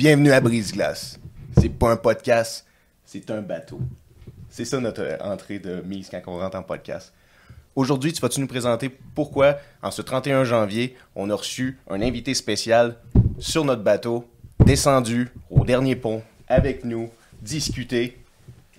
Bienvenue 0.00 0.32
à 0.32 0.40
Brise-Glace. 0.40 1.20
C'est 1.58 1.68
pas 1.68 1.90
un 1.90 1.96
podcast, 1.98 2.64
c'est 3.04 3.30
un 3.30 3.42
bateau. 3.42 3.82
C'est 4.48 4.64
ça 4.64 4.80
notre 4.80 5.18
entrée 5.20 5.58
de 5.58 5.82
mise 5.82 6.08
quand 6.08 6.22
on 6.26 6.38
rentre 6.38 6.56
en 6.56 6.62
podcast. 6.62 7.12
Aujourd'hui, 7.76 8.10
tu 8.10 8.22
vas-tu 8.22 8.40
nous 8.40 8.46
présenter 8.46 8.88
pourquoi, 8.88 9.58
en 9.82 9.90
ce 9.90 10.00
31 10.00 10.44
janvier, 10.44 10.96
on 11.14 11.28
a 11.28 11.34
reçu 11.34 11.78
un 11.90 12.00
invité 12.00 12.32
spécial 12.32 12.96
sur 13.38 13.62
notre 13.66 13.82
bateau, 13.82 14.26
descendu 14.64 15.28
au 15.50 15.66
dernier 15.66 15.96
pont, 15.96 16.22
avec 16.48 16.82
nous, 16.86 17.10
discuter. 17.42 18.16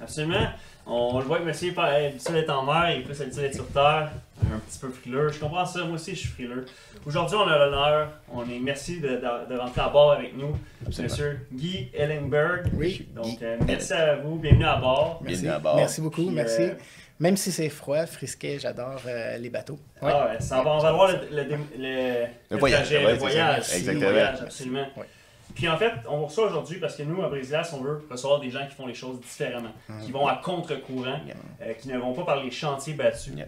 Absolument. 0.02 0.48
On 0.85 1.20
le 1.20 1.26
voit 1.26 1.40
que 1.40 1.44
monsieur 1.44 1.71
est 1.71 2.05
habitué 2.08 2.34
d'être 2.34 2.49
en 2.49 2.63
mer, 2.63 2.91
il 2.91 2.99
est 3.02 3.03
plus 3.03 3.21
habitué 3.21 3.41
d'être 3.44 3.53
sur 3.55 3.67
terre, 3.67 4.09
un 4.52 4.58
petit 4.59 4.80
peu 4.80 4.90
frileux. 4.90 5.30
Je 5.31 5.40
comprends 5.40 5.66
ça, 5.66 5.84
moi 5.84 5.95
aussi 5.95 6.12
je 6.16 6.20
suis 6.21 6.30
frileux. 6.30 6.66
Aujourd'hui, 7.05 7.38
on 7.38 7.48
a 7.48 7.57
l'honneur, 7.57 8.09
on 8.31 8.44
est 8.49 8.59
merci 8.59 8.99
de, 8.99 9.07
de- 9.09 9.54
de 9.54 9.57
rentrer 9.59 9.81
à 9.81 9.90
bord 9.90 10.12
avec 10.13 10.35
nous, 10.35 10.55
Absolument. 10.85 11.13
monsieur 11.13 11.48
Guy 11.54 11.90
Ellenberg. 11.94 12.67
Oui. 12.73 13.07
Donc, 13.16 13.26
Guy 13.26 13.38
euh, 13.44 13.57
merci 13.66 13.94
à 13.94 14.16
vous, 14.17 14.35
bienvenue 14.35 14.66
à 14.66 14.76
bord. 14.77 15.21
Bienvenue 15.23 15.48
Merci. 15.48 15.55
à 15.55 15.59
bord. 15.59 15.76
Merci 15.76 16.02
beaucoup, 16.02 16.26
Puis, 16.26 16.35
merci. 16.35 16.62
euh, 16.63 16.73
Même 17.20 17.38
si 17.38 17.52
c'est 17.52 17.70
froid, 17.70 18.05
frisquet, 18.07 18.57
j'adore 18.59 19.02
euh, 19.07 19.38
les 19.38 19.49
bateaux. 19.49 19.79
Ouais. 20.02 20.12
Ah 20.13 20.29
ouais, 20.34 20.41
ça 20.41 20.62
va, 20.63 20.71
on 20.73 20.79
va 20.79 20.91
voir 20.91 21.09
le, 21.12 21.20
le, 21.35 21.43
le, 21.43 21.55
le- 21.77 22.26
le 22.49 22.57
voyage, 22.57 22.88
trajet, 22.90 23.05
ouais, 23.05 23.12
le 23.13 23.18
voyage, 23.20 23.63
ça. 23.63 23.73
le 23.76 23.79
Exactement. 23.79 24.10
voyage, 24.12 24.41
absolument. 24.41 24.85
Puis 25.55 25.68
en 25.70 25.77
fait, 25.77 25.91
on 26.10 26.18
vous 26.20 26.26
reçoit 26.26 26.48
aujourd'hui 26.48 26.80
parce 26.80 26.96
que 26.96 27.04
nous, 27.04 27.21
à 27.24 27.30
Brésilas, 27.30 27.71
on 27.74 27.82
veut 27.82 28.04
recevoir 28.10 28.40
des 28.40 28.49
gens 28.49 28.66
qui 28.68 28.76
font 28.76 28.88
les 28.88 28.94
choses 28.94 29.20
différemment, 29.20 29.71
qui 30.04 30.12
vont 30.12 30.27
à 30.27 30.35
contre-courant, 30.38 31.20
Yeah. 31.26 31.35
euh, 31.62 31.74
qui 31.74 31.88
ne 31.90 31.98
vont 31.98 32.13
pas 32.13 32.24
par 32.26 32.44
les 32.44 32.52
chantiers 32.52 32.94
battus. 32.94 33.34
Yeah. 33.35 33.46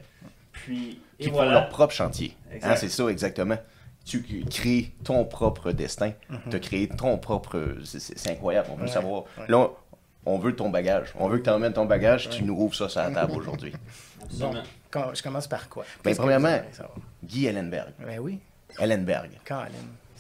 Puis, 0.52 1.00
et 1.20 1.26
Qui 1.26 1.30
font 1.32 1.44
leur 1.50 1.70
propre 1.70 1.94
chantier. 1.94 2.36
Hein, 2.62 2.76
c'est 2.76 2.90
ça, 2.90 3.08
exactement. 3.08 3.58
Tu 4.06 4.22
crées 4.50 4.92
ton 5.04 5.24
propre 5.26 5.72
destin. 5.72 6.12
Tu 6.50 6.56
as 6.56 6.60
créé 6.60 6.88
ton 6.90 7.18
propre. 7.18 7.76
c'est- 7.86 8.30
incroyable. 8.30 8.68
On 8.72 8.76
veut 8.76 8.84
Ouais, 8.84 8.90
savoir. 8.90 9.24
ouais. 9.38 9.46
Là, 9.48 9.58
on, 9.58 9.72
on 10.26 10.38
veut 10.40 10.56
ton 10.56 10.70
bagage. 10.70 11.14
On 11.18 11.28
veut 11.30 11.38
que 11.40 11.44
tu 11.46 11.50
emmènes 11.50 11.74
ton 11.74 11.86
bagage. 11.86 12.30
Tu 12.30 12.44
nous 12.44 12.54
ouvres 12.54 12.76
ça 12.76 12.90
sur 12.90 13.00
la 13.02 13.12
table 13.12 13.32
aujourd'hui. 13.34 13.74
Quand- 14.92 15.14
je 15.16 15.24
commence 15.24 15.48
par 15.48 15.70
quoi? 15.70 15.86
Ben, 16.04 16.16
premièrement-? 16.16 16.60
Guy 17.24 17.46
Ellenberg. 17.48 17.94
Ben 18.00 18.20
oui, 18.20 18.40
Ellenberg. 18.80 19.32
Colin. 19.46 19.70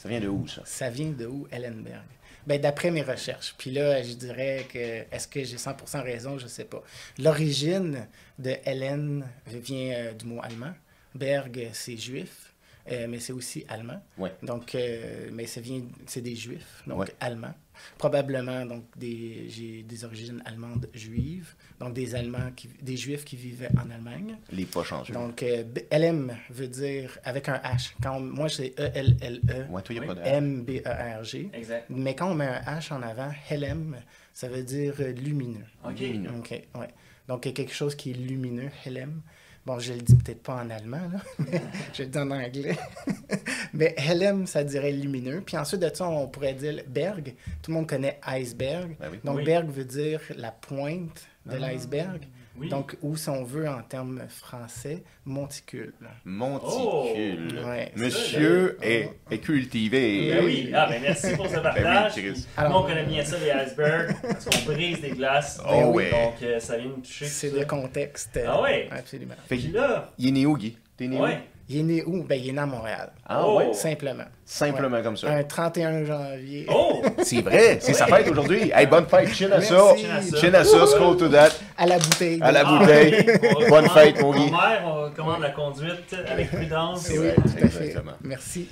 Ça 0.04 0.10
vient 0.10 0.20
de 0.20 0.28
où, 0.28 0.46
ça? 0.50 0.62
Ça 0.66 0.90
vient 0.90 1.12
de 1.12 1.26
où, 1.26 1.48
Ellenberg? 1.50 2.04
Ben, 2.46 2.60
d'après 2.60 2.92
mes 2.92 3.04
recherches. 3.04 3.56
Puis 3.58 3.72
là, 3.72 4.04
je 4.04 4.12
dirais 4.16 4.68
que 4.70 4.78
est-ce 5.16 5.30
que 5.30 5.42
j'ai 5.46 5.56
100% 5.56 6.04
raison, 6.04 6.38
je 6.38 6.48
sais 6.48 6.66
pas. 6.66 6.84
L'origine 7.18 8.06
de 8.38 8.54
Hélène 8.66 9.26
vient 9.48 9.94
euh, 9.96 10.12
du 10.14 10.26
mot 10.26 10.42
allemand. 10.44 10.74
Berg, 11.16 11.70
c'est 11.72 11.96
juif, 11.96 12.54
euh, 12.92 13.08
mais 13.08 13.22
c'est 13.22 13.32
aussi 13.32 13.64
allemand. 13.70 14.04
Ouais. 14.18 14.34
Donc, 14.44 14.76
euh, 14.76 15.30
mais 15.32 15.46
ça 15.46 15.62
vient, 15.62 15.82
c'est 16.06 16.20
des 16.22 16.36
juifs, 16.36 16.84
donc 16.86 17.00
Ouais. 17.00 17.16
allemands. 17.22 17.54
Probablement, 17.98 18.66
donc, 18.66 18.86
des, 18.98 19.46
j'ai 19.50 19.84
des 19.84 20.06
origines 20.06 20.42
allemandes 20.46 20.88
juives, 20.94 21.54
donc 21.80 21.94
des 21.94 22.16
Allemands, 22.16 22.52
qui, 22.56 22.70
des 22.82 22.98
juifs 22.98 23.24
qui 23.26 23.36
vivaient 23.36 23.70
en 23.78 23.90
Allemagne. 23.90 24.38
Les 24.52 24.66
pas 24.66 24.84
chanceux. 24.84 25.14
Donc, 25.14 25.42
euh, 25.44 25.64
B- 25.64 25.84
LM 25.92 26.36
veut 26.50 26.68
dire 26.68 27.18
avec 27.24 27.50
un 27.50 27.56
H. 27.58 27.94
Quand 28.02 28.18
on- 28.18 28.22
moi, 28.22 28.50
c'est 28.50 28.74
E 28.80 28.84
E-L-L-E, 28.84 29.66
Ouais, 29.70 29.82
toi, 29.82 29.96
il 29.96 30.00
n'y 30.00 30.00
a 30.00 30.02
Oui. 30.02 30.08
pas 30.08 30.16
de. 30.16 30.28
M-B-E-R-G. 30.28 31.50
Exact. 31.54 31.86
Mais 31.90 32.16
quand 32.16 32.32
on 32.32 32.36
met 32.36 32.46
un 32.48 32.62
H 32.80 32.94
en 32.94 33.02
avant, 33.02 33.32
Helem, 33.50 33.98
ça 34.34 34.48
veut 34.48 34.64
dire 34.64 34.96
lumineux. 35.16 35.66
Ok. 35.86 36.00
Lumineux. 36.00 36.30
OK, 36.40 36.50
ouais. 36.52 36.88
Donc, 37.28 37.46
il 37.46 37.50
y 37.50 37.52
a 37.52 37.56
quelque 37.56 37.74
chose 37.74 37.96
qui 37.96 38.12
est 38.12 38.14
lumineux, 38.16 38.70
Helem. 38.86 39.22
Bon, 39.66 39.80
je 39.80 39.94
le 39.94 40.02
dis 40.02 40.16
peut-être 40.16 40.44
pas 40.44 40.56
en 40.56 40.70
allemand, 40.70 41.10
là. 41.12 41.20
je 41.94 42.04
le 42.04 42.10
dis 42.10 42.18
en 42.18 42.30
anglais. 42.32 42.76
Mais 43.74 43.96
Helem, 43.98 44.46
ça 44.46 44.64
dirait 44.64 44.92
lumineux. 44.92 45.42
Puis 45.46 45.56
ensuite 45.58 45.82
de 45.82 45.90
ça, 45.94 46.08
on 46.08 46.28
pourrait 46.28 46.54
dire 46.54 46.84
Berg. 46.88 47.34
Tout 47.62 47.72
le 47.72 47.78
monde 47.78 47.88
connaît 47.88 48.20
iceberg. 48.28 48.96
Ben 49.00 49.10
oui. 49.12 49.20
Donc, 49.24 49.38
Oui. 49.38 49.46
Berg 49.46 49.70
veut 49.70 49.86
dire 49.86 50.20
la 50.36 50.52
pointe 50.52 51.26
de 51.46 51.54
Ah. 51.56 51.60
l'iceberg. 51.60 52.24
Oui. 52.56 52.70
Donc, 52.70 52.96
ou 53.02 53.18
si 53.18 53.30
on 53.30 53.44
veut 53.44 53.68
en 53.68 53.82
termes 53.82 54.22
français, 54.30 55.04
monticule. 55.26 55.94
Monticule. 56.24 57.62
Oh! 57.64 57.68
Ouais. 57.68 57.92
Monsieur 57.96 58.78
Ça, 58.80 58.88
est, 58.88 59.10
est 59.32 59.38
cultivé. 59.40 60.32
Ben 60.36 60.46
oui, 60.46 60.72
ah, 60.74 60.88
ben 60.88 61.02
merci 61.02 61.36
pour 61.36 61.48
ce 61.48 61.58
partage. 61.60 62.12
Chris. 62.12 62.32
Puis, 62.32 62.46
Alors- 62.58 62.72
nous, 62.72 62.78
on 62.78 62.84
connaît 62.90 63.06
bien 63.06 63.24
ça, 63.26 63.38
les 63.40 63.50
icebergs, 63.50 64.16
parce 64.22 64.46
qu'on 64.46 64.72
brise 64.72 65.02
des 65.02 65.12
glaces. 65.12 65.60
Oh 65.68 65.72
Donc, 65.72 65.96
ouais. 65.96 66.12
Donc, 66.12 66.34
euh, 66.44 66.60
ça 66.60 66.78
vient 66.78 66.90
nous 66.90 67.02
toucher. 67.02 67.26
C'est 67.26 67.50
le 67.52 67.66
contexte. 67.66 68.40
Ah 68.46 68.62
ouais? 68.62 68.88
Absolument. 68.92 69.36
Fait 69.48 69.56
Puis 69.58 69.68
là, 69.70 70.12
il 70.20 70.28
est 70.28 70.32
né 70.32 70.46
où, 70.46 70.56
Guy? 70.56 70.78
T'es 70.96 71.08
né 71.08 71.18
où? 71.20 71.26
Il 71.70 71.80
est 71.80 71.84
né 71.84 72.04
où? 72.06 72.24
Ben, 72.24 72.38
il 72.40 72.50
est 72.50 72.52
né 72.52 72.60
à 72.60 72.66
Montréal. 72.66 73.12
Ah 73.26 73.42
Oh. 73.46 73.58
ouais? 73.58 73.74
Simplement. 73.74 74.26
Simplement 74.46 75.02
comme 75.02 75.16
ça. 75.16 75.30
Un 75.32 75.44
31 75.44 76.04
janvier. 76.04 76.66
Oh! 76.70 77.02
C'est 77.24 77.42
vrai, 77.42 77.78
c'est 77.80 77.94
sa 77.94 78.06
fête 78.08 78.28
aujourd'hui. 78.28 78.70
Hey, 78.76 78.86
bonne 78.86 79.06
fête, 79.08 79.30
chin 79.30 79.50
à 79.52 79.62
ça. 79.62 79.96
Chin 80.40 80.64
ça. 80.64 80.86
Scroll 80.88 81.16
to 81.18 81.30
that. 81.30 81.50
À 81.78 81.86
la 81.86 81.98
bouteille. 82.00 82.40
À 82.42 82.52
la 82.52 82.64
Ah, 82.66 82.80
bouteille. 82.80 83.26
Bonne 83.70 83.90
fête, 83.90 84.22
mon 84.22 84.34
Guy. 84.34 84.52
Mer, 84.52 84.84
on 84.86 84.94
recommande 85.06 85.42
la 85.42 85.52
conduite 85.52 86.14
avec 86.30 86.52
prudence. 86.52 87.08
Oui, 87.10 87.30
tout 87.36 87.42
à 87.42 87.48
fait. 87.48 87.66
exactement. 87.66 88.12
Merci. 88.22 88.68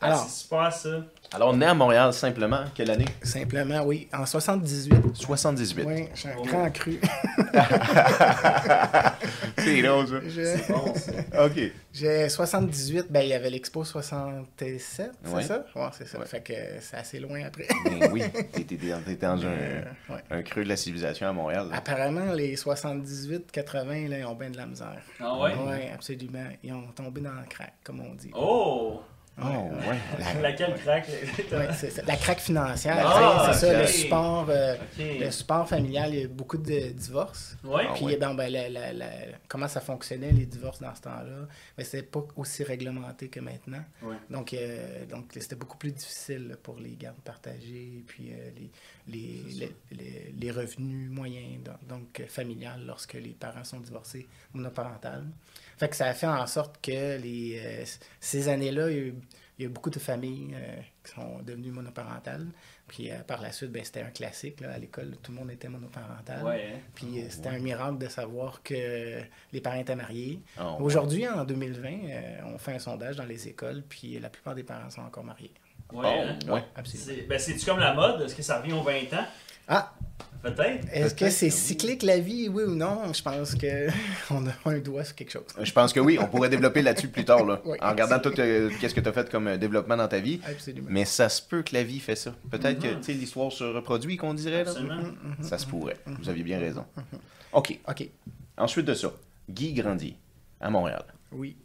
Ah, 0.00 0.06
Alors, 0.06 0.18
c'est 0.28 0.42
super 0.42 0.72
ça. 0.72 0.88
Alors, 1.32 1.56
né 1.56 1.64
à 1.64 1.74
Montréal, 1.74 2.12
simplement, 2.12 2.64
quelle 2.74 2.90
année? 2.90 3.04
simplement, 3.22 3.82
oui. 3.84 4.08
En 4.12 4.26
78. 4.26 4.92
78. 5.14 5.84
Oui, 5.86 6.08
je 6.12 6.18
suis 6.20 6.28
un 6.28 6.32
Oh. 6.38 6.42
grand 6.44 6.68
cru. 6.72 6.98
C'est 9.58 9.82
drôle, 9.82 10.08
ça. 10.08 10.14
Je- 10.26 10.56
C'est 10.56 10.72
bon 10.72 10.94
ça. 10.94 11.12
OK. 11.46 11.60
J'ai 11.92 12.28
78, 12.28 13.06
ben 13.10 13.20
il 13.22 13.28
y 13.28 13.32
avait 13.34 13.50
l'Expo 13.50 13.84
67, 13.84 15.12
c'est 15.22 15.32
Ouais. 15.32 15.42
ça? 15.42 15.64
Ouais, 15.76 15.82
c'est 15.92 16.06
ça. 16.08 16.18
Ouais. 16.18 16.26
Fait 16.26 16.40
que 16.40 16.52
c'est 16.80 16.96
assez 16.96 17.20
loin 17.20 17.44
après. 17.46 17.66
Ben 17.84 18.10
oui, 18.12 18.22
t'étais 18.52 18.76
dans, 18.76 19.00
t'étais 19.02 19.26
dans 19.26 19.40
un, 19.44 19.48
Euh, 19.50 19.82
ouais. 20.08 20.20
un 20.30 20.42
creux 20.42 20.64
de 20.64 20.68
la 20.68 20.76
civilisation 20.76 21.28
à 21.28 21.32
Montréal. 21.32 21.66
là. 21.70 21.76
Apparemment, 21.76 22.32
les 22.32 22.56
78-80, 22.56 24.08
là, 24.08 24.18
ils 24.18 24.24
ont 24.24 24.34
bien 24.34 24.50
de 24.50 24.56
la 24.56 24.66
misère. 24.66 25.00
Ah 25.20 25.38
ouais? 25.38 25.52
Oui, 25.58 25.76
absolument. 25.94 26.46
Ils 26.64 26.72
ont 26.72 26.86
tombé 26.94 27.20
dans 27.20 27.30
le 27.32 27.46
crack, 27.48 27.74
comme 27.84 28.00
on 28.00 28.14
dit. 28.14 28.30
Oh! 28.34 29.00
Oh, 29.42 29.42
ouais. 29.88 29.98
La- 30.18 30.40
Laquelle 30.42 30.74
craque? 30.74 31.08
Ouais. 31.50 31.68
La 32.06 32.16
craque 32.16 32.40
financière, 32.40 32.96
Ah, 33.02 33.50
c'est 33.54 33.66
ça, 33.66 33.72
ok. 33.72 33.80
le 33.80 33.86
support, 33.86 34.46
euh, 34.50 34.76
le 34.98 35.30
support 35.30 35.66
familial, 35.66 36.14
il 36.14 36.20
y 36.20 36.24
a 36.24 36.28
beaucoup 36.28 36.58
de 36.58 36.90
divorces. 36.90 37.56
Ouais. 37.64 37.84
Ah 37.88 37.92
Puis 37.94 38.04
ouais. 38.04 38.16
ben, 38.18 38.34
ben, 38.34 38.52
la- 38.52 38.68
la- 38.68 38.92
la- 38.92 39.08
comment 39.48 39.66
ça 39.68 39.80
fonctionnait, 39.80 40.32
les 40.32 40.44
divorces 40.44 40.80
dans 40.82 40.94
ce 40.94 41.00
temps-là, 41.02 41.48
mais 41.78 41.84
c'était 41.84 42.02
pas 42.02 42.22
aussi 42.36 42.64
réglementé 42.64 43.28
que 43.28 43.40
maintenant. 43.40 43.82
Ouais. 44.02 44.16
Donc, 44.28 44.52
euh, 44.52 45.06
donc 45.06 45.30
c'était 45.32 45.56
beaucoup 45.56 45.78
plus 45.78 45.92
difficile 45.92 46.48
là, 46.48 46.56
pour 46.62 46.76
les 46.78 46.94
gardes 46.96 47.20
partagées, 47.24 48.04
puis 48.06 48.32
euh, 48.32 48.50
les, 48.58 48.70
les, 49.06 49.42
les, 49.54 49.74
les- 49.96 50.34
les 50.38 50.50
revenus 50.50 51.10
moyens, 51.10 51.62
donc, 51.64 51.86
donc 51.88 52.20
euh, 52.20 52.26
familiales, 52.28 52.82
lorsque 52.86 53.14
les 53.14 53.30
parents 53.40 53.64
sont 53.64 53.80
divorcés, 53.80 54.28
monoparentales. 54.52 55.24
Fait 55.80 55.88
que 55.88 55.96
ça 55.96 56.04
a 56.06 56.12
fait 56.12 56.26
en 56.26 56.46
sorte 56.46 56.78
que 56.82 57.16
les, 57.18 57.58
euh, 57.64 57.84
ces 58.20 58.48
années-là, 58.48 58.90
il 58.90 58.94
y 58.96 58.98
a 58.98 59.02
eu, 59.02 59.14
il 59.58 59.62
y 59.62 59.64
a 59.66 59.70
eu 59.70 59.72
beaucoup 59.72 59.88
de 59.88 59.98
familles 59.98 60.54
euh, 60.54 60.76
qui 61.02 61.12
sont 61.14 61.38
devenues 61.42 61.70
monoparentales. 61.70 62.46
Puis 62.86 63.10
euh, 63.10 63.14
par 63.26 63.40
la 63.40 63.50
suite, 63.50 63.72
ben, 63.72 63.82
c'était 63.82 64.02
un 64.02 64.10
classique. 64.10 64.60
Là, 64.60 64.72
à 64.72 64.78
l'école, 64.78 65.16
tout 65.22 65.32
le 65.32 65.38
monde 65.38 65.50
était 65.50 65.68
monoparental. 65.70 66.44
Ouais. 66.44 66.72
hein. 66.74 66.78
Puis 66.94 67.20
euh, 67.22 67.26
c'était 67.30 67.48
un 67.48 67.58
miracle 67.60 67.96
de 67.96 68.08
savoir 68.08 68.62
que 68.62 69.22
les 69.54 69.60
parents 69.62 69.78
étaient 69.80 69.96
mariés. 69.96 70.40
Oh, 70.58 70.62
ouais. 70.62 70.76
Aujourd'hui, 70.80 71.26
en 71.26 71.44
2020, 71.44 71.88
euh, 71.88 72.38
on 72.54 72.58
fait 72.58 72.74
un 72.74 72.78
sondage 72.78 73.16
dans 73.16 73.24
les 73.24 73.48
écoles, 73.48 73.82
puis 73.88 74.18
la 74.18 74.28
plupart 74.28 74.54
des 74.54 74.64
parents 74.64 74.90
sont 74.90 75.00
encore 75.00 75.24
mariés. 75.24 75.52
Ouais. 75.94 76.04
Oh, 76.04 76.48
hein. 76.50 76.52
ouais. 76.52 76.64
Absolument. 76.76 77.06
C'est- 77.08 77.26
Ben, 77.26 77.38
c'est-tu 77.38 77.64
comme 77.64 77.78
la 77.80 77.94
mode? 77.94 78.20
Est-ce 78.20 78.34
que 78.34 78.42
ça 78.42 78.60
revient 78.60 78.74
aux 78.74 78.82
20 78.82 79.12
ans? 79.14 79.26
Ah, 79.68 79.92
Peut-être. 80.42 80.86
est-ce 80.92 81.14
que 81.14 81.20
Peut-être 81.20 81.32
c'est 81.32 81.48
que 81.48 81.54
cyclique 81.54 82.02
la 82.02 82.18
vie, 82.18 82.48
oui 82.48 82.62
ou 82.62 82.74
non? 82.74 83.12
Je 83.12 83.20
pense 83.22 83.54
que 83.54 83.88
on 84.30 84.46
a 84.46 84.52
un 84.64 84.78
doigt 84.78 85.04
sur 85.04 85.14
quelque 85.14 85.30
chose. 85.32 85.44
Je 85.60 85.70
pense 85.72 85.92
que 85.92 86.00
oui, 86.00 86.18
on 86.18 86.26
pourrait 86.28 86.48
développer 86.48 86.80
là-dessus 86.80 87.08
plus 87.08 87.24
tard, 87.26 87.44
là, 87.44 87.60
Oui. 87.66 87.76
en 87.80 87.90
regardant 87.90 88.18
tout 88.18 88.32
euh, 88.40 88.70
qu'est-ce 88.80 88.94
que 88.94 89.00
tu 89.00 89.08
as 89.08 89.12
fait 89.12 89.28
comme 89.30 89.48
euh, 89.48 89.56
développement 89.58 89.98
dans 89.98 90.08
ta 90.08 90.18
vie. 90.18 90.40
Absolument. 90.48 90.88
Mais 90.90 91.04
ça 91.04 91.28
se 91.28 91.42
peut 91.42 91.62
que 91.62 91.74
la 91.74 91.82
vie 91.84 92.00
fait 92.00 92.16
ça. 92.16 92.34
Peut-être 92.50 92.80
que 92.80 92.88
Mhm. 92.88 92.96
tu 93.00 93.04
sais, 93.04 93.12
l'histoire 93.12 93.52
se 93.52 93.64
reproduit, 93.64 94.16
qu'on 94.16 94.32
dirait. 94.32 94.64
Là. 94.64 94.70
Absolument. 94.70 95.02
Ça 95.42 95.58
se 95.58 95.66
pourrait. 95.66 95.98
Vous 96.06 96.28
aviez 96.30 96.42
bien 96.44 96.58
raison. 96.58 96.86
OK. 97.52 97.78
OK, 97.88 98.08
Ensuite 98.56 98.86
de 98.86 98.94
ça, 98.94 99.12
Guy 99.48 99.72
grandit 99.74 100.16
à 100.60 100.70
Montréal. 100.70 101.04
oui. 101.32 101.56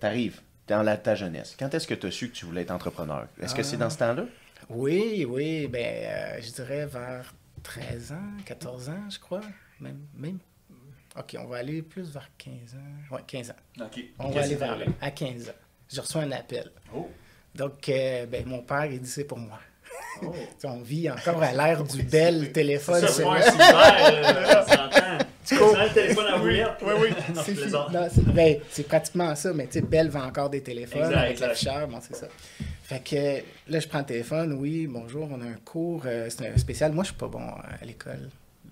T'arrives 0.00 0.40
dans 0.68 0.82
la, 0.82 0.96
ta 0.96 1.14
jeunesse. 1.16 1.56
Quand 1.58 1.74
est-ce 1.74 1.86
que 1.88 1.94
tu 1.94 2.06
as 2.06 2.10
su 2.12 2.28
que 2.28 2.34
tu 2.36 2.46
voulais 2.46 2.62
être 2.62 2.70
entrepreneur? 2.70 3.26
Est-ce 3.42 3.52
que 3.54 3.62
Ah. 3.62 3.64
c'est 3.64 3.76
dans 3.78 3.90
ce 3.90 3.98
temps-là? 3.98 4.26
Oui, 4.70 5.26
oui, 5.28 5.66
ben, 5.66 5.84
euh, 5.84 6.40
je 6.40 6.52
dirais 6.52 6.86
vers 6.86 7.34
13 7.62 8.12
ans, 8.12 8.36
14 8.44 8.88
ans, 8.90 9.10
je 9.10 9.18
crois. 9.18 9.40
Même, 9.80 10.00
même. 10.14 10.38
OK, 11.18 11.36
on 11.38 11.46
va 11.46 11.58
aller 11.58 11.82
plus 11.82 12.10
vers 12.10 12.28
15 12.36 12.52
ans. 12.74 13.14
Ouais, 13.14 13.22
15 13.26 13.50
ans. 13.50 13.84
Ok. 13.84 14.04
On 14.18 14.30
va 14.30 14.42
aller 14.42 14.56
vers 14.56 14.76
là, 14.76 14.86
à 15.00 15.10
15 15.10 15.48
ans. 15.48 15.52
J'ai 15.88 16.00
reçu 16.00 16.18
un 16.18 16.30
appel. 16.32 16.70
Oh. 16.94 17.08
Donc, 17.54 17.88
euh, 17.88 18.26
ben, 18.26 18.44
mon 18.46 18.60
père, 18.60 18.86
il 18.86 19.00
dit 19.00 19.08
c'est 19.08 19.24
pour 19.24 19.38
moi. 19.38 19.58
Oh. 20.22 20.34
On 20.64 20.80
vit 20.80 21.10
encore 21.10 21.42
à 21.42 21.52
l'ère 21.52 21.82
du 21.82 22.02
bel 22.02 22.52
téléphone. 22.52 23.00
Ça, 23.00 23.08
c'est 23.08 23.24
un 23.24 23.40
cours. 25.56 25.78
un 25.78 25.88
téléphone 25.88 26.26
à. 26.26 26.42
Oui, 26.42 26.62
oui, 27.00 27.08
c'est 27.44 27.54
je 27.54 27.68
c'est 28.10 28.32
ben, 28.32 28.58
c'est 28.70 28.86
pratiquement 28.86 29.34
ça, 29.34 29.52
mais 29.52 29.66
tu 29.66 29.74
sais, 29.74 29.80
Bell 29.80 30.08
vend 30.08 30.24
encore 30.24 30.50
des 30.50 30.62
téléphones 30.62 31.04
Exact, 31.04 31.16
avec 31.16 31.40
l'afficheur, 31.40 31.88
bon, 31.88 31.98
c'est 32.00 32.16
ça. 32.16 32.26
Fait 32.88 33.00
que 33.04 33.70
là, 33.70 33.80
je 33.80 33.86
prends 33.86 33.98
le 33.98 34.06
téléphone. 34.06 34.54
Oui, 34.54 34.86
bonjour, 34.86 35.28
on 35.30 35.40
a 35.42 35.44
un 35.44 35.58
cours. 35.62 36.04
euh, 36.06 36.28
c'est 36.30 36.48
un 36.48 36.56
spécial. 36.56 36.92
Moi, 36.92 37.04
je 37.04 37.08
suis 37.10 37.18
pas 37.18 37.28
bon 37.28 37.46
à 37.46 37.84
l'école. 37.84 38.30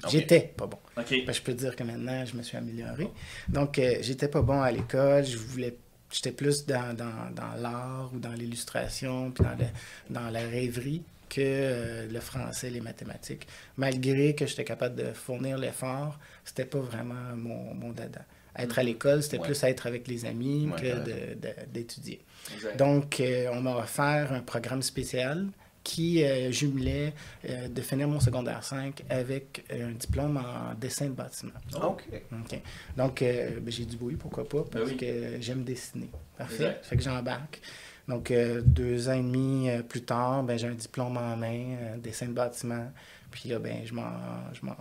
J'étais 0.09 0.41
pas 0.57 0.67
bon. 0.67 0.79
OK. 0.97 1.15
Ben, 1.27 1.33
je 1.33 1.43
peux 1.43 1.53
dire 1.53 1.77
que 1.77 1.83
maintenant, 1.83 2.25
je 2.25 2.35
me 2.35 2.43
suis 2.43 2.57
amélioré. 2.57 3.09
Donc, 3.49 3.79
euh, 3.79 3.97
j'étais 4.01 4.29
pas 4.29 4.41
bon 4.41 4.61
à 4.63 4.73
l'école. 4.73 5.25
Je 5.25 5.37
voulais. 5.37 5.77
J'étais 6.11 6.33
plus 6.33 6.65
dans, 6.65 6.95
dans, 6.97 7.31
dans 7.35 7.55
l'art 7.61 8.11
ou 8.15 8.19
dans 8.19 8.33
l'illustration, 8.33 9.33
puis 9.33 9.45
dans, 9.45 9.51
le- 9.51 10.15
dans 10.15 10.31
la 10.31 10.41
rêverie 10.41 11.03
que 11.29 11.41
euh, 11.43 12.09
le 12.09 12.21
français, 12.21 12.71
les 12.71 12.81
mathématiques. 12.81 13.47
Malgré 13.77 14.35
que 14.35 14.47
j'étais 14.47 14.65
capable 14.65 14.95
de 14.95 15.13
fournir 15.13 15.59
l'effort, 15.59 16.19
c'était 16.45 16.65
pas 16.65 16.79
vraiment 16.79 17.35
mon, 17.37 17.75
mon 17.75 17.91
dada. 17.91 18.25
Être 18.59 18.79
à 18.79 18.83
l'école, 18.83 19.23
c'était 19.23 19.39
Ouais. 19.39 19.47
plus 19.49 19.63
être 19.65 19.87
avec 19.87 20.09
les 20.09 20.25
amis 20.25 20.71
Ouais, 20.73 20.81
que 20.81 21.65
d'étudier. 21.67 22.21
Exact. 22.55 22.77
Donc, 22.77 23.21
euh, 23.21 23.49
on 23.53 23.61
m'a 23.61 23.77
offert 23.77 24.33
un 24.33 24.41
programme 24.41 24.83
spécial 24.83 25.47
qui 25.87 26.25
euh, 26.25 26.51
jumelait 26.51 27.15
euh, 27.49 27.69
de 27.69 27.81
finir 27.81 28.09
mon 28.09 28.19
secondaire 28.19 28.65
5 28.65 29.05
avec 29.09 29.65
euh, 29.71 29.91
un 29.91 29.93
diplôme 29.93 30.37
en 30.37 30.75
dessin 30.75 31.07
de 31.07 31.13
bâtiment. 31.13 31.53
OK. 31.77 32.03
OK. 32.33 32.61
Donc, 32.97 33.21
ben, 33.21 33.63
j'ai 33.69 33.85
dit 33.85 33.97
oui, 34.01 34.17
pourquoi 34.17 34.49
pas, 34.49 34.65
parce 34.65 34.85
Ben 34.85 34.91
oui. 34.91 34.97
que 34.97 35.41
j'aime 35.41 35.63
dessiner. 35.63 36.11
Parfait. 36.37 36.55
Exact. 36.55 36.87
Fait 36.87 36.97
que 36.97 37.03
j'embarque. 37.05 37.61
Donc, 38.09 38.33
deux 38.65 39.09
ans 39.09 39.13
et 39.15 39.23
demi 39.23 39.69
plus 39.89 40.03
tard, 40.03 40.43
ben, 40.43 40.59
j'ai 40.59 40.67
un 40.67 40.75
diplôme 40.75 41.17
en 41.17 41.37
main, 41.37 41.77
dessin 41.99 42.27
de 42.27 42.33
bâtiment. 42.33 42.91
Puis 43.31 43.49
là, 43.49 43.61
ben, 43.61 43.79
je 43.85 43.95
m'en 43.95 44.05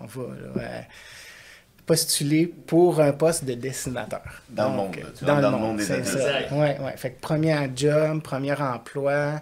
vais 0.06 0.42
là, 0.42 0.86
postuler 1.86 2.48
pour 2.48 3.00
un 3.00 3.12
poste 3.14 3.46
de 3.46 3.54
dessinateur. 3.54 4.22
Dans 4.50 4.70
le 4.72 4.76
monde. 4.76 4.96
Tu 5.18 5.26
Dans, 5.26 5.40
dans 5.42 5.52
le 5.52 5.58
monde, 5.58 5.62
monde 5.62 5.78
des 5.78 5.84
c'est 5.84 5.94
adultes. 5.94 6.08
ça. 6.08 6.42
Exact. 6.42 6.52
Ouais, 6.52 6.80
ouais. 6.80 6.98
Fait 6.98 7.12
que 7.12 7.20
premier 7.22 7.56
job, 7.76 8.22
premier 8.22 8.54
emploi, 8.60 9.42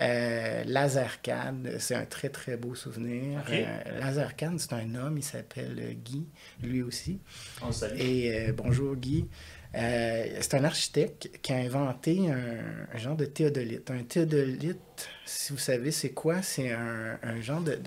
euh, 0.00 0.62
Lazarcade, 0.66 1.76
c'est 1.78 1.94
un 1.94 2.04
très 2.06 2.28
très 2.30 2.56
beau 2.56 2.74
souvenir. 2.74 3.40
Ok. 3.40 3.52
Euh, 3.52 3.98
Lazarcade, 4.00 4.58
c'est 4.58 4.72
un 4.72 4.94
homme, 4.94 5.18
il 5.18 5.22
s'appelle 5.24 5.96
Guy, 6.04 6.26
lui 6.62 6.82
aussi. 6.82 7.20
On 7.62 7.72
salue. 7.72 7.98
Et 8.00 8.48
euh, 8.48 8.52
bonjour 8.56 8.94
Guy. 8.96 9.26
Euh, 9.76 10.26
c'est 10.40 10.54
un 10.54 10.64
architecte 10.64 11.30
qui 11.42 11.52
a 11.52 11.56
inventé 11.56 12.28
un, 12.28 12.92
un 12.92 12.98
genre 12.98 13.14
de 13.14 13.24
théodolite. 13.24 13.88
Un 13.92 14.02
théodolite, 14.02 15.08
si 15.24 15.52
vous 15.52 15.58
savez 15.60 15.92
c'est 15.92 16.10
quoi, 16.10 16.42
c'est 16.42 16.72
un, 16.72 17.18
un 17.22 17.40
genre 17.40 17.60
de... 17.60 17.78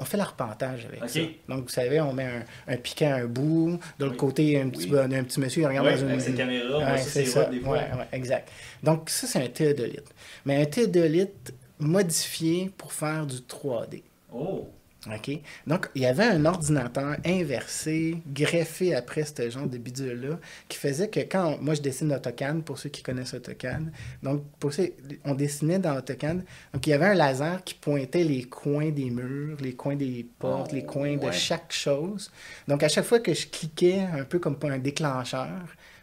on 0.00 0.04
fait 0.04 0.16
l'arpentage 0.16 0.86
avec 0.86 1.08
ça. 1.08 1.20
Donc 1.48 1.62
vous 1.64 1.68
savez, 1.68 2.00
on 2.00 2.12
met 2.12 2.24
un, 2.26 2.44
un 2.66 2.76
piquet 2.76 3.06
à 3.06 3.16
un 3.16 3.26
bout, 3.26 3.78
de 4.00 4.04
l'autre 4.06 4.14
Oui. 4.14 4.18
côté, 4.18 4.42
il 4.42 4.50
y 4.50 4.56
a 4.56 4.62
un 4.62 4.70
petit, 4.70 4.90
Oui. 4.90 4.98
un 4.98 5.22
petit 5.24 5.38
monsieur, 5.38 5.62
il 5.62 5.66
regarde 5.66 5.88
dans 5.88 6.08
une... 6.08 6.18
ses 6.20 6.32
caméras, 6.34 6.78
Ouais, 6.94 6.98
c'est 6.98 7.24
c'est 7.24 7.26
ça. 7.26 7.44
des 7.44 7.60
fois. 7.60 7.74
Ouais, 7.74 7.78
ouais, 7.96 8.08
exact. 8.12 8.50
Donc 8.82 9.08
ça, 9.08 9.28
c'est 9.28 9.40
un 9.42 9.48
théodolite. 9.48 10.12
Mais 10.44 10.60
un 10.60 10.66
théodolite 10.66 11.54
modifié 11.78 12.72
pour 12.76 12.92
faire 12.92 13.24
du 13.24 13.36
3D. 13.36 14.02
Oh! 14.32 14.68
OK? 15.06 15.40
Donc, 15.66 15.88
il 15.94 16.02
y 16.02 16.06
avait 16.06 16.24
un 16.24 16.44
ordinateur 16.44 17.16
inversé, 17.24 18.22
greffé 18.26 18.94
après 18.94 19.24
ce 19.24 19.48
genre 19.48 19.66
de 19.66 19.78
bidule-là, 19.78 20.38
qui 20.68 20.76
faisait 20.76 21.08
que 21.08 21.20
quand... 21.20 21.58
Moi, 21.62 21.74
je 21.74 21.80
dessine 21.80 22.12
AutoCAD, 22.12 22.62
pour 22.62 22.78
ceux 22.78 22.90
qui 22.90 23.02
connaissent 23.02 23.32
AutoCAD. 23.32 23.90
Donc, 24.22 24.44
pour 24.58 24.72
ceux, 24.72 24.92
on 25.24 25.34
dessinait 25.34 25.78
dans 25.78 25.96
AutoCAD. 25.96 26.44
Donc, 26.74 26.86
il 26.86 26.90
y 26.90 26.92
avait 26.92 27.06
un 27.06 27.14
laser 27.14 27.64
qui 27.64 27.74
pointait 27.74 28.24
les 28.24 28.44
coins 28.44 28.90
des 28.90 29.10
murs, 29.10 29.56
les 29.60 29.74
coins 29.74 29.96
des 29.96 30.26
portes, 30.38 30.70
Oh, 30.72 30.74
les 30.74 30.84
coins 30.84 31.16
de 31.16 31.30
chaque 31.30 31.72
chose. 31.72 32.30
Donc, 32.68 32.82
à 32.82 32.88
chaque 32.88 33.04
fois 33.04 33.20
que 33.20 33.32
je 33.32 33.46
cliquais, 33.46 34.00
un 34.00 34.24
peu 34.24 34.38
comme 34.38 34.56
pour 34.56 34.70
un 34.70 34.78
déclencheur, 34.78 35.48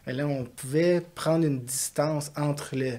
là, 0.06 0.26
on 0.26 0.44
pouvait 0.44 1.00
prendre 1.14 1.44
une 1.44 1.60
distance 1.60 2.32
entre 2.36 2.76
le... 2.76 2.98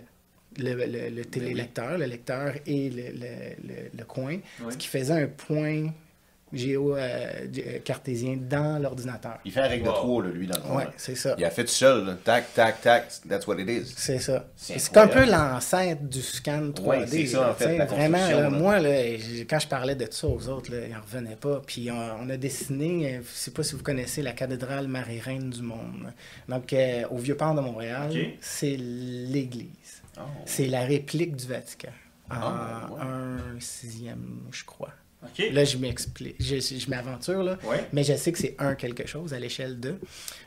Le, 0.60 0.74
le- 0.74 1.10
le 1.16 1.26
télélecteur, 1.26 1.98
le 1.98 2.06
lecteur 2.06 2.54
et 2.68 2.90
le, 2.90 3.04
le- 3.14 3.68
le- 3.68 3.90
le 3.98 4.04
coin, 4.06 4.38
Oui. 4.62 4.72
ce 4.74 4.78
qui 4.78 4.88
faisait 4.88 5.14
un 5.24 5.28
point 5.28 5.88
géo-cartésien 6.52 8.38
dans 8.50 8.82
l'ordinateur. 8.82 9.38
Il 9.46 9.52
fait 9.52 9.62
la 9.62 9.68
règle 9.68 9.84
de 9.84 9.90
Wow. 9.90 9.96
3, 9.96 10.24
là, 10.24 10.30
lui, 10.32 10.48
dans 10.48 10.58
le. 10.58 10.76
Ouais, 10.76 10.84
là. 10.86 10.94
c'est 10.98 11.14
ça. 11.16 11.36
Il 11.38 11.46
a 11.46 11.52
fait 11.52 11.64
tout 11.64 11.70
seul, 11.72 12.06
là. 12.06 12.18
Tac, 12.24 12.54
tac, 12.56 12.82
tac. 12.82 13.08
That's 13.30 13.46
what 13.48 13.60
it 13.60 13.70
is. 13.70 13.94
C'est 13.96 14.18
ça. 14.20 14.48
C'est 14.56 14.98
un 14.98 15.08
peu 15.08 15.26
l'ancêtre 15.30 16.02
du 16.04 16.22
scan 16.22 16.72
3D. 16.72 16.82
Ouais, 16.88 17.06
c'est 17.08 17.26
ça, 17.28 17.42
en 17.42 17.48
là, 17.50 17.54
fait, 17.54 17.78
la 17.78 17.86
Vraiment, 17.86 18.18
construction, 18.18 18.38
là, 18.42 18.50
là. 18.50 18.58
moi, 18.58 18.80
là, 18.80 18.90
quand 19.48 19.60
je 19.60 19.68
parlais 19.68 19.96
de 19.96 20.08
ça 20.10 20.28
aux 20.28 20.48
autres, 20.50 20.72
ils 20.74 20.92
n'en 20.92 21.02
revenaient 21.02 21.36
pas. 21.36 21.62
Puis 21.66 21.90
on, 21.92 22.26
on 22.26 22.30
a 22.30 22.38
dessiné, 22.38 23.06
euh, 23.06 23.12
je 23.14 23.18
ne 23.18 23.24
sais 23.36 23.52
pas 23.52 23.62
si 23.64 23.76
vous 23.76 23.84
connaissez 23.84 24.22
la 24.22 24.32
cathédrale 24.34 24.88
Marie-Reine 24.88 25.50
du 25.52 25.62
Monde. 25.62 26.12
Donc, 26.48 26.74
euh, 26.74 27.04
au 27.12 27.18
Vieux-Port 27.18 27.54
de 27.56 27.62
Montréal, 27.62 28.12
c'est 28.42 28.76
l'église. 28.76 29.68
Oh. 30.20 30.24
C'est 30.46 30.68
la 30.68 30.82
réplique 30.84 31.36
du 31.36 31.48
Vatican. 31.48 31.92
En 32.30 32.36
Ah, 32.36 32.90
ouais. 32.92 33.02
un 33.02 33.60
sixième, 33.60 34.42
je 34.52 34.64
crois. 34.66 34.94
Là, 35.52 35.66
je 35.66 35.78
m'explique. 35.78 36.36
Je, 36.40 36.60
je 36.60 36.90
m'aventure, 36.90 37.44
là. 37.44 37.58
Ouais. 37.66 37.86
Mais 37.92 38.04
je 38.06 38.16
sais 38.16 38.32
que 38.32 38.38
c'est 38.38 38.56
un 38.60 38.76
quelque 38.76 39.06
chose 39.08 39.34
à 39.34 39.40
l'échelle 39.40 39.80
de. 39.80 39.96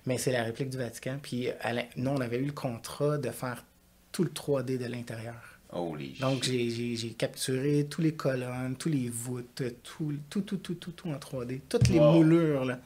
Mais 0.07 0.17
c'est 0.17 0.33
la 0.33 0.45
réplique 0.45 0.71
du 0.71 0.79
Vatican. 0.79 1.19
Puis 1.23 1.49
la- 1.65 1.85
nous, 1.97 2.11
on 2.11 2.21
avait 2.21 2.39
eu 2.39 2.47
le 2.47 2.53
contrat 2.53 3.19
de 3.19 3.29
faire 3.31 3.65
tout 4.13 4.23
le 4.25 4.31
3D 4.31 4.79
de 4.79 4.87
l'intérieur. 4.87 5.35
Holy 5.75 6.17
Donc 6.21 6.43
j'ai- 6.45 7.15
capturé 7.19 7.87
tous 7.89 8.01
les 8.03 8.13
colonnes, 8.15 8.77
tous 8.79 8.91
les 8.91 9.09
voûtes, 9.09 9.63
tout, 9.83 10.15
tout, 10.31 10.43
tout, 10.43 10.57
tout, 10.57 10.75
tout, 10.75 10.93
tout 10.93 11.09
en 11.11 11.19
3D. 11.19 11.61
Toutes 11.69 11.89
les 11.89 11.99
Wow. 11.99 12.13
moulures, 12.13 12.65
là, 12.67 12.79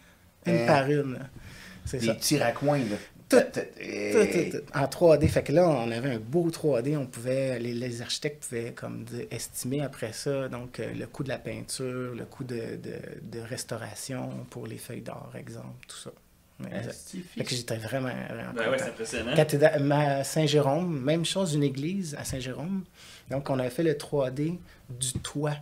une 0.47 0.55
Hein? 0.55 0.67
par 0.67 0.89
une. 0.91 1.19
C'est 1.85 1.99
Des 1.99 2.15
ça. 2.21 2.44
raccoins, 2.44 2.79
là. 2.79 2.97
Tout- 3.28 3.38
Tout, 3.52 3.61
Tout, 3.61 3.81
hey. 3.81 4.50
tout, 4.50 4.58
tout. 4.58 4.64
En 4.78 4.84
3D. 4.87 5.26
Fait 5.28 5.43
que 5.43 5.52
là, 5.52 5.69
on 5.69 5.90
avait 5.90 6.11
un 6.14 6.19
beau 6.20 6.49
3D. 6.49 6.96
On 6.96 7.06
pouvait, 7.06 7.58
les, 7.58 7.75
les 7.75 8.00
architectes 8.02 8.44
pouvaient 8.49 8.73
comme 8.73 9.02
dire, 9.05 9.26
estimer 9.31 9.81
après 9.82 10.12
ça 10.12 10.49
donc 10.49 10.78
euh, 10.78 10.93
le 10.94 11.06
coût 11.06 11.25
de 11.25 11.28
la 11.28 11.38
peinture, 11.38 12.14
le 12.14 12.25
coût 12.25 12.44
de, 12.44 12.55
de, 12.76 12.94
de 13.23 13.40
restauration 13.40 14.31
pour 14.50 14.67
les 14.69 14.78
feuilles 14.78 15.00
d'or, 15.00 15.32
exemple, 15.37 15.75
tout 15.88 15.96
ça. 15.96 16.11
Fait 17.37 17.44
que 17.44 17.50
j'étais 17.50 17.76
vraiment, 17.76 18.08
vraiment 18.08 18.52
Ben 18.55 18.70
ouais, 18.70 18.81
impressionnant. 18.82 19.34
Cathédrale- 19.34 20.25
Saint-Jérôme, 20.25 21.01
même 21.03 21.24
chose, 21.27 21.53
une 21.55 21.62
église 21.65 22.15
à 22.19 22.24
Saint-Jérôme. 22.24 22.84
Donc, 23.31 23.51
on 23.51 23.58
a 23.58 23.69
fait 23.69 23.82
le 23.82 23.93
3D 23.93 24.56
du 24.89 25.12
toit. 25.22 25.56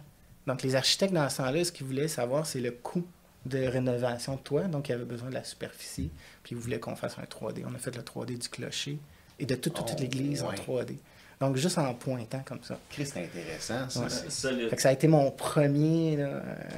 Donc, 0.46 0.62
les 0.62 0.76
architectes 0.76 1.12
dans 1.14 1.28
ce 1.28 1.38
temps-là, 1.38 1.64
ce 1.64 1.72
qu'ils 1.72 1.86
voulaient 1.86 2.06
savoir, 2.06 2.46
c'est 2.46 2.60
le 2.60 2.70
coût 2.70 3.04
de 3.46 3.58
rénovation 3.66 4.36
de 4.36 4.40
toit. 4.40 4.62
Donc, 4.64 4.88
il 4.88 4.92
y 4.92 4.94
avait 4.94 5.04
besoin 5.04 5.28
de 5.28 5.34
la 5.34 5.44
superficie. 5.44 6.10
Puis, 6.42 6.54
ils 6.54 6.58
voulaient 6.58 6.78
qu'on 6.80 6.96
fasse 6.96 7.16
un 7.18 7.24
3D. 7.24 7.62
On 7.70 7.74
a 7.74 7.78
fait 7.78 7.94
le 7.96 8.02
3D 8.02 8.38
du 8.38 8.48
clocher 8.48 8.98
et 9.38 9.46
de 9.46 9.54
toute, 9.54 9.74
toute 9.74 9.90
Oh, 9.96 10.00
l'église 10.00 10.42
ouais. 10.42 10.48
en 10.48 10.52
3D. 10.52 10.96
Donc, 11.40 11.56
juste 11.56 11.76
en 11.78 11.92
pointant 11.94 12.40
comme 12.46 12.62
ça. 12.62 12.78
Chris, 12.90 13.06
c'est 13.06 13.24
intéressant, 13.24 13.88
ça. 13.90 14.00
Ouais. 14.52 14.68
Fait 14.70 14.76
que 14.76 14.80
ça 14.80 14.90
a 14.90 14.92
été 14.92 15.08
mon 15.08 15.32
premier, 15.32 16.16
là, 16.16 16.28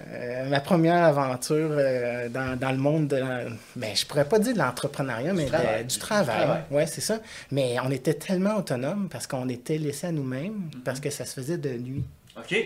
euh, 0.09 0.49
ma 0.49 0.61
première 0.61 1.05
aventure 1.05 1.69
euh, 1.73 2.29
dans, 2.31 2.59
dans 2.59 2.73
le 2.73 2.79
monde 2.79 3.07
de 3.09 3.17
la, 3.17 3.45
ben, 3.77 3.95
je 3.95 4.07
pourrais 4.07 4.25
pas 4.27 4.39
dire 4.39 4.55
de 4.55 4.59
l'entrepreneuriat, 4.59 5.35
mais 5.35 5.45
de- 5.45 5.83
du 5.83 5.87
Du 5.89 5.99
travail. 5.99 6.37
travail. 6.39 6.63
Ouais, 6.71 6.87
c'est 6.87 7.03
ça. 7.03 7.21
Mais 7.53 7.77
on 7.85 7.91
était 7.91 8.15
tellement 8.15 8.57
autonome 8.57 9.09
parce 9.11 9.27
qu'on 9.27 9.49
était 9.51 9.77
laissé 9.79 10.07
à 10.07 10.13
nous-mêmes, 10.13 10.55
Mhm. 10.75 10.81
parce 10.85 11.01
que 11.01 11.11
ça 11.11 11.27
se 11.27 11.35
faisait 11.35 11.59
de 11.59 11.71
nuit. 11.77 12.05
OK. 12.39 12.57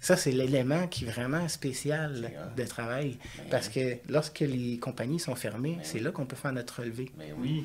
Ça, 0.00 0.16
c'est 0.16 0.32
l'élément 0.32 0.86
qui 0.88 1.04
est 1.04 1.08
vraiment 1.08 1.46
spécial 1.48 2.32
de 2.56 2.64
travail. 2.64 3.18
Ben 3.36 3.44
Parce 3.50 3.68
que 3.68 3.98
lorsque 4.08 4.40
les 4.40 4.78
compagnies 4.78 5.20
sont 5.20 5.34
fermées, 5.34 5.74
Ben 5.76 5.84
c'est 5.84 6.00
là 6.00 6.10
qu'on 6.10 6.26
peut 6.26 6.36
faire 6.36 6.52
notre 6.52 6.80
relevé. 6.80 7.10
Mais 7.18 7.32
oui. 7.38 7.64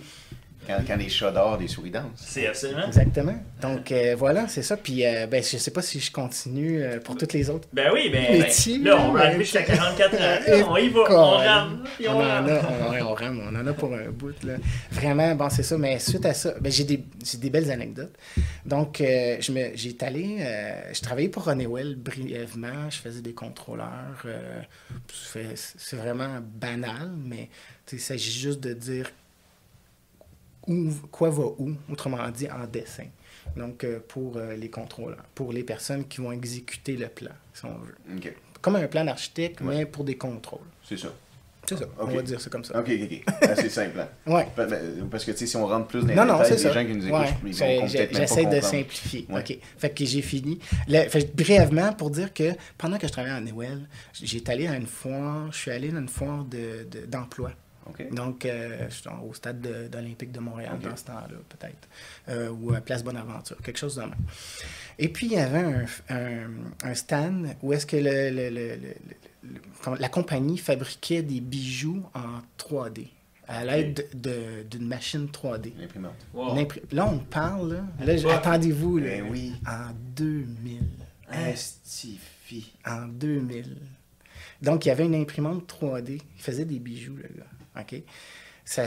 Quand, 0.66 0.78
quand 0.88 0.96
les 0.96 1.10
chats 1.10 1.32
dehors, 1.32 1.58
des 1.58 1.68
souris 1.68 1.92
dansent. 1.92 2.04
C'est 2.16 2.48
absolument. 2.48 2.88
Exactement. 2.88 3.36
Donc, 3.62 3.92
euh, 3.92 4.16
voilà, 4.18 4.48
c'est 4.48 4.64
ça. 4.64 4.78
Puis, 4.78 5.06
euh, 5.06 5.28
ben, 5.28 5.44
je 5.44 5.58
sais 5.58 5.72
pas 5.72 5.82
si 5.82 6.00
je 6.00 6.12
continue 6.12 6.82
euh, 6.82 7.00
pour 7.00 7.18
toutes 7.18 7.34
les 7.34 7.50
autres. 7.50 7.68
Ben 7.74 7.92
oui, 7.94 8.10
ben, 8.10 8.40
ben, 8.40 8.84
là, 8.84 8.98
on 9.00 9.12
va 9.12 9.20
ben, 9.20 9.26
arriver 9.28 9.44
jusqu'à 9.44 9.64
44 9.64 10.14
ans. 10.16 10.18
Là, 10.20 10.68
on 10.70 10.78
y 10.78 10.90
va, 10.90 11.02
on 11.10 11.32
rame. 11.32 11.84
On 12.08 12.12
on 12.12 12.20
en 12.20 12.48
a, 12.48 13.02
on, 13.02 13.06
on 13.08 13.14
rame, 13.14 13.42
on 13.48 13.56
en 13.56 13.68
a 13.68 13.74
pour 13.74 13.94
un 13.94 14.10
bout. 14.10 14.36
Là. 14.44 14.56
Vraiment, 14.92 15.36
bon, 15.36 15.50
c'est 15.50 15.64
ça. 15.64 15.78
Mais 15.78 16.00
suite 16.00 16.26
à 16.26 16.34
ça, 16.34 16.54
ben, 16.60 16.72
j'ai 16.72 16.84
des, 16.84 17.04
j'ai 17.24 17.38
des 17.38 17.50
belles 17.50 17.72
anecdotes. 17.72 18.16
Donc, 18.66 19.02
euh, 19.02 19.38
je 19.40 19.52
me, 19.52 19.72
j'ai 19.76 19.96
allé, 20.02 20.38
euh, 20.40 20.94
je 20.94 21.02
travaillais 21.02 21.30
pour 21.30 21.48
Honeywell 21.48 21.96
brièvement. 21.96 22.90
Je 22.90 22.98
faisais 22.98 23.22
des 23.22 23.34
contrôleurs. 23.34 24.24
euh, 24.26 24.62
c'est, 25.78 25.96
vraiment 25.96 26.40
banal, 26.42 27.12
mais 27.24 27.50
il 27.92 28.00
s'agit 28.00 28.32
juste 28.32 28.60
de 28.60 28.74
dire 28.74 29.12
où, 30.68 30.90
quoi 31.12 31.30
va 31.30 31.44
où, 31.58 31.74
autrement 31.92 32.28
dit 32.30 32.48
en 32.50 32.66
dessin. 32.68 33.06
Donc, 33.56 33.84
euh, 33.84 34.00
pour 34.08 34.38
euh, 34.38 34.56
les 34.56 34.70
contrôleurs, 34.70 35.24
pour 35.36 35.54
les 35.54 35.64
personnes 35.64 36.06
qui 36.06 36.20
vont 36.22 36.32
exécuter 36.32 36.98
le 36.98 37.08
plan, 37.08 37.32
si 37.54 37.66
on 37.66 37.78
veut. 37.78 37.96
Comme 38.62 38.76
un 38.78 38.88
plan 38.88 39.06
d'architecte, 39.06 39.62
Ouais. 39.62 39.78
mais 39.78 39.86
pour 39.86 40.04
des 40.04 40.18
contrôles. 40.18 40.60
C'est 40.84 40.98
ça. 40.98 41.10
C'est 41.68 41.78
ça, 41.80 41.86
on 42.00 42.06
va 42.06 42.22
dire 42.22 42.40
ça 42.40 42.48
comme 42.52 42.64
ça. 42.64 42.80
OK, 42.80 42.92
OK, 42.92 43.10
OK. 43.28 43.44
Assez 43.50 43.70
simple. 43.70 44.00
hein. 44.00 44.08
Ouais. 44.32 44.48
Pa- 44.56 44.68
pa- 44.68 44.76
Parce 45.10 45.26
que, 45.26 45.32
tu 45.32 45.38
sais, 45.40 45.46
si 45.48 45.56
on 45.58 45.66
rentre 45.66 45.88
plus 45.88 46.02
dans 46.02 46.08
les 46.10 46.14
Non, 46.16 46.24
non, 46.26 46.38
détails, 46.38 46.52
les 46.52 46.58
ça. 46.60 46.72
gens 46.72 46.86
qui 46.86 46.94
nous 46.96 47.08
écoutent, 47.08 47.20
Ouais. 47.20 47.28
ils 47.44 47.56
vont 47.56 47.88
J'essaie 47.88 48.46
de 48.46 48.62
simplifier. 48.62 49.26
Ouais. 49.30 49.40
OK. 49.42 49.58
Fait 49.80 49.90
que 49.90 50.06
j'ai 50.06 50.22
fini. 50.22 50.60
Le- 50.88 51.10
fait 51.10 51.36
brièvement, 51.36 51.92
pour 51.94 52.12
dire 52.12 52.34
que 52.36 52.52
pendant 52.78 53.00
que 53.00 53.08
je 53.08 53.12
travaillais 53.12 53.36
à 53.36 53.42
Newell, 53.42 53.88
j'ai 54.14 54.44
allé 54.48 54.68
à 54.68 54.76
une 54.76 54.86
foire, 54.86 55.52
je 55.52 55.58
suis 55.58 55.72
allé 55.72 55.90
à 55.90 55.98
une 56.00 56.08
foire 56.08 56.44
de- 56.44 56.84
de- 56.90 57.06
Donc, 58.12 58.46
euh, 58.46 58.88
je 58.90 58.94
suis 58.96 59.10
au 59.28 59.34
stade 59.34 59.62
de- 59.62 59.88
d'Olympique 59.88 60.32
de 60.32 60.40
Montréal 60.40 60.78
dans 60.82 60.96
ce 60.96 61.06
temps-là, 61.06 61.38
peut-être. 61.50 61.88
Euh, 62.30 62.50
ou 62.50 62.74
à 62.74 62.82
Place 62.82 63.04
Bonaventure, 63.04 63.58
quelque 63.62 63.78
chose 63.78 63.96
de 63.96 64.02
même. 64.02 64.16
Et 64.98 65.08
puis, 65.10 65.28
il 65.28 65.34
y 65.34 65.38
avait 65.38 65.60
un, 65.60 65.86
un- 66.10 66.50
un 66.84 66.94
stand 66.96 67.48
où 67.62 67.74
est-ce 67.74 67.86
que 67.86 67.98
le- 67.98 68.30
le- 68.32 68.50
le- 68.50 68.76
le- 68.76 68.76
le- 69.44 69.60
le- 69.94 69.98
la 70.00 70.10
compagnie 70.10 70.58
fabriquait 70.58 71.22
des 71.22 71.40
bijoux 71.42 72.04
en 72.16 72.40
3D 72.58 73.08
à 73.48 73.64
l'aide 73.64 74.08
de- 74.16 74.64
d'une 74.70 74.88
machine 74.88 75.28
3D. 75.30 75.74
L'imprimante. 75.78 76.16
Wow. 76.34 76.56
Là, 76.92 77.06
on 77.08 77.20
parle, 77.20 77.84
là, 78.00 78.06
là, 78.06 78.36
attendez-vous, 78.36 78.98
là, 78.98 79.06
Ben 79.06 79.26
oui. 79.30 79.54
en 79.68 79.92
2000. 80.16 80.82
Estifi. 81.32 82.74
En 82.86 83.06
2000. 83.08 83.78
Donc, 84.62 84.86
il 84.86 84.90
y 84.90 84.92
avait 84.92 85.06
une 85.06 85.16
imprimante 85.16 85.68
3D. 85.68 86.22
Il 86.38 86.42
faisait 86.42 86.66
des 86.66 86.80
bijoux, 86.80 87.16
le 87.18 87.30
gars. 87.38 87.46
OK? 87.80 88.04
Ça, 88.68 88.86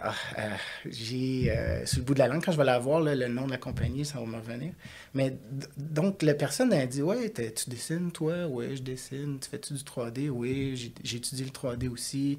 ah, 0.00 0.14
euh, 0.38 0.50
j'ai 0.88 1.50
euh, 1.50 1.84
le 1.96 2.02
bout 2.02 2.14
de 2.14 2.20
la 2.20 2.28
langue, 2.28 2.44
quand 2.44 2.52
je 2.52 2.56
vais 2.56 2.64
la 2.64 2.78
voir, 2.78 3.00
le 3.00 3.26
nom 3.26 3.44
de 3.44 3.50
la 3.50 3.58
compagnie, 3.58 4.04
ça 4.04 4.20
va 4.20 4.24
me 4.24 4.36
revenir. 4.36 4.72
Mais 5.14 5.36
donc, 5.76 6.22
la 6.22 6.34
personne 6.34 6.72
a 6.72 6.86
dit 6.86 7.02
Ouais, 7.02 7.28
tu 7.28 7.68
dessines, 7.68 8.12
toi? 8.12 8.46
Oui, 8.48 8.76
je 8.76 8.82
dessine. 8.82 9.40
Tu 9.40 9.50
fais-tu 9.50 9.74
du 9.74 9.82
3D 9.82 10.28
Oui, 10.28 10.92
étudié 11.02 11.44
le 11.44 11.50
3D 11.50 11.88
aussi. 11.88 12.38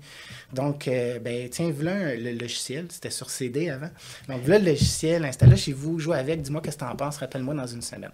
Donc, 0.53 0.87
euh, 0.87 1.19
ben, 1.19 1.49
tiens, 1.49 1.69
voilà 1.71 2.15
le 2.15 2.31
logiciel. 2.31 2.85
C'était 2.89 3.09
sur 3.09 3.29
CD 3.29 3.69
avant. 3.69 3.89
Donc, 4.29 4.39
voilà 4.45 4.59
le 4.59 4.71
logiciel, 4.71 5.25
installe-le 5.25 5.57
chez 5.57 5.73
vous, 5.73 5.99
joue 5.99 6.13
avec, 6.13 6.41
dis-moi 6.41 6.61
qu'est-ce 6.61 6.77
que 6.77 6.85
t'en 6.85 6.95
penses, 6.95 7.17
rappelle-moi 7.17 7.53
dans 7.53 7.67
une 7.67 7.81
semaine. 7.81 8.11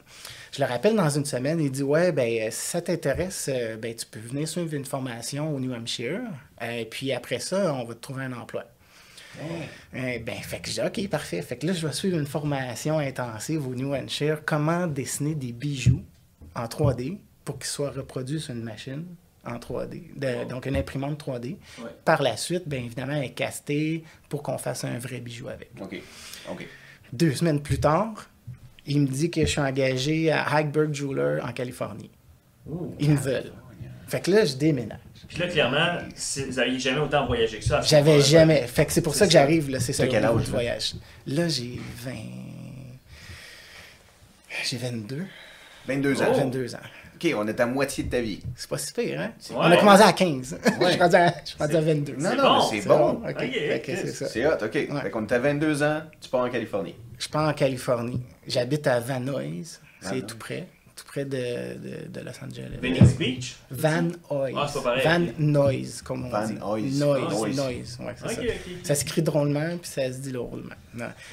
Je 0.52 0.62
le 0.62 0.68
rappelle 0.68 0.96
dans 0.96 1.10
une 1.10 1.26
semaine, 1.26 1.60
il 1.60 1.72
dit 1.72 1.84
Ouais, 1.84 2.12
ben, 2.12 2.50
si 2.52 2.58
ça 2.72 2.82
t'intéresse, 2.82 3.50
euh, 3.52 3.78
ben, 3.78 3.94
tu 3.96 4.06
peux 4.06 4.20
venir 4.20 4.48
suivre 4.48 4.74
une 4.74 4.86
formation 4.86 5.54
au 5.56 5.60
New 5.60 5.74
Hampshire. 5.74 6.22
Et 6.62 6.86
puis 6.86 7.12
après 7.14 7.40
ça, 7.40 7.74
on 7.74 7.84
va 7.86 7.94
te 7.96 8.00
trouver 8.02 8.24
un 8.24 8.34
emploi. 8.34 8.66
Euh, 9.40 10.20
ben, 10.20 10.36
fait 10.42 10.60
que 10.60 10.70
j'ai 10.70 10.84
OK, 10.84 11.08
parfait. 11.10 11.42
Fait 11.42 11.58
que 11.58 11.68
là, 11.68 11.74
je 11.74 11.86
vais 11.86 11.94
suivre 11.94 12.18
une 12.18 12.26
formation 12.26 12.98
intensive 13.00 13.68
au 13.68 13.76
New 13.76 13.94
Hampshire. 13.94 14.42
Comment 14.46 14.88
dessiner 14.88 15.36
des 15.36 15.52
bijoux 15.52 16.02
en 16.56 16.66
3D 16.66 17.18
pour 17.46 17.58
qu'ils 17.60 17.68
soient 17.68 17.92
reproduits 17.92 18.40
sur 18.42 18.54
une 18.56 18.64
machine 18.64 19.06
en 19.46 19.58
3D. 19.60 20.12
De- 20.16 20.50
Donc, 20.50 20.66
une 20.66 20.76
imprimante 20.76 21.20
3D. 21.24 21.56
Ouais. 21.80 21.86
Par 22.04 22.22
la 22.22 22.36
suite, 22.36 22.68
bien 22.68 22.80
évidemment, 22.80 23.14
elle 23.14 23.26
est 23.26 23.30
castée 23.34 24.04
pour 24.28 24.42
qu'on 24.44 24.58
fasse 24.58 24.84
un 24.84 24.98
vrai 24.98 25.20
bijou 25.20 25.48
avec. 25.50 25.70
OK. 25.80 26.02
OK. 26.52 26.68
Deux 27.14 27.34
semaines 27.34 27.62
plus 27.62 27.80
tard, 27.80 28.30
il 28.88 29.02
me 29.02 29.08
dit 29.08 29.30
que 29.30 29.42
je 29.42 29.46
suis 29.48 29.60
engagé 29.62 30.32
à 30.32 30.44
Hackberg 30.56 30.94
Jeweler 30.94 31.40
en 31.44 31.52
Californie. 31.52 32.10
Ils 33.00 33.12
me 33.12 33.18
veulent. 33.18 33.52
Fait 34.08 34.22
que 34.22 34.32
là, 34.32 34.46
je 34.46 34.56
déménage. 34.56 35.00
Puis 35.28 35.38
là, 35.40 35.48
clairement, 35.48 35.98
vous 36.08 36.54
n'aviez 36.56 36.80
jamais 36.80 37.00
autant 37.00 37.26
voyagé 37.28 37.60
que 37.60 37.66
ça. 37.66 37.82
J'avais 37.82 38.22
jamais. 38.22 38.66
Fait 38.68 38.86
que 38.86 38.94
c'est 38.94 39.02
pour 39.02 39.16
ça 39.16 39.26
que 39.26 39.32
j'arrive, 39.34 39.70
là. 39.70 39.80
C'est 39.82 39.92
ça 39.94 40.08
quel 40.08 40.24
âge, 40.24 40.48
voyage. 40.48 40.94
Là, 41.26 41.48
j'ai 41.50 41.80
20. 42.06 42.12
J'ai 44.64 44.78
22. 44.78 45.26
22 45.88 46.22
ans. 46.22 46.26
Oh. 46.34 46.38
22 46.38 46.76
ans. 46.76 46.80
OK, 47.16 47.34
on 47.36 47.48
est 47.48 47.60
à 47.60 47.66
moitié 47.66 48.04
de 48.04 48.10
ta 48.12 48.22
vie. 48.22 48.40
C'est 48.56 48.70
pas 48.70 48.78
si 48.78 48.94
pire, 48.94 49.20
hein? 49.20 49.32
Ouais. 49.50 49.56
On 49.58 49.62
a 49.72 49.78
commencé 49.78 50.04
à 50.04 50.14
15. 50.14 50.60
je 50.66 50.84
Ouais. 50.84 50.92
suis 50.92 51.02
rendu 51.02 51.16
à, 51.16 51.34
je 51.44 51.50
suis 51.50 51.58
rendu 51.58 51.76
à 51.76 51.82
22. 51.82 52.14
Non, 52.18 52.30
C'est 52.30 52.36
non, 52.36 52.44
bon. 52.44 52.62
c'est 52.70 52.88
bon. 52.88 53.10
OK. 53.28 53.84
C'est 53.86 54.08
ça. 54.08 54.28
C'est 54.28 54.46
hot, 54.46 54.52
OK. 54.64 54.72
Fait 54.72 55.10
qu'on 55.10 55.26
est 55.26 55.32
à 55.34 55.40
22 55.40 55.84
ans, 55.84 56.02
tu 56.22 56.30
pars 56.30 56.42
en 56.42 56.50
Californie. 56.50 56.96
Je 57.18 57.28
pars 57.30 57.50
en 57.50 57.54
Californie. 57.54 58.22
J'habite 58.48 58.88
à 58.88 59.00
Van 59.00 59.20
Nuys. 59.20 59.80
Van 60.02 60.10
C'est 60.10 60.26
tout 60.26 60.38
près. 60.38 60.68
Tout 60.96 61.06
près 61.06 61.26
de, 61.26 61.38
de, 61.38 62.08
de 62.10 62.20
Los 62.22 62.32
Angeles. 62.44 62.78
Venice 62.82 63.16
Beach? 63.18 63.56
Van 63.70 64.02
Nuys. 64.04 64.16
Ah, 64.56 64.68
c'est 64.68 64.82
pas 64.82 64.98
pareil. 64.98 65.04
Van 65.04 65.34
Nuys, 65.70 66.02
comme 66.04 66.26
on 66.26 66.30
Van 66.30 66.46
dit. 66.48 66.54
Nuys. 66.54 67.00
Noise. 67.00 67.30
Noise. 67.30 67.56
Noise. 67.56 67.98
Ouais, 68.02 68.16
c'est 68.18 68.26
Ok, 68.26 68.32
ça. 68.34 68.42
ok. 68.42 68.72
Ça 68.84 68.96
s'écrit 68.96 69.22
drôlement, 69.22 69.78
puis 69.78 69.90
ça 69.90 70.12
se 70.12 70.18
dit 70.18 70.32
drôlement. 70.32 70.74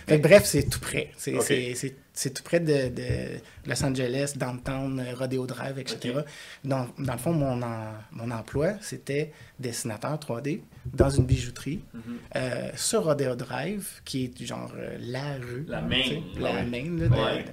Fait 0.07 0.19
que 0.19 0.23
bref, 0.23 0.45
c'est 0.45 0.65
tout 0.69 0.81
près. 0.81 1.11
C'est 1.17 1.35
Ok. 1.37 1.45
c'est- 1.45 1.75
c'est- 1.77 1.97
c'est 2.13 2.31
tout 2.35 2.43
près 2.43 2.61
de, 2.61 2.89
de 2.91 3.39
Los 3.67 3.83
Angeles, 3.85 4.35
downtown, 4.37 5.03
Rodeo 5.19 5.47
Drive, 5.47 5.79
etc. 5.79 6.21
Dans, 6.63 6.87
dans 6.99 7.13
le 7.15 7.19
fond, 7.19 7.33
mon, 7.33 7.61
en- 7.63 7.95
mon 8.13 8.31
emploi, 8.31 8.75
c'était 8.83 9.33
dessinateur 9.59 10.19
3D 10.19 10.63
dans 10.93 11.09
une 11.11 11.25
bijouterie 11.25 11.81
Mhm. 11.95 12.03
euh, 12.37 12.71
sur 12.77 13.05
Rodeo 13.05 13.35
Drive, 13.37 14.03
qui 14.05 14.25
est 14.25 14.45
genre 14.45 14.73
euh, 14.77 14.97
la 15.01 15.35
rue. 15.37 15.65
La 15.69 15.81
main, 15.81 16.03
La 16.39 16.53
ouais. 16.53 16.65
main, 16.67 16.99
là, 16.99 17.09
de- 17.09 17.15
Ouais. 17.15 17.45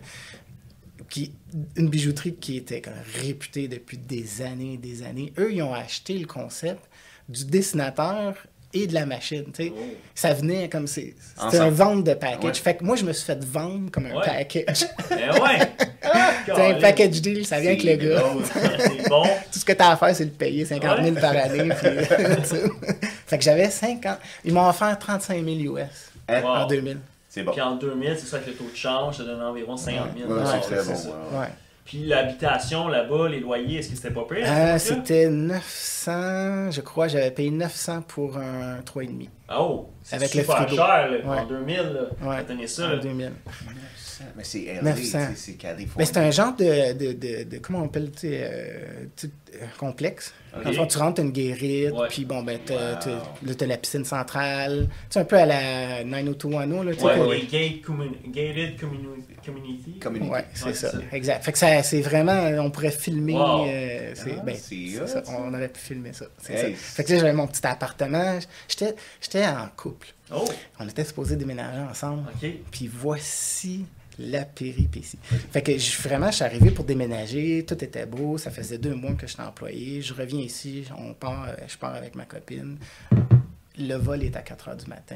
qui, 1.10 1.32
une 1.76 1.90
bijouterie 1.90 2.36
qui 2.36 2.58
était 2.58 2.82
comme 2.82 2.94
réputée 3.22 3.68
depuis 3.68 3.98
des 3.98 4.42
années 4.42 4.74
et 4.74 4.78
des 4.78 5.04
années. 5.04 5.34
Eux, 5.38 5.52
ils 5.54 5.62
ont 5.62 5.74
acheté 5.74 6.18
le 6.18 6.26
concept 6.28 6.84
du 7.30 7.46
dessinateur 7.46 8.36
et 8.74 8.88
de 8.88 8.94
la 8.94 9.06
machine. 9.06 9.46
tu 9.54 9.64
sais. 9.66 9.74
Oh. 9.76 9.82
Ça 10.16 10.34
venait 10.34 10.70
comme 10.70 10.88
c'est. 10.88 11.14
C'était 11.40 11.60
un 11.60 11.70
vente 11.70 12.04
de 12.04 12.14
package. 12.14 12.44
Ouais. 12.44 12.54
Fait 12.54 12.76
que 12.76 12.84
moi, 12.84 12.96
je 12.96 13.04
me 13.06 13.14
suis 13.14 13.26
fait 13.26 13.44
vendre 13.44 13.90
comme 13.92 14.06
un 14.08 14.16
Ouais. 14.16 14.26
package. 14.26 14.86
Ben 15.10 15.32
ouais! 15.42 15.60
C'est 16.46 16.52
un 16.76 16.80
package 16.80 17.22
deal, 17.22 17.46
ça 17.46 17.60
vient 17.60 17.72
avec 17.72 17.84
le 17.84 17.96
gars. 17.96 18.24
bon. 19.10 19.24
Tout 19.52 19.60
ce 19.60 19.66
que 19.66 19.74
tu 19.74 19.82
as 19.82 19.92
à 19.92 19.96
faire, 19.98 20.16
c'est 20.16 20.24
le 20.26 20.32
payer 20.32 20.66
50 20.66 21.04
000 21.04 21.16
par 21.16 21.32
année. 21.38 21.70
puis- 21.70 22.66
fait 23.28 23.38
que 23.38 23.44
j'avais 23.44 23.70
50. 23.70 24.18
Ils 24.44 24.54
m'ont 24.54 24.68
offert 24.68 24.98
35 24.98 25.36
000 25.44 25.76
US 25.76 25.84
Hein? 26.28 26.42
Wow. 26.42 26.48
en 26.50 26.68
2000. 26.68 26.98
C'est 27.30 27.44
bon. 27.44 27.52
Puis 27.52 27.62
en 27.62 27.76
2000, 27.76 28.16
c'est 28.18 28.26
ça 28.28 28.40
que 28.40 28.50
le 28.50 28.56
taux 28.56 28.70
de 28.72 28.76
change, 28.76 29.18
ça 29.18 29.24
donne 29.24 29.42
environ 29.42 29.78
50 29.78 30.08
000 30.18 30.30
Ouais, 30.32 30.40
Ouais, 30.40 30.46
c'est 30.52 30.76
très 30.76 30.84
c'est 30.96 31.08
bon. 31.08 31.14
Puis 31.86 32.06
l'habitation 32.06 32.88
là-bas, 32.88 33.28
les 33.30 33.40
loyers, 33.40 33.80
est-ce 33.80 33.90
que 33.90 33.96
c'était 33.96 34.12
pas 34.12 34.24
pire? 34.30 34.46
Euh? 34.48 34.78
C'était 34.78 35.30
900, 35.30 36.72
je 36.72 36.82
crois, 36.82 37.08
j'avais 37.08 37.32
payé 37.32 37.50
900 37.52 38.04
pour 38.08 38.38
un 38.38 38.80
3,5 38.82 39.28
Oh! 39.54 39.90
C'est 40.04 40.16
Avec 40.16 40.34
le 40.34 40.42
super 40.42 40.58
frigo. 40.58 40.76
cher, 40.76 41.10
là, 41.12 41.18
Ouais. 41.18 41.40
en 41.40 41.46
2000, 41.46 41.76
là. 41.78 41.84
Ouais. 42.22 42.68
Ça, 42.68 42.86
en 42.86 42.90
là. 42.92 42.96
2000. 42.98 43.26
900. 43.26 44.24
Mais 44.38 44.44
c'est 44.44 44.66
LA, 44.66 44.82
900. 44.84 45.02
tu 45.02 45.08
sais, 45.10 45.30
c'est 45.36 45.54
Californie. 45.54 45.96
Mais 45.98 46.06
c'est 46.06 46.18
un 46.18 46.32
genre 46.32 46.56
de, 46.56 46.94
de, 46.94 47.12
de, 47.14 47.44
de- 47.50 47.58
comment 47.58 47.80
on 47.82 47.86
appelle, 47.86 48.12
tu 48.12 48.20
sais, 48.20 48.40
euh, 48.44 49.06
tu 49.16 49.28
sais, 49.28 49.34
euh, 49.56 49.66
complexe. 49.78 50.34
Ok. 50.54 50.64
Dans 50.64 50.70
le 50.70 50.76
fond, 50.76 50.86
tu 50.88 50.98
rentres, 50.98 51.14
t'as 51.16 51.24
une 51.24 51.32
guérite, 51.32 51.94
puis 52.10 52.26
bon, 52.26 52.44
ben, 52.44 52.60
t'as, 52.66 53.00
Wow. 53.08 53.56
la 53.68 53.78
piscine 53.78 54.04
centrale. 54.04 54.90
Tu 55.10 55.18
un 55.18 55.24
peu 55.24 55.38
à 55.38 55.46
la 55.46 56.04
90210, 56.04 56.84
là, 56.84 56.96
tu. 56.96 57.04
Ouais, 57.06 57.82
commun- 57.86 58.12
gated 58.28 58.78
communi- 58.78 59.24
community. 59.46 60.00
Community. 60.00 60.30
Ouais, 60.32 60.46
c'est 60.54 60.66
Ouais, 60.66 60.74
ça. 60.74 60.92
Exact. 61.14 61.44
Fait 61.44 61.52
que 61.54 61.58
ça, 61.58 61.82
c'est 61.84 62.02
vraiment, 62.02 62.48
on 62.64 62.70
pourrait 62.70 62.92
filmer. 62.92 63.34
Wow. 63.34 63.66
euh, 63.68 64.12
c'est, 64.14 64.36
Ah, 64.38 64.42
ben, 64.44 64.56
c'est 64.58 65.02
hot, 65.02 65.08
ça. 65.08 65.24
ça. 65.24 65.32
On 65.40 65.54
aurait 65.54 65.70
pu 65.70 65.80
filmer 65.80 66.12
ça. 66.14 66.26
C'est 66.42 66.54
Hey. 66.54 66.74
ça. 66.76 66.96
Fait 66.96 67.04
que 67.06 67.14
là, 67.14 67.20
j'avais 67.20 67.34
mon 67.34 67.48
petit 67.48 67.66
appartement. 67.66 68.38
J'étais, 68.68 68.94
j'étais 69.22 69.46
en 69.46 69.68
couple. 69.78 70.08
Oh! 70.34 70.46
On 70.80 70.88
était 70.88 71.04
supposés 71.06 71.36
déménager 71.38 71.80
ensemble. 71.90 72.24
OK. 72.42 72.50
Puis 72.72 72.90
voici 72.94 73.86
la 74.20 74.46
péripétie. 74.46 75.18
Fait 75.52 75.62
que 75.62 75.78
je, 75.78 76.02
vraiment, 76.02 76.30
je 76.32 76.36
suis 76.36 76.44
arrivé 76.44 76.72
pour 76.72 76.86
déménager, 76.86 77.66
tout 77.68 77.82
était 77.84 78.06
beau, 78.06 78.38
ça 78.38 78.52
faisait 78.52 78.78
deux 78.78 78.96
mois 78.96 79.14
que 79.14 79.26
j'étais 79.28 79.42
employé. 79.42 80.02
Je 80.02 80.14
reviens 80.14 80.42
ici, 80.42 80.86
on 80.98 81.14
part, 81.14 81.50
euh, 81.50 81.56
je 81.68 81.78
pars 81.78 81.94
avec 81.96 82.16
ma 82.16 82.26
copine. 82.26 82.78
Le 83.78 83.96
vol 83.96 84.22
est 84.24 84.36
à 84.36 84.42
4 84.42 84.68
heures 84.68 84.76
du 84.76 84.86
matin. 84.88 85.16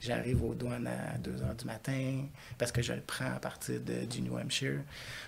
J'arrive 0.00 0.42
aux 0.42 0.54
douanes 0.54 0.86
à 0.86 1.18
2 1.18 1.42
heures 1.42 1.54
du 1.54 1.66
matin 1.66 2.22
parce 2.58 2.72
que 2.72 2.80
je 2.82 2.94
le 2.94 3.02
prends 3.02 3.26
à 3.36 3.38
partir 3.38 3.80
de, 3.80 4.06
du 4.06 4.22
New 4.22 4.36
Hampshire. 4.38 4.80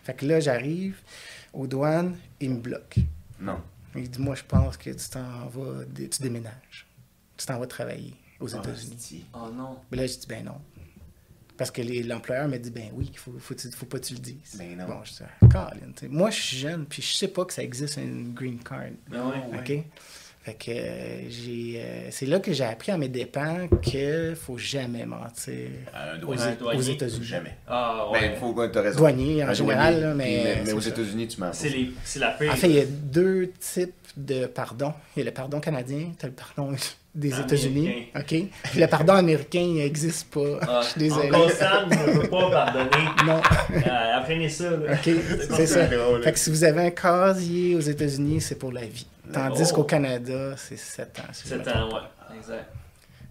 Fait 0.03 0.15
que 0.15 0.25
là, 0.25 0.41
j'arrive 0.41 0.97
aux 1.53 1.67
douanes, 1.67 2.17
il 2.41 2.51
me 2.51 2.61
bloque. 2.61 2.97
Non. 3.39 3.61
Il 3.95 4.11
dit 4.11 4.19
Moi, 4.21 4.35
je 4.35 4.43
pense 4.45 4.77
que 4.79 4.91
tu 4.91 5.09
t'en 5.11 5.47
vas, 5.49 5.85
tu 5.95 6.23
déménages. 6.23 6.87
Tu 7.37 7.45
t'en 7.47 7.59
vas 7.59 7.67
travailler 7.67 8.15
aux 8.41 8.53
Ah, 8.57 8.59
États-Unis. 8.59 9.25
Oh 9.35 9.51
non. 9.55 9.77
Mais 9.91 9.99
là, 9.99 10.07
je 10.07 10.15
dis, 10.15 10.27
ben 10.27 10.45
non. 10.45 10.61
Parce 11.57 11.71
que 11.71 11.83
l'employeur 12.07 12.49
me 12.49 12.57
dit, 12.59 12.71
ben 12.71 12.91
oui, 12.95 13.11
il 13.13 13.19
faut, 13.19 13.33
faut, 13.39 13.55
pas 13.87 13.99
que 13.99 14.05
tu 14.05 14.15
le 14.15 14.21
dises. 14.21 14.57
Ben 14.59 14.77
non. 14.77 14.87
Bon, 14.87 15.05
je 15.05 15.13
dis, 15.13 15.19
ah, 15.23 15.47
Colin, 15.47 15.93
tu 15.95 16.01
sais, 16.01 16.09
moi, 16.09 16.31
je 16.31 16.41
suis 16.41 16.57
jeune, 16.57 16.85
puis 16.87 17.01
je 17.01 17.15
sais 17.15 17.29
pas 17.29 17.45
que 17.45 17.53
ça 17.53 17.63
existe 17.63 17.97
une 17.97 18.35
green 18.35 18.59
card. 18.59 18.89
Ben 19.09 19.23
ouais? 19.29 19.59
OK? 19.59 19.85
Fait 20.43 20.55
que 20.55 20.71
euh, 20.73 21.31
j'ai. 21.31 21.75
euh, 21.77 22.09
c'est 22.11 22.27
là 22.27 22.39
que 22.39 22.53
j'ai 22.53 22.65
appris 22.65 22.93
à 22.93 22.99
mes 22.99 23.09
dépens 23.09 23.67
qu'il 23.81 24.35
faut 24.37 24.59
jamais 24.59 25.07
mentir 25.07 25.71
un 25.95 26.21
aux, 26.23 26.35
douanier. 26.59 26.91
États-Unis. 26.91 27.25
Jamais. 27.25 27.57
Ah 27.67 28.11
ouais. 28.11 28.21
Ben, 28.21 28.37
faut 28.37 28.53
que 28.53 28.67
tu 28.67 28.79
raison. 28.79 28.99
Douanier, 28.99 29.43
en 29.43 29.49
Un 29.49 29.55
général, 29.55 29.95
douanier, 29.95 30.07
là, 30.07 30.15
mais, 30.15 30.63
mais 30.67 30.73
aux. 30.73 30.81
États-Unis, 30.81 31.29
tu 31.29 31.41
mens 31.41 31.47
pas. 31.47 31.53
C'est 31.55 31.71
les- 31.71 31.93
c'est 32.05 32.19
la 32.19 32.33
pire. 32.33 32.53
En 32.53 32.57
fait, 32.57 32.69
il 32.69 32.75
y 32.75 32.81
a 32.81 32.85
deux 32.85 33.53
types 33.59 33.95
de 34.19 34.45
pardon. 34.45 34.93
Il 35.17 35.21
y 35.21 35.23
a 35.23 35.25
le 35.25 35.31
pardon 35.33 35.61
canadien, 35.61 36.13
tu 36.19 36.27
as 36.27 36.29
le 36.29 36.35
pardon 36.35 36.77
des. 37.15 37.39
États-Unis. 37.41 38.09
OK? 38.17 38.35
Le 38.77 38.87
pardon 38.87 39.15
américain, 39.15 39.61
il 39.61 39.75
n'existe 39.75 40.29
pas. 40.33 40.59
Ah, 40.63 40.81
je 40.83 40.89
suis 40.91 40.99
désolé. 41.01 41.29
Uncle 41.29 41.53
Sam 41.55 41.89
ne 41.89 42.21
peut 42.21 42.29
pas 42.29 42.51
pardonner. 42.51 43.07
Non. 43.27 43.41
Euh, 43.75 44.19
apprenez 44.19 44.49
ça, 44.49 44.71
là. 44.71 44.93
OK, 44.95 45.11
c'est 45.57 45.67
ça. 45.67 45.87
drôle. 45.87 46.23
Fait 46.23 46.33
que 46.33 46.39
si 46.39 46.51
vous 46.51 46.65
avez 46.65 46.87
un 46.87 46.91
casier 46.91 47.77
aux 47.77 47.81
États-Unis, 47.81 48.41
c'est 48.41 48.57
pour 48.57 48.73
la 48.73 48.85
vie. 48.85 49.07
Tandis 49.33 49.63
Oh. 49.71 49.75
qu'au 49.77 49.85
Canada, 49.85 50.55
c'est 50.57 50.77
7 50.79 51.19
ans. 51.21 51.23
si 51.33 51.49
je 51.49 51.55
me 51.55 51.63
7 51.65 51.73
trompe 51.73 51.93
ans, 51.93 51.97
ouais. 51.97 52.37
Exact. 52.39 52.69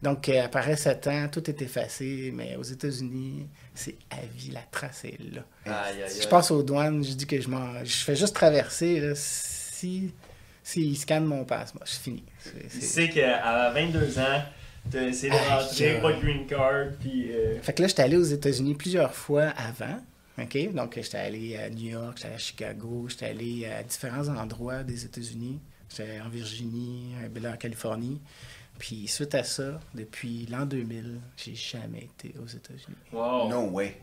Donc, 0.01 0.27
euh, 0.27 0.43
après 0.43 0.75
7 0.75 1.07
ans, 1.07 1.27
tout 1.31 1.49
est 1.49 1.61
effacé, 1.61 2.31
mais 2.35 2.55
aux 2.57 2.63
États-Unis, 2.63 3.47
c'est 3.73 3.95
à 4.11 4.17
vie, 4.35 4.51
la 4.51 4.59
trace 4.69 5.05
est 5.05 5.17
là. 5.33 5.41
Aïe, 5.65 5.73
aïe, 6.03 6.09
Si 6.09 6.17
aïe. 6.17 6.23
je 6.23 6.27
passe 6.27 6.51
aux 6.51 6.61
douanes, 6.63 7.03
je 7.03 7.13
dis 7.13 7.25
que 7.25 7.39
je 7.39 7.47
m'en... 7.47 7.83
Je 7.85 8.03
fais 8.03 8.15
juste 8.15 8.35
traverser, 8.35 8.99
là, 8.99 9.13
si 9.15 10.11
S'il 10.63 10.97
scanne 10.97 11.25
mon 11.25 11.43
passe, 11.45 11.73
moi, 11.75 11.83
c'est 11.85 12.01
fini. 12.01 12.23
C'est- 12.39 12.51
Il 12.63 12.69
c'est- 12.69 12.81
sait 12.81 13.09
qu'à 13.09 13.69
22 13.71 14.17
ans, 14.19 14.41
t'as 14.89 15.03
essayé 15.07 15.31
de 15.31 15.37
rentrer, 15.37 15.99
pas 16.01 16.13
de 16.13 16.21
green 16.21 16.45
card, 16.47 16.85
puis. 16.99 17.31
euh, 17.31 17.61
Fait 17.61 17.73
que 17.73 17.81
là, 17.81 17.87
j'étais 17.87 18.03
allé 18.03 18.17
aux 18.17 18.23
États-Unis 18.23 18.75
plusieurs 18.75 19.13
fois 19.13 19.47
avant. 19.57 19.99
OK? 20.41 20.73
Donc, 20.73 20.95
j'étais 20.95 21.17
allé 21.17 21.57
à 21.57 21.69
New 21.69 21.89
York, 21.91 22.13
j'étais 22.15 22.27
allé 22.27 22.35
à 22.35 22.39
Chicago, 22.39 23.05
j'étais 23.09 23.25
allé 23.27 23.65
à 23.65 23.83
différents 23.83 24.27
endroits 24.29 24.83
des 24.83 25.05
États-Unis. 25.05 25.59
J'étais 25.89 26.19
en 26.25 26.29
Virginie, 26.29 27.13
en 27.45 27.55
Californie. 27.57 28.19
Puis, 28.79 29.07
suite 29.07 29.35
à 29.35 29.43
ça, 29.43 29.79
depuis 29.93 30.47
l'an 30.49 30.65
2000, 30.65 31.19
j'ai 31.37 31.53
jamais 31.53 31.99
été 32.17 32.33
aux 32.41 32.47
États-Unis. 32.47 32.97
Wow. 33.11 33.47
No 33.49 33.69
way. 33.69 33.95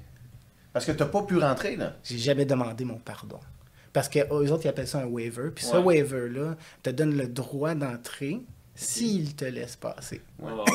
Parce 0.73 0.85
que 0.87 0.93
t'as 0.93 1.07
pas 1.07 1.23
pu 1.25 1.37
rentrer, 1.39 1.75
là. 1.75 1.97
J'ai 2.05 2.19
jamais 2.19 2.45
demandé 2.45 2.85
mon 2.85 2.99
pardon. 2.99 3.41
Parce 3.93 4.09
que 4.09 4.21
eux 4.21 4.53
autres, 4.53 4.65
ils 4.65 4.69
appellent 4.69 4.87
ça 4.89 5.01
un 5.01 5.07
waiver. 5.07 5.51
Puis 5.55 5.65
ce 5.65 5.77
Ouais. 5.77 5.83
waiver-là 6.03 6.57
te 6.83 6.91
donne 6.91 7.17
le 7.17 7.27
droit 7.27 7.75
d'entrer 7.75 8.41
s'ils 8.75 9.35
te 9.35 9.45
laissent 9.45 9.77
passer. 9.77 10.21
Wow. 10.39 10.65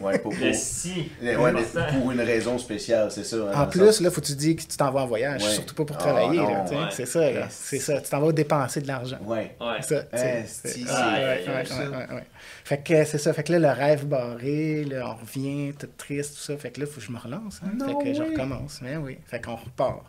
Ouais, 0.00 0.20
pour, 0.20 0.32
pour- 0.32 0.54
si. 0.54 1.10
Ouais, 1.20 1.36
mais 1.36 1.62
important. 1.62 1.98
pour 1.98 2.12
une 2.12 2.20
raison 2.20 2.56
spéciale, 2.58 3.10
c'est 3.10 3.24
ça. 3.24 3.38
hein, 3.52 3.62
En 3.64 3.66
plus, 3.66 3.86
sens- 3.86 4.00
là, 4.00 4.12
faut 4.12 4.20
que 4.20 4.26
tu 4.26 4.36
dis 4.36 4.54
que 4.54 4.62
tu 4.62 4.76
t'en 4.76 4.92
vas 4.92 5.00
en 5.00 5.06
voyage, 5.08 5.42
Ouais. 5.42 5.50
surtout 5.50 5.74
pas 5.74 5.84
pour 5.84 5.96
Ah, 5.96 5.98
travailler. 5.98 6.36
là, 6.36 6.42
non, 6.58 6.62
tu 6.62 6.68
sais. 6.68 6.76
ouais. 6.76 6.88
C'est 6.92 7.06
ça, 7.06 7.48
c'est 7.50 7.78
ça. 7.80 8.00
Tu 8.00 8.08
t'en 8.08 8.20
vas 8.20 8.30
dépenser 8.30 8.80
de 8.82 8.86
l'argent. 8.86 9.18
Ouais. 9.24 9.56
Ouais. 9.60 9.78
C'est 9.80 9.96
ça, 9.96 10.04
ouais, 10.12 10.22
ouais, 10.22 11.44
ouais, 11.44 11.44
ouais, 11.48 11.88
ouais, 11.88 12.14
ouais. 12.14 12.26
Fait 12.62 12.78
que 12.84 13.04
c'est 13.04 13.18
ça. 13.18 13.32
Fait 13.32 13.42
que 13.42 13.50
là, 13.50 13.58
le 13.58 13.68
rêve 13.80 14.06
barré, 14.06 14.84
là, 14.84 15.10
on 15.10 15.20
revient, 15.20 15.72
tout 15.76 15.88
triste, 15.98 16.36
tout 16.36 16.40
ça. 16.42 16.56
Fait 16.56 16.70
que 16.70 16.78
là, 16.80 16.86
faut 16.86 17.00
que 17.00 17.06
je 17.06 17.10
me 17.10 17.18
relance. 17.18 17.60
hein. 17.64 17.70
No 17.76 17.86
Fait 17.98 18.04
que 18.12 18.14
je 18.14 18.22
way. 18.22 18.28
recommence. 18.30 18.78
Mais 18.82 18.96
oui. 18.96 19.18
Fait 19.26 19.40
qu'on 19.44 19.56
repart. 19.56 20.04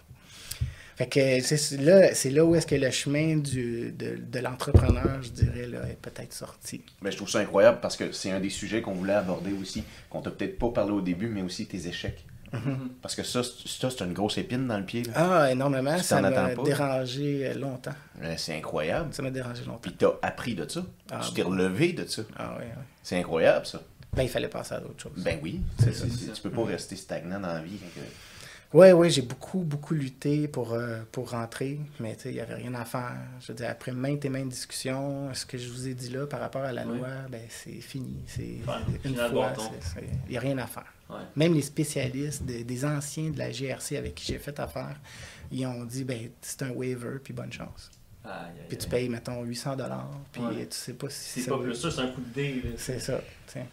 Fait 1.02 1.08
que 1.08 1.40
c'est 1.58 1.78
là, 1.78 2.14
c'est 2.14 2.30
là 2.30 2.46
où 2.46 2.54
est-ce 2.54 2.68
que 2.68 2.76
le 2.76 2.92
chemin 2.92 3.38
du, 3.38 3.92
de, 3.92 4.18
de 4.18 4.40
l'entrepreneur, 4.40 5.22
je 5.24 5.30
dirais, 5.30 5.66
là, 5.66 5.80
est 5.90 5.98
peut-être 6.00 6.32
sorti. 6.34 6.82
Mais 7.02 7.12
je 7.12 7.18
trouve 7.18 7.30
ça 7.30 7.40
incroyable 7.40 7.80
parce 7.82 7.98
que 7.98 8.12
c'est 8.12 8.30
un 8.30 8.40
des 8.40 8.52
sujets 8.52 8.82
qu'on 8.84 8.94
voulait 8.94 9.14
aborder 9.14 9.52
aussi, 9.60 9.84
qu'on 10.12 10.22
t'a 10.22 10.30
peut-être 10.30 10.60
pas 10.60 10.70
parlé 10.70 10.92
au 10.92 11.02
début, 11.02 11.28
mais 11.28 11.42
aussi 11.42 11.66
tes 11.66 11.88
échecs. 11.88 12.24
Parce 13.02 13.16
que 13.16 13.24
ça, 13.24 13.42
c'est- 13.44 13.68
ça, 13.68 13.90
c'est 13.90 14.04
une 14.04 14.14
grosse 14.14 14.38
épine 14.38 14.68
dans 14.68 14.78
le 14.78 14.86
pied. 14.86 15.02
là. 15.04 15.12
Ah, 15.16 15.52
énormément. 15.52 15.96
Tu 15.98 16.04
Ça 16.04 16.22
m'a 16.22 16.54
dérangé 16.54 17.48
euh, 17.48 17.54
longtemps. 17.56 17.94
C'est 18.38 18.56
incroyable. 18.56 19.12
Ça 19.14 19.24
m'a 19.24 19.32
dérangé 19.32 19.64
longtemps. 19.64 19.80
Puis 19.82 19.94
t'as 19.98 20.12
appris 20.22 20.54
de 20.54 20.68
ça. 20.70 20.86
Ah, 21.12 21.22
tu 21.26 21.34
t'es 21.34 21.42
relevé 21.42 21.94
de 21.94 22.06
ça. 22.06 22.22
Ah 22.38 22.58
oui, 22.60 22.66
oui. 22.68 22.84
C'est 23.02 23.18
incroyable, 23.18 23.66
ça. 23.66 23.82
Ben, 24.14 24.24
il 24.24 24.30
fallait 24.30 24.50
passer 24.50 24.76
à 24.76 24.80
d'autres 24.82 25.02
choses. 25.02 25.14
Ben 25.24 25.40
oui. 25.42 25.62
C'est 25.80 25.94
ça. 25.96 26.06
Tu 26.36 26.42
peux 26.42 26.50
pas 26.52 26.66
rester 26.66 26.96
stagnant 26.98 27.40
dans 27.40 27.54
la 27.54 27.62
vie. 27.62 27.78
que- 27.78 28.02
Oui, 28.74 28.92
oui, 28.94 29.10
j'ai 29.10 29.22
beaucoup, 29.22 29.60
beaucoup 29.60 29.94
lutté 29.94 30.48
pour, 30.48 30.72
euh, 30.72 31.00
pour 31.12 31.32
rentrer, 31.32 31.78
mais 32.00 32.16
il 32.24 32.32
n'y 32.32 32.40
avait 32.40 32.54
rien 32.56 32.74
à 32.76 32.86
faire. 32.86 33.18
Je 33.42 33.48
veux 33.50 33.54
dire, 33.54 33.70
après 33.70 33.92
maintes 33.92 34.24
et 34.24 34.30
maintes 34.30 34.48
discussions, 34.48 35.34
ce 35.34 35.46
que 35.46 35.58
je 35.58 35.70
vous 35.70 35.90
ai 35.90 35.94
dit 35.94 36.10
là 36.10 36.26
par 36.26 36.40
rapport 36.40 36.62
à 36.64 36.72
la 36.72 36.86
Oui. 36.88 36.98
loi, 37.00 37.10
ben 37.30 37.42
c'est 37.50 37.82
fini. 37.82 38.24
C'est 38.28 38.44
Ouais, 38.66 38.76
une 39.04 39.16
fois, 39.18 39.54
c'est- 39.58 39.90
c'est- 40.00 40.06
il 40.28 40.32
n'y 40.32 40.38
a 40.38 40.40
rien 40.40 40.58
à 40.58 40.68
faire. 40.68 40.86
Ouais. 41.10 41.18
Même 41.36 41.54
les 41.54 41.62
spécialistes, 41.62 42.46
de- 42.46 42.64
des 42.64 42.86
anciens 42.86 43.30
de 43.32 43.38
la 43.38 43.52
GRC 43.52 43.98
avec 43.98 44.16
qui 44.16 44.26
j'ai 44.32 44.40
fait 44.40 44.58
affaire, 44.58 44.96
ils 45.52 45.66
ont 45.66 45.84
dit, 45.84 46.06
ben 46.06 46.30
c'est 46.40 46.62
un 46.64 46.70
waiver, 46.72 47.18
puis 47.22 47.34
bonne 47.34 47.52
chance. 47.52 47.92
Puis 48.70 48.78
tu 48.78 48.88
payes, 48.88 49.10
mettons, 49.10 49.44
800 49.44 49.76
dollars, 49.76 50.12
puis 50.32 50.42
Ouais. 50.44 50.66
tu 50.68 50.78
sais 50.78 50.94
pas 50.94 51.10
si 51.10 51.42
C'est 51.42 51.42
ça 51.42 51.52
pas 51.52 51.58
plus 51.64 51.76
ça, 51.76 51.90
c'est 51.92 52.02
un 52.02 52.08
coup 52.08 52.22
de 52.22 52.34
dé. 52.34 52.64
C'est 52.78 53.00
ça, 53.00 53.18
tu 53.48 53.54
sais. 53.54 53.66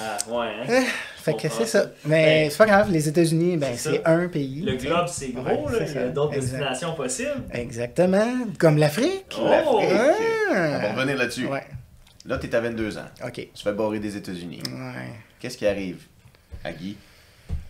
Ah, 0.00 0.16
ouais, 0.28 0.46
hein. 0.68 0.84
Fait 1.16 1.34
que 1.36 1.48
c'est 1.48 1.66
ça. 1.66 1.86
Mais 2.04 2.44
Ben, 2.44 2.50
c'est 2.50 2.58
pas 2.58 2.66
grave, 2.66 2.90
les 2.90 3.08
États-Unis, 3.08 3.56
ben 3.56 3.74
c'est 3.76 4.04
un 4.06 4.28
pays. 4.28 4.62
Le 4.62 4.76
tu 4.76 4.86
globe, 4.86 5.06
c'est 5.08 5.28
gros, 5.32 5.44
Ouais, 5.68 5.78
là. 5.80 5.86
Il 5.86 5.94
y 5.94 5.98
a 5.98 6.08
d'autres 6.08 6.32
destinations 6.34 6.94
possibles. 6.94 7.44
Exactement, 7.52 8.46
comme 8.58 8.78
l'Afrique. 8.78 9.36
Oh! 9.40 9.46
Ah! 9.50 10.14
On 10.50 10.54
va 10.54 10.92
revenir 10.94 11.16
là-dessus. 11.18 11.46
Ouais, 11.46 11.64
Là, 12.26 12.36
t'es 12.38 12.54
à 12.54 12.60
22 12.60 12.98
ans. 12.98 13.06
ok. 13.24 13.32
Tu 13.54 13.62
fais 13.62 13.72
barrer 13.72 13.98
des 14.00 14.16
États-Unis. 14.16 14.62
Ouais. 14.66 15.12
Qu'est-ce 15.40 15.56
qui 15.56 15.66
arrive 15.66 16.02
à 16.64 16.72
Guy 16.72 16.96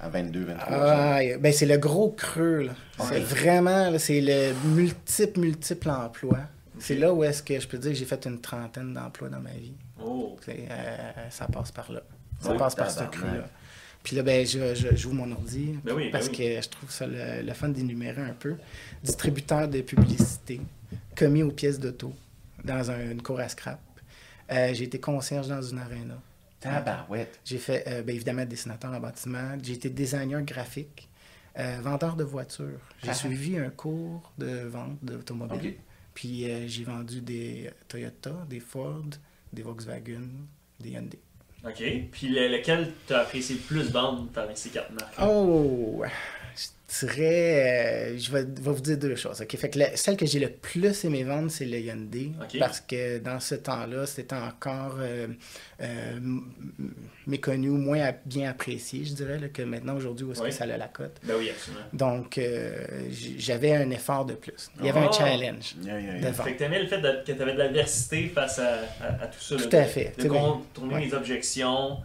à 0.01 0.09
22, 0.09 0.45
23 0.45 0.77
ans? 0.77 0.81
Ah, 0.81 1.19
ben 1.39 1.53
c'est 1.53 1.67
le 1.67 1.77
gros 1.79 2.11
creux, 2.11 2.63
là. 2.63 2.73
C'est 3.09 3.21
vraiment, 3.21 3.91
là, 3.91 3.99
c'est 3.99 4.21
le 4.21 4.53
multiple, 4.75 5.41
multiple 5.41 5.91
emploi. 5.91 6.39
C'est 6.81 6.95
là 6.97 7.13
où 7.13 7.23
est-ce 7.25 7.43
que 7.43 7.59
je 7.59 7.67
peux 7.67 7.79
dire 7.79 7.93
que 7.93 7.99
j'ai 7.99 8.05
fait 8.05 8.25
une 8.27 8.41
trentaine 8.41 8.95
d'emplois 8.95 9.29
dans 9.29 9.41
ma 9.41 9.51
vie. 9.51 9.75
Oh. 10.03 10.37
Euh, 10.49 10.97
ça 11.31 11.47
passe 11.47 11.71
par 11.73 11.91
là. 11.93 12.03
Ça 12.41 12.55
passe 12.55 12.75
par 12.75 12.91
ce 12.91 13.05
creux-là. 13.05 13.49
Puis 14.05 14.15
là, 14.17 14.23
ben, 14.23 14.47
je, 14.47 14.75
je 14.75 14.95
joue 14.97 15.13
mon 15.13 15.31
ordi 15.33 15.77
Ben 15.85 15.93
oui, 15.95 16.05
ben 16.05 16.13
parce 16.13 16.29
oui. 16.29 16.37
que 16.37 16.63
je 16.63 16.69
trouve 16.69 16.91
ça 16.91 17.07
le, 17.07 17.43
le 17.43 17.53
fun 17.53 17.69
d'énumérer 17.69 18.23
un 18.23 18.33
peu. 18.33 18.55
Distributeur 19.03 19.69
de 19.69 19.81
publicité, 19.81 20.61
commis 21.17 21.43
aux 21.43 21.51
pièces 21.51 21.81
d'auto 21.81 22.13
dans 22.65 22.91
un- 22.91 23.11
une 23.11 23.23
cour 23.23 23.41
à 23.41 23.49
scrap. 23.49 23.81
Euh, 24.51 24.73
j'ai 24.73 24.85
été 24.85 24.99
concierge 25.01 25.49
dans 25.49 25.61
une 25.61 25.79
arena. 25.79 26.21
Tabarouette. 26.61 27.39
J'ai 27.45 27.59
fait, 27.59 27.85
euh, 27.87 28.03
ben, 28.03 28.15
évidemment, 28.15 28.45
dessinateur 28.45 28.93
en 28.93 29.01
bâtiment. 29.01 29.57
J'ai 29.63 29.75
été 29.75 29.91
designer 29.91 30.43
graphique, 30.43 31.09
euh, 31.59 31.79
vendeur 31.83 32.17
de 32.17 32.25
voitures. 32.25 32.81
J'ai 33.03 33.11
Ah. 33.11 33.15
suivi 33.15 33.59
un 33.59 33.71
cours 33.71 34.33
de 34.39 34.61
vente 34.67 34.97
d'automobiles. 35.03 35.75
Ok. 35.77 35.79
Puis 36.15 36.47
j'ai 36.69 36.83
vendu 36.85 37.21
des 37.21 37.71
Toyota, 37.87 38.33
des 38.51 38.59
Ford, 38.59 39.05
des 39.53 39.63
Volkswagen, 39.63 40.29
des 40.81 40.91
Hyundai. 40.91 41.19
OK. 41.65 41.83
Puis 42.13 42.29
le- 42.29 42.49
lequel 42.49 42.93
t'as 43.07 43.21
apprécié 43.23 43.57
le 43.57 43.61
plus 43.63 43.91
vendre 43.91 44.29
parmi 44.33 44.57
ces 44.57 44.71
quatre 44.71 44.93
marques? 44.93 45.15
Oh! 45.21 46.05
Je 46.61 47.07
dirais... 47.07 48.13
euh, 48.15 48.19
je 48.19 48.33
vais, 48.33 48.43
vais 48.43 48.73
vous 48.73 48.81
dire 48.81 48.97
deux 48.99 49.15
choses. 49.15 49.41
ok? 49.43 49.57
Fait 49.57 49.69
que 49.71 49.79
la- 49.79 49.95
celle 49.97 50.17
que 50.17 50.25
j'ai 50.27 50.39
le 50.41 50.49
plus 50.51 51.05
aimé 51.05 51.23
vendre, 51.23 51.51
c'est 51.51 51.67
le 51.67 51.79
Hyundai. 51.79 52.33
Parce 52.59 52.81
que 52.81 53.19
dans 53.19 53.39
ce 53.41 53.55
temps-là, 53.57 54.07
c'était 54.07 54.35
encore 54.35 54.97
euh, 54.99 55.29
euh, 55.83 56.19
méconnu, 57.27 57.69
moins 57.69 58.01
a- 58.01 58.13
bien 58.25 58.51
apprécié, 58.51 59.05
je 59.05 59.13
dirais, 59.13 59.39
là, 59.39 59.49
que 59.49 59.63
maintenant, 59.63 59.97
aujourd'hui, 59.97 60.25
où 60.27 60.33
est-ce 60.33 60.41
Oui. 60.43 60.49
que 60.49 60.55
ça 60.55 60.65
a 60.65 60.77
la 60.77 60.89
cote. 60.89 61.17
Ben 61.25 61.35
oui, 61.39 61.51
absolument. 61.51 61.85
Donc, 61.93 62.39
euh, 62.39 62.75
j'avais 63.37 63.75
un 63.75 63.91
effort 63.91 64.25
de 64.25 64.35
plus. 64.35 64.71
Il 64.81 64.87
y 64.87 64.89
avait 64.89 65.01
Oh! 65.05 65.09
un 65.09 65.13
challenge 65.13 65.75
Yeah, 65.85 66.01
yeah, 66.01 66.15
de 66.15 66.21
yeah. 66.23 66.31
vente. 66.33 66.47
Fait 66.47 66.57
que 66.57 66.65
le 66.65 66.87
fait 66.87 67.01
de- 67.01 67.23
que 67.25 67.33
de 67.39 67.45
l'adversité 67.45 68.29
face 68.29 68.59
à, 68.59 68.79
à- 69.01 69.25
à 69.25 69.27
tout 69.27 69.41
ça. 69.41 69.55
là, 69.57 69.63
Tout 69.63 69.69
de- 69.69 69.77
à 69.77 69.85
fait. 69.85 70.05
De 70.05 70.15
Tu 70.15 70.23
sais, 70.23 70.29
ben, 70.29 70.35
contourner 70.41 70.95
ouais. 70.95 71.05
les 71.05 71.15
objections. 71.15 71.99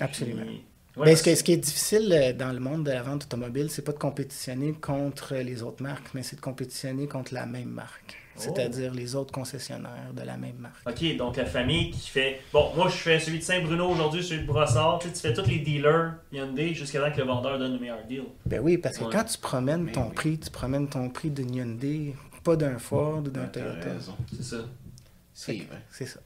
Absolument. 0.00 0.42
Puis- 0.46 0.64
Ouais, 1.00 1.06
Ben, 1.06 1.16
ce, 1.16 1.22
que- 1.22 1.34
ce 1.34 1.42
qui 1.42 1.52
est 1.52 1.56
difficile 1.56 2.12
euh, 2.12 2.32
dans 2.32 2.52
le 2.52 2.60
monde 2.60 2.84
de 2.84 2.90
la 2.90 3.02
vente 3.02 3.24
automobile, 3.24 3.68
c'est 3.70 3.82
pas 3.82 3.92
de 3.92 3.98
compétitionner 3.98 4.72
contre 4.74 5.34
les 5.36 5.62
autres 5.62 5.82
marques, 5.82 6.08
mais 6.14 6.22
c'est 6.22 6.36
de 6.36 6.40
compétitionner 6.40 7.06
contre 7.08 7.34
la 7.34 7.46
même 7.46 7.70
marque. 7.70 8.16
Oh. 8.36 8.40
C'est-à-dire 8.42 8.94
les 8.94 9.14
autres 9.16 9.32
concessionnaires 9.32 10.12
de 10.14 10.22
la 10.22 10.36
même 10.36 10.56
marque. 10.58 10.88
OK, 10.88 11.16
donc 11.16 11.36
la 11.36 11.44
famille 11.46 11.90
qui 11.90 12.08
fait. 12.08 12.40
Bon, 12.52 12.70
moi 12.76 12.88
je 12.88 12.96
fais 12.96 13.18
celui 13.18 13.38
de 13.38 13.42
Saint-Bruno 13.44 13.88
aujourd'hui, 13.88 14.22
celui 14.22 14.42
de 14.42 14.46
Brossard. 14.46 14.98
Tu, 15.00 15.08
sais, 15.08 15.14
tu 15.14 15.20
fais 15.20 15.32
tous 15.34 15.48
les 15.48 15.58
dealers 15.58 16.14
Hyundai 16.32 16.72
jusqu'à 16.74 17.00
temps 17.00 17.10
que 17.14 17.18
le 17.20 17.26
vendeur 17.26 17.58
donne 17.58 17.72
le 17.74 17.78
meilleur 17.80 18.04
deal. 18.08 18.22
Ben 18.46 18.60
oui, 18.62 18.78
parce 18.78 18.96
que 18.98 19.04
Ouais. 19.04 19.10
quand 19.12 19.24
tu 19.24 19.36
promènes 19.38 19.84
Mais 19.84 19.92
ton 19.92 20.06
oui. 20.08 20.14
prix, 20.14 20.38
tu 20.38 20.50
promènes 20.50 20.88
ton 20.88 21.08
prix 21.10 21.30
d'une 21.30 21.54
Hyundai, 21.54 22.14
pas 22.44 22.56
d'un 22.56 22.78
Ford 22.78 23.18
ou 23.18 23.30
d'un 23.30 23.46
Toyota. 23.46 23.92
raison. 23.92 24.16
C'est 24.34 24.42
ça. 24.44 24.56
C'est 25.34 25.52
vrai. 25.56 25.82
C'est 25.90 26.06
ça. 26.06 26.20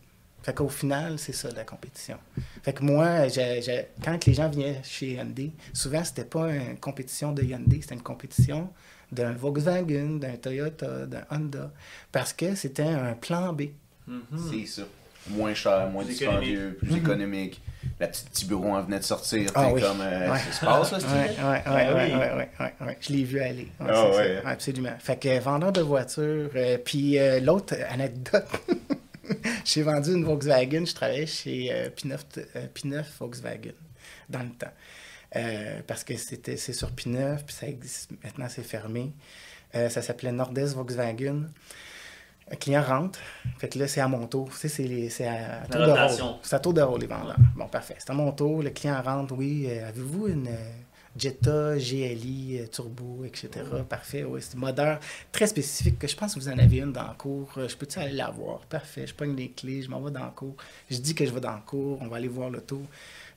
Fait 0.44 0.54
qu'au 0.54 0.68
final, 0.68 1.18
c'est 1.18 1.32
ça 1.32 1.48
la 1.56 1.64
compétition. 1.64 2.18
Fait 2.62 2.72
que 2.74 2.84
moi, 2.84 3.28
j'ai- 3.28 3.88
quand 4.04 4.24
les 4.26 4.34
gens 4.34 4.48
venaient 4.50 4.80
chez 4.84 5.14
Hyundai, 5.14 5.52
souvent 5.72 6.04
c'était 6.04 6.24
pas 6.26 6.50
une 6.52 6.76
compétition 6.78 7.32
de 7.32 7.42
Hyundai, 7.42 7.80
c'était 7.80 7.94
une 7.94 8.02
compétition 8.02 8.68
d'un 9.10 9.32
Volkswagen, 9.32 10.18
d'un 10.18 10.36
Toyota, 10.36 11.06
d'un 11.06 11.24
Honda, 11.30 11.70
parce 12.12 12.32
que 12.32 12.54
c'était 12.54 12.82
un 12.82 13.14
plan 13.14 13.52
B. 13.52 13.62
Mhm. 14.06 14.22
C'est 14.50 14.66
ça. 14.66 14.82
Moins 15.30 15.54
cher, 15.54 15.88
moins 15.88 16.04
Plus 16.04 16.12
dispendieux, 16.18 16.76
plus 16.78 16.96
économique. 16.96 17.62
La 17.98 18.08
petite 18.08 18.30
Tiburon 18.32 18.74
en 18.76 18.82
venait 18.82 18.98
de 18.98 19.04
sortir. 19.04 19.50
Ah 19.54 19.70
oui. 19.72 19.80
comme. 19.80 20.00
euh, 20.02 20.30
Ouais. 20.30 20.38
Ça 20.38 20.52
se 20.52 20.64
passe, 20.66 20.92
là, 20.92 20.98
Ouais, 20.98 21.14
ouais, 21.14 21.50
ouais, 21.50 21.62
Ah 21.64 21.74
ouais, 21.74 21.86
oui. 21.88 21.94
ouais, 22.12 22.18
ouais, 22.18 22.48
ouais, 22.60 22.86
ouais. 22.86 22.98
Je 23.00 23.12
l'ai 23.14 23.24
vu 23.24 23.40
aller. 23.40 23.68
Ouais, 23.80 23.86
Ah 23.88 24.08
c'est 24.12 24.16
ouais. 24.18 24.40
ça. 24.42 24.48
Absolument. 24.50 24.92
Fait 24.98 25.16
que 25.18 25.38
vendeur 25.40 25.72
de 25.72 25.80
voitures. 25.80 26.50
euh, 26.54 26.76
puis 26.84 27.18
euh, 27.18 27.40
l'autre 27.40 27.74
anecdote, 27.88 28.44
j'ai 29.64 29.82
vendu 29.82 30.12
une 30.14 30.24
Volkswagen. 30.24 30.84
Je 30.84 30.94
travaillais 30.94 31.26
chez 31.26 31.72
euh, 31.72 31.90
P9, 31.90 32.18
euh, 32.56 32.66
P9 32.74 33.04
Volkswagen 33.18 33.72
dans 34.28 34.42
le 34.42 34.50
temps. 34.50 34.72
Euh, 35.36 35.80
parce 35.86 36.04
que 36.04 36.16
c'était 36.16 36.56
c'est 36.56 36.72
sur 36.72 36.90
P9, 36.92 37.44
puis 37.44 37.54
ça 37.54 37.66
existe, 37.66 38.10
maintenant 38.22 38.46
c'est 38.48 38.62
fermé. 38.62 39.12
Euh, 39.74 39.88
ça 39.88 40.02
s'appelait 40.02 40.30
Nord-Est 40.32 40.74
Volkswagen. 40.74 41.48
Un 42.50 42.56
client 42.56 42.82
rentre. 42.82 43.18
Fait 43.58 43.68
que 43.68 43.78
là, 43.78 43.88
c'est 43.88 44.00
à 44.02 44.06
mon 44.06 44.26
tour. 44.26 44.50
Tu 44.50 44.56
sais, 44.58 44.68
c'est 44.68 44.82
les- 44.84 45.08
c'est 45.08 45.26
à, 45.26 45.62
à 45.62 45.66
tour 45.66 45.80
de 45.80 45.90
rôle. 45.90 46.34
C'est 46.42 46.54
à 46.56 46.58
tour 46.60 46.74
de 46.74 46.82
rôle, 46.82 47.00
les 47.00 47.06
vendeurs. 47.06 47.36
Bon, 47.56 47.66
parfait. 47.68 47.96
C'est 47.98 48.10
à 48.10 48.12
mon 48.12 48.30
tour. 48.32 48.62
Le 48.62 48.68
client 48.70 49.00
rentre. 49.02 49.34
Oui, 49.34 49.66
avez-vous 49.70 50.28
une 50.28 50.48
Jetta 51.16 51.76
GLI 51.76 52.58
euh, 52.60 52.66
Turbo, 52.66 53.24
etc. 53.24 53.48
Parfait. 53.88 54.24
Oui, 54.24 54.40
c'est 54.42 54.56
un 54.56 54.60
moteur 54.60 54.98
très 55.32 55.46
spécifique 55.46 55.98
que 55.98 56.08
je 56.08 56.16
pense 56.16 56.34
que 56.34 56.40
vous 56.40 56.48
en 56.48 56.58
avez 56.58 56.78
une 56.78 56.92
dans 56.92 57.06
le 57.08 57.14
cours. 57.16 57.50
Euh, 57.56 57.68
Je 57.68 57.76
peux-tu 57.76 57.98
aller 57.98 58.12
la 58.14 58.30
voir? 58.30 58.60
Parfait. 58.60 59.06
Je 59.06 59.14
pogne 59.14 59.36
les 59.36 59.50
clés, 59.50 59.82
je 59.82 59.90
m'en 59.90 60.00
vais 60.00 60.10
dans 60.10 60.24
le 60.24 60.30
cours. 60.32 60.56
Je 60.90 60.96
dis 60.98 61.14
que 61.14 61.24
je 61.24 61.30
vais 61.32 61.40
dans 61.40 61.54
le 61.54 61.62
cours. 61.66 61.98
On 62.00 62.08
va 62.08 62.16
aller 62.16 62.28
voir 62.28 62.50
l'auto. 62.50 62.80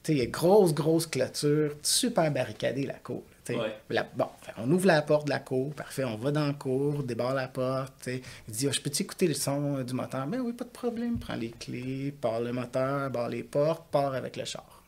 tu 0.04 0.12
sais, 0.12 0.13
il 0.13 0.18
y 0.20 0.22
a 0.22 0.26
grosse, 0.28 0.74
grosse 0.74 1.06
clôture, 1.08 1.72
super 1.84 2.32
barricadée 2.32 2.86
la 2.86 2.96
cour. 2.96 3.24
Ouais. 3.50 3.78
La- 3.90 4.04
bon, 4.04 4.28
on 4.58 4.70
ouvre 4.72 4.88
la 4.88 5.02
porte 5.02 5.24
de 5.26 5.30
la 5.30 5.40
cour, 5.40 5.74
parfait, 5.74 6.04
on 6.04 6.18
va 6.18 6.32
dans 6.32 6.48
la 6.48 6.54
cour, 6.54 7.02
débarre 7.04 7.34
la 7.34 7.48
porte, 7.48 7.94
tu 8.04 8.12
sais. 8.12 8.22
il 8.46 8.54
dit, 8.54 8.68
Ah, 8.68 8.74
je 8.74 8.82
peux-tu 8.82 9.04
écouter 9.04 9.26
le 9.26 9.34
son 9.36 9.78
euh, 9.78 9.84
du 9.86 9.94
moteur? 9.94 10.28
Ben 10.28 10.42
oui, 10.42 10.52
pas 10.52 10.66
de 10.66 10.70
problème, 10.70 11.18
prends 11.18 11.36
les 11.36 11.52
clés, 11.52 12.12
part 12.20 12.42
le 12.42 12.52
moteur, 12.52 13.10
barre 13.10 13.30
les 13.30 13.44
portes, 13.44 13.86
part 13.90 14.13
avec 14.16 14.36
le 14.36 14.44
char. 14.44 14.84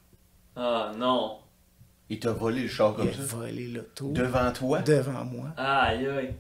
Ah 0.58 0.92
non. 0.98 1.38
Il 2.10 2.20
t'a 2.20 2.32
volé 2.32 2.64
le 2.64 2.68
char 2.68 2.94
Il 2.94 2.96
comme 2.98 3.08
a 3.10 3.12
ça? 3.14 3.36
volé 3.36 3.68
l'auto 3.68 4.12
Devant 4.12 4.52
toi? 4.52 4.80
devant 4.82 5.26
moi. 5.26 5.48
Aïe 5.58 6.08
aïe. 6.08 6.34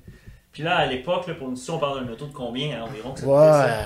Puis 0.51 0.63
là, 0.63 0.77
à 0.77 0.86
l'époque, 0.88 1.27
là, 1.27 1.36
pour 1.36 1.47
nous, 1.47 1.55
si 1.55 1.69
on 1.69 1.77
parle 1.77 2.03
d'un 2.03 2.12
auto 2.12 2.25
de 2.25 2.34
combien 2.34 2.84
environ 2.84 3.13
que 3.13 3.19
ça 3.19 3.27
Ouais, 3.27 3.36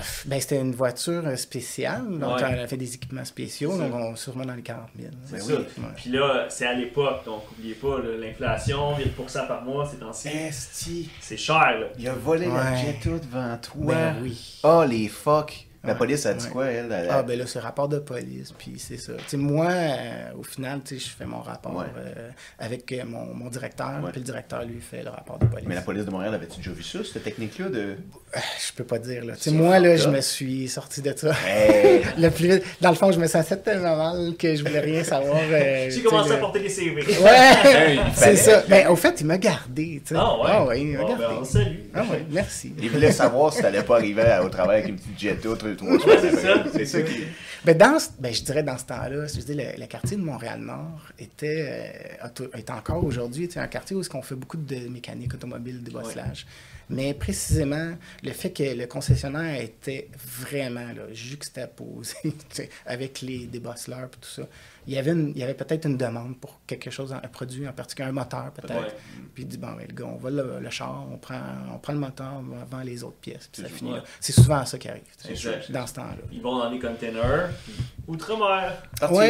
ben 0.24 0.40
c'était 0.40 0.58
une 0.62 0.72
voiture 0.74 1.22
euh, 1.26 1.36
spéciale, 1.36 2.18
donc 2.18 2.38
Ouais. 2.38 2.42
elle 2.50 2.60
a 2.60 2.66
fait 2.66 2.78
des 2.78 2.94
équipements 2.94 3.24
spéciaux, 3.26 3.76
donc 3.76 3.92
on, 3.94 4.16
sûrement 4.16 4.46
dans 4.46 4.54
les 4.54 4.62
40 4.62 4.88
000. 4.98 5.10
C'est 5.26 5.32
Ben 5.36 5.40
ça. 5.42 5.52
oui. 5.52 5.58
Ouais. 5.58 5.84
Puis 5.94 6.10
là, 6.10 6.46
c'est 6.48 6.66
à 6.66 6.72
l'époque, 6.72 7.22
donc 7.26 7.42
n'oubliez 7.52 7.74
pas, 7.74 7.98
l'inflation, 8.18 8.96
8% 8.96 9.46
par 9.46 9.62
mois, 9.62 9.88
c'est. 10.14 10.30
Esti. 10.34 11.10
C'est 11.20 11.36
cher, 11.36 11.78
là. 11.80 11.86
Il 11.98 12.08
a 12.08 12.14
volé 12.14 12.46
la 12.46 12.54
Ouais. 12.54 12.76
Jetta 12.78 13.10
devant 13.10 13.58
toi. 13.58 13.94
Ben 13.94 14.16
oui. 14.22 14.60
Oh, 14.64 14.84
les 14.88 15.08
fuck. 15.08 15.66
La 15.84 15.92
Ouais. 15.92 15.98
police 15.98 16.24
a 16.26 16.34
dit 16.34 16.44
Ouais. 16.46 16.50
quoi, 16.50 16.66
elle? 16.66 16.90
elle- 16.90 17.08
Ah, 17.10 17.22
ben 17.22 17.38
là, 17.38 17.44
c'est 17.46 17.58
rapport 17.58 17.88
de 17.88 17.98
police, 17.98 18.52
puis 18.56 18.74
c'est 18.78 18.96
ça. 18.96 19.12
Tu 19.14 19.22
sais, 19.28 19.36
moi, 19.36 19.68
euh, 19.70 20.30
au 20.38 20.42
final, 20.42 20.80
tu 20.84 20.98
sais, 20.98 21.04
je 21.06 21.10
fais 21.10 21.26
mon 21.26 21.40
rapport 21.40 21.76
Ouais. 21.76 21.84
euh, 21.98 22.30
avec 22.58 22.90
euh, 22.92 23.02
mon, 23.06 23.34
mon 23.34 23.48
directeur, 23.48 24.00
puis 24.10 24.20
le 24.20 24.24
directeur, 24.24 24.64
lui, 24.64 24.80
fait 24.80 25.02
le 25.02 25.10
rapport 25.10 25.38
de 25.38 25.46
police. 25.46 25.66
Mais 25.68 25.74
la 25.74 25.82
police 25.82 26.04
de 26.04 26.10
Montréal, 26.10 26.34
avait-tu 26.34 26.56
déjà 26.58 26.70
vu 26.72 26.82
ça, 26.82 27.00
cette 27.04 27.22
technique-là 27.24 27.68
de. 27.68 27.96
Je 28.34 28.72
peux 28.74 28.84
pas 28.84 28.98
dire, 28.98 29.24
là. 29.24 29.34
Tu 29.34 29.42
sais, 29.42 29.50
C'est 29.50 29.56
moi, 29.56 29.78
là, 29.78 29.96
je 29.96 30.08
me 30.08 30.20
suis 30.20 30.68
sorti 30.68 31.02
de 31.02 31.12
ça. 31.16 31.32
Hey! 31.46 32.02
le 32.18 32.30
plus 32.30 32.48
vite. 32.48 32.64
Dans 32.80 32.90
le 32.90 32.96
fond, 32.96 33.12
je 33.12 33.20
me 33.20 33.26
sentais 33.26 33.56
tellement 33.58 33.96
mal 33.96 34.34
que 34.36 34.56
je 34.56 34.64
voulais 34.64 34.80
rien 34.80 35.04
savoir. 35.04 35.36
euh, 35.50 35.88
J'ai 35.90 36.02
commencé 36.02 36.32
à 36.32 36.36
porter 36.38 36.60
des 36.60 36.68
CV. 36.68 37.02
Ouais, 37.02 37.98
c'est 38.14 38.36
ça. 38.36 38.62
Ben, 38.68 38.88
au 38.88 38.96
fait, 38.96 39.20
il 39.20 39.26
m'a 39.26 39.38
gardé, 39.38 40.02
tu 40.04 40.14
sais. 40.14 40.20
Ah 40.20 40.34
ouais? 40.38 40.44
Ah 40.48 40.64
ouais, 40.64 40.80
il 40.80 40.96
m'a 40.96 41.04
gardé. 41.04 41.24
ben, 41.38 41.44
salue. 41.44 41.76
Ah 41.94 42.02
ouais, 42.10 42.24
merci. 42.30 42.72
Il 42.80 42.90
voulait 42.90 43.12
savoir 43.12 43.52
si 43.52 43.62
t'allais 43.62 43.82
pas 43.82 43.96
arriver 43.96 44.24
au 44.44 44.48
travail 44.48 44.78
avec 44.78 44.88
une 44.90 44.96
petite 44.96 45.18
Jetta, 45.18 45.48
trois 45.74 45.98
semaines 46.00 46.18
c'est 46.22 46.36
ça. 46.36 46.64
C'est 46.72 46.84
ça 46.86 47.02
qui. 47.02 47.20
Ben, 47.64 47.76
dans, 47.76 47.98
ce- 47.98 48.08
ben, 48.18 48.32
je 48.32 48.42
dirais 48.42 48.62
dans 48.62 48.76
ce 48.78 48.84
temps-là, 48.84 49.26
je 49.26 49.40
dis, 49.40 49.54
le, 49.54 49.64
le 49.80 49.86
quartier 49.86 50.16
de 50.16 50.22
Montréal-Nord 50.22 51.00
était, 51.18 51.66
euh, 52.40 52.46
est 52.54 52.70
encore 52.70 53.04
aujourd'hui 53.04 53.48
un 53.56 53.66
quartier 53.66 53.96
où 53.96 54.02
on 54.14 54.22
fait 54.22 54.34
beaucoup 54.34 54.56
de 54.58 54.88
mécanique 54.88 55.34
automobile, 55.34 55.82
de 55.82 55.90
bosselage. 55.90 56.46
Mais 56.94 57.12
précisément, 57.14 57.94
le 58.22 58.30
fait 58.32 58.50
que 58.50 58.62
le 58.62 58.86
concessionnaire 58.86 59.60
était 59.60 60.08
vraiment 60.16 60.86
là, 60.94 61.12
juxtaposé 61.12 62.14
avec 62.86 63.20
les 63.20 63.46
débosseleurs 63.46 64.04
et 64.06 64.20
tout 64.20 64.28
ça, 64.28 64.42
il 64.86 64.94
y 64.94 64.98
avait, 64.98 65.12
une- 65.12 65.32
il 65.34 65.38
y 65.38 65.42
avait 65.42 65.54
peut-être 65.54 65.86
une 65.86 65.96
demande 65.96 66.36
pour 66.38 66.60
quelque 66.66 66.90
chose, 66.90 67.12
un 67.12 67.18
produit 67.28 67.66
en 67.66 67.72
particulier, 67.72 68.08
un 68.08 68.12
moteur 68.12 68.50
peut-être. 68.52 68.74
Ouais. 68.82 68.94
Puis 69.34 69.44
il 69.44 69.48
dit, 69.48 69.56
bon, 69.58 69.72
ben, 69.72 69.86
le 69.88 69.94
gars, 69.94 70.04
on 70.06 70.16
va 70.16 70.30
le, 70.30 70.60
le 70.60 70.70
char, 70.70 71.06
on 71.10 71.16
prend, 71.16 71.40
on 71.74 71.78
prend 71.78 71.92
le 71.94 71.98
moteur, 72.00 72.32
on 72.38 72.64
vend 72.76 72.82
les 72.82 73.02
autres 73.02 73.16
pièces, 73.16 73.48
puis 73.50 73.62
ça 73.62 73.68
C'est 73.68 73.74
finit 73.74 73.92
là. 73.92 74.04
C'est 74.20 74.32
souvent 74.32 74.64
ça 74.66 74.78
qui 74.78 74.88
arrive, 74.88 75.02
dans 75.70 75.86
ce 75.86 75.94
temps-là. 75.94 76.16
Ils 76.32 76.42
vont 76.42 76.58
dans 76.58 76.70
les 76.70 76.78
containers. 76.78 77.50
Outre-mer. 78.06 78.82
Parti. 79.00 79.16
Oui. 79.16 79.26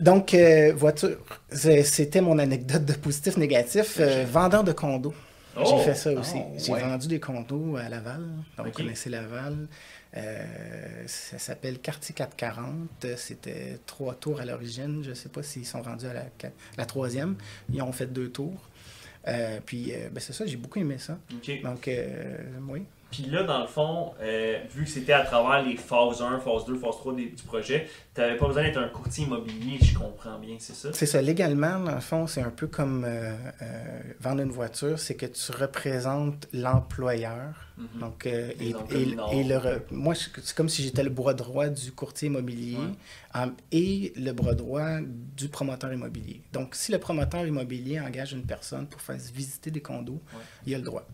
Donc, 0.00 0.32
euh, 0.32 0.72
voiture, 0.76 1.18
c'était 1.50 2.20
mon 2.20 2.38
anecdote 2.38 2.84
de 2.84 2.92
positif-négatif. 2.92 3.96
Euh, 3.98 4.24
vendeur 4.30 4.62
de 4.64 4.72
condos. 4.72 5.12
Oh! 5.60 5.64
J'ai 5.78 5.84
fait 5.84 5.94
ça 5.94 6.12
aussi. 6.12 6.36
Oh, 6.38 6.54
J'ai 6.56 6.72
ouais. 6.72 6.80
vendu 6.80 7.08
des 7.08 7.20
condos 7.20 7.76
à 7.76 7.88
Laval. 7.88 8.22
Donc, 8.56 8.66
vous 8.66 8.72
connaissez 8.72 9.10
Laval. 9.10 9.68
Euh, 10.16 10.44
ça 11.06 11.38
s'appelle 11.38 11.78
Quartier 11.78 12.14
440. 12.14 13.06
C'était 13.16 13.78
trois 13.86 14.14
tours 14.14 14.40
à 14.40 14.44
l'origine. 14.44 15.02
Je 15.02 15.10
ne 15.10 15.14
sais 15.14 15.28
pas 15.28 15.42
s'ils 15.42 15.66
sont 15.66 15.82
rendus 15.82 16.06
à 16.06 16.14
la, 16.76 16.86
troisième. 16.86 17.36
Ils 17.72 17.82
ont 17.82 17.92
fait 17.92 18.06
deux 18.06 18.30
tours. 18.30 18.68
Euh, 19.26 19.60
puis, 19.64 19.92
euh, 19.92 20.08
ben, 20.10 20.20
c'est 20.20 20.32
ça, 20.32 20.46
j'ai 20.46 20.56
beaucoup 20.56 20.78
aimé 20.78 20.96
ça. 20.98 21.18
Donc, 21.62 21.90
oui. 22.68 22.82
Puis 23.10 23.22
là, 23.24 23.42
dans 23.42 23.60
le 23.62 23.66
fond, 23.66 24.12
euh, 24.20 24.58
vu 24.70 24.84
que 24.84 24.90
c'était 24.90 25.14
à 25.14 25.24
travers 25.24 25.62
les 25.66 25.76
phases 25.76 26.20
1, 26.20 26.40
phase 26.40 26.66
2, 26.66 26.76
phase 26.76 26.96
3 26.98 27.14
des- 27.14 27.30
du 27.30 27.42
projet, 27.42 27.88
tu 28.14 28.20
n'avais 28.20 28.36
pas 28.36 28.46
besoin 28.48 28.64
d'être 28.64 28.76
un 28.78 28.88
courtier 28.88 29.24
immobilier, 29.24 29.78
je 29.82 29.96
comprends 29.98 30.38
bien, 30.38 30.56
c'est 30.58 30.74
ça? 30.74 30.90
C'est 30.92 31.06
ça, 31.06 31.22
légalement, 31.22 31.78
dans 31.80 31.94
le 31.94 32.00
fond, 32.02 32.26
c'est 32.26 32.42
un 32.42 32.50
peu 32.50 32.66
comme 32.66 33.04
euh, 33.06 33.32
euh, 33.62 34.00
vendre 34.20 34.42
une 34.42 34.50
voiture, 34.50 34.98
c'est 34.98 35.14
que 35.14 35.24
tu 35.24 35.52
représentes 35.52 36.48
l'employeur. 36.52 37.54
Donc, 38.00 38.26
et, 38.26 38.56
et- 38.60 38.70
et 39.32 39.44
le 39.44 39.54
re- 39.56 39.80
moi, 39.92 40.12
c'est 40.14 40.54
comme 40.54 40.68
si 40.68 40.82
j'étais 40.82 41.04
le 41.04 41.10
bras 41.10 41.32
droit 41.32 41.68
du 41.68 41.92
courtier 41.92 42.26
immobilier 42.26 42.76
Ouais. 42.76 43.46
et 43.72 44.12
le 44.16 44.32
bras 44.32 44.54
droit 44.54 44.98
du 45.00 45.48
promoteur 45.48 45.92
immobilier. 45.92 46.42
Donc, 46.52 46.74
si 46.74 46.90
le 46.92 46.98
promoteur 46.98 47.46
immobilier 47.46 48.00
engage 48.00 48.32
une 48.32 48.44
personne 48.44 48.86
pour 48.86 49.00
faire 49.00 49.16
visiter 49.32 49.70
des 49.70 49.80
condos, 49.80 50.20
Ouais. 50.34 50.40
il 50.66 50.74
a 50.74 50.78
le 50.78 50.84
droit. 50.84 51.06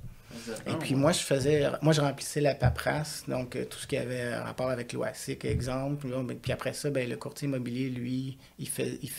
Et 0.67 0.75
puis 0.75 0.95
ouais. 0.95 1.01
moi, 1.01 1.13
je 1.13 1.21
faisais, 1.21 1.67
moi, 1.83 1.93
je 1.93 2.01
remplissais 2.01 2.41
la 2.41 2.55
paperasse, 2.55 3.25
donc 3.29 3.57
euh, 3.57 3.65
tout 3.65 3.79
ce 3.79 3.87
qui 3.87 3.97
avait 3.97 4.35
rapport 4.37 4.71
avec 4.71 4.93
l'OASIC, 4.93 5.45
exemple. 5.45 6.09
là, 6.09 6.23
ben, 6.23 6.37
puis 6.37 6.53
après 6.53 6.73
ça, 6.73 6.91
ben, 6.91 7.09
le 7.09 7.17
courtier 7.17 7.49
immobilier, 7.49 7.89
lui, 7.91 8.37
il, 8.59 8.69
fait, 8.69 8.99
il 9.03 9.11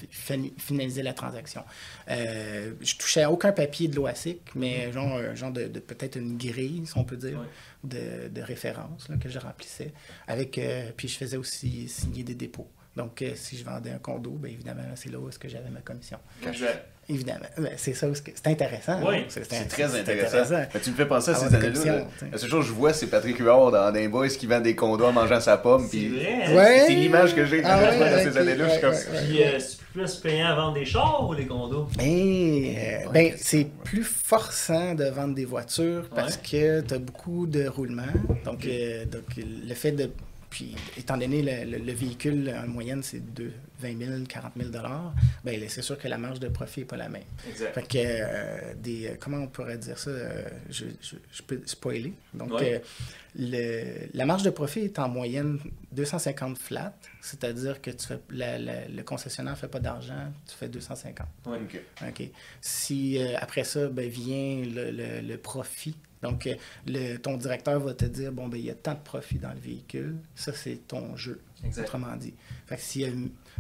finalisait 0.58 1.04
la 1.04 1.14
transaction. 1.14 1.64
Euh, 2.10 2.74
je 2.82 2.96
touchais 2.96 3.24
à 3.24 3.32
aucun 3.32 3.52
papier 3.52 3.88
de 3.88 3.96
l'OASIC, 3.96 4.42
mais 4.56 4.92
genre, 4.92 5.18
un 5.18 5.36
genre 5.36 5.52
de, 5.52 5.68
de- 5.68 5.80
peut-être 5.80 6.18
une 6.18 6.38
grille, 6.38 6.84
si 6.86 6.98
on 6.98 7.04
peut 7.04 7.18
dire, 7.18 7.40
Ouais. 7.40 7.48
de, 7.84 8.28
de 8.30 8.42
référence 8.42 9.10
là, 9.10 9.18
que 9.18 9.30
je 9.30 9.40
remplissais. 9.40 9.92
Avec, 10.28 10.58
euh, 10.58 10.92
puis 10.96 11.08
je 11.08 11.18
faisais 11.18 11.38
aussi 11.38 11.88
signer 11.88 12.24
des 12.24 12.36
dépôts. 12.36 12.68
Donc, 12.96 13.22
euh, 13.22 13.32
si 13.36 13.58
je 13.58 13.66
vendais 13.66 13.92
un 13.92 13.98
condo, 13.98 14.32
ben, 14.32 14.52
évidemment, 14.52 14.82
c'est 14.96 15.12
là 15.12 15.20
où 15.20 15.28
est-ce 15.28 15.40
que 15.40 15.50
j'avais 15.50 15.70
ma 15.70 15.82
commission. 15.82 16.18
Évidemment. 17.08 17.46
Ben, 17.58 17.70
c'est 17.78 17.94
ça, 17.94 18.08
c'est 18.16 18.48
intéressant. 18.48 19.00
Oui, 19.08 19.18
hein? 19.18 19.24
C'est 19.28 19.42
très 19.68 19.86
intéressant. 20.00 20.40
intéressant. 20.40 20.70
Mais 20.74 20.80
tu 20.80 20.90
me 20.90 20.96
fais 20.96 21.06
penser 21.06 21.32
à 21.32 21.36
ces 21.36 21.54
années-là. 21.54 22.08
La 22.32 22.38
seule 22.40 22.50
chose 22.50 22.64
que 22.66 22.70
je 22.70 22.74
vois, 22.74 22.94
c'est 22.94 23.06
Patrick 23.08 23.38
Huard 23.38 23.72
dans 23.72 23.92
des 23.92 24.08
boys 24.08 24.28
qui 24.30 24.48
vend 24.48 24.60
des 24.60 24.76
condos 24.76 25.06
en 25.06 25.12
mangeant 25.12 25.40
sa 25.40 25.58
pomme. 25.58 25.88
C'est 25.92 25.98
hein? 26.00 26.56
Ouais. 26.56 26.84
c'est 26.88 26.94
l'image 26.96 27.36
que 27.36 27.46
j'ai 27.46 27.62
Ah 27.64 27.80
ouais, 27.80 28.00
dans 28.00 28.32
ces 28.32 28.38
années-là. 28.38 28.66
Je 28.70 28.74
suis 28.74 28.78
ouais, 28.78 28.82
comme. 28.82 28.92
ouais, 28.92 29.20
ouais. 29.20 29.26
Puis, 29.28 29.44
euh, 29.44 29.60
c'est 29.60 29.78
plus 29.94 30.16
payant 30.16 30.48
à 30.48 30.56
vendre 30.56 30.74
des 30.74 30.86
chars 30.86 31.28
ou 31.30 31.34
les 31.34 31.46
condos? 31.46 31.88
Et, 32.02 32.76
euh, 32.78 33.10
Ouais, 33.10 33.12
ben, 33.14 33.34
c'est 33.38 33.58
ouais. 33.58 33.72
plus 33.84 34.04
forçant 34.04 34.96
de 34.96 35.06
vendre 35.06 35.36
des 35.36 35.46
voitures 35.46 36.10
parce 36.16 36.38
que 36.38 36.82
tu 36.82 36.94
as 36.94 36.98
beaucoup 37.00 37.46
de 37.46 37.68
roulements. 37.68 38.04
Donc, 38.46 38.66
euh, 38.66 39.06
donc, 39.06 39.22
le 39.38 39.74
fait 39.76 39.92
de. 39.92 40.10
Puis, 40.56 40.74
étant 40.96 41.18
donné 41.18 41.42
le, 41.42 41.70
le- 41.70 41.84
le 41.84 41.92
véhicule, 41.92 42.50
en 42.58 42.66
moyenne, 42.66 43.04
c'est 43.04 43.34
de 43.34 43.52
20 43.82 43.98
000, 43.98 44.24
40 44.30 44.54
000 44.58 44.70
ben, 45.44 45.62
c'est 45.68 45.82
sûr 45.82 45.98
que 45.98 46.08
la 46.08 46.18
marge 46.18 46.40
de 46.40 46.48
profit 46.48 46.80
n'est 46.80 46.86
pas 46.86 46.96
la 46.96 47.10
même. 47.10 47.24
Exact. 47.50 47.74
Fait 47.74 47.82
que, 47.86 47.98
euh, 47.98 48.74
des, 48.82 49.08
euh, 49.08 49.16
comment 49.20 49.40
on 49.40 49.48
pourrait 49.48 49.78
dire 49.78 50.00
ça? 50.00 50.12
euh, 50.12 50.48
je, 50.70 50.86
je, 51.02 51.16
je 51.30 51.42
peux 51.42 51.60
spoiler. 51.66 52.14
Donc, 52.34 52.54
Ouais. 52.54 52.76
euh, 52.76 52.80
le, 53.38 54.08
la 54.14 54.26
marge 54.26 54.44
de 54.44 54.50
profit 54.50 54.80
est 54.80 54.98
en 54.98 55.10
moyenne 55.10 55.60
250 55.92 56.58
flat, 56.58 56.96
c'est-à-dire 57.20 57.82
que 57.82 57.92
tu 57.92 58.08
fais, 58.08 58.20
la- 58.30 58.58
la- 58.58 58.88
le 58.88 59.04
concessionnaire 59.04 59.56
ne 59.56 59.58
fait 59.58 59.68
pas 59.68 59.82
d'argent, 59.82 60.32
tu 60.48 60.56
fais 60.56 60.70
250. 60.70 61.28
Ouais. 61.48 61.58
Ok. 61.58 61.82
OK. 62.08 62.30
Si 62.62 63.18
euh, 63.18 63.36
après 63.42 63.66
ça, 63.66 63.90
ben, 63.90 64.08
vient 64.10 64.64
le- 64.92 65.20
le 65.22 65.38
profit. 65.38 65.98
Donc, 66.22 66.48
euh, 66.48 66.56
le, 66.88 67.18
ton 67.18 67.38
directeur 67.38 67.80
va 67.80 67.94
te 67.94 68.06
dire, 68.06 68.32
bon, 68.32 68.48
ben, 68.48 68.58
il 68.58 68.66
y 68.66 68.70
a 68.70 68.76
tant 68.76 68.94
de 68.94 69.00
profit 69.00 69.38
dans 69.38 69.54
le 69.54 69.60
véhicule, 69.60 70.18
ça, 70.36 70.54
c'est 70.54 70.88
ton 70.88 71.16
jeu, 71.16 71.42
autrement 71.78 72.16
dit. 72.16 72.34
Fait 72.66 72.80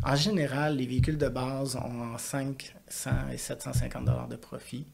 en 0.03 0.15
général, 0.15 0.77
les 0.77 0.85
véhicules 0.85 1.17
de 1.17 1.29
base 1.29 1.75
ont 1.75 2.17
5 2.17 2.75
400 2.95 3.11
et 3.33 3.37
750 3.37 4.05
dollars 4.05 4.27
de 4.27 4.35
profit. 4.35 4.85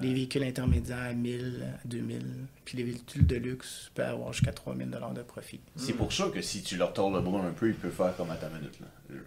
Les 0.00 0.12
véhicules 0.12 0.42
intermédiaires, 0.42 1.14
1000, 1.14 1.64
2000. 1.84 2.22
Puis 2.64 2.78
les 2.78 2.84
véhicules 2.84 3.26
de 3.26 3.36
luxe 3.36 3.90
peuvent 3.94 4.08
avoir 4.08 4.32
jusqu'à 4.32 4.52
3000 4.52 4.90
dollars 4.90 5.12
de 5.12 5.22
profit. 5.22 5.60
C'est 5.76 5.92
pour 5.92 6.12
ça 6.12 6.28
que 6.32 6.40
si 6.40 6.62
tu 6.62 6.76
leur 6.76 6.92
tords 6.92 7.10
le 7.10 7.20
bras 7.20 7.40
un 7.40 7.52
peu, 7.52 7.68
ils 7.68 7.74
peuvent 7.74 7.92
faire 7.92 8.16
comme 8.16 8.30
à 8.30 8.36
ta 8.36 8.48
minute. 8.48 8.80
Là. 8.80 8.86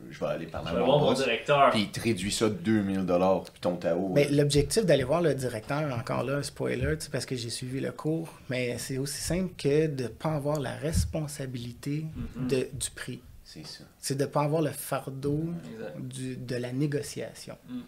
Je 0.09 0.19
vais 0.19 0.25
aller 0.25 0.45
parler 0.45 0.69
à 0.69 0.79
mon, 0.79 0.99
boss, 0.99 1.19
directeur. 1.19 1.71
Puis 1.71 1.81
il 1.81 1.91
te 1.91 1.99
réduit 1.99 2.31
ça 2.31 2.49
de 2.49 2.55
2000 2.55 3.05
dollars, 3.05 3.43
puis 3.43 3.59
ton 3.59 3.75
Tao. 3.75 4.09
Mais 4.13 4.29
l'objectif 4.29 4.85
d'aller 4.85 5.03
voir 5.03 5.21
le 5.21 5.33
directeur, 5.33 5.93
encore 5.93 6.23
là, 6.23 6.41
spoiler, 6.41 6.95
c'est 6.99 7.11
parce 7.11 7.25
que 7.25 7.35
j'ai 7.35 7.49
suivi 7.49 7.79
le 7.79 7.91
cours, 7.91 8.29
mais 8.49 8.77
c'est 8.77 8.97
aussi 8.97 9.21
simple 9.21 9.53
que 9.57 9.87
de 9.87 10.03
ne 10.03 10.07
pas 10.07 10.35
avoir 10.35 10.59
la 10.59 10.75
responsabilité 10.75 12.05
mm-hmm. 12.05 12.47
de, 12.47 12.67
du 12.73 12.89
prix 12.95 13.21
c'est 13.53 13.67
ça. 13.67 13.83
C'est 13.99 14.17
de 14.17 14.23
ne 14.23 14.27
pas 14.29 14.41
avoir 14.43 14.61
le 14.61 14.71
fardeau 14.71 15.43
du- 15.99 16.35
de 16.37 16.55
la 16.55 16.71
négociation. 16.71 17.57
Mhm. 17.69 17.81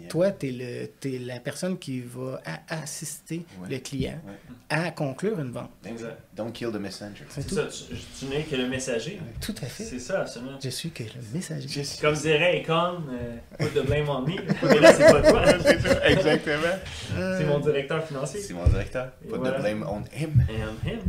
Yeah. 0.00 0.08
Toi, 0.08 0.30
tu 0.32 0.46
es, 0.48 1.18
la 1.18 1.38
personne 1.40 1.78
qui 1.78 2.00
va 2.00 2.40
assister 2.68 3.44
Ouais. 3.60 3.68
le 3.70 3.78
client 3.78 4.18
Ouais. 4.26 4.32
à 4.70 4.90
conclure 4.90 5.38
une 5.38 5.50
vente. 5.52 5.70
Exact. 5.84 6.16
Don't 6.34 6.50
kill 6.50 6.70
the 6.72 6.76
messenger. 6.76 7.24
C'est 7.28 7.48
ça, 7.50 7.66
tu, 7.66 7.94
tu 8.18 8.24
n'es 8.26 8.42
que 8.44 8.56
le 8.56 8.68
messager. 8.68 9.20
Tout 9.40 9.54
à 9.62 9.66
fait. 9.66 9.84
C'est 9.84 9.98
ça, 9.98 10.22
absolument. 10.22 10.58
Je 10.62 10.70
suis 10.70 10.90
que 10.90 11.02
le 11.02 11.20
messager. 11.34 11.82
Comme 12.00 12.14
dirait 12.14 12.62
Econ, 12.62 13.02
euh, 13.10 13.36
put 13.58 13.66
the 13.78 13.84
blame 13.84 14.08
on 14.08 14.22
me. 14.22 14.36
Mais 14.62 14.80
là, 14.80 14.94
c'est 14.94 15.12
pas 15.12 15.20
toi. 15.30 15.44
Exactement. 16.08 16.76
C'est 17.14 17.44
mon 17.46 17.60
directeur 17.60 18.02
financier. 18.06 18.40
C'est 18.40 18.54
mon 18.54 18.64
directeur. 18.66 19.12
Put 19.20 19.28
voilà. 19.28 19.58
the 19.58 19.60
blame 19.60 19.82
on 19.86 20.00
him. 20.18 20.42
And 20.48 20.88
him. 20.88 21.00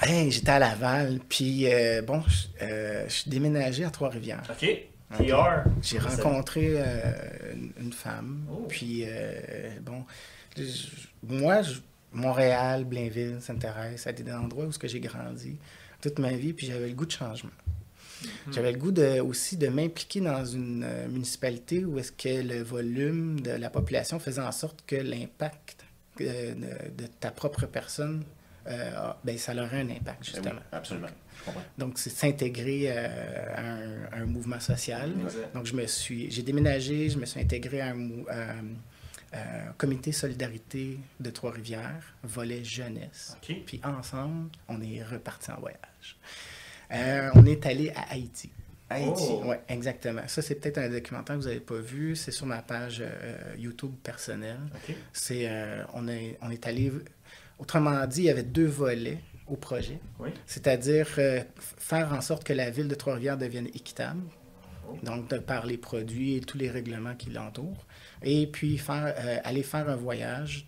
Hey, 0.00 0.30
J'étais 0.30 0.50
à 0.50 0.58
Laval, 0.60 1.18
puis 1.28 1.72
euh, 1.72 2.02
bon, 2.02 2.22
je 2.28 2.46
euh, 2.64 3.04
je 3.08 3.12
suis 3.12 3.30
déménagé 3.30 3.84
à 3.84 3.90
Trois-Rivières. 3.90 4.42
OK. 4.48 4.66
PR. 5.16 5.68
J'ai 5.82 5.98
rencontré 5.98 6.74
euh, 6.76 7.12
une- 7.80 7.92
femme. 7.92 8.44
Oh. 8.52 8.66
Puis, 8.68 9.04
bon, 9.80 10.04
moi, 11.22 11.62
Montréal, 12.12 12.84
Blainville, 12.84 13.38
Sainte-Thérèse, 13.40 14.02
ça 14.02 14.10
a 14.10 14.12
été 14.12 14.22
des 14.22 14.32
endroits 14.32 14.66
où 14.66 14.72
ce 14.72 14.78
que 14.78 14.86
j'ai 14.86 15.00
grandi 15.00 15.56
toute 16.02 16.18
ma 16.20 16.32
vie, 16.32 16.52
puis 16.52 16.66
j'avais 16.66 16.88
le 16.88 16.94
goût 16.94 17.06
de 17.06 17.10
changement. 17.10 17.50
J'avais 18.52 18.72
le 18.72 18.78
goût 18.78 18.90
de, 18.92 19.20
aussi 19.20 19.56
de 19.56 19.68
m'impliquer 19.68 20.20
dans 20.20 20.44
une 20.44 20.86
municipalité 21.08 21.84
où 21.84 21.98
est-ce 21.98 22.12
que 22.12 22.42
le 22.42 22.62
volume 22.62 23.40
de 23.40 23.50
la 23.52 23.70
population 23.70 24.18
faisait 24.20 24.42
en 24.42 24.52
sorte 24.52 24.84
que 24.86 24.96
l'impact 24.96 25.84
de, 26.20 26.24
de 26.96 27.06
ta 27.20 27.30
propre 27.30 27.66
personne, 27.66 28.22
euh, 28.68 28.96
a- 28.96 29.18
ben, 29.24 29.36
ça 29.38 29.52
aurait 29.54 29.80
un 29.80 29.88
impact, 29.90 30.04
Ben 30.04 30.14
oui, 30.20 30.24
justement. 30.26 30.60
absolument. 30.72 31.08
Je 31.38 31.44
comprends. 31.44 31.62
Donc, 31.78 31.98
c'est 31.98 32.10
s'intégrer 32.10 32.86
euh, 32.88 33.54
à, 33.54 33.60
un, 33.62 34.04
à 34.12 34.22
un 34.22 34.26
mouvement 34.26 34.60
social. 34.60 35.12
Exact. 35.24 35.54
Donc, 35.54 35.66
je 35.66 35.74
me 35.74 35.86
suis, 35.86 36.30
j'ai 36.30 36.42
déménagé, 36.42 37.08
je 37.10 37.18
me 37.18 37.24
suis 37.26 37.40
intégré 37.40 37.80
à 37.80 37.88
un, 37.88 38.08
à, 38.28 38.50
à 39.32 39.72
comité 39.76 40.12
solidarité 40.12 40.98
de 41.20 41.30
Trois-Rivières, 41.30 42.14
volet 42.22 42.64
jeunesse. 42.64 43.36
Puis 43.42 43.80
ensemble, 43.84 44.50
on 44.68 44.80
est 44.80 45.02
reparti 45.02 45.50
en 45.50 45.60
voyage. 45.60 46.16
Euh, 46.92 47.30
on 47.34 47.44
est 47.46 47.64
allé 47.66 47.90
à 47.90 48.12
Haïti. 48.12 48.50
Haïti. 48.90 49.24
Oh. 49.28 49.42
Oui, 49.44 49.56
exactement. 49.68 50.22
Ça, 50.28 50.40
c'est 50.40 50.54
peut-être 50.54 50.78
un 50.78 50.88
documentaire 50.88 51.36
que 51.36 51.42
vous 51.42 51.48
n'avez 51.48 51.60
pas 51.60 51.78
vu. 51.78 52.16
C'est 52.16 52.30
sur 52.30 52.46
ma 52.46 52.62
page 52.62 53.02
euh, 53.02 53.36
YouTube 53.58 53.92
personnelle. 54.02 54.60
C'est, 55.12 55.46
euh, 55.46 55.82
on, 55.92 56.08
est, 56.08 56.38
on 56.40 56.50
est 56.50 56.66
allé. 56.66 56.90
Autrement 57.58 58.06
dit, 58.06 58.22
il 58.22 58.24
y 58.26 58.30
avait 58.30 58.42
deux 58.42 58.66
volets 58.66 59.18
au 59.46 59.56
projet. 59.56 59.98
Oui. 60.18 60.30
C'est-à-dire 60.46 61.08
euh, 61.18 61.42
faire 61.56 62.12
en 62.12 62.20
sorte 62.20 62.44
que 62.44 62.52
la 62.52 62.70
ville 62.70 62.88
de 62.88 62.94
Trois-Rivières 62.94 63.38
devienne 63.38 63.66
équitable. 63.68 64.20
Oh. 64.88 64.96
Donc, 65.02 65.28
de 65.30 65.38
par 65.38 65.66
les 65.66 65.76
produits 65.78 66.36
et 66.36 66.40
tous 66.40 66.58
les 66.58 66.70
règlements 66.70 67.14
qui 67.14 67.30
l'entourent. 67.30 67.86
Et 68.22 68.46
puis, 68.46 68.78
faire, 68.78 69.14
euh, 69.18 69.38
aller 69.44 69.62
faire 69.62 69.88
un 69.88 69.96
voyage 69.96 70.66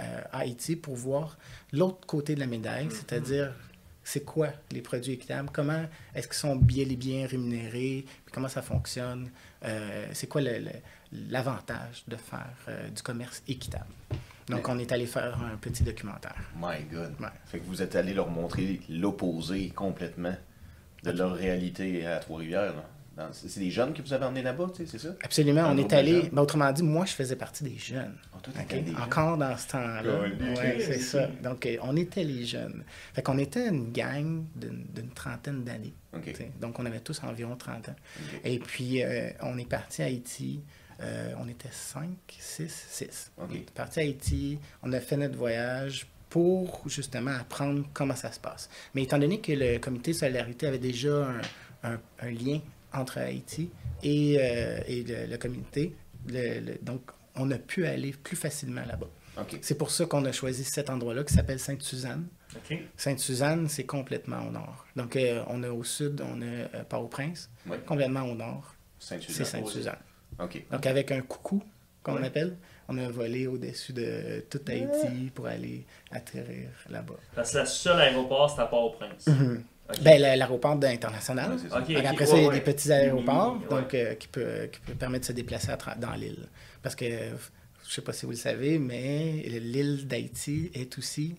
euh, 0.00 0.20
à 0.32 0.38
Haïti 0.40 0.76
pour 0.76 0.94
voir 0.96 1.36
l'autre 1.72 2.06
côté 2.06 2.34
de 2.34 2.40
la 2.40 2.46
médaille, 2.46 2.86
Mhm. 2.86 2.90
c'est-à-dire 2.90 3.52
c'est 4.02 4.24
quoi 4.24 4.48
les 4.72 4.80
produits 4.80 5.12
équitables, 5.12 5.50
comment 5.52 5.84
est-ce 6.14 6.26
qu'ils 6.26 6.36
sont 6.36 6.56
bien 6.56 6.88
et 6.88 6.96
bien 6.96 7.26
rémunérés, 7.26 8.06
puis 8.24 8.32
comment 8.32 8.48
ça 8.48 8.62
fonctionne, 8.62 9.30
c'est 10.14 10.26
quoi 10.26 10.40
l'avantage 11.12 12.04
de 12.08 12.16
faire 12.16 12.50
du 12.92 13.02
commerce 13.02 13.42
équitable? 13.46 13.84
Donc, 14.50 14.68
on 14.68 14.78
est 14.78 14.92
allé 14.92 15.06
faire 15.06 15.38
un 15.42 15.56
petit 15.56 15.82
documentaire. 15.82 16.34
My 16.56 16.84
God. 16.90 17.14
Ouais. 17.20 17.26
Fait 17.46 17.58
que 17.58 17.64
vous 17.66 17.82
êtes 17.82 17.96
allé 17.96 18.12
leur 18.14 18.28
montrer 18.28 18.80
l'opposé 18.88 19.70
complètement 19.70 20.34
de 21.04 21.10
leur 21.10 21.34
réalité 21.34 22.06
à 22.06 22.18
Trois-Rivières. 22.18 22.74
C'est 23.32 23.60
des 23.60 23.70
jeunes 23.70 23.92
que 23.92 24.00
vous 24.00 24.12
avez 24.14 24.24
emmenés 24.24 24.42
là-bas, 24.42 24.68
tu 24.74 24.86
sais, 24.86 24.86
c'est 24.86 25.06
ça? 25.06 25.14
Absolument, 25.22 25.62
Un 25.64 25.74
on 25.74 25.76
est 25.78 25.92
allé. 25.92 26.30
ben, 26.32 26.40
autrement 26.40 26.72
dit, 26.72 26.82
moi, 26.82 27.04
je 27.04 27.12
faisais 27.12 27.36
partie 27.36 27.64
des 27.64 27.76
jeunes. 27.76 28.16
Toi, 28.42 28.54
jeunes. 28.70 28.96
Encore 28.96 29.36
dans 29.36 29.54
ce 29.58 29.68
temps-là. 29.68 30.20
Ouais, 30.20 30.76
c'est 30.80 31.00
ça. 31.00 31.26
Donc, 31.42 31.66
euh, 31.66 31.76
on 31.82 31.96
était 31.96 32.24
les 32.24 32.46
jeunes. 32.46 32.82
Fait 33.12 33.20
qu'on 33.20 33.36
était 33.36 33.68
une 33.68 33.92
gang 33.92 34.44
d'une 34.56 35.10
trentaine 35.14 35.64
d'années. 35.64 35.94
Donc, 36.60 36.78
on 36.78 36.86
avait 36.86 37.00
tous 37.00 37.22
environ 37.22 37.56
30 37.56 37.90
ans. 37.90 37.96
Et 38.44 38.58
puis, 38.58 39.02
euh, 39.02 39.28
on 39.42 39.58
est 39.58 39.68
parti 39.68 40.02
à 40.02 40.06
Haïti. 40.06 40.62
Euh, 41.00 41.32
on 41.38 41.48
était 41.48 41.68
5, 41.70 42.08
6, 42.38 42.86
6. 42.90 43.32
OK. 43.38 43.46
On 43.50 43.54
est 43.54 43.70
parti 43.70 44.00
à 44.00 44.02
Haïti. 44.02 44.58
On 44.82 44.92
a 44.92 45.00
fait 45.00 45.16
notre 45.16 45.36
voyage 45.36 46.06
pour 46.28 46.82
justement 46.88 47.32
apprendre 47.32 47.84
comment 47.92 48.14
ça 48.16 48.30
se 48.32 48.38
passe. 48.38 48.68
Mais 48.94 49.02
étant 49.04 49.18
donné 49.18 49.40
que 49.40 49.52
le 49.52 49.78
comité 49.78 50.12
Solidarité 50.12 50.66
avait 50.66 50.78
déjà 50.78 51.26
un, 51.26 51.40
un- 51.94 52.00
un 52.20 52.30
lien 52.30 52.60
entre 52.92 53.18
Haïti 53.18 53.70
et, 54.02 54.36
euh, 54.38 54.80
et 54.86 55.02
le, 55.02 55.26
le 55.26 55.38
comité, 55.38 55.94
le- 56.28 56.60
le- 56.60 56.78
donc 56.82 57.02
on 57.34 57.50
a 57.50 57.58
pu 57.58 57.86
aller 57.86 58.12
plus 58.12 58.36
facilement 58.36 58.84
là-bas. 58.86 59.08
C'est 59.62 59.78
pour 59.78 59.90
ça 59.90 60.04
qu'on 60.04 60.24
a 60.26 60.32
choisi 60.32 60.64
cet 60.64 60.90
endroit-là 60.90 61.24
qui 61.24 61.32
s'appelle 61.32 61.58
Sainte-Suzanne. 61.58 62.26
Sainte-Suzanne, 62.96 63.68
c'est 63.68 63.84
complètement 63.84 64.46
au 64.46 64.50
nord. 64.50 64.84
Donc, 64.96 65.16
euh, 65.16 65.42
on 65.48 65.62
a 65.62 65.70
au 65.70 65.82
sud, 65.84 66.20
on 66.20 66.42
a 66.42 66.44
euh, 66.44 66.66
Port-au-Prince, 66.88 67.48
Ouais. 67.66 67.78
complètement 67.86 68.22
au 68.24 68.34
nord, 68.34 68.74
Sainte-Suzanne. 68.98 69.36
c'est 69.46 69.50
Sainte-Suzanne. 69.50 69.96
Donc, 70.70 70.86
avec 70.86 71.10
un 71.12 71.20
coucou, 71.20 71.62
qu'on 72.02 72.16
Ouais. 72.16 72.26
appelle, 72.26 72.56
on 72.88 72.96
a 72.98 73.08
volé 73.10 73.46
au-dessus 73.46 73.92
de 73.92 74.44
tout 74.50 74.60
Haïti 74.68 75.30
pour 75.34 75.46
aller 75.46 75.84
atterrir 76.10 76.68
là-bas. 76.88 77.14
Parce 77.34 77.52
que 77.52 77.58
le 77.58 77.66
seul 77.66 78.00
aéroport, 78.00 78.50
c'est 78.50 78.62
à 78.62 78.66
Port-au-Prince. 78.66 79.28
OK. 79.28 80.02
Ben, 80.02 80.20
la- 80.20 80.36
l'aéroport 80.36 80.78
international. 80.84 81.52
Ouais, 81.56 81.94
Donc, 81.94 82.04
après 82.06 82.26
ça, 82.26 82.36
il 82.36 82.42
y 82.42 82.46
a 82.46 82.48
ouais, 82.48 82.54
des 82.54 82.60
petits 82.60 82.92
aéroports 82.92 83.58
donc, 83.68 83.92
euh, 83.94 84.14
qui, 84.14 84.28
peut, 84.28 84.68
qui 84.70 84.78
peut 84.80 84.94
permettre 84.94 85.22
de 85.22 85.26
se 85.26 85.32
déplacer 85.32 85.72
dans 85.98 86.12
l'île. 86.14 86.46
Parce 86.80 86.94
que, 86.94 87.04
je 87.04 87.92
sais 87.94 88.00
pas 88.02 88.12
si 88.12 88.24
vous 88.24 88.30
le 88.30 88.36
savez, 88.36 88.78
mais 88.78 89.42
l'île 89.60 90.06
d'Haïti 90.06 90.70
est 90.74 90.96
aussi 90.96 91.34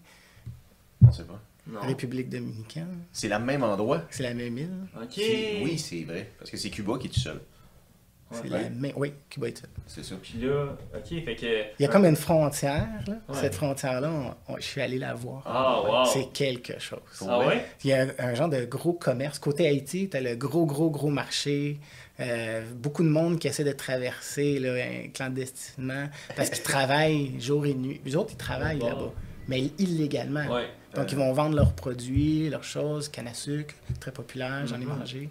On 1.06 1.12
sait 1.12 1.24
pas. 1.24 1.42
Non. 1.68 1.80
République 1.82 2.28
dominicaine. 2.30 3.04
C'est 3.14 3.30
le 3.30 3.40
même 3.40 3.64
endroit. 3.64 4.04
C'est 4.10 4.24
la 4.24 4.34
même 4.34 4.58
île. 4.58 4.74
OK. 5.02 5.18
Oui, 5.64 5.78
c'est 5.80 6.04
vrai. 6.04 6.30
Parce 6.38 6.50
que 6.52 6.58
c'est 6.58 6.70
Cuba 6.70 6.98
qui 7.00 7.08
est 7.08 7.10
tout 7.12 7.20
seul. 7.20 7.40
C'est 8.32 8.44
Ouais. 8.44 8.50
la 8.63 8.70
même... 8.70 8.94
Oui, 8.96 9.13
Cuba 9.30 9.48
est 9.50 9.58
seul. 9.58 9.70
C'est 9.88 10.04
ça. 10.06 10.15
Puis 10.22 10.39
là, 10.39 10.76
OK, 10.96 11.08
fait 11.26 11.36
que... 11.36 11.46
Il 11.80 11.84
y 11.84 11.86
a 11.86 11.88
comme 11.88 12.06
une 12.06 12.15
frontière. 12.15 12.88
Là. 13.08 13.13
Ouais. 13.30 13.36
Cette 13.39 13.56
frontière-là, 13.56 14.10
on- 14.10 14.54
on- 14.54 14.58
je 14.58 14.63
suis 14.63 14.82
allé 14.82 14.98
la 14.98 15.13
voir. 15.13 15.44
Ah, 15.46 15.82
wow. 15.84 16.06
C'est 16.06 16.32
quelque 16.32 16.80
chose. 16.80 17.00
Ah 17.28 17.39
ouais? 17.39 17.65
Il 17.84 17.89
y 17.89 17.94
a 17.94 18.08
un, 18.20 18.34
genre 18.36 18.50
de 18.50 18.63
gros 18.65 18.94
commerce. 18.94 19.38
Côté 19.39 19.67
Haïti, 19.67 20.08
tu 20.10 20.17
as 20.17 20.22
le 20.22 20.36
gros, 20.36 20.65
gros, 20.65 20.89
gros 20.89 21.10
marché. 21.10 21.78
Euh, 22.20 22.62
beaucoup 22.76 23.04
de 23.04 23.10
monde 23.10 23.39
qui 23.39 23.48
essaie 23.48 23.63
de 23.63 23.72
traverser 23.72 24.60
là, 24.60 24.70
euh, 24.70 25.08
clandestinement 25.13 26.08
parce 26.36 26.50
qu'ils 26.52 26.63
travaillent 26.63 27.39
jour 27.39 27.65
et 27.65 27.74
nuit. 27.74 28.00
Les 28.06 28.15
autres, 28.15 28.32
ils 28.34 28.38
travaillent 28.38 28.80
là-bas, 28.80 29.12
mais 29.48 29.62
illégalement. 29.80 30.46
Ouais. 30.54 30.67
Donc, 30.96 31.10
ils 31.12 31.17
vont 31.17 31.32
vendre 31.32 31.56
leurs 31.56 31.72
produits, 31.74 32.50
leurs 32.50 32.65
choses, 32.65 33.08
canne 33.08 33.28
à 33.30 33.34
sucre, 33.34 33.74
très 34.02 34.12
populaire, 34.12 34.67
j'en 34.67 34.76
ai 34.80 34.86
mangé. 34.86 35.30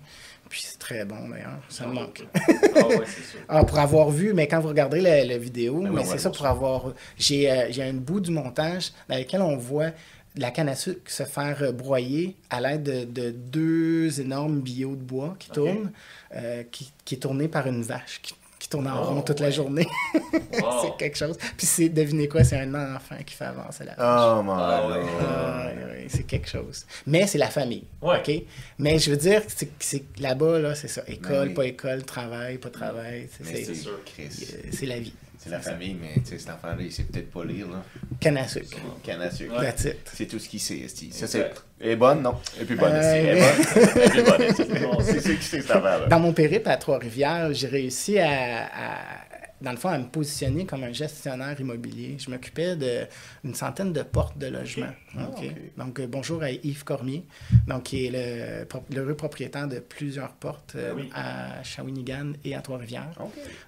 Puis 0.50 0.62
c'est 0.66 0.78
très 0.78 1.04
bon 1.04 1.28
d'ailleurs, 1.28 1.60
ça 1.68 1.86
me 1.86 1.94
manque. 1.94 2.26
Ah 2.34 2.86
ouais, 2.88 3.02
c'est 3.06 3.22
sûr. 3.24 3.40
Ah, 3.48 3.64
pour 3.64 3.78
avoir 3.78 4.10
vu, 4.10 4.34
mais 4.34 4.48
quand 4.48 4.58
vous 4.60 4.68
regardez 4.68 5.00
la, 5.00 5.24
la 5.24 5.38
vidéo, 5.38 5.80
Ben 5.80 5.92
mais 5.92 6.04
c'est 6.04 6.18
ça 6.18 6.28
pour 6.28 6.44
avoir. 6.44 6.92
J'ai 7.16 7.48
euh, 7.50 7.68
j'ai 7.70 7.84
un 7.84 7.94
bout 7.94 8.18
du 8.20 8.32
montage 8.32 8.90
dans 9.08 9.16
lequel 9.16 9.42
on 9.42 9.56
voit 9.56 9.90
la 10.36 10.50
canne 10.50 10.68
à 10.68 10.74
sucre 10.74 11.10
se 11.10 11.22
faire 11.24 11.72
broyer 11.72 12.36
à 12.50 12.60
l'aide 12.60 12.82
de, 12.82 13.04
de 13.04 13.30
deux 13.30 14.20
énormes 14.20 14.60
billots 14.60 14.96
de 14.96 15.02
bois 15.02 15.36
qui 15.38 15.50
tournent, 15.50 15.92
euh, 16.34 16.62
qui, 16.70 16.92
qui 17.04 17.14
est 17.14 17.18
tourné 17.18 17.46
par 17.48 17.66
une 17.66 17.82
vache 17.82 18.20
qui 18.22 18.34
tourne 18.70 18.86
en 18.88 19.02
Oh, 19.02 19.04
rond 19.14 19.22
toute 19.22 19.40
la 19.40 19.50
journée. 19.50 19.86
Wow. 20.52 20.82
c'est 20.82 20.96
quelque 20.96 21.16
chose. 21.16 21.36
Puis 21.56 21.66
c'est, 21.66 21.88
devinez 21.88 22.28
quoi, 22.28 22.42
c'est 22.44 22.58
un 22.58 22.74
enfant 22.96 23.14
qui 23.24 23.34
fait 23.34 23.44
avancer 23.44 23.84
la 23.84 23.94
vache. 23.94 24.36
Oh 24.38 24.42
my 24.42 24.50
Ah 24.52 24.88
ouais. 24.88 25.04
Ah, 25.20 25.70
c'est 26.08 26.24
quelque 26.24 26.48
chose. 26.48 26.84
Mais 27.06 27.26
c'est 27.28 27.38
la 27.38 27.48
famille. 27.48 27.84
Ouais. 28.02 28.18
OK? 28.18 28.42
Mais 28.78 28.98
je 28.98 29.10
veux 29.10 29.16
dire, 29.16 29.42
c'est, 29.46 29.70
c'est 29.78 30.02
là-bas, 30.18 30.58
là, 30.58 30.74
c'est 30.74 30.88
ça. 30.88 31.02
École, 31.06 31.48
oui. 31.48 31.54
pas 31.54 31.66
école, 31.66 32.02
travail, 32.04 32.58
pas 32.58 32.68
travail. 32.70 33.28
C'est, 33.36 33.44
Mais 33.44 33.54
c'est, 33.64 33.64
c'est 33.66 33.74
sûr. 33.82 33.98
Chris. 34.04 34.28
euh, 34.54 34.68
c'est 34.72 34.86
la 34.86 34.98
vie. 34.98 35.14
C'est 35.42 35.48
la 35.48 35.60
famille, 35.60 35.96
mais 35.98 36.20
tu 36.22 36.26
sais, 36.32 36.38
cet 36.38 36.50
enfant-là, 36.50 36.76
il 36.80 36.92
sait 36.92 37.04
peut-être 37.04 37.30
pas 37.30 37.42
lire, 37.46 37.66
là. 37.68 37.82
Canne 38.20 38.36
à 38.36 38.46
sucre. 38.46 38.76
Canne 39.02 39.22
à 39.22 39.30
sucre. 39.30 39.58
Ouais. 39.58 39.64
That's 39.64 39.84
it. 39.86 39.96
C'est 40.12 40.26
tout 40.26 40.38
ce 40.38 40.46
qu'il 40.46 40.60
sait, 40.60 40.80
esti. 40.80 41.10
Ça, 41.12 41.26
c'est. 41.26 41.50
Elle 41.80 41.90
est 41.92 41.96
bonne, 41.96 42.20
non? 42.20 42.34
Elle 42.56 42.62
est 42.62 42.66
plus 42.66 42.76
bonne, 42.76 42.92
Euh, 42.92 43.00
esti. 43.00 43.16
Elle 43.16 43.38
est 43.38 43.40
bonne? 43.40 43.90
Elle 43.96 44.02
est 44.02 44.10
plus 44.10 44.22
bonne, 44.22 44.42
esti. 44.42 45.12
C'est 45.12 45.20
ça 45.20 45.34
qui 45.34 45.42
sait, 45.42 45.60
cette 45.62 45.70
affaire-là. 45.70 46.06
Dans 46.08 46.20
mon 46.20 46.34
périple 46.34 46.68
à 46.68 46.76
Trois-Rivières, 46.76 47.54
j'ai 47.54 47.68
réussi 47.68 48.18
à, 48.18 48.66
à- 48.66 49.19
dans 49.60 49.72
le 49.72 49.76
fond, 49.76 49.88
à 49.90 49.98
me 49.98 50.06
positionner 50.06 50.64
comme 50.66 50.84
un 50.84 50.92
gestionnaire 50.92 51.60
immobilier. 51.60 52.16
Je 52.18 52.30
m'occupais 52.30 52.76
d'une 52.76 53.54
centaine 53.54 53.92
de 53.92 54.02
portes 54.02 54.38
de 54.38 54.46
logement. 54.46 54.90
Ah, 55.16 55.28
OK? 55.28 55.38
ok. 55.44 55.54
Donc, 55.76 56.00
euh, 56.00 56.06
bonjour 56.06 56.42
à 56.42 56.50
Yves 56.50 56.84
Cormier, 56.84 57.24
donc, 57.66 57.82
qui 57.84 58.06
est 58.06 58.64
le 58.90 59.14
propriétaire 59.14 59.68
de 59.68 59.78
plusieurs 59.80 60.32
portes 60.32 60.72
euh, 60.76 60.92
Ah 60.92 60.96
oui. 60.96 61.10
à 61.14 61.62
Shawinigan 61.62 62.32
et 62.44 62.54
à 62.54 62.62
Trois-Rivières. 62.62 63.12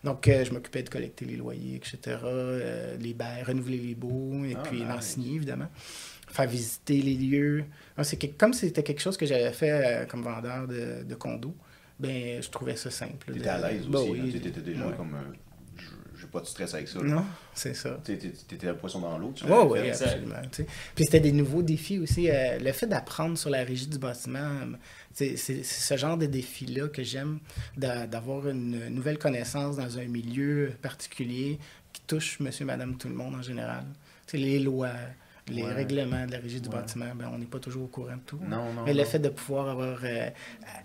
Donc, 0.05 0.29
euh, 0.29 0.45
je 0.45 0.53
m'occupais 0.53 0.83
de 0.83 0.89
collecter 0.89 1.25
les 1.25 1.37
loyers, 1.37 1.77
etc., 1.77 2.17
euh, 2.25 2.97
les 2.99 3.13
bails, 3.15 3.43
renouveler 3.43 3.79
les 3.79 3.95
baux, 3.95 4.45
et 4.45 4.55
Ah, 4.57 4.63
puis 4.63 4.83
nice. 4.83 5.01
signer, 5.05 5.37
évidemment. 5.37 5.69
Faire 6.29 6.49
visiter 6.49 7.03
les 7.03 7.15
lieux. 7.15 7.65
Donc, 7.97 8.07
c'est 8.07 8.17
comme 8.39 8.55
c'était 8.55 8.83
quelque 8.83 9.01
chose 9.03 9.19
que 9.19 9.27
j'avais 9.27 9.53
fait 9.53 9.71
euh, 9.71 10.07
comme 10.07 10.23
vendeur 10.23 10.67
de, 10.67 11.03
de 11.07 11.15
condos, 11.15 11.55
ben, 12.01 12.43
je 12.43 12.49
trouvais 12.49 12.75
ça 12.77 12.91
simple. 12.91 13.33
T'étais 13.33 13.49
à 13.51 13.71
l'aise 13.71 13.87
Ben 13.87 13.99
aussi. 13.99 14.11
oui, 14.13 14.33
hein. 14.35 14.41
T'étais 14.43 14.61
déjà 14.63 14.87
ouais. 14.87 14.95
comme. 14.97 15.15
Pas 16.33 16.41
de 16.41 16.47
stress 16.47 16.73
avec 16.75 16.89
ça. 16.89 16.99
là. 17.01 17.05
Non, 17.05 17.25
c'est 17.55 17.75
ça. 17.75 18.01
Tu 18.05 18.17
T'étais 18.19 18.67
le 18.67 18.77
poisson 18.77 19.01
dans 19.01 19.19
l'eau. 19.19 19.33
tu 19.35 19.45
Oui, 19.45 19.51
l'avais 19.51 19.65
oui, 19.71 19.79
exact. 19.89 20.07
absolument. 20.07 20.35
tu 20.51 20.63
sais. 20.63 20.67
Puis 20.95 21.05
c'était 21.05 21.21
des 21.21 21.33
nouveaux 21.33 21.63
défis 21.63 21.99
aussi. 21.99 22.31
euh, 22.31 22.59
le 22.59 22.73
fait 22.73 22.87
d'apprendre 22.87 23.37
sur 23.37 23.51
la 23.51 23.63
régie 23.65 23.87
du 23.87 23.99
bâtiment, 23.99 24.39
euh, 24.39 24.77
c'est 25.15 25.37
ce 25.37 25.97
genre 25.97 26.17
de 26.17 26.27
défi-là 26.27 26.89
que 26.89 27.03
j'aime, 27.03 27.39
d'a- 27.77 28.07
d'avoir 28.07 28.49
une 28.49 28.89
nouvelle 28.89 29.19
connaissance 29.19 29.77
dans 29.77 29.99
un 29.99 30.05
milieu 30.07 30.73
particulier 30.81 31.59
qui 31.93 32.01
touche 32.07 32.41
monsieur, 32.41 32.65
madame, 32.65 32.97
tout 32.97 33.09
le 33.09 33.15
monde 33.15 33.35
en 33.35 33.43
général. 33.43 33.85
Tu 34.27 34.33
sais, 34.33 34.39
les 34.39 34.59
lois, 34.59 34.89
les 35.49 35.63
Ouais. 35.65 35.73
règlements 35.75 36.25
de 36.25 36.33
la 36.33 36.39
régie 36.39 36.61
du 36.61 36.69
Ouais. 36.71 36.77
bâtiment, 36.77 37.13
ben, 37.15 37.29
on 37.35 37.37
n'est 37.37 37.45
pas 37.45 37.59
toujours 37.59 37.83
au 37.85 37.89
courant 37.89 38.15
de 38.17 38.23
tout. 38.25 38.39
Non, 38.49 38.73
non. 38.73 38.85
Mais 38.87 38.95
le 38.95 39.05
fait 39.05 39.19
de 39.19 39.29
pouvoir 39.29 39.69
avoir 39.69 39.99
euh, 40.05 40.31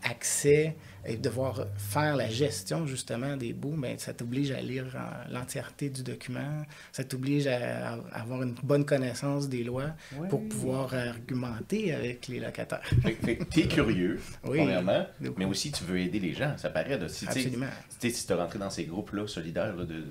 accès 0.03 0.75
et 1.07 1.15
de 1.17 1.21
devoir 1.21 1.65
faire 1.77 2.15
la 2.15 2.29
gestion 2.29 2.85
justement 2.85 3.37
des 3.37 3.53
bouts, 3.53 3.75
ben, 3.77 3.97
ça 3.97 4.13
t'oblige 4.13 4.51
à 4.51 4.61
lire 4.61 4.85
en- 4.95 5.31
l'entièreté 5.33 5.89
du 5.89 6.03
document, 6.03 6.63
ça 6.91 7.03
t'oblige 7.03 7.47
à, 7.47 7.93
à 8.11 8.21
avoir 8.21 8.43
une 8.43 8.53
bonne 8.63 8.85
connaissance 8.85 9.47
des 9.49 9.63
lois 9.63 9.91
pour 10.29 10.47
pouvoir 10.47 10.93
argumenter 10.93 11.93
avec 11.93 12.27
les 12.27 12.39
locataires. 12.39 12.81
Que 13.03 13.43
t'es 13.43 13.67
curieux, 13.67 14.19
Oui. 14.43 14.57
premièrement, 14.59 15.05
mais 15.37 15.45
aussi 15.45 15.71
tu 15.71 15.83
veux 15.83 15.99
aider 15.99 16.19
les 16.19 16.33
gens. 16.33 16.57
Ça 16.57 16.69
paraît, 16.69 16.97
là. 16.97 17.07
Si, 17.09 17.25
tu 17.25 17.31
Absolument. 17.31 17.65
tu 17.99 18.09
si 18.11 18.27
tu 18.27 18.33
rentré 18.33 18.59
dans 18.59 18.69
ces 18.69 18.83
groupes-là 18.85 19.27
solidaires, 19.27 19.75
là, 19.75 19.83
de, 19.85 19.93
de- 19.93 20.03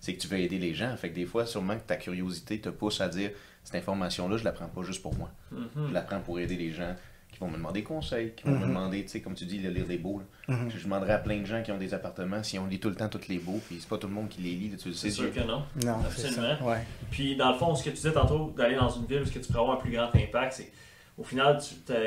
c'est 0.00 0.14
que 0.14 0.20
tu 0.20 0.26
veux 0.28 0.38
aider 0.38 0.58
les 0.58 0.74
gens. 0.74 0.96
Fait 0.96 1.10
que 1.10 1.14
des 1.14 1.26
fois, 1.26 1.46
sûrement 1.46 1.76
que 1.76 1.86
ta 1.86 1.96
curiosité 1.96 2.58
te 2.60 2.68
pousse 2.68 3.00
à 3.00 3.08
dire 3.08 3.30
cette 3.62 3.76
information-là, 3.76 4.36
je 4.36 4.44
la 4.44 4.50
prends 4.52 4.66
pas 4.66 4.82
juste 4.82 5.00
pour 5.02 5.14
moi. 5.16 5.30
Mhm. 5.52 5.88
Je 5.88 5.92
la 5.94 6.00
prends 6.02 6.18
pour 6.20 6.40
aider 6.40 6.56
les 6.56 6.72
gens 6.72 6.94
vont 7.42 7.50
me 7.50 7.56
demander 7.56 7.82
conseils, 7.82 8.32
qui 8.36 8.44
vont 8.44 8.52
me 8.52 8.58
Mhm. 8.58 8.68
demander, 8.68 9.02
tu 9.02 9.08
sais, 9.08 9.20
comme 9.20 9.34
tu 9.34 9.44
dis, 9.44 9.58
de 9.58 9.68
lire 9.68 9.86
des 9.86 9.98
beaux. 9.98 10.20
là. 10.48 10.54
Mhm. 10.56 10.70
Je 10.76 10.82
demanderais 10.84 11.12
à 11.12 11.18
plein 11.18 11.38
de 11.40 11.44
gens 11.46 11.62
qui 11.62 11.70
ont 11.72 11.78
des 11.78 11.92
appartements 11.94 12.42
si 12.42 12.58
on 12.58 12.66
lit 12.66 12.80
tout 12.80 12.88
le 12.88 12.94
temps 12.96 13.08
tous 13.08 13.28
les 13.28 13.38
beaux, 13.38 13.60
puis 13.66 13.78
c'est 13.80 13.88
pas 13.88 13.98
tout 13.98 14.06
le 14.08 14.14
monde 14.14 14.28
qui 14.28 14.40
les 14.42 14.52
lit, 14.54 14.70
là, 14.70 14.76
tu 14.76 14.88
le 14.88 14.94
sais. 14.94 15.10
C'est 15.10 15.16
sûr 15.16 15.32
que 15.32 15.40
non. 15.40 15.62
Non, 15.84 15.98
c'est 16.10 16.26
Absolument. 16.26 16.56
ça. 16.58 16.64
Ouais. 16.64 16.78
Puis, 17.10 17.36
dans 17.36 17.52
le 17.52 17.58
fond, 17.58 17.74
ce 17.74 17.84
que 17.84 17.90
tu 17.90 17.96
disais 17.96 18.12
tantôt, 18.12 18.52
d'aller 18.56 18.76
dans 18.76 18.88
une 18.90 19.06
ville 19.06 19.20
où 19.22 19.24
ce 19.26 19.32
que 19.32 19.38
tu 19.38 19.46
pourrais 19.48 19.60
avoir 19.60 19.76
un 19.78 19.80
plus 19.80 19.92
grand 19.92 20.14
impact, 20.14 20.52
c'est 20.54 20.72
au 21.18 21.24
final, 21.24 21.58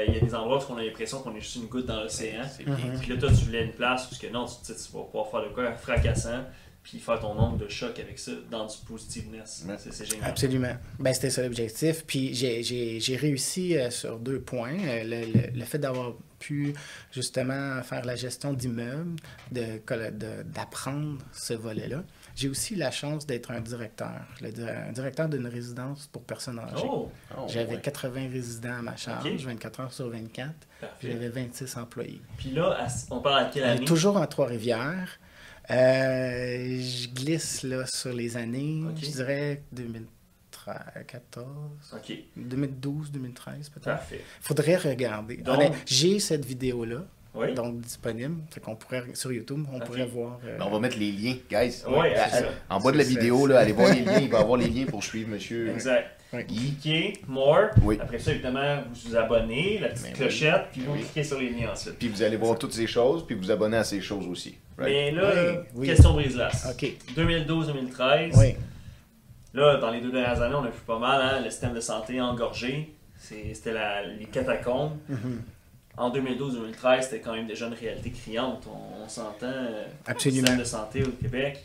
il 0.08 0.14
y 0.16 0.18
a 0.18 0.20
des 0.20 0.34
endroits 0.36 0.58
où 0.58 0.74
on 0.74 0.78
a 0.78 0.84
l'impression 0.84 1.20
qu'on 1.22 1.36
est 1.36 1.40
juste 1.40 1.58
une 1.58 1.68
goutte 1.68 1.86
dans 1.86 2.02
l'océan. 2.02 2.42
Mhm. 2.66 3.00
Puis 3.00 3.14
là, 3.14 3.18
toi, 3.20 3.30
tu 3.30 3.46
voulais 3.46 3.64
une 3.66 3.72
place 3.72 4.10
où 4.12 4.16
ce 4.16 4.20
que 4.20 4.32
non, 4.34 4.46
tu, 4.46 4.54
tu 4.66 4.74
sais, 4.74 4.76
tu 4.90 4.92
vas 4.98 5.04
pouvoir 5.04 5.28
faire 5.30 5.44
de 5.44 5.54
quoi 5.54 5.72
fracassant, 5.74 6.44
puis 6.86 7.00
faire 7.00 7.20
ton 7.20 7.34
nombre 7.34 7.58
de 7.58 7.68
choc 7.68 8.00
avec 8.00 8.20
ça 8.20 8.32
dans 8.52 8.68
du 8.68 8.78
positiveness. 8.88 9.66
Ouais. 9.68 9.74
C'est- 9.80 9.92
C'est 9.92 10.06
génial. 10.06 10.30
Absolument. 10.30 10.76
Ben, 11.00 11.14
c'était 11.16 11.32
ça 11.32 11.42
l'objectif. 11.42 12.06
Puis 12.06 12.36
j'ai- 12.36 12.62
j'ai 12.62 13.00
j'ai 13.00 13.16
réussi 13.16 13.76
euh, 13.76 13.90
sur 13.90 14.20
deux 14.20 14.40
points. 14.40 14.78
Euh, 14.80 15.04
le, 15.04 15.34
le- 15.34 15.60
le 15.60 15.66
fait 15.66 15.80
d'avoir 15.80 16.14
pu 16.38 16.76
justement 17.12 17.82
faire 17.82 18.06
la 18.06 18.16
gestion 18.16 18.54
d'immeubles, 18.54 19.16
de- 19.52 19.82
de- 20.12 20.44
d'apprendre 20.44 21.18
ce 21.34 21.56
volet-là. 21.56 22.04
J'ai 22.36 22.50
aussi 22.50 22.76
la 22.76 22.92
chance 22.92 23.26
d'être 23.26 23.50
un 23.50 23.62
directeur, 23.62 24.22
le 24.42 24.50
un 24.68 24.92
directeur 24.92 25.28
d'une 25.30 25.48
résidence 25.48 26.08
pour 26.12 26.22
personnes 26.24 26.60
âgées. 26.60 26.84
Oh, 26.86 27.10
Oh, 27.36 27.46
J'avais 27.48 27.76
ouais. 27.78 27.82
80 27.82 28.30
résidents 28.32 28.78
à 28.80 28.82
ma 28.84 28.96
charge, 28.96 29.26
Ok. 29.26 29.40
24 29.42 29.80
heures 29.80 29.94
sur 29.94 30.10
24. 30.10 30.52
puis 30.54 30.68
parfait. 30.82 31.12
J'avais 31.14 31.30
26 31.30 31.78
employés. 31.78 32.22
Puis 32.38 32.52
là, 32.52 32.86
on 33.10 33.22
parle 33.22 33.46
à 33.46 33.50
quelle 33.50 33.64
année? 33.64 33.86
toujours 33.86 34.18
en 34.18 34.28
Trois-Rivières. 34.28 35.18
Euh, 35.72 36.80
je 36.80 37.08
glisse 37.10 37.64
là 37.64 37.86
sur 37.88 38.14
les 38.14 38.38
années, 38.38 38.84
je 39.02 39.10
dirais 39.12 39.64
2014, 39.72 41.96
Ok, 41.96 42.14
2012, 42.36 43.12
2013 43.12 43.70
peut-être. 43.70 43.84
parfait. 43.86 44.22
Faudrait 44.42 44.76
regarder. 44.78 45.38
Donc- 45.38 45.74
J'ai 45.86 46.20
cette 46.20 46.46
vidéo-là, 46.46 47.06
Oui. 47.36 47.54
donc 47.54 47.80
disponible. 47.82 48.42
Fait 48.52 48.60
qu'on 48.60 48.76
pourrait, 48.76 49.04
sur 49.14 49.32
YouTube, 49.32 49.66
on 49.74 49.80
pourrait 49.80 50.06
voir. 50.06 50.40
euh, 50.46 50.58
Ben, 50.58 50.66
on 50.68 50.72
va 50.72 50.80
mettre 50.80 50.98
les 50.98 51.12
liens, 51.12 51.36
guys. 51.50 51.84
Ouais, 51.88 52.16
À- 52.16 52.30
c'est 52.30 52.40
ça. 52.44 52.50
En 52.70 52.80
bas 52.80 52.92
de 52.92 52.98
la 52.98 53.04
vidéo, 53.04 53.46
là, 53.48 53.60
allez 53.60 53.72
voir 53.74 53.94
les 53.94 54.02
liens. 54.02 54.20
Il 54.20 54.30
va 54.30 54.40
y 54.40 54.42
avoir 54.42 54.58
les 54.58 54.68
liens 54.70 54.86
pour 54.86 55.04
suivre 55.04 55.30
monsieur 55.30 55.70
Exact. 55.70 56.08
ouais. 56.34 56.44
Guy. 56.46 56.56
Cliquez, 56.82 57.14
more. 57.28 57.70
Oui. 57.84 57.98
Après 58.02 58.20
ça, 58.20 58.32
évidemment, 58.32 58.78
vous 58.94 59.10
vous 59.10 59.16
abonnez, 59.16 59.80
la 59.80 59.90
petite 59.90 60.04
Ben 60.04 60.12
oui. 60.14 60.18
clochette, 60.20 60.66
puis 60.72 60.82
vous 60.82 60.94
Oui. 60.94 61.00
cliquez 61.00 61.24
sur 61.24 61.40
les 61.40 61.50
liens 61.50 61.72
ensuite. 61.72 61.98
Puis 62.00 62.08
vous 62.08 62.22
allez 62.24 62.38
voir 62.38 62.58
toutes 62.58 62.74
ces 62.74 62.88
choses, 62.88 63.26
puis 63.26 63.36
vous 63.36 63.52
abonner 63.52 63.78
à 63.78 63.84
ces 63.84 64.02
choses 64.02 64.28
aussi. 64.28 64.56
Right? 64.78 64.90
Mais 64.94 65.12
là, 65.12 65.32
Oui, 65.36 65.58
oui. 65.76 65.88
question 65.88 66.14
brise-glace. 66.14 66.68
OK. 66.72 66.90
2012-2013. 67.16 68.32
Oui. 68.38 68.56
Là, 69.54 69.78
dans 69.78 69.90
les 69.90 70.02
deux 70.02 70.12
dernières 70.12 70.42
années, 70.42 70.56
on 70.56 70.64
a 70.66 70.70
vu 70.70 70.82
pas 70.86 71.00
mal, 71.00 71.22
hein, 71.22 71.42
le 71.44 71.50
système 71.50 71.74
de 71.74 71.80
santé 71.80 72.20
engorgé. 72.20 72.94
C'était 73.18 73.72
la- 73.72 74.06
les 74.06 74.26
catacombes. 74.26 74.98
Mhm. 75.08 75.42
En 75.98 76.10
2012-2013, 76.12 77.02
c'était 77.04 77.20
quand 77.22 77.34
même 77.34 77.48
déjà 77.48 77.68
une 77.68 77.74
réalité 77.74 78.12
criante. 78.12 78.68
On, 78.68 79.04
on 79.06 79.08
s'entend. 79.10 79.46
euh, 79.48 79.86
Absolument. 80.06 80.42
Le 80.42 80.46
système 80.48 80.60
de 80.60 80.64
santé 80.66 81.04
au 81.04 81.12
Québec, 81.12 81.64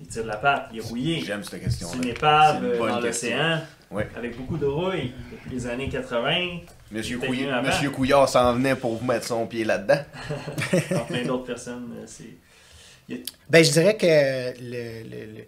il 0.00 0.06
tire 0.08 0.24
de 0.24 0.28
la 0.28 0.36
patte, 0.36 0.70
il 0.72 0.78
est 0.78 0.82
rouillé. 0.82 1.20
J'aime 1.24 1.42
cette 1.44 1.52
C'est 1.54 1.60
question-là. 1.60 1.94
une 2.02 2.08
épave 2.08 2.56
C'est 2.60 2.66
une 2.66 2.72
euh, 2.74 2.78
bonne 2.78 2.90
dans 2.92 3.02
question. 3.02 3.28
l'océan, 3.36 3.60
Ouais. 3.90 4.06
avec 4.16 4.36
beaucoup 4.36 4.58
de 4.58 4.66
rouille 4.66 5.12
depuis 5.32 5.50
les 5.50 5.66
années 5.66 5.88
80. 5.88 6.58
Monsieur. 6.90 7.18
Monsieur 7.18 7.90
Couillard 7.90 8.28
s'en 8.28 8.54
venait 8.54 8.74
pour 8.76 8.96
vous 8.96 9.04
mettre 9.06 9.26
son 9.26 9.46
pied 9.46 9.64
là-dedans. 9.64 10.00
Dans 10.90 11.04
plein 11.06 11.24
d'autres 11.24 11.44
personnes, 11.46 11.90
euh, 11.96 12.04
c'est. 12.06 12.36
Ben, 13.48 13.64
je 13.64 13.70
dirais 13.70 13.96
que 13.96 14.06
le, 14.60 15.02
le, 15.04 15.36
le- 15.36 15.44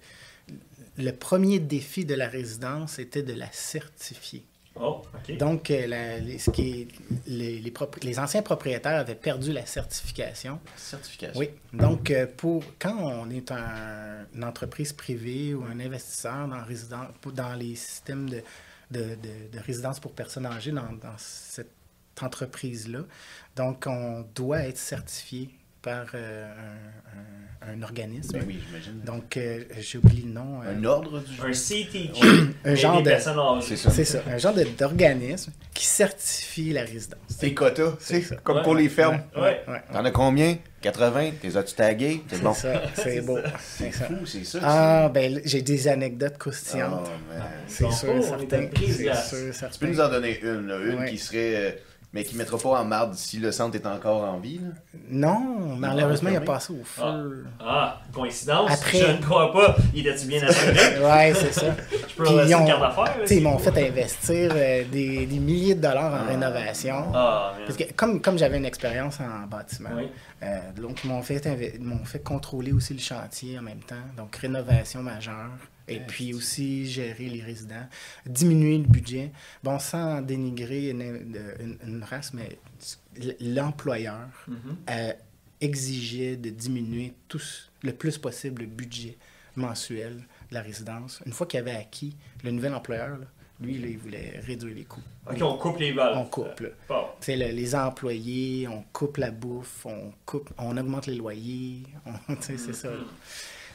le 1.05 1.13
premier 1.13 1.59
défi 1.59 2.05
de 2.07 2.15
la 2.15 2.29
résidence 2.29 2.99
était 2.99 3.23
de 3.23 3.33
la 3.35 3.51
certifier. 3.53 4.45
Oh. 4.77 5.03
Donc, 5.39 5.71
euh, 5.71 5.87
la- 5.87 6.19
les, 6.19 6.39
ce 6.39 6.51
qui 6.51 6.83
est- 6.83 6.89
les, 7.27 7.59
les 7.59 7.71
propri- 7.71 8.05
les 8.05 8.19
anciens 8.19 8.43
propriétaires 8.43 9.01
avaient 9.01 9.15
perdu 9.17 9.53
la 9.53 9.67
certification. 9.67 10.59
Certification. 10.77 11.39
Oui. 11.39 11.51
Donc, 11.73 12.11
euh, 12.11 12.27
pour, 12.37 12.63
quand 12.79 12.97
on 12.99 13.29
est 13.31 13.51
un- 13.51 14.27
une 14.35 14.45
entreprise 14.45 14.93
privée 14.93 15.55
ou 15.55 15.65
un 15.65 15.81
investisseur 15.81 16.47
dans, 16.49 16.63
résident, 16.65 17.09
dans 17.35 17.55
les 17.55 17.75
systèmes 17.75 18.31
de, 18.31 18.43
de, 18.91 19.01
de- 19.17 19.53
de 19.53 19.59
résidence 19.65 19.99
pour 20.01 20.13
personnes 20.13 20.47
âgées, 20.47 20.73
dans, 20.73 20.93
dans 20.93 21.17
cette 21.19 21.73
entreprise-là, 22.23 23.01
donc 23.57 23.85
on 23.87 24.25
doit 24.35 24.61
être 24.61 24.79
certifié 24.79 25.51
par 25.83 26.07
euh, 26.15 26.47
un, 26.47 27.71
un- 27.71 27.73
un 27.73 27.83
organisme. 27.83 28.33
Ben 28.39 28.45
oui, 28.47 28.59
j'imagine. 28.67 29.01
Donc, 29.05 29.37
euh, 29.37 29.63
j'ai 29.79 29.99
oublié 29.99 30.23
le 30.27 30.33
nom. 30.33 30.61
euh, 30.65 30.75
Un 30.75 30.85
ordre 30.85 31.21
du 31.21 31.41
Un 31.43 31.53
CTG. 31.53 32.13
un 32.65 32.75
genre 32.75 33.03
de... 33.03 33.11
C'est 33.61 34.05
ça. 34.05 34.23
Un 34.27 34.39
genre 34.39 34.55
d'organisme 34.79 35.53
qui 35.75 35.85
certifie 35.87 36.73
la 36.73 36.83
résidence. 36.83 37.21
C'est 37.29 37.53
quota, 37.53 37.97
C'est 38.01 38.43
comme 38.43 38.57
Ouais. 38.59 38.63
pour 38.63 38.75
les 38.75 38.89
fermes. 38.89 39.21
Ouais, 39.37 39.41
Ouais. 39.43 39.63
ouais, 39.69 39.73
ouais. 39.75 39.83
T'en 39.93 40.05
as 40.05 40.11
combien? 40.11 40.57
80 40.81 41.33
T'es 41.43 41.55
as-tu 41.57 41.75
tagué? 41.75 42.23
C'est 42.29 42.43
bon. 42.43 42.55
C'est 42.55 42.73
ça, 42.73 42.83
c'est 42.95 43.03
C'est 43.03 43.21
beau. 43.21 43.37
ça. 43.37 43.53
C'est 43.61 43.93
ça. 43.93 44.05
fou, 44.07 44.27
c'est 44.27 44.45
ça. 44.45 44.59
Ah, 44.63 45.11
ben, 45.13 45.35
là, 45.35 45.41
j'ai 45.45 45.61
des 45.61 45.87
anecdotes 45.89 46.39
croustillantes. 46.39 47.09
Oh. 47.11 47.35
C'est 47.67 47.91
sûr, 47.93 48.09
on 48.15 48.19
est 48.19 48.23
certain. 48.23 48.63
à 48.65 48.67
prise 48.69 48.97
C'est 48.97 49.03
glace. 49.03 49.29
sûr, 49.31 49.69
Tu 49.71 49.79
peux 49.79 49.87
nous 49.87 50.01
en 50.01 50.09
donner 50.09 50.41
une, 50.41 50.67
là, 50.67 50.79
une 50.79 50.99
Ouais. 51.01 51.11
qui 51.11 51.19
serait. 51.19 51.83
Mais 52.13 52.25
qui 52.25 52.37
mettra 52.37 52.59
pas 52.59 52.81
en 52.81 52.85
marde 52.85 53.15
si 53.15 53.39
le 53.39 53.53
centre 53.53 53.77
est 53.77 53.87
encore 53.87 54.25
en 54.25 54.39
vie. 54.39 54.59
Là. 54.61 54.71
Non, 55.11 55.77
malheureusement, 55.77 56.31
il 56.31 56.37
a 56.37 56.41
passé 56.41 56.73
au 56.73 56.83
feu. 56.85 57.45
Ah, 57.61 58.01
coïncidence? 58.13 58.71
Après- 58.71 58.99
Je 58.99 59.13
ne 59.13 59.23
crois 59.23 59.53
pas. 59.53 59.77
Il 59.95 60.07
était-tu 60.07 60.27
bien 60.27 60.43
assuré? 60.43 60.73
Ouais, 61.03 61.33
c'est 61.35 61.53
ça. 61.53 61.67
Je 61.91 62.15
peux 62.17 62.25
ils 62.47 62.55
ont- 62.55 62.67
ils 63.23 63.29
si- 63.29 63.41
m'ont 63.41 63.59
fait 63.59 63.89
investir 63.89 64.51
euh, 64.55 64.85
des, 64.91 65.27
des 65.27 65.39
milliers 65.39 65.75
de 65.77 65.81
dollars 65.83 66.13
en 66.13 66.25
Ah. 66.27 66.29
rénovation. 66.31 67.05
Ah. 67.15 67.53
Parce 67.65 67.77
que 67.77 67.85
comme, 67.95 68.21
comme 68.21 68.39
j'avais 68.39 68.59
une 68.59 68.65
expérience 68.67 69.19
en 69.21 69.47
bâtiment, 69.47 69.91
Oui. 69.97 70.09
euh, 70.43 70.59
donc 70.81 71.05
ils 71.05 71.09
m'ont 71.09 71.23
fait, 71.23 71.45
inve- 71.47 71.73
ils 71.77 71.85
m'ont 71.85 72.05
fait 72.05 72.21
contrôler 72.25 72.73
aussi 72.73 72.93
le 72.95 73.01
chantier 73.01 73.59
en 73.59 73.63
même 73.63 73.81
temps. 73.81 73.95
Donc 74.17 74.35
rénovation 74.37 75.03
majeure. 75.03 75.51
Et 75.91 75.95
Ouais, 75.97 76.05
puis 76.07 76.33
aussi 76.35 76.87
gérer 76.87 77.29
les 77.29 77.43
résidents, 77.43 77.87
diminuer 78.25 78.79
le 78.79 78.85
budget. 78.85 79.33
Bon, 79.63 79.79
sans 79.79 80.23
dénigrer 80.23 80.91
une, 80.91 81.03
une- 81.03 81.79
une 81.87 82.03
race, 82.05 82.33
mais 82.33 82.59
l'employeur 83.41 84.29
Mhm. 84.49 84.77
euh, 84.91 85.13
exigeait 85.61 86.37
de 86.37 86.51
diminuer 86.51 87.13
tous, 87.29 87.71
le 87.83 87.93
plus 87.93 88.19
possible 88.19 88.63
le 88.63 88.69
budget 88.69 89.17
mensuel 89.57 90.17
de 90.51 90.55
la 90.55 90.63
résidence. 90.63 91.21
Une 91.27 91.33
fois 91.33 91.47
qu'il 91.47 91.61
avait 91.61 91.73
acquis, 91.77 92.17
le 92.45 92.51
nouvel 92.51 92.75
employeur, 92.75 93.19
là, 93.19 93.27
lui, 93.61 93.77
là, 93.79 93.89
il 93.89 93.99
voulait 93.99 94.41
réduire 94.47 94.75
les 94.75 94.85
coûts. 94.85 95.03
Ok, 95.29 95.37
on 95.43 95.59
coupe 95.59 95.79
les 95.81 95.93
balles. 95.93 96.17
On 96.17 96.25
coupe. 96.25 96.63
Bon. 96.89 97.05
Le- 97.29 97.53
les 97.53 97.75
employés, 97.75 98.67
on 98.69 98.83
coupe 98.93 99.19
la 99.19 99.31
bouffe, 99.31 99.85
on 99.85 100.13
coupe, 100.25 100.51
on 100.57 100.77
augmente 100.79 101.07
les 101.07 101.17
loyers, 101.17 101.83
c'est 102.41 102.57
ça. 102.73 102.89
là. 102.91 102.97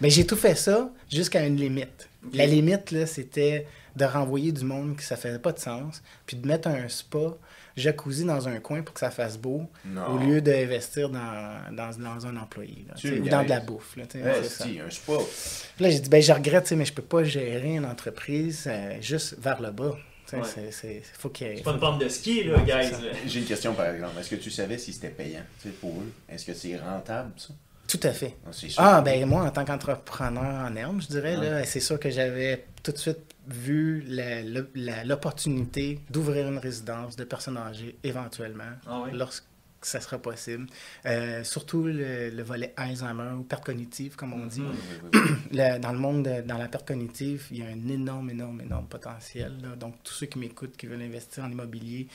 Mais 0.01 0.09
j'ai 0.09 0.25
tout 0.25 0.35
fait 0.35 0.55
ça 0.55 0.89
jusqu'à 1.11 1.45
une 1.45 1.57
limite. 1.57 2.09
La 2.33 2.45
limite, 2.45 2.91
là, 2.91 3.05
c'était 3.05 3.67
de 3.95 4.03
renvoyer 4.05 4.51
du 4.51 4.65
monde 4.65 4.95
que 4.97 5.03
ça 5.03 5.15
faisait 5.15 5.39
pas 5.39 5.51
de 5.53 5.59
sens, 5.59 6.01
puis 6.25 6.35
de 6.35 6.45
mettre 6.47 6.67
un 6.67 6.89
spa, 6.89 7.37
jacuzzi 7.77 8.25
dans 8.25 8.47
un 8.47 8.59
coin 8.59 8.81
pour 8.81 8.93
que 8.93 8.99
ça 8.99 9.11
fasse 9.11 9.37
beau, 9.37 9.69
Non. 9.85 10.07
au 10.07 10.17
lieu 10.17 10.41
d'investir 10.41 11.09
dans, 11.09 11.61
dans, 11.71 11.91
dans 11.97 12.25
un 12.27 12.35
employé, 12.37 12.85
là, 12.89 12.95
ou 13.21 13.29
dans 13.29 13.43
de 13.43 13.49
la 13.49 13.59
bouffe. 13.61 13.95
Là, 13.95 14.03
Ouais, 14.15 14.43
si, 14.43 14.79
un 14.79 14.89
spa. 14.89 15.13
Puis 15.75 15.83
là, 15.85 15.89
j'ai 15.91 15.99
dit, 15.99 16.09
ben, 16.09 16.21
je 16.21 16.33
regrette, 16.33 16.69
mais 16.73 16.83
je 16.85 16.93
peux 16.93 17.01
pas 17.03 17.23
gérer 17.23 17.75
une 17.75 17.85
entreprise 17.85 18.65
euh, 18.67 18.97
juste 19.01 19.35
vers 19.39 19.61
le 19.61 19.71
bas. 19.71 19.95
Ouais. 20.33 20.39
c'est- 20.43 20.71
c'est- 20.71 21.03
faut 21.13 21.29
qu'il 21.29 21.45
y 21.47 21.49
ait- 21.51 21.55
C'est 21.57 21.63
pas 21.63 21.71
une 21.73 21.79
pente 21.79 22.01
de 22.01 22.09
ski, 22.09 22.43
là, 22.45 22.57
Non, 22.57 22.63
guys. 22.63 22.89
J'ai 23.27 23.39
une 23.41 23.45
question 23.45 23.73
par 23.75 23.85
exemple. 23.85 24.19
Est-ce 24.19 24.31
que 24.31 24.35
tu 24.37 24.49
savais 24.49 24.77
si 24.79 24.91
c'était 24.91 25.09
payant 25.09 25.41
tu 25.61 25.69
sais, 25.69 25.75
pour 25.75 25.91
eux? 25.91 26.11
Est-ce 26.27 26.45
que 26.45 26.53
c'est 26.55 26.75
rentable 26.77 27.31
ça? 27.37 27.53
Tout 27.87 27.99
à 28.03 28.11
fait. 28.11 28.35
Ah. 28.77 28.97
Ah, 28.97 29.01
ben 29.01 29.25
moi, 29.27 29.43
en 29.43 29.51
tant 29.51 29.63
qu'entrepreneur 29.65 30.43
en 30.65 30.75
herbe, 30.75 31.01
je 31.01 31.07
dirais, 31.07 31.37
Ouais. 31.37 31.49
là, 31.49 31.63
c'est 31.65 31.79
sûr 31.79 31.99
que 31.99 32.09
j'avais 32.09 32.65
tout 32.83 32.91
de 32.91 32.97
suite 32.97 33.19
vu 33.47 34.03
l'opportunité 35.05 35.99
d'ouvrir 36.09 36.47
une 36.47 36.57
résidence 36.57 37.15
de 37.15 37.23
personnes 37.23 37.57
âgées 37.57 37.95
éventuellement, 38.03 38.63
Ah 38.87 39.03
oui? 39.05 39.11
lorsque 39.17 39.45
que 39.81 39.87
ça 39.87 40.01
sera 40.01 40.17
possible. 40.17 40.65
Euh, 41.05 41.43
surtout 41.43 41.83
le, 41.83 42.31
le 42.31 42.43
volet 42.43 42.73
Alzheimer 42.75 43.33
ou 43.37 43.43
perte 43.43 43.63
cognitive, 43.65 44.15
comme 44.15 44.33
on 44.33 44.47
dit. 44.47 44.61
Mhm. 44.61 44.71
Le- 45.51 45.77
dans 45.77 45.91
le 45.91 45.99
monde, 45.99 46.23
de- 46.23 46.41
dans 46.41 46.57
la 46.57 46.67
perte 46.67 46.87
cognitive, 46.87 47.45
il 47.51 47.57
y 47.59 47.61
a 47.61 47.67
un 47.67 47.87
énorme, 47.89 48.31
énorme, 48.31 48.61
énorme 48.61 48.87
potentiel. 48.87 49.53
là. 49.61 49.75
Donc, 49.75 49.93
tous 50.03 50.13
ceux 50.13 50.25
qui 50.25 50.39
m'écoutent, 50.39 50.75
qui 50.75 50.87
veulent 50.87 51.03
investir 51.03 51.43
en 51.43 51.51
immobilier, 51.51 52.07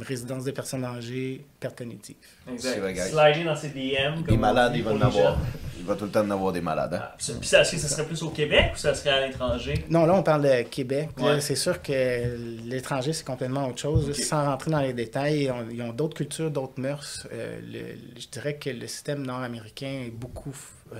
résidence 0.00 0.44
des 0.44 0.52
personnes 0.52 0.84
âgées, 0.84 1.44
perte 1.58 1.78
cognitive. 1.78 2.16
Slider 2.58 3.44
dans 3.44 3.56
ses 3.56 3.68
DM. 3.68 4.22
Des 4.26 4.36
malades, 4.36 4.72
il 4.76 4.82
va 4.82 4.92
en 4.92 5.00
avoir. 5.00 5.38
Il 5.78 5.84
va 5.84 5.94
tout 5.94 6.04
le 6.04 6.10
temps 6.10 6.24
en 6.24 6.30
avoir 6.30 6.52
des 6.52 6.60
malades. 6.60 6.94
hein. 6.94 7.00
Ah. 7.02 7.16
Puis 7.16 7.48
ça, 7.48 7.60
est-ce 7.62 7.72
que 7.72 7.78
ça 7.78 7.88
serait 7.88 8.04
plus 8.04 8.22
au 8.22 8.30
Québec 8.30 8.72
ou 8.74 8.76
ça 8.76 8.94
serait 8.94 9.10
à 9.10 9.26
l'étranger? 9.26 9.84
Non, 9.88 10.06
là, 10.06 10.14
on 10.14 10.22
parle 10.22 10.42
de 10.42 10.62
Québec. 10.68 11.10
Ouais. 11.18 11.40
C'est 11.40 11.54
sûr 11.56 11.80
que 11.80 12.36
l'étranger, 12.68 13.12
c'est 13.12 13.24
complètement 13.26 13.68
autre 13.68 13.78
chose. 13.78 14.12
Sans 14.20 14.44
rentrer 14.44 14.70
dans 14.70 14.80
les 14.80 14.92
détails, 14.92 15.44
ils 15.44 15.50
ont, 15.50 15.66
ils 15.70 15.82
ont 15.82 15.92
d'autres 15.92 16.16
cultures, 16.16 16.50
d'autres 16.50 16.80
mœurs. 16.80 17.26
Euh, 17.32 17.58
le- 17.62 18.20
je 18.20 18.26
dirais 18.28 18.56
que 18.56 18.70
le 18.70 18.86
système 18.86 19.24
nord-américain 19.24 20.02
est 20.06 20.10
beaucoup 20.10 20.54
euh, 20.94 20.98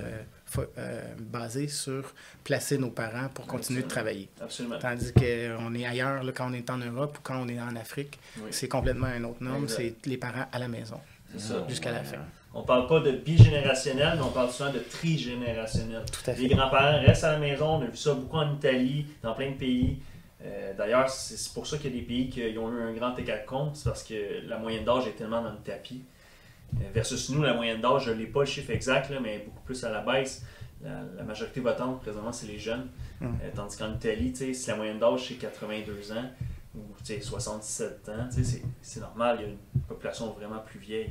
euh, 0.78 1.02
basé 1.18 1.68
sur 1.68 2.12
placer 2.44 2.78
nos 2.78 2.90
parents 2.90 3.28
pour 3.34 3.46
continuer 3.46 3.82
de 3.82 3.88
travailler. 3.88 4.28
Absolument. 4.40 4.78
Tandis 4.78 5.12
qu'on 5.12 5.74
est 5.74 5.84
ailleurs, 5.86 6.22
là, 6.22 6.32
quand 6.32 6.50
on 6.50 6.54
est 6.54 6.68
en 6.70 6.78
Europe 6.78 7.18
ou 7.18 7.20
quand 7.22 7.40
on 7.40 7.48
est 7.48 7.60
en 7.60 7.76
Afrique, 7.76 8.18
Oui. 8.38 8.48
c'est 8.50 8.68
complètement 8.68 9.06
un 9.06 9.24
autre 9.24 9.42
norme. 9.42 9.68
C'est 9.68 9.94
les 10.06 10.16
parents 10.16 10.46
à 10.50 10.58
la 10.58 10.68
maison. 10.68 11.00
C'est 11.32 11.40
ça. 11.52 11.64
Jusqu'à 11.68 11.92
la 11.92 12.02
fin. 12.04 12.18
On 12.54 12.62
parle 12.62 12.86
pas 12.86 13.00
de 13.00 13.12
bigénérationnel, 13.12 14.14
mais 14.16 14.22
on 14.22 14.30
parle 14.30 14.50
souvent 14.50 14.72
de 14.72 14.78
trigénérationnel. 14.78 16.02
Tout 16.10 16.30
à 16.30 16.34
Les 16.34 16.48
fait. 16.48 16.54
grands-parents 16.54 17.00
restent 17.00 17.24
à 17.24 17.32
la 17.32 17.38
maison. 17.38 17.66
On 17.76 17.82
a 17.82 17.86
vu 17.86 17.96
ça 17.96 18.14
beaucoup 18.14 18.36
en 18.38 18.54
Italie, 18.54 19.06
dans 19.22 19.34
plein 19.34 19.50
de 19.50 19.56
pays. 19.56 19.98
Euh, 20.44 20.72
D'ailleurs, 20.76 21.08
c'est 21.10 21.52
pour 21.52 21.66
ça 21.66 21.76
qu'il 21.78 21.92
y 21.94 21.98
a 21.98 22.00
des 22.00 22.06
pays 22.06 22.30
qui 22.30 22.40
ont 22.58 22.72
eu 22.72 22.80
un 22.82 22.92
grand 22.94 23.16
écart 23.18 23.40
de 23.42 23.46
compte. 23.46 23.76
C'est 23.76 23.84
parce 23.88 24.02
que 24.02 24.46
la 24.48 24.56
moyenne 24.58 24.84
d'âge 24.84 25.06
est 25.06 25.12
tellement 25.16 25.42
dans 25.42 25.50
le 25.50 25.58
tapis. 25.58 26.02
Euh, 26.76 26.90
versus 26.92 27.30
nous, 27.30 27.42
la 27.42 27.54
moyenne 27.54 27.80
d'âge, 27.80 28.04
je 28.06 28.10
n'ai 28.12 28.26
pas 28.26 28.40
le 28.40 28.46
chiffre 28.46 28.70
exact, 28.70 29.10
là, 29.10 29.20
mais 29.20 29.40
beaucoup 29.44 29.62
plus 29.62 29.82
à 29.84 29.90
la 29.90 30.00
baisse. 30.00 30.44
La, 30.82 31.02
la 31.16 31.22
majorité 31.24 31.60
votante, 31.60 32.00
présentement, 32.00 32.32
c'est 32.32 32.46
les 32.46 32.58
jeunes. 32.58 32.88
Mm. 33.20 33.26
Euh, 33.26 33.50
tandis 33.54 33.76
qu'en 33.76 33.94
Italie, 33.94 34.34
si 34.34 34.68
la 34.68 34.76
moyenne 34.76 34.98
d'âge, 34.98 35.26
c'est 35.28 35.34
82 35.34 36.12
ans 36.12 36.30
ou 36.74 36.80
tu 36.98 37.14
sais, 37.14 37.20
77 37.20 38.08
ans, 38.10 38.28
c'est 38.82 39.00
normal. 39.00 39.38
Il 39.40 39.42
y 39.42 39.46
a 39.46 39.48
une 39.48 39.82
population 39.88 40.30
vraiment 40.32 40.60
plus 40.60 40.78
vieille. 40.78 41.10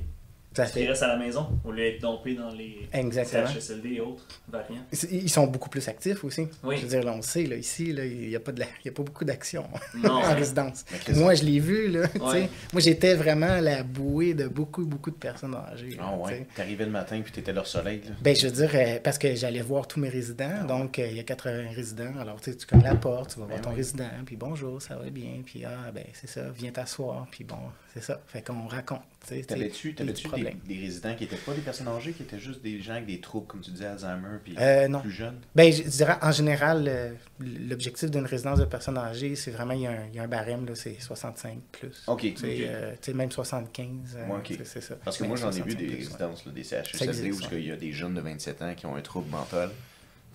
Parce 0.57 0.71
qu'ils 0.73 0.83
fait. 0.83 0.89
restent 0.89 1.03
à 1.03 1.07
la 1.07 1.17
maison 1.17 1.47
au 1.63 1.71
lieu 1.71 1.83
d'être 1.83 2.01
dompés 2.01 2.33
dans 2.35 2.49
les 2.49 2.87
Exactement. 2.93 3.47
CHSLD 3.47 3.89
et 3.93 4.01
autres 4.01 4.25
variants. 4.49 4.81
Ils 5.11 5.29
sont 5.29 5.47
beaucoup 5.47 5.69
plus 5.69 5.87
actifs 5.87 6.23
aussi. 6.23 6.47
Oui. 6.63 6.77
Je 6.77 6.81
veux 6.83 6.87
dire, 6.89 7.03
là, 7.03 7.13
on 7.13 7.17
le 7.17 7.21
sait, 7.21 7.43
là, 7.45 7.55
ici, 7.55 7.93
là, 7.93 8.05
il 8.05 8.27
n'y 8.29 8.35
a, 8.35 8.39
pas 8.39 8.51
de 8.51 8.59
la- 8.59 8.65
il 8.83 8.87
y 8.87 8.89
a 8.89 8.91
pas 8.91 9.03
beaucoup 9.03 9.23
d'action 9.25 9.65
en 10.03 10.33
résidence. 10.35 10.83
Moi, 11.15 11.35
je 11.35 11.43
l'ai 11.43 11.59
vu, 11.59 11.87
là. 11.89 12.07
tu 12.13 12.19
sais. 12.19 12.23
Ouais. 12.25 12.49
Moi, 12.73 12.81
j'étais 12.81 13.13
vraiment 13.15 13.59
la 13.61 13.83
bouée 13.83 14.33
de 14.33 14.47
beaucoup, 14.47 14.85
beaucoup 14.85 15.11
de 15.11 15.15
personnes 15.15 15.55
âgées. 15.55 15.97
Ah 15.99 16.15
ouais. 16.15 16.47
T'arrivais 16.55 16.85
le 16.85 16.91
matin 16.91 17.21
puis 17.23 17.31
t'étais 17.31 17.53
leur 17.53 17.67
soleil. 17.67 18.01
Là. 18.05 18.11
Ben, 18.21 18.35
je 18.35 18.47
veux 18.47 18.53
dire, 18.53 18.71
euh, 18.73 18.99
parce 19.03 19.17
que 19.17 19.35
j'allais 19.35 19.61
voir 19.61 19.87
tous 19.87 19.99
mes 19.99 20.09
résidents. 20.09 20.63
Donc, 20.67 20.99
euh, 20.99 21.07
il 21.09 21.17
y 21.17 21.19
a 21.19 21.23
80 21.23 21.69
résidents. 21.75 22.17
Alors, 22.19 22.39
tu 22.41 22.51
sais, 22.51 22.57
tu 22.57 22.65
connais 22.65 22.83
la 22.83 22.95
porte, 22.95 23.33
tu 23.33 23.39
vas 23.39 23.45
voir 23.45 23.57
Ben 23.57 23.63
ton 23.63 23.69
oui. 23.71 23.75
résident, 23.77 24.09
puis 24.25 24.35
bonjour, 24.35 24.81
ça 24.81 24.95
va 24.95 25.09
bien. 25.09 25.41
Puis, 25.45 25.63
ah, 25.65 25.91
ben, 25.93 26.03
c'est 26.13 26.27
ça, 26.29 26.41
viens 26.55 26.71
t'asseoir. 26.71 27.27
Puis, 27.31 27.43
bon, 27.43 27.57
c'est 27.93 28.03
ça. 28.03 28.19
Fait 28.27 28.41
qu'on 28.41 28.67
raconte. 28.67 29.01
T'avais-tu 29.27 29.93
des, 29.93 30.03
des 30.05 30.79
résidents 30.79 31.13
qui 31.15 31.25
étaient 31.25 31.35
pas 31.35 31.53
des 31.53 31.61
personnes 31.61 31.87
âgées, 31.89 32.13
qui 32.13 32.23
étaient 32.23 32.39
juste 32.39 32.61
des 32.61 32.79
gens 32.81 32.93
avec 32.93 33.05
des 33.07 33.19
troubles, 33.19 33.47
comme 33.47 33.61
tu 33.61 33.71
disais, 33.71 33.85
Alzheimer, 33.85 34.37
puis 34.43 34.55
Euh, 34.57 34.87
non. 34.87 35.01
plus 35.01 35.11
jeunes? 35.11 35.39
Ben, 35.55 35.71
je 35.71 35.83
dirais, 35.83 36.15
en 36.21 36.31
général, 36.31 36.85
euh, 36.87 37.11
l'objectif 37.39 38.09
d'une 38.09 38.25
résidence 38.25 38.59
de 38.59 38.65
personnes 38.65 38.97
âgées, 38.97 39.35
c'est 39.35 39.51
vraiment, 39.51 39.73
il 39.73 39.81
y, 39.81 39.87
a 39.87 39.91
un, 39.91 40.05
il 40.11 40.15
y 40.15 40.19
a 40.19 40.23
un 40.23 40.27
barème, 40.27 40.65
c'est 40.75 40.99
65 40.99 41.59
plus. 41.71 42.03
Ok. 42.07 42.21
Tu 42.21 42.35
sais, 42.37 42.45
Ok. 42.47 42.53
euh, 42.61 42.91
tu 42.93 42.97
sais, 43.01 43.13
même 43.13 43.31
75. 43.31 43.89
euh, 44.15 44.27
Ouais, 44.27 44.37
ok. 44.37 44.59
c'est- 44.63 44.81
ça. 44.81 44.95
Parce 45.03 45.17
que 45.17 45.23
moi, 45.25 45.35
j'en 45.35 45.49
ai 45.51 45.61
vu 45.61 45.71
65 45.71 45.77
des 45.77 45.85
plus, 45.85 45.93
ouais. 45.93 45.97
résidences, 46.05 46.45
là, 46.45 46.51
des 46.53 46.63
CHSLD, 46.63 47.31
où 47.31 47.39
il 47.53 47.65
y 47.67 47.71
a 47.71 47.75
des 47.75 47.91
jeunes 47.91 48.13
de 48.13 48.21
27 48.21 48.61
ans 48.61 48.73
qui 48.75 48.85
ont 48.85 48.95
un 48.95 49.01
trouble 49.01 49.29
mental, 49.29 49.69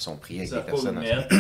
sont 0.03 0.17
pris 0.17 0.39
avec 0.39 0.49
Ça 0.51 0.57
des 0.61 0.63
personnes 0.67 0.99
mettre, 0.99 1.35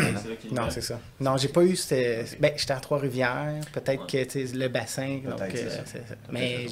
Non, 0.52 0.70
c'est 0.70 0.80
ça. 0.80 1.00
Non, 1.20 1.36
j'ai 1.36 1.48
pas 1.48 1.62
eu. 1.64 1.72
Ok. 1.74 2.38
Ben, 2.40 2.52
j'étais 2.56 2.72
à 2.72 2.80
Trois-Rivières. 2.80 3.60
Peut-être 3.72 4.12
Ouais. 4.14 4.26
que 4.26 4.56
le 4.56 4.68
bassin. 4.68 5.20
Donc, 5.24 5.38
c'est 5.52 5.64
euh, 5.64 5.70
ça. 5.70 5.82
c'est 5.86 6.08
ça. 6.08 6.14
T'as 6.26 6.32
Mais 6.32 6.66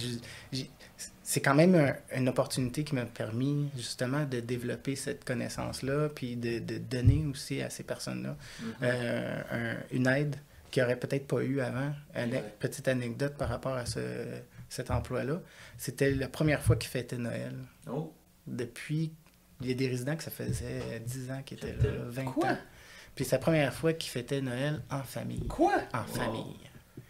c'est 1.22 1.41
quand 1.41 1.55
même 1.55 1.74
un- 1.76 1.95
une 2.18 2.28
opportunité 2.28 2.82
qui 2.82 2.95
m'a 2.95 3.05
permis 3.05 3.68
justement 3.76 4.24
de 4.24 4.41
développer 4.41 4.97
cette 4.97 5.24
connaissance-là, 5.24 6.09
puis 6.14 6.34
de, 6.36 6.59
de 6.59 6.78
donner 6.78 7.24
aussi 7.30 7.62
à 7.62 7.70
ces 7.70 7.84
personnes-là 7.84 8.36
Mhm. 8.61 8.74
euh, 8.82 9.43
un- 9.53 9.76
une 9.97 10.07
aide 10.09 10.36
qu'ils 10.70 10.82
n'auraient 10.82 10.99
peut-être 10.99 11.26
pas 11.28 11.41
eu 11.43 11.61
avant. 11.61 11.93
Une 12.16 12.41
petite 12.59 12.88
anecdote 12.88 13.34
par 13.36 13.49
rapport 13.49 13.74
à 13.74 13.86
ce, 13.86 14.01
cet 14.68 14.91
emploi-là. 14.91 15.41
C'était 15.78 16.11
la 16.12 16.28
première 16.28 16.62
fois 16.62 16.76
qu'ils 16.76 16.91
fêtaient 16.91 17.16
Noël. 17.18 17.55
Oh, 17.91 18.12
Depuis, 18.47 19.12
il 19.61 19.68
y 19.68 19.70
a 19.70 19.74
des 19.74 19.88
résidents 19.88 20.16
que 20.16 20.22
ça 20.22 20.30
faisait 20.30 21.00
10 21.04 21.30
ans 21.30 21.42
qui 21.44 21.54
étaient 21.54 21.72
là, 21.72 21.90
20 22.08 22.24
Quoi? 22.24 22.48
ans. 22.48 22.56
Puis 23.14 23.24
c'est 23.24 23.36
la 23.36 23.40
première 23.40 23.74
fois 23.74 23.92
qu'ils 23.92 24.11
fêtaient 24.11 24.40
Noël 24.40 24.80
en 24.90 25.02
famille. 25.02 25.46
Quoi? 25.48 25.74
En 25.92 25.98
Wow. 26.00 26.04
famille. 26.06 26.56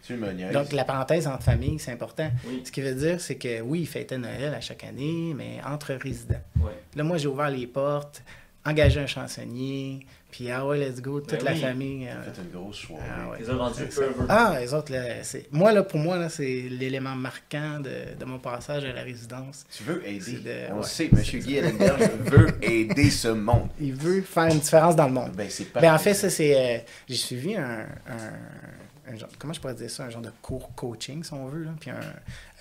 Tu 0.03 0.15
me 0.15 0.31
niaises. 0.31 0.51
Donc 0.51 0.71
la 0.71 0.83
parenthèse 0.83 1.27
entre 1.27 1.43
famille, 1.43 1.77
c'est 1.77 1.91
important. 1.91 2.29
oui. 2.47 2.63
Ce 2.65 2.71
qui 2.71 2.81
veut 2.81 2.95
dire, 2.95 3.21
c'est 3.21 3.35
que 3.35 3.61
oui, 3.61 3.81
ils 3.81 3.87
fêtaient 3.87 4.17
Noël 4.17 4.53
à 4.53 4.59
chaque 4.61 4.83
année, 4.83 5.33
mais 5.35 5.59
entre 5.63 5.93
résidents. 5.93 6.41
Ouais. 6.59 6.71
Là, 6.95 7.03
moi, 7.03 7.17
j'ai 7.17 7.27
ouvert 7.27 7.49
les 7.51 7.67
portes, 7.67 8.23
engagé 8.65 8.99
un 8.99 9.07
chansonnier, 9.07 10.05
puis 10.29 10.49
ah 10.51 10.65
ouais, 10.65 10.77
let's 10.77 11.01
go, 11.01 11.19
toute 11.19 11.31
Ben 11.39 11.43
la 11.45 11.51
oui. 11.53 11.59
famille. 11.61 12.07
euh, 12.07 12.13
T'as 12.25 12.31
fait 12.31 12.41
une 12.43 12.51
grosse 12.51 12.77
soirée. 12.77 13.03
ah 13.09 13.29
ouais. 13.29 13.37
Ils 13.41 13.51
ont 13.51 13.57
rendu 13.57 13.81
heureux. 13.97 14.25
Ah, 14.29 14.57
les 14.59 14.73
autres, 14.73 14.91
là, 14.93 15.23
c'est... 15.23 15.47
Moi, 15.51 15.71
là, 15.73 15.83
pour 15.83 15.99
moi, 15.99 16.17
là, 16.17 16.29
c'est 16.29 16.67
l'élément 16.69 17.15
marquant 17.15 17.79
de, 17.79 18.15
de 18.19 18.25
mon 18.25 18.37
passage 18.39 18.85
à 18.85 18.93
la 18.93 19.01
résidence. 19.01 19.65
Tu 19.75 19.83
veux 19.83 20.07
aider? 20.07 20.33
De- 20.39 20.73
On 20.73 20.77
ouais, 20.77 20.83
sait, 20.83 21.09
ça. 21.11 21.37
Guy 21.37 21.57
Ellenberg 21.57 22.01
veut 22.25 22.49
aider 22.61 23.09
ce 23.09 23.27
monde. 23.29 23.69
Il 23.79 23.93
veut 23.93 24.21
faire 24.21 24.45
une 24.45 24.59
différence 24.59 24.95
dans 24.95 25.07
le 25.07 25.13
monde. 25.13 25.31
Ben, 25.33 25.47
c'est 25.49 25.73
Ben, 25.73 25.93
en 25.93 25.99
fait, 25.99 26.13
ça, 26.13 26.29
c'est. 26.29 26.55
euh, 26.55 26.79
j'ai 27.09 27.15
suivi 27.15 27.55
un, 27.55 27.85
un- 28.07 29.11
un 29.11 29.15
genre. 29.17 29.29
Comment 29.39 29.53
je 29.53 29.59
pourrais 29.59 29.73
dire 29.73 29.89
ça? 29.89 30.03
Un 30.05 30.09
genre 30.11 30.21
de 30.21 30.31
cours 30.41 30.73
coaching, 30.75 31.23
si 31.23 31.33
on 31.33 31.47
veut. 31.47 31.63
Là. 31.63 31.71
Puis 31.79 31.89
un, 31.89 31.95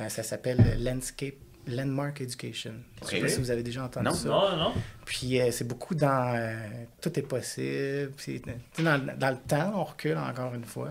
euh, 0.05 0.09
ça 0.09 0.23
s'appelle 0.23 0.79
Landscape. 0.83 1.35
Landmark 1.71 2.21
Education. 2.21 2.73
Je 3.03 3.07
sais 3.09 3.17
Ok. 3.17 3.23
pas 3.23 3.29
si 3.29 3.39
vous 3.41 3.51
avez 3.51 3.63
déjà 3.63 3.85
entendu 3.85 4.07
Non. 4.07 4.13
ça. 4.15 4.29
Non, 4.29 4.57
non. 4.57 4.73
Puis 5.05 5.41
euh, 5.41 5.51
c'est 5.51 5.67
beaucoup 5.67 5.95
dans 5.95 6.35
euh, 6.37 6.55
tout 7.01 7.19
est 7.19 7.23
possible. 7.23 8.13
Sais, 8.19 8.41
dans, 8.79 9.01
dans 9.19 9.31
le 9.31 9.37
temps, 9.49 9.73
on 9.77 9.85
recule 9.85 10.17
encore 10.19 10.55
une 10.55 10.65
fois. 10.65 10.91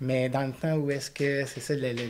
Mais 0.00 0.28
dans 0.28 0.46
le 0.46 0.52
temps 0.52 0.74
où 0.76 0.90
est-ce 0.90 1.10
que 1.10 1.44
c'est 1.46 1.60
ça, 1.60 1.74
le, 1.74 1.92
le, 1.92 2.02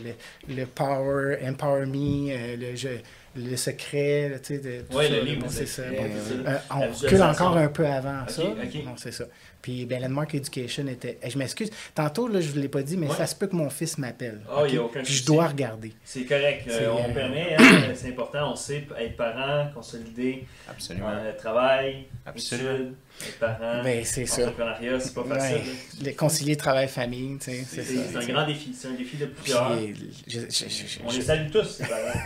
le, 0.49 0.55
le 0.57 0.67
power, 0.67 1.39
empower 1.49 1.87
me, 1.87 2.31
euh, 2.31 2.57
le, 2.57 2.75
jeu, 2.77 3.01
le 3.37 3.57
secret, 3.57 4.41
tu 4.43 4.55
sais, 4.55 4.59
de 4.59 4.83
tout 4.89 4.97
Ouais, 4.97 5.09
ça, 5.09 5.15
le 5.17 5.21
livre, 5.23 5.43
bon, 5.43 5.49
c'est 5.49 5.67
c'est 5.67 5.83
ça. 5.83 5.89
c'est- 5.91 5.97
bon. 5.97 6.05
c'est- 6.27 6.49
Euh, 6.51 6.59
on 6.71 6.91
recule 6.93 7.23
encore 7.23 7.57
un 7.57 7.69
peu 7.69 7.87
avant 7.87 8.23
Ok, 8.23 8.31
ça. 8.31 8.43
ok. 8.45 8.85
Non, 8.85 8.95
c'est 8.97 9.13
ça. 9.13 9.25
Puis, 9.65 9.87
ben, 9.87 10.03
Landmark 10.03 10.35
Education 10.35 10.87
était. 10.89 11.19
eh, 11.23 11.31
Je 11.31 11.39
m'excuse. 11.39 11.71
Tantôt, 11.95 12.29
là, 12.29 12.39
je 12.43 12.49
ne 12.49 12.53
vous 12.53 12.59
l'ai 12.61 12.69
pas 12.69 12.83
dit, 12.83 12.99
mais 12.99 13.09
Ouais. 13.09 13.15
ça 13.17 13.27
se 13.27 13.35
peut 13.35 13.47
que 13.47 13.57
mon 13.57 13.71
fils 13.71 13.97
m'appelle. 13.97 14.43
Ah, 14.47 14.57
il 14.59 14.65
ok? 14.67 14.73
y 14.75 14.77
a 14.77 14.83
aucun 14.83 15.03
Puis 15.03 15.15
je 15.15 15.25
dois 15.25 15.47
regarder. 15.49 15.95
C'est 16.05 16.27
correct. 16.27 16.69
euh, 16.69 16.91
on 16.91 17.09
euh, 17.11 17.15
permet, 17.15 17.57
hein, 17.59 17.63
c'est 17.95 18.09
important. 18.11 18.53
On 18.53 18.57
sait 18.57 18.87
être 19.01 19.17
parent, 19.17 19.71
consolider, 19.75 20.45
Absolument. 20.69 21.09
euh, 21.09 21.33
travail, 21.39 22.09
Absolument. 22.27 22.75
études, 22.75 22.95
être 23.23 23.39
parent, 23.39 23.83
Ben, 23.83 24.05
c'est 24.05 24.27
ça. 24.27 24.43
entrepreneuriat, 24.43 25.01
c'est 25.01 25.15
pas 25.15 25.25
facile. 25.25 25.57
Ouais. 25.57 26.11
Le 26.11 26.13
concilier 26.17 26.57
travail-famille, 26.57 27.39
tu 27.39 27.45
sais, 27.51 27.65
C'est 27.69 27.83
c'est 27.85 27.95
ça. 27.97 28.03
c'est 28.23 28.31
un 28.31 28.35
grand 28.35 28.47
défi. 28.47 28.75
C'est 28.79 28.89
un 28.89 28.93
défi 28.95 29.17
de 29.17 29.27
Puis, 29.27 29.35
plusieurs. 29.43 29.79
je- 29.79 30.41
je- 30.41 30.41
je- 30.51 30.69
je- 30.69 30.99
On 31.07 31.11
les 31.13 31.23
salue 31.23 31.51
tous, 31.51 31.65
ces 31.65 31.85
parents. 31.85 32.21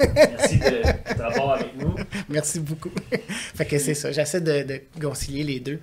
Merci 0.14 0.58
de- 0.58 1.14
d'abord 1.16 1.52
avec 1.52 1.76
nous. 1.76 1.94
Merci 2.28 2.60
beaucoup. 2.60 2.90
fait 3.54 3.64
que 3.66 3.78
c'est 3.78 3.94
ça. 3.94 4.10
J'essaie 4.12 4.40
de, 4.40 4.62
de 4.62 4.80
concilier 5.00 5.44
les 5.44 5.60
deux. 5.60 5.78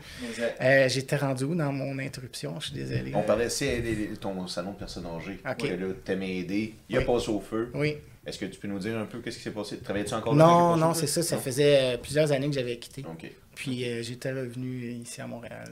Euh, 0.62 0.90
J'étais 0.90 1.16
rendu 1.16 1.44
où 1.46 1.56
dans 1.56 1.72
mon 1.72 1.98
interruption? 2.00 2.60
Je 2.60 2.68
suis 2.68 2.76
désolé. 2.76 3.12
On 3.16 3.22
parlait, 3.24 3.50
c'est 3.50 3.68
aider 3.78 4.10
ton 4.20 4.48
salon 4.48 4.72
de 4.72 4.78
personnes 4.78 5.06
âgées. 5.06 5.40
Ok. 5.50 5.58
Que 5.70 5.74
là, 5.74 5.94
t'aimais 6.04 6.38
aider. 6.38 6.76
Il 6.90 6.98
a 6.98 7.00
Oui. 7.00 7.06
passé 7.06 7.30
au 7.30 7.40
feu. 7.40 7.70
Oui. 7.74 7.98
Est-ce 8.26 8.38
que 8.38 8.46
tu 8.46 8.60
peux 8.60 8.68
nous 8.68 8.80
dire 8.80 8.98
un 8.98 9.06
peu 9.06 9.20
qu'est-ce 9.20 9.38
qui 9.38 9.44
s'est 9.44 9.52
passé? 9.52 9.78
Travaillais-tu 9.78 10.14
encore 10.14 10.36
Non, 10.36 10.76
non, 10.76 10.94
c'est 10.94 11.08
ça. 11.08 11.24
Ça 11.24 11.36
Non? 11.38 11.42
faisait 11.42 11.78
euh, 11.96 11.98
plusieurs 11.98 12.32
années 12.32 12.48
que 12.48 12.54
j'avais 12.54 12.78
quitté. 12.78 13.04
Ok. 13.10 13.32
Puis 13.60 13.84
euh, 13.84 14.02
j'étais 14.02 14.32
revenu 14.32 14.86
ici 14.90 15.20
à 15.20 15.28
Montréal 15.28 15.68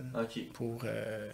pour 0.54 0.82
euh, 0.84 1.32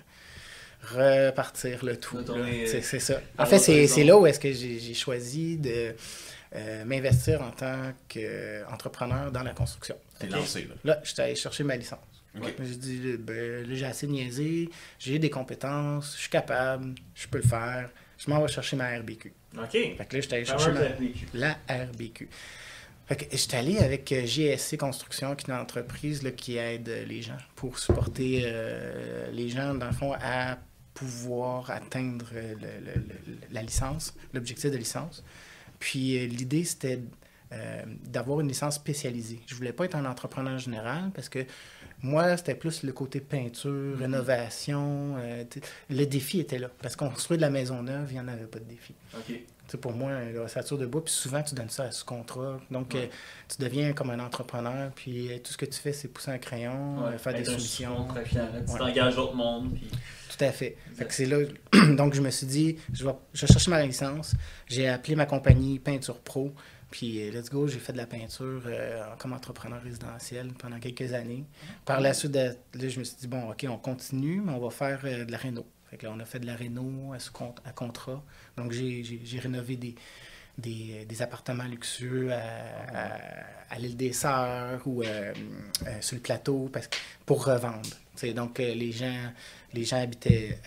repartir 0.83 1.83
le 1.83 1.97
tout. 1.97 2.19
C'est 2.23 2.77
euh, 2.77 2.81
c'est 2.83 2.99
ça. 2.99 3.19
En 3.39 3.45
fait, 3.47 3.57
c'est 3.57 4.03
là 4.03 4.15
où 4.19 4.27
est-ce 4.27 4.39
que 4.39 4.51
j'ai 4.53 4.93
choisi 4.93 5.57
de 5.57 5.95
euh, 6.55 6.85
m'investir 6.85 7.41
en 7.41 7.49
tant 7.49 7.93
qu'entrepreneur 8.07 9.31
dans 9.31 9.41
la 9.41 9.53
construction. 9.53 9.95
T'es 10.19 10.27
lancé, 10.27 10.65
là. 10.69 10.75
Là, 10.83 11.01
j'étais 11.03 11.23
allé 11.23 11.35
chercher 11.35 11.63
ma 11.63 11.75
licence. 11.75 11.99
Ok. 12.37 12.43
Ouais. 12.43 12.55
J'ai 12.59 12.75
dit, 12.75 12.99
là, 12.99 13.17
ben, 13.17 13.67
là, 13.67 13.75
j'ai 13.75 13.85
assez 13.87 14.05
niaisé, 14.05 14.69
j'ai 14.99 15.17
des 15.17 15.31
compétences, 15.31 16.13
je 16.15 16.21
suis 16.21 16.29
capable, 16.29 16.93
je 17.15 17.27
peux 17.27 17.39
le 17.39 17.47
faire. 17.47 17.89
Je 18.19 18.29
m'en 18.29 18.39
vais 18.39 18.47
chercher 18.47 18.75
ma 18.75 18.95
RBQ. 18.99 19.33
OK. 19.57 19.71
Fait 19.71 19.95
que 20.07 20.15
là, 20.15 20.21
j'étais 20.21 20.35
allé 20.35 20.45
chercher 20.45 20.65
Fameux 20.71 20.81
ma, 20.81 20.95
RBQ. 20.95 21.25
la 21.33 21.57
RBQ. 21.67 22.29
J'étais 23.31 23.57
allé 23.57 23.77
avec 23.79 24.11
euh, 24.11 24.25
GSC 24.25 24.77
Construction, 24.77 25.35
qui 25.35 25.49
est 25.49 25.53
une 25.53 25.59
entreprise 25.59 26.23
là, 26.23 26.31
qui 26.31 26.57
aide 26.57 26.89
euh, 26.89 27.05
les 27.05 27.21
gens 27.21 27.37
pour 27.55 27.79
supporter 27.79 28.41
euh, 28.45 29.29
les 29.31 29.49
gens, 29.49 29.73
dans 29.75 29.87
le 29.87 29.93
fond, 29.93 30.13
à 30.21 30.57
pouvoir 30.93 31.71
atteindre 31.71 32.25
le- 32.33 32.53
le- 32.79 32.93
le- 32.95 33.37
la 33.51 33.61
licence, 33.63 34.13
l'objectif 34.33 34.69
de 34.71 34.77
licence. 34.77 35.23
Puis 35.79 36.27
l'idée, 36.27 36.63
c'était 36.63 36.99
euh, 37.51 37.83
d'avoir 38.05 38.39
une 38.41 38.47
licence 38.47 38.75
spécialisée. 38.75 39.39
Je 39.47 39.53
voulais 39.55 39.73
pas 39.73 39.85
être 39.85 39.95
un 39.95 40.05
entrepreneur 40.05 40.57
général 40.57 41.11
parce 41.13 41.29
que 41.29 41.45
moi, 42.01 42.35
c'était 42.37 42.55
plus 42.55 42.83
le 42.83 42.91
côté 42.93 43.19
peinture, 43.21 43.97
rénovation. 43.97 45.15
euh, 45.17 45.43
tu 45.49 45.59
sais, 45.59 45.65
le 45.89 46.05
défi 46.05 46.39
était 46.39 46.57
là. 46.59 46.69
Parce 46.81 46.95
qu'on 46.95 47.09
construit 47.09 47.37
de 47.37 47.41
la 47.41 47.49
maison 47.49 47.81
neuve, 47.83 48.07
il 48.09 48.13
n'y 48.13 48.19
en 48.19 48.27
avait 48.27 48.45
pas 48.45 48.59
de 48.59 48.65
défi. 48.65 48.93
Pour 49.81 49.93
moi, 49.93 50.11
la 50.11 50.41
ossature 50.41 50.77
de 50.77 50.85
bois, 50.85 51.03
puis 51.03 51.13
souvent, 51.13 51.41
tu 51.41 51.55
donnes 51.55 51.69
ça 51.69 51.85
à 51.85 51.91
sous-contrat. 51.91 52.59
Donc, 52.69 52.93
euh, 52.93 53.07
tu 53.47 53.63
deviens 53.63 53.93
comme 53.93 54.11
un 54.11 54.19
entrepreneur, 54.19 54.91
puis 54.93 55.31
euh, 55.31 55.39
tout 55.39 55.51
ce 55.51 55.57
que 55.57 55.65
tu 55.65 55.79
fais, 55.79 55.93
c'est 55.93 56.09
pousser 56.09 56.31
un 56.31 56.37
crayon, 56.37 57.05
euh, 57.05 57.17
faire 57.17 57.33
des 57.33 57.45
solutions. 57.45 58.07
là, 58.13 58.21
Tu 58.23 58.77
t'engages 58.77 59.15
d'autres 59.15 59.35
mondes. 59.35 59.73
Puis... 59.73 59.89
Tout 59.89 60.43
à 60.43 60.51
fait. 60.51 60.77
Fait 60.95 61.05
que 61.05 61.13
c'est 61.13 61.25
là. 61.25 61.37
Donc, 61.95 62.13
je 62.13 62.21
me 62.21 62.29
suis 62.29 62.45
dit, 62.45 62.77
je 62.91 63.05
vais, 63.05 63.13
je 63.33 63.45
vais 63.45 63.53
chercher 63.53 63.71
ma 63.71 63.83
licence. 63.83 64.35
J'ai 64.67 64.87
appelé 64.87 65.15
ma 65.15 65.25
compagnie 65.25 65.79
Peinture 65.79 66.19
Pro. 66.19 66.53
Puis, 66.91 67.31
let's 67.31 67.49
go, 67.49 67.67
j'ai 67.67 67.79
fait 67.79 67.93
de 67.93 67.97
la 67.97 68.05
peinture 68.05 68.61
comme 69.17 69.33
entrepreneur 69.33 69.81
résidentiel 69.81 70.51
pendant 70.59 70.77
quelques 70.77 71.13
années. 71.13 71.43
Par 71.85 71.99
la 71.99 72.13
suite, 72.13 72.35
là, 72.35 72.51
je 72.75 72.99
me 72.99 73.03
suis 73.03 73.17
dit, 73.19 73.27
bon, 73.27 73.49
OK, 73.49 73.65
on 73.67 73.77
continue, 73.77 74.41
mais 74.41 74.51
on 74.51 74.59
va 74.59 74.69
faire 74.69 75.01
de 75.01 75.31
la 75.31 75.37
réno. 75.39 75.65
Fait 75.93 75.97
que 75.99 76.07
là, 76.07 76.13
on 76.15 76.19
a 76.19 76.25
fait 76.25 76.39
de 76.39 76.47
la 76.47 76.55
réno 76.55 77.13
à, 77.13 77.17
à 77.69 77.71
contrat. 77.71 78.23
Donc, 78.57 78.71
j'ai 78.71 79.39
rénové 79.39 79.75
des, 79.75 79.93
des, 80.57 81.05
des 81.05 81.21
appartements 81.21 81.65
luxueux 81.65 82.31
à, 82.33 82.37
à- 82.37 83.19
à 83.69 83.77
l'île 83.79 83.95
des 83.95 84.11
Sœurs 84.11 84.81
ou 84.87 85.03
euh, 85.03 85.33
euh, 85.85 85.97
sur 86.01 86.15
le 86.15 86.21
plateau 86.21 86.67
parce 86.73 86.87
que, 86.87 86.97
pour 87.27 87.45
revendre. 87.45 87.87
Donc, 88.35 88.59
euh, 88.59 88.73
les 88.73 88.91
gens, 88.91 89.31
les 89.71 89.83
gens 89.83 90.01
habitaient, 90.01 90.57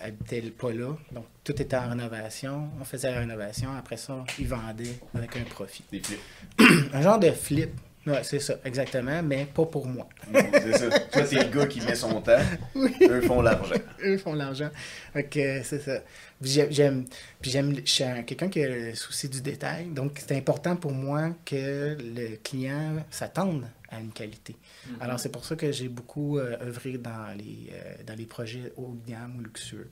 habitaient 0.00 0.42
pas 0.50 0.72
là. 0.72 0.96
Donc, 1.12 1.26
tout 1.44 1.62
était 1.62 1.76
en 1.76 1.90
rénovation. 1.90 2.70
On 2.80 2.84
faisait 2.84 3.12
la 3.12 3.20
rénovation. 3.20 3.72
Après 3.76 3.96
ça, 3.96 4.24
ils 4.40 4.48
vendaient 4.48 4.98
avec 5.14 5.36
un 5.36 5.44
profit. 5.44 5.84
Des 5.92 6.00
flips. 6.00 6.20
Un 6.92 7.02
genre 7.02 7.20
de 7.20 7.30
flip. 7.30 7.70
Ouais, 8.04 8.24
c'est 8.24 8.40
ça, 8.40 8.54
exactement, 8.64 9.22
mais 9.22 9.44
pas 9.46 9.64
pour 9.64 9.86
moi. 9.86 10.08
C'est 10.32 10.72
ça. 10.78 10.98
Toi, 11.12 11.24
c'est 11.24 11.36
le 11.44 11.56
gars 11.56 11.66
qui 11.68 11.80
met 11.82 11.94
son 11.94 12.20
temps. 12.20 12.40
Eux 12.76 13.20
font 13.20 13.40
l'argent. 13.42 13.76
Eux 14.04 14.18
font 14.18 14.34
l'argent. 14.34 14.70
Euh, 15.14 15.60
c'est 15.62 15.78
ça. 15.80 16.00
J'aime, 16.40 17.04
puis 17.40 17.50
j'aime, 17.52 17.76
je 17.76 17.90
suis 17.90 18.02
un- 18.02 18.24
quelqu'un 18.24 18.48
qui 18.48 18.60
a 18.64 18.68
le 18.68 18.94
souci 18.96 19.28
du 19.28 19.40
détail. 19.40 19.86
Donc, 19.86 20.20
c'est 20.26 20.36
important 20.36 20.74
pour 20.74 20.90
moi 20.90 21.30
que 21.44 21.96
le 22.00 22.36
client 22.42 23.04
s'attende 23.10 23.68
à 23.88 24.00
une 24.00 24.10
qualité. 24.10 24.56
Alors, 25.00 25.20
c'est 25.20 25.28
pour 25.30 25.44
ça 25.44 25.54
que 25.54 25.70
j'ai 25.70 25.88
beaucoup 25.88 26.38
euh, 26.38 26.56
œuvré 26.60 26.98
dans 26.98 27.36
les, 27.38 27.70
euh, 27.72 27.94
dans 28.04 28.16
les 28.16 28.26
projets 28.26 28.72
haut 28.76 28.96
de 29.04 29.10
gamme 29.12 29.36
ou 29.38 29.42
luxueux. 29.44 29.88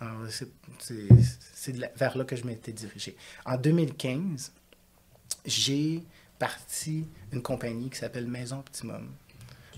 Alors, 0.00 0.22
c'est, 0.80 1.76
vers 1.96 2.18
là 2.18 2.24
que 2.24 2.34
je 2.34 2.44
m'étais 2.44 2.72
dirigé. 2.72 3.14
En 3.46 3.56
2015, 3.56 4.52
j'ai 5.46 6.02
parti 6.42 7.06
une 7.30 7.40
compagnie 7.40 7.88
qui 7.88 7.98
s'appelle 7.98 8.26
Maison 8.26 8.58
Optimum. 8.58 9.12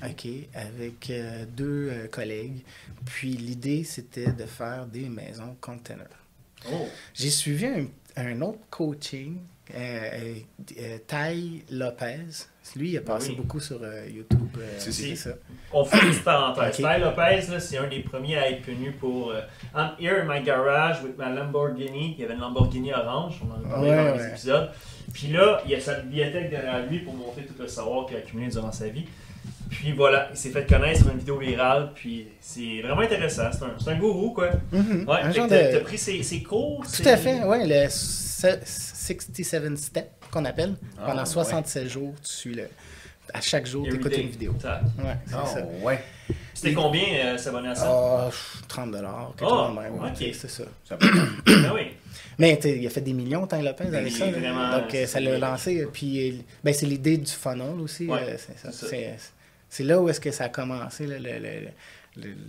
OK, 0.02 0.26
avec 0.54 1.10
euh, 1.10 1.44
deux 1.44 1.90
euh, 1.90 2.08
collègues. 2.08 2.64
Puis 3.04 3.32
l'idée, 3.32 3.84
c'était 3.84 4.32
de 4.32 4.46
faire 4.46 4.86
des 4.86 5.10
maisons 5.10 5.54
containers. 5.60 6.08
Oh, 6.72 6.88
J'ai 7.12 7.28
suivi 7.28 7.66
un, 7.66 7.86
un 8.16 8.40
autre 8.40 8.60
coaching, 8.70 9.40
euh, 9.74 9.76
euh, 9.78 10.34
euh, 10.80 10.98
Ty 11.06 11.64
Lopez. 11.70 12.46
Lui, 12.76 12.90
il 12.90 12.98
a 12.98 13.00
passé 13.02 13.30
Oui. 13.30 13.36
beaucoup 13.36 13.60
sur 13.60 13.78
euh, 13.82 14.06
YouTube. 14.08 14.48
euh, 14.58 14.62
Si, 14.78 14.92
si. 14.92 15.16
c'est 15.16 15.30
ça. 15.30 15.36
On 15.72 15.84
fait 15.84 15.98
une 16.02 16.10
petite 16.10 16.24
parenthèse. 16.24 16.80
Ok. 16.80 16.86
Ty 16.94 17.00
Lopez, 17.00 17.58
c'est 17.60 17.78
un 17.78 17.88
des 17.88 18.00
premiers 18.00 18.36
à 18.38 18.50
être 18.50 18.64
connu 18.64 18.92
pour 18.92 19.30
euh, 19.30 19.40
I'm 19.74 19.90
here 20.00 20.20
in 20.22 20.24
my 20.26 20.42
garage 20.42 21.02
with 21.02 21.16
my 21.18 21.34
Lamborghini. 21.34 22.14
Il 22.16 22.22
y 22.22 22.24
avait 22.24 22.34
une 22.34 22.40
Lamborghini 22.40 22.92
orange, 22.92 23.40
on 23.42 23.52
en 23.52 23.64
a 23.66 23.68
parlé 23.74 23.90
Ouais, 23.90 23.96
dans 23.96 24.14
les 24.16 24.20
ouais. 24.22 24.28
épisodes. 24.30 24.70
Puis 25.12 25.28
là, 25.28 25.60
il 25.64 25.70
y 25.70 25.74
a 25.74 25.80
sa 25.80 25.94
bibliothèque 26.00 26.50
derrière 26.50 26.86
lui 26.86 27.00
pour 27.00 27.14
montrer 27.14 27.42
tout 27.44 27.54
le 27.58 27.68
savoir 27.68 28.06
qu'il 28.06 28.16
a 28.16 28.20
accumulé 28.20 28.48
durant 28.50 28.72
sa 28.72 28.88
vie. 28.88 29.04
Puis 29.70 29.92
voilà, 29.92 30.28
il 30.30 30.36
s'est 30.36 30.50
fait 30.50 30.66
connaître 30.68 31.00
sur 31.00 31.10
une 31.10 31.18
vidéo 31.18 31.38
virale, 31.38 31.90
puis 31.94 32.28
c'est 32.40 32.80
vraiment 32.82 33.00
intéressant. 33.00 33.50
C'est 33.78 33.90
un, 33.90 33.96
gourou, 33.98 34.30
quoi. 34.32 34.50
Ouais, 34.72 35.04
t'as, 35.06 35.46
de... 35.48 35.72
t'as 35.72 35.80
pris 35.80 35.98
ses, 35.98 36.22
ses 36.22 36.42
cours. 36.42 36.82
Tout 36.84 36.90
ses- 36.90 37.08
à 37.08 37.16
fait, 37.16 37.40
le 37.42 37.88
se- 37.88 38.93
67 39.04 39.78
step 39.78 40.10
qu'on 40.30 40.44
appelle. 40.44 40.74
Ah, 40.98 41.06
Pendant 41.06 41.20
ouais. 41.20 41.26
67 41.26 41.88
jours, 41.88 42.14
tu 42.22 42.30
suis 42.30 42.54
le... 42.54 42.68
À 43.32 43.40
chaque 43.40 43.66
jour, 43.66 43.86
tu 43.88 43.94
écoutes 43.96 44.12
day. 44.12 44.20
une 44.20 44.28
vidéo. 44.28 44.54
Ça. 44.60 44.80
Ouais, 44.98 45.16
c'est 45.26 45.34
Oh, 45.42 45.46
ça. 45.46 45.64
ouais. 45.82 46.04
C'était 46.52 46.74
combien 46.74 47.02
euh, 47.24 47.38
s'abonner 47.38 47.68
à 47.70 47.74
ça? 47.74 47.86
Ah, 47.88 48.26
pff, 48.26 48.62
30 48.68 48.90
dollars, 48.90 49.32
Oh, 49.42 49.68
même. 49.72 49.94
ouais, 49.98 50.10
ok. 50.10 50.34
C'est 50.38 50.50
ça. 50.50 50.64
Ça 50.86 50.96
peut- 50.96 51.08
Ben 51.46 51.72
oui. 51.74 51.92
Mais 52.38 52.58
il 52.64 52.86
a 52.86 52.90
fait 52.90 53.00
des 53.00 53.12
millions, 53.14 53.46
Ty 53.46 53.62
Lopez, 53.62 53.84
avec 53.86 54.12
ça. 54.12 54.26
vraiment, 54.30 54.78
Donc, 54.78 54.94
euh, 54.94 55.06
ça 55.06 55.20
l'a 55.20 55.38
lancé. 55.38 55.86
Puis, 55.92 56.30
euh, 56.30 56.34
ben, 56.62 56.74
c'est 56.74 56.86
l'idée 56.86 57.16
du 57.16 57.30
funnel 57.32 57.80
aussi. 57.80 58.06
Ouais, 58.06 58.18
euh, 58.28 58.36
c'est 58.36 58.58
ça. 58.58 58.72
là 59.84 60.00
où 60.00 60.08
est-ce 60.08 60.20
que 60.20 60.30
ça 60.30 60.44
a 60.44 60.48
commencé, 60.50 61.06
là, 61.06 61.18
le- 61.18 61.38
le- 61.38 61.60
le- 61.64 61.68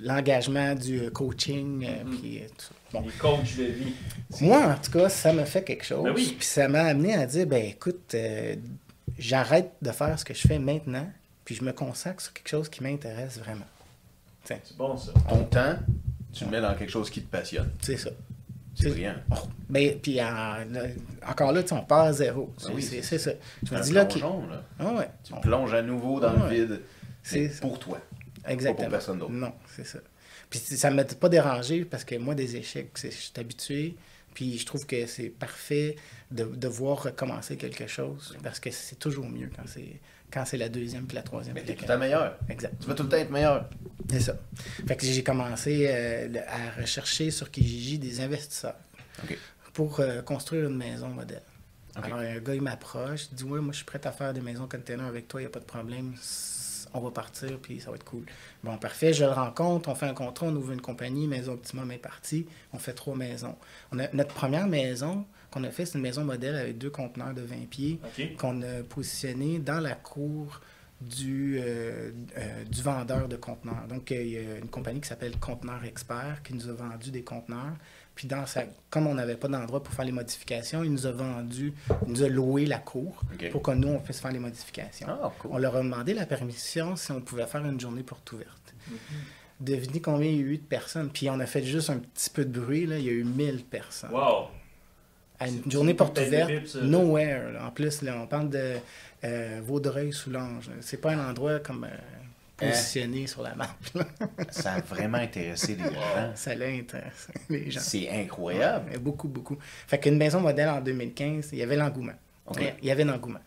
l'engagement 0.01 0.75
du 0.75 0.99
euh, 1.01 1.09
coaching. 1.09 1.85
euh, 1.85 2.03
Mhm. 2.03 2.17
puis, 2.17 2.37
euh, 2.39 2.47
tout 2.57 2.65
ça. 2.65 2.71
Bon. 2.93 3.01
Les 3.01 3.11
coachs 3.13 3.57
de 3.57 3.63
vie. 3.63 3.93
Moi, 4.41 4.57
en 4.57 4.75
tout 4.75 4.91
cas, 4.91 5.09
ça 5.09 5.33
m'a 5.33 5.45
fait 5.45 5.63
quelque 5.63 5.83
chose. 5.85 6.03
Ben 6.03 6.13
oui. 6.15 6.35
Puis 6.37 6.47
ça 6.47 6.67
m'a 6.67 6.83
amené 6.83 7.15
à 7.15 7.25
dire, 7.25 7.45
ben 7.47 7.63
écoute, 7.65 8.13
euh, 8.13 8.55
j'arrête 9.17 9.71
de 9.81 9.91
faire 9.91 10.17
ce 10.19 10.25
que 10.25 10.33
je 10.33 10.47
fais 10.47 10.59
maintenant, 10.59 11.09
puis 11.43 11.55
je 11.55 11.63
me 11.63 11.71
consacre 11.73 12.21
sur 12.21 12.31
quelque 12.33 12.47
chose 12.49 12.69
qui 12.69 12.83
m'intéresse 12.83 13.37
vraiment. 13.39 13.65
C'est 14.43 14.61
bon, 14.77 14.95
ça. 14.95 15.11
Ton 15.27 15.43
temps, 15.45 15.75
tu 16.31 16.45
le 16.45 16.51
mets 16.51 16.61
dans 16.61 16.75
quelque 16.75 16.91
chose 16.91 17.09
qui 17.09 17.21
te 17.21 17.29
passionne. 17.31 17.71
C'est 17.81 17.97
ça. 17.97 18.11
C'est 18.75 18.89
brillant. 18.89 19.15
Oh, 19.31 19.35
ben, 19.69 19.97
puis 19.99 20.21
en- 20.21 20.57
encore 21.27 21.51
là, 21.53 21.63
tu 21.63 21.73
on 21.73 21.81
part 21.81 22.01
à 22.05 22.13
zéro. 22.13 22.53
C'est 22.57 22.67
Ah 22.67 22.71
oui, 22.75 22.81
c'est- 22.83 23.01
c'est- 23.01 23.17
c'est 23.17 23.31
ça. 23.31 23.37
Je 23.63 23.73
me 23.73 23.81
dis 23.81 23.91
là, 23.93 24.05
qui... 24.05 24.19
plongeon, 24.19 24.47
là. 24.47 24.63
ah 24.79 24.93
ouais, 24.93 25.09
Tu 25.23 25.33
on- 25.33 25.39
plonges 25.39 25.73
à 25.73 25.81
nouveau 25.81 26.19
dans 26.19 26.33
Ouais. 26.33 26.57
le 26.57 26.65
vide. 26.65 26.81
C'est 27.23 27.39
mais 27.39 27.49
ça. 27.49 27.61
pour 27.61 27.79
toi. 27.79 27.99
Exactement. 28.47 28.75
pas 28.75 28.83
pour 28.83 28.91
personne 28.91 29.19
d'autre. 29.19 29.31
Non, 29.31 29.53
c'est 29.75 29.85
ça. 29.85 29.99
Puis 30.49 30.59
ça 30.59 30.89
ne 30.89 30.95
m'a 30.95 31.03
pas 31.03 31.29
dérangé 31.29 31.85
parce 31.85 32.03
que 32.03 32.15
moi, 32.15 32.35
des 32.35 32.55
échecs, 32.55 32.91
je 33.01 33.09
suis 33.09 33.31
habitué. 33.37 33.95
Puis 34.33 34.57
je 34.57 34.65
trouve 34.65 34.85
que 34.85 35.05
c'est 35.05 35.29
parfait 35.29 35.95
de, 36.29 36.43
de 36.43 36.67
voir 36.67 37.03
recommencer 37.03 37.55
quelque 37.55 37.87
chose 37.87 38.37
parce 38.43 38.59
que 38.59 38.69
c'est 38.69 38.99
toujours 38.99 39.27
mieux 39.29 39.49
quand 39.55 39.63
c'est 39.65 39.99
quand 40.31 40.43
c'est 40.45 40.57
la 40.57 40.69
deuxième 40.69 41.05
puis 41.05 41.15
la 41.15 41.23
troisième. 41.23 41.55
Mais 41.55 41.61
t'es 41.61 41.75
tout 41.75 41.83
le 41.83 41.87
temps 41.87 41.97
meilleur. 41.97 42.37
Exact. 42.49 42.73
Tu 42.81 42.87
vas 42.87 42.93
tout 42.93 43.03
le 43.03 43.09
temps 43.09 43.17
être 43.17 43.31
meilleur. 43.31 43.69
C'est 44.09 44.19
ça. 44.19 44.35
Fait 44.85 44.97
que 44.97 45.05
j'ai 45.05 45.23
commencé 45.23 45.87
euh, 45.89 46.27
à 46.47 46.81
rechercher 46.81 47.31
sur 47.31 47.49
Kijiji 47.49 47.99
des 47.99 48.19
investisseurs 48.19 48.75
OK. 49.23 49.37
pour 49.71 49.99
euh, 49.99 50.21
construire 50.21 50.69
une 50.69 50.75
maison 50.75 51.07
modèle. 51.07 51.41
OK. 51.97 52.05
Alors, 52.05 52.19
un 52.19 52.39
gars, 52.39 52.53
il 52.53 52.61
m'approche, 52.61 53.27
il 53.31 53.35
dit 53.35 53.43
Ouais, 53.45 53.61
moi, 53.61 53.71
je 53.71 53.77
suis 53.77 53.85
prêt 53.85 54.05
à 54.05 54.11
faire 54.11 54.33
des 54.33 54.41
maisons 54.41 54.67
containers 54.67 55.05
avec 55.05 55.29
toi, 55.29 55.39
il 55.39 55.43
n'y 55.45 55.47
a 55.47 55.51
pas 55.51 55.61
de 55.61 55.65
problème. 55.65 56.13
On 56.95 57.01
va 57.01 57.11
partir, 57.11 57.59
puis 57.59 57.79
ça 57.79 57.89
va 57.89 57.95
être 57.95 58.05
cool. 58.05 58.23
Bon, 58.63 58.77
parfait, 58.77 59.13
je 59.13 59.25
le 59.25 59.31
rencontre, 59.31 59.89
on 59.89 59.95
fait 59.95 60.05
un 60.05 60.13
contrat, 60.13 60.47
on 60.47 60.55
ouvre 60.55 60.71
une 60.71 60.81
compagnie, 60.81 61.27
Maison 61.27 61.53
Optimum 61.53 61.91
est 61.91 61.97
partie, 61.97 62.45
on 62.73 62.79
fait 62.79 62.93
trois 62.93 63.15
maisons. 63.15 63.55
On 63.91 63.99
a, 63.99 64.07
notre 64.13 64.33
première 64.33 64.67
maison 64.67 65.25
qu'on 65.51 65.63
a 65.65 65.71
fait, 65.71 65.85
c'est 65.85 65.97
une 65.97 66.03
maison 66.03 66.23
modèle 66.23 66.55
avec 66.55 66.77
deux 66.77 66.89
conteneurs 66.89 67.33
de 67.33 67.41
20 67.41 67.69
pieds 67.69 67.99
qu'on 68.37 68.61
a 68.61 68.83
positionné 68.87 69.59
dans 69.59 69.79
la 69.79 69.95
cour 69.95 70.61
du, 71.01 71.57
euh, 71.59 72.11
euh, 72.37 72.63
du 72.63 72.81
vendeur 72.81 73.27
de 73.27 73.35
conteneurs. 73.35 73.87
Donc, 73.89 74.11
il 74.11 74.27
y 74.27 74.37
a 74.37 74.57
une 74.57 74.69
compagnie 74.69 75.01
qui 75.01 75.09
s'appelle 75.09 75.37
Conteneur 75.37 75.83
Expert 75.83 76.41
qui 76.43 76.53
nous 76.53 76.69
a 76.69 76.73
vendu 76.73 77.11
des 77.11 77.23
conteneurs. 77.23 77.75
Puis, 78.15 78.27
dans 78.27 78.45
sa, 78.45 78.63
comme 78.89 79.07
on 79.07 79.13
n'avait 79.15 79.35
pas 79.35 79.49
d'endroit 79.49 79.83
pour 79.83 79.93
faire 79.93 80.05
les 80.05 80.11
modifications, 80.13 80.83
il 80.83 80.91
nous 80.91 81.05
a 81.05 81.11
vendu, 81.11 81.73
il 82.07 82.11
nous 82.13 82.23
a 82.23 82.29
loué 82.29 82.65
la 82.65 82.77
cour 82.79 83.21
pour 83.51 83.61
que 83.61 83.71
nous, 83.71 83.89
on 83.89 83.99
puisse 83.99 84.21
faire 84.21 84.31
les 84.31 84.39
modifications. 84.39 85.07
Ah, 85.09 85.31
On 85.49 85.57
leur 85.57 85.75
a 85.75 85.81
demandé 85.81 86.13
la 86.13 86.25
permission 86.25 86.95
si 86.95 87.11
on 87.11 87.19
pouvait 87.19 87.45
faire 87.45 87.65
une 87.65 87.79
journée 87.79 88.03
porte 88.03 88.31
ouverte. 88.31 88.73
Mhm. 88.89 88.97
Devinez 89.59 89.99
combien 90.01 90.29
il 90.29 90.35
y 90.37 90.39
a 90.39 90.45
eu 90.47 90.57
de 90.57 90.63
personnes. 90.63 91.09
Puis, 91.09 91.29
on 91.29 91.39
a 91.41 91.45
fait 91.45 91.63
juste 91.63 91.89
un 91.89 91.97
petit 91.99 92.29
peu 92.29 92.45
de 92.45 92.57
bruit. 92.59 92.85
Là. 92.85 92.97
Il 92.99 93.05
y 93.05 93.09
a 93.09 93.13
eu 93.13 93.23
1000 93.25 93.63
personnes 93.65 94.11
Wow. 94.11 94.47
à 95.39 95.47
une 95.49 95.69
journée 95.69 95.93
porte 95.93 96.17
ouverte, 96.17 96.67
ça. 96.67 96.81
nowhere. 96.81 97.51
là. 97.53 97.65
En 97.67 97.71
plus, 97.71 98.01
là, 98.01 98.17
on 98.21 98.27
parle 98.27 98.49
de 98.49 98.75
euh, 99.25 99.59
Vaudreuil-Soulanges. 99.63 100.69
C'est 100.81 100.97
pas 101.01 101.11
un 101.11 101.29
endroit 101.29 101.59
comme 101.59 101.83
euh, 101.83 101.89
Hein? 102.61 102.69
positionné 102.69 103.27
sur 103.27 103.41
la 103.41 103.53
map. 103.55 103.75
là. 103.93 104.05
Ça 104.49 104.73
a 104.73 104.81
vraiment 104.81 105.17
intéressé 105.17 105.75
les 105.75 105.83
gens. 105.93 106.31
Ça 106.35 106.55
l'intéresse, 106.55 107.27
les 107.49 107.69
gens. 107.69 107.81
C'est 107.81 108.09
incroyable. 108.09 108.91
Ouais, 108.91 108.97
beaucoup, 108.97 109.27
beaucoup. 109.27 109.57
Fait 109.87 109.99
qu'une 109.99 110.17
maison 110.17 110.39
modèle 110.39 110.69
en 110.69 110.81
2015, 110.81 111.49
il 111.51 111.59
y 111.59 111.63
avait 111.63 111.75
l'engouement. 111.75 112.13
Il 112.59 112.87
y 112.87 112.91
avait 112.91 113.03
l'engouement. 113.03 113.39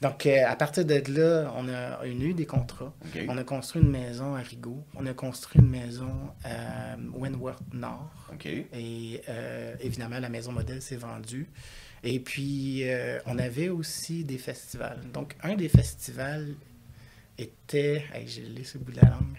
Donc, 0.00 0.26
euh, 0.26 0.46
à 0.46 0.54
partir 0.54 0.84
de 0.84 1.02
là, 1.12 1.52
on 1.56 1.68
a, 1.68 2.06
eu 2.06 2.34
des 2.34 2.46
contrats. 2.46 2.94
On 3.28 3.36
a 3.36 3.44
construit 3.44 3.82
une 3.82 3.90
maison 3.90 4.34
à 4.34 4.40
Rigaud. 4.40 4.84
On 4.94 5.04
a 5.06 5.12
construit 5.12 5.60
une 5.60 5.70
maison 5.70 6.12
à 6.44 6.96
Wentworth 7.14 7.62
Nord. 7.72 8.30
Et 8.44 9.20
euh, 9.28 9.74
évidemment, 9.80 10.20
la 10.20 10.28
maison 10.28 10.52
modèle 10.52 10.80
s'est 10.80 10.96
vendue. 10.96 11.48
Et 12.04 12.20
puis, 12.20 12.82
euh, 12.84 13.18
on 13.26 13.38
avait 13.38 13.70
aussi 13.70 14.24
des 14.24 14.38
festivals. 14.38 15.00
Donc, 15.12 15.34
un 15.42 15.54
des 15.54 15.68
festivals 15.68 16.54
était. 17.38 18.04
Hey, 18.14 18.26
j'ai 18.26 18.42
laissé 18.42 18.78
le 18.78 18.84
bout 18.84 18.92
de 18.92 18.96
la 19.00 19.08
langue. 19.10 19.38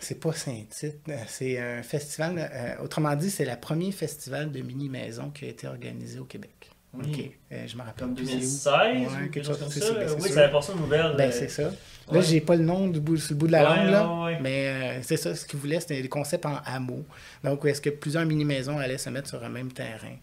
C'est 0.00 0.18
pas 0.18 0.32
Saint-Tite, 0.32 0.98
c'est 1.28 1.58
un 1.60 1.82
festival. 1.82 2.36
euh, 2.52 2.82
autrement 2.82 3.14
dit, 3.14 3.30
c'est 3.30 3.44
le 3.44 3.54
premier 3.60 3.92
festival 3.92 4.50
de 4.50 4.60
mini-maison 4.60 5.30
qui 5.30 5.44
a 5.44 5.48
été 5.48 5.66
organisé 5.68 6.18
au 6.18 6.24
Québec. 6.24 6.70
Oui. 6.92 7.04
OK. 7.12 7.30
Euh, 7.52 7.66
je 7.68 7.76
me 7.76 7.82
rappelle 7.82 8.06
Comme 8.06 8.14
plus 8.16 8.26
c'est 8.26 8.32
où. 8.32 8.38
2016 8.38 8.72
Ouais, 8.72 9.06
ou 9.06 9.10
quelque 9.10 9.30
quelque 9.34 9.46
chose 9.46 9.58
comme 9.60 9.70
c'est 9.70 9.78
ça. 9.80 9.86
ça, 9.86 9.94
ben, 9.94 10.08
c'est 10.08 10.14
oui, 10.16 10.22
sûr. 10.22 10.30
ça 10.32 10.42
avait 10.42 10.52
passé 10.52 10.72
une 10.72 10.80
nouvelle. 10.80 11.14
Ben, 11.16 11.28
euh, 11.28 11.32
c'est 11.32 11.48
ça. 11.48 11.62
Là, 11.62 11.70
ouais. 12.10 12.22
j'ai 12.22 12.40
pas 12.40 12.56
le 12.56 12.64
nom 12.64 12.88
du 12.88 12.98
bout, 12.98 13.16
sur 13.18 13.34
le 13.34 13.38
bout 13.38 13.46
de 13.46 13.52
la 13.52 13.70
Ouais, 13.70 13.76
langue, 13.76 13.90
là. 13.90 14.38
Mais 14.42 14.98
euh, 14.98 15.02
c'est 15.02 15.16
ça, 15.16 15.36
ce 15.36 15.44
qu'ils 15.46 15.60
voulaient, 15.60 15.78
c'était 15.78 16.02
des 16.02 16.08
concepts 16.08 16.46
en 16.46 16.56
hameaux. 16.64 17.04
Donc, 17.44 17.64
est-ce 17.66 17.80
que 17.80 17.90
plusieurs 17.90 18.26
mini-maisons 18.26 18.78
allaient 18.78 18.98
se 18.98 19.10
mettre 19.10 19.28
sur 19.28 19.44
un 19.44 19.48
même 19.50 19.70
terrain. 19.72 20.16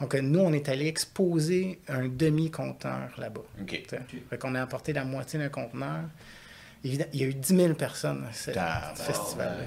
Donc, 0.00 0.14
euh, 0.14 0.20
nous, 0.22 0.40
on 0.40 0.52
est 0.52 0.68
allé 0.68 0.86
exposer 0.86 1.78
un 1.88 2.08
demi-compteur 2.08 3.10
là-bas. 3.18 3.42
OK. 3.60 3.82
T'sais. 3.86 4.00
Fait 4.30 4.38
qu'on 4.38 4.54
a 4.54 4.62
apporté 4.62 4.92
la 4.92 5.04
moitié 5.04 5.38
d'un 5.38 5.48
conteneur. 5.50 6.04
Évidemment, 6.84 7.10
il 7.12 7.20
y 7.20 7.24
a 7.24 7.26
eu 7.28 7.34
10 7.34 7.56
000 7.56 7.74
personnes 7.74 8.24
à 8.28 8.32
ce 8.32 8.50
Tabarnak. 8.52 8.96
festival-là. 8.96 9.64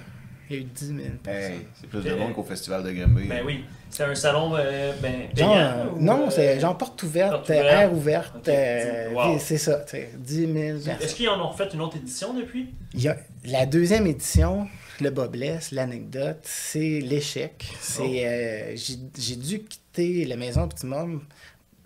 Il 0.49 0.55
y 0.55 0.59
a 0.59 0.61
eu 0.61 0.65
10 0.65 0.88
000 0.88 0.99
personnes. 1.23 1.51
Hey, 1.53 1.67
c'est 1.79 1.88
plus 1.89 2.01
de 2.03 2.13
monde 2.15 2.34
qu'au 2.34 2.43
festival 2.43 2.84
de 2.84 2.91
Grimby. 2.91 3.27
Ben 3.27 3.43
oui. 3.45 3.63
C'est 3.89 4.03
un 4.03 4.15
salon 4.15 4.53
euh, 4.57 4.91
ben, 5.01 5.13
Genre, 5.36 5.53
payant, 5.53 5.53
euh, 5.53 5.86
ou, 5.95 6.01
non, 6.01 6.25
euh, 6.25 6.29
c'est 6.31 6.59
genre 6.59 6.75
porte 6.77 7.01
ouverte, 7.03 7.31
porte 7.31 7.49
euh, 7.51 7.59
ouverte. 7.61 7.77
air 7.79 7.93
ouverte. 7.93 8.36
Ok, 8.38 8.49
euh, 8.49 9.09
wow. 9.13 9.38
C'est 9.39 9.59
ça, 9.59 9.75
tu 9.81 9.91
sais, 9.91 10.09
10 10.17 10.36
000 10.36 10.53
personnes. 10.79 10.95
Est-ce 10.99 11.15
qu'ils 11.15 11.29
en 11.29 11.39
ont 11.39 11.49
refait 11.49 11.69
une 11.73 11.81
autre 11.81 11.97
édition 11.97 12.34
depuis? 12.34 12.73
Il 12.95 13.01
y 13.01 13.07
a 13.07 13.15
la 13.45 13.67
deuxième 13.67 14.07
édition, 14.07 14.67
le 15.01 15.09
bas 15.09 15.27
blesse, 15.27 15.71
l'anecdote, 15.71 16.39
c'est 16.43 16.99
l'échec. 17.01 17.65
C'est 17.79 18.01
Oh. 18.01 18.05
euh, 18.25 18.75
j'ai 19.17 19.35
dû 19.35 19.59
quitter 19.63 20.25
la 20.25 20.35
maison 20.35 20.63
Optimum 20.63 21.23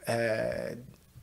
euh, 0.09 0.73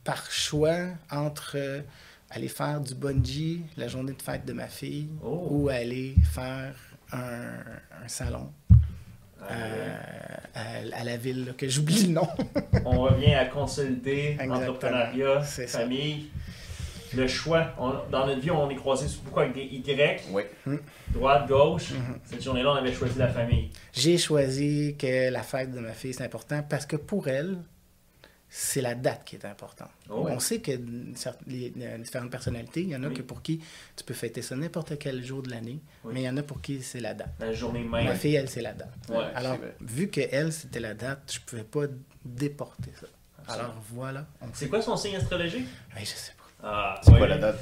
par 0.03 0.29
choix 0.31 0.77
entre 1.11 1.83
aller 2.29 2.47
faire 2.47 2.81
du 2.81 2.95
bungee 2.95 3.61
la 3.77 3.87
journée 3.87 4.13
de 4.13 4.21
fête 4.21 4.45
de 4.45 4.53
ma 4.53 4.67
fille 4.67 5.07
Oh. 5.23 5.47
ou 5.49 5.69
aller 5.69 6.15
faire 6.33 6.75
un, 7.11 7.53
un 8.03 8.07
salon 8.07 8.51
euh, 9.51 9.95
à, 10.55 10.99
à 10.99 11.03
la 11.03 11.17
ville 11.17 11.45
là, 11.45 11.51
que 11.53 11.67
j'oublie 11.67 12.03
le 12.07 12.13
nom. 12.13 12.27
On 12.85 13.01
revient 13.01 13.35
à 13.35 13.45
consolider 13.45 14.37
entrepreneuriat, 14.69 15.43
ça. 15.67 15.79
Le 17.15 17.27
choix. 17.27 17.73
On- 17.79 17.93
dans 18.11 18.25
notre 18.27 18.39
vie, 18.41 18.51
on 18.51 18.69
est 18.69 18.75
croisé 18.75 19.07
beaucoup 19.23 19.39
avec 19.39 19.53
des 19.53 19.63
Y, 19.63 20.21
Oui. 20.31 20.43
droite, 21.09 21.47
gauche. 21.47 21.91
Mhm. 21.91 22.19
Cette 22.25 22.43
journée-là, 22.43 22.71
on 22.71 22.75
avait 22.75 22.93
choisi 22.93 23.17
la 23.17 23.27
famille. 23.29 23.69
J'ai 23.93 24.17
choisi 24.17 24.95
que 24.97 25.29
la 25.29 25.43
fête 25.43 25.71
de 25.71 25.79
ma 25.79 25.91
fille, 25.93 26.13
c'est 26.13 26.23
important 26.23 26.63
parce 26.69 26.85
que 26.85 26.95
pour 26.95 27.27
elle, 27.27 27.57
c'est 28.49 28.81
la 28.81 28.95
date 28.95 29.23
qui 29.25 29.35
est 29.35 29.45
importante. 29.45 29.89
Oh. 30.09 30.27
On 30.29 30.39
sait 30.39 30.59
que 30.59 30.71
certes, 31.15 31.39
les, 31.47 31.73
les 31.75 31.97
différentes 31.97 32.29
personnalités, 32.31 32.81
il 32.83 32.89
y 32.89 32.95
en 32.95 33.03
a 33.03 33.07
Oui. 33.07 33.13
que 33.13 33.21
pour 33.21 33.41
qui 33.41 33.59
tu 33.97 34.03
peux 34.05 34.13
fêter 34.13 34.41
ça 34.41 34.55
n'importe 34.55 34.97
quel 34.97 35.23
jour 35.25 35.41
de 35.41 35.49
l'année, 35.49 35.79
Oui. 36.05 36.13
mais 36.13 36.21
il 36.21 36.25
y 36.25 36.29
en 36.29 36.37
a 36.37 36.43
pour 36.43 36.61
qui 36.61 36.81
c'est 36.81 37.01
la 37.01 37.13
date. 37.13 37.33
La 37.39 37.51
journée 37.51 37.83
Ma 37.83 38.03
même. 38.03 38.15
fille, 38.15 38.35
elle, 38.35 38.49
c'est 38.49 38.61
la 38.61 38.73
date. 38.73 38.93
Ouais, 39.09 39.25
Alors, 39.35 39.57
vu 39.81 40.07
que 40.09 40.21
elle, 40.31 40.53
c'était 40.53 40.79
la 40.79 40.93
date, 40.93 41.33
je 41.33 41.39
pouvais 41.45 41.63
pas 41.63 41.91
déporter 42.23 42.91
ça. 42.99 43.07
Absolument. 43.39 43.63
Alors 43.71 43.81
voilà. 43.91 44.25
C'est 44.53 44.69
quoi 44.69 44.81
son 44.81 44.95
signe 44.95 45.17
astrologique? 45.17 45.67
Ouais, 45.93 46.01
je 46.01 46.05
sais 46.05 46.31
pas. 46.37 46.44
Ah, 46.65 46.99
C'est 47.03 47.15
quoi 47.15 47.27
la 47.27 47.37
date? 47.37 47.59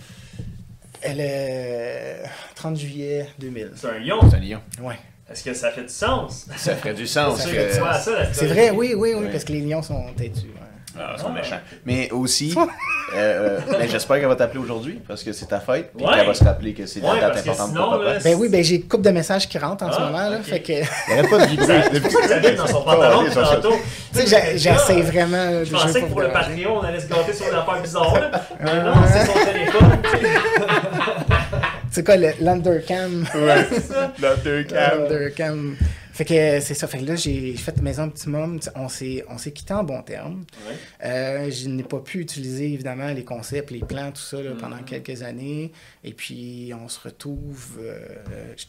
Elle 1.01 1.19
est 1.19 2.23
30 2.55 2.77
juillet 2.77 3.27
2000. 3.39 3.71
C'est 3.75 3.87
un 3.87 3.99
lion. 3.99 4.19
C'est 4.29 4.37
un 4.37 4.39
lion. 4.39 4.61
Ouais. 4.81 4.95
Est-ce 5.29 5.43
que 5.43 5.53
ça 5.53 5.71
fait 5.71 5.81
du 5.83 5.89
sens? 5.89 6.45
Ça 6.55 6.75
ferait 6.75 6.93
du 6.93 7.05
sens. 7.07 7.41
C'est 7.41 8.45
que- 8.45 8.45
vrai, 8.53 8.69
oui, 8.71 8.93
oui, 8.95 9.13
oui, 9.17 9.27
parce 9.31 9.43
que 9.43 9.51
les 9.53 9.61
lions 9.61 9.81
sont 9.81 10.05
têtus. 10.15 10.47
ouais. 10.47 10.67
Ah, 10.99 11.13
ils 11.15 11.19
sont 11.21 11.27
Ah. 11.29 11.33
méchants. 11.33 11.59
Mais 11.85 12.11
aussi, 12.11 12.55
euh, 13.15 13.17
euh, 13.17 13.59
ben, 13.71 13.89
j'espère 13.89 14.17
qu'elle 14.19 14.27
va 14.27 14.35
t'appeler 14.35 14.59
aujourd'hui 14.59 14.99
parce 15.07 15.23
que 15.23 15.31
c'est 15.33 15.47
ta 15.47 15.59
fête. 15.59 15.91
Puis 15.95 16.05
Ouais. 16.05 16.13
qu'elle 16.15 16.27
va 16.27 16.33
se 16.33 16.43
rappeler 16.43 16.73
que 16.73 16.85
c'est 16.85 16.99
la 16.99 17.11
Ouais, 17.13 17.19
date 17.19 17.31
parce 17.33 17.41
que 17.43 17.49
importante 17.49 17.69
sinon, 17.69 17.83
pour 17.89 17.99
papa. 17.99 18.13
là, 18.13 18.19
Ben 18.23 18.35
oui, 18.39 18.49
ben 18.49 18.63
j'ai 18.63 18.75
une 18.75 18.87
couple 18.87 19.03
de 19.03 19.09
messages 19.09 19.49
qui 19.49 19.57
rentrent 19.57 19.83
en 19.85 19.91
ce 19.91 19.97
Ah, 19.99 20.05
moment, 20.05 20.29
là, 20.29 20.37
fait 20.43 20.59
que... 20.61 20.73
Il 20.73 21.13
arrête 21.13 21.29
pas 21.29 21.45
de 21.45 21.49
vibrer. 21.49 21.81
C'est 21.91 22.01
pour 22.01 22.11
ça 22.11 22.21
que 22.21 22.27
ça 22.45 22.51
dans 22.51 22.67
son 22.67 22.81
pantalon 22.83 23.21
depuis 23.23 23.33
tantôt. 23.35 23.75
Tu 24.13 24.19
sais, 24.27 24.57
j'essaie 24.57 25.01
vraiment. 25.01 25.63
Je 25.63 25.71
pensais 25.71 26.01
que 26.01 26.05
pour 26.05 26.21
le. 26.21 26.29
Patreon, 26.29 26.77
on 26.79 26.81
allait 26.83 26.99
se 26.99 27.07
gâter 27.07 27.33
sur 27.33 27.47
une 27.47 27.55
affaire 27.55 27.81
bizarre. 27.81 28.13
Là. 28.13 28.31
Mais 28.61 28.69
Ah, 28.71 28.83
non, 28.83 28.93
c'est 29.11 29.25
son 29.25 29.33
téléphone. 29.51 29.97
tu 30.03 30.09
sais. 30.19 30.23
C'est 31.91 32.03
quoi, 32.03 32.17
le- 32.17 32.33
l'undercam? 32.41 33.25
Ouais, 33.35 33.67
C'est 33.71 33.81
ça. 33.93 34.13
Câbles. 34.19 35.07
L'undercam. 35.09 35.75
Fait 36.15 36.25
que 36.25 36.59
c'est 36.59 36.75
ça. 36.75 36.85
Fait 36.87 36.99
que 36.99 37.05
là, 37.05 37.15
j'ai 37.15 37.55
fait 37.57 37.81
Maison 37.81 38.03
Optimum. 38.03 38.59
On 38.75 38.87
s'est, 38.87 39.25
on 39.29 39.39
s'est 39.39 39.51
quitté 39.51 39.73
en 39.73 39.83
bon 39.83 40.01
terme. 40.03 40.45
Ouais. 40.67 40.75
Euh, 41.05 41.49
je 41.49 41.67
n'ai 41.67 41.81
pas 41.81 41.99
pu 42.01 42.19
utiliser, 42.19 42.71
évidemment, 42.71 43.07
les 43.11 43.23
concepts, 43.23 43.71
les 43.71 43.79
plans, 43.79 44.11
tout 44.11 44.21
ça, 44.21 44.39
là, 44.41 44.51
pendant 44.59 44.75
Mhm. 44.75 44.85
quelques 44.85 45.23
années. 45.23 45.71
Et 46.03 46.13
puis, 46.13 46.71
on 46.79 46.87
se 46.87 46.99
retrouve. 46.99 47.79
euh, 47.81 48.53
je, 48.55 48.65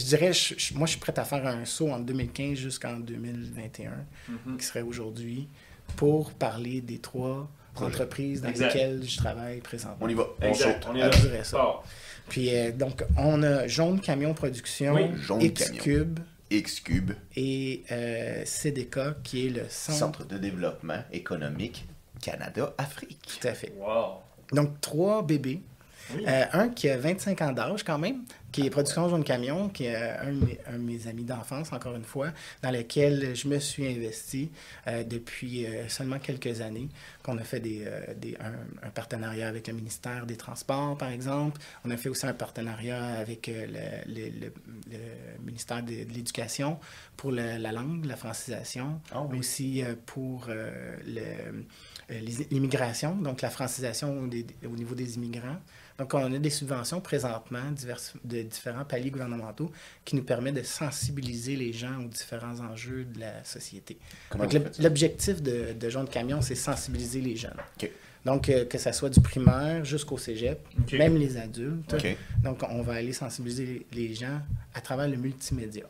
je 0.00 0.04
dirais, 0.06 0.32
je- 0.32 0.54
je- 0.56 0.74
moi, 0.74 0.86
je 0.86 0.92
suis 0.92 1.00
prêt 1.00 1.12
à 1.18 1.24
faire 1.24 1.44
un 1.46 1.64
saut 1.64 1.90
en 1.90 1.98
2015 1.98 2.58
jusqu'en 2.58 2.96
2021, 3.00 3.90
Mhm. 4.28 4.56
qui 4.56 4.64
serait 4.64 4.82
aujourd'hui, 4.82 5.48
pour 5.96 6.30
parler 6.32 6.80
des 6.80 6.98
trois 6.98 7.50
entreprises 7.74 8.40
dans 8.40 8.50
Exact. 8.50 8.72
lesquelles 8.72 9.02
je 9.04 9.16
travaille 9.16 9.58
présentement. 9.60 9.96
On 10.00 10.08
y 10.08 10.14
va. 10.14 10.28
On 10.42 10.54
saute. 10.54 10.86
On 10.88 10.94
ça. 11.42 11.56
Bon. 11.58 11.74
Puis 12.28 12.54
euh, 12.54 12.70
donc, 12.70 13.04
on 13.18 13.42
a 13.42 13.66
Jaune 13.66 14.00
Camion 14.00 14.32
Production, 14.32 14.94
Oui, 14.94 15.02
Jaune 15.20 15.42
X-Cube 16.50 17.10
X-Cube, 17.10 17.12
et 17.36 17.84
euh, 17.90 18.42
CDK, 18.44 19.22
qui 19.22 19.46
est 19.46 19.50
le 19.50 19.64
centre. 19.68 19.98
Centre 19.98 20.24
de 20.24 20.38
développement 20.38 21.02
économique 21.12 21.86
Canada-Afrique. 22.20 23.20
Tout 23.26 23.48
à 23.48 23.54
fait. 23.54 23.72
Wow. 23.78 24.20
Donc, 24.52 24.80
trois 24.80 25.22
bébés. 25.22 25.60
Oui. 26.14 26.24
Euh, 26.28 26.44
un 26.52 26.68
qui 26.68 26.88
a 26.88 26.98
25 26.98 27.40
ans 27.42 27.52
d'âge 27.52 27.82
quand 27.82 27.98
même, 27.98 28.24
qui 28.54 28.64
est 28.64 28.70
Production 28.70 29.08
Jaune 29.08 29.24
Camion, 29.24 29.68
qui 29.68 29.86
est 29.86 29.96
euh, 29.96 30.28
un 30.28 30.32
de 30.32 30.44
mes, 30.46 30.58
un 30.68 30.72
de 30.74 30.78
mes 30.84 31.08
amis 31.08 31.24
d'enfance, 31.24 31.72
encore 31.72 31.96
une 31.96 32.04
fois, 32.04 32.28
dans 32.62 32.70
lequel 32.70 33.34
je 33.34 33.48
me 33.48 33.58
suis 33.58 33.84
investi 33.84 34.52
euh, 34.86 35.02
depuis 35.02 35.66
euh, 35.66 35.88
seulement 35.88 36.20
quelques 36.20 36.60
années, 36.60 36.88
qu'on 37.24 37.36
a 37.38 37.42
fait 37.42 37.58
des, 37.58 37.82
euh, 37.84 38.14
des- 38.16 38.36
un, 38.38 38.86
un 38.86 38.90
partenariat 38.90 39.48
avec 39.48 39.66
le 39.66 39.74
ministère 39.74 40.24
des 40.24 40.36
Transports, 40.36 40.96
par 40.96 41.08
exemple. 41.10 41.60
On 41.84 41.90
a 41.90 41.96
fait 41.96 42.08
aussi 42.08 42.26
un 42.28 42.32
partenariat 42.32 43.02
avec 43.04 43.48
le, 43.48 43.66
le- 43.66 44.30
le- 44.30 44.52
le 44.92 45.44
ministère 45.44 45.82
de, 45.82 46.04
de 46.04 46.12
l'Éducation 46.14 46.78
pour 47.16 47.32
la 47.32 47.72
langue, 47.72 48.04
la 48.04 48.14
francisation, 48.16 49.00
Ah 49.10 49.22
oui. 49.28 49.38
aussi 49.40 49.82
pour 50.06 50.46
l'immigration, 52.50 53.16
donc 53.16 53.42
la 53.42 53.50
francisation 53.50 54.26
des- 54.28 54.46
au 54.64 54.76
niveau 54.76 54.94
des 54.94 55.16
immigrants. 55.16 55.58
Donc, 55.98 56.12
on 56.14 56.32
a 56.32 56.38
des 56.38 56.50
subventions 56.50 57.00
présentement 57.00 57.70
de 58.24 58.42
différents 58.42 58.84
paliers 58.84 59.10
gouvernementaux 59.10 59.70
qui 60.04 60.16
nous 60.16 60.24
permettent 60.24 60.56
de 60.56 60.62
sensibiliser 60.62 61.54
les 61.54 61.72
gens 61.72 62.00
aux 62.00 62.08
différents 62.08 62.60
enjeux 62.60 63.04
de 63.04 63.20
la 63.20 63.44
société. 63.44 63.98
Comment 64.28 64.46
Donc, 64.46 64.62
l'objectif 64.80 65.40
de, 65.40 65.72
de 65.72 65.88
Jaune 65.90 66.08
Camion, 66.08 66.42
c'est 66.42 66.56
sensibiliser 66.56 67.20
les 67.20 67.36
jeunes. 67.36 67.56
Donc, 68.24 68.48
euh, 68.48 68.64
que 68.64 68.78
ça 68.78 68.92
soit 68.92 69.10
du 69.10 69.20
primaire 69.20 69.84
jusqu'au 69.84 70.18
cégep, 70.18 70.58
même 70.92 71.16
les 71.16 71.36
adultes. 71.36 71.94
Donc, 72.42 72.62
on 72.68 72.82
va 72.82 72.94
aller 72.94 73.12
sensibiliser 73.12 73.86
les 73.92 74.14
gens 74.14 74.40
à 74.74 74.80
travers 74.80 75.08
le 75.08 75.16
multimédia. 75.16 75.84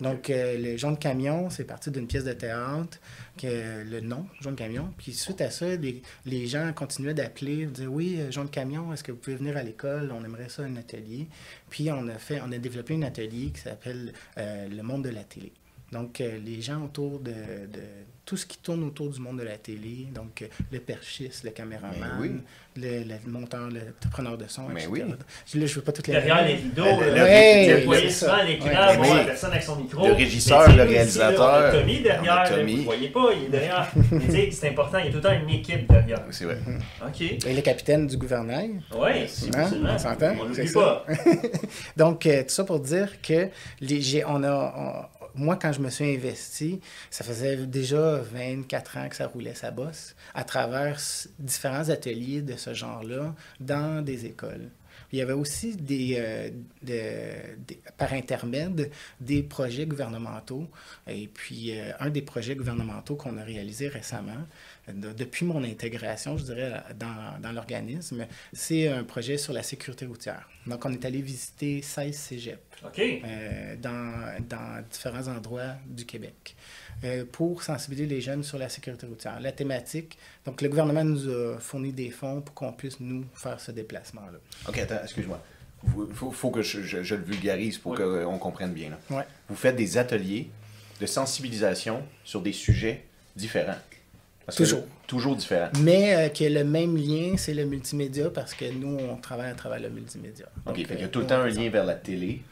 Donc, 0.00 0.30
euh, 0.30 0.58
le 0.58 0.76
Jaune 0.76 0.96
Camion, 0.96 1.50
c'est 1.50 1.64
parti 1.64 1.90
d'une 1.90 2.06
pièce 2.06 2.24
de 2.24 2.32
théâtre, 2.32 2.98
que 3.36 3.82
le 3.82 4.00
nom, 4.00 4.26
Jaune 4.40 4.56
Camion. 4.56 4.92
Puis, 4.96 5.12
suite 5.12 5.40
à 5.40 5.50
ça, 5.50 5.66
les, 5.76 6.46
gens 6.46 6.72
continuaient 6.72 7.14
d'appeler, 7.14 7.66
dire 7.66 7.92
Oui, 7.92 8.16
euh, 8.18 8.30
Jaune 8.30 8.50
Camion, 8.50 8.92
est-ce 8.92 9.02
que 9.02 9.12
vous 9.12 9.18
pouvez 9.18 9.36
venir 9.36 9.56
à 9.56 9.62
l'école? 9.62 10.12
On 10.12 10.24
aimerait 10.24 10.48
ça, 10.48 10.62
un 10.62 10.76
atelier. 10.76 11.28
Puis, 11.70 11.90
on 11.90 12.08
a, 12.08 12.18
fait, 12.18 12.40
on 12.44 12.52
a 12.52 12.58
développé 12.58 12.94
un 12.94 13.02
atelier 13.02 13.50
qui 13.50 13.60
s'appelle 13.60 14.12
euh, 14.38 14.68
Le 14.68 14.82
monde 14.82 15.04
de 15.04 15.10
la 15.10 15.24
télé. 15.24 15.52
Donc, 15.92 16.20
euh, 16.20 16.38
les 16.38 16.62
gens 16.62 16.84
autour 16.84 17.20
de 17.20 17.32
tout 18.32 18.38
ce 18.38 18.46
qui 18.46 18.56
tourne 18.56 18.82
autour 18.84 19.10
du 19.10 19.20
monde 19.20 19.40
de 19.40 19.42
la 19.44 19.58
télé, 19.58 20.06
donc 20.14 20.40
euh, 20.40 20.46
le 20.72 20.78
perchiste, 20.78 21.44
le 21.44 21.50
caméraman, 21.50 21.92
Mais 22.00 22.06
oui. 22.18 22.30
le, 22.76 23.04
le 23.04 23.30
monteur, 23.30 23.68
le 23.68 23.80
preneur 24.10 24.38
de 24.38 24.46
son, 24.48 24.62
Mais 24.68 24.84
etc. 24.84 24.88
oui. 24.90 25.00
Là, 25.00 25.06
je 25.52 25.58
ne 25.58 25.66
veux 25.66 25.80
pas 25.82 25.92
toutes 25.92 26.06
les 26.06 26.14
Derrière 26.14 26.46
les 26.46 26.54
rideaux, 26.54 26.82
Le- 26.82 27.10
le- 27.74 27.80
vous 27.80 27.84
voyez 27.84 28.08
c'est 28.08 28.24
souvent 28.24 28.42
l'écran, 28.42 28.68
Mais 29.02 29.14
la 29.18 29.24
personne 29.24 29.50
avec 29.50 29.62
son 29.64 29.76
micro. 29.76 30.06
le 30.06 30.14
régisseur, 30.14 30.74
le 30.74 30.82
réalisateur, 30.82 31.46
là, 31.60 31.70
On 31.74 31.76
a 31.76 31.80
Tommy 31.82 32.00
derrière, 32.00 32.34
là, 32.36 32.48
Tommy. 32.48 32.72
vous 32.72 32.78
ne 32.78 32.84
voyez 32.84 33.08
pas, 33.10 33.30
il 33.36 33.44
est 33.44 33.48
derrière. 33.50 33.92
Mais 34.12 34.18
tu 34.24 34.30
sais, 34.30 34.50
c'est 34.50 34.68
important, 34.70 34.96
il 34.96 35.04
y 35.04 35.08
a 35.08 35.10
tout 35.10 35.16
le 35.18 35.22
temps 35.22 35.32
une 35.42 35.50
équipe 35.50 35.86
derrière. 35.92 36.22
C'est 36.30 36.44
vrai. 36.46 36.58
OK. 37.06 37.20
Et 37.20 37.52
le 37.54 37.60
capitaine 37.60 38.06
du 38.06 38.16
gouvernail. 38.16 38.80
Oui. 38.94 39.10
Hein? 39.54 39.60
absolument. 39.62 39.90
On 39.94 39.98
s'entend? 39.98 40.32
On 40.40 40.54
C'est 40.54 40.62
l'oublie 40.62 40.68
ça. 40.68 41.04
pas. 41.06 41.06
Donc, 41.98 42.24
euh, 42.24 42.42
tout 42.44 42.48
ça 42.48 42.64
pour 42.64 42.80
dire 42.80 43.20
que 43.20 43.48
les, 43.82 44.24
on 44.24 44.42
a, 44.42 44.74
on- 44.74 45.21
moi, 45.34 45.56
quand 45.56 45.72
je 45.72 45.80
me 45.80 45.90
suis 45.90 46.14
investi, 46.14 46.80
ça 47.10 47.24
faisait 47.24 47.56
déjà 47.66 48.18
24 48.18 48.98
ans 48.98 49.08
que 49.08 49.16
ça 49.16 49.26
roulait 49.26 49.54
sa 49.54 49.70
bosse 49.70 50.14
à 50.34 50.44
travers 50.44 50.98
différents 51.38 51.88
ateliers 51.88 52.42
de 52.42 52.56
ce 52.56 52.74
genre-là 52.74 53.34
dans 53.60 54.04
des 54.04 54.26
écoles. 54.26 54.70
Il 55.12 55.18
y 55.18 55.22
avait 55.22 55.32
aussi 55.32 55.76
des, 55.76 56.14
euh, 56.18 56.50
de- 56.82 57.56
des- 57.66 57.80
par 57.96 58.12
intermède 58.12 58.90
des 59.20 59.42
projets 59.42 59.86
gouvernementaux. 59.86 60.66
Et 61.08 61.28
puis, 61.28 61.78
euh, 61.78 61.92
un 62.00 62.10
des 62.10 62.22
projets 62.22 62.54
gouvernementaux 62.56 63.16
qu'on 63.16 63.36
a 63.38 63.44
réalisé 63.44 63.88
récemment, 63.88 64.46
de- 64.92 65.12
depuis 65.12 65.44
mon 65.44 65.62
intégration, 65.64 66.36
je 66.38 66.44
dirais, 66.44 66.72
dans, 66.98 67.40
dans 67.40 67.52
l'organisme, 67.52 68.26
c'est 68.52 68.88
un 68.88 69.04
projet 69.04 69.36
sur 69.38 69.52
la 69.52 69.62
sécurité 69.62 70.06
routière. 70.06 70.48
Donc, 70.66 70.84
on 70.84 70.92
est 70.92 71.04
allé 71.04 71.20
visiter 71.22 71.82
16 71.82 72.14
cégeps 72.16 72.58
OK. 72.84 72.98
euh, 73.00 73.76
dans, 73.76 74.34
dans 74.48 74.82
différents 74.90 75.26
endroits 75.28 75.74
du 75.86 76.04
Québec 76.04 76.54
euh, 77.04 77.24
pour 77.30 77.62
sensibiliser 77.62 78.06
les 78.06 78.20
jeunes 78.20 78.42
sur 78.44 78.58
la 78.58 78.68
sécurité 78.68 79.06
routière. 79.06 79.40
La 79.40 79.50
thématique, 79.52 80.16
donc 80.44 80.62
le 80.62 80.68
gouvernement 80.68 81.04
nous 81.04 81.28
a 81.28 81.58
fourni 81.58 81.92
des 81.92 82.10
fonds 82.10 82.40
pour 82.42 82.54
qu'on 82.54 82.72
puisse 82.72 83.00
nous 83.00 83.24
faire 83.34 83.58
ce 83.60 83.72
déplacement-là. 83.72 84.38
Ok, 84.68 84.81
attends, 84.82 85.00
excuse-moi. 85.02 85.40
Il 85.84 86.14
faut, 86.14 86.30
faut 86.30 86.50
que 86.50 86.62
je, 86.62 86.80
je- 86.82 87.02
je 87.02 87.14
le 87.16 87.22
vulgarise 87.24 87.78
pour 87.78 87.92
Oui. 87.92 87.98
qu'on 87.98 88.38
comprenne 88.38 88.72
bien. 88.72 88.90
là. 89.10 89.24
Vous 89.48 89.56
faites 89.56 89.74
des 89.76 89.98
ateliers 89.98 90.48
de 91.00 91.06
sensibilisation 91.06 92.02
sur 92.24 92.40
des 92.40 92.52
sujets 92.52 93.04
différents. 93.34 93.74
Parce 94.46 94.58
que- 94.58 94.62
Toujours. 94.64 94.84
toujours 95.06 95.36
différents. 95.36 95.70
Mais 95.80 96.14
euh, 96.14 96.28
que 96.28 96.44
le 96.44 96.64
même 96.64 96.96
lien, 96.96 97.36
c'est 97.36 97.54
le 97.54 97.64
multimédia 97.64 98.28
parce 98.30 98.54
que 98.54 98.64
nous, 98.72 98.96
on 98.98 99.16
travaille 99.16 99.50
à 99.50 99.54
travers 99.54 99.80
le 99.80 99.88
multimédia. 99.90 100.46
OK, 100.66 100.76
fait 100.86 100.94
y 100.96 101.02
a 101.02 101.06
euh, 101.06 101.08
tout 101.08 101.20
le 101.20 101.26
temps 101.26 101.36
un 101.40 101.48
lien 101.48 101.68
vers 101.70 101.84
la 101.84 101.94
télé. 101.94 102.42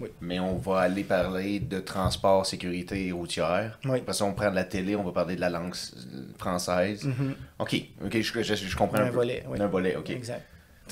Oui. 0.00 0.08
Mais 0.20 0.38
on 0.38 0.56
va 0.56 0.80
aller 0.80 1.02
parler 1.04 1.58
de 1.58 1.80
transport, 1.80 2.46
sécurité 2.46 3.10
routière. 3.12 3.78
Oui. 3.84 3.98
Après 3.98 4.12
ça, 4.12 4.24
on 4.24 4.32
prend 4.32 4.48
de 4.50 4.54
la 4.54 4.64
télé, 4.64 4.94
on 4.94 5.02
va 5.02 5.10
parler 5.12 5.34
de 5.36 5.40
la 5.40 5.50
langue 5.50 5.72
s- 5.74 5.92
française. 6.38 7.04
Mhm. 7.04 7.34
OK, 7.58 7.82
OK, 8.04 8.20
je, 8.20 8.42
je- 8.42 8.54
je 8.54 8.76
comprends 8.76 8.98
un, 8.98 9.04
Un 9.04 9.08
peu. 9.08 9.14
volet, 9.14 9.42
oui. 9.48 9.60
Un 9.60 9.66
volet, 9.66 9.96
OK. 9.96 10.10
Exact. 10.10 10.42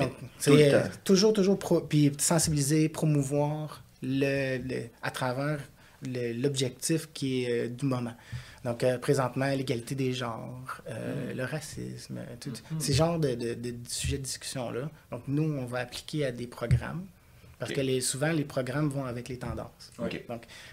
Donc, 0.05 0.11
tout 0.19 0.25
le 0.25 0.29
c'est 0.39 0.75
euh, 0.75 0.83
temps. 0.83 0.89
toujours, 1.05 1.33
toujours, 1.33 1.59
pro- 1.59 1.81
puis 1.81 2.13
sensibiliser, 2.19 2.89
promouvoir 2.89 3.83
le, 4.03 4.59
le- 4.59 4.89
à 5.03 5.11
travers 5.11 5.59
l'objectif 6.03 7.09
qui 7.13 7.45
est 7.45 7.67
euh, 7.67 7.69
du 7.69 7.87
moment. 7.87 8.15
Donc, 8.65 8.83
euh, 8.83 8.99
présentement, 8.99 9.47
l'égalité 9.47 9.95
des 9.95 10.13
genres, 10.13 10.81
euh, 10.89 11.33
Mm. 11.33 11.37
le 11.37 11.45
racisme, 11.45 12.19
tout, 12.41 12.53
ces 12.79 12.93
genres 12.93 13.19
de, 13.19 13.35
de- 13.35 13.55
de 13.55 13.75
sujets 13.89 14.19
de 14.19 14.25
discussion-là. 14.25 14.91
Donc, 15.11 15.23
nous, 15.29 15.45
on 15.45 15.65
va 15.67 15.79
appliquer 15.81 16.27
à 16.27 16.33
des 16.33 16.47
programmes. 16.47 17.05
Parce 17.59 17.73
que 17.73 17.81
les, 17.81 18.01
souvent, 18.03 18.33
les 18.33 18.45
programmes 18.45 18.89
vont 18.91 19.07
avec 19.07 19.29
les 19.29 19.39
tendances. 19.39 19.91
Donc, 19.99 20.21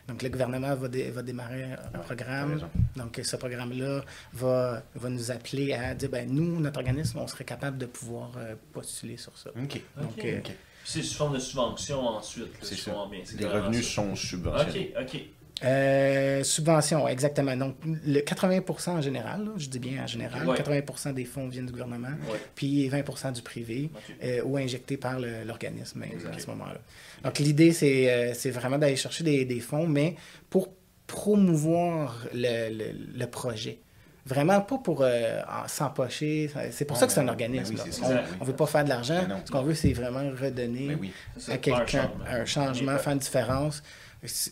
donc 0.07 0.21
le 0.21 0.29
gouvernement 0.29 0.75
va, 0.75 0.87
dé- 0.89 1.11
va 1.11 1.21
démarrer 1.21 1.63
un 1.63 1.77
t'as 1.93 1.99
programme. 1.99 2.59
Donc, 2.97 3.19
ce 3.23 3.35
programme-là 3.37 4.03
va, 4.33 4.83
va 4.95 5.09
nous 5.09 5.31
appeler 5.31 5.73
à 5.73 5.95
dire, 5.95 6.09
ben, 6.09 6.29
nous, 6.29 6.59
notre 6.59 6.79
organisme, 6.79 7.19
on 7.19 7.27
serait 7.27 7.45
capable 7.45 7.77
de 7.77 7.85
pouvoir 7.85 8.31
euh, 8.37 8.55
postuler 8.73 9.15
sur 9.17 9.37
ça. 9.37 9.49
OK. 9.51 9.81
Donc, 10.01 10.25
euh. 10.25 10.41
C'est 10.85 11.01
sous 11.01 11.15
forme 11.15 11.35
de 11.35 11.39
subvention 11.39 12.05
ensuite. 12.05 12.51
C'est 12.61 12.75
ça. 12.75 12.91
bien. 13.09 13.21
C'est 13.23 13.37
Les 13.37 13.43
carrément 13.43 13.67
revenus 13.67 13.85
ça. 13.87 13.93
sont 13.93 14.15
subventionnés. 14.17 14.93
OK, 14.99 15.03
OK. 15.13 15.21
Euh, 15.63 16.43
subvention, 16.43 17.07
exactement. 17.07 17.55
Donc, 17.55 17.75
le 17.85 18.19
80% 18.19 18.89
en 18.91 19.01
général, 19.01 19.45
là, 19.45 19.51
je 19.57 19.67
dis 19.67 19.79
bien 19.79 20.03
en 20.03 20.07
général, 20.07 20.47
Ouais. 20.47 20.57
80% 20.57 21.13
des 21.13 21.25
fonds 21.25 21.47
viennent 21.47 21.65
du 21.65 21.71
gouvernement, 21.71 22.09
Ouais. 22.31 22.39
puis 22.55 22.87
20% 22.89 23.31
du 23.31 23.41
privé, 23.41 23.89
euh, 24.23 24.41
ou 24.43 24.57
injectés 24.57 24.97
par 24.97 25.19
l'organisme 25.19 26.03
à 26.33 26.39
ce 26.39 26.47
moment-là. 26.47 26.79
Donc, 27.23 27.39
l'idée, 27.39 27.71
c'est 27.71 28.11
euh, 28.11 28.33
c'est 28.33 28.51
vraiment 28.51 28.77
d'aller 28.77 28.95
chercher 28.97 29.23
des, 29.23 29.45
des 29.45 29.59
fonds, 29.59 29.87
mais 29.87 30.15
pour 30.49 30.69
promouvoir 31.07 32.25
le, 32.33 32.69
le- 32.69 33.17
le 33.17 33.27
projet. 33.27 33.79
Vraiment 34.25 34.61
pas 34.61 34.77
pour 34.77 35.01
euh, 35.01 35.41
s'empocher. 35.67 36.49
C'est 36.71 36.85
pour 36.85 36.95
ça 36.95 37.07
que 37.07 37.11
c'est 37.11 37.19
un 37.19 37.23
ben, 37.25 37.31
organisme. 37.31 37.75
ben 37.75 37.83
oui, 37.85 38.15
on 38.39 38.43
ne 38.45 38.49
veut 38.49 38.55
pas 38.55 38.67
faire 38.67 38.83
de 38.85 38.89
l'argent. 38.89 39.21
Ben. 39.27 39.41
Ce 39.43 39.51
qu'on 39.51 39.63
veut, 39.63 39.73
c'est 39.73 39.91
vraiment 39.91 40.21
redonner 40.41 40.95
oui. 40.99 41.11
Ça, 41.37 41.53
à 41.53 41.57
quelqu'un 41.57 42.09
un 42.29 42.45
changement, 42.45 42.97
faire 42.97 43.13
une 43.13 43.19
différence. 43.19 43.83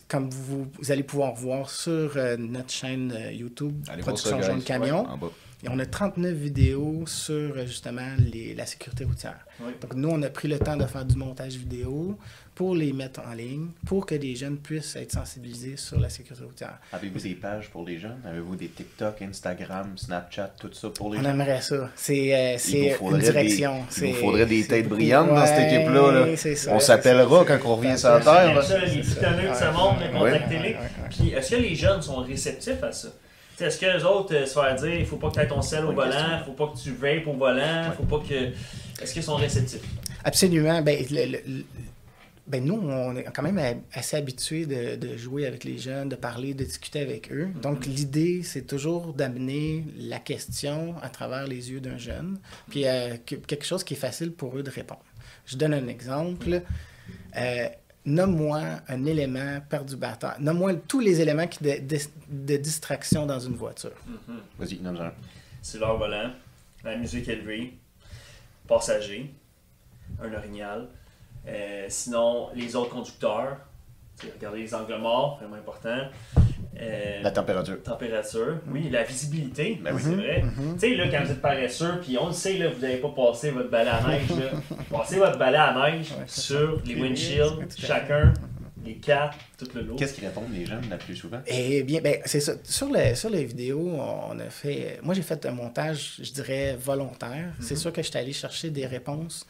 Comme 0.08 0.30
vous, 0.30 0.68
vous 0.80 0.92
allez 0.92 1.04
pouvoir 1.04 1.34
voir 1.34 1.70
sur 1.70 2.18
euh, 2.18 2.36
notre 2.38 2.72
chaîne 2.72 3.14
euh, 3.16 3.32
YouTube, 3.32 3.74
Allez 3.88 4.02
Production 4.02 4.42
Jaune. 4.42 4.64
Camion. 4.64 5.08
Et 5.64 5.70
on 5.70 5.78
a 5.80 5.86
39 5.86 6.34
vidéos 6.34 7.04
sur 7.08 7.34
euh, 7.56 7.66
justement 7.66 8.08
les- 8.18 8.54
la 8.56 8.66
sécurité 8.66 9.04
routière. 9.06 9.46
Oui. 9.60 9.72
Donc 9.82 9.94
nous, 9.96 10.10
on 10.10 10.22
a 10.24 10.30
pris 10.30 10.48
le 10.48 10.58
temps 10.60 10.78
de 10.78 10.86
faire 10.86 11.06
du 11.06 11.16
montage 11.16 11.54
vidéo 11.56 12.18
pour 12.56 12.76
les 12.76 12.92
mettre 12.94 13.22
en 13.28 13.34
ligne, 13.34 13.68
pour 13.86 14.06
que 14.06 14.14
les 14.16 14.36
jeunes 14.36 14.58
puissent 14.58 14.96
être 14.96 15.12
sensibilisés 15.14 15.78
sur 15.78 16.00
la 16.00 16.10
sécurité 16.10 16.44
routière. 16.46 16.78
Avez-vous 16.92 17.20
des 17.20 17.34
pages 17.36 17.70
pour 17.70 17.86
les 17.86 17.98
jeunes? 17.98 18.20
Avez-vous 18.26 18.56
des 18.56 18.68
TikTok, 18.68 19.22
Instagram, 19.22 19.94
Snapchat, 19.98 20.52
tout 20.60 20.72
ça 20.74 20.90
pour 20.90 21.12
les 21.14 21.20
On 21.20 21.24
jeunes? 21.24 21.32
aimerait 21.32 21.62
ça. 21.62 21.90
C'est 21.96 22.36
euh, 22.36 22.58
une 23.12 23.18
direction. 23.20 23.84
Des, 24.00 24.08
il 24.08 24.14
vous 24.14 24.20
faudrait 24.20 24.46
des 24.46 24.66
têtes 24.66 24.84
beaucoup- 24.84 24.96
brillantes 24.96 25.30
dans 25.30 25.46
cette 25.46 25.72
équipe-là. 25.72 26.12
là. 26.12 26.38
c'est 26.38 26.56
ça, 26.56 26.74
On 26.74 26.80
s'appellera 26.80 27.46
quand 27.46 27.60
on 27.66 27.76
revient 27.78 27.98
sur 27.98 28.10
la 28.10 28.20
terre. 28.20 28.54
Les 28.56 30.12
contactez-les. 30.12 30.76
Puis 31.10 31.30
est-ce 31.30 31.52
que 31.52 31.56
les 31.62 31.76
jeunes 31.76 32.02
sont 32.02 32.18
réceptifs 32.18 32.82
à 32.84 32.92
ça? 32.92 33.10
Est-ce 33.62 33.80
que 33.80 33.86
les 33.98 34.04
autres 34.04 34.36
euh, 34.36 34.46
se 34.46 34.54
faire 34.54 34.76
dire 34.76 34.94
il 34.96 35.06
faut 35.06 35.18
pas 35.18 35.30
que 35.30 35.36
tu 35.36 35.40
aies 35.42 35.48
ton 35.48 35.62
sel 35.62 35.86
au 35.86 35.92
volant, 35.94 36.38
il 36.40 36.44
faut 36.46 36.52
pas 36.54 36.68
que 36.74 36.78
tu 36.78 36.92
vapes 36.92 37.28
au 37.28 37.34
volant, 37.34 37.92
faut 37.96 38.04
pas 38.04 38.20
que. 38.28 38.52
Est-ce 39.02 39.14
qu'ils 39.14 39.24
sont 39.24 39.36
réceptifs? 39.36 39.82
Absolument. 40.24 40.82
Ben, 40.82 41.04
le- 41.10 41.26
le- 41.26 41.40
le- 41.46 41.64
ben, 42.48 42.64
nous, 42.66 42.74
on 42.76 43.16
est 43.16 43.24
quand 43.34 43.44
même 43.44 43.82
assez 43.94 44.18
habitués 44.18 44.66
de, 44.66 44.96
de 44.96 45.16
jouer 45.16 45.46
avec 45.48 45.64
les 45.64 45.78
jeunes, 45.78 46.10
de 46.10 46.16
parler, 46.16 46.54
de 46.54 46.64
discuter 46.66 47.00
avec 47.00 47.32
eux. 47.32 47.48
Donc, 47.62 47.86
l'idée, 47.86 48.42
c'est 48.44 48.64
toujours 48.68 49.14
d'amener 49.14 49.86
la 49.98 50.20
question 50.20 50.96
à 51.02 51.10
travers 51.10 51.48
les 51.48 51.72
yeux 51.72 51.80
d'un 51.80 51.98
jeune, 51.98 52.40
puis 52.70 52.86
euh, 52.88 53.16
que- 53.26 53.36
quelque 53.36 53.66
chose 53.66 53.84
qui 53.84 53.94
est 53.94 53.98
facile 53.98 54.32
pour 54.34 54.58
eux 54.58 54.64
de 54.64 54.70
répondre. 54.72 55.04
Je 55.46 55.56
donne 55.56 55.74
un 55.74 55.88
exemple. 55.88 56.62
Euh, 57.38 57.68
Nomme-moi 58.06 58.60
un 58.88 59.06
élément 59.06 59.60
perturbateur. 59.70 60.36
Nomme-moi 60.40 60.74
tous 60.88 61.00
les 61.00 61.22
éléments 61.22 61.46
qui 61.48 61.64
de, 61.64 61.80
de- 61.86 61.98
de 62.30 62.58
distraction 62.58 63.26
dans 63.28 63.40
une 63.40 63.56
voiture. 63.56 63.92
Mhm. 64.08 64.40
Vas-y, 64.58 64.80
nomme 64.80 64.98
un. 65.02 65.12
C'est 65.62 65.78
leur 65.78 65.98
volant, 65.98 66.32
la 66.84 66.96
musique 66.98 67.28
élevée, 67.28 67.78
passager, 68.68 69.32
un 70.22 70.34
orignal. 70.34 70.88
Euh, 71.48 71.86
sinon, 71.90 72.50
les 72.56 72.76
autres 72.76 72.90
conducteurs, 72.92 73.58
regardez 74.36 74.60
les 74.64 74.74
angles 74.74 74.98
morts, 74.98 75.38
vraiment 75.38 75.56
important. 75.58 76.08
Euh, 76.82 77.22
La 77.22 77.32
température. 77.32 77.82
température, 77.84 78.58
oui, 78.72 78.90
la 78.90 79.04
visibilité, 79.04 79.80
Ben 79.84 79.94
oui. 79.94 80.02
c'est 80.04 80.16
vrai. 80.16 80.44
Tu 80.74 80.80
sais, 80.80 80.96
là, 80.96 81.08
quand 81.12 81.24
vous 81.24 81.32
êtes 81.32 81.42
paresseux, 81.42 82.00
puis 82.02 82.18
on 82.18 82.28
le 82.28 82.34
sait, 82.34 82.58
là, 82.58 82.70
vous 82.70 82.82
n'avez 82.82 82.98
pas 82.98 83.10
passé 83.16 83.52
votre 83.52 83.70
balai 83.70 83.90
à 83.92 84.02
neige, 84.08 84.30
là. 84.30 84.76
Passez 84.98 85.18
votre 85.18 85.38
balai 85.38 85.58
à 85.58 85.74
neige 85.92 86.08
Ouais, 86.12 86.24
sur 86.28 86.82
les 86.86 86.96
windshields, 86.96 87.68
chacun, 87.78 88.34
les 88.84 88.96
quatre, 88.96 89.38
tout 89.60 89.68
le 89.76 89.82
lot. 89.82 89.96
Qu'est-ce 89.96 90.16
qu'ils 90.16 90.26
répondent 90.26 90.52
les 90.52 90.66
jeunes 90.66 90.90
la 90.90 90.98
plus 90.98 91.16
souvent? 91.16 91.40
Eh 91.46 91.84
bien, 91.84 92.02
ben, 92.02 92.18
c'est 92.26 92.40
ça. 92.40 92.54
Sur, 92.64 92.88
le, 92.92 93.14
sur 93.14 93.30
les 93.30 93.46
vidéos, 93.46 93.92
on 94.00 94.40
a 94.40 94.50
fait. 94.50 94.98
Moi, 95.04 95.14
j'ai 95.14 95.22
fait 95.22 95.46
un 95.46 95.52
montage, 95.52 96.16
je 96.20 96.32
dirais, 96.32 96.76
volontaire. 96.82 97.54
C'est 97.60 97.76
sûr 97.76 97.94
que 97.94 98.02
j'étais 98.02 98.18
allé 98.20 98.34
chercher 98.34 98.72
des 98.72 98.88
réponses 98.88 99.46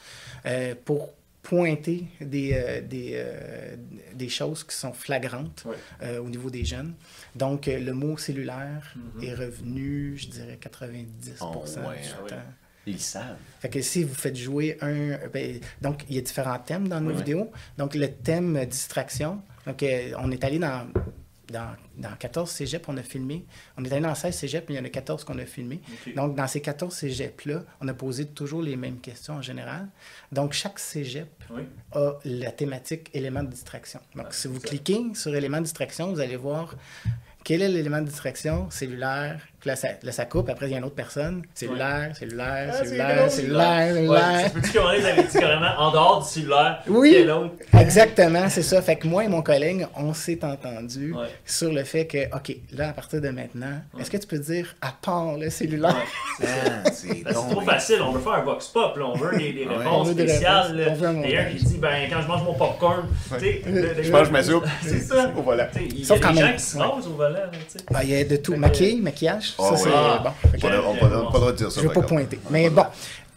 euh, 0.45 0.75
pour 0.83 1.13
pointer 1.41 2.05
des, 2.19 2.51
euh, 2.53 2.81
des, 2.81 3.11
euh, 3.15 3.75
des 4.13 4.29
choses 4.29 4.63
qui 4.63 4.75
sont 4.75 4.93
flagrantes 4.93 5.65
euh, 6.03 6.19
au 6.19 6.29
niveau 6.29 6.49
des 6.49 6.63
jeunes. 6.65 6.93
Donc, 7.35 7.65
le 7.67 7.91
mot 7.93 8.17
cellulaire 8.17 8.93
Mhm. 8.95 9.23
est 9.23 9.33
revenu, 9.33 10.17
je 10.17 10.27
dirais, 10.27 10.57
90 10.59 11.35
Oh, 11.41 11.63
ouais, 11.65 11.73
du 11.73 11.81
ah 12.19 12.23
ouais. 12.23 12.29
temps. 12.29 12.35
Ils 12.87 12.99
savent. 12.99 13.37
Fait 13.59 13.69
que 13.69 13.81
si 13.81 14.03
vous 14.03 14.13
faites 14.15 14.35
jouer 14.35 14.77
un. 14.81 15.17
ben, 15.31 15.59
donc, 15.81 16.03
il 16.09 16.15
y 16.15 16.19
a 16.19 16.21
différents 16.21 16.57
thèmes 16.59 16.87
dans 16.87 16.99
nos 16.99 17.11
Oui. 17.11 17.17
vidéos. 17.17 17.51
Donc, 17.77 17.93
le 17.95 18.07
thème 18.11 18.65
distraction. 18.65 19.41
Donc, 19.67 19.85
on 20.17 20.31
est 20.31 20.43
allé 20.43 20.57
dans, 20.57 20.87
dans, 21.51 21.75
dans 21.97 22.15
14 22.15 22.49
cégeps, 22.49 22.85
on 22.87 22.97
a 22.97 23.03
filmé. 23.03 23.45
On 23.77 23.83
est 23.85 23.91
allé 23.91 24.01
dans 24.01 24.15
16 24.15 24.35
cégeps, 24.35 24.65
mais 24.69 24.75
il 24.75 24.77
y 24.77 24.81
en 24.81 24.85
a 24.85 24.89
14 24.89 25.23
qu'on 25.23 25.37
a 25.37 25.45
filmé. 25.45 25.81
Donc, 26.15 26.35
dans 26.35 26.47
ces 26.47 26.61
14 26.61 26.93
cégeps-là, 26.93 27.63
on 27.81 27.87
a 27.87 27.93
posé 27.93 28.25
toujours 28.25 28.61
les 28.61 28.75
mêmes 28.75 28.99
questions 28.99 29.35
en 29.35 29.41
général. 29.41 29.87
Donc, 30.31 30.53
chaque 30.53 30.79
cégep 30.79 31.29
Oui. 31.51 31.63
a 31.93 32.13
la 32.25 32.51
thématique 32.51 33.09
élément 33.13 33.43
de 33.43 33.49
distraction. 33.49 33.99
Donc, 34.15 34.27
Ah, 34.29 34.31
si 34.33 34.47
vous 34.47 34.59
ça. 34.59 34.67
cliquez 34.67 35.01
sur 35.13 35.35
élément 35.35 35.57
de 35.57 35.63
distraction, 35.63 36.11
vous 36.11 36.19
allez 36.19 36.35
voir 36.37 36.75
quel 37.43 37.61
est 37.61 37.69
l'élément 37.69 38.01
de 38.01 38.05
distraction 38.07 38.69
cellulaire. 38.69 39.41
Puis 39.61 39.69
là, 39.69 39.75
ça, 39.75 39.89
là, 40.01 40.11
ça 40.11 40.25
coupe. 40.25 40.49
Après, 40.49 40.65
il 40.67 40.71
y 40.71 40.75
a 40.75 40.79
une 40.79 40.83
autre 40.85 40.95
personne. 40.95 41.43
Cellulaire, 41.53 42.15
cellulaire, 42.17 42.69
Ah, 42.73 42.83
cellulaire, 42.83 43.31
cellulaire, 43.31 43.93
Ouais, 43.93 43.93
cellulaire. 43.93 44.51
tu 44.53 44.59
peux-tu 44.59 44.77
avez 44.79 45.23
dit 45.23 45.37
carrément 45.39 45.71
en 45.77 45.91
dehors 45.91 46.23
du 46.23 46.27
cellulaire, 46.29 46.81
Oui. 46.87 47.15
Exactement, 47.79 48.49
c'est 48.49 48.63
ça. 48.63 48.81
Fait 48.81 48.95
que 48.95 49.07
moi 49.07 49.23
et 49.23 49.27
mon 49.27 49.41
collègue, 49.41 49.85
on 49.95 50.13
s'est 50.15 50.43
entendu 50.43 51.13
Ouais. 51.13 51.27
sur 51.45 51.71
le 51.71 51.83
fait 51.83 52.07
que, 52.07 52.25
OK, 52.35 52.55
là, 52.73 52.89
à 52.89 52.93
partir 52.93 53.21
de 53.21 53.29
maintenant, 53.29 53.81
est-ce 53.99 54.09
que 54.09 54.17
tu 54.17 54.25
peux 54.27 54.39
dire 54.39 54.75
à 54.81 54.93
part 54.99 55.37
le 55.37 55.49
cellulaire? 55.49 55.95
Ouais, 56.39 56.45
c'est. 56.45 56.47
Ah, 56.47 56.89
c'est 56.91 57.07
Ben, 57.23 57.23
c'est 57.27 57.33
donc 57.33 57.49
trop 57.51 57.61
facile, 57.61 58.01
on 58.01 58.11
veut 58.13 58.19
faire 58.19 58.33
un 58.33 58.41
vox 58.41 58.67
pop, 58.69 58.97
là. 58.97 59.05
on 59.05 59.15
veut 59.15 59.37
des, 59.37 59.53
des 59.53 59.65
réponses 59.65 59.85
On 59.91 60.03
veut 60.03 60.15
des 60.15 60.27
spéciales. 60.27 60.75
montage. 60.75 61.55
qui 61.57 61.65
dit 61.65 61.77
ben, 61.77 62.09
quand 62.09 62.21
je 62.21 62.27
mange 62.27 62.43
mon 62.43 62.53
popcorn, 62.53 63.03
tu 63.39 63.61
Je 64.03 64.11
mange 64.11 64.31
ma 64.31 64.41
soupe. 64.43 64.65
C'est 64.81 64.99
ça. 65.01 65.31
Au 65.37 65.41
volant. 65.43 65.67
Il 65.75 65.99
y 66.03 66.11
a 66.11 66.15
des 66.15 66.19
quand 66.21 66.33
gens 66.33 66.41
même. 66.41 66.55
qui 66.55 66.63
se 66.63 66.77
au 66.77 67.13
volant. 67.15 67.33
là, 67.33 67.49
tu 67.53 67.77
sais. 67.77 67.85
Ah, 67.93 68.03
Il 68.03 68.09
y 68.09 68.15
a 68.19 68.23
de 68.23 68.35
tout. 68.37 68.53
Que- 68.53 69.01
Maquillage, 69.01 69.50
Ah 69.59 69.69
ça 69.69 69.77
c'est 69.77 69.89
Ah. 69.93 70.23
bon. 70.23 70.57
Que- 70.59 70.65
On 70.65 70.93
n'a 70.93 70.99
pas, 70.99 71.07
le 71.09 71.23
droit 71.39 71.51
de 71.51 71.57
dire 71.57 71.71
ça. 71.71 71.81
je 71.81 71.87
veux 71.87 71.93
par 71.93 72.03
pas 72.03 72.07
pointer. 72.09 72.39
Mais 72.49 72.69
bon, 72.69 72.85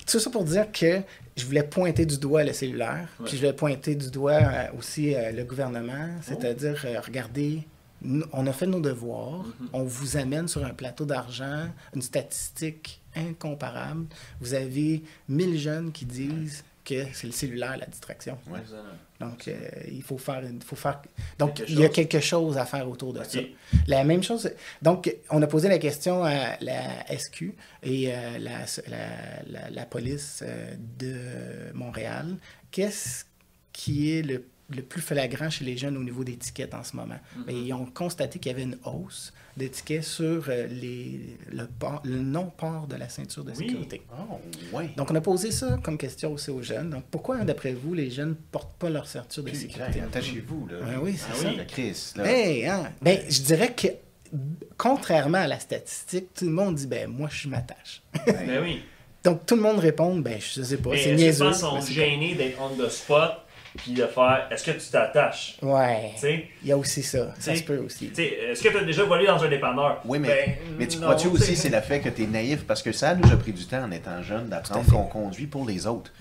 tout 0.07 0.19
ça 0.19 0.31
pour 0.31 0.45
dire 0.45 0.71
que 0.73 1.01
je 1.37 1.45
voulais 1.47 1.63
pointer 1.65 2.07
du 2.07 2.19
doigt 2.19 2.45
le 2.45 2.53
cellulaire, 2.53 3.09
Ouais. 3.19 3.27
puis 3.27 3.33
je 3.33 3.39
voulais 3.39 3.53
pointer 3.53 3.95
du 3.95 4.11
doigt 4.11 4.33
euh, 4.33 4.67
aussi 4.79 5.15
euh, 5.15 5.33
le 5.33 5.45
gouvernement, 5.45 6.09
c'est-à-dire, 6.23 6.81
euh, 6.85 7.01
regardez, 7.05 7.63
nous- 8.03 8.25
on 8.33 8.47
a 8.47 8.53
fait 8.53 8.67
nos 8.67 8.81
devoirs, 8.81 9.45
Mhm. 9.61 9.69
on 9.73 9.83
vous 9.83 10.17
amène 10.17 10.47
sur 10.49 10.65
un 10.65 10.71
plateau 10.75 11.05
d'argent, 11.05 11.67
une 11.95 12.03
statistique 12.03 13.01
incomparable. 13.17 14.07
Vous 14.41 14.55
avez 14.55 15.03
1000 15.29 15.59
jeunes 15.59 15.91
qui 15.93 16.05
disent 16.05 16.65
que 16.85 17.05
c'est 17.15 17.27
le 17.27 17.33
cellulaire 17.33 17.77
la 17.79 17.87
distraction. 17.87 18.37
Ouais. 18.51 18.61
Donc, 19.29 19.49
euh, 19.49 19.55
il 19.91 20.03
faut 20.03 20.19
faire, 20.19 20.43
il 20.45 20.63
faut 20.63 20.77
faire. 20.77 21.01
Donc, 21.39 21.55
Quelque 21.55 21.71
il 21.71 21.81
y 21.81 21.85
a 21.85 21.89
quelque 21.89 22.21
chose 22.21 22.57
à 22.59 22.65
faire 22.67 22.89
autour 22.89 23.13
de 23.13 23.23
ça. 23.25 23.39
La 23.87 24.05
même 24.05 24.23
chose. 24.23 24.51
Donc, 24.83 25.15
on 25.31 25.41
a 25.43 25.47
posé 25.47 25.69
la 25.69 25.79
question 25.79 26.25
à 26.25 26.57
la 26.61 27.05
SQ 27.19 27.53
et 27.83 28.13
euh, 28.13 28.39
la, 28.39 28.59
la- 28.89 29.43
la- 29.47 29.71
la 29.71 29.87
police 29.87 30.43
euh, 30.47 30.75
de 30.99 31.73
Montréal. 31.75 32.37
Qu'est-ce 32.71 33.25
qui 33.73 34.13
est 34.13 34.23
le, 34.23 34.45
le 34.71 34.83
plus 34.83 35.01
flagrant 35.03 35.51
chez 35.51 35.65
les 35.65 35.77
jeunes 35.77 35.97
au 35.97 36.03
niveau 36.05 36.25
des 36.25 36.37
tickets 36.37 36.75
en 36.75 36.85
ce 36.85 36.97
moment? 36.97 37.19
Mhm. 37.37 37.45
Ben, 37.47 37.57
ils 37.57 37.73
ont 37.73 37.87
constaté 37.87 38.39
qu'il 38.39 38.53
y 38.53 38.55
avait 38.55 38.65
une 38.65 38.79
hausse 38.85 39.33
de 39.57 39.67
tickets 39.69 40.03
sur 40.03 40.45
euh, 40.49 40.67
les, 40.67 41.21
le, 41.53 41.67
port- 41.67 42.03
le 42.05 42.19
non-port 42.19 42.87
de 42.89 42.97
la 42.97 43.09
ceinture 43.09 43.45
de 43.45 43.51
Oui. 43.53 43.57
sécurité. 43.69 44.03
Oh, 44.13 44.41
ouais. 44.77 44.91
Donc, 44.97 45.11
on 45.11 45.15
a 45.15 45.21
posé 45.21 45.51
ça 45.53 45.79
comme 45.83 45.97
question 45.97 46.33
aussi 46.33 46.51
aux 46.51 46.63
jeunes. 46.63 46.91
Donc, 46.91 47.05
pourquoi, 47.11 47.39
d'après 47.45 47.73
vous, 47.73 47.95
les 47.95 48.11
jeunes 48.11 48.31
ne 48.31 48.35
portent 48.35 48.77
pas 48.79 48.91
leur 48.91 49.07
ceinture 49.07 49.45
de 49.45 49.51
Puis, 49.51 49.59
sécurité? 49.61 50.01
Attachez-vous, 50.01 50.67
là. 50.69 50.77
Ah 50.85 50.99
oui, 51.01 51.15
c'est 51.17 51.27
Ah 51.33 51.35
ça. 51.37 51.49
oui. 51.49 51.57
La 51.57 51.65
crise, 51.65 52.15
là. 52.17 52.25
Hey, 52.27 52.67
hein? 52.67 52.93
Ben, 53.01 53.21
je 53.29 53.43
dirais 53.43 53.73
que, 53.75 53.87
contrairement 54.77 55.39
à 55.39 55.47
la 55.47 55.61
statistique, 55.61 56.29
tout 56.35 56.45
le 56.47 56.51
monde 56.53 56.75
dit, 56.77 56.87
ben, 56.87 57.09
moi, 57.09 57.29
je 57.31 57.49
m'attache. 57.49 58.03
Ben 58.27 58.61
oui. 58.63 58.83
Donc, 59.25 59.47
tout 59.47 59.57
le 59.57 59.63
monde 59.63 59.79
répond, 59.79 60.19
ben, 60.19 60.39
je 60.39 60.63
sais 60.63 60.77
pas, 60.77 60.91
Mais 60.91 61.03
c'est 61.03 61.15
niaiseux. 61.15 61.45
penses 61.47 61.57
qu'ils 61.59 61.67
sont 61.67 61.81
c'est 61.81 61.93
gênés 61.95 62.35
d'être 62.35 62.59
on 62.61 62.77
the 62.77 62.91
spot 62.91 63.33
puis 63.77 63.93
de 63.93 64.07
faire 64.07 64.47
est-ce 64.51 64.65
que 64.65 64.71
tu 64.73 64.87
t'attaches? 64.91 65.57
Ouais, 65.63 66.11
Tu 66.15 66.21
sais, 66.21 66.49
il 66.63 66.69
y 66.69 66.73
a 66.73 66.77
aussi 66.77 67.03
ça. 67.03 67.35
Ça 67.35 67.53
T'sais, 67.53 67.57
se 67.57 67.63
peut 67.65 67.79
aussi. 67.79 68.09
tu 68.09 68.15
sais, 68.17 68.25
est-ce 68.51 68.63
que 68.63 68.69
tu 68.69 68.77
as 68.79 68.85
déjà 68.85 69.05
volé 69.05 69.27
dans 69.27 69.43
un 69.43 69.49
dépanneur? 69.49 70.01
Oui, 70.05 70.19
mais, 70.19 70.29
Ben, 70.29 70.55
mais 70.79 70.87
tu 70.87 70.99
crois-tu 71.01 71.29
aussi 71.29 71.57
c'est 71.57 71.69
le 71.71 71.81
fait 71.81 72.01
que 72.01 72.09
tu 72.09 72.23
es 72.23 72.27
naïf? 72.27 72.65
Parce 72.67 72.83
que 72.83 72.93
ça 72.93 73.15
nous 73.15 73.31
a 73.33 73.37
pris 73.37 73.53
du 73.53 73.65
temps 73.67 73.83
en 73.83 73.91
étant 73.91 74.23
jeune 74.23 74.49
d'apprendre 74.49 74.91
qu'on 74.91 75.05
conduit 75.05 75.47
pour 75.47 75.67
les 75.67 75.87
autres. 75.87 76.13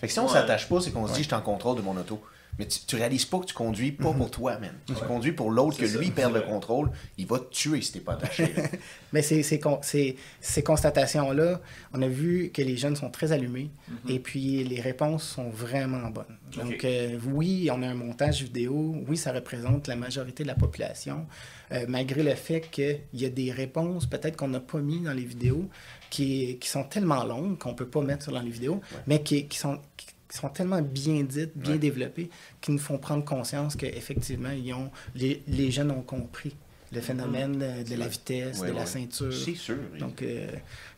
Fait 0.00 0.06
que 0.06 0.12
si 0.12 0.18
on 0.18 0.26
Ouais. 0.26 0.32
s'attache 0.32 0.68
pas, 0.68 0.80
c'est 0.80 0.90
qu'on 0.90 1.06
se 1.06 1.12
dit 1.14 1.22
je 1.22 1.26
suis 1.28 1.34
en 1.34 1.40
contrôle 1.40 1.76
de 1.76 1.82
mon 1.82 1.96
auto. 1.96 2.22
Mais 2.58 2.66
tu, 2.68 2.80
tu 2.86 2.96
réalises 2.96 3.24
pas 3.24 3.38
que 3.38 3.46
tu 3.46 3.54
conduis 3.54 3.92
pas 3.92 4.12
pour 4.12 4.30
toi, 4.30 4.58
man. 4.58 4.72
Tu 4.86 4.92
conduis 4.94 5.32
pour 5.32 5.50
l'autre, 5.50 5.78
que 5.78 5.84
lui 5.86 6.06
ça, 6.08 6.12
perde 6.12 6.34
c'est 6.34 6.40
le 6.40 6.46
contrôle. 6.46 6.90
Il 7.16 7.26
va 7.26 7.38
te 7.38 7.50
tuer 7.50 7.80
si 7.80 7.92
t'es 7.92 8.00
pas 8.00 8.12
attaché. 8.12 8.52
Mais 9.14 9.22
ces, 9.22 9.42
ces, 9.42 9.58
con- 9.58 9.78
ces- 9.82 10.16
ces 10.40 10.62
constatations-là, 10.62 11.60
on 11.94 12.02
a 12.02 12.08
vu 12.08 12.50
que 12.52 12.60
les 12.60 12.76
jeunes 12.76 12.94
sont 12.96 13.10
très 13.10 13.32
allumés 13.32 13.70
et 14.08 14.18
puis 14.18 14.64
les 14.64 14.80
réponses 14.80 15.22
sont 15.24 15.48
vraiment 15.48 16.08
bonnes. 16.10 16.36
Donc, 16.56 16.72
Mhm. 16.72 16.78
Euh, 16.84 17.18
oui, 17.32 17.70
on 17.72 17.82
a 17.82 17.88
un 17.88 17.94
montage 17.94 18.42
vidéo, 18.42 18.96
oui, 19.08 19.16
ça 19.16 19.32
représente 19.32 19.88
la 19.88 19.96
majorité 19.96 20.42
de 20.42 20.48
la 20.48 20.54
population, 20.54 21.26
euh, 21.72 21.86
malgré 21.88 22.22
le 22.22 22.34
fait 22.34 22.60
qu'il 22.70 23.00
y 23.14 23.24
a 23.24 23.30
des 23.30 23.50
réponses 23.50 24.04
peut-être 24.06 24.36
qu'on 24.36 24.48
n'a 24.48 24.60
pas 24.60 24.78
mis 24.78 25.00
dans 25.00 25.12
les 25.14 25.24
vidéos 25.24 25.68
qui, 26.10 26.58
qui 26.60 26.68
sont 26.68 26.84
tellement 26.84 27.24
longues 27.24 27.56
qu'on 27.58 27.70
ne 27.70 27.74
peut 27.76 27.88
pas 27.88 28.02
mettre 28.02 28.30
dans 28.30 28.40
les 28.40 28.50
vidéos, 28.50 28.80
mais 29.06 29.22
qui, 29.22 29.46
qui 29.48 29.58
sont, 29.58 29.78
qui 29.96 30.06
sont 30.38 30.48
tellement 30.48 30.82
bien 30.82 31.22
dites, 31.22 31.52
bien 31.56 31.72
Ouais. 31.72 31.78
développées, 31.78 32.30
qui 32.60 32.70
nous 32.72 32.78
font 32.78 32.98
prendre 32.98 33.24
conscience 33.24 33.76
qu'effectivement, 33.76 34.50
ils 34.50 34.72
ont, 34.72 34.90
les, 35.14 35.42
les 35.48 35.70
jeunes 35.70 35.90
ont 35.90 36.02
compris 36.02 36.54
le 36.92 37.00
phénomène 37.00 37.58
euh, 37.62 37.82
de 37.84 37.94
la 37.96 38.06
vitesse, 38.06 38.60
Ouais, 38.60 38.68
de 38.68 38.72
la 38.74 38.84
ceinture. 38.84 39.32
c'est 39.32 39.54
sûr. 39.54 39.76
Donc, 39.98 40.20
euh, 40.22 40.46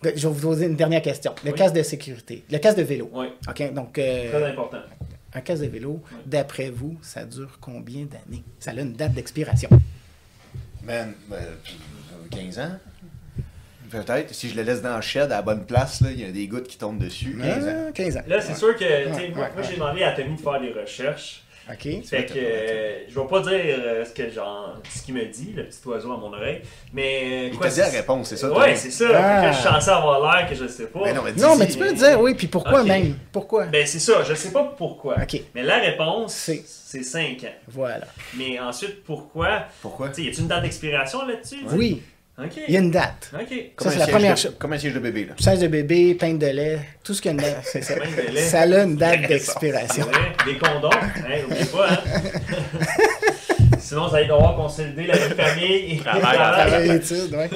je 0.02 0.10
vais 0.10 0.34
vous 0.34 0.40
poser 0.40 0.66
une 0.66 0.74
dernière 0.76 1.02
question. 1.02 1.34
Le 1.44 1.52
Oui. 1.52 1.56
casque 1.58 1.74
de 1.76 1.82
sécurité, 1.84 2.42
le 2.50 2.58
casque 2.58 2.78
de 2.78 2.82
vélo. 2.82 3.08
Oui, 3.12 3.26
OK, 3.48 3.72
donc, 3.72 3.96
euh, 3.98 4.30
très 4.30 4.50
important. 4.50 4.78
un 5.32 5.40
casque 5.40 5.62
de 5.62 5.68
vélo, 5.68 6.02
Oui. 6.10 6.18
d'après 6.26 6.70
vous, 6.70 6.96
ça 7.00 7.24
dure 7.24 7.58
combien 7.60 8.06
d'années? 8.06 8.42
Ça 8.58 8.72
a 8.72 8.74
une 8.74 8.92
date 8.94 9.12
d'expiration? 9.14 9.68
Man, 10.84 11.14
ben, 11.30 11.38
15 12.30 12.58
ans? 12.58 12.72
Peut-être. 14.02 14.34
Si 14.34 14.48
je 14.50 14.56
le 14.56 14.62
laisse 14.62 14.82
dans 14.82 14.96
le 14.96 15.02
shed 15.02 15.24
à 15.32 15.36
la 15.36 15.42
bonne 15.42 15.64
place, 15.64 16.00
là, 16.00 16.08
il 16.10 16.20
y 16.20 16.24
a 16.24 16.30
des 16.32 16.46
gouttes 16.48 16.66
qui 16.68 16.76
tombent 16.78 16.98
dessus. 16.98 17.36
15 17.40 17.64
ans. 17.68 17.84
Ah, 17.88 17.92
15 17.92 18.16
ans. 18.16 18.22
Là, 18.26 18.40
c'est 18.40 18.54
sûr 18.56 18.76
que, 18.76 18.84
Ouais, 18.84 19.04
moi, 19.06 19.16
ouais, 19.18 19.50
moi, 19.54 19.62
j'ai 19.68 19.74
demandé 19.74 20.02
à 20.02 20.12
Tommy 20.12 20.36
de 20.36 20.40
faire 20.40 20.60
des 20.60 20.72
recherches. 20.72 21.40
OK. 21.66 21.88
Fait 22.04 22.26
que 22.26 22.34
euh, 22.36 22.98
je 23.08 23.18
vais 23.18 23.26
pas 23.26 23.40
dire 23.40 23.50
euh, 23.54 24.04
ce 24.04 24.10
que 24.12 24.28
genre 24.30 24.74
ce 24.94 25.02
qu'il 25.02 25.14
me 25.14 25.24
dit, 25.24 25.54
le 25.56 25.64
petit 25.64 25.78
oiseau 25.86 26.12
à 26.12 26.18
mon 26.18 26.30
oreille, 26.30 26.60
mais 26.92 27.46
Il 27.48 27.56
quoi, 27.56 27.68
t'a 27.68 27.72
dit 27.72 27.80
la 27.80 27.88
réponse, 27.88 28.28
c'est 28.28 28.36
ça? 28.36 28.52
Ouais, 28.52 28.76
c'est 28.76 28.90
ça. 28.90 29.06
Ah. 29.14 29.40
Fait 29.40 29.46
que 29.48 29.52
je 29.54 29.60
suis 29.60 29.68
censé 29.70 29.88
avoir 29.88 30.20
l'air 30.36 30.46
que 30.46 30.54
je 30.54 30.66
sais 30.68 30.88
pas. 30.88 31.00
Mais 31.04 31.14
non, 31.14 31.22
mais 31.24 31.32
Non, 31.32 31.56
tu 31.66 31.78
peux 31.78 31.86
le 31.88 31.94
dire, 31.94 32.20
oui, 32.20 32.34
puis 32.34 32.48
pourquoi 32.48 32.84
même? 32.84 33.16
Pourquoi? 33.32 33.64
Ben 33.64 33.86
c'est 33.86 33.98
ça, 33.98 34.22
je 34.24 34.34
sais 34.34 34.50
pas 34.52 34.74
pourquoi. 34.76 35.14
OK, 35.22 35.40
Mais 35.54 35.62
la 35.62 35.78
réponse, 35.78 36.34
C'est. 36.34 36.62
c'est 36.66 37.02
5 37.02 37.44
ans. 37.44 37.54
voilà. 37.68 38.08
Mais 38.36 38.60
ensuite, 38.60 39.02
pourquoi? 39.02 39.64
Pourquoi? 39.80 40.10
Tu 40.10 40.16
sais, 40.16 40.22
y 40.24 40.28
a-tu 40.28 40.40
une 40.42 40.48
date 40.48 40.64
d'expiration 40.64 41.26
là-dessus? 41.26 41.64
Oui, 41.70 42.02
Il 42.66 42.74
y 42.74 42.76
a 42.76 42.80
une 42.80 42.90
date. 42.90 43.30
Ok. 43.32 43.46
Comme 43.76 43.92
Ça, 43.92 43.92
c'est 43.92 43.96
un 43.96 43.98
la 43.98 44.04
siège 44.06 44.10
première 44.14 44.34
de- 44.34 44.38
chose. 44.40 44.56
Comme 44.58 44.72
un 44.72 44.78
siège 44.78 44.94
de 44.94 44.98
bébé, 44.98 45.24
là. 45.26 45.34
Siège 45.38 45.58
de 45.60 45.68
bébé, 45.68 46.14
pain 46.14 46.34
de 46.34 46.46
lait, 46.46 46.80
tout 47.04 47.14
ce 47.14 47.22
qu'il 47.22 47.30
y 47.30 47.34
a 47.34 47.36
dedans, 47.36 47.56
c'est 47.62 47.82
ça. 47.82 47.94
De. 47.94 48.36
Ça 48.38 48.60
a 48.62 48.66
une 48.82 48.96
date 48.96 49.28
d'expiration. 49.28 50.06
Des 50.44 50.56
condoms, 50.58 50.90
hein, 50.92 51.38
n'oubliez 51.42 51.64
pas, 51.66 51.90
hein. 51.92 51.98
Sinon, 53.78 54.08
vous 54.08 54.14
allez 54.16 54.26
devoir 54.26 54.56
consolider 54.56 55.06
la 55.06 55.14
famille 55.16 55.92
et 55.92 55.98
Travail, 55.98 56.22
travail. 56.22 56.66
Travail 56.68 56.88
et 56.90 56.94
études, 56.94 57.34
ouais. 57.34 57.50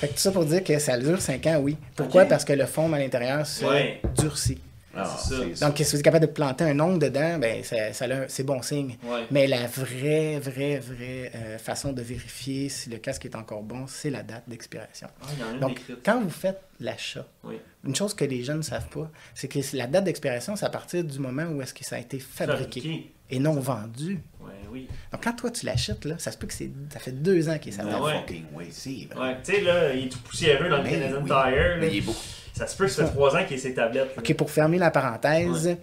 Fait 0.00 0.08
que 0.08 0.12
tout 0.14 0.18
ça 0.18 0.30
pour 0.32 0.44
dire 0.44 0.64
que 0.64 0.78
ça 0.78 0.96
dure 0.98 1.20
5 1.20 1.46
ans, 1.46 1.58
oui. 1.60 1.76
Pourquoi? 1.96 2.24
Parce 2.24 2.44
que 2.44 2.52
le 2.52 2.66
fond 2.66 2.92
à 2.92 2.98
l'intérieur 2.98 3.44
se 3.46 3.64
Ouais. 3.64 4.00
durcit. 4.18 4.58
Ah. 4.94 5.16
Donc, 5.60 5.78
si 5.78 5.84
vous 5.84 5.96
êtes 5.96 6.02
capable 6.02 6.26
de 6.26 6.30
planter 6.32 6.64
un 6.64 6.78
ongle 6.80 6.98
dedans, 6.98 7.38
ben, 7.38 7.64
ça, 7.64 7.92
ça 7.92 8.04
a 8.04 8.08
un- 8.14 8.24
c'est 8.28 8.42
bon 8.42 8.60
signe. 8.62 8.96
Ouais. 9.04 9.24
Mais 9.30 9.46
la 9.46 9.66
vraie, 9.66 10.38
vraie, 10.38 10.78
vraie 10.78 11.32
euh, 11.34 11.58
façon 11.58 11.92
de 11.92 12.02
vérifier 12.02 12.68
si 12.68 12.90
le 12.90 12.98
casque 12.98 13.24
est 13.24 13.34
encore 13.34 13.62
bon, 13.62 13.86
c'est 13.86 14.10
la 14.10 14.22
date 14.22 14.44
d'expiration. 14.48 15.08
Ah, 15.22 15.58
Donc, 15.60 15.80
écrite. 15.80 15.98
quand 16.04 16.20
vous 16.20 16.30
faites 16.30 16.60
l'achat, 16.80 17.26
Oui. 17.44 17.54
une 17.84 17.94
chose 17.96 18.12
que 18.14 18.24
les 18.24 18.42
jeunes 18.44 18.58
ne 18.58 18.62
savent 18.62 18.88
pas, 18.88 19.10
c'est 19.34 19.48
que 19.48 19.58
la 19.76 19.86
date 19.86 20.04
d'expiration, 20.04 20.56
c'est 20.56 20.66
à 20.66 20.70
partir 20.70 21.02
du 21.04 21.18
moment 21.18 21.44
où 21.44 21.62
est-ce 21.62 21.72
que 21.74 21.84
ça 21.84 21.96
a 21.96 21.98
été 21.98 22.18
fabriqué, 22.18 22.80
Fabriqué. 22.80 23.12
et 23.30 23.38
non 23.38 23.54
vendu. 23.60 24.20
Ouais, 24.40 24.48
oui. 24.70 24.88
Donc, 25.12 25.22
quand 25.24 25.32
toi, 25.34 25.50
tu 25.50 25.64
l'achètes, 25.64 26.04
là, 26.04 26.16
ça 26.18 26.32
se 26.32 26.36
peut 26.38 26.46
que 26.46 26.54
c'est, 26.54 26.70
ça 26.92 26.98
fait 26.98 27.12
deux 27.12 27.48
ans 27.48 27.56
qu'il 27.58 27.72
est 27.72 27.82
ouais. 27.82 28.18
fucking 28.20 28.44
c'est 28.70 29.08
vrai. 29.14 29.28
Ouais, 29.28 29.36
tu 29.44 29.52
sais, 29.54 29.60
là, 29.62 29.94
il 29.94 30.06
est 30.06 30.08
tout 30.08 30.18
poussiéreux 30.18 30.68
dans 30.68 30.82
le 30.82 30.90
Canadian 30.90 31.18
oui. 31.22 31.24
Tire. 31.28 31.34
là. 31.36 31.76
Mais 31.78 31.88
il 31.88 31.96
est 31.98 32.00
beau. 32.02 32.14
Ça 32.52 32.66
se 32.66 32.76
peut 32.76 32.84
que 32.86 32.90
ça 32.90 33.06
fait 33.06 33.12
3 33.12 33.36
ans 33.36 33.44
qu'il 33.46 33.56
ait 33.56 33.60
ses 33.60 33.74
tablettes. 33.74 34.14
là. 34.16 34.22
OK, 34.22 34.34
pour 34.34 34.50
fermer 34.50 34.78
la 34.78 34.90
parenthèse, 34.90 35.66
Ouais. 35.66 35.78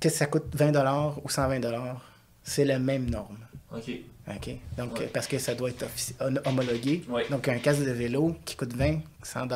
que 0.00 0.08
ça 0.08 0.26
coûte 0.26 0.44
20 0.54 0.72
ou 1.24 1.28
120 1.28 1.60
c'est 2.42 2.64
la 2.64 2.78
même 2.78 3.10
norme. 3.10 3.38
Ok. 3.74 3.90
OK? 4.30 4.50
Donc, 4.76 4.98
Ouais. 4.98 5.06
parce 5.12 5.26
que 5.26 5.38
ça 5.38 5.54
doit 5.54 5.70
être 5.70 5.84
offici- 5.84 6.14
hom- 6.20 6.40
homologué. 6.44 7.02
Ouais. 7.08 7.26
Donc, 7.30 7.48
un 7.48 7.58
casque 7.58 7.82
de 7.84 7.90
vélo 7.90 8.36
qui 8.44 8.56
coûte 8.56 8.74
20, 8.74 9.00
100 9.22 9.46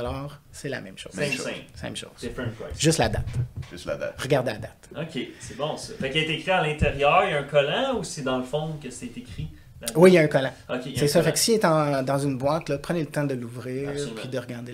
c'est 0.51 0.68
la 0.70 0.80
même 0.80 0.97
chose. 0.97 1.12
Same, 1.12 1.30
chose. 1.30 1.45
same. 1.45 1.55
Même 1.84 1.97
chose. 1.97 2.11
Different 2.18 2.51
price. 2.59 2.80
Juste 2.80 2.99
la 2.99 3.09
date. 3.11 3.26
Juste 3.70 3.84
la 3.86 3.97
date. 3.97 4.14
Regardez 4.20 4.53
la 4.53 4.59
date. 4.59 4.88
Ok, 4.97 5.22
c'est 5.40 5.57
bon 5.59 5.76
ça. 5.76 5.93
Fait 6.01 6.11
qu'il 6.11 6.22
est 6.22 6.34
écrit 6.34 6.51
à 6.51 6.62
l'intérieur, 6.62 7.24
il 7.26 7.32
y 7.32 7.34
a 7.34 7.40
un 7.40 7.45
collant 7.45 7.99
ou 7.99 8.05
c'est 8.05 8.22
dans 8.22 8.38
le 8.38 8.45
fond 8.45 8.78
que 8.82 8.88
c'est 8.90 9.14
écrit? 9.16 9.49
Oui, 9.96 10.10
il 10.10 10.14
y 10.14 10.18
a 10.18 10.22
un 10.22 10.26
collant. 10.28 10.52
C'est 10.94 11.08
ça. 11.08 11.20
collant. 11.20 11.24
Fait 11.26 11.32
que 11.32 11.38
s'il 11.38 11.54
est 11.54 11.64
en- 11.64 12.02
dans 12.02 12.18
une 12.18 12.38
boîte, 12.38 12.68
là, 12.68 12.78
prenez 12.78 13.00
le 13.00 13.06
temps 13.06 13.24
de 13.24 13.34
l'ouvrir, 13.34 13.90
puis 14.16 14.28
de 14.28 14.38
regarder 14.38 14.72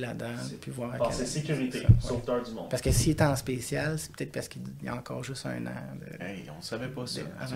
C'est- 0.48 0.60
puis 0.60 0.70
voir. 0.70 0.96
Bon, 0.98 1.06
c'est 1.10 1.26
sécurité, 1.26 1.80
ouais. 1.80 1.86
sauveteur 2.00 2.42
du 2.42 2.50
monde. 2.52 2.68
Parce 2.70 2.82
que 2.82 2.90
s'il 2.90 3.10
est 3.10 3.22
en 3.22 3.34
spécial, 3.36 3.98
c'est 3.98 4.12
peut-être 4.14 4.32
parce 4.32 4.48
qu'il 4.48 4.62
y 4.84 4.88
a 4.88 4.94
encore 4.94 5.24
juste 5.24 5.46
un 5.46 5.66
an. 5.66 5.70
de- 6.00 6.24
Hey, 6.24 6.44
on 6.56 6.60
savait 6.62 6.88
pas 6.88 7.06
ça. 7.06 7.20
Ah 7.40 7.46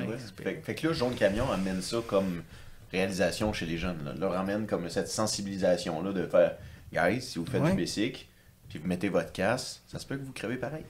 fait, 0.42 0.62
fait 0.62 0.74
que 0.74 0.86
là, 0.88 0.92
Jaune 0.92 1.14
Camion 1.14 1.50
amène 1.52 1.82
ça 1.82 1.98
comme 2.06 2.42
réalisation 2.90 3.52
chez 3.52 3.66
les 3.66 3.78
jeunes. 3.78 4.04
Là. 4.04 4.12
Leur 4.18 4.36
amène 4.36 4.66
comme 4.66 4.88
cette 4.88 5.08
sensibilisation-là 5.08 6.12
de 6.12 6.26
faire 6.26 6.52
Guys, 6.92 7.22
si 7.22 7.38
vous 7.38 7.46
faites 7.46 7.62
Ouais. 7.62 7.70
du 7.70 7.76
bicycle, 7.76 8.26
puis 8.72 8.80
vous 8.80 8.88
mettez 8.88 9.10
votre 9.10 9.32
casque, 9.32 9.80
ça 9.86 9.98
se 9.98 10.06
peut 10.06 10.16
que 10.16 10.24
vous 10.24 10.32
crevez 10.32 10.56
pareil. 10.56 10.84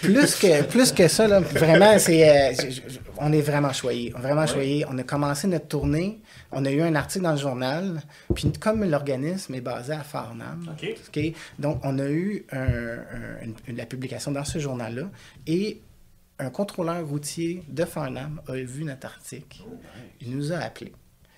plus 0.00 0.34
que 0.36 0.62
plus 0.64 0.92
que 0.92 1.08
ça 1.08 1.26
là, 1.28 1.40
vraiment 1.40 1.98
c'est 1.98 2.26
euh, 2.28 2.54
je- 2.70 2.70
je- 2.92 2.98
on 3.18 3.32
est 3.32 3.40
vraiment 3.42 3.72
choyé 3.72 4.10
vraiment 4.16 4.46
Ouais. 4.56 4.84
on 4.88 4.96
a 4.98 5.02
commencé 5.02 5.46
notre 5.46 5.68
tournée 5.68 6.20
on 6.52 6.64
a 6.64 6.70
eu 6.70 6.80
un 6.80 6.94
article 6.94 7.24
dans 7.24 7.32
le 7.32 7.38
journal 7.38 8.00
puis 8.34 8.50
comme 8.58 8.82
l'organisme 8.84 9.54
est 9.54 9.60
basé 9.60 9.92
à 9.92 10.02
Farnham 10.04 10.66
donc 11.58 11.80
on 11.84 11.98
a 11.98 12.08
eu 12.08 12.44
un- 12.52 12.58
un- 12.58 13.52
une- 13.68 13.76
la 13.76 13.86
publication 13.86 14.30
dans 14.32 14.44
ce 14.44 14.58
journal 14.58 14.94
là 14.94 15.10
et 15.46 15.80
un 16.38 16.50
contrôleur 16.50 17.06
routier 17.06 17.62
de 17.68 17.84
Farnham 17.84 18.40
a 18.48 18.54
vu 18.54 18.82
notre 18.84 19.06
article. 19.06 19.62
Il 20.20 20.34
nous 20.36 20.52
a 20.52 20.56
appelé 20.58 20.92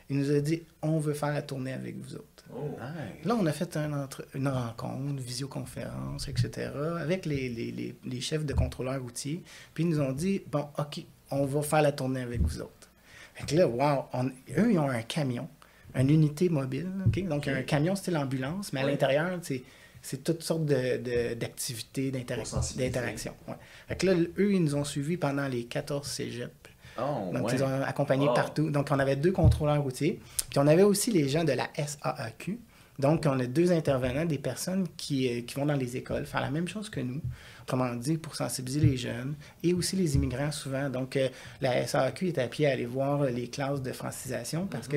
il 0.08 0.18
nous 0.18 0.30
a 0.30 0.38
dit 0.40 0.62
on 0.82 0.98
veut 1.00 1.14
faire 1.14 1.34
la 1.34 1.42
tournée 1.42 1.72
avec 1.72 1.96
vous 1.98 2.14
autres 2.14 2.35
Oh. 2.54 2.68
Nice. 2.78 3.24
Là, 3.24 3.36
on 3.38 3.44
a 3.46 3.52
fait 3.52 3.76
un 3.76 3.92
entre- 3.92 4.26
une 4.34 4.48
rencontre, 4.48 5.00
une 5.10 5.20
visioconférence, 5.20 6.28
etc., 6.28 6.70
avec 7.00 7.26
les, 7.26 7.48
les- 7.48 7.72
les- 7.72 7.94
les 8.04 8.20
chefs 8.20 8.44
de 8.44 8.52
contrôleurs 8.54 9.00
routiers. 9.02 9.42
Puis 9.74 9.84
ils 9.84 9.90
nous 9.90 10.00
ont 10.00 10.12
dit 10.12 10.42
Bon, 10.50 10.66
OK, 10.78 11.04
on 11.30 11.44
va 11.44 11.62
faire 11.62 11.82
la 11.82 11.92
tournée 11.92 12.20
avec 12.22 12.40
vous 12.42 12.60
autres. 12.60 12.90
Fait 13.34 13.44
que 13.46 13.54
là, 13.56 13.66
wow, 13.66 14.04
on- 14.12 14.26
eux, 14.58 14.72
ils 14.72 14.78
ont 14.78 14.88
un 14.88 15.02
camion, 15.02 15.48
une 15.94 16.10
unité 16.10 16.48
mobile. 16.48 16.88
OK? 17.06 17.26
Donc, 17.26 17.38
Ok. 17.42 17.48
un 17.48 17.62
camion 17.62 17.96
style 17.96 18.16
ambulance, 18.16 18.72
mais 18.72 18.80
à 18.80 18.84
Ouais. 18.84 18.90
l'intérieur, 18.92 19.38
c'est 19.42 19.62
c'est 20.02 20.22
toutes 20.22 20.44
sortes 20.44 20.66
de- 20.66 20.98
de- 20.98 21.34
d'activités, 21.34 22.12
Pour 22.12 22.20
d'interac- 22.20 22.46
sensibiliser. 22.46 22.90
d'interaction. 22.90 23.34
Ouais. 23.48 23.54
Fait 23.88 23.96
que 23.96 24.06
là, 24.06 24.12
eux, 24.38 24.52
ils 24.52 24.62
nous 24.62 24.76
ont 24.76 24.84
suivis 24.84 25.16
pendant 25.16 25.48
les 25.48 25.64
14 25.64 26.06
cégeps. 26.06 26.52
Oh, 26.98 27.32
Donc, 27.32 27.46
ouais. 27.48 27.54
ils 27.54 27.62
ont 27.64 27.82
accompagné 27.82 28.26
Wow. 28.28 28.34
partout. 28.34 28.70
Donc, 28.70 28.88
on 28.90 28.98
avait 28.98 29.16
deux 29.16 29.32
contrôleurs 29.32 29.82
routiers. 29.82 30.20
Puis, 30.50 30.58
on 30.58 30.66
avait 30.66 30.82
aussi 30.82 31.10
les 31.10 31.28
gens 31.28 31.44
de 31.44 31.52
la 31.52 31.68
SAAQ. 31.76 32.58
Donc, 32.98 33.24
on 33.26 33.38
a 33.38 33.44
deux 33.44 33.72
intervenants, 33.72 34.24
des 34.24 34.38
personnes 34.38 34.86
qui, 34.96 35.28
euh, 35.28 35.42
qui 35.42 35.54
vont 35.56 35.66
dans 35.66 35.74
les 35.74 35.98
écoles 35.98 36.24
faire 36.24 36.40
la 36.40 36.50
même 36.50 36.66
chose 36.66 36.88
que 36.88 37.00
nous. 37.00 37.20
Autrement 37.64 37.94
dit, 37.94 38.16
pour 38.16 38.34
sensibiliser 38.36 38.80
les 38.80 38.96
jeunes 38.96 39.34
et 39.62 39.74
aussi 39.74 39.96
les 39.96 40.14
immigrants 40.14 40.50
souvent. 40.50 40.88
Donc, 40.88 41.16
euh, 41.16 41.28
la 41.60 41.86
SAAQ 41.86 42.28
est 42.28 42.38
appelée 42.38 42.64
à 42.66 42.70
aller 42.70 42.86
voir 42.86 43.24
les 43.24 43.48
classes 43.48 43.82
de 43.82 43.92
francisation 43.92 44.66
parce 44.66 44.88
que 44.88 44.96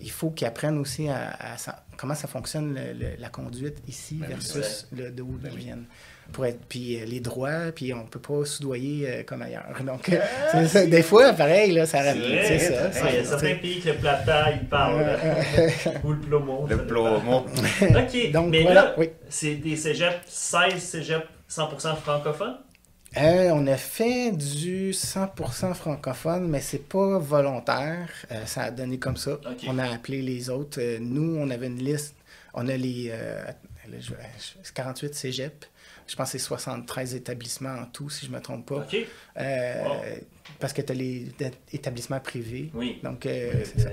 il 0.00 0.10
faut 0.10 0.30
qu'ils 0.30 0.48
apprennent 0.48 0.78
aussi 0.78 1.08
à, 1.08 1.36
à 1.38 1.56
sa- 1.56 1.84
comment 1.96 2.14
ça 2.16 2.26
fonctionne 2.26 2.74
le- 2.74 2.92
le- 2.98 3.16
la 3.20 3.28
conduite 3.28 3.78
ici 3.86 4.16
Ben 4.16 4.26
oui, 4.28 4.34
versus 4.34 4.88
le 4.90 5.10
d'où 5.12 5.26
Ben 5.26 5.50
ils 5.52 5.54
oui. 5.56 5.64
viennent. 5.66 5.84
Pour 6.32 6.44
être, 6.44 6.60
puis 6.68 7.00
euh, 7.00 7.04
les 7.06 7.20
droits, 7.20 7.72
puis 7.74 7.94
on 7.94 8.04
peut 8.04 8.18
pas 8.20 8.44
soudoyer 8.44 9.08
euh, 9.08 9.22
comme 9.22 9.42
ailleurs. 9.42 9.64
Donc, 9.86 10.08
euh, 10.54 10.66
ça. 10.66 10.84
des 10.84 11.02
fois, 11.02 11.32
pareil, 11.32 11.72
là, 11.72 11.86
ça 11.86 12.02
vrai, 12.02 12.42
C'est 12.46 12.58
ça. 12.58 12.90
Il 13.08 13.14
y 13.14 13.18
a 13.18 13.22
c'est- 13.22 13.24
certains 13.24 13.54
pays 13.54 13.80
que 13.80 13.88
le 13.90 13.94
plata, 13.94 14.50
il 14.52 14.68
parle. 14.68 15.02
Ou 16.04 16.12
le 16.12 16.18
plomo. 16.20 16.66
Le 16.68 16.86
plomo. 16.86 17.38
OK, 17.82 18.30
Donc, 18.32 18.50
mais 18.50 18.62
voilà, 18.62 18.82
là, 18.82 18.94
oui. 18.98 19.10
c'est 19.28 19.54
des 19.54 19.76
cégeps, 19.76 20.20
16 20.26 20.74
cégeps 20.82 21.26
100% 21.50 21.96
francophones? 21.96 22.56
Euh, 23.16 23.50
on 23.54 23.66
a 23.68 23.76
fait 23.76 24.32
du 24.32 24.90
100% 24.90 25.72
francophone, 25.74 26.48
mais 26.48 26.60
c'est 26.60 26.86
pas 26.86 27.18
volontaire. 27.18 28.08
Euh, 28.30 28.44
ça 28.44 28.64
a 28.64 28.70
donné 28.70 28.98
comme 28.98 29.16
ça. 29.16 29.38
On 29.68 29.78
a 29.78 29.84
appelé 29.90 30.20
les 30.20 30.50
autres. 30.50 30.78
Euh, 30.82 30.98
nous, 31.00 31.36
on 31.38 31.48
avait 31.48 31.68
une 31.68 31.78
liste. 31.78 32.14
On 32.52 32.68
a 32.68 32.76
les 32.76 33.08
euh, 33.10 33.42
là, 33.88 33.96
je- 34.00 34.10
je- 34.10 34.72
48 34.72 35.14
cégeps. 35.14 35.66
Je 36.06 36.14
pense 36.16 36.32
que 36.32 36.38
c'est 36.38 36.44
73 36.44 37.14
établissements 37.14 37.74
en 37.74 37.86
tout, 37.86 38.08
si 38.10 38.26
je 38.26 38.30
me 38.30 38.40
trompe 38.40 38.66
pas. 38.66 38.76
OK. 38.76 38.96
Euh, 39.38 39.74
Wow. 39.84 39.94
Parce 40.60 40.72
que 40.72 40.80
tu 40.80 40.92
as 40.92 40.94
les 40.94 41.26
établissements 41.72 42.20
privés. 42.20 42.70
Oui. 42.72 42.98
Donc, 43.02 43.26
euh, 43.26 43.52
c'est 43.64 43.80
ça. 43.80 43.90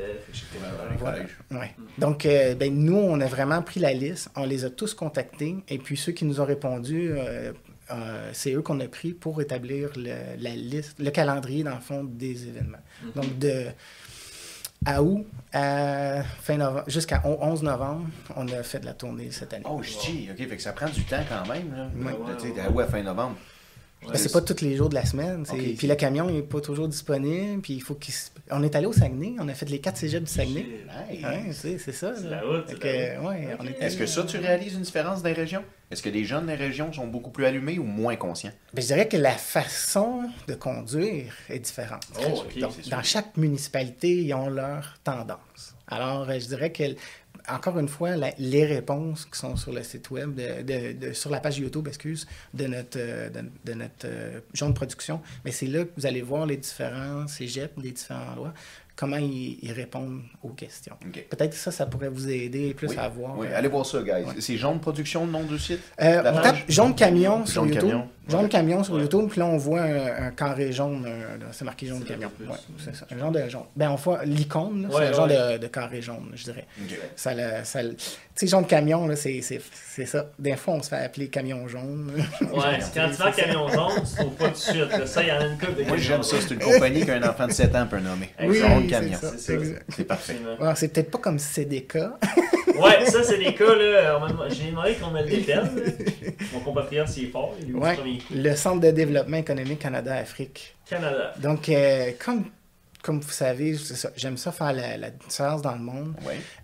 Ouais. 1.51 1.75
Donc, 1.97 2.25
euh, 2.25 2.55
ben, 2.55 2.73
nous, 2.73 2.95
on 2.95 3.19
a 3.19 3.25
vraiment 3.25 3.61
pris 3.61 3.79
la 3.79 3.93
liste, 3.93 4.29
on 4.35 4.45
les 4.45 4.63
a 4.65 4.69
tous 4.69 4.93
contactés, 4.93 5.55
et 5.67 5.77
puis 5.77 5.97
ceux 5.97 6.11
qui 6.11 6.25
nous 6.25 6.39
ont 6.39 6.45
répondu, 6.45 7.11
euh, 7.11 7.51
euh, 7.91 8.29
c'est 8.33 8.53
eux 8.53 8.61
qu'on 8.61 8.79
a 8.79 8.87
pris 8.87 9.13
pour 9.13 9.41
établir 9.41 9.89
le, 9.95 10.13
la 10.37 10.55
liste, 10.55 10.99
le 10.99 11.11
calendrier, 11.11 11.63
dans 11.63 11.75
le 11.75 11.81
fond, 11.81 12.03
des 12.03 12.47
événements. 12.47 12.77
Mhm. 13.03 13.11
Donc, 13.15 13.39
de 13.39 13.65
à 14.85 15.01
août 15.01 15.25
à 15.53 16.23
fin 16.41 16.57
novembre, 16.57 16.83
jusqu'à 16.87 17.21
on- 17.25 17.37
11 17.41 17.61
novembre, 17.61 18.05
on 18.35 18.47
a 18.47 18.63
fait 18.63 18.79
de 18.79 18.85
la 18.85 18.93
tournée 18.93 19.29
cette 19.31 19.53
année. 19.53 19.63
Oh, 19.69 19.81
je 19.83 19.91
dis, 20.11 20.27
ok, 20.31 20.37
fait 20.49 20.55
que 20.57 20.61
ça 20.61 20.73
prend 20.73 20.87
du 20.89 21.03
temps 21.03 21.23
quand 21.29 21.47
même, 21.53 21.71
là. 21.75 21.87
Ouais. 21.95 22.11
À- 22.31 22.87
fin 22.87 23.03
novembre? 23.03 23.35
Ben, 24.07 24.15
c'est 24.15 24.31
pas 24.31 24.41
tous 24.41 24.61
les 24.61 24.75
jours 24.75 24.89
de 24.89 24.95
la 24.95 25.05
semaine. 25.05 25.43
Puis 25.77 25.87
le 25.87 25.95
camion 25.95 26.29
n'est 26.29 26.41
pas 26.41 26.61
toujours 26.61 26.87
disponible. 26.87 27.61
Puis 27.61 27.73
il 27.73 27.81
faut 27.81 27.95
qu'il 27.95 28.13
se- 28.13 28.29
On 28.51 28.61
est 28.63 28.75
allé 28.75 28.85
au 28.85 28.93
Saguenay, 28.93 29.35
on 29.39 29.47
a 29.47 29.53
fait 29.53 29.69
les 29.69 29.79
quatre 29.79 29.97
cégeps 29.97 30.25
du 30.25 30.31
Saguenay. 30.31 30.65
Nice. 31.09 31.23
Ouais, 31.23 31.43
c'est 31.53 31.77
c'est 31.77 31.91
ça. 31.93 32.13
C'est 32.15 32.27
la 32.29 32.41
route, 32.41 32.65
Fait 32.67 32.73
c'est 32.73 32.79
que, 32.79 32.87
la 32.87 33.19
route. 33.21 33.29
ouais, 33.29 33.47
on 33.59 33.63
Ok. 33.63 33.69
était- 33.71 33.85
Est-ce 33.85 33.97
que 33.97 34.05
ça, 34.05 34.23
tu 34.23 34.37
réalises 34.37 34.73
une 34.73 34.81
différence 34.81 35.23
des 35.23 35.33
régions? 35.33 35.63
Est-ce 35.89 36.01
que 36.01 36.09
les 36.09 36.25
jeunes 36.25 36.47
des 36.47 36.55
régions 36.55 36.91
sont 36.91 37.07
beaucoup 37.07 37.29
plus 37.31 37.45
allumés 37.45 37.77
ou 37.79 37.83
moins 37.83 38.15
conscients? 38.15 38.51
Ben, 38.73 38.81
je 38.81 38.87
dirais 38.87 39.07
que 39.07 39.17
la 39.17 39.31
façon 39.31 40.23
de 40.47 40.53
conduire 40.55 41.31
est 41.49 41.59
différente. 41.59 42.03
Oh, 42.19 42.43
Donc, 42.59 42.73
dans 42.89 43.03
chaque 43.03 43.37
municipalité, 43.37 44.09
ils 44.23 44.33
ont 44.33 44.49
leur 44.49 44.95
tendance. 45.03 45.75
Alors, 45.87 46.29
euh, 46.29 46.39
je 46.39 46.47
dirais 46.47 46.71
que, 46.71 46.83
encore 47.49 47.77
une 47.79 47.87
fois, 47.89 48.11
les 48.37 48.65
réponses 48.65 49.25
qui 49.25 49.37
sont 49.37 49.55
sur 49.55 49.73
le 49.73 49.83
site 49.83 50.09
web, 50.11 50.33
de, 50.35 50.61
de- 50.61 51.07
de- 51.07 51.13
sur 51.13 51.29
la 51.29 51.39
page 51.39 51.57
YouTube, 51.59 51.87
excuse, 51.87 52.25
de 52.53 52.67
notre, 52.67 52.97
euh, 52.99 53.29
de, 53.29 53.43
de 53.65 53.73
notre 53.73 54.05
euh, 54.05 54.39
jaune 54.53 54.73
production, 54.73 55.21
mais 55.43 55.51
c'est 55.51 55.67
là 55.67 55.83
que 55.83 55.91
vous 55.97 56.05
allez 56.05 56.21
voir 56.21 56.45
les 56.45 56.57
différents 56.57 57.27
cégeps, 57.27 57.73
les 57.81 57.91
différents 57.91 58.31
endroits, 58.31 58.53
comment 58.95 59.17
ils, 59.17 59.57
ils 59.61 59.71
répondent 59.71 60.21
aux 60.43 60.49
questions. 60.49 60.95
Peut-être 61.29 61.49
que 61.51 61.55
ça, 61.55 61.71
ça 61.71 61.85
pourrait 61.85 62.09
vous 62.09 62.29
aider 62.29 62.73
plus 62.73 62.89
Oui, 62.89 62.95
à 62.97 63.09
voir. 63.09 63.37
oui, 63.37 63.47
euh, 63.49 63.57
allez 63.57 63.67
voir 63.67 63.85
ça, 63.85 64.01
guys. 64.01 64.11
ouais. 64.23 64.35
C'est 64.39 64.57
Jaune 64.57 64.79
Production, 64.79 65.25
le 65.25 65.31
nom 65.31 65.43
du 65.43 65.57
site? 65.57 65.79
euh, 66.01 66.19
on 66.19 66.23
page? 66.23 66.43
tape 66.43 66.57
jaune 66.69 66.95
camion 66.95 67.45
sur 67.45 67.63
Jaune 67.63 67.73
YouTube. 67.73 67.89
camion, 67.89 68.09
Jaune 68.29 68.43
ouais. 68.43 68.49
camion 68.49 68.83
sur 68.83 68.93
Ouais. 68.93 69.01
YouTube, 69.01 69.27
puis 69.29 69.39
là 69.39 69.45
on 69.47 69.57
voit 69.57 69.81
un, 69.81 70.27
un 70.27 70.31
carré 70.31 70.71
jaune, 70.71 71.05
un- 71.07 71.51
c'est 71.51 71.65
marqué 71.65 71.87
jaune 71.87 72.03
camion. 72.03 72.31
c'est 72.77 72.95
ça. 72.95 73.05
Un 73.11 73.17
genre 73.17 73.31
de 73.31 73.49
jaune. 73.49 73.63
Ben 73.75 73.89
on 73.89 73.95
voit 73.95 74.23
l'icône, 74.25 74.87
c'est 74.91 75.07
un 75.07 75.11
genre 75.13 75.27
de, 75.27 75.57
de 75.57 75.67
carré 75.67 76.01
jaune, 76.01 76.31
je 76.35 76.43
dirais. 76.43 76.67
Ça, 77.15 77.33
le- 77.33 77.63
ça, 77.63 77.81
sais, 78.35 78.47
jaune 78.47 78.65
camion, 78.65 79.07
là, 79.07 79.15
c'est, 79.15 79.41
c'est, 79.41 79.61
c'est 79.89 80.05
ça. 80.05 80.27
Des 80.39 80.55
fois, 80.55 80.75
on 80.75 80.81
se 80.81 80.89
fait 80.89 80.97
appeler 80.97 81.27
camion 81.27 81.67
jaune. 81.67 82.11
Ouais, 82.41 82.79
quand 82.93 83.09
tu 83.09 83.15
vas 83.15 83.29
en 83.29 83.31
camion 83.31 83.67
jaune, 83.69 84.03
tu 84.09 84.15
trouves 84.15 84.35
pas 84.35 84.45
tout 84.47 84.51
de 84.53 84.57
suite. 84.57 84.89
là. 84.91 85.05
Ça, 85.05 85.21
il 85.23 85.29
y 85.29 85.31
en 85.31 85.39
a 85.39 85.45
une 85.45 85.57
couple 85.57 85.73
de 85.75 85.83
Moi, 85.83 85.85
camions 85.85 85.97
j'aime 85.97 86.23
ça. 86.23 86.31
jaunes. 86.37 86.45
C'est 86.47 86.53
une 86.55 86.59
compagnie 86.59 87.05
qu'un 87.05 87.23
enfant 87.29 87.47
de 87.47 87.51
7 87.51 87.75
ans 87.75 87.87
peut 87.89 87.99
nommer. 87.99 88.29
Oui, 88.43 88.57
Jaune 88.59 88.81
c'est 88.83 88.87
camion. 88.87 89.17
ça. 89.19 89.31
C'est. 89.37 89.59
C'est 89.89 90.03
parfait. 90.05 90.35
C'est 90.75 90.87
peut-être 90.93 91.11
pas 91.11 91.19
comme 91.19 91.39
CDK. 91.39 91.97
Ouais, 92.75 93.05
ça, 93.05 93.21
c'est 93.23 93.37
des 93.37 93.53
cas, 93.53 93.75
là. 93.75 94.19
J'ai 94.49 94.71
demandé 94.71 94.95
qu'on 94.95 95.11
me 95.11 95.21
le 95.21 95.47
là. 95.47 95.63
Mon 96.53 96.59
compatriote, 96.61 97.07
s'il 97.07 97.25
est 97.25 97.27
fort, 97.27 97.53
il 97.61 97.75
Ouais. 97.75 97.95
Le 98.33 98.55
Centre 98.55 98.81
de 98.81 98.89
développement 98.89 99.37
économique 99.37 99.77
Canada-Afrique. 99.77 100.75
Canada. 100.89 101.33
Donc, 101.39 101.69
euh, 101.69 102.11
comme, 102.23 102.45
comme 103.03 103.19
vous 103.19 103.31
savez, 103.31 103.75
j'aime 104.15 104.37
ça 104.37 104.51
faire 104.53 104.71
la, 104.73 104.95
la 104.97 105.11
différence 105.11 105.61
dans 105.61 105.73
le 105.73 105.81
monde. 105.81 106.15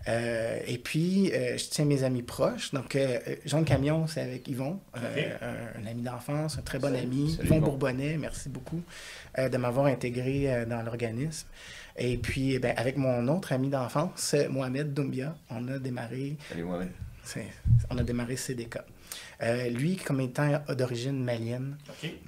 Euh, 0.08 0.58
et 0.66 0.78
puis, 0.78 1.30
euh, 1.32 1.56
je 1.58 1.66
tiens 1.68 1.84
mes 1.84 2.02
amis 2.02 2.22
proches. 2.22 2.72
Donc, 2.72 2.96
euh, 2.96 3.18
Jean 3.44 3.62
Camion, 3.62 4.06
c'est 4.06 4.22
avec 4.22 4.48
Yvon, 4.48 4.80
un, 4.94 5.00
un 5.82 5.86
ami 5.86 6.00
d'enfance, 6.02 6.56
un 6.58 6.62
très 6.62 6.78
bon 6.78 6.88
Salut. 6.88 7.02
ami. 7.02 7.30
Salut, 7.36 7.46
Yvon 7.46 7.56
Yvon. 7.56 7.66
Bourbonnais, 7.66 8.16
merci 8.16 8.48
beaucoup 8.48 8.80
de 9.38 9.56
m'avoir 9.58 9.86
intégré 9.86 10.64
dans 10.66 10.82
l'organisme. 10.82 11.46
Et 11.98 12.16
puis, 12.16 12.58
ben, 12.58 12.72
avec 12.76 12.96
mon 12.96 13.28
autre 13.28 13.52
ami 13.52 13.68
d'enfance, 13.68 14.34
Mohamed 14.48 14.94
Doumbia, 14.94 15.36
on 15.50 15.68
a 15.68 15.78
démarré, 15.78 16.36
Salut, 16.48 16.64
Mohamed. 16.64 16.88
on 17.90 17.98
a 17.98 18.02
démarré 18.02 18.36
CDK. 18.36 18.78
Euh, 19.42 19.70
lui, 19.70 19.96
comme 19.96 20.20
étant 20.20 20.60
d'origine 20.76 21.24
malienne, 21.24 21.76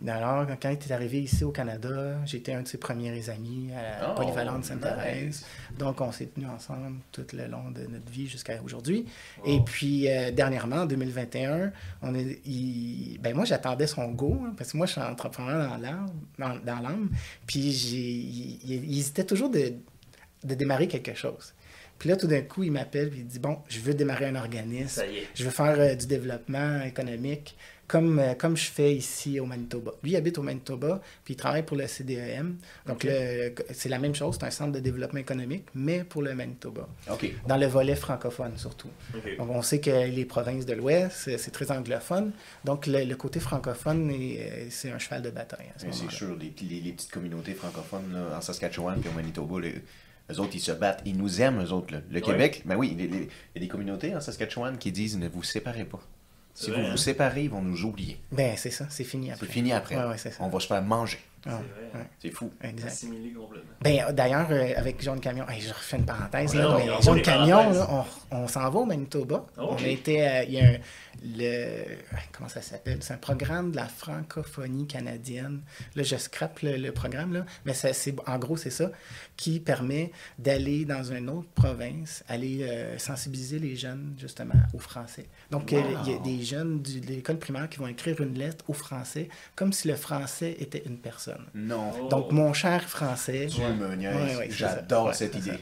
alors, 0.09 0.47
quand 0.61 0.71
il 0.71 0.79
est 0.79 0.93
arrivé 0.93 1.21
ici 1.23 1.45
au 1.45 1.51
Canada, 1.51 2.17
j'étais 2.25 2.55
un 2.55 2.63
de 2.63 2.69
ses 2.69 2.79
premiers 2.79 3.29
amis 3.29 3.71
à 3.73 4.01
la 4.01 4.11
Oh, 4.13 4.15
Polyvalente 4.17 4.65
Sainte-Thérèse. 4.65 5.27
nice. 5.27 5.47
Donc, 5.79 6.01
on 6.01 6.11
s'est 6.11 6.27
tenus 6.27 6.49
ensemble 6.49 7.01
tout 7.13 7.27
le 7.35 7.47
long 7.49 7.71
de 7.71 7.83
notre 7.87 8.11
vie 8.11 8.27
jusqu'à 8.27 8.63
aujourd'hui. 8.63 9.05
Wow. 9.45 9.47
Et 9.53 9.61
puis, 9.61 10.09
euh, 10.09 10.31
dernièrement, 10.31 10.77
en 10.77 10.87
2021, 10.87 11.73
on 12.01 12.15
est, 12.15 12.41
il- 12.47 13.19
ben 13.21 13.35
moi, 13.37 13.45
j'attendais 13.45 13.87
son 13.87 14.09
go, 14.13 14.41
hein, 14.47 14.55
parce 14.57 14.73
que 14.73 14.77
moi, 14.79 14.87
je 14.87 14.93
suis 14.93 15.01
entrepreneur 15.03 15.69
dans 15.69 15.77
l'âme. 15.77 16.07
Dans. 16.39 17.09
Puis, 17.47 17.73
j'ai, 17.73 17.97
il, 17.99 18.59
il- 18.65 18.85
il 18.91 18.99
hésitait 18.99 19.25
toujours 19.25 19.51
de, 19.51 19.75
de 20.45 20.55
démarrer 20.55 20.89
quelque 20.89 21.15
chose. 21.15 21.53
Puis 22.03 22.09
là, 22.11 22.17
tout 22.17 22.27
d'un 22.27 22.41
coup, 22.43 22.65
il 22.65 22.73
m'appelle 22.73 23.13
et 23.15 23.19
il 23.19 23.27
dit 23.27 23.39
Bon, 23.39 23.59
je 23.69 23.79
veux 23.79 23.95
démarrer 23.95 24.27
un 24.27 24.35
organisme. 24.35 25.03
Je 25.37 25.45
veux 25.45 25.51
faire 25.51 25.77
euh, 25.79 25.95
du 25.95 26.07
développement 26.09 26.83
économique 26.83 27.57
comme, 27.87 28.19
euh, 28.19 28.35
comme 28.35 28.57
je 28.57 28.65
fais 28.71 28.93
ici 28.93 29.39
au 29.39 29.47
Manitoba. 29.47 29.93
Lui 30.03 30.11
il 30.13 30.17
habite 30.17 30.37
au 30.39 30.43
Manitoba, 30.43 31.01
puis 31.25 31.35
il 31.35 31.37
travaille 31.37 31.63
pour 31.63 31.77
le 31.77 31.87
CDEM. 31.87 32.57
Donc, 32.89 33.07
c'est 33.73 33.89
la 33.89 33.99
même 34.01 34.17
chose, 34.17 34.37
c'est 34.41 34.47
un 34.47 34.51
centre 34.51 34.73
de 34.73 34.81
développement 34.81 35.21
économique, 35.21 35.67
mais 35.77 36.03
pour 36.03 36.23
le 36.23 36.35
Manitoba, 36.35 36.89
dans 37.47 37.57
le 37.57 37.67
volet 37.67 37.95
francophone 37.95 38.53
surtout. 38.57 38.89
Donc, 39.39 39.51
on 39.51 39.63
sait 39.63 39.79
que 39.81 39.91
les 40.09 40.25
provinces 40.25 40.67
de 40.67 40.73
l'Ouest, 40.73 41.37
c'est 41.39 41.51
très 41.53 41.71
anglophone. 41.71 42.33
Donc, 42.65 42.89
le, 42.89 43.05
le 43.05 43.15
côté 43.15 43.39
francophone, 43.39 44.11
euh, 44.13 44.67
c'est 44.71 44.91
un 44.91 44.99
cheval 44.99 45.23
de 45.23 45.31
bataille 45.31 45.67
C'est 45.79 46.11
sûr, 46.11 46.37
les, 46.37 46.53
les- 46.69 46.81
les 46.81 46.93
petites 46.93 47.13
communautés 47.13 47.55
francophones 47.55 48.13
là, 48.13 48.39
en 48.39 48.41
Saskatchewan 48.41 49.01
et 49.05 49.09
au 49.09 49.13
Manitoba, 49.13 49.61
les, 49.61 49.75
eux 50.33 50.41
autres, 50.41 50.53
ils 50.55 50.61
se 50.61 50.73
battent. 50.73 51.03
Ils 51.05 51.17
nous 51.17 51.41
aiment, 51.41 51.63
eux 51.63 51.73
autres. 51.73 51.93
là. 51.95 52.01
Le 52.11 52.17
Ouais. 52.17 52.21
Québec, 52.23 52.63
ben 52.65 52.77
oui, 52.77 52.97
il 52.99 53.05
y 53.05 53.29
a 53.57 53.61
des 53.61 53.69
communautés 53.69 54.15
en 54.17 54.21
Saskatchewan 54.21 54.79
qui 54.79 54.91
disent 54.93 55.19
ne 55.19 55.29
vous 55.29 55.43
séparez 55.43 55.85
pas. 55.85 56.01
Si 56.55 56.71
vous 56.71 56.77
vous 56.77 56.83
hein? 56.83 56.97
séparez, 56.97 57.45
ils 57.45 57.51
vont 57.51 57.63
nous 57.63 57.85
oublier. 57.85 58.19
Ben, 58.31 58.55
c'est 58.57 58.71
ça, 58.71 58.87
c'est 58.91 59.05
fini 59.05 59.31
après. 59.31 59.47
C'est 59.47 59.53
fini 59.53 59.73
après. 59.73 59.97
Ouais, 59.97 60.05
ouais, 60.05 60.19
c'est 60.19 60.31
ça. 60.33 60.43
On 60.43 60.49
va 60.49 60.61
se 60.61 60.67
faire 60.67 60.83
manger. 60.83 61.19
Ah, 61.45 61.61
C'est 61.61 61.73
vrai. 61.73 61.91
ouais, 62.03 62.07
C'est 62.21 62.31
fou. 62.31 62.53
exact. 62.63 62.89
Assimilé 62.89 63.33
complètement. 63.33 63.71
Ben, 63.81 63.99
euh, 64.09 64.13
d'ailleurs, 64.13 64.47
euh, 64.51 64.73
avec 64.77 65.03
Jaune 65.03 65.19
Camion, 65.21 65.49
hey, 65.49 65.61
je 65.61 65.71
refais 65.73 65.97
une 65.97 66.07
parenthèse, 66.07 66.55
là, 66.55 66.77
mais 66.79 66.91
on 66.91 67.01
Jaune 67.01 67.21
Camion, 67.23 67.71
là, 67.73 68.05
on, 68.31 68.37
on 68.37 68.49
s'en 68.49 68.71
va 68.71 68.79
au 68.79 68.85
Manitoba. 68.85 69.45
Oh, 69.59 69.61
On 69.71 69.73
ok. 69.75 69.83
a 69.83 69.89
été, 69.89 70.25
à- 70.25 70.45
il 70.45 70.53
y 70.53 70.61
a 70.61 70.65
un, 70.69 70.77
le, 71.25 71.85
comment 72.33 72.49
ça 72.49 72.63
s'appelle? 72.63 72.99
C'est 73.01 73.15
un 73.15 73.19
programme 73.19 73.71
de 73.73 73.77
la 73.77 73.87
francophonie 73.87 74.87
canadienne. 74.87 75.63
Là, 75.97 76.03
je 76.03 76.17
scrape 76.17 76.61
le, 76.61 76.77
le 76.77 76.93
programme, 76.93 77.33
là, 77.33 77.45
mais 77.65 77.75
ça, 77.75 77.89
en 78.27 78.39
gros, 78.39 78.57
c'est 78.57 78.71
ça, 78.71 78.91
qui 79.37 79.59
permet 79.61 80.13
d'aller 80.39 80.85
dans 80.85 81.03
une 81.03 81.29
autre 81.29 81.49
province, 81.55 82.23
aller 82.29 82.63
euh, 82.63 82.99
sensibiliser 82.99 83.59
les 83.59 83.75
jeunes, 83.77 84.15
justement, 84.19 84.55
au 84.75 84.79
français. 84.79 85.27
Donc, 85.51 85.73
euh, 85.73 85.81
Wow. 85.83 85.99
il 86.07 86.13
y 86.13 86.15
a 86.15 86.19
des 86.21 86.43
jeunes 86.45 86.81
du- 86.83 87.01
de 87.01 87.07
l'école 87.09 87.39
primaire 87.39 87.69
qui 87.69 87.79
vont 87.79 87.89
écrire 87.89 88.21
une 88.21 88.35
lettre 88.39 88.65
au 88.69 88.73
français, 88.73 89.29
comme 89.57 89.73
si 89.73 89.89
le 89.89 89.97
français 89.97 90.57
était 90.61 90.83
une 90.87 90.99
personne. 90.99 91.32
Non. 91.55 91.91
Oh. 92.03 92.09
Donc, 92.09 92.33
mon 92.33 92.53
cher 92.53 92.89
français, 92.89 93.47
Tu 93.51 93.61
me 93.61 93.95
niaises. 93.97 94.15
Ouais, 94.15 94.37
ouais, 94.37 94.49
c'est 94.51 94.59
ça. 94.65 94.75
J'adore 94.77 95.07
Ouais, 95.09 95.15
cette 95.15 95.35
idée. 95.37 95.53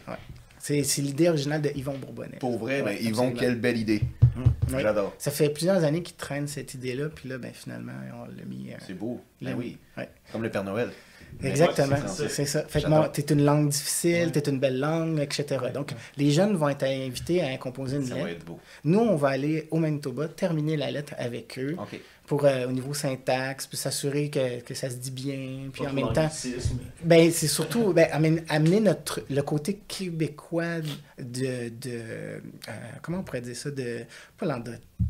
C'est 0.58 0.82
l'idée 0.98 1.28
originale 1.28 1.62
de 1.62 1.70
Yvon 1.74 1.96
Bourbonnais. 1.96 2.36
Pour 2.38 2.58
vrai, 2.58 2.82
Ouais, 2.82 2.94
ben, 2.96 2.96
Yvon, 3.06 3.08
absolument. 3.28 3.40
quelle 3.40 3.54
belle 3.60 3.78
idée. 3.78 4.02
Ouais. 4.72 4.82
J'adore. 4.82 5.14
Ça 5.18 5.30
fait 5.30 5.48
plusieurs 5.48 5.82
années 5.84 6.02
qu'ils 6.02 6.16
traînent 6.16 6.46
cette 6.46 6.74
idée-là, 6.74 7.08
puis 7.08 7.28
là, 7.28 7.38
ben, 7.38 7.50
finalement, 7.52 7.92
on 8.14 8.24
l'a 8.26 8.44
mis. 8.46 8.70
euh, 8.70 8.76
C'est 8.86 8.94
beau. 8.94 9.20
Ben 9.40 9.54
oui. 9.58 9.78
Ouais. 9.96 10.08
Comme 10.32 10.42
le 10.42 10.50
Père 10.50 10.62
Noël. 10.64 10.90
Exactement, 11.42 11.94
Ouais, 11.96 12.28
c'est 12.28 12.44
ça. 12.44 12.64
Fait 12.64 12.82
que 12.82 13.08
t'es 13.20 13.32
une 13.32 13.44
langue 13.44 13.68
difficile, 13.68 14.26
Ouais. 14.26 14.30
t'es 14.32 14.50
une 14.50 14.58
belle 14.58 14.78
langue, 14.80 15.18
etc. 15.20 15.44
Donc, 15.72 15.92
les 16.16 16.30
jeunes 16.32 16.56
vont 16.56 16.68
être 16.68 16.82
invités 16.84 17.40
à 17.42 17.56
composer 17.56 17.96
une 17.96 18.04
Ça 18.06 18.14
va 18.16 18.24
lettre. 18.24 18.30
être 18.40 18.44
beau. 18.44 18.58
Nous, 18.84 18.98
on 18.98 19.14
va 19.16 19.28
aller 19.28 19.68
au 19.70 19.78
Manitoba, 19.78 20.26
terminer 20.28 20.76
la 20.76 20.90
lettre 20.90 21.14
avec 21.18 21.56
eux 21.58 21.76
OK. 21.78 22.00
Pour 22.30 22.44
euh, 22.44 22.68
au 22.68 22.70
niveau 22.70 22.94
syntaxe, 22.94 23.66
puis 23.66 23.76
s'assurer 23.76 24.30
que, 24.30 24.60
que 24.60 24.72
ça 24.72 24.88
se 24.88 24.94
dit 24.94 25.10
bien, 25.10 25.68
puis 25.72 25.82
Pas 25.82 25.90
en 25.90 25.92
même 25.92 26.12
temps, 26.12 26.30
ben 27.02 27.28
c'est 27.32 27.48
surtout 27.48 27.92
ben, 27.92 28.06
amener, 28.48 28.78
notre 28.78 29.24
le 29.28 29.42
côté 29.42 29.80
québécois 29.88 30.78
de, 31.18 31.70
de 31.70 31.90
euh, 31.90 32.38
comment 33.02 33.18
on 33.18 33.22
pourrait 33.24 33.40
dire 33.40 33.56
ça 33.56 33.72
de 33.72 34.04
pas, 34.38 34.46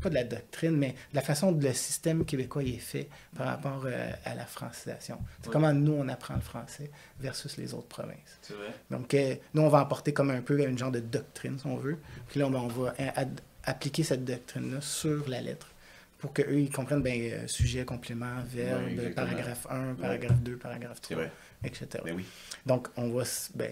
pas 0.00 0.08
de 0.08 0.14
la 0.14 0.24
doctrine, 0.24 0.78
mais 0.78 0.92
de 0.92 1.16
la 1.16 1.20
façon 1.20 1.52
dont 1.52 1.68
le 1.68 1.74
système 1.74 2.24
québécois 2.24 2.62
est 2.62 2.78
fait 2.78 3.10
par 3.36 3.48
rapport 3.48 3.82
euh, 3.84 4.10
à 4.24 4.34
la 4.34 4.46
francisation. 4.46 5.18
C'est 5.42 5.50
comment 5.52 5.74
nous 5.74 5.92
on 5.92 6.08
apprend 6.08 6.36
le 6.36 6.40
français 6.40 6.90
versus 7.20 7.58
les 7.58 7.74
autres 7.74 7.88
provinces. 7.88 8.38
Vrai. 8.48 8.72
Donc, 8.90 9.14
nous, 9.52 9.60
on 9.60 9.68
va 9.68 9.80
apporter 9.80 10.14
comme 10.14 10.30
un 10.30 10.40
peu 10.40 10.58
une 10.66 10.78
genre 10.78 10.90
de 10.90 11.00
doctrine, 11.00 11.58
si 11.58 11.66
on 11.66 11.76
veut. 11.76 11.98
Puis 12.28 12.40
là, 12.40 12.46
on 12.46 12.50
va, 12.50 12.60
on 12.60 12.68
va 12.68 12.94
a- 12.98 13.20
ad- 13.20 13.40
appliquer 13.64 14.04
cette 14.04 14.24
doctrine-là 14.24 14.80
sur 14.80 15.28
la 15.28 15.42
lettre 15.42 15.66
pour 16.20 16.32
qu'eux, 16.32 16.60
ils 16.60 16.70
comprennent 16.70 17.02
ben, 17.02 17.18
euh, 17.32 17.46
sujet, 17.46 17.84
complément, 17.84 18.36
verbe, 18.46 18.84
Ouais, 18.96 19.10
paragraphe 19.10 19.66
1, 19.70 19.94
paragraphe 19.94 20.40
2, 20.40 20.56
paragraphe 20.56 20.98
C'est 21.02 21.14
3, 21.14 21.24
vrai. 21.24 21.32
etc. 21.64 21.86
Ben 22.04 22.14
oui. 22.16 22.24
Donc, 22.66 22.88
on 22.96 23.08
va, 23.10 23.24
ben, 23.54 23.70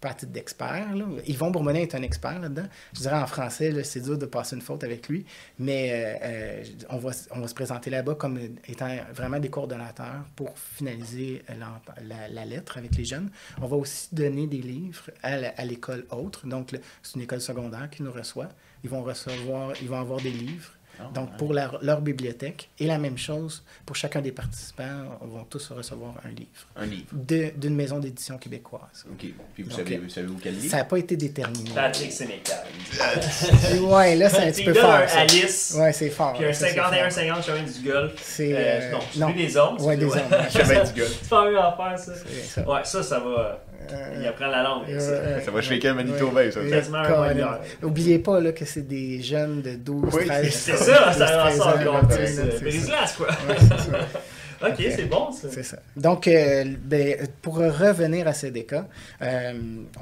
pas 0.00 0.14
titre 0.14 0.32
d'expert. 0.32 0.86
Yvon 1.26 1.50
Bourmonnet 1.50 1.82
est 1.82 1.94
un 1.94 2.00
expert 2.02 2.38
là-dedans. 2.40 2.66
Je 2.94 3.00
dirais 3.00 3.18
en 3.18 3.26
français, 3.26 3.84
c'est 3.84 4.00
dur 4.00 4.16
de 4.16 4.24
passer 4.24 4.56
une 4.56 4.62
faute 4.62 4.82
avec 4.82 5.08
lui, 5.08 5.26
mais 5.58 5.90
euh, 5.92 6.14
euh, 6.22 6.64
on, 6.88 6.96
va, 6.96 7.10
on 7.32 7.40
va 7.40 7.48
se 7.48 7.54
présenter 7.54 7.90
là-bas 7.90 8.14
comme 8.14 8.38
étant 8.66 8.96
vraiment 9.12 9.38
des 9.38 9.50
coordonnateurs 9.50 10.24
pour 10.36 10.58
finaliser 10.58 11.42
la, 11.48 12.28
la 12.30 12.44
lettre 12.46 12.78
avec 12.78 12.96
les 12.96 13.04
jeunes. 13.04 13.30
On 13.60 13.66
va 13.66 13.76
aussi 13.76 14.08
donner 14.14 14.46
des 14.46 14.62
livres 14.62 15.10
à 15.22 15.64
l'école 15.66 16.06
autre. 16.10 16.46
Donc, 16.46 16.74
c'est 17.02 17.16
une 17.16 17.22
école 17.22 17.42
secondaire 17.42 17.90
qui 17.90 18.02
nous 18.02 18.12
reçoit. 18.12 18.48
Ils 18.82 18.88
vont 18.88 19.02
recevoir, 19.02 19.74
ils 19.82 19.88
vont 19.88 20.00
avoir 20.00 20.20
des 20.22 20.30
livres. 20.30 20.72
Donc, 21.14 21.36
pour 21.36 21.52
leur, 21.52 21.78
leur 21.82 22.00
bibliothèque. 22.00 22.68
Et 22.78 22.86
la 22.86 22.98
même 22.98 23.18
chose, 23.18 23.62
pour 23.86 23.96
chacun 23.96 24.20
des 24.20 24.32
participants, 24.32 25.18
on 25.20 25.26
va 25.26 25.44
tous 25.48 25.70
recevoir 25.72 26.14
un 26.24 26.28
livre 26.28 26.48
Un 26.76 26.86
livre. 26.86 27.06
d'une 27.56 27.74
maison 27.74 27.98
d'édition 27.98 28.38
québécoise. 28.38 29.04
OK. 29.10 29.26
Puis 29.54 29.62
vous 29.62 29.70
Donc, 29.70 29.78
savez, 29.78 29.98
vous 29.98 30.08
savez 30.08 30.28
où 30.28 30.36
quel 30.42 30.54
livre? 30.54 30.70
Ça 30.70 30.78
n'a 30.78 30.84
pas 30.84 30.98
été 30.98 31.16
déterminé. 31.16 31.70
Patrick 31.74 32.12
Sénécal. 32.12 32.64
ouais, 33.82 34.16
là, 34.16 34.28
c'est 34.28 34.38
un 34.48 34.50
petit 34.50 34.64
peu 34.64 34.74
fort. 34.74 34.90
un 34.90 35.06
ça. 35.06 35.20
Alice, 35.20 35.74
Ouais, 35.78 35.92
c'est 35.92 36.10
fort. 36.10 36.32
puis 36.34 36.44
un 36.46 36.52
ça, 36.52 36.66
c'est 36.68 36.74
fort. 36.76 36.92
51-50 36.92 37.44
chemin 37.44 37.62
du 37.62 37.88
golf. 37.88 38.12
C'est. 38.22 38.52
Euh, 38.54 38.58
euh, 38.58 38.92
non, 39.16 39.28
non. 39.28 39.34
des 39.34 39.56
hommes. 39.56 39.80
Ouais, 39.80 39.96
des 39.96 40.04
hommes. 40.06 40.12
Chemin 40.50 40.84
du 40.84 41.00
golf. 41.00 41.18
C'est 41.22 41.28
pas 41.28 41.50
mieux 41.50 41.58
à 41.58 41.76
faire, 41.76 41.98
ça. 41.98 42.62
Ouais, 42.70 42.80
ça, 42.84 43.02
ça 43.02 43.18
va. 43.20 43.60
Euh, 43.92 44.16
Il 44.20 44.26
apprend 44.26 44.46
la 44.48 44.62
langue. 44.62 44.84
euh, 44.88 45.40
Ça 45.40 45.50
va 45.50 45.60
shaker 45.62 45.94
Manitoba, 45.94 46.50
ça. 46.50 46.60
ouais. 46.60 46.70
Quasiment 46.70 46.98
un 46.98 47.02
Colin. 47.04 47.16
mois 47.18 47.28
de 47.28 47.34
bière. 47.34 47.60
Oubliez 47.82 48.18
pas 48.18 48.40
là, 48.40 48.52
que 48.52 48.64
c'est 48.64 48.86
des 48.86 49.20
jeunes 49.22 49.62
de 49.62 49.74
12, 49.76 50.14
Oui, 50.14 50.26
13 50.26 50.52
C'est 50.52 50.76
ça, 50.76 51.12
ça 51.12 51.18
12, 51.18 51.18
va 51.18 51.26
13 51.50 51.58
ça 51.58 51.76
encore 51.76 52.08
plus. 52.08 52.16
c'est 52.16 52.34
c'est. 52.34 52.60
Brise-glace, 52.60 53.16
quoi. 53.16 53.26
Ouais, 53.28 53.56
c'est 53.58 53.68
ça. 53.68 53.98
Ok, 54.62 54.74
c'est 54.78 55.06
bon, 55.06 55.32
ça. 55.32 55.48
C'est 55.50 55.62
ça. 55.62 55.78
Donc, 55.96 56.28
euh, 56.28 56.64
ben, 56.84 57.26
pour 57.40 57.56
revenir 57.56 58.28
à 58.28 58.34
CDK, 58.34 58.74
euh, 59.22 59.52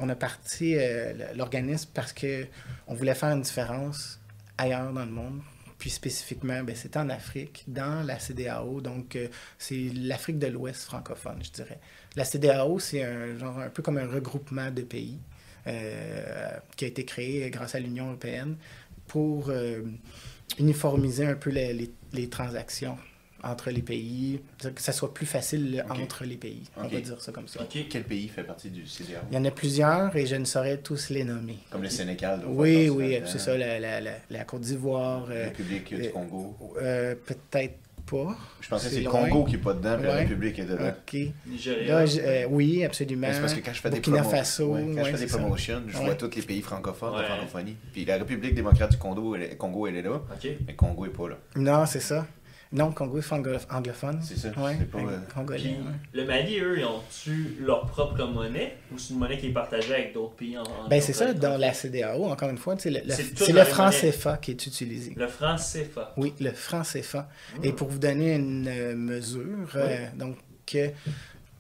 on 0.00 0.08
a 0.08 0.14
parti 0.16 0.74
euh, 0.76 1.12
l'organisme 1.36 1.88
parce 1.94 2.12
que 2.12 2.44
on 2.88 2.94
voulait 2.94 3.14
faire 3.14 3.28
une 3.30 3.42
différence 3.42 4.18
ailleurs 4.58 4.92
dans 4.92 5.04
le 5.04 5.12
monde. 5.12 5.38
Puis 5.78 5.90
spécifiquement, 5.90 6.64
ben, 6.64 6.74
c'était 6.74 6.98
en 6.98 7.08
Afrique, 7.08 7.62
dans 7.68 8.04
la 8.04 8.18
CDAO. 8.18 8.80
Donc, 8.80 9.14
euh, 9.14 9.28
c'est 9.58 9.92
l'Afrique 9.94 10.40
de 10.40 10.48
l'Ouest 10.48 10.82
francophone, 10.86 11.38
je 11.40 11.50
dirais. 11.52 11.78
La 12.18 12.24
CDAO, 12.24 12.80
c'est 12.80 13.04
un, 13.04 13.38
genre, 13.38 13.60
un 13.60 13.68
peu 13.70 13.80
comme 13.80 13.96
un 13.96 14.08
regroupement 14.08 14.72
de 14.72 14.82
pays 14.82 15.18
euh, 15.68 16.50
qui 16.76 16.84
a 16.84 16.88
été 16.88 17.04
créé 17.04 17.48
grâce 17.50 17.76
à 17.76 17.78
l'Union 17.78 18.06
européenne 18.08 18.56
pour 19.06 19.50
euh, 19.50 19.82
uniformiser 20.58 21.26
un 21.26 21.36
peu 21.36 21.50
les, 21.50 21.72
les- 21.72 21.92
les 22.12 22.28
transactions 22.28 22.98
entre 23.44 23.70
les 23.70 23.82
pays, 23.82 24.40
que 24.74 24.82
ça 24.82 24.90
soit 24.90 25.14
plus 25.14 25.26
facile 25.26 25.84
entre 25.90 26.24
les 26.24 26.36
pays. 26.36 26.64
On 26.76 26.88
va 26.88 27.00
dire 27.00 27.20
ça 27.20 27.30
comme 27.30 27.46
ça. 27.46 27.60
Quel 27.70 28.02
pays 28.02 28.26
fait 28.26 28.42
partie 28.42 28.68
du 28.70 28.84
CDAO? 28.84 29.20
Il 29.30 29.36
y 29.36 29.38
en 29.38 29.44
a 29.44 29.52
plusieurs 29.52 30.16
et 30.16 30.26
je 30.26 30.34
ne 30.34 30.44
saurais 30.44 30.78
tous 30.78 31.10
les 31.10 31.22
nommer. 31.22 31.58
Comme 31.70 31.82
le 31.84 31.88
Sénégal. 31.88 32.42
Oui, 32.48 32.88
oui, 32.88 33.20
c'est 33.26 33.38
ça, 33.38 33.56
la, 33.56 33.78
la, 33.78 34.00
la, 34.00 34.10
la 34.28 34.44
Côte 34.44 34.62
d'Ivoire. 34.62 35.26
La 35.28 35.34
euh, 35.36 35.44
République 35.44 35.94
du 35.94 36.10
Congo. 36.10 36.56
Peut-être 36.74 37.78
pas. 38.10 38.36
Je 38.60 38.68
pensais 38.68 38.88
que 38.88 38.94
c'est 38.94 39.00
le. 39.02 39.10
Congo 39.10 39.44
qui 39.44 39.52
n'est 39.52 39.58
pas 39.58 39.74
dedans, 39.74 39.96
puis 39.96 40.06
la 40.06 40.12
Ouais. 40.14 40.20
République 40.20 40.58
est 40.58 40.64
dedans. 40.64 40.88
OK. 40.88 41.16
Nigeria. 41.46 41.98
Euh, 41.98 42.46
oui, 42.50 42.84
absolument. 42.84 43.28
C'est 43.32 43.40
parce 43.40 43.54
que 43.54 43.60
quand 43.60 43.72
je 43.72 43.80
fais 43.80 43.90
des, 43.90 44.00
Faso, 44.00 44.74
ouais, 44.74 44.84
quand 44.96 45.04
je 45.04 45.10
fais 45.16 45.26
des 45.26 45.32
promotions, 45.32 45.82
je 45.86 45.98
Ouais. 45.98 46.04
vois 46.04 46.14
tous 46.14 46.34
les 46.36 46.42
pays 46.42 46.60
francophones 46.62 47.12
de 47.14 47.18
Ouais. 47.18 47.24
francophonie. 47.26 47.76
Puis 47.92 48.04
la 48.04 48.16
République 48.16 48.54
démocrate 48.54 48.90
du 48.92 48.96
Congo, 48.98 49.34
elle 49.34 49.42
est, 49.42 49.56
Congo, 49.56 49.86
elle 49.86 49.96
est 49.96 50.02
là, 50.02 50.14
Ok. 50.14 50.48
mais 50.66 50.74
Congo 50.74 51.06
est 51.06 51.10
pas 51.10 51.28
là. 51.28 51.36
Non, 51.56 51.86
c'est 51.86 52.00
ça. 52.00 52.26
Non, 52.70 52.92
Congo 52.92 53.18
anglophone. 53.70 54.20
C'est 54.22 54.36
ça, 54.36 54.48
Ouais, 54.58 54.74
pas, 54.92 54.98
euh, 54.98 55.18
congolais. 55.34 55.58
Puis, 55.58 55.70
ouais. 55.70 55.78
le 56.12 56.24
Mali, 56.26 56.58
eux, 56.60 56.78
ils 56.78 56.84
ont-tu 56.84 57.56
leur 57.60 57.86
propre 57.86 58.22
monnaie 58.24 58.76
ou 58.92 58.98
c'est 58.98 59.14
une 59.14 59.18
monnaie 59.20 59.38
qui 59.38 59.46
est 59.46 59.52
partagée 59.52 59.94
avec 59.94 60.12
d'autres 60.12 60.34
pays 60.34 60.58
en, 60.58 60.62
en 60.64 60.88
Ben, 60.88 61.00
c'est 61.00 61.14
ça, 61.14 61.32
dans 61.32 61.56
la 61.58 61.72
CDAO, 61.72 62.24
encore 62.26 62.50
une 62.50 62.58
fois, 62.58 62.74
le, 62.84 62.90
le- 62.90 63.10
C'est 63.10 63.52
le 63.52 63.64
franc. 63.64 63.88
CFA 63.90 64.36
qui 64.36 64.50
est 64.50 64.66
utilisé. 64.66 65.14
Le 65.16 65.26
franc 65.28 65.56
CFA. 65.56 66.12
Oui, 66.18 66.34
le 66.40 66.52
franc 66.52 66.82
CFA. 66.82 67.28
Hmm. 67.58 67.64
Et 67.64 67.72
pour 67.72 67.88
vous 67.88 67.98
donner 67.98 68.34
une 68.34 68.68
euh, 68.68 68.94
mesure, 68.94 69.70
euh, 69.76 70.06
donc 70.14 70.36
que 70.66 70.90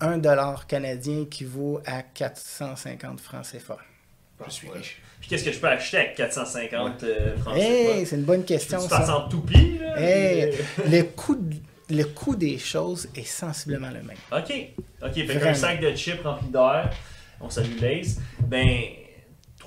1 0.00 0.18
dollar 0.18 0.66
canadien 0.66 1.22
équivaut 1.22 1.80
à 1.86 2.02
450 2.02 3.18
francs 3.20 3.46
CFA. 3.50 3.78
Je 4.46 4.50
suis 4.52 4.68
Ouais. 4.68 4.78
riche. 4.78 4.98
Puis 5.20 5.28
qu'est-ce 5.30 5.44
que 5.44 5.52
je 5.52 5.58
peux 5.58 5.66
acheter 5.68 5.96
avec 5.98 6.14
450 6.14 7.02
euh, 7.02 7.36
francs 7.38 7.56
Hey, 7.56 8.06
c'est 8.06 8.16
une 8.16 8.22
bonne 8.22 8.44
question, 8.44 8.80
Tu 8.82 8.88
passes 8.88 9.08
en 9.08 9.28
toupie, 9.28 9.78
là? 9.78 10.00
Hey, 10.00 10.52
le 10.90 11.02
coût, 11.02 11.34
de- 11.34 11.56
le 11.96 12.04
coût 12.04 12.36
des 12.36 12.56
choses 12.58 13.08
est 13.16 13.26
sensiblement 13.26 13.88
le 13.88 14.02
même. 14.02 14.16
Ok. 14.32 14.52
Ok, 15.02 15.14
fait 15.26 15.40
qu'un 15.40 15.54
sac 15.54 15.80
de 15.80 15.94
chips 15.96 16.22
rempli 16.22 16.48
d'air, 16.50 16.90
on 17.40 17.50
salue 17.50 17.80
Lace, 17.80 18.18
ben 18.40 18.76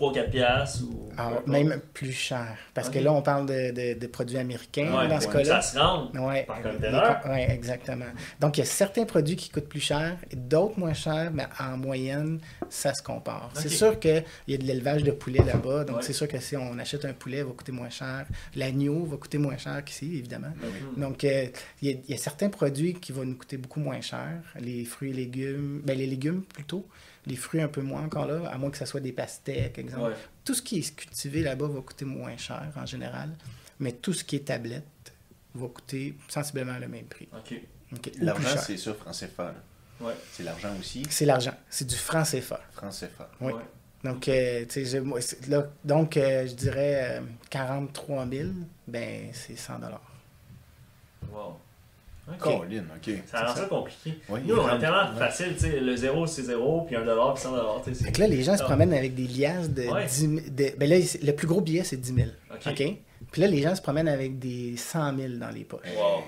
3-4 0.02 0.30
piastres 0.30 0.84
ou. 0.84 0.98
Ah, 1.18 1.32
même 1.46 1.82
plus 1.94 2.14
cher. 2.14 2.58
Parce 2.74 2.90
que 2.90 2.98
là, 2.98 3.12
on 3.12 3.22
parle 3.22 3.46
de, 3.46 3.72
de- 3.72 4.00
de 4.00 4.08
produits 4.08 4.38
américains 4.38 4.98
Ouais, 4.98 5.08
dans 5.10 5.20
ce 5.20 5.28
cas-là. 5.28 5.62
Ça 5.62 5.62
se 5.62 5.78
rend. 5.78 6.10
Ouais, 6.14 6.44
Par 6.46 6.58
les 6.64 6.72
conteneur. 6.72 7.20
co- 7.22 7.30
ouais, 7.30 7.52
exactement. 7.52 8.06
Donc, 8.40 8.58
il 8.58 8.62
y 8.62 8.64
a 8.64 8.66
certains 8.66 9.04
produits 9.04 9.36
qui 9.36 9.50
coûtent 9.50 9.68
plus 9.68 9.82
cher 9.82 10.16
et 10.32 10.36
d'autres 10.38 10.80
moins 10.80 10.94
chers, 10.94 11.30
mais 11.34 11.46
en 11.60 11.76
moyenne, 11.78 12.40
ça 12.70 12.94
se 12.94 13.04
compare. 13.04 13.52
C'est 13.54 13.68
sûr 13.70 14.00
qu'il 14.00 14.24
y 14.48 14.54
a 14.54 14.58
de 14.58 14.64
l'élevage 14.64 15.04
de 15.04 15.12
poulet 15.12 15.44
là-bas, 15.44 15.84
donc 15.84 15.98
Ouais. 15.98 16.02
c'est 16.02 16.14
sûr 16.14 16.28
que 16.30 16.40
si 16.40 16.56
on 16.56 16.80
achète 16.80 17.04
un 17.04 17.14
poulet, 17.14 17.40
il 17.40 17.44
va 17.44 17.52
coûter 17.52 17.74
moins 17.74 17.90
cher. 17.90 18.26
L'agneau 18.56 19.04
va 19.06 19.18
coûter 19.18 19.38
moins 19.38 19.58
cher 19.58 19.84
qu'ici, 19.84 20.06
évidemment. 20.18 20.54
Ben 20.62 20.68
oui. 20.96 21.02
Donc, 21.02 21.24
euh, 21.26 21.48
il 21.82 21.90
y, 21.90 21.94
a- 21.94 21.98
il 22.08 22.12
y 22.12 22.14
a 22.14 22.18
certains 22.18 22.50
produits 22.50 22.94
qui 22.94 23.12
vont 23.12 23.26
nous 23.26 23.36
coûter 23.36 23.58
beaucoup 23.58 23.82
moins 23.82 24.00
cher. 24.02 24.30
Les 24.60 24.86
fruits 24.86 25.10
et 25.12 25.14
légumes, 25.14 25.82
ben 25.84 25.98
les 25.98 26.08
légumes 26.08 26.44
plutôt. 26.44 26.88
Les 27.28 27.36
fruits 27.36 27.62
un 27.62 27.68
peu 27.68 27.82
moins 27.82 28.04
encore 28.04 28.26
là, 28.26 28.50
à 28.50 28.58
moins 28.58 28.72
que 28.72 28.78
ce 28.78 28.86
soit 28.86 29.00
des 29.00 29.12
pastèques, 29.12 29.78
exemple. 29.78 30.10
Ouais. 30.10 30.16
Tout 30.44 30.54
ce 30.56 30.62
qui 30.62 30.80
est 30.80 30.96
cultivé 30.96 31.44
là-bas 31.44 31.68
va 31.68 31.82
coûter 31.82 32.06
moins 32.06 32.36
cher 32.38 32.72
en 32.76 32.86
général, 32.86 33.30
mais 33.80 33.92
tout 33.92 34.14
ce 34.14 34.24
qui 34.24 34.38
est 34.38 34.46
tablette 34.46 34.86
va 35.54 35.68
coûter 35.68 36.18
sensiblement 36.28 36.78
le 36.80 36.88
même 36.88 37.06
prix. 37.06 37.28
Ok. 37.38 37.60
L'argent, 38.22 38.58
c'est 38.58 38.78
ça, 38.78 38.94
franc 38.94 39.12
CFA. 39.12 39.54
Ouais. 40.00 40.14
C'est 40.32 40.44
l'argent 40.44 40.70
aussi, 40.80 41.06
C'est 41.12 41.26
l'argent. 41.26 41.54
C'est 41.70 41.86
du 41.86 41.96
franc 41.96 42.24
CFA. 42.24 42.60
franc 42.74 42.90
CFA. 42.90 43.30
Oui. 43.42 43.54
Ouais. 43.54 43.62
Donc, 44.04 44.28
euh, 44.30 44.66
tu 44.66 44.84
sais, 44.84 44.86
je- 44.86 44.98
moi, 44.98 45.22
c'est- 45.22 45.48
là, 45.48 45.70
donc 45.86 46.18
euh, 46.18 46.48
je 46.48 46.54
dirais 46.56 47.20
euh, 47.20 47.22
43 47.52 48.26
000, 48.28 48.50
ben 48.88 49.30
c'est 49.34 49.56
100 49.56 49.74
Wow. 51.32 51.60
Ok. 52.30 52.38
Colin, 52.40 52.84
ok. 52.96 53.14
Ça 53.26 53.46
rend 53.46 53.56
ça 53.56 53.66
compliqué. 53.66 54.14
Oui, 54.30 54.40
Nous, 54.46 54.56
on 54.56 54.60
est 54.60 54.62
vraiment. 54.62 54.80
tellement 54.80 55.12
Ouais. 55.14 55.20
facile, 55.20 55.54
tu 55.56 55.60
sais, 55.62 55.80
le 55.80 55.96
0 55.96 56.28
c'est 56.28 56.44
0, 56.44 56.82
puis 56.82 56.96
1 56.96 57.04
dollar, 57.04 57.34
puis 57.34 57.44
100 57.44 57.52
dollars, 57.52 57.82
tu 57.84 57.94
sais. 57.94 58.04
Fait 58.06 58.12
que 58.12 58.20
là, 58.22 58.28
les 58.28 58.44
gens 58.44 58.56
se 58.56 58.62
Ah. 58.64 58.66
promènent 58.68 58.94
avec 58.94 59.16
des 59.16 59.24
liasses 59.28 59.70
de 59.70 59.84
Ouais. 59.88 60.06
10 60.06 60.20
000. 60.28 60.32
de- 60.50 60.78
ben 60.78 60.90
là, 60.90 60.98
le 61.24 61.32
plus 61.34 61.48
gros 61.48 61.62
billet, 61.62 61.84
c'est 61.84 61.98
10 61.98 62.14
000. 62.14 62.28
Ok. 62.54 62.84
Puis 63.32 63.42
là, 63.42 63.48
les 63.48 63.62
gens 63.62 63.76
se 63.76 63.82
promènent 63.82 64.08
avec 64.08 64.40
des 64.40 64.76
100 64.78 65.16
000 65.18 65.34
dans 65.38 65.50
les 65.50 65.64
poches. 65.64 65.82
Wow. 65.98 66.24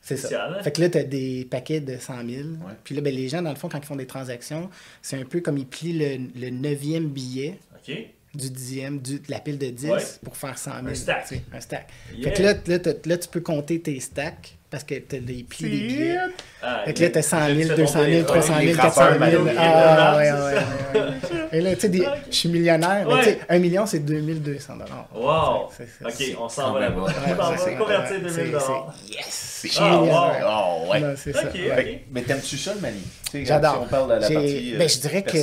C'est 0.00 0.16
ça. 0.16 0.46
Hein? 0.48 0.62
Fait 0.62 0.72
que 0.72 0.80
là, 0.80 0.88
tu 0.90 0.98
as 0.98 1.04
des 1.04 1.46
paquets 1.50 1.80
de 1.80 1.96
100 1.96 2.26
000. 2.26 2.48
Ouais. 2.48 2.72
Puis 2.82 2.94
là, 2.94 3.00
ben, 3.00 3.14
les 3.14 3.28
gens, 3.28 3.40
dans 3.40 3.50
le 3.50 3.56
fond, 3.56 3.68
quand 3.68 3.78
ils 3.78 3.84
font 3.86 3.94
des 3.96 4.06
transactions, 4.06 4.68
c'est 5.00 5.16
un 5.16 5.24
peu 5.24 5.40
comme 5.40 5.58
ils 5.58 5.66
plient 5.66 5.92
le, 5.96 6.16
le 6.40 6.50
9e 6.50 7.06
billet 7.08 7.58
Ok. 7.76 7.94
du 8.34 8.50
10e, 8.50 9.00
du, 9.00 9.20
de 9.20 9.30
la 9.30 9.38
pile 9.38 9.58
de 9.58 9.68
10 9.70 9.90
Ouais. 9.90 10.02
pour 10.24 10.36
faire 10.36 10.58
100 10.58 10.72
000. 10.76 10.86
Un 10.88 10.94
stack. 10.94 11.28
tu 11.28 11.34
sais, 11.36 11.42
un 11.52 11.60
stack. 11.60 11.88
Yeah. 12.16 12.30
Fait 12.30 12.36
que 12.36 12.42
là, 12.42 12.54
là, 12.66 12.78
t'as- 12.80 13.08
là, 13.08 13.16
tu 13.16 13.28
peux 13.28 13.40
compter 13.40 13.80
tes 13.80 14.00
stacks 14.00 14.56
parce 14.72 14.84
que 14.84 14.94
t'as 14.94 15.18
des 15.18 15.44
prix 15.44 15.64
des 15.64 15.70
billets. 15.70 16.18
Ah, 16.62 16.82
Fait 16.84 16.94
que 16.94 17.02
là, 17.02 17.10
t'as 17.10 17.22
100 17.22 17.48
j'ai 17.48 17.54
000, 17.64 17.68
fait 17.70 17.82
200 17.82 17.92
000, 17.92 18.04
tomber, 18.04 18.24
300 18.24 18.58
les 18.58 18.64
000, 18.66 18.76
graffeurs 18.78 19.08
400 19.18 19.30
000. 19.30 19.42
Mano, 19.44 19.58
Ah, 19.58 20.16
ouais, 20.16 20.32
ouais, 20.32 20.40
ouais. 20.40 21.48
Et 21.52 21.60
là, 21.60 21.74
tu 21.74 21.80
sais, 21.80 21.88
des- 21.88 22.06
je 22.30 22.34
suis 22.36 22.48
millionnaire. 22.48 23.04
mais 23.06 23.14
Ouais. 23.14 23.18
tu 23.22 23.30
sais, 23.30 23.38
un 23.48 23.58
million, 23.58 23.84
c'est 23.84 23.98
2200 23.98 24.74
dollars. 24.76 25.08
Wow! 25.14 25.70
C'est- 25.76 25.88
c'est- 26.16 26.32
Ok, 26.32 26.38
on 26.40 26.48
s'en 26.48 26.72
va 26.72 26.80
là-bas. 26.80 27.00
On 27.00 27.34
va 27.34 27.56
c'est- 27.58 27.74
convertir 27.76 28.16
c'est- 28.28 28.36
2000 28.36 28.52
dollars. 28.52 28.94
c'est- 29.06 29.12
Yes! 29.12 29.60
Je 29.64 29.68
C'est- 29.68 29.74
suis 29.74 29.78
Ah, 29.84 30.00
wow. 30.00 30.86
Oh, 30.86 30.90
ouais. 30.92 31.00
Non, 31.00 31.14
c'est 31.16 31.32
ça. 31.32 31.42
Ok, 31.44 31.54
ouais. 31.54 31.70
ok. 31.94 32.00
Mais 32.12 32.22
t'aimes-tu 32.22 32.56
ça, 32.56 32.74
le 32.74 32.80
Mali? 32.80 32.98
J'adore. 33.44 33.72
Si 33.74 33.78
on 33.82 33.86
parle 33.86 34.08
de 34.14 34.20
la 34.20 34.28
J'ai- 34.28 34.34
partie 34.34 34.74
euh, 34.74 34.78
ben, 34.78 34.88
je 34.88 34.98
dirais 34.98 35.22
que 35.22 35.38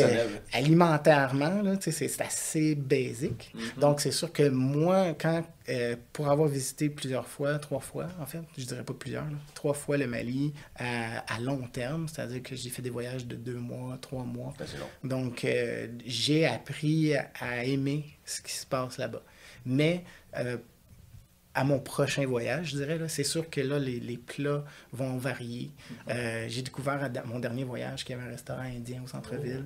alimentairement, 0.58 1.62
c'est 1.80 2.22
assez 2.22 2.76
basique. 2.76 3.52
Mhm. 3.56 3.62
Donc, 3.82 4.02
c'est 4.02 4.12
sûr 4.12 4.32
que 4.32 4.48
moi, 4.50 5.08
quand 5.20 5.44
euh, 5.72 5.96
pour 6.14 6.30
avoir 6.32 6.48
visité 6.50 6.90
plusieurs 6.90 7.28
fois, 7.28 7.60
trois 7.60 7.80
fois, 7.80 8.08
en 8.20 8.26
fait, 8.26 8.40
je 8.58 8.66
dirais 8.66 8.82
pas 8.82 8.94
plusieurs, 8.98 9.24
là, 9.26 9.38
trois 9.54 9.76
fois 9.76 9.98
le 9.98 10.08
Mali 10.08 10.52
à, 10.80 10.84
à 11.28 11.40
long 11.40 11.68
terme, 11.68 12.08
c'est-à-dire 12.08 12.44
que 12.44 12.56
j'ai 12.56 12.70
fait 12.70 12.82
des 12.82 12.90
voyages 12.90 13.26
de 13.26 13.36
deux 13.36 13.58
mois, 13.58 13.98
trois 14.02 14.24
mois. 14.24 14.54
Long. 14.60 15.10
Donc, 15.10 15.44
euh, 15.46 15.88
j'ai 16.06 16.46
appris 16.46 17.14
à 17.16 17.64
aimer 17.66 18.06
ce 18.26 18.42
qui 18.42 18.54
se 18.54 18.66
passe 18.66 18.98
là-bas. 18.98 19.24
Mais 19.66 20.04
euh, 20.38 20.58
à 21.54 21.64
mon 21.64 21.80
prochain 21.80 22.26
voyage, 22.26 22.72
je 22.72 22.78
dirais, 22.78 23.00
c'est 23.08 23.24
sûr 23.24 23.50
que 23.50 23.62
là, 23.62 23.80
les, 23.80 24.00
les 24.00 24.18
plats 24.18 24.64
vont 24.94 25.18
varier. 25.18 25.72
Euh, 26.10 26.46
j'ai 26.48 26.62
découvert 26.62 27.04
à 27.04 27.10
mon 27.26 27.40
dernier 27.40 27.64
voyage 27.64 28.06
qu'il 28.06 28.16
y 28.16 28.20
avait 28.20 28.28
un 28.28 28.32
restaurant 28.32 28.62
indien 28.62 29.02
au 29.04 29.08
centre-ville. 29.08 29.66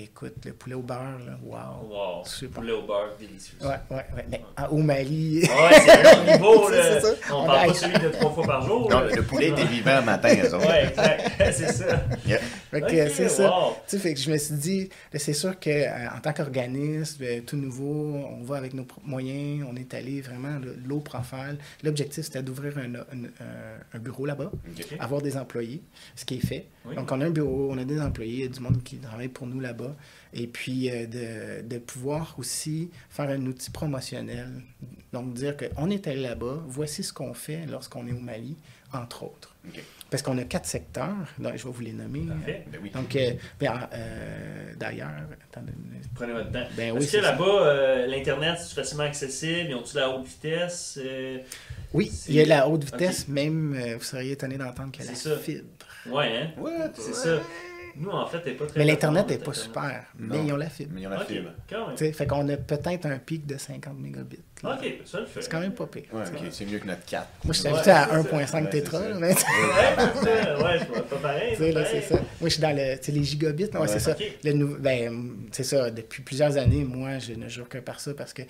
écoute, 0.00 0.34
le 0.44 0.52
poulet 0.52 0.74
au 0.74 0.80
beurre, 0.82 1.18
là, 1.26 1.38
wow. 1.44 1.88
Wow! 1.90 2.24
Super. 2.24 2.60
Poulet 2.60 2.72
au 2.72 2.82
beurre, 2.82 3.10
délicieux. 3.18 3.56
Ouais, 3.60 3.68
ouais, 3.90 4.04
ouais. 4.16 4.26
Mais 4.30 4.40
en- 4.56 4.68
au 4.68 4.78
Mali, 4.78 5.42
ouais, 5.42 5.48
c'est 5.84 5.90
un 6.06 6.12
autre 6.12 6.32
niveau, 6.32 6.68
là. 6.70 6.82
c'est 6.82 7.00
ça. 7.00 7.14
On 7.30 7.42
On 7.42 7.46
parle 7.46 7.58
a- 7.58 7.66
pas 7.66 7.74
celui 7.74 7.98
de 7.98 8.08
trois 8.08 8.30
fois 8.32 8.44
par 8.46 8.62
jour. 8.66 8.90
Non, 8.90 9.00
là. 9.00 9.14
le 9.14 9.22
poulet 9.22 9.48
était 9.48 9.64
vivant 9.66 9.96
le 10.00 10.04
matin, 10.06 10.28
eux 10.42 10.54
autres. 10.54 10.66
Ouais, 10.68 10.86
exact. 10.88 11.32
c'est 11.52 11.72
ça. 11.72 12.04
Yeah. 12.26 12.38
Fait 12.70 12.82
euh, 12.82 13.10
c'est 13.12 13.28
ça. 13.28 13.52
Tu 13.86 13.96
sais, 13.96 13.98
fait 13.98 14.14
que 14.14 14.20
je 14.20 14.30
me 14.30 14.38
suis 14.38 14.54
dit, 14.54 14.88
c'est 15.14 15.32
sûr 15.34 15.58
qu'en 15.60 16.20
tant 16.22 16.32
qu'organisme, 16.32 17.22
euh, 17.24 17.40
tout 17.46 17.56
nouveau, 17.56 18.16
on 18.38 18.42
va 18.44 18.56
avec 18.56 18.72
nos 18.74 18.84
propres 18.84 19.06
moyens, 19.06 19.66
on 19.70 19.76
est 19.76 19.92
allé 19.94 20.20
vraiment 20.22 20.58
le- 20.58 20.76
l'eau 20.86 21.00
profile. 21.00 21.58
L'objectif, 21.82 22.24
c'était 22.24 22.42
d'ouvrir 22.42 22.78
un, 22.78 22.94
un- 22.94 23.28
un 23.94 23.98
bureau 23.98 24.24
là-bas, 24.26 24.50
avoir 25.00 25.20
des 25.20 25.36
employés, 25.36 25.82
ce 26.16 26.24
qui 26.24 26.36
est 26.36 26.46
fait. 26.46 26.66
Oui. 26.86 26.96
Donc, 26.96 27.10
on 27.12 27.20
a 27.20 27.26
un 27.26 27.30
bureau, 27.30 27.68
on 27.70 27.78
a 27.78 27.84
des 27.84 28.00
employés, 28.00 28.32
il 28.34 28.40
y 28.40 28.44
a 28.44 28.48
du 28.48 28.60
monde 28.60 28.82
qui 28.82 28.96
travaille 28.96 29.28
pour 29.28 29.46
nous 29.46 29.60
là-bas. 29.60 29.81
Et 30.34 30.46
puis, 30.46 30.90
euh, 30.90 31.06
de, 31.06 31.62
de 31.66 31.78
pouvoir 31.78 32.34
aussi 32.38 32.90
faire 33.10 33.28
un 33.28 33.44
outil 33.46 33.70
promotionnel. 33.70 34.48
Donc, 35.12 35.34
dire 35.34 35.56
qu'on 35.56 35.90
est 35.90 36.06
allé 36.06 36.22
là-bas, 36.22 36.62
voici 36.66 37.02
ce 37.02 37.12
qu'on 37.12 37.34
fait 37.34 37.66
lorsqu'on 37.66 38.06
est 38.06 38.12
au 38.12 38.18
Mali, 38.20 38.56
entre 38.92 39.24
autres. 39.24 39.54
Parce 40.10 40.22
qu'on 40.22 40.36
a 40.38 40.44
quatre 40.44 40.66
secteurs, 40.66 41.14
donc 41.38 41.56
je 41.56 41.64
vais 41.64 41.70
vous 41.72 41.80
les 41.82 41.92
nommer. 41.92 42.20
Parfait. 42.26 42.64
Ben 42.70 42.80
oui. 42.82 42.90
Donc, 42.90 43.16
euh, 43.16 43.32
ben, 43.60 43.88
euh, 43.94 44.72
d'ailleurs, 44.76 45.10
attendez, 45.50 45.72
Prenez 46.14 46.32
votre 46.32 46.50
temps. 46.50 46.66
Ben 46.76 46.96
Est-ce 46.96 47.12
que 47.12 47.22
là-bas, 47.22 47.44
euh, 47.44 48.06
l'Internet, 48.06 48.58
c'est 48.58 48.74
facilement 48.74 49.04
accessible? 49.04 49.68
Ils 49.70 49.74
ont-tu 49.74 49.96
la 49.96 50.10
haute 50.10 50.26
vitesse? 50.26 50.98
Oui, 51.94 52.10
il 52.28 52.34
y 52.34 52.40
a 52.40 52.44
la 52.46 52.68
haute 52.68 52.84
vitesse, 52.84 53.28
même, 53.28 53.74
vous 53.96 54.02
seriez 54.04 54.32
étonné 54.32 54.58
d'entendre 54.58 54.92
qu'il 54.92 55.04
y 55.04 55.08
a 55.08 55.10
la 55.12 55.16
ça. 55.16 55.36
fibre. 55.38 55.64
Ouais, 56.06 56.36
hein? 56.36 56.50
What? 56.58 56.90
C'est 56.94 57.14
ça. 57.14 57.38
Nous, 57.96 58.10
en 58.10 58.26
fait, 58.26 58.40
t'es 58.40 58.52
pas 58.52 58.66
très. 58.66 58.78
Mais 58.80 58.84
l'Internet 58.86 59.28
n'est 59.28 59.38
pas 59.38 59.52
super, 59.52 60.04
mais 60.18 60.36
Non. 60.38 60.44
ils 60.46 60.52
ont 60.52 60.56
la 60.56 60.68
fibre. 60.70 60.90
Mais 60.94 61.00
il 61.02 61.04
y 61.04 61.06
en 61.06 61.12
a 61.12 61.20
Ok, 61.20 61.26
fibre. 61.28 61.50
quand 61.68 61.86
même. 61.88 61.96
Tu 61.96 62.04
sais, 62.06 62.12
fait 62.12 62.26
qu'on 62.26 62.48
a 62.48 62.56
peut-être 62.56 63.06
un 63.06 63.18
pic 63.18 63.46
de 63.46 63.56
50 63.58 63.98
mégabits. 63.98 64.40
là. 64.62 64.78
Ok, 64.80 64.92
ça 65.04 65.20
le 65.20 65.26
fait. 65.26 65.42
C'est 65.42 65.50
quand 65.50 65.60
même 65.60 65.74
pas 65.74 65.86
pire. 65.86 66.04
Ouais, 66.12 66.22
ok, 66.22 66.40
c'est 66.50 66.64
mieux 66.66 66.78
que 66.78 66.86
notre 66.86 67.04
4. 67.04 67.26
Moi, 67.44 67.52
je 67.54 67.58
suis 67.58 67.68
Ouais, 67.68 67.74
habitué 67.74 67.90
à 67.90 68.04
c'est 68.06 68.10
ça. 68.12 68.18
1.5 68.18 68.64
Ouais, 68.64 68.70
tétra, 68.70 68.98
ça. 69.00 69.08
mais 69.18 69.28
Ouais, 69.28 69.34
c'est 69.34 69.44
ça. 69.44 70.62
Ouais, 70.62 70.78
je 70.78 70.84
vois 70.86 71.02
pas 71.02 71.16
pareil. 71.16 71.50
Tu 71.56 71.62
sais, 71.62 71.84
c'est 71.90 72.00
ça. 72.02 72.14
Moi, 72.14 72.24
je 72.44 72.48
suis 72.48 72.62
dans 72.62 72.76
le, 72.76 73.12
les 73.12 73.24
gigabits. 73.24 73.64
Ouais, 73.74 73.80
Ouais. 73.80 73.88
c'est 73.88 73.98
ça. 73.98 74.12
Ok. 74.12 74.24
Le 74.44 74.52
nou- 74.52 74.76
ben, 74.78 75.30
c'est 75.50 75.64
ça. 75.64 75.90
Depuis 75.90 76.22
plusieurs 76.22 76.56
années, 76.56 76.84
moi, 76.84 77.18
je 77.18 77.32
ne 77.34 77.48
jure 77.48 77.68
que 77.68 77.78
par 77.78 78.00
ça 78.00 78.14
parce 78.14 78.32
que 78.32 78.42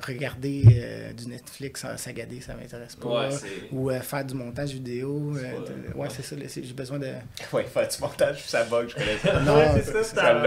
regarder 0.00 0.62
euh, 0.70 1.12
du 1.12 1.26
Netflix 1.28 1.84
en 1.84 1.96
sagadé, 1.96 2.40
ça 2.40 2.54
m'intéresse 2.54 2.96
pas. 2.96 3.28
Ouais, 3.28 3.34
Ou 3.72 3.90
euh, 3.90 4.00
faire 4.00 4.24
du 4.24 4.34
montage 4.34 4.70
vidéo. 4.72 5.34
euh, 5.36 5.92
ouais, 5.94 6.08
c'est 6.10 6.22
ça. 6.22 6.36
J'ai 6.38 6.72
besoin 6.72 6.98
de. 6.98 7.10
Ouais, 7.52 7.64
faire 7.64 7.88
du 7.88 7.96
montage, 8.00 8.44
ça 8.46 8.64
bug, 8.64 8.88
je 8.90 8.94
connais 8.94 9.18
ça. 9.18 9.40
Non, 9.44 9.56
Ouais, 9.56 9.80
c'est 9.82 9.92
ça, 9.92 10.04
Ça. 10.04 10.42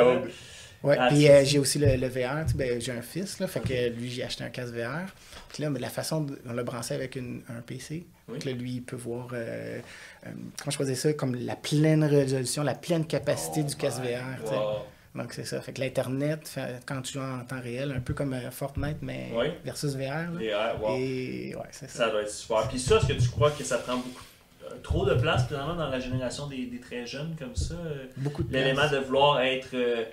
Ouais, 0.83 0.97
Ah, 0.99 1.09
puis 1.09 1.29
euh, 1.29 1.43
j'ai 1.45 1.59
aussi 1.59 1.77
le, 1.77 1.95
le 1.95 2.07
VR. 2.07 2.43
tu 2.43 2.53
sais, 2.53 2.57
Ben, 2.57 2.81
j'ai 2.81 2.91
un 2.91 3.03
fils, 3.03 3.37
là, 3.39 3.45
fait 3.47 3.59
que 3.59 3.89
lui, 3.95 4.09
j'ai 4.09 4.23
acheté 4.23 4.43
un 4.43 4.49
casque 4.49 4.73
VR. 4.73 5.05
Puis 5.53 5.61
là, 5.61 5.69
mais 5.69 5.79
la 5.79 5.89
façon, 5.89 6.21
de- 6.21 6.39
on 6.49 6.53
l'a 6.53 6.63
branché 6.63 6.95
avec 6.95 7.15
une- 7.17 7.43
un 7.55 7.61
PC. 7.61 8.07
Oui. 8.27 8.33
Donc 8.35 8.45
là, 8.45 8.51
lui, 8.53 8.71
il 8.77 8.81
peut 8.81 8.95
voir, 8.95 9.27
euh, 9.33 9.77
euh, 10.25 10.29
comment 10.59 10.71
je 10.71 10.77
faisais 10.77 10.95
ça, 10.95 11.13
comme 11.13 11.35
la 11.35 11.55
pleine 11.55 12.03
résolution, 12.03 12.63
la 12.63 12.73
pleine 12.73 13.05
capacité 13.05 13.61
Oh 13.63 13.67
du 13.69 13.75
casque 13.75 13.99
VR. 14.01 14.51
wow. 14.51 14.79
Donc 15.15 15.33
c'est 15.33 15.43
ça. 15.45 15.59
Fait 15.61 15.73
que 15.73 15.81
l'Internet, 15.81 16.57
quand 16.85 17.01
tu 17.01 17.13
joues 17.13 17.19
en 17.19 17.43
temps 17.43 17.59
réel, 17.61 17.91
un 17.91 17.99
peu 17.99 18.13
comme 18.13 18.33
euh, 18.33 18.49
Fortnite, 18.51 18.97
mais 19.01 19.29
Oui. 19.35 19.47
versus 19.65 19.95
VR. 19.95 20.31
là. 20.31 20.73
VR, 20.75 20.81
wow. 20.81 20.95
Et 20.97 21.53
ouais, 21.55 21.61
c'est 21.71 21.89
ça. 21.89 22.05
Ça 22.05 22.09
doit 22.11 22.21
être 22.21 22.31
super. 22.31 22.67
Puis 22.69 22.79
ça, 22.79 22.97
est-ce 22.97 23.07
que 23.07 23.13
tu 23.13 23.29
crois 23.29 23.51
que 23.51 23.63
ça 23.63 23.77
prend 23.79 23.97
beaucoup 23.97 24.23
euh, 24.65 24.75
trop 24.83 25.05
de 25.05 25.13
place 25.15 25.45
présentement 25.47 25.75
dans 25.75 25.89
la 25.89 25.99
génération 25.99 26.47
des, 26.47 26.65
des 26.65 26.79
très 26.79 27.05
jeunes 27.05 27.35
comme 27.37 27.55
ça? 27.57 27.73
euh, 27.73 28.05
Beaucoup 28.17 28.43
de 28.43 28.53
L'élément 28.53 28.89
de 28.89 28.97
vouloir 28.99 29.41
être 29.41 29.69
euh, 29.73 30.05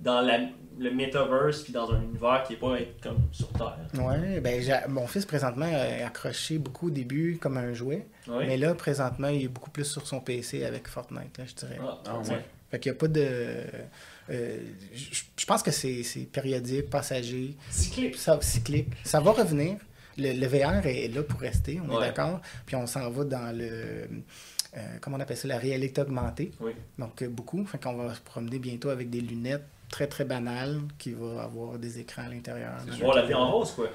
dans 0.00 0.20
la- 0.20 0.40
le 0.78 0.90
metaverse 0.90 1.62
puis 1.62 1.72
dans 1.72 1.90
un 1.92 2.02
univers 2.02 2.42
qui 2.46 2.54
n'est 2.54 2.58
pas 2.58 2.80
être 2.80 3.00
comme 3.02 3.18
sur 3.30 3.48
Terre. 3.52 3.76
Ouais, 3.94 4.40
ben 4.40 4.62
mon 4.88 5.06
fils 5.06 5.24
présentement 5.26 5.66
est 5.66 6.02
accroché 6.02 6.58
beaucoup 6.58 6.88
au 6.88 6.90
début 6.90 7.38
comme 7.40 7.56
un 7.58 7.72
jouet, 7.74 8.06
Oui. 8.26 8.44
mais 8.46 8.56
là 8.56 8.74
présentement 8.74 9.28
il 9.28 9.44
est 9.44 9.48
beaucoup 9.48 9.70
plus 9.70 9.84
sur 9.84 10.06
son 10.06 10.20
PC 10.20 10.64
avec 10.64 10.88
Fortnite, 10.88 11.36
là, 11.38 11.44
je 11.46 11.54
dirais. 11.54 11.78
Ah, 11.82 11.98
Ah, 12.06 12.18
ouais. 12.20 12.44
Fait 12.72 12.80
qu'il 12.80 12.90
n'y 12.90 12.96
a 12.96 12.98
pas 12.98 13.06
de. 13.08 13.20
euh, 14.30 14.58
je 15.36 15.46
pense 15.46 15.62
que 15.62 15.70
c'est 15.70 16.02
c'est 16.02 16.20
périodique, 16.22 16.90
passager, 16.90 17.54
Cyclique. 17.70 18.16
ça, 18.16 18.38
cyclique. 18.40 18.88
Ça 19.04 19.20
va 19.20 19.30
revenir. 19.32 19.76
Le, 20.18 20.32
le 20.32 20.46
VR 20.46 20.84
est 20.86 21.08
là 21.14 21.22
pour 21.22 21.38
rester, 21.40 21.80
on 21.86 21.88
Ouais. 21.90 21.96
est 22.04 22.08
d'accord. 22.08 22.40
Puis 22.66 22.74
on 22.76 22.86
s'en 22.86 23.08
va 23.10 23.24
dans 23.24 23.56
le. 23.56 24.08
euh, 24.76 24.96
comment 25.00 25.16
on 25.16 25.20
appelle 25.20 25.36
ça 25.36 25.48
La 25.48 25.58
réalité 25.58 26.00
augmentée. 26.00 26.50
Oui. 26.60 26.72
Donc, 26.98 27.22
euh, 27.22 27.28
beaucoup. 27.28 27.64
Fait 27.66 27.82
qu'on 27.82 27.94
va 27.94 28.14
se 28.14 28.20
promener 28.20 28.58
bientôt 28.58 28.88
avec 28.90 29.08
des 29.10 29.20
lunettes 29.20 29.64
très, 29.92 30.06
très 30.08 30.24
banales 30.24 30.80
qui 30.98 31.12
vont 31.12 31.38
avoir 31.38 31.78
des 31.78 32.00
écrans 32.00 32.22
à 32.22 32.28
l'intérieur. 32.28 32.72
Tu 32.96 33.04
vois 33.04 33.14
la 33.14 33.26
vie 33.26 33.34
en 33.34 33.52
rose, 33.52 33.72
quoi. 33.72 33.88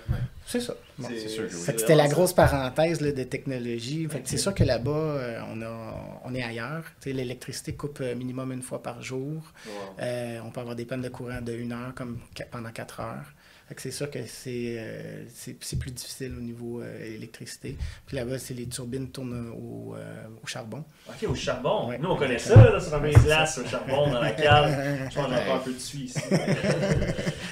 C'est 0.45 0.61
ça. 0.61 0.76
Bon. 0.98 1.10
c'était 1.52 1.95
la 1.95 2.07
grosse 2.07 2.34
parenthèse 2.34 3.02
là, 3.02 3.11
de 3.11 3.24
technologie. 3.24 4.07
Fait 4.07 4.22
c'est 4.24 4.38
sûr 4.38 4.53
que 4.53 4.64
là-bas, 4.64 4.91
euh, 4.91 5.41
on, 5.52 5.61
a, 5.61 6.22
on 6.24 6.34
est 6.34 6.44
ailleurs. 6.44 6.84
L'électricité 7.06 7.74
coupe 7.74 7.99
euh, 8.02 8.15
minimum 8.15 8.53
une 8.53 8.61
fois 8.61 8.82
par 8.82 9.02
jour. 9.02 9.41
Wow. 9.65 9.72
Euh, 9.99 10.40
on 10.45 10.52
peut 10.52 10.61
avoir 10.61 10.76
des 10.76 10.86
pannes 10.86 11.02
de 11.02 11.10
courant 11.10 11.41
de 11.41 11.52
une 11.52 11.74
heure 11.74 11.94
comme 11.95 12.19
pendant 12.52 12.72
quatre 12.72 13.02
heures. 13.02 13.34
C'est 13.76 13.91
sûr 13.91 14.10
que 14.10 14.19
c'est 14.26 14.76
euh, 14.77 15.23
c'est 15.30 15.77
plus 15.77 15.91
difficile 15.91 16.34
au 16.38 16.41
niveau 16.41 16.81
euh, 16.81 17.15
électricité. 17.15 17.76
Puis 18.06 18.15
là-bas, 18.15 18.39
c'est 18.39 18.53
les 18.53 18.65
turbines 18.68 19.10
tournent 19.10 19.52
au, 19.52 19.94
euh, 19.95 20.26
au 20.41 20.48
charbon. 20.48 20.85
Ok, 21.10 21.30
au 21.30 21.35
charbon. 21.35 21.89
Ouais. 21.89 21.98
Nous, 21.98 22.10
on 22.10 22.15
connaît 22.15 22.39
ça, 22.39 22.56
là, 22.56 22.80
sur 22.80 22.99
base 22.99 23.23
glace, 23.23 23.57
au 23.60 23.68
charbon, 23.68 24.10
dans 24.10 24.22
la 24.22 24.31
cave. 24.31 24.72
Je 25.10 25.15
pense 25.15 25.26
que 25.27 25.31
j'ai 25.34 25.41
encore 25.41 25.56
un 25.56 25.60
peu 25.60 25.73
de 25.73 25.80
suie 25.80 26.06
ici. 26.06 26.19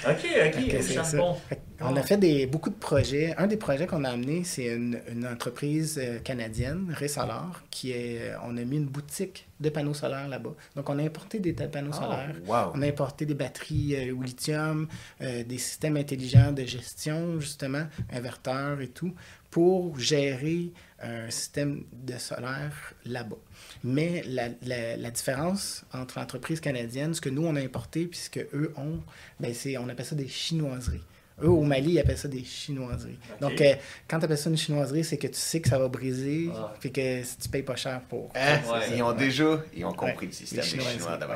ok, 0.07 0.25
ok, 0.47 0.75
au 0.79 0.93
charbon. 0.93 1.37
ça. 1.49 1.55
Fait 1.77 1.83
on 1.83 1.95
a 1.95 2.01
fait 2.03 2.17
des, 2.17 2.45
beaucoup 2.45 2.69
de 2.69 2.75
projets. 2.75 3.35
Un 3.37 3.47
des 3.47 3.57
projets 3.57 3.85
qu'on 3.87 4.03
a 4.03 4.09
amené, 4.09 4.43
c'est 4.43 4.67
une, 4.67 4.99
une 5.11 5.25
entreprise 5.27 5.99
euh, 6.01 6.19
canadienne, 6.19 6.95
Resolar, 6.99 7.63
qui 7.69 7.91
est. 7.91 8.19
euh, 8.21 8.37
On 8.45 8.55
a 8.57 8.63
mis 8.63 8.77
une 8.77 8.85
boutique 8.85 9.47
de 9.59 9.69
panneaux 9.69 9.93
solaires 9.93 10.27
là-bas. 10.27 10.53
Donc, 10.75 10.89
on 10.89 10.97
a 10.99 11.03
importé 11.03 11.39
des 11.39 11.53
panneaux 11.53 11.91
solaires. 11.93 12.35
wow. 12.47 12.71
On 12.73 12.81
a 12.81 12.87
importé 12.87 13.25
des 13.25 13.33
batteries 13.33 13.95
euh, 13.95 14.15
au 14.15 14.21
lithium, 14.21 14.87
euh, 15.21 15.43
des 15.43 15.57
systèmes 15.57 15.97
intelligents 15.97 16.51
de 16.51 16.63
gestion, 16.63 17.39
justement, 17.39 17.85
inverteurs 18.11 18.79
et 18.81 18.87
tout, 18.89 19.13
pour 19.51 19.97
gérer 19.99 20.71
un 21.01 21.29
système 21.29 21.83
de 21.91 22.17
solaire 22.17 22.93
là-bas. 23.05 23.35
Mais 23.83 24.23
la, 24.27 24.47
la- 24.65 24.97
la 24.97 25.11
différence 25.11 25.83
entre 25.93 26.19
l'entreprise 26.19 26.59
canadienne, 26.59 27.13
ce 27.13 27.21
que 27.21 27.29
nous, 27.29 27.45
on 27.45 27.55
a 27.55 27.61
importé, 27.61 28.05
puis 28.05 28.17
ce 28.19 28.29
qu'eux 28.29 28.73
ont, 28.77 28.99
ben, 29.39 29.53
c'est, 29.53 29.77
on 29.77 29.87
appelle 29.89 30.05
ça 30.05 30.15
des 30.15 30.27
chinoiseries. 30.27 31.03
Eux, 31.43 31.49
au 31.49 31.63
Mali, 31.63 31.91
ils 31.93 31.99
appellent 31.99 32.17
ça 32.17 32.29
des 32.29 32.43
chinoiseries. 32.45 33.19
Donc, 33.41 33.59
euh, 33.59 33.73
quand 34.07 34.19
tu 34.19 34.25
appelles 34.25 34.37
ça 34.37 34.49
une 34.49 34.55
chinoiserie, 34.57 35.03
c'est 35.03 35.17
que 35.17 35.27
tu 35.27 35.33
sais 35.35 35.59
que 35.59 35.67
ça 35.67 35.77
va 35.77 35.89
briser, 35.89 36.49
Ah. 36.55 36.73
puis 36.79 36.91
que 36.93 37.23
si 37.23 37.37
tu 37.37 37.49
payes 37.49 37.61
pas 37.63 37.75
cher 37.75 37.99
pour. 38.07 38.31
Hein? 38.35 38.59
Ouais. 38.71 38.95
Ils 38.97 39.03
ont 39.03 39.11
déjà 39.13 39.61
ils 39.75 39.83
ont 39.83 39.91
compris 39.91 40.15
Ouais. 40.15 40.25
le 40.27 40.31
système 40.31 40.61
des 40.61 40.65
Chinois, 40.67 41.17
là. 41.17 41.27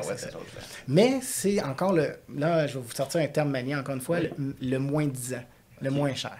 Mais 0.88 1.18
c'est 1.22 1.62
encore 1.62 1.92
le. 1.92 2.16
Là, 2.34 2.66
je 2.66 2.78
vais 2.78 2.84
vous 2.84 2.94
sortir 2.94 3.20
un 3.20 3.26
terme 3.26 3.50
manié 3.50 3.76
encore 3.76 3.94
une 3.94 4.00
fois, 4.00 4.20
le, 4.20 4.30
le 4.60 4.78
moins 4.78 5.06
10 5.06 5.34
ans, 5.34 5.44
le 5.82 5.90
moins 5.90 6.14
cher. 6.14 6.36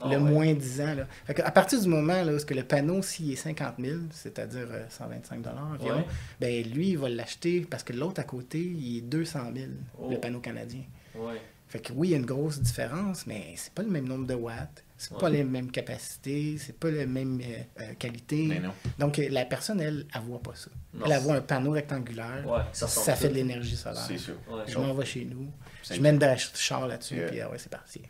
Ah, 0.00 0.08
le 0.10 0.18
moins 0.20 0.52
10 0.52 0.80
ans. 0.82 0.94
Là. 0.94 1.06
Fait 1.26 1.40
à 1.40 1.50
partir 1.50 1.80
du 1.80 1.88
moment 1.88 2.22
là, 2.22 2.34
où 2.34 2.38
que 2.44 2.52
le 2.54 2.62
panneau, 2.62 3.00
s'il 3.02 3.32
est 3.32 3.36
50 3.36 3.74
000, 3.80 3.98
c'est-à-dire 4.10 4.68
euh, 4.70 4.84
125 4.90 5.42
environ, 5.46 5.96
Ouais. 6.00 6.04
ben, 6.38 6.64
lui, 6.70 6.90
il 6.90 6.98
va 6.98 7.08
l'acheter 7.08 7.62
parce 7.68 7.82
que 7.82 7.94
l'autre 7.94 8.20
à 8.20 8.24
côté, 8.24 8.58
il 8.60 8.98
est 8.98 9.00
200 9.00 9.40
000, 9.56 9.66
Oh. 9.98 10.08
le 10.10 10.18
panneau 10.20 10.40
canadien. 10.40 10.82
Ouais. 11.14 11.40
Fait 11.68 11.80
que 11.80 11.92
oui, 11.92 12.08
il 12.08 12.10
y 12.12 12.14
a 12.14 12.18
une 12.18 12.26
grosse 12.26 12.60
différence, 12.60 13.26
mais 13.26 13.54
c'est 13.56 13.72
pas 13.72 13.82
le 13.82 13.90
même 13.90 14.06
nombre 14.06 14.26
de 14.26 14.34
watts, 14.34 14.84
c'est 14.96 15.12
pas 15.18 15.24
Ouais. 15.26 15.32
les 15.38 15.44
mêmes 15.44 15.70
capacités, 15.72 16.58
c'est 16.58 16.78
pas 16.78 16.90
la 16.90 17.06
même 17.06 17.40
euh, 17.40 17.62
euh, 17.82 17.94
qualité. 17.98 18.46
Mais 18.46 18.60
non. 18.60 18.72
Donc 19.00 19.18
euh, 19.18 19.28
la 19.30 19.44
personne, 19.44 19.80
elle, 19.80 20.06
elle 20.14 20.20
voit 20.22 20.40
pas 20.40 20.54
ça. 20.54 20.70
Non, 20.94 21.06
elle, 21.06 21.20
voit 21.22 21.34
un 21.34 21.40
panneau 21.40 21.72
rectangulaire, 21.72 22.44
Ouais, 22.48 22.60
ça 22.72 22.86
fait 23.16 23.28
de 23.30 23.34
l'énergie 23.34 23.76
solaire. 23.76 24.00
C'est 24.06 24.16
sûr. 24.18 24.36
Ouais. 24.48 24.62
Je 24.68 24.78
m'en 24.78 24.94
vais 24.94 25.04
chez 25.04 25.24
nous, 25.24 25.50
je 25.90 26.00
mets 26.00 26.10
une 26.10 26.20
char 26.54 26.86
là-dessus, 26.86 27.16
Yeah. 27.16 27.26
puis 27.28 27.40
ah 27.40 27.50
ouais, 27.50 27.58
c'est 27.58 27.68
parti. 27.70 28.00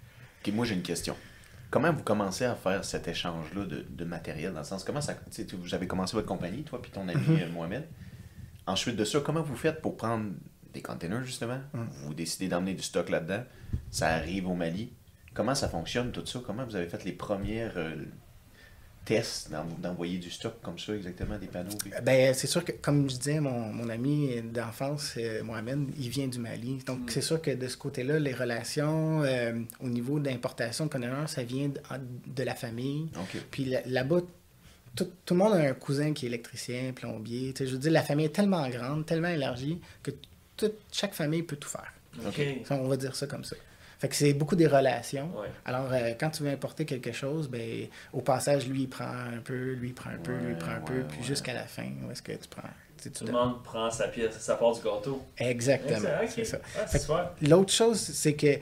Ok, 0.46 0.52
moi 0.52 0.66
j'ai 0.66 0.74
une 0.74 0.82
question. 0.82 1.16
Comment 1.70 1.92
vous 1.92 2.02
commencez 2.04 2.44
à 2.44 2.54
faire 2.54 2.84
cet 2.84 3.08
échange-là 3.08 3.64
de, 3.64 3.84
de 3.88 4.04
matériel 4.04 4.52
dans 4.52 4.60
le 4.60 4.64
sens 4.64 4.84
comment 4.84 5.00
ça 5.00 5.14
tu 5.14 5.20
sais, 5.30 5.46
tu- 5.46 5.56
vous 5.56 5.74
avez 5.74 5.86
commencé 5.88 6.14
votre 6.14 6.28
compagnie 6.28 6.62
toi 6.62 6.80
puis 6.80 6.90
ton 6.92 7.08
ami 7.08 7.20
Mhm. 7.26 7.38
euh, 7.42 7.50
Mohamed. 7.52 7.84
Ensuite 8.66 8.96
de 8.96 9.04
ça, 9.04 9.20
comment 9.20 9.42
vous 9.42 9.56
faites 9.56 9.80
pour 9.80 9.96
prendre 9.96 10.30
des 10.74 10.82
containers 10.82 11.24
justement 11.24 11.58
Mhm. 11.74 11.88
Vous 12.04 12.14
décidez 12.14 12.48
d'emmener 12.48 12.74
du 12.74 12.82
stock 12.82 13.08
là-dedans. 13.10 13.42
Ça 13.90 14.08
arrive 14.08 14.48
au 14.48 14.54
Mali. 14.54 14.92
Comment 15.34 15.54
ça 15.54 15.68
fonctionne 15.68 16.12
tout 16.12 16.24
ça? 16.26 16.40
Comment 16.46 16.64
vous 16.64 16.76
avez 16.76 16.86
fait 16.88 17.04
les 17.04 17.12
premières 17.12 17.74
euh, 17.76 17.94
tests 19.04 19.50
d'en- 19.52 19.64
d'envoyer 19.78 20.18
du 20.18 20.30
stock 20.30 20.54
comme 20.62 20.78
ça 20.78 20.92
exactement 20.94 21.38
des 21.38 21.46
panneaux 21.46 21.76
puis- 21.78 21.92
Ben, 22.02 22.34
c'est 22.34 22.48
sûr 22.48 22.64
que, 22.64 22.72
comme 22.72 23.08
je 23.08 23.16
disais, 23.16 23.38
mon, 23.38 23.72
mon 23.72 23.88
ami 23.88 24.42
d'enfance, 24.42 25.14
euh, 25.16 25.44
Mohamed, 25.44 25.90
il 25.96 26.08
vient 26.08 26.26
du 26.26 26.40
Mali. 26.40 26.78
Donc, 26.86 26.98
Mm. 27.00 27.08
c'est 27.10 27.20
sûr 27.20 27.40
que 27.40 27.52
de 27.52 27.68
ce 27.68 27.76
côté-là, 27.76 28.18
les 28.18 28.34
relations 28.34 29.22
euh, 29.22 29.60
au 29.80 29.88
niveau 29.88 30.18
d'importation 30.18 30.86
de 30.86 30.90
conteneurs, 30.90 31.28
ça 31.28 31.44
vient 31.44 31.68
de, 31.68 31.80
de 32.26 32.42
la 32.42 32.54
famille. 32.56 33.08
Puis 33.52 33.66
là- 33.66 33.82
là-bas, 33.86 34.22
tout, 34.96 35.08
tout 35.24 35.34
le 35.34 35.38
monde 35.38 35.52
a 35.52 35.56
un 35.58 35.74
cousin 35.74 36.12
qui 36.12 36.24
est 36.26 36.28
électricien, 36.28 36.92
plombier. 36.92 37.52
Tu 37.52 37.58
sais, 37.58 37.66
je 37.68 37.74
veux 37.74 37.78
dire, 37.78 37.92
la 37.92 38.02
famille 38.02 38.26
est 38.26 38.30
tellement 38.34 38.68
grande, 38.70 39.06
tellement 39.06 39.28
élargie, 39.28 39.80
que 40.02 40.10
toute, 40.56 40.74
chaque 40.92 41.14
famille 41.14 41.42
peut 41.42 41.56
tout 41.56 41.68
faire. 41.68 41.92
On 42.70 42.88
va 42.88 42.96
dire 42.96 43.14
ça 43.14 43.26
comme 43.26 43.44
ça. 43.44 43.56
Fait 43.98 44.08
que 44.08 44.14
c'est 44.14 44.34
beaucoup 44.34 44.56
des 44.56 44.66
relations. 44.66 45.30
Ouais. 45.38 45.48
Alors, 45.64 45.90
euh, 45.90 46.12
quand 46.20 46.28
tu 46.30 46.42
veux 46.42 46.50
importer 46.50 46.84
quelque 46.84 47.12
chose, 47.12 47.48
ben, 47.48 47.86
au 48.12 48.20
passage, 48.20 48.68
lui, 48.68 48.82
il 48.82 48.88
prend 48.88 49.06
un 49.06 49.40
peu, 49.42 49.72
lui, 49.72 49.88
il 49.88 49.94
prend 49.94 50.10
un 50.10 50.18
peu, 50.18 50.32
lui, 50.32 50.50
il 50.50 50.56
prend 50.56 50.72
un 50.72 50.80
peu, 50.80 51.02
puis 51.08 51.18
ouais. 51.18 51.24
jusqu'à 51.24 51.54
la 51.54 51.64
fin, 51.64 51.88
où 52.06 52.10
est-ce 52.10 52.20
que 52.20 52.32
tu 52.32 52.48
prends. 52.50 52.68
tu 53.00 53.10
Tout 53.10 53.24
le 53.24 53.32
monde 53.32 53.62
prend 53.62 53.90
sa 53.90 54.08
pièce, 54.08 54.38
sa 54.38 54.56
part 54.56 54.74
du 54.74 54.82
gâteau. 54.82 55.22
Exactement, 55.38 56.10
c'est 56.28 56.44
ça. 56.44 56.58
Ah. 56.78 57.34
L'autre 57.40 57.72
chose, 57.72 57.98
c'est 57.98 58.34
que 58.34 58.58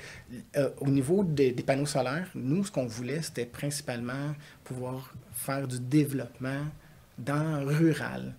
euh, 0.56 0.70
au 0.80 0.88
niveau 0.88 1.24
des, 1.24 1.50
des 1.50 1.62
panneaux 1.64 1.86
solaires, 1.86 2.28
nous, 2.36 2.64
ce 2.64 2.70
qu'on 2.70 2.86
voulait, 2.86 3.20
c'était 3.20 3.46
principalement 3.46 4.34
pouvoir 4.62 5.12
faire 5.32 5.66
du 5.66 5.80
développement 5.80 6.64
dans 7.18 7.64
le 7.64 7.74
rural. 7.74 8.34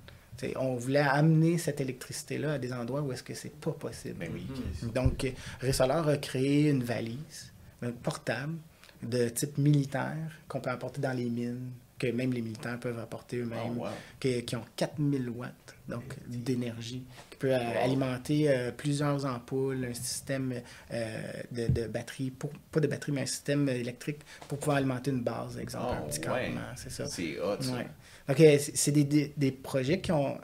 On 0.58 0.76
voulait 0.76 1.00
amener 1.00 1.58
cette 1.58 1.82
électricité-là 1.82 2.54
à 2.54 2.58
des 2.58 2.72
endroits 2.74 3.02
où 3.02 3.12
est-ce 3.12 3.24
que 3.24 3.34
c'est 3.34 3.54
pas 3.56 3.72
possible. 3.72 4.16
Ben 4.20 4.30
oui. 4.34 4.46
Mhm. 4.84 4.92
Donc, 4.92 5.34
Résolar 5.62 6.08
a 6.08 6.18
créé 6.18 6.70
une 6.70 6.84
valise 6.84 7.52
euh, 7.84 7.92
portable 8.04 8.56
de 9.04 9.30
type 9.30 9.58
militaire 9.58 10.16
qu'on 10.48 10.60
peut 10.62 10.70
apporter 10.70 11.02
dans 11.02 11.12
les 11.16 11.26
mines, 11.30 11.72
que 12.00 12.08
même 12.08 12.34
les 12.34 12.42
militaires 12.42 12.80
peuvent 12.80 13.00
apporter 13.00 13.38
eux-mêmes, 13.38 13.78
Oh, 13.78 13.84
wow. 13.84 13.90
que- 14.20 14.40
qui 14.42 14.56
ont 14.56 14.66
4000 14.76 15.30
watts 15.30 15.76
donc 15.88 16.04
d'énergie, 16.28 17.04
qui 17.30 17.38
peut 17.38 17.54
euh, 17.54 17.84
alimenter 17.84 18.50
euh, 18.50 18.72
plusieurs 18.72 19.24
ampoules, 19.26 19.86
un 19.86 19.94
système 19.94 20.54
euh, 20.92 21.22
de, 21.52 21.68
de 21.68 21.88
batterie, 21.88 22.32
pour, 22.32 22.50
pas 22.72 22.80
de 22.80 22.88
batterie, 22.88 23.12
mais 23.12 23.22
un 23.22 23.26
système 23.28 23.70
électrique 23.70 24.20
pour 24.48 24.58
pouvoir 24.58 24.78
alimenter 24.78 25.12
une 25.12 25.22
base, 25.22 25.58
exemple, 25.60 25.94
un 25.94 26.02
Oh, 26.04 26.08
petit 26.08 26.20
ouais. 26.22 26.26
campement, 26.48 26.62
c'est 26.76 26.90
ça. 26.92 27.06
C'est 27.06 27.40
hot 27.40 27.58
ça. 27.62 27.72
Ouais. 27.74 27.78
Donc, 27.84 27.88
c'est 28.28 28.76
c'est 28.76 28.92
des, 28.92 29.34
des, 29.36 29.52
projets 29.52 30.02
qui 30.02 30.12
ont, 30.12 30.38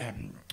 euh, 0.00 0.10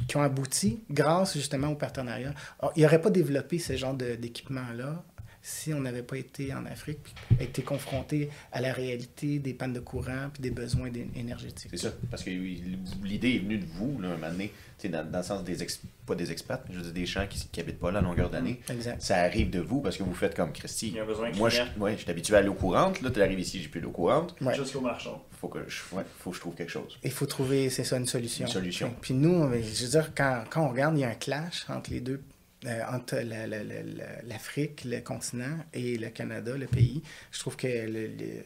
qui 0.07 0.17
ont 0.17 0.21
abouti 0.21 0.83
grâce 0.89 1.33
justement 1.33 1.69
au 1.69 1.75
partenariat. 1.75 2.33
Il 2.75 2.83
n'aurait 2.83 3.01
pas 3.01 3.09
développé 3.09 3.59
ce 3.59 3.75
genre 3.75 3.93
d'équipement-là 3.93 5.03
si 5.49 5.73
on 5.73 5.79
n'avait 5.81 6.03
pas 6.03 6.17
été 6.17 6.53
en 6.53 6.65
Afrique, 6.67 6.99
puis 7.03 7.13
été 7.39 7.63
confronté 7.63 8.29
à 8.51 8.61
la 8.61 8.71
réalité 8.71 9.39
des 9.39 9.53
pannes 9.53 9.73
de 9.73 9.79
courant 9.79 10.29
puis 10.31 10.41
des 10.43 10.51
besoins 10.51 10.89
énergétiques. 11.15 11.71
C'est 11.71 11.77
ça, 11.77 11.91
parce 12.11 12.23
que 12.23 12.29
l'idée 12.29 13.35
est 13.35 13.39
venue 13.39 13.57
de 13.57 13.65
vous, 13.65 13.99
là, 13.99 14.09
un 14.09 14.17
moment 14.17 14.31
donné, 14.31 14.49
tu 14.77 14.83
sais, 14.83 14.89
dans, 14.89 15.03
dans 15.09 15.17
le 15.19 15.23
sens 15.23 15.43
des, 15.43 15.63
ex- 15.63 15.81
pas 16.05 16.13
des 16.15 16.31
expats, 16.31 16.63
mais 16.67 16.73
je 16.75 16.79
veux 16.79 16.85
dire 16.85 16.93
des 16.93 17.05
gens 17.05 17.25
qui 17.27 17.47
n'habitent 17.57 17.79
pas 17.79 17.91
là 17.91 17.99
à 17.99 18.01
longueur 18.01 18.29
d'année. 18.29 18.61
Exact. 18.69 19.01
Ça 19.01 19.17
arrive 19.17 19.49
de 19.49 19.59
vous 19.59 19.81
parce 19.81 19.97
que 19.97 20.03
vous 20.03 20.13
faites 20.13 20.35
comme 20.35 20.53
Christy. 20.53 20.89
Il 20.89 20.93
y 20.95 20.99
a 20.99 21.03
un 21.03 21.05
besoin 21.05 21.31
Moi, 21.31 21.49
je, 21.49 21.61
ouais, 21.79 21.93
je 21.97 22.01
suis 22.03 22.11
habitué 22.11 22.35
à 22.35 22.41
l'eau 22.41 22.53
courante, 22.53 23.01
là, 23.01 23.09
tu 23.09 23.21
arrives 23.21 23.39
ici, 23.39 23.61
j'ai 23.61 23.69
plus 23.69 23.81
d'eau 23.81 23.91
courante. 23.91 24.35
Ouais. 24.41 24.53
Jusqu'au 24.55 24.81
marchand. 24.81 25.25
Faut 25.41 25.47
que 25.47 25.59
je, 25.67 25.79
ouais, 25.95 26.03
faut 26.19 26.29
que 26.31 26.35
je 26.35 26.41
trouve 26.41 26.53
quelque 26.55 26.71
chose. 26.71 26.97
Il 27.03 27.11
faut 27.11 27.25
trouver, 27.25 27.69
c'est 27.69 27.83
ça, 27.85 27.97
une 27.97 28.05
solution. 28.05 28.45
Une 28.45 28.51
solution. 28.51 28.93
Puis 29.01 29.13
nous, 29.13 29.43
euh, 29.43 29.61
je 29.61 29.83
veux 29.85 29.89
dire, 29.91 30.11
quand, 30.15 30.43
quand 30.49 30.65
on 30.65 30.69
regarde, 30.69 30.95
il 30.97 31.01
y 31.01 31.03
a 31.05 31.09
un 31.09 31.15
clash 31.15 31.65
entre 31.69 31.91
les 31.91 32.01
deux, 32.01 32.21
euh, 32.65 32.81
entre 32.91 33.15
la- 33.15 33.47
la- 33.47 33.63
la- 33.63 33.83
la- 33.83 34.21
l'Afrique, 34.23 34.83
le 34.85 34.99
continent, 35.01 35.57
et 35.73 35.97
le 35.97 36.09
Canada, 36.09 36.57
le 36.57 36.67
pays. 36.67 37.01
Je 37.31 37.39
trouve 37.39 37.55
que 37.55 37.67
euh, 37.67 38.41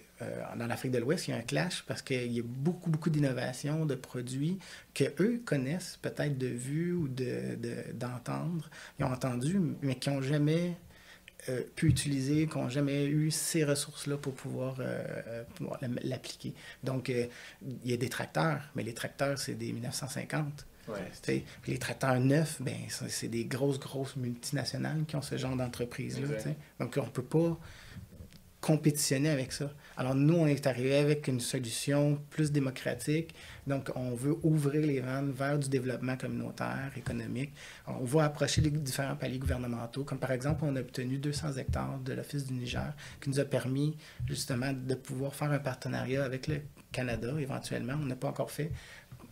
dans 0.58 0.68
l'Afrique 0.68 0.92
de 0.92 1.00
l'Ouest, 1.00 1.28
il 1.28 1.32
y 1.32 1.34
a 1.34 1.38
un 1.38 1.42
clash 1.42 1.84
parce 1.88 2.02
qu'il 2.02 2.32
y 2.32 2.40
a 2.40 2.44
beaucoup, 2.46 2.90
beaucoup 2.90 3.10
d'innovations, 3.10 3.86
de 3.86 3.96
produits 3.96 4.60
que 4.94 5.06
eux 5.22 5.42
connaissent 5.46 5.98
peut-être 6.02 6.38
de 6.38 6.48
vue 6.48 6.94
ou 6.94 7.08
de, 7.08 7.56
de- 7.56 7.92
d'entendre. 7.94 8.70
Ils 9.00 9.06
ont 9.06 9.12
entendu, 9.12 9.60
mais 9.82 9.96
qui 9.96 10.10
n'ont 10.10 10.22
jamais 10.22 10.78
euh, 11.50 11.62
pu 11.76 11.88
utiliser, 11.90 12.48
qui 12.48 12.58
n'ont 12.58 12.70
jamais 12.70 13.06
eu 13.06 13.32
ces 13.32 13.64
ressources-là 13.66 14.18
pour 14.18 14.34
pouvoir, 14.34 14.78
l'appliquer. 16.04 16.54
Donc, 16.84 17.10
il 17.10 17.30
y 17.84 17.94
a 17.94 17.98
des 17.98 18.10
tracteurs, 18.10 18.62
mais 18.76 18.84
les 18.84 18.94
tracteurs, 18.94 19.38
c'est 19.38 19.56
des 19.56 19.74
1950. 19.74 20.66
Ouais. 20.88 21.42
Puis 21.62 21.72
les 21.72 21.78
tracteurs 21.78 22.20
neufs, 22.20 22.62
ben, 22.62 22.76
c'est 22.90 23.28
des 23.28 23.46
grosses, 23.46 23.80
grosses 23.80 24.16
multinationales 24.16 25.06
qui 25.08 25.16
ont 25.16 25.22
ce 25.22 25.38
genre 25.38 25.56
d'entreprise-là. 25.56 26.28
Donc, 26.80 26.98
on 26.98 27.06
ne 27.06 27.10
peut 27.10 27.24
pas 27.24 27.58
compétitionner 28.64 29.30
avec 29.30 29.52
ça. 29.52 29.72
Alors, 29.98 30.16
nous, 30.16 30.36
on 30.36 30.48
est 30.48 30.66
arrivé 30.68 30.96
avec 30.96 31.28
une 31.28 31.42
solution 31.42 32.18
plus 32.30 32.50
démocratique. 32.50 33.36
Donc, 33.68 33.92
on 33.96 34.12
veut 34.16 34.38
ouvrir 34.42 34.88
les 34.88 35.02
vannes 35.02 35.32
vers 35.32 35.60
du 35.60 35.68
développement 35.68 36.16
communautaire, 36.16 36.92
économique. 36.96 37.54
On 37.88 38.06
va 38.06 38.24
approcher 38.24 38.62
les 38.62 38.72
différents 38.72 39.18
paliers 39.18 39.38
gouvernementaux, 39.38 40.06
comme 40.06 40.18
par 40.18 40.32
exemple, 40.32 40.64
on 40.64 40.76
a 40.78 40.80
obtenu 40.80 41.18
200 41.18 41.58
hectares 41.58 42.00
de 42.00 42.14
l'Office 42.14 42.46
du 42.46 42.54
Niger, 42.54 42.94
qui 43.22 43.30
nous 43.30 43.40
a 43.42 43.46
permis 43.46 43.98
justement 44.28 44.72
de 44.72 44.96
pouvoir 44.96 45.36
faire 45.36 45.52
un 45.52 45.60
partenariat 45.60 46.24
avec 46.24 46.48
le 46.48 46.62
Canada, 46.94 47.34
éventuellement. 47.40 47.96
On 48.02 48.06
n'a 48.06 48.16
pas 48.16 48.30
encore 48.30 48.52
fait 48.52 48.72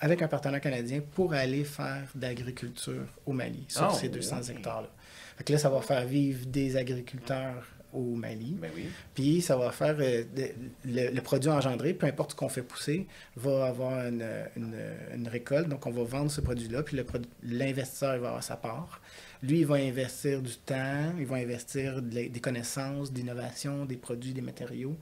avec 0.02 0.22
un 0.22 0.28
partenaire 0.28 0.60
canadien 0.60 1.00
pour 1.16 1.34
aller 1.34 1.64
faire 1.64 2.04
d'agriculture 2.14 3.06
au 3.26 3.32
Mali 3.32 3.64
sur 3.70 3.88
Oh, 3.92 3.96
ces 3.96 4.10
200 4.10 4.38
oui. 4.44 4.52
hectares-là. 4.52 4.90
Fait 5.38 5.44
que 5.46 5.54
là, 5.54 5.60
ça 5.60 5.70
va 5.70 5.82
faire 5.82 6.06
vivre 6.06 6.46
des 6.48 6.76
agriculteurs 6.76 7.66
au 7.94 8.16
Mali. 8.16 8.56
Ben 8.60 8.70
oui. 8.76 8.86
Puis 9.14 9.42
ça 9.42 9.58
va 9.58 9.70
faire 9.72 9.96
euh, 10.00 10.24
de- 10.36 10.50
le, 10.86 11.10
le 11.14 11.22
produit 11.22 11.50
engendré, 11.50 11.94
peu 11.94 12.06
importe 12.08 12.32
ce 12.32 12.36
qu'on 12.36 12.48
fait 12.50 12.62
pousser, 12.62 13.06
va 13.36 13.66
avoir 13.68 14.08
une, 14.08 14.26
une- 14.56 14.76
une 15.14 15.28
récolte. 15.28 15.68
Donc 15.68 15.86
on 15.86 15.92
va 15.92 16.04
vendre 16.04 16.32
ce 16.32 16.42
produit-là, 16.42 16.84
puis 16.84 16.98
l'investisseur 17.44 18.18
va 18.20 18.28
avoir 18.30 18.44
sa 18.44 18.56
part. 18.56 19.02
Lui, 19.44 19.60
il 19.62 19.66
va 19.66 19.76
investir 19.76 20.42
du 20.42 20.56
temps, 20.56 21.14
il 21.18 21.26
va 21.26 21.38
investir 21.38 22.02
de 22.02 22.10
des 22.28 22.40
connaissances, 22.40 23.12
d'innovation, 23.12 23.86
des 23.86 23.98
produits, 23.98 24.34
des 24.34 24.42
matériaux. 24.42 24.96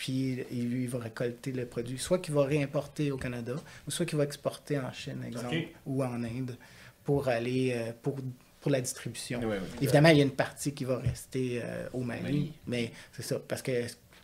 Puis 0.00 0.46
il- 0.50 0.70
lui, 0.70 0.84
il 0.84 0.88
va 0.88 0.98
récolter 0.98 1.52
le 1.52 1.66
produit, 1.66 1.98
soit 1.98 2.18
qu'il 2.20 2.32
va 2.32 2.44
réimporter 2.44 3.10
au 3.12 3.18
Canada, 3.18 3.54
ou 3.86 3.90
soit 3.90 4.06
qu'il 4.06 4.16
va 4.16 4.24
exporter 4.24 4.78
en 4.78 4.90
Chine, 4.94 5.22
exemple, 5.26 5.54
ou 5.84 6.02
en 6.02 6.24
Inde, 6.24 6.56
pour 7.04 7.28
aller 7.28 7.74
euh, 7.76 7.92
pour, 8.00 8.16
pour 8.62 8.70
la 8.70 8.80
distribution. 8.80 9.40
Évidemment, 9.82 10.08
il 10.08 10.16
y 10.16 10.20
a 10.20 10.24
une 10.24 10.30
partie 10.30 10.72
qui 10.72 10.84
va 10.86 10.96
rester 10.98 11.60
euh, 11.62 11.86
au 11.92 12.00
Mali, 12.02 12.22
Mali. 12.22 12.52
mais 12.66 12.92
c'est 13.12 13.20
ça, 13.22 13.38
parce 13.46 13.60
que 13.60 13.72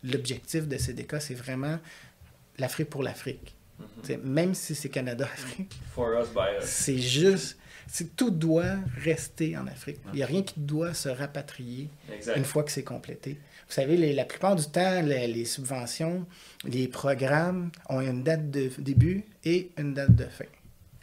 l'objectif 0.02 0.66
de 0.66 0.78
CDK, 0.78 1.20
c'est 1.20 1.34
vraiment 1.34 1.78
l'Afrique 2.56 2.88
pour 2.88 3.02
l'Afrique. 3.02 3.54
Mhm. 3.78 3.86
Sais, 4.02 4.16
Même 4.16 4.54
si 4.54 4.74
c'est 4.74 4.88
Canada-Afrique, 4.88 5.78
c'est 6.62 6.96
juste, 6.98 7.58
tout 8.16 8.30
doit 8.30 8.76
rester 9.04 9.58
en 9.58 9.66
Afrique. 9.66 9.98
Il 10.14 10.16
n'y 10.16 10.22
a 10.22 10.26
rien 10.26 10.42
qui 10.42 10.58
doit 10.58 10.94
se 10.94 11.10
rapatrier 11.10 11.90
Exact. 12.10 12.38
une 12.38 12.44
fois 12.44 12.62
que 12.64 12.70
c'est 12.72 12.82
complété. 12.82 13.38
Vous 13.68 13.72
savez, 13.74 13.96
les- 13.96 14.12
la 14.12 14.24
plupart 14.24 14.54
du 14.56 14.64
temps, 14.66 15.02
les, 15.02 15.26
les 15.26 15.44
subventions, 15.44 16.26
les 16.64 16.86
programmes 16.88 17.70
ont 17.88 18.00
une 18.00 18.22
date 18.22 18.50
de 18.50 18.70
début 18.78 19.24
et 19.44 19.70
une 19.76 19.92
date 19.94 20.14
de 20.14 20.24
fin. 20.24 20.44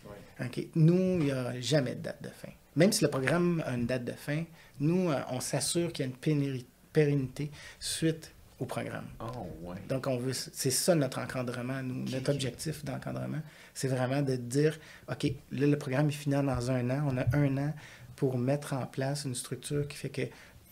Ouais. 0.05 0.69
Nous, 0.75 1.17
il 1.19 1.25
n'y 1.25 1.31
a 1.31 1.59
jamais 1.59 1.95
de 1.95 2.01
date 2.01 2.21
de 2.23 2.29
fin. 2.29 2.49
Même 2.75 2.91
si 2.91 3.03
le 3.03 3.09
programme 3.09 3.61
a 3.65 3.73
une 3.75 3.85
date 3.85 4.05
de 4.05 4.13
fin, 4.13 4.43
nous, 4.79 5.11
euh, 5.11 5.19
on 5.29 5.39
s'assure 5.39 5.91
qu'il 5.91 6.05
y 6.05 6.09
a 6.09 6.11
une 6.11 6.63
pérennité 6.91 7.51
suite 7.79 8.31
au 8.59 8.65
programme. 8.65 9.05
Oh, 9.19 9.47
ouais. 9.69 9.77
Donc, 9.89 10.07
on 10.07 10.17
veut, 10.17 10.31
c'est 10.33 10.71
ça 10.71 10.95
notre 10.95 11.19
encadrement, 11.19 11.81
nous, 11.83 12.05
notre 12.09 12.31
objectif 12.31 12.83
d'encadrement. 12.85 13.41
C'est 13.73 13.87
vraiment 13.89 14.21
de 14.21 14.35
dire, 14.37 14.79
OK, 15.11 15.23
là, 15.51 15.67
le 15.67 15.77
programme 15.77 16.07
est 16.09 16.13
fini 16.13 16.35
dans 16.35 16.71
un 16.71 16.89
an. 16.89 17.07
On 17.11 17.17
a 17.17 17.25
un 17.35 17.57
an 17.57 17.73
pour 18.15 18.37
mettre 18.37 18.73
en 18.73 18.85
place 18.85 19.25
une 19.25 19.35
structure 19.35 19.87
qui 19.87 19.97
fait 19.97 20.09
que 20.09 20.21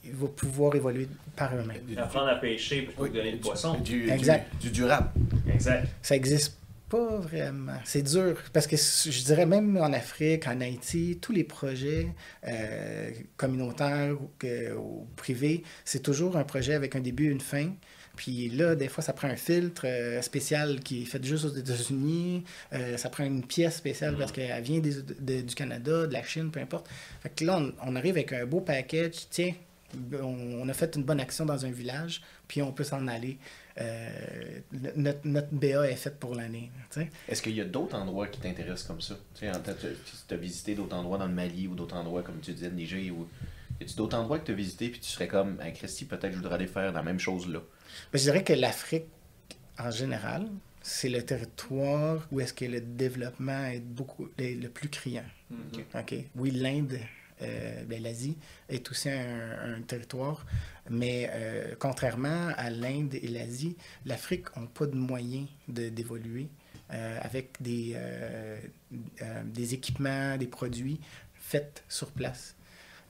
il 0.03 0.13
va 0.13 0.27
pouvoir 0.27 0.75
évoluer 0.75 1.07
par 1.35 1.53
eux-mêmes. 1.55 1.97
Apprendre 1.97 2.29
à 2.29 2.35
pêcher 2.35 2.83
pour 2.83 3.03
Oui, 3.03 3.09
donner 3.11 3.33
du 3.33 3.37
poisson. 3.39 3.75
Du, 3.79 4.03
du- 4.03 4.09
Exact. 4.11 4.51
Du, 4.61 4.69
durable. 4.71 5.09
Exact. 5.53 5.87
Ça 6.01 6.15
existe 6.15 6.57
Pas 6.89 7.17
vraiment. 7.19 7.77
C'est 7.85 8.01
dur. 8.01 8.35
Parce 8.51 8.67
que 8.67 8.75
je 8.75 9.23
dirais 9.23 9.45
même 9.45 9.77
en 9.77 9.93
Afrique, 9.93 10.45
en 10.47 10.59
Haïti, 10.59 11.19
tous 11.21 11.31
les 11.31 11.45
projets 11.45 12.07
euh, 12.47 13.11
communautaires 13.37 14.15
ou, 14.21 14.29
que- 14.37 14.73
ou 14.75 15.07
privés, 15.15 15.63
c'est 15.85 16.01
toujours 16.03 16.35
un 16.35 16.43
projet 16.43 16.73
avec 16.73 16.95
un 16.95 16.99
début 16.99 17.27
et 17.27 17.31
une 17.31 17.39
fin. 17.39 17.71
Puis 18.17 18.49
là, 18.49 18.75
des 18.75 18.89
fois, 18.89 19.01
ça 19.01 19.13
prend 19.13 19.29
un 19.29 19.37
filtre 19.37 19.83
euh, 19.85 20.21
spécial 20.21 20.81
qui 20.81 21.03
est 21.03 21.05
fait 21.05 21.23
juste 21.23 21.45
aux 21.45 21.55
États-Unis. 21.55 22.43
Euh, 22.73 22.97
ça 22.97 23.09
prend 23.09 23.23
une 23.23 23.45
pièce 23.45 23.77
spéciale 23.77 24.17
parce 24.17 24.33
qu'elle 24.33 24.61
vient 24.61 24.79
des- 24.79 25.01
de- 25.01 25.41
du 25.41 25.55
Canada, 25.55 26.07
de 26.07 26.11
la 26.13 26.23
Chine, 26.23 26.51
peu 26.51 26.59
importe. 26.59 26.89
Fait 27.21 27.29
que 27.33 27.45
là, 27.45 27.57
on, 27.57 27.71
on 27.89 27.95
arrive 27.95 28.15
avec 28.15 28.33
un 28.33 28.45
beau 28.45 28.59
package. 28.59 29.27
Tiens, 29.29 29.53
on, 30.21 30.67
a 30.67 30.73
fait 30.73 30.95
une 30.95 31.03
bonne 31.03 31.19
action 31.19 31.45
dans 31.45 31.65
un 31.65 31.71
village, 31.71 32.21
puis 32.47 32.61
on 32.61 32.71
peut 32.71 32.83
s'en 32.83 33.07
aller. 33.07 33.37
Euh, 33.79 34.09
notre, 34.95 35.19
notre 35.25 35.49
BA 35.51 35.89
est 35.89 35.95
faite 35.95 36.19
pour 36.19 36.35
l'année. 36.35 36.71
Est-ce 37.27 37.41
qu'il 37.41 37.55
y 37.55 37.61
a 37.61 37.65
d'autres 37.65 37.95
endroits 37.95 38.27
qui 38.27 38.39
t'intéressent 38.39 38.87
comme 38.87 39.01
ça? 39.01 39.15
Tu 39.35 39.47
as 39.47 40.37
visité 40.37 40.75
d'autres 40.75 40.95
endroits 40.95 41.17
dans 41.17 41.27
le 41.27 41.33
Mali 41.33 41.67
ou 41.67 41.75
d'autres 41.75 41.95
endroits, 41.95 42.23
comme 42.23 42.39
tu 42.41 42.53
disais, 42.53 42.69
le 42.69 42.75
Niger 42.75 43.11
ou. 43.11 43.27
Y 43.79 43.83
a-tu 43.85 43.95
d'autres 43.95 44.17
endroits 44.17 44.37
que 44.37 44.45
tu 44.45 44.51
as 44.51 44.55
visités 44.55 44.89
puis 44.89 44.99
tu 44.99 45.09
serais 45.09 45.27
comme, 45.27 45.59
à 45.59 45.71
Christy, 45.71 46.05
peut-être 46.05 46.31
je 46.31 46.37
voudrais 46.37 46.55
aller 46.55 46.67
faire 46.67 46.91
la 46.91 47.01
même 47.01 47.19
chose 47.19 47.47
là? 47.47 47.59
Ben, 48.13 48.19
je 48.19 48.23
dirais 48.23 48.43
que 48.43 48.53
l'Afrique, 48.53 49.05
en 49.79 49.89
général, 49.89 50.47
c'est 50.81 51.09
le 51.09 51.23
territoire 51.23 52.27
où 52.31 52.39
est-ce 52.39 52.53
que 52.53 52.65
le 52.65 52.81
développement 52.81 53.65
est 53.65 53.79
beaucoup 53.79 54.29
est 54.37 54.61
le 54.61 54.69
plus 54.69 54.89
criant. 54.89 55.25
Mhm. 55.49 55.83
OK? 55.95 56.15
Oui, 56.35 56.51
l'Inde, 56.51 56.99
ben, 57.87 58.01
l'Asie 58.01 58.37
est 58.69 58.89
aussi 58.89 59.09
un, 59.09 59.81
territoire, 59.87 60.45
mais 60.89 61.29
euh, 61.31 61.75
contrairement 61.79 62.49
à 62.55 62.69
l'Inde 62.69 63.15
et 63.15 63.27
l'Asie, 63.27 63.75
l'Afrique 64.05 64.55
n'a 64.55 64.67
pas 64.67 64.85
de 64.85 64.95
moyens 64.95 65.47
d'évoluer 65.67 66.49
euh, 66.93 67.19
avec 67.21 67.61
des, 67.61 67.93
euh, 67.95 68.59
euh, 69.21 69.43
des 69.45 69.73
équipements, 69.73 70.35
des 70.35 70.47
produits 70.47 70.99
faits 71.33 71.85
sur 71.87 72.11
place. 72.11 72.53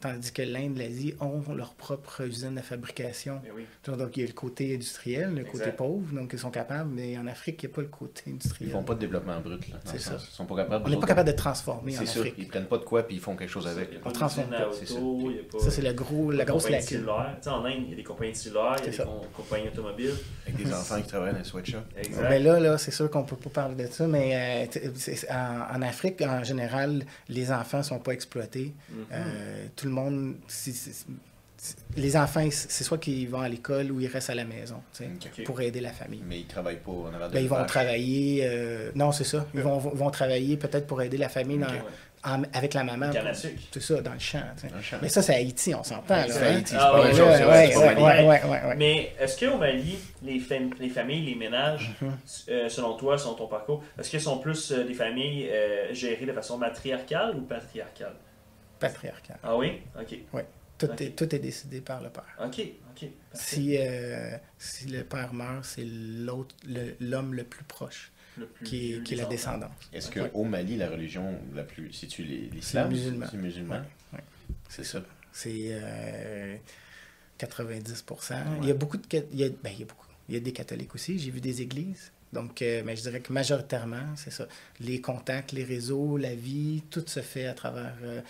Tandis 0.01 0.31
que 0.31 0.41
l'Inde 0.41 0.79
et 0.79 0.89
l'Asie 0.89 1.13
ont 1.19 1.41
leur 1.53 1.73
propre 1.73 2.21
usine 2.21 2.55
de 2.55 2.61
fabrication 2.61 3.41
oui. 3.55 3.65
donc, 3.85 4.17
il 4.17 4.21
y 4.21 4.23
a 4.23 4.27
le 4.27 4.33
côté 4.33 4.73
industriel, 4.73 5.35
le 5.35 5.43
côté 5.43 5.71
pauvre, 5.71 6.13
donc 6.13 6.31
ils 6.33 6.39
sont 6.39 6.49
capables, 6.49 6.89
mais 6.91 7.17
en 7.17 7.27
Afrique, 7.27 7.61
il 7.61 7.67
n'y 7.67 7.71
a 7.71 7.75
pas 7.75 7.81
le 7.81 7.87
côté 7.87 8.23
Ils 8.27 8.33
industriel. 8.33 8.71
font 8.71 8.83
pas 8.83 8.95
de 8.95 8.99
développement 8.99 9.39
brut 9.39 9.69
là. 9.69 9.79
C'est 9.85 9.99
ça. 9.99 10.17
Ils 10.19 10.33
sont 10.33 10.45
pas 10.45 10.55
capables. 10.55 10.85
On 10.85 10.89
n'est 10.89 10.99
pas 10.99 11.07
capable 11.07 11.29
de 11.29 11.35
transformer 11.35 11.95
en 11.95 11.99
C'est 11.99 12.07
ça. 12.07 12.19
Afrique. 12.19 12.35
Ils 12.37 12.47
prennent 12.47 12.65
pas 12.65 12.77
de 12.77 12.83
quoi 12.83 13.03
puis 13.03 13.17
ils 13.17 13.21
font 13.21 13.35
quelque 13.35 13.49
chose 13.49 13.67
avec. 13.67 13.89
On 13.99 14.09
pas 14.09 14.11
transforme 14.11 14.49
pas, 14.49 14.69
c'est 14.71 14.87
ça. 14.87 15.71
c'est 15.71 15.81
le 15.81 15.93
gros, 15.93 16.31
la 16.31 16.45
grosse 16.45 16.69
lacune. 16.69 17.07
en 17.07 17.65
Inde, 17.65 17.83
il 17.83 17.89
y 17.89 17.93
a 17.93 17.95
des 17.97 18.03
compagnies 18.03 18.31
de 18.31 18.37
cellulaires, 18.37 18.75
il 18.79 18.93
y 18.93 18.99
a 19.01 19.03
des 19.05 19.09
compagnies 19.35 19.67
automobiles. 19.67 20.15
Avec 20.47 20.63
des 20.63 20.73
enfants 20.73 21.01
qui 21.01 21.07
travaillent 21.07 21.33
dans 21.33 21.39
les 21.39 21.43
sweatshops. 21.43 21.77
Exact. 21.97 22.29
Ben 22.29 22.43
là, 22.43 22.59
là 22.59 22.77
c'est 22.77 22.91
sûr 22.91 23.09
qu'on 23.09 23.23
peut 23.23 23.35
pas 23.35 23.49
parler 23.49 23.75
de 23.75 23.91
ça, 23.91 24.07
mais 24.07 24.67
euh, 24.73 24.91
en, 25.29 25.77
en 25.77 25.81
Afrique, 25.81 26.21
en 26.21 26.43
général, 26.43 27.03
les 27.29 27.51
enfants 27.51 27.83
sont 27.83 27.99
pas 27.99 28.13
exploités. 28.13 28.73
Mhm. 28.89 29.05
Euh, 29.11 29.65
tout 29.75 29.85
le 29.85 29.90
monde... 29.91 30.35
c'est- 30.47 30.71
c'est- 30.73 31.05
les 31.95 32.17
enfants, 32.17 32.47
c'est 32.49 32.83
soit 32.83 32.97
qu'ils 32.97 33.29
vont 33.29 33.41
à 33.41 33.47
l'école 33.47 33.91
ou 33.91 33.99
ils 33.99 34.07
restent 34.07 34.31
à 34.31 34.35
la 34.35 34.45
maison 34.45 34.81
pour 35.45 35.61
aider 35.61 35.79
la 35.79 35.91
famille. 35.91 36.23
Mais 36.25 36.39
ils 36.39 36.47
travaillent 36.47 36.77
pas 36.83 36.91
en 36.91 37.13
avant 37.13 37.27
de 37.27 37.33
Ben, 37.33 37.43
ils 37.43 37.47
vont 37.47 37.63
travailler... 37.65 38.41
euh, 38.45 38.89
non, 38.95 39.11
c'est 39.11 39.25
ça. 39.25 39.45
Ils 39.53 39.61
vont, 39.61 39.77
vont 39.77 40.09
travailler 40.09 40.57
peut-être 40.57 40.87
pour 40.87 41.03
aider 41.03 41.17
la 41.17 41.29
famille 41.29 41.59
dans- 41.59 41.67
Ok. 41.67 41.73
en- 42.25 42.41
avec 42.53 42.73
la 42.73 42.83
maman. 42.83 43.11
C'est 43.71 43.79
ça, 43.79 44.01
dans 44.01 44.13
le 44.13 44.17
champ. 44.19 44.39
Dans 44.39 44.69
le. 44.75 45.01
Mais 45.03 45.09
ça, 45.09 45.21
c'est 45.21 45.35
Haïti, 45.35 45.75
on 45.75 45.83
s'entend. 45.83 46.23
C'est. 46.29 46.41
Haïti, 46.47 46.73
Ah 46.79 46.99
ouais, 46.99 47.13
Ouais, 48.25 48.25
ouais. 48.25 48.75
Mais 48.77 49.11
est-ce 49.19 49.45
qu'au 49.45 49.57
Mali, 49.57 49.99
les, 50.23 50.39
fam- 50.39 50.73
les 50.79 50.89
familles, 50.89 51.25
les 51.27 51.35
ménages, 51.35 51.91
Mhm. 52.01 52.11
euh, 52.49 52.69
selon 52.69 52.95
toi, 52.95 53.19
selon 53.19 53.35
ton 53.35 53.45
parcours, 53.47 53.83
est-ce 53.99 54.09
qu'ils 54.09 54.19
sont 54.21 54.39
plus 54.39 54.71
euh, 54.71 54.83
des 54.83 54.95
familles 54.95 55.47
euh, 55.51 55.93
gérées 55.93 56.25
de 56.25 56.33
façon 56.33 56.57
matriarcale 56.57 57.35
ou 57.35 57.41
patriarcale? 57.41 58.13
Patriarcal. 58.81 59.37
Ah 59.43 59.55
oui? 59.57 59.79
Ok. 59.99 60.15
Tout, 60.77 60.89
est, 61.03 61.11
tout 61.15 61.35
est 61.35 61.39
décidé 61.39 61.79
par 61.79 62.01
le 62.01 62.09
père. 62.09 62.25
Ok. 62.43 62.61
Si, 63.33 63.77
euh, 63.77 64.35
si 64.57 64.87
le 64.87 65.03
père 65.03 65.31
meurt, 65.33 65.63
c'est 65.63 65.85
l'autre, 65.85 66.55
le- 66.67 66.95
l'homme 66.99 67.33
le 67.35 67.43
plus 67.43 67.63
proche 67.63 68.11
Le 68.37 68.47
plus 68.47 68.65
qui 68.65 68.93
est, 68.93 69.03
qui 69.03 69.13
est 69.13 69.17
la 69.17 69.25
descendance. 69.25 69.71
Est-ce 69.93 70.19
Ouais. 70.19 70.29
qu'au 70.29 70.43
Mali, 70.43 70.77
la 70.77 70.89
religion 70.89 71.37
la 71.53 71.63
plus. 71.63 71.93
C'est-tu 71.93 72.23
les- 72.23 72.49
l'islam? 72.49 72.89
C'est 72.89 72.97
musulman. 72.97 73.25
C'est 73.29 73.37
musulman. 73.37 73.75
Ouais, 73.75 74.17
ouais. 74.17 74.23
C'est 74.69 74.83
ça. 74.83 75.01
C'est 75.31 75.67
euh, 75.69 76.55
90 77.37 78.03
Il 78.61 78.67
y 78.67 78.71
a 78.71 78.73
beaucoup 78.73 78.97
de. 78.97 79.05
ca- 79.09 79.23
Il 79.31 79.39
y 79.39 79.43
a, 79.43 79.49
ben, 79.49 79.71
il 79.73 79.79
y 79.79 79.83
a 79.83 79.85
beaucoup. 79.85 80.07
Il 80.29 80.35
y 80.35 80.37
a 80.37 80.41
des 80.41 80.51
catholiques 80.53 80.95
aussi. 80.95 81.19
J'ai 81.19 81.31
vu 81.31 81.41
des 81.41 81.61
églises. 81.61 82.11
Donc, 82.33 82.61
euh, 82.61 82.81
mais 82.85 82.95
je 82.95 83.01
dirais 83.01 83.19
que 83.19 83.33
majoritairement, 83.33 84.15
c'est 84.15 84.31
ça. 84.31 84.47
Les 84.79 85.01
contacts, 85.01 85.51
les 85.51 85.63
réseaux, 85.65 86.15
la 86.17 86.33
vie, 86.33 86.81
tout 86.89 87.03
se 87.05 87.19
fait 87.19 87.45
à 87.45 87.53
travers 87.53 87.93
euh, 88.03 88.21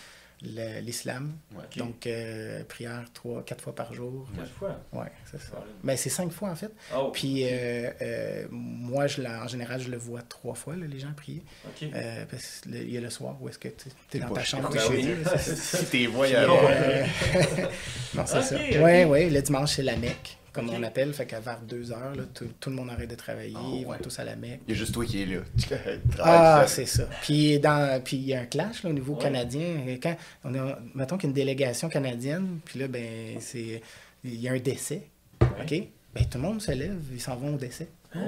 l'islam. 0.42 1.32
Ouais. 1.54 1.62
Donc, 1.76 2.06
euh, 2.06 2.64
prière 2.64 3.04
trois, 3.14 3.42
quatre 3.44 3.62
fois 3.62 3.74
par 3.74 3.94
jour. 3.94 4.28
Quatre 4.36 4.50
fois? 4.50 4.80
Ouais, 4.92 5.10
c'est 5.30 5.40
ça. 5.40 5.48
Voilà. 5.52 5.66
Ben, 5.84 5.96
c'est 5.96 6.10
cinq 6.10 6.32
fois 6.32 6.50
en 6.50 6.56
fait. 6.56 6.72
Oh, 6.96 7.10
Puis, 7.12 7.44
euh, 7.44 7.90
euh, 8.02 8.46
moi, 8.50 9.06
je, 9.06 9.22
la- 9.22 9.44
en 9.44 9.48
général, 9.48 9.80
je 9.80 9.90
le 9.90 9.96
vois 9.96 10.22
trois 10.22 10.54
fois, 10.54 10.74
là, 10.76 10.86
les 10.86 10.98
gens 10.98 11.12
prier. 11.16 11.42
Ok. 11.66 11.88
Euh, 11.94 12.24
parce 12.30 12.60
qu'il 12.62 12.90
y 12.92 12.96
a 12.98 13.00
le 13.00 13.10
soir 13.10 13.36
où 13.40 13.48
est-ce 13.48 13.58
que 13.58 13.68
tu 13.68 14.16
es 14.16 14.20
dans 14.20 14.30
ta 14.30 14.42
chambre, 14.44 14.72
chez 14.78 14.88
oui. 14.88 15.02
Dieu, 15.02 15.18
ça. 15.24 15.38
Si 15.38 15.84
t'es 15.86 16.06
voyant. 16.06 16.40
non, 18.14 18.24
c'est 18.26 18.42
ça. 18.42 18.56
Oui, 18.56 19.04
oui, 19.04 19.30
le 19.30 19.42
dimanche, 19.42 19.72
c'est 19.76 19.82
la 19.82 19.96
Mecque, 19.96 20.36
comme 20.52 20.70
on 20.70 20.82
appelle. 20.82 21.12
Fait 21.14 21.26
qu'à 21.26 21.40
vers 21.40 21.60
deux 21.60 21.92
heures, 21.92 22.14
là, 22.14 22.22
tout, 22.34 22.46
tout 22.60 22.70
le 22.70 22.76
monde 22.76 22.90
arrête 22.90 23.08
de 23.10 23.14
travailler, 23.14 23.54
Oh, 23.56 23.74
ils 23.78 23.84
vont 23.84 23.90
ouais. 23.92 23.98
tous 24.02 24.18
à 24.18 24.24
la 24.24 24.36
Mecque. 24.36 24.60
Il 24.68 24.74
y 24.74 24.76
a 24.76 24.78
juste 24.78 24.92
toi 24.94 25.04
qui 25.04 25.22
es 25.22 25.26
là. 25.26 25.40
Tu 25.58 25.66
travailles 25.68 26.00
Ah, 26.20 26.64
c'est 26.66 26.86
ça. 26.86 27.04
Puis 27.22 27.58
dans, 27.58 28.02
puis 28.02 28.16
il 28.18 28.24
y 28.26 28.34
a 28.34 28.40
un 28.40 28.46
clash 28.46 28.82
là, 28.82 28.90
au 28.90 28.92
niveau 28.92 29.14
Ouais. 29.14 29.22
canadien. 29.22 29.76
Quand 30.02 30.16
on 30.44 30.54
a, 30.54 30.78
mettons 30.94 31.16
qu'il 31.16 31.24
y 31.24 31.26
a 31.26 31.30
une 31.30 31.34
délégation 31.34 31.88
canadienne, 31.88 32.58
puis 32.64 32.78
là, 32.80 32.88
ben, 32.88 33.36
c'est, 33.40 33.80
il 34.24 34.40
y 34.40 34.48
a 34.48 34.52
un 34.52 34.58
décès. 34.58 35.02
OK? 35.40 35.82
Ben, 36.14 36.24
tout 36.30 36.38
le 36.38 36.40
monde 36.40 36.60
se 36.60 36.72
lève, 36.72 36.98
ils 37.12 37.20
s'en 37.20 37.36
vont 37.36 37.54
au 37.54 37.58
décès. 37.58 37.88
Oh. 38.14 38.18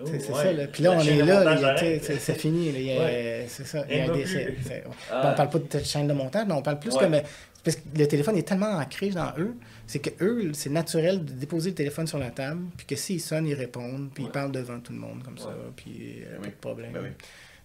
Oh, 0.00 0.04
C'est 0.06 0.28
ouais. 0.28 0.42
ça. 0.42 0.52
Là. 0.52 0.66
Puis 0.66 0.82
là, 0.82 0.90
La 0.90 0.96
on 0.96 1.00
est 1.02 1.16
de 1.18 1.22
là, 1.24 1.76
c'est 2.18 2.34
fini. 2.38 2.72
là. 2.72 2.78
Il 2.78 2.84
y 2.84 2.92
a- 2.92 2.98
Ouais. 3.00 3.46
C'est 3.48 3.64
ça. 3.66 3.84
Il 3.88 3.96
y 3.96 4.00
a 4.00 4.10
un 4.10 4.14
décès. 4.16 4.56
Ah. 5.10 5.22
Ben, 5.22 5.30
on 5.32 5.36
parle 5.36 5.50
pas 5.50 5.58
de 5.60 5.64
cette 5.70 5.86
chaîne 5.86 6.08
de 6.08 6.12
montage, 6.12 6.44
mais 6.48 6.54
on 6.54 6.62
parle 6.62 6.80
plus 6.80 6.92
Ouais. 6.94 6.98
comme. 7.04 7.16
Parce 7.62 7.76
que 7.76 7.82
le 7.96 8.06
téléphone 8.08 8.36
est 8.36 8.42
tellement 8.46 8.72
ancré 8.78 9.08
dans 9.10 9.32
eux, 9.38 9.54
c'est 9.86 9.98
que 10.00 10.10
eux, 10.24 10.52
c'est 10.54 10.70
naturel 10.70 11.24
de 11.24 11.32
déposer 11.32 11.70
le 11.70 11.74
téléphone 11.76 12.06
sur 12.06 12.18
la 12.18 12.30
table, 12.30 12.62
puis 12.76 12.86
que 12.86 12.96
s'ils 12.96 13.20
sonnent, 13.20 13.46
ils 13.46 13.54
répondent, 13.54 14.10
puis 14.12 14.22
Ouais. 14.24 14.30
ils 14.30 14.32
parlent 14.32 14.52
devant 14.52 14.80
tout 14.80 14.92
le 14.92 14.98
monde 14.98 15.22
comme 15.22 15.38
ça, 15.38 15.54
puis 15.76 16.22
euh, 16.24 16.38
Ben 16.38 16.40
pas 16.40 16.42
oui. 16.42 16.48
de 16.50 16.54
problème. 16.60 16.92
Ben 16.92 17.02
oui. 17.04 17.08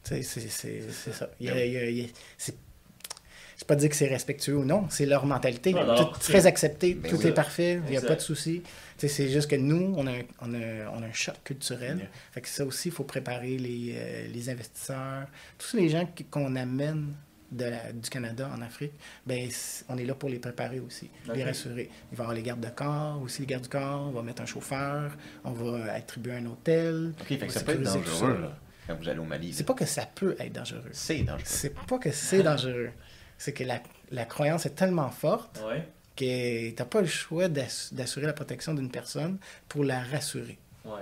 C'est- 0.04 0.24
ça. 0.24 1.30
Ben 1.40 1.54
oui. 1.56 2.12
c'est 2.38 3.68
pas 3.68 3.76
dire 3.76 3.90
que 3.90 3.96
c'est 3.96 4.08
respectueux 4.08 4.56
ou 4.58 4.64
non, 4.64 4.86
c'est 4.90 5.06
leur 5.06 5.26
mentalité. 5.26 5.74
Non, 5.74 5.96
Tout 5.96 6.18
très 6.20 6.46
accepté, 6.46 6.94
Ben 6.94 7.10
tout 7.12 7.18
oui. 7.18 7.28
est 7.28 7.34
parfait, 7.34 7.82
il 7.86 7.92
n'y 7.92 7.98
a 7.98 8.02
pas 8.02 8.16
de 8.16 8.22
souci. 8.22 8.64
C'est 8.98 9.30
juste 9.30 9.50
que 9.50 9.56
nous, 9.58 9.94
on 9.98 10.08
a, 10.08 10.12
un- 10.12 10.22
on 10.42 10.54
a, 10.54 10.90
on 10.94 11.04
a 11.04 11.06
un 11.06 11.14
choc 11.14 11.36
culturel. 11.44 11.98
Yeah. 11.98 12.08
Fait 12.32 12.42
que 12.42 12.48
ça 12.50 12.66
aussi, 12.66 12.88
il 12.90 12.92
faut 12.94 13.04
préparer 13.04 13.58
les, 13.58 13.94
euh, 13.96 14.28
les 14.34 14.50
investisseurs, 14.50 15.28
tous 15.58 15.76
les 15.78 15.90
gens 15.90 16.08
qu'on 16.32 16.56
amène 16.56 17.14
de 17.52 17.66
la- 17.66 17.92
du 17.92 18.10
Canada 18.10 18.50
en 18.56 18.62
Afrique, 18.62 18.94
ben, 19.26 19.50
on 19.90 19.98
est 19.98 20.06
là 20.06 20.14
pour 20.16 20.30
les 20.30 20.40
préparer 20.40 20.80
aussi, 20.80 21.10
les 21.34 21.44
rassurer. 21.44 21.90
Il 22.12 22.18
va 22.18 22.24
y 22.24 22.26
avoir 22.26 22.34
les 22.36 22.44
gardes 22.44 22.62
de 22.62 22.70
corps, 22.70 23.22
aussi 23.22 23.42
les 23.42 23.48
gardes 23.48 23.64
du 23.64 23.70
corps, 23.70 24.08
on 24.08 24.12
va 24.12 24.22
mettre 24.22 24.42
un 24.42 24.46
chauffeur, 24.46 25.12
on 25.44 25.52
va 25.52 25.94
attribuer 25.94 26.34
un 26.34 26.46
hôtel. 26.46 27.14
Ok, 27.22 27.28
fait 27.28 27.38
que 27.48 27.50
ça 27.54 27.62
peut 27.62 27.72
être 27.74 27.82
dangereux 27.84 28.42
là, 28.42 28.58
quand 28.88 28.96
vous 28.96 29.10
allez 29.10 29.20
au 29.20 29.24
Mali. 29.24 29.54
C'est 29.54 29.64
pas 29.64 29.74
que 29.74 29.86
ça 29.86 30.06
peut 30.06 30.36
être 30.40 30.54
dangereux. 30.54 30.90
C'est 30.92 31.20
dangereux. 31.24 31.42
C'est 31.46 31.74
pas 31.76 31.98
que 31.98 32.12
c'est 32.12 32.44
dangereux. 32.44 32.92
C'est 33.38 33.54
que 33.54 33.64
la, 33.64 33.82
la 34.12 34.26
croyance 34.26 34.66
est 34.66 34.76
tellement 34.76 35.10
forte 35.10 35.62
Ouais. 35.66 35.88
que 36.16 36.72
t'as 36.72 36.86
pas 36.86 37.02
le 37.02 37.08
choix 37.08 37.48
d'ass- 37.48 37.94
d'assurer 37.94 38.26
la 38.28 38.34
protection 38.34 38.74
d'une 38.74 38.92
personne 38.92 39.38
pour 39.68 39.84
la 39.86 40.02
rassurer. 40.04 40.58
Ouais. 40.86 41.02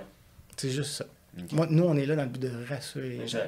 C'est 0.56 0.70
juste 0.70 0.92
ça. 0.92 1.04
Moi, 1.52 1.66
nous, 1.70 1.84
on 1.84 1.96
est 1.96 2.06
là 2.06 2.16
dans 2.16 2.22
le 2.24 2.28
but 2.28 2.42
de 2.42 2.50
rassurer 2.68 3.10
les 3.10 3.28
gens. 3.28 3.38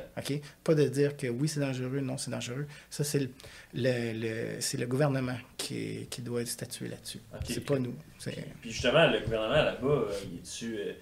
Pas 0.64 0.74
de 0.74 0.88
dire 0.88 1.16
que 1.16 1.26
oui, 1.26 1.48
c'est 1.48 1.60
dangereux, 1.60 2.00
non, 2.00 2.16
c'est 2.18 2.30
dangereux. 2.30 2.66
Ça, 2.90 3.04
c'est 3.04 3.18
le, 3.20 3.28
le, 3.74 4.12
le- 4.14 4.60
c'est 4.60 4.78
le 4.78 4.86
gouvernement 4.86 5.36
qui, 5.56 6.06
qui 6.10 6.22
doit 6.22 6.44
statuer 6.46 6.88
là-dessus. 6.88 7.20
Ok. 7.34 7.40
C'est 7.48 7.64
pas 7.64 7.78
nous. 7.78 7.94
C'est- 8.18 8.46
Puis 8.60 8.70
justement, 8.72 9.06
le 9.10 9.20
gouvernement 9.20 9.62
là-bas, 9.62 9.86
euh, 9.88 10.12
il 10.32 10.38
est-tu 10.38 10.76
euh, 10.78 10.92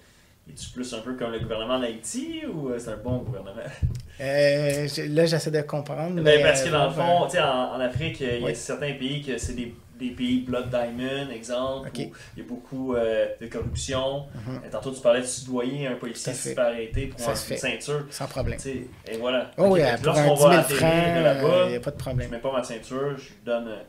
il 0.47 0.53
est-tu 0.53 0.69
plus 0.71 0.93
un 0.93 0.99
peu 1.01 1.15
comme 1.15 1.31
le 1.31 1.39
gouvernement 1.39 1.79
d'Haïti 1.79 2.41
ou 2.51 2.69
euh, 2.69 2.79
c'est 2.79 2.89
un 2.89 2.97
bon 2.97 3.19
gouvernement? 3.19 3.61
Euh, 4.21 4.87
là, 5.09 5.25
j'essaie 5.25 5.51
de 5.51 5.61
comprendre. 5.61 6.15
Ben, 6.15 6.23
mais, 6.23 6.41
parce 6.43 6.63
que 6.63 6.69
dans 6.69 6.87
le 6.87 6.93
fond, 6.93 7.27
tu 7.29 7.37
en, 7.39 7.73
en 7.75 7.79
Afrique, 7.79 8.19
il 8.19 8.27
y 8.27 8.43
a 8.43 8.45
Oui. 8.47 8.55
certains 8.55 8.93
pays 8.93 9.21
que 9.21 9.37
c'est 9.37 9.53
des, 9.53 9.73
des 9.99 10.11
pays 10.11 10.39
Blood 10.39 10.69
Diamond, 10.69 11.29
exemple, 11.31 11.89
où 11.89 11.91
il 12.37 12.43
y 12.43 12.45
a 12.45 12.47
beaucoup 12.47 12.95
euh, 12.95 13.27
de 13.41 13.47
corruption. 13.47 14.25
Mhm. 14.47 14.61
Tantôt, 14.71 14.91
tu 14.91 15.01
parlais 15.01 15.21
de 15.21 15.25
soudoyer 15.25 15.87
un 15.87 15.95
policier 15.95 16.31
à 16.31 16.35
qui 16.35 16.41
se 16.41 16.49
fait 16.49 16.59
arrêter 16.59 17.07
pour 17.07 17.19
Ça 17.19 17.31
un 17.31 17.35
se 17.35 17.45
fait. 17.45 17.55
une 17.55 17.59
ceinture. 17.59 18.05
sans 18.09 18.27
problème. 18.27 18.59
Et 18.65 19.17
voilà. 19.17 19.51
Oh, 19.57 19.65
oui, 19.69 19.81
pour 19.97 20.05
lorsqu'on 20.05 20.33
10 20.35 20.39
000 20.41 20.49
va 20.51 20.63
francs, 20.63 20.71
atterrir 20.73 21.13
de 21.13 21.17
il 21.19 21.23
là-bas, 21.23 21.69
n'y 21.69 21.75
a 21.75 21.79
pas 21.81 21.91
de 21.91 21.95
je 21.97 22.03
problème. 22.03 22.29
mets 22.31 22.37
pas 22.39 22.51
ma 22.51 22.63
ceinture, 22.63 23.17
je 23.17 23.29
donne. 23.45 23.67
euh, 23.67 23.81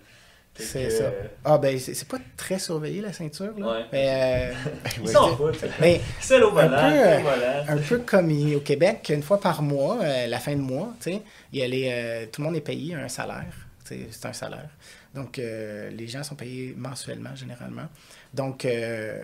C'est 0.54 0.84
que, 0.84 0.90
ça. 0.90 1.04
euh, 1.04 1.22
Ah, 1.44 1.58
ben, 1.58 1.78
c'est 1.78 1.94
c'est 1.94 2.08
pas 2.08 2.18
très 2.36 2.58
surveillé, 2.58 3.00
la 3.00 3.12
ceinture, 3.12 3.52
là. 3.56 3.66
Ouais. 3.66 3.84
Mais, 3.92 4.50
euh, 4.50 4.52
Ils 5.02 5.08
s'en 5.08 5.30
je- 5.30 5.34
foutent. 5.36 5.64
mais 5.80 6.00
Seul 6.20 6.42
au 6.44 6.48
Un 6.58 6.66
volant, 6.66 7.22
peu, 7.66 7.72
un 7.72 7.76
peu 7.78 7.98
comme 7.98 8.30
au 8.56 8.60
Québec, 8.60 9.10
une 9.14 9.22
fois 9.22 9.40
par 9.40 9.62
mois, 9.62 9.98
euh, 10.02 10.26
la 10.26 10.38
fin 10.38 10.52
de 10.54 10.60
mois, 10.60 10.92
tu 11.00 11.12
sais, 11.12 11.22
euh, 11.54 12.26
tout 12.32 12.40
le 12.42 12.46
monde 12.46 12.56
est 12.56 12.60
payé 12.60 12.94
un 12.94 13.08
salaire. 13.08 13.46
C'est 13.84 14.24
un 14.24 14.32
salaire. 14.32 14.68
Donc, 15.14 15.38
euh, 15.38 15.90
les 15.90 16.06
gens 16.06 16.22
sont 16.22 16.36
payés 16.36 16.74
mensuellement, 16.76 17.34
généralement. 17.34 17.88
Donc, 18.32 18.64
euh, 18.64 19.20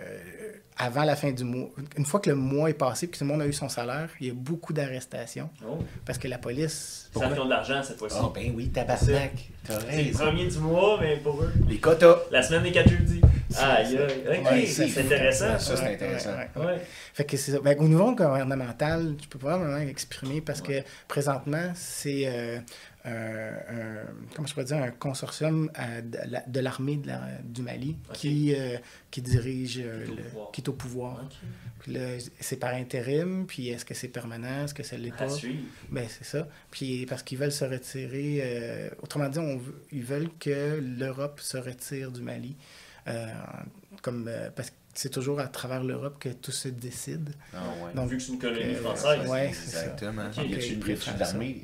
avant 0.76 1.04
la 1.04 1.14
fin 1.14 1.30
du 1.30 1.44
mois, 1.44 1.68
une 1.96 2.04
fois 2.04 2.18
que 2.20 2.28
le 2.28 2.34
mois 2.36 2.68
est 2.70 2.74
passé 2.74 3.06
et 3.06 3.08
que 3.08 3.16
tout 3.16 3.22
le 3.24 3.28
monde 3.30 3.40
a 3.42 3.46
eu 3.46 3.52
son 3.52 3.68
salaire, 3.68 4.08
il 4.20 4.26
y 4.26 4.30
a 4.30 4.34
beaucoup 4.34 4.72
d'arrestations 4.72 5.48
Oh, 5.64 5.78
parce 6.04 6.18
que 6.18 6.26
la 6.26 6.38
police. 6.38 7.08
ça 7.14 7.28
fait 7.30 7.36
de 7.36 7.48
l'argent 7.48 7.82
cette 7.84 7.98
fois-ci. 7.98 8.16
Oh, 8.20 8.32
ben 8.34 8.52
oui, 8.56 8.68
tabarnak. 8.70 9.48
C'est 9.64 10.02
le 10.02 10.12
premier 10.12 10.48
du 10.48 10.58
mois, 10.58 10.98
mais 11.00 11.16
pour 11.18 11.40
eux. 11.42 11.52
Les 11.68 11.78
quotas. 11.78 12.16
La 12.32 12.42
semaine 12.42 12.64
des 12.64 12.72
4 12.72 12.88
jeudis. 12.88 13.20
Aïe, 13.56 13.96
aïe. 13.96 14.40
Ok, 14.40 14.50
Ouais, 14.50 14.66
c'est 14.66 15.00
intéressant. 15.00 15.58
Ça, 15.58 15.76
c'est 15.76 15.94
intéressant. 15.94 16.30
ouais. 16.56 16.80
Fait 17.14 17.24
que 17.24 17.36
c'est 17.36 17.52
ça. 17.52 17.60
Ben, 17.60 17.76
au 17.78 17.86
niveau 17.88 18.12
gouvernemental, 18.14 19.14
je 19.22 19.28
peux 19.28 19.38
pas 19.38 19.56
vraiment 19.56 19.78
exprimer 19.78 20.40
parce 20.40 20.60
que 20.60 20.82
présentement, 21.08 21.70
c'est 21.74 22.24
euh, 22.26 22.58
comment 24.34 24.46
je 24.46 24.52
pourrais 24.52 24.64
dire, 24.66 24.76
un 24.78 24.90
consortium 24.90 25.70
euh, 25.78 26.00
de 26.02 26.18
la- 26.30 26.40
de 26.46 26.60
l'armée 26.60 26.96
de 26.96 27.06
la- 27.06 27.38
du 27.44 27.62
Mali 27.62 27.96
qui, 28.12 28.54
euh, 28.54 28.76
qui 29.10 29.22
dirige, 29.22 29.80
euh, 29.82 30.04
Qui 30.04 30.10
est 30.10 30.12
au 30.12 30.16
le- 30.16 30.22
pouvoir. 30.22 30.50
qui 30.52 30.60
est 30.60 30.68
au 30.68 30.72
pouvoir. 30.72 31.24
C'est 32.40 32.56
par 32.56 32.74
intérim, 32.74 33.46
puis 33.46 33.68
est-ce 33.68 33.84
que 33.84 33.94
c'est 33.94 34.08
permanent, 34.08 34.64
est-ce 34.64 34.74
que 34.74 34.82
ça 34.82 34.96
l'est 34.96 35.16
pas? 35.16 35.28
suivre. 35.28 35.62
Ben, 35.90 36.06
c'est 36.08 36.24
ça. 36.24 36.48
Puis 36.70 37.06
parce 37.06 37.22
qu'ils 37.22 37.38
veulent 37.38 37.52
se 37.52 37.64
retirer, 37.64 38.40
euh, 38.42 38.90
autrement 39.02 39.28
dit, 39.28 39.38
on 39.38 39.60
ils 39.92 40.02
veulent 40.04 40.30
que 40.40 40.80
l'Europe 40.80 41.40
se 41.40 41.56
retire 41.56 42.10
du 42.10 42.22
Mali. 42.22 42.56
euh, 43.08 43.24
comme, 44.02 44.26
euh, 44.26 44.50
parce 44.50 44.70
que 44.70 44.74
c'est 44.92 45.10
toujours 45.10 45.38
à 45.38 45.46
travers 45.46 45.84
l'Europe 45.84 46.16
que 46.18 46.30
tout 46.30 46.50
se 46.50 46.66
décide. 46.68 47.34
Ah 47.54 47.58
ouais. 47.84 47.94
Donc, 47.94 48.10
Vu 48.10 48.16
que 48.16 48.22
c'est 48.24 48.32
une 48.32 48.38
colonie 48.40 48.74
euh, 48.74 48.80
française. 48.80 49.28
ouais, 49.30 49.52
ça. 49.52 49.84
Exactement. 49.84 50.26
Ok. 50.26 50.36
Y 50.38 50.40
a-tu 50.40 50.42
Ok, 50.42 50.50
une 50.54 50.58
ils 50.58 50.72
y 50.72 50.76
préfèrent 50.78 51.14
de 51.14 51.20
l'armée 51.20 51.62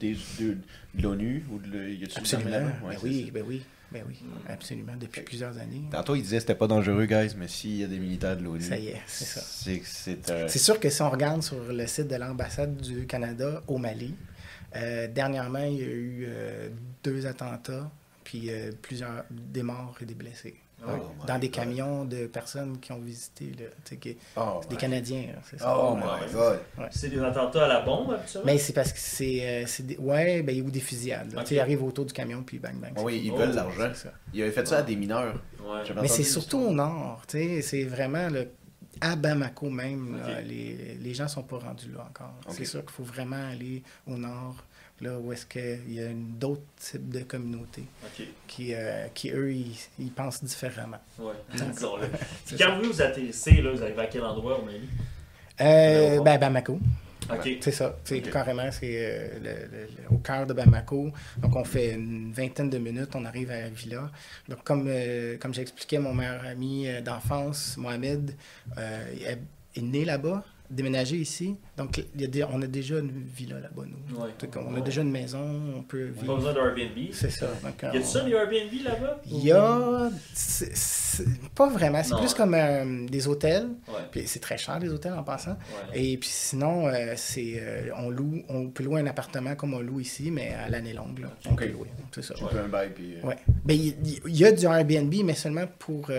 des, 0.00 0.16
de, 0.40 0.56
de 0.94 1.02
l'ONU 1.02 1.44
ou 1.50 1.58
de 1.58 1.88
y 1.88 2.04
Absolument. 2.16 2.50
Ouais, 2.50 2.94
ben, 2.94 2.98
oui, 3.02 3.30
ben 3.32 3.44
oui, 3.46 3.62
ben 3.92 4.02
oui, 4.08 4.16
absolument, 4.48 4.94
depuis 4.98 5.22
plusieurs 5.22 5.56
années. 5.58 5.82
Tantôt, 5.90 6.16
il 6.16 6.22
disait 6.22 6.36
que 6.36 6.42
c'était 6.42 6.54
pas 6.54 6.66
dangereux, 6.66 7.06
guys, 7.06 7.34
mais 7.36 7.48
s'il 7.48 7.76
y 7.76 7.84
a 7.84 7.86
des 7.86 7.98
militaires 7.98 8.36
de 8.36 8.42
l'ONU. 8.42 8.60
Ça 8.60 8.76
y 8.76 8.88
est, 8.88 9.00
c'est 9.06 9.24
ça. 9.24 9.40
C'est 9.40 10.30
euh, 10.30 10.48
sûr 10.48 10.80
que 10.80 10.90
si 10.90 11.02
on 11.02 11.10
regarde 11.10 11.42
sur 11.42 11.72
le 11.72 11.86
site 11.86 12.08
de 12.08 12.16
l'ambassade 12.16 12.76
du 12.76 13.06
Canada 13.06 13.62
au 13.68 13.78
Mali, 13.78 14.14
euh, 14.76 15.06
dernièrement, 15.06 15.64
il 15.64 15.76
y 15.76 15.82
a 15.82 15.86
eu 15.86 16.24
euh, 16.26 16.68
deux 17.04 17.26
attentats, 17.26 17.90
puis 18.24 18.50
plusieurs 18.82 19.24
des 19.30 19.62
morts 19.62 19.96
et 20.00 20.06
des 20.06 20.14
blessés. 20.14 20.56
Oh 20.82 20.90
Ouais. 20.90 20.96
my 20.98 21.26
dans 21.26 21.38
des 21.38 21.48
God. 21.48 21.56
camions 21.56 22.04
de 22.04 22.26
personnes 22.26 22.78
qui 22.78 22.92
ont 22.92 22.98
visité, 22.98 23.52
là, 23.58 23.96
qui- 23.96 24.18
Oh, 24.36 24.60
des 24.68 24.76
Canadiens, 24.76 25.28
là, 25.34 25.58
ça. 25.58 25.78
Oh 25.78 25.96
my 25.96 26.32
god. 26.32 26.58
C'est 26.90 27.08
des 27.08 27.20
attentats 27.20 27.64
à 27.64 27.68
la 27.68 27.80
bombe, 27.80 28.12
habituellement? 28.12 28.44
Mais 28.52 28.58
c'est 28.58 28.72
parce 28.74 28.92
que 28.92 28.98
c'est. 28.98 29.40
euh, 29.46 29.64
c'est 29.66 29.86
des... 29.86 29.96
Ouais, 29.96 30.42
ben, 30.42 30.60
ou 30.62 30.70
des 30.70 30.80
fusillades. 30.80 31.32
là. 31.32 31.38
Ok. 31.38 31.44
Tu 31.44 31.48
sais, 31.50 31.54
Ils 31.54 31.60
arrivent 31.60 31.82
autour 31.84 32.04
du 32.04 32.12
camion, 32.12 32.42
puis 32.42 32.58
bang, 32.58 32.74
bang. 32.74 32.92
Ah 32.96 33.02
oui, 33.02 33.22
ils 33.24 33.30
Oh, 33.32 33.36
veulent 33.36 33.54
l'argent. 33.54 33.90
c'est 33.94 34.08
ça. 34.08 34.12
Il 34.34 34.42
avait 34.42 34.50
fait 34.52 34.66
ça 34.66 34.78
à 34.78 34.82
des 34.82 34.96
mineurs. 34.96 35.36
Ouais. 35.62 35.82
Mais 36.02 36.08
c'est 36.08 36.22
surtout 36.22 36.58
au 36.58 36.72
nord, 36.72 37.22
tu 37.26 37.38
sais, 37.38 37.62
c'est 37.62 37.84
vraiment 37.84 38.28
le, 38.28 38.48
à 39.00 39.16
Bamako 39.16 39.70
même, 39.70 40.18
là, 40.18 40.40
les, 40.42 40.98
les 41.00 41.14
gens 41.14 41.26
sont 41.28 41.42
pas 41.42 41.58
rendus 41.58 41.90
là 41.92 42.06
encore. 42.10 42.34
C'est 42.50 42.66
sûr 42.66 42.80
qu'il 42.82 42.90
faut 42.90 43.04
vraiment 43.04 43.48
aller 43.50 43.82
au 44.06 44.16
nord, 44.18 44.56
là 45.00 45.18
où 45.18 45.32
est-ce 45.32 45.44
qu'il 45.46 45.92
y 45.92 46.00
a 46.00 46.08
d'autres 46.12 46.62
types 46.76 47.08
de 47.10 47.20
communautés 47.20 47.84
qui, 48.46 48.74
euh, 48.74 49.06
qui 49.12 49.30
eux, 49.30 49.52
ils, 49.52 49.76
ils 49.98 50.10
pensent 50.12 50.42
différemment. 50.44 51.00
Puis 51.16 51.58
C'est 52.44 52.58
quand 52.58 52.78
vous, 52.78 52.92
vous 52.92 53.02
atterrissez, 53.02 53.60
là, 53.62 53.72
vous 53.72 53.82
arrivez 53.82 54.02
à 54.02 54.06
quel 54.06 54.22
endroit 54.24 54.60
au 54.60 54.64
Mali? 54.64 54.88
Euh, 55.60 56.20
ben, 56.22 56.38
Bamako, 56.38 56.78
c'est 57.60 57.70
ça. 57.70 57.96
C'est 58.04 58.18
Ok. 58.18 58.30
carrément, 58.30 58.70
c'est 58.70 58.92
euh, 58.94 59.86
au 60.10 60.18
cœur 60.18 60.46
de 60.46 60.52
Bamako. 60.52 61.10
Donc, 61.38 61.56
on 61.56 61.64
fait 61.64 61.92
une 61.92 62.32
vingtaine 62.32 62.70
de 62.70 62.78
minutes, 62.78 63.10
on 63.14 63.24
arrive 63.24 63.50
à 63.50 63.60
la 63.62 63.68
villa. 63.68 64.10
Donc, 64.48 64.62
comme, 64.64 64.86
euh, 64.88 65.36
comme 65.38 65.54
j'expliquais, 65.54 65.98
mon 65.98 66.12
meilleur 66.14 66.44
ami 66.44 66.86
d'enfance, 67.02 67.76
Mohamed, 67.78 68.32
est, 68.76 69.38
est 69.76 69.82
né 69.82 70.04
là-bas, 70.04 70.44
déménagé 70.70 71.16
ici. 71.16 71.56
Donc, 71.76 72.02
il 72.14 72.20
y 72.20 72.24
a 72.24 72.26
des- 72.28 72.44
on 72.44 72.60
a 72.62 72.66
déjà 72.66 72.98
une 72.98 73.10
villa 73.10 73.60
là-bas, 73.60 73.82
nous. 73.86 74.16
Ouais. 74.22 74.30
Donc, 74.40 74.56
on 74.56 74.74
a 74.76 74.80
déjà 74.80 75.02
une 75.02 75.10
maison, 75.10 75.44
on 75.76 75.82
peut 75.82 76.08
Pas 76.08 76.20
vivre. 76.22 76.36
besoin 76.36 76.52
d'Airbnb. 76.52 77.12
C'est 77.12 77.30
ça. 77.30 77.46
Donc, 77.62 77.82
Y 77.82 77.86
a-tu 77.86 77.98
on- 77.98 78.02
ça, 78.04 78.20
des 78.24 78.32
Airbnb 78.32 78.82
là-bas? 78.84 79.20
Il 79.30 79.44
y 79.44 79.52
a. 79.52 80.10
pas 81.54 81.68
vraiment. 81.68 82.02
C'est 82.02 82.16
plus 82.16 82.34
comme 82.34 82.54
euh, 82.54 83.06
des 83.06 83.28
hôtels. 83.28 83.68
Ouais. 83.88 83.94
Puis 84.10 84.22
c'est 84.26 84.40
très 84.40 84.58
cher, 84.58 84.78
les 84.80 84.88
hôtels, 84.88 85.12
en 85.12 85.22
passant. 85.22 85.52
Ouais. 85.92 86.00
Et 86.12 86.16
puis 86.16 86.28
sinon, 86.28 86.88
euh, 86.88 87.14
c'est 87.16 87.54
euh, 87.60 87.90
on 87.96 88.10
loue, 88.10 88.42
on 88.48 88.68
peut 88.70 88.82
louer 88.84 89.00
un 89.00 89.06
appartement 89.06 89.54
comme 89.54 89.74
on 89.74 89.80
loue 89.80 90.00
ici, 90.00 90.30
mais 90.30 90.54
à 90.54 90.68
l'année 90.68 90.92
longue. 90.92 91.20
Là. 91.20 91.28
On 91.48 91.54
peut 91.54 91.66
louer. 91.68 91.88
C'est 92.12 92.22
ça. 92.22 92.34
Tu 92.34 92.44
peux 92.44 92.58
un 92.58 92.68
bail, 92.68 92.90
puis... 92.94 93.14
Ouais. 93.22 93.36
Ben, 93.64 93.74
il 93.74 93.94
il- 94.04 94.20
il 94.26 94.36
y, 94.36 94.44
a 94.44 94.52
du 94.52 94.64
Airbnb, 94.64 95.14
mais 95.24 95.34
seulement 95.34 95.66
pour. 95.78 96.10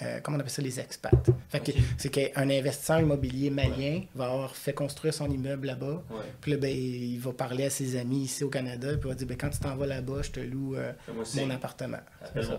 Euh, 0.00 0.20
comment 0.22 0.36
on 0.36 0.40
appelle 0.40 0.50
ça, 0.52 0.62
les 0.62 0.80
expats. 0.80 1.12
Fait 1.48 1.60
que 1.60 1.70
Ok. 1.72 1.76
c'est 1.98 2.08
qu'un 2.08 2.48
investisseur 2.50 3.00
immobilier 3.00 3.50
malien 3.50 4.02
va 4.14 4.26
avoir 4.26 4.56
fait 4.56 4.72
construire 4.72 5.12
son 5.12 5.28
immeuble 5.30 5.66
là-bas. 5.66 6.02
Ouais. 6.10 6.16
Puis 6.40 6.52
là, 6.52 6.56
ben, 6.58 6.70
il 6.70 7.18
va 7.18 7.32
parler 7.32 7.64
à 7.66 7.70
ses 7.70 7.96
amis 7.96 8.22
ici 8.24 8.44
au 8.44 8.48
Canada, 8.48 8.88
puis 8.92 9.00
il 9.04 9.08
va 9.08 9.14
dire 9.14 9.26
ben, 9.26 9.36
quand 9.36 9.50
tu 9.50 9.58
t'en 9.58 9.76
vas 9.76 9.86
là-bas, 9.86 10.22
je 10.22 10.30
te 10.30 10.40
loue 10.40 10.76
euh, 10.76 10.92
mon 11.36 11.50
appartement. 11.50 11.98
Appelle 12.24 12.42
mon. 12.48 12.54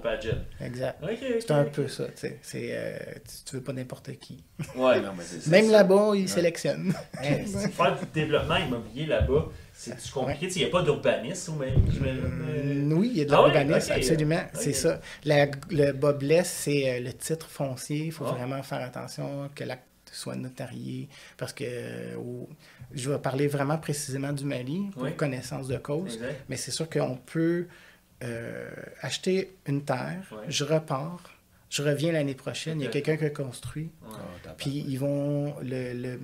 Exact. 0.61 0.99
C'est 1.39 1.51
un 1.51 1.63
peu 1.65 1.87
ça, 1.87 2.05
tu 2.05 2.11
sais. 2.17 2.39
C'est, 2.41 2.67
euh, 2.71 2.97
tu, 3.25 3.43
tu 3.49 3.55
veux 3.55 3.61
pas 3.63 3.73
n'importe 3.73 4.11
qui. 4.19 4.43
Ouais. 4.75 5.01
Non, 5.01 5.13
mais 5.17 5.23
c'est- 5.23 5.39
c'est 5.41 5.49
Même 5.51 5.71
là-bas, 5.71 6.11
ils 6.15 6.29
sélectionnent. 6.29 6.93
Hey, 7.21 7.47
c'est- 7.47 7.69
Faire 7.69 7.97
du 7.97 8.05
développement 8.13 8.57
immobilier 8.57 9.05
là-bas, 9.07 9.47
c'est-tu 9.91 10.11
compliqué? 10.11 10.47
Il 10.55 10.57
n'y 10.57 10.63
a 10.65 10.69
pas 10.69 10.81
d'urbanisme 10.83 11.53
au 11.53 11.55
Mali, 11.57 11.73
j'imagine. 11.91 12.87
Mm, 12.87 12.93
Oui, 12.93 13.09
il 13.13 13.17
y 13.17 13.21
a 13.21 13.25
de 13.25 13.33
Ah 13.33 13.43
ouais? 13.43 13.53
l'urbanisme, 13.53 13.91
absolument. 13.93 14.41
C'est 14.53 14.73
ça. 14.73 14.99
La- 15.23 15.47
le 15.69 15.91
bas 15.91 16.13
blesse, 16.13 16.49
c'est 16.51 16.89
euh, 16.89 16.99
le 16.99 17.13
titre 17.13 17.47
foncier. 17.49 18.05
Il 18.05 18.11
faut 18.11 18.25
Ah. 18.27 18.31
vraiment 18.33 18.61
faire 18.63 18.81
attention 18.81 19.49
que 19.55 19.63
l'acte 19.63 19.83
soit 20.11 20.35
notarié. 20.35 21.09
Parce 21.37 21.53
que 21.53 21.63
euh, 21.65 22.15
je 22.93 23.09
vais 23.09 23.17
parler 23.19 23.47
vraiment 23.47 23.77
précisément 23.77 24.31
du 24.33 24.45
Mali, 24.45 24.89
pour 24.93 25.03
Oui. 25.03 25.15
connaissance 25.15 25.67
de 25.67 25.77
cause. 25.77 26.15
Exact. 26.15 26.43
Mais 26.49 26.55
c'est 26.57 26.71
sûr 26.71 26.89
qu'on 26.89 27.17
peut 27.17 27.67
euh, 28.23 28.69
acheter 29.01 29.55
une 29.65 29.83
terre, 29.83 30.21
je 30.47 30.63
repars, 30.63 31.21
je 31.69 31.81
reviens 31.81 32.11
l'année 32.13 32.35
prochaine, 32.35 32.79
il 32.79 32.83
y 32.85 32.87
a 32.87 32.91
quelqu'un 32.91 33.17
qui 33.17 33.25
a 33.25 33.29
construit. 33.31 33.89
Ah. 34.07 34.53
Puis 34.57 34.85
ils 34.87 34.97
vont. 34.97 35.55
Le, 35.61 35.93
le- 35.93 36.19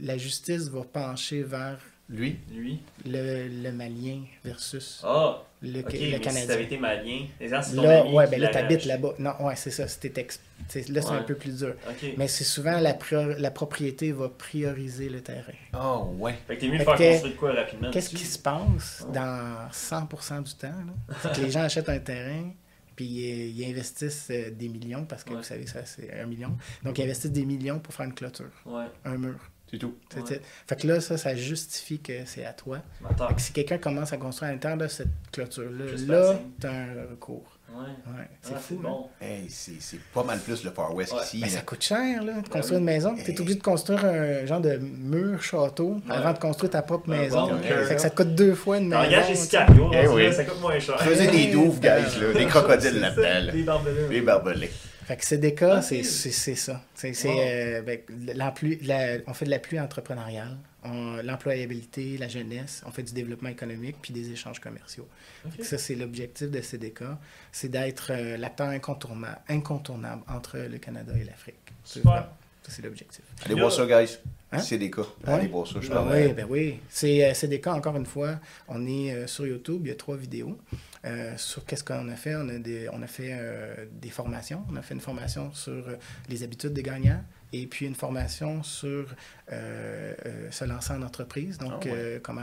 la 0.00 0.18
justice 0.18 0.68
va 0.68 0.82
pencher 0.82 1.42
vers 1.44 1.78
Lui? 2.10 2.36
Lui. 2.54 2.80
le, 3.06 3.48
le 3.48 3.70
Malien 3.72 4.20
versus 4.44 5.02
Ah, 5.04 5.42
le, 5.60 5.80
ok, 5.80 5.92
le 5.92 5.98
mais 5.98 6.12
si 6.14 6.20
Canadien. 6.20 6.46
t'avais 6.46 6.64
été 6.64 6.78
malien, 6.78 7.26
exemple, 7.38 7.64
c'est 7.68 7.76
ton 7.76 7.82
Là, 7.82 8.00
ami 8.00 8.12
ouais, 8.12 8.24
qui 8.24 8.30
ben 8.30 8.40
là, 8.40 8.48
t'habites 8.48 8.84
là-bas. 8.86 9.14
Non, 9.18 9.34
ouais, 9.40 9.56
c'est 9.56 9.70
ça. 9.70 9.86
C'était 9.88 10.20
ex- 10.22 10.40
Là, 10.74 11.02
c'est 11.02 11.10
Ouais. 11.10 11.16
un 11.16 11.22
peu 11.22 11.34
plus 11.34 11.58
dur. 11.58 11.74
Ok. 11.88 12.14
Mais 12.16 12.26
c'est 12.28 12.44
souvent 12.44 12.78
la, 12.80 12.94
prior- 12.94 13.34
la 13.38 13.50
propriété 13.50 14.12
va 14.12 14.28
prioriser 14.28 15.08
le 15.08 15.20
terrain. 15.20 15.52
Oh, 15.74 16.14
ouais. 16.18 16.34
Fait 16.46 16.56
que 16.56 16.60
t'es 16.62 16.66
mieux 16.68 16.74
de 16.74 16.78
Fait 16.78 16.84
faire 16.84 16.96
que- 16.96 17.10
construire 17.12 17.32
de 17.34 17.38
quoi 17.38 17.52
rapidement. 17.52 17.90
Qu'est-ce 17.90 18.12
dessus? 18.12 18.24
qui 18.24 18.30
se 18.30 18.38
passe 18.38 19.04
Ouais. 19.06 19.12
dans 19.14 19.68
100% 19.72 20.40
du 20.42 20.54
temps? 20.54 20.68
là? 20.68 21.14
C'est 21.22 21.32
que 21.34 21.40
les 21.42 21.50
gens 21.50 21.60
achètent 21.62 21.88
un 21.88 21.98
terrain, 21.98 22.50
puis 22.96 23.04
ils, 23.04 23.60
ils 23.60 23.70
investissent 23.70 24.28
euh, 24.30 24.50
des 24.50 24.68
millions, 24.68 25.04
parce 25.04 25.24
que 25.24 25.30
Ouais. 25.30 25.36
vous 25.36 25.42
savez, 25.42 25.66
ça, 25.66 25.84
c'est 25.84 26.12
un 26.18 26.26
million. 26.26 26.56
Donc, 26.84 26.98
ils 26.98 27.02
investissent 27.04 27.32
des 27.32 27.44
millions 27.44 27.78
pour 27.80 27.92
faire 27.94 28.06
une 28.06 28.14
clôture, 28.14 28.50
Ouais, 28.66 28.86
un 29.04 29.16
mur. 29.18 29.36
C'est 29.70 29.78
tout. 29.78 29.94
C'est- 30.10 30.18
Ouais. 30.20 30.24
c'est- 30.28 30.42
Fait 30.66 30.76
que 30.80 30.86
là, 30.86 31.00
ça, 31.00 31.16
ça 31.18 31.34
justifie 31.34 31.98
que 32.00 32.24
c'est 32.24 32.44
à 32.44 32.52
toi. 32.52 32.78
Fait 33.28 33.34
que 33.34 33.40
si 33.40 33.52
quelqu'un 33.52 33.78
commence 33.78 34.12
à 34.12 34.16
construire 34.16 34.48
à 34.50 34.52
l'intérieur 34.52 34.78
de 34.78 34.88
cette 34.88 35.08
clôture-là, 35.32 35.86
Juste 35.88 36.08
là, 36.08 36.38
t'as 36.60 36.70
un 36.72 36.86
recours. 37.10 37.44
Ouais. 37.70 37.84
Ouais, 37.84 38.24
c'est 38.40 38.54
Ah, 38.56 38.58
fou. 38.58 38.76
hein? 38.78 38.88
bon. 38.88 39.10
Hey, 39.20 39.44
c'est 39.50 39.72
c'est 39.78 40.00
pas 40.14 40.24
mal 40.24 40.38
plus 40.38 40.64
le 40.64 40.70
Far 40.70 40.94
West 40.94 41.12
Ouais. 41.12 41.18
qu'ici. 41.20 41.40
Mais 41.42 41.48
là. 41.48 41.52
ça 41.52 41.60
coûte 41.60 41.82
cher, 41.82 42.22
là, 42.24 42.40
de 42.40 42.48
construire 42.48 42.78
oui. 42.78 42.78
une 42.78 42.84
maison. 42.86 43.14
Tu 43.14 43.20
es 43.20 43.34
Hey. 43.34 43.40
obligé 43.40 43.58
de 43.58 43.62
construire 43.62 44.04
un 44.06 44.46
genre 44.46 44.60
de 44.62 44.78
mur 44.78 45.42
château 45.42 45.96
Ouais. 46.08 46.14
avant 46.16 46.32
de 46.32 46.38
construire 46.38 46.70
ta 46.70 46.80
propre 46.80 47.10
maison. 47.10 47.48
bon 47.50 47.58
fait 47.60 47.94
que 47.94 48.00
ça 48.00 48.08
te 48.08 48.16
coûte 48.16 48.34
deux 48.34 48.54
fois 48.54 48.78
une 48.78 48.88
maison. 48.88 49.02
Engage. 49.02 49.34
Sicario, 49.34 49.90
Eh 49.92 50.08
oui. 50.08 50.32
ça 50.32 50.44
coûte 50.44 50.60
moins 50.62 50.78
cher. 50.78 50.96
Creuser 50.96 51.26
des 51.26 51.48
douves, 51.52 51.78
guys, 51.78 51.88
là. 52.18 52.32
Des 52.34 52.46
crocodiles 52.46 53.00
là-dedans. 53.00 53.52
Des 53.52 53.62
barbelés. 53.64 54.08
Des 54.08 54.20
barbelés. 54.22 54.70
Fait 55.08 55.16
que 55.16 55.24
CDK, 55.24 55.64
c'est 55.82 56.00
Ok. 56.00 56.04
c'est- 56.04 56.30
ça. 56.54 56.82
C'est 56.94 57.14
Wow. 57.24 57.40
euh, 57.40 57.80
ben, 57.82 57.98
la 58.34 58.50
on 59.26 59.32
fait 59.32 59.46
de 59.46 59.50
la 59.50 59.58
pluie 59.58 59.80
entrepreneuriale, 59.80 60.58
l'employabilité, 61.22 62.18
la 62.18 62.28
jeunesse, 62.28 62.82
on 62.86 62.90
fait 62.90 63.02
du 63.02 63.12
développement 63.14 63.48
économique 63.48 63.96
puis 64.02 64.12
des 64.12 64.30
échanges 64.30 64.60
commerciaux. 64.60 65.08
Ça, 65.62 65.78
c'est 65.78 65.94
l'objectif 65.94 66.50
de 66.50 66.60
CDK, 66.60 67.04
c'est 67.52 67.68
d'être 67.70 68.12
euh, 68.12 68.36
l'acteur 68.36 68.68
incontournable, 68.68 69.38
incontournable 69.48 70.22
entre 70.28 70.58
le 70.58 70.76
Canada 70.78 71.12
et 71.18 71.24
l'Afrique. 71.24 71.56
C'est 72.70 72.82
l'objectif. 72.82 73.22
Allez 73.46 73.54
voir 73.54 73.72
ça, 73.72 73.86
guys. 73.86 74.18
Hein? 74.52 74.58
Ouais. 75.26 75.32
Allez 75.32 75.46
voir 75.48 75.66
ça. 75.66 75.80
Je 75.80 75.88
Ben 75.88 75.94
parle. 75.94 76.12
oui, 76.14 76.32
ben 76.34 76.46
oui. 76.50 76.80
C'est 76.90 77.24
euh, 77.24 77.32
cas, 77.58 77.72
encore 77.72 77.96
une 77.96 78.04
fois. 78.04 78.40
On 78.68 78.86
est 78.86 79.10
euh, 79.14 79.26
sur 79.26 79.46
YouTube, 79.46 79.80
il 79.84 79.88
y 79.88 79.92
a 79.92 79.94
trois 79.94 80.16
vidéos. 80.18 80.58
Euh, 81.04 81.36
sur 81.36 81.64
qu'est-ce 81.64 81.84
qu'on 81.84 82.08
a 82.08 82.16
fait 82.16 82.34
On 82.36 82.48
a, 82.48 82.58
des, 82.58 82.88
on 82.92 83.02
a 83.02 83.06
fait 83.06 83.30
euh, 83.32 83.86
des 83.92 84.10
formations. 84.10 84.64
On 84.70 84.76
a 84.76 84.82
fait 84.82 84.94
une 84.94 85.00
formation 85.00 85.52
sur 85.52 85.72
euh, 85.88 85.96
les 86.28 86.42
habitudes 86.42 86.72
des 86.72 86.82
gagnants 86.82 87.22
et 87.52 87.66
puis 87.66 87.86
une 87.86 87.94
formation 87.94 88.62
sur 88.62 89.14
se 89.48 90.64
lancer 90.64 90.92
en 90.92 91.02
entreprise. 91.02 91.58
Donc, 91.58 91.86
Ah 91.86 91.92
ouais. 91.92 92.20
comment. 92.22 92.42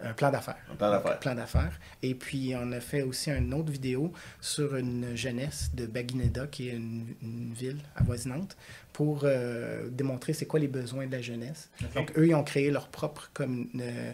Un 0.00 0.12
plan 0.12 0.30
d'affaires. 0.30 0.56
Un 0.70 0.74
plan 0.74 0.90
d'affaires. 0.90 1.20
Plan 1.20 1.34
d'affaires. 1.34 1.80
Et 2.02 2.14
puis, 2.14 2.52
on 2.60 2.72
a 2.72 2.80
fait 2.80 3.02
aussi 3.02 3.30
une 3.30 3.54
autre 3.54 3.70
vidéo 3.70 4.12
sur 4.40 4.76
une 4.76 5.16
jeunesse 5.16 5.70
de 5.72 5.86
Baguineda, 5.86 6.48
qui 6.48 6.68
est 6.68 6.72
une, 6.72 7.06
une 7.22 7.54
ville 7.54 7.78
avoisinante, 7.96 8.56
pour 8.92 9.20
euh, 9.22 9.88
démontrer 9.90 10.32
c'est 10.34 10.46
quoi 10.46 10.58
les 10.60 10.68
besoins 10.68 11.06
de 11.06 11.12
la 11.12 11.22
jeunesse. 11.22 11.70
Donc, 11.94 12.12
eux, 12.18 12.26
ils 12.26 12.34
ont 12.34 12.42
créé 12.44 12.70
leur 12.70 12.88
propre, 12.88 13.30
comme, 13.32 13.68
euh, 13.80 14.12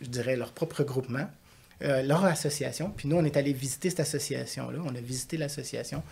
je 0.00 0.08
dirais, 0.08 0.36
leur 0.36 0.52
propre 0.52 0.84
groupement, 0.84 1.28
euh, 1.82 2.02
leur 2.02 2.24
association. 2.24 2.90
Puis 2.96 3.08
nous, 3.08 3.16
on 3.16 3.24
est 3.24 3.36
allé 3.36 3.52
visiter 3.52 3.90
cette 3.90 4.00
association-là. 4.00 4.78
On 4.84 4.94
a 4.94 5.00
visité 5.00 5.36
l'association. 5.36 6.02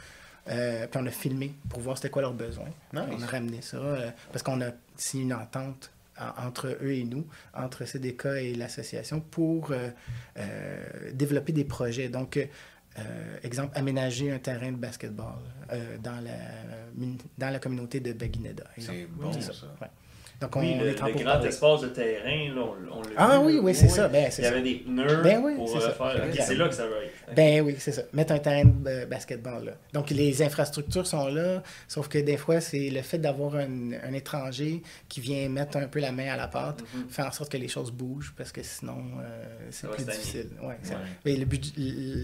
euh, 0.48 0.86
puis 0.86 1.00
on 1.02 1.06
a 1.06 1.10
filmé 1.10 1.54
pour 1.68 1.80
voir 1.80 1.96
c'était 1.96 2.10
quoi 2.10 2.22
leurs 2.22 2.32
besoins. 2.34 2.70
Nice. 2.92 3.02
On 3.12 3.22
a 3.22 3.26
ramené 3.26 3.60
ça 3.62 3.76
euh, 3.76 4.10
parce 4.32 4.42
qu'on 4.42 4.60
a 4.62 4.70
signé 4.96 5.24
une 5.24 5.34
entente 5.34 5.90
en- 6.18 6.46
entre 6.46 6.76
eux 6.82 6.92
et 6.92 7.04
nous, 7.04 7.26
entre 7.54 7.84
CDK 7.84 8.26
et 8.40 8.54
l'association, 8.54 9.20
pour 9.20 9.72
développer 11.12 11.52
des 11.52 11.64
projets. 11.64 12.08
Donc, 12.08 12.38
exemple, 13.42 13.72
aménager 13.78 14.30
un 14.30 14.38
terrain 14.38 14.72
de 14.72 14.76
basketball 14.76 15.34
dans, 16.02 16.20
la, 16.20 16.32
dans 17.38 17.50
la 17.50 17.58
communauté 17.58 18.00
de 18.00 18.12
Baguineda. 18.12 18.64
C'est 18.78 19.06
bon, 19.06 19.32
ça. 19.32 19.52
Ouais. 19.80 19.88
Donc, 20.40 20.56
on, 20.56 20.60
Oui, 20.60 20.74
le, 20.78 20.86
le 20.90 21.22
grand 21.22 21.42
espace 21.44 21.80
de 21.82 21.88
terrain, 21.88 22.54
là, 22.54 22.62
on, 22.90 23.02
Ah 23.16 23.38
vu, 23.40 23.46
oui, 23.46 23.60
oui, 23.62 23.74
c'est 23.74 23.88
ça. 23.88 24.08
Ben, 24.08 24.24
Il 24.24 24.40
y 24.40 24.44
ça. 24.44 24.48
avait 24.48 24.62
des 24.62 24.76
pneus 24.76 25.22
Ben 25.22 25.40
oui, 25.44 25.54
pour 25.54 25.76
euh, 25.76 25.80
ça. 25.80 25.90
faire. 25.90 26.44
c'est 26.46 26.54
là 26.54 26.68
que 26.68 26.74
ça 26.74 26.86
va 26.86 26.96
être. 27.04 27.34
Ben 27.36 27.60
oui, 27.62 27.76
c'est 27.78 27.92
ça. 27.92 28.02
Mettre 28.12 28.32
un 28.32 28.38
terrain 28.38 28.64
de 28.64 28.70
ba- 28.70 29.06
basketball 29.06 29.64
là. 29.66 29.72
Donc 29.92 30.10
les 30.10 30.42
infrastructures 30.42 31.06
sont 31.06 31.28
là, 31.28 31.62
sauf 31.86 32.08
que 32.08 32.18
des 32.18 32.36
fois, 32.38 32.60
c'est 32.60 32.88
le 32.90 33.02
fait 33.02 33.18
d'avoir 33.18 33.54
un, 33.56 33.92
un 33.92 34.12
étranger 34.14 34.82
qui 35.08 35.20
vient 35.20 35.48
mettre 35.48 35.76
un 35.76 35.86
peu 35.86 36.00
la 36.00 36.10
main 36.10 36.32
à 36.32 36.36
la 36.36 36.48
pâte, 36.48 36.80
Mhm. 36.94 37.08
fait 37.10 37.22
en 37.22 37.30
sorte 37.32 37.52
que 37.52 37.58
les 37.58 37.68
choses 37.68 37.92
bougent, 37.92 38.32
parce 38.36 38.50
que 38.50 38.62
sinon, 38.62 38.96
euh, 39.22 39.44
c'est 39.70 39.88
plus 39.90 40.04
difficile. 40.04 40.48
Ouais. 40.62 40.76
Mais 41.24 41.36
le 41.36 41.46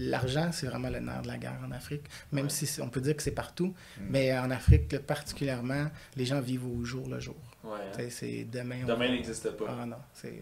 l'argent, 0.09 0.49
c'est 0.51 0.67
vraiment 0.67 0.89
le 0.89 0.99
nerf 0.99 1.21
de 1.21 1.27
la 1.27 1.37
guerre 1.37 1.59
en 1.67 1.71
Afrique, 1.71 2.03
même 2.31 2.45
Ouais. 2.45 2.49
si 2.51 2.81
on 2.81 2.89
peut 2.89 3.01
dire 3.01 3.15
que 3.15 3.23
c'est 3.23 3.31
partout, 3.31 3.67
Mm. 3.99 4.01
mais 4.09 4.37
en 4.37 4.49
Afrique, 4.51 4.91
là, 4.91 4.99
particulièrement, 4.99 5.85
les 6.15 6.25
gens 6.25 6.41
vivent 6.41 6.65
au 6.67 6.83
jour 6.83 7.07
le 7.09 7.19
jour. 7.19 7.35
Ouais, 7.67 8.03
hein. 8.05 8.07
C'est 8.09 8.45
demain. 8.51 8.77
Demain 8.87 9.09
n'existe 9.11 9.51
pas. 9.51 9.65
Ah 9.81 9.85
non. 9.85 9.95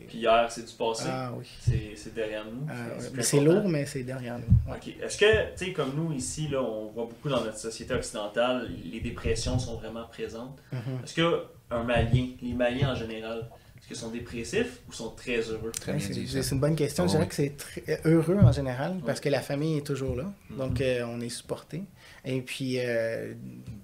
Puis 0.08 0.18
hier, 0.20 0.48
c'est 0.52 0.66
du 0.66 0.74
passé. 0.74 1.06
Ah 1.08 1.32
oui. 1.38 1.46
C'est 1.60 1.94
c'est 1.96 2.14
derrière 2.14 2.46
nous. 2.46 2.68
Ah, 2.70 2.74
C'est- 3.22 3.38
ouais. 3.38 3.44
lourd, 3.44 3.68
mais 3.68 3.86
c'est 3.86 4.04
derrière 4.04 4.38
nous. 4.38 4.72
Ouais. 4.72 4.78
OK. 4.78 4.94
Est-ce 5.04 5.18
que, 5.18 5.54
tu 5.58 5.66
sais, 5.66 5.74
comme 5.74 5.96
nous 5.96 6.12
ici, 6.14 6.48
là, 6.48 6.62
on 6.62 6.92
voit 6.92 7.06
beaucoup 7.06 7.30
dans 7.30 7.44
notre 7.44 7.58
société 7.58 7.94
occidentale, 7.94 8.70
les 8.92 9.00
dépressions 9.00 9.58
sont 9.60 9.76
vraiment 9.78 10.06
présentes. 10.08 10.60
Mhm. 10.72 10.80
Est-ce 11.04 11.14
que 11.14 11.44
un 11.72 11.84
Malien, 11.84 12.28
les 12.42 12.54
Maliens 12.54 12.92
en 12.92 12.96
général, 12.96 13.50
est-ce 13.78 13.88
qu'ils 13.88 13.96
sont 13.98 14.10
dépressifs 14.12 14.80
ou 14.88 14.94
sont 14.94 15.10
très 15.12 15.40
heureux? 15.42 15.72
Très 15.72 15.94
Ouais, 15.94 15.98
bien 15.98 16.26
c'est 16.42 16.52
une 16.52 16.60
bonne 16.60 16.76
question. 16.76 17.04
Ah 17.04 17.08
Je 17.08 17.12
dirais 17.14 17.24
oui. 17.24 17.30
que 17.30 17.36
c'est 17.36 17.58
très 17.58 18.02
heureux 18.06 18.38
en 18.42 18.52
général 18.52 18.98
parce 19.06 19.18
Ouais. 19.20 19.24
que 19.26 19.30
la 19.30 19.42
famille 19.42 19.78
est 19.80 19.86
toujours 19.86 20.16
là. 20.16 20.32
Donc, 20.52 20.80
euh, 20.82 21.04
on 21.08 21.20
est 21.22 21.30
supporté. 21.30 21.84
Et 22.26 22.42
puis, 22.42 22.80
euh, 22.80 23.34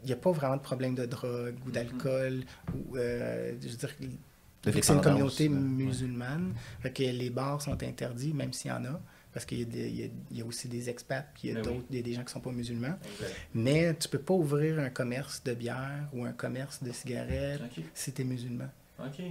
il 0.03 0.07
n'y 0.07 0.13
a 0.13 0.17
pas 0.17 0.31
vraiment 0.31 0.57
de 0.57 0.61
problème 0.61 0.95
de 0.95 1.05
drogue 1.05 1.55
ou 1.65 1.71
d'alcool. 1.71 2.43
ou 2.73 2.97
euh, 2.97 3.53
je 3.61 3.67
veux 3.67 3.77
dire, 3.77 3.89
c'est 4.63 4.93
une 4.93 5.01
communauté 5.01 5.49
musulmane, 5.49 6.53
fait 6.81 6.91
que 6.91 7.03
les 7.03 7.29
bars 7.29 7.61
sont 7.61 7.81
interdits, 7.83 8.33
même 8.33 8.53
s'il 8.53 8.69
y 8.69 8.73
en 8.73 8.85
a. 8.85 8.99
Parce 9.33 9.45
qu'il 9.45 9.59
y, 9.59 10.03
a 10.03 10.05
y 10.07 10.11
y 10.31 10.43
aussi 10.43 10.67
des 10.67 10.89
expats, 10.89 11.25
puis 11.33 11.47
il 11.47 11.53
y 11.53 11.57
a 11.57 11.61
Ben 11.61 11.69
oui. 11.69 11.75
d'autres, 11.77 12.03
des 12.03 12.13
gens 12.13 12.19
qui 12.19 12.25
ne 12.25 12.29
sont 12.31 12.41
pas 12.41 12.51
musulmans. 12.51 12.97
Exact. 13.13 13.35
Mais 13.53 13.95
tu 13.95 14.09
peux 14.09 14.19
pas 14.19 14.33
ouvrir 14.33 14.77
un 14.79 14.89
commerce 14.89 15.41
de 15.43 15.53
bière 15.53 16.09
ou 16.11 16.25
un 16.25 16.33
commerce 16.33 16.83
de 16.83 16.91
cigarettes 16.91 17.61
si 17.93 18.11
tu 18.11 18.23
es 18.23 18.25
musulman. 18.25 18.67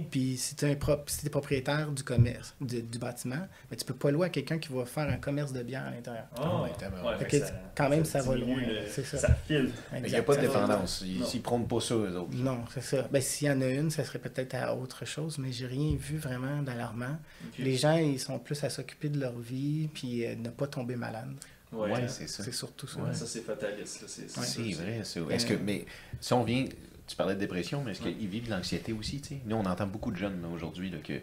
Puis 0.09 0.37
si 0.37 0.55
tu 0.55 0.65
es, 0.65 0.75
propriétaire 0.75 1.91
du 1.91 2.03
commerce, 2.03 2.55
du, 2.61 2.81
du 2.81 2.97
bâtiment, 2.99 3.47
mais 3.69 3.77
tu 3.77 3.85
peux 3.85 3.93
pas 3.93 4.11
louer 4.11 4.27
à 4.27 4.29
quelqu'un 4.29 4.57
qui 4.57 4.69
va 4.73 4.85
faire 4.85 5.09
un 5.09 5.17
commerce 5.17 5.53
de 5.53 5.63
bière 5.63 5.85
à 5.85 5.91
l'intérieur. 5.91 6.25
Ah, 6.37 6.61
ouais, 6.63 6.71
tellement. 6.77 7.03
ouais, 7.07 7.39
ça- 7.39 7.53
quand 7.75 7.89
même, 7.89 8.05
ça 8.05 8.21
va 8.21 8.35
loin, 8.35 8.61
le- 8.61 8.87
ça. 9.03 9.17
Ça 9.17 9.33
filtre. 9.47 9.73
Il 9.95 10.03
n'y 10.03 10.15
a 10.15 10.23
pas 10.23 10.35
de 10.35 10.41
dépendance. 10.41 11.03
Ils 11.05 11.21
ils 11.33 11.41
prônent 11.41 11.67
pas 11.67 11.79
ça, 11.79 11.95
eux 11.95 12.17
autres. 12.17 12.33
Non, 12.35 12.59
c'est 12.73 12.83
ça. 12.83 13.07
Ben, 13.11 13.21
s'il 13.21 13.47
y 13.47 13.51
en 13.51 13.61
a 13.61 13.67
une, 13.67 13.89
ça 13.91 14.03
serait 14.03 14.19
peut-être 14.19 14.55
à 14.55 14.75
autre 14.75 15.05
chose, 15.05 15.37
mais 15.37 15.51
j'ai 15.51 15.67
rien 15.67 15.95
vu 15.95 16.17
vraiment 16.17 16.61
d'alarmant. 16.61 17.17
Les 17.59 17.77
gens, 17.77 17.97
ils 17.97 18.19
sont 18.19 18.39
plus 18.39 18.63
à 18.63 18.69
s'occuper 18.69 19.09
de 19.09 19.19
leur 19.19 19.37
vie, 19.39 19.89
puis 19.93 20.25
euh, 20.25 20.35
ne 20.35 20.49
pas 20.49 20.67
tomber 20.67 20.95
malade. 20.95 21.29
Ouais, 21.71 21.89
Ouais, 21.89 22.07
c'est 22.09 22.27
ça. 22.27 22.43
C'est 22.43 22.51
surtout 22.51 22.85
ça. 22.85 22.99
Ouais, 22.99 23.13
ça, 23.13 23.25
c'est 23.25 23.39
fataliste. 23.41 24.03
C'est 24.07 24.27
vrai, 24.73 25.01
Est-ce 25.33 25.45
que, 25.45 25.53
mais 25.53 25.85
si 26.19 26.33
on 26.33 26.43
vient, 26.43 26.65
tu 27.11 27.15
parlais 27.17 27.35
de 27.35 27.39
dépression, 27.39 27.83
mais 27.83 27.91
est-ce 27.91 28.03
Ouais. 28.03 28.13
qu'ils 28.13 28.27
vivent 28.27 28.45
de 28.45 28.51
l'anxiété 28.51 28.93
aussi, 28.93 29.21
tu 29.21 29.29
sais? 29.29 29.41
Nous, 29.45 29.55
on 29.55 29.65
entend 29.65 29.87
beaucoup 29.87 30.11
de 30.11 30.17
jeunes 30.17 30.43
aujourd'hui 30.53 30.91
que 31.03 31.13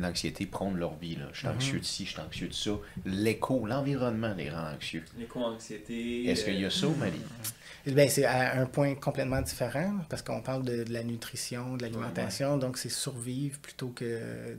l'anxiété 0.00 0.46
prônent 0.46 0.76
leur 0.76 0.94
vie. 0.96 1.16
Là. 1.16 1.26
Je 1.32 1.38
suis 1.38 1.48
Mhm. 1.48 1.54
anxieux 1.54 1.78
de 1.80 1.84
ci, 1.84 2.04
je 2.06 2.10
suis 2.12 2.20
anxieux 2.20 2.48
de 2.48 2.52
ça. 2.54 2.70
L'écho, 3.04 3.66
l'environnement 3.66 4.32
les 4.36 4.48
rend 4.50 4.70
anxieux. 4.74 5.02
L'éco-anxiété. 5.18 6.26
Est-ce 6.26 6.44
qu'il 6.44 6.60
y 6.60 6.64
a 6.64 6.70
ça 6.70 6.86
au 6.86 6.94
Mali? 6.94 7.18
Ben, 7.86 8.08
c'est 8.08 8.24
à 8.24 8.60
un 8.60 8.66
point 8.66 8.94
complètement 8.96 9.40
différent, 9.42 9.94
parce 10.08 10.22
qu'on 10.22 10.40
parle 10.42 10.64
de, 10.64 10.84
de 10.84 10.92
la 10.92 11.02
nutrition, 11.04 11.76
de 11.76 11.82
l'alimentation, 11.82 12.58
donc 12.58 12.78
c'est 12.78 12.88
survivre 12.88 13.58
plutôt 13.60 13.88
que 13.88 14.04
euh, 14.04 14.54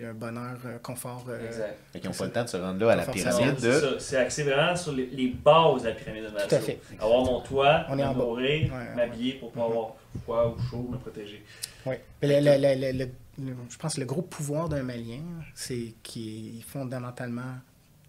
un 0.00 0.14
bonheur, 0.14 0.56
euh, 0.64 0.78
confort. 0.78 1.24
euh, 1.28 1.46
Exact. 1.46 1.76
Fait 1.92 2.00
qu'ils 2.00 2.08
n'ont 2.10 2.16
pas 2.16 2.24
le 2.24 2.32
temps 2.32 2.44
de 2.44 2.48
se 2.48 2.56
rendre 2.56 2.84
là 2.84 2.92
à 2.92 2.96
la 2.96 3.06
pyramide 3.06 3.54
c'est 3.58 3.66
de... 3.66 3.72
ça. 3.72 4.00
C'est 4.00 4.16
axé 4.16 4.42
vraiment 4.44 4.74
sur 4.76 4.92
les, 4.92 5.06
les 5.06 5.28
bases 5.28 5.82
de 5.82 5.88
la 5.88 5.94
pyramide 5.94 6.24
de 6.24 6.28
Maslow. 6.30 6.48
Tout 6.48 6.54
à 6.54 6.58
fait. 6.60 6.80
Avoir 6.98 7.24
mon 7.24 7.40
toit, 7.40 7.84
On 7.90 7.98
est 7.98 8.04
en 8.04 8.14
bas. 8.14 8.24
nourrir, 8.24 8.72
Ouais, 8.72 8.94
m'habiller 8.94 9.34
pour 9.34 9.52
pas 9.52 9.60
Mhm. 9.60 9.66
avoir 9.66 9.92
froid 10.24 10.56
ou 10.56 10.62
chaud, 10.70 10.88
me 10.90 10.96
protéger. 10.98 11.44
Oui. 11.86 11.94
Le, 12.22 12.28
le- 12.28 12.40
le- 12.40 12.92
le- 12.92 12.98
le- 13.04 13.10
le- 13.44 13.56
je 13.70 13.76
pense 13.78 13.94
que 13.94 14.00
le 14.00 14.06
gros 14.06 14.22
pouvoir 14.22 14.68
d'un 14.68 14.82
Malien, 14.82 15.22
c'est 15.54 15.94
qu'il 16.02 16.58
est 16.58 16.62
fondamentalement 16.62 17.54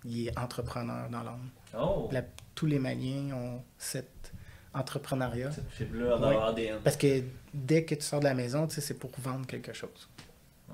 il 0.05 0.27
est 0.27 0.37
entrepreneur 0.37 1.09
dans 1.09 1.23
l'âme. 1.23 1.49
Oh! 1.79 2.09
Tous 2.55 2.65
les 2.65 2.77
Maliens 2.77 3.33
ont 3.33 3.61
cet 3.77 4.31
entrepreneuriat. 4.73 5.51
Cette 5.51 5.69
fibre-là 5.71 6.17
dans 6.17 6.27
Ouais. 6.27 6.33
leur 6.33 6.43
ADN. 6.45 6.79
Parce 6.83 6.97
que 6.97 7.23
dès 7.53 7.83
que 7.85 7.95
tu 7.95 8.01
sors 8.01 8.19
de 8.19 8.25
la 8.25 8.33
maison, 8.33 8.67
tu 8.67 8.75
sais, 8.75 8.81
c'est 8.81 8.93
pour 8.95 9.11
vendre 9.19 9.45
quelque 9.47 9.71
chose. 9.73 10.09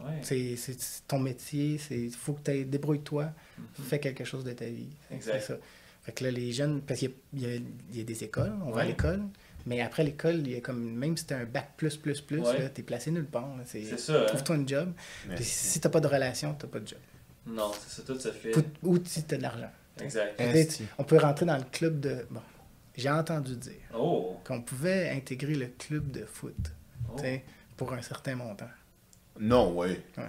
Ouais. 0.05 0.19
C'est 0.21 0.55
c'est- 0.55 0.79
c'est 0.79 1.07
ton 1.07 1.19
métier, 1.19 1.79
il 1.91 2.11
faut 2.11 2.33
que 2.33 2.51
tu 2.51 2.65
débrouille-toi, 2.65 3.25
Mhm. 3.57 3.85
fais 3.85 3.99
quelque 3.99 4.23
chose 4.23 4.43
de 4.43 4.53
ta 4.53 4.65
vie. 4.65 4.87
Exact. 5.11 5.39
C'est 5.39 5.47
ça. 5.53 5.57
Fait 6.03 6.11
que 6.13 6.23
là, 6.23 6.31
les 6.31 6.51
jeunes, 6.51 6.81
parce 6.81 6.99
qu'il 6.99 7.11
y, 7.33 7.45
a- 7.45 7.55
il 7.55 7.61
y 7.95 7.97
y 7.97 8.01
a 8.01 8.03
des 8.03 8.23
écoles, 8.23 8.53
on 8.65 8.71
va 8.71 8.81
à 8.81 8.85
l'école, 8.85 9.21
mais 9.65 9.81
après 9.81 10.03
l'école, 10.03 10.35
il 10.37 10.51
y 10.51 10.55
a 10.55 10.61
comme, 10.61 10.81
même 10.95 11.15
si 11.17 11.25
tu 11.25 11.33
un 11.33 11.43
bac 11.45 11.71
plus, 11.77 11.97
plus, 11.97 12.21
plus, 12.21 12.39
Ouais. 12.39 12.59
là, 12.59 12.69
t'es 12.69 12.81
placé 12.83 13.11
nulle 13.11 13.25
part. 13.25 13.55
là. 13.57 13.63
C'est- 13.65 13.83
C'est 13.83 13.97
ça, 13.99 14.21
hein? 14.21 14.25
Trouve-toi 14.27 14.55
un 14.55 14.65
job. 14.65 14.93
Puis 15.35 15.43
si 15.43 15.79
t'as 15.81 15.89
pas 15.89 15.99
de 15.99 16.07
relation, 16.07 16.53
t'as 16.53 16.67
pas 16.67 16.79
de 16.79 16.87
job. 16.87 16.99
Non, 17.45 17.71
c'est 17.73 18.01
ça, 18.01 18.03
tout 18.07 18.19
se 18.19 18.31
fait. 18.31 18.55
Ou, 18.55 18.63
ou 18.95 18.99
si 19.03 19.23
t'as 19.23 19.37
de 19.37 19.41
l'argent. 19.41 19.71
Exact. 20.01 20.39
On 20.97 21.03
peut 21.03 21.17
rentrer 21.17 21.45
dans 21.45 21.57
le 21.57 21.63
club 21.71 21.99
de... 21.99 22.25
Bon, 22.29 22.41
j'ai 22.95 23.09
entendu 23.09 23.55
dire 23.57 23.73
Oh! 23.93 24.37
qu'on 24.45 24.61
pouvait 24.61 25.09
intégrer 25.09 25.55
le 25.55 25.67
club 25.67 26.09
de 26.11 26.23
foot, 26.25 26.55
oh. 27.11 27.17
pour 27.75 27.91
un 27.93 28.01
certain 28.01 28.35
montant. 28.35 28.69
Non, 29.39 29.73
ouais. 29.73 30.01
Tu 30.15 30.21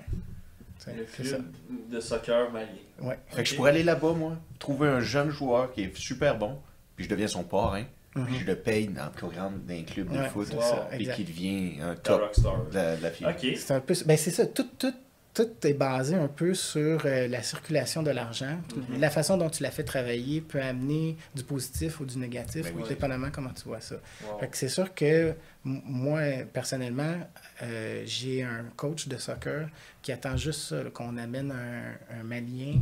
sais, 0.79 0.95
Le 0.95 1.07
ça. 1.25 1.37
club 1.37 1.45
de 1.91 2.01
soccer 2.01 2.51
malien. 2.53 2.69
Ouais. 3.01 3.19
Fait 3.29 3.43
que 3.43 3.49
je 3.49 3.55
pourrais 3.55 3.71
aller 3.71 3.83
là-bas, 3.83 4.13
moi, 4.13 4.37
trouver 4.59 4.89
un 4.89 5.01
jeune 5.01 5.31
joueur 5.31 5.73
qui 5.73 5.83
est 5.83 5.97
super 5.97 6.39
bon, 6.39 6.59
puis 6.97 7.05
je 7.05 7.11
deviens 7.11 7.29
son 7.29 7.43
parrain, 7.43 7.85
puis 8.15 8.23
Mhm. 8.23 8.35
je 8.41 8.45
le 8.47 8.57
paye 8.57 8.89
dans 8.89 9.05
le 9.07 9.11
programme 9.11 9.61
d'un 9.67 9.83
club 9.83 10.09
de 10.11 10.19
Ouais, 10.19 10.29
foot, 10.29 10.49
Wow. 10.55 10.61
exact. 10.93 11.15
qui 11.17 11.25
devient 11.25 11.81
un 11.83 11.95
top 11.97 12.33
de 12.71 12.75
la, 12.75 12.97
de 12.97 13.03
la 13.03 13.11
fille. 13.11 13.57
C'est 13.57 13.75
un 13.75 13.81
peu. 13.81 13.95
Ben 14.07 14.17
c'est 14.17 14.31
ça. 14.31 14.47
Tout, 14.47 14.67
tout, 14.79 14.95
tout 15.35 15.49
est 15.65 15.75
basé 15.75 16.15
un 16.17 16.27
peu 16.29 16.55
sur 16.55 17.03
euh, 17.05 17.29
la 17.29 17.43
circulation 17.43 18.03
de 18.03 18.11
l'argent. 18.11 18.59
Mhm. 18.75 19.01
La 19.01 19.11
façon 19.11 19.37
dont 19.37 19.49
tu 19.51 19.63
l'as 19.63 19.71
fait 19.71 19.85
travailler 19.85 20.41
peut 20.41 20.61
amener 20.61 21.17
du 21.37 21.45
positif 21.45 22.01
ou 22.01 22.05
du 22.07 22.17
négatif, 22.19 22.65
Ben 22.65 22.73
oui. 22.77 22.83
dépendamment 22.89 23.29
comment 23.33 23.51
tu 23.51 23.65
vois 23.65 23.81
ça. 23.81 23.97
Wow. 24.25 24.39
Fait 24.41 24.49
que 24.49 24.57
c'est 24.57 24.69
sûr 24.69 24.93
que 24.95 25.35
moi, 25.65 26.21
personnellement, 26.53 27.15
euh, 27.63 28.03
j'ai 28.07 28.43
un 28.43 28.65
coach 28.77 29.09
de 29.09 29.17
soccer 29.17 29.69
qui 30.03 30.13
attend 30.13 30.37
juste 30.37 30.91
qu'on 30.93 31.17
amène 31.17 31.53
un, 31.53 32.19
un 32.21 32.23
Malien 32.23 32.81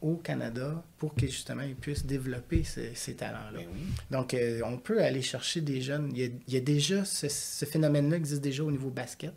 au 0.00 0.16
Canada 0.16 0.82
pour 0.98 1.14
que 1.14 1.26
justement 1.26 1.62
il 1.62 1.74
puisse 1.76 2.06
développer 2.06 2.64
ce- 2.64 2.94
ces 2.94 3.14
talents-là. 3.16 3.58
Ben 3.60 3.66
oui. 3.72 3.80
Donc, 4.10 4.32
euh, 4.34 4.60
on 4.64 4.78
peut 4.78 5.02
aller 5.02 5.20
chercher 5.22 5.60
des 5.60 5.82
jeunes. 5.82 6.10
Il 6.14 6.18
y 6.18 6.24
a, 6.24 6.28
il 6.48 6.54
y 6.54 6.56
a 6.56 6.60
déjà, 6.60 7.04
ce, 7.04 7.28
ce 7.28 7.64
phénomène-là 7.66 8.16
existe 8.16 8.40
déjà 8.42 8.64
au 8.64 8.70
niveau 8.70 8.90
basket. 8.90 9.34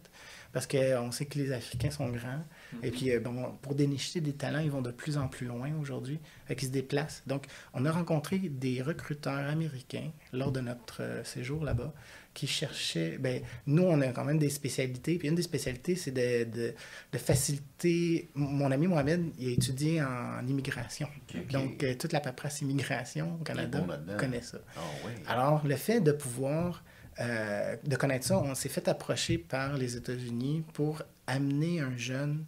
parce 0.53 0.67
qu'on 0.67 1.11
sait 1.11 1.25
que 1.25 1.39
les 1.39 1.51
Africains 1.51 1.89
sont 1.89 2.07
grands. 2.09 2.45
Et 2.83 2.91
puis, 2.91 3.09
euh, 3.11 3.19
bon, 3.19 3.53
pour 3.63 3.73
dénicher 3.75 4.21
des 4.21 4.33
talents, 4.33 4.59
ils 4.59 4.69
vont 4.71 4.83
de 4.83 4.91
plus 4.91 5.17
en 5.17 5.27
plus 5.27 5.47
loin 5.47 5.71
aujourd'hui. 5.81 6.19
Qu'ils 6.47 6.67
se 6.67 6.71
déplacent. 6.71 7.23
Donc, 7.25 7.47
on 7.73 7.85
a 7.85 7.91
rencontré 7.91 8.37
des 8.37 8.81
recruteurs 8.83 9.49
américains 9.49 10.11
lors 10.31 10.51
de 10.51 10.59
notre 10.61 11.01
euh, 11.01 11.23
séjour 11.23 11.63
là-bas 11.65 11.91
qui 12.33 12.47
cherchaient. 12.47 13.17
Ben, 13.19 13.41
nous, 13.67 13.83
on 13.83 14.01
a 14.01 14.07
quand 14.07 14.25
même 14.25 14.39
des 14.39 14.49
spécialités. 14.49 15.17
Puis, 15.17 15.27
une 15.27 15.35
des 15.35 15.43
spécialités, 15.43 15.95
c'est 15.95 16.11
de, 16.11 16.43
de, 16.49 16.73
de 17.11 17.17
faciliter. 17.17 18.29
Mon 18.35 18.71
ami 18.71 18.87
Mohamed, 18.87 19.31
il 19.37 19.49
a 19.49 19.51
étudié 19.51 20.01
en 20.01 20.45
immigration. 20.47 21.07
Donc, 21.51 21.83
euh, 21.83 21.95
toute 21.95 22.13
la 22.13 22.19
paperasse 22.19 22.61
immigration 22.61 23.37
au 23.39 23.43
Canada 23.43 23.81
bon 23.81 24.17
connaît 24.17 24.41
ça. 24.41 24.59
Ah. 24.75 24.81
Alors, 25.27 25.65
le 25.65 25.75
fait 25.75 26.01
de 26.01 26.11
pouvoir, 26.11 26.83
euh, 27.19 27.75
de 27.83 27.95
connaître 27.95 28.25
ça, 28.25 28.37
on 28.39 28.55
s'est 28.55 28.69
fait 28.69 28.87
approcher 28.87 29.37
par 29.37 29.77
les 29.77 29.95
États-Unis 29.95 30.63
pour 30.73 31.03
amener 31.27 31.79
un 31.79 31.95
jeune 31.95 32.45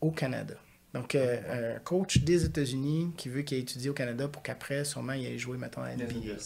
au 0.00 0.10
Canada. 0.10 0.54
Donc, 0.96 1.14
euh, 1.14 1.74
un 1.76 1.78
coach 1.80 2.18
des 2.18 2.46
États-Unis 2.46 3.12
qui 3.18 3.28
veut 3.28 3.42
qu'il 3.42 3.58
ait 3.58 3.60
étudié 3.60 3.90
au 3.90 3.92
Canada 3.92 4.28
pour 4.28 4.42
qu'après, 4.42 4.82
sûrement, 4.84 5.12
il 5.12 5.26
ait 5.26 5.36
joué, 5.36 5.58
mettons, 5.58 5.82
à 5.82 5.94
NBA. 5.94 6.38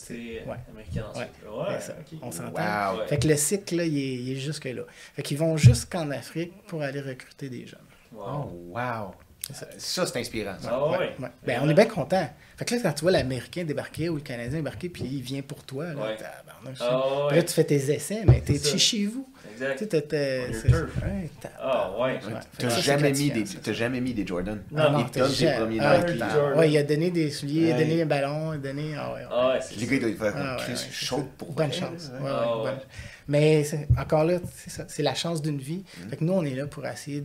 Ouais. 0.44 0.56
ok. 2.00 2.18
on 2.20 2.32
s'entend. 2.32 2.50
Wow. 2.50 2.98
Ouais. 3.00 3.06
Fait 3.06 3.18
que 3.18 3.28
le 3.28 3.36
cycle, 3.36 3.76
là, 3.76 3.84
il 3.84 3.96
est, 3.96 4.14
il 4.14 4.32
est 4.32 4.40
jusque-là. 4.40 4.82
Fait 5.14 5.22
qu'ils 5.22 5.38
vont 5.38 5.56
jusqu'en 5.56 6.10
Afrique 6.10 6.52
pour 6.66 6.82
aller 6.82 7.00
recruter 7.00 7.48
des 7.48 7.64
jeunes. 7.64 7.78
Wow. 8.12 8.24
Oh, 8.26 8.76
wow. 8.76 9.14
C'est 9.46 9.54
ça. 9.54 9.66
Ça, 9.78 10.06
c'est 10.06 10.18
inspirant. 10.18 10.56
ça. 10.60 10.70
Ah 10.72 10.90
ouais. 10.90 11.14
Ouais. 11.18 11.28
Ben, 11.46 11.60
on 11.62 11.68
est 11.68 11.74
bien 11.74 11.86
content. 11.86 12.28
Fait 12.56 12.64
que 12.64 12.74
là, 12.74 12.80
quand 12.82 12.92
tu 12.92 13.02
vois 13.02 13.12
l'Américain 13.12 13.64
débarquer 13.64 14.08
ou 14.08 14.16
le 14.16 14.20
Canadien 14.20 14.58
débarquer, 14.58 14.88
puis 14.88 15.04
il 15.04 15.22
vient 15.22 15.42
pour 15.42 15.62
toi, 15.64 15.92
là, 15.92 15.94
Ouais. 15.94 16.16
Ah 16.78 17.26
ouais. 17.26 17.36
là, 17.36 17.42
tu 17.42 17.54
fais 17.54 17.64
tes 17.64 17.76
essais, 17.76 18.22
mais 18.26 18.40
t'es 18.40 18.58
chez 18.58 19.06
vous? 19.06 19.28
Tu 19.42 19.62
Exact. 19.64 19.88
turf. 20.68 20.96
ouais, 21.02 21.30
Ah 21.58 21.92
ouais. 22.00 22.18
T'as 22.58 22.68
jamais, 22.80 23.12
mis 23.12 23.30
des- 23.30 23.44
t'as 23.44 23.72
jamais 23.72 24.00
mis 24.00 24.14
des 24.14 24.26
Jordan? 24.26 24.62
Non, 24.70 24.90
non, 24.90 25.06
il 25.12 25.18
donne 25.18 25.30
jamais- 25.32 25.56
premiers 25.58 25.78
ah, 25.80 25.98
Nike. 25.98 26.20
ouais, 26.20 26.54
ah, 26.58 26.66
il 26.66 26.76
a 26.78 26.82
donné 26.82 27.10
des 27.10 27.30
souliers, 27.30 27.68
il 27.68 27.72
a 27.72 27.78
donné 27.78 28.02
un 28.02 28.06
ballon, 28.06 28.52
il 28.52 28.56
a 28.56 28.58
donné. 28.58 28.94
Ah 28.96 29.12
ouais. 29.12 29.20
Ah 29.30 29.48
ouais, 29.50 29.58
c'est 29.60 29.76
Les 29.76 29.86
gars, 29.86 29.94
ils 30.08 30.16
doivent 30.16 30.32
faire 30.32 30.32
Ah, 30.36 30.40
comme 30.40 30.50
ouais, 30.50 30.56
Chris, 30.62 30.72
ouais, 30.72 30.76
c'est 30.78 30.92
chaud 30.92 31.16
ça. 31.18 31.24
pour 31.38 31.52
Bonne 31.52 31.72
chance. 31.72 32.10
Ah. 32.24 32.74
Mais 33.28 33.64
encore 33.98 34.24
là, 34.24 34.38
c'est 34.88 35.02
la 35.02 35.14
chance 35.14 35.40
d'une 35.42 35.58
vie. 35.58 35.84
Mm. 36.04 36.08
Fait 36.10 36.16
que 36.16 36.24
nous, 36.24 36.32
on 36.32 36.44
est 36.44 36.54
là 36.54 36.66
pour 36.66 36.84
essayer 36.86 37.22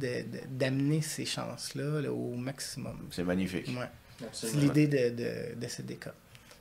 d'amener 0.50 1.02
ces 1.02 1.26
chances-là 1.26 2.02
là, 2.02 2.12
au 2.12 2.36
maximum. 2.36 3.08
C'est 3.12 3.24
magnifique. 3.24 3.68
Ouais. 3.70 4.28
C'est 4.32 4.56
l'idée 4.56 4.88
de, 4.88 5.10
de, 5.10 5.56
de 5.62 5.68
CDK. 5.68 6.10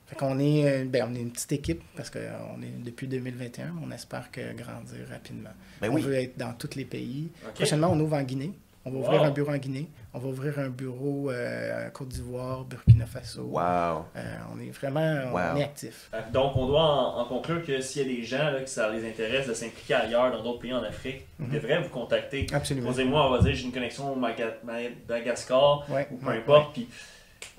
Fait 0.07 0.15
qu'on 0.15 0.37
est, 0.39 0.67
euh, 0.67 0.85
ben, 0.85 1.07
on 1.11 1.15
est 1.15 1.21
une 1.21 1.31
petite 1.31 1.51
équipe 1.53 1.81
parce 1.95 2.09
qu'on 2.11 2.19
est 2.61 2.83
depuis 2.83 3.07
2021. 3.07 3.73
On 3.83 3.89
espère 3.91 4.29
que 4.31 4.53
grandir 4.53 5.07
rapidement. 5.11 5.49
Ben 5.81 5.89
on 5.89 5.95
oui. 5.95 6.01
veut 6.01 6.13
être 6.15 6.37
dans 6.37 6.53
tous 6.53 6.75
les 6.75 6.85
pays. 6.85 7.31
Prochainement, 7.55 7.89
on 7.91 7.99
ouvre 7.99 8.15
en 8.15 8.23
Guinée. 8.23 8.51
On 8.87 8.91
va 8.91 8.99
ouvrir 8.99 9.21
Wow. 9.21 9.27
un 9.27 9.31
bureau 9.31 9.51
en 9.51 9.57
Guinée. 9.57 9.87
On 10.13 10.19
va 10.19 10.27
ouvrir 10.27 10.59
un 10.59 10.69
bureau 10.69 11.31
euh, 11.31 11.87
à 11.87 11.89
Côte 11.89 12.09
d'Ivoire, 12.09 12.63
Burkina 12.65 13.07
Faso. 13.07 13.41
Wow. 13.41 14.05
Euh, 14.15 14.37
on 14.53 14.59
est 14.59 14.69
vraiment 14.69 15.21
on 15.25 15.31
Wow. 15.33 15.57
est 15.57 15.63
actif. 15.63 16.11
Euh, 16.13 16.21
Donc, 16.31 16.55
on 16.55 16.67
doit 16.67 16.83
en, 16.83 17.21
en 17.21 17.25
conclure 17.25 17.65
que 17.65 17.81
s'il 17.81 18.03
y 18.03 18.05
a 18.13 18.15
des 18.17 18.23
gens 18.23 18.51
là, 18.51 18.61
que 18.61 18.69
ça 18.69 18.91
les 18.91 19.09
intéresse 19.09 19.47
de 19.47 19.55
s'impliquer 19.55 19.95
ailleurs, 19.95 20.31
dans 20.31 20.43
d'autres 20.43 20.59
pays 20.59 20.73
en 20.75 20.83
Afrique, 20.83 21.25
ils 21.39 21.47
Mhm. 21.47 21.51
devraient 21.53 21.81
vous 21.81 21.89
contacter. 21.89 22.45
Absolument. 22.53 22.89
Posez-moi, 22.89 23.27
on 23.27 23.31
va 23.31 23.39
dire, 23.41 23.55
j'ai 23.55 23.65
une 23.65 23.71
connexion 23.73 24.13
au 24.13 24.15
Maga- 24.15 24.57
Madagascar 24.63 25.89
Ouais, 25.89 26.07
ou 26.11 26.17
peu 26.17 26.27
ouais, 26.27 26.37
importe, 26.37 26.73
puis 26.73 26.87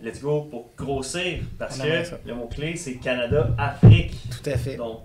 let's 0.02 0.20
go 0.20 0.42
pour 0.42 0.70
grossir, 0.76 1.40
parce 1.58 1.78
que 1.78 1.84
le 2.28 2.34
mot-clé, 2.34 2.76
c'est 2.76 2.94
Canada-Afrique. 2.94 4.12
ouais. 4.12 4.30
Tout 4.42 4.50
à 4.50 4.56
fait. 4.56 4.76
Donc, 4.76 5.00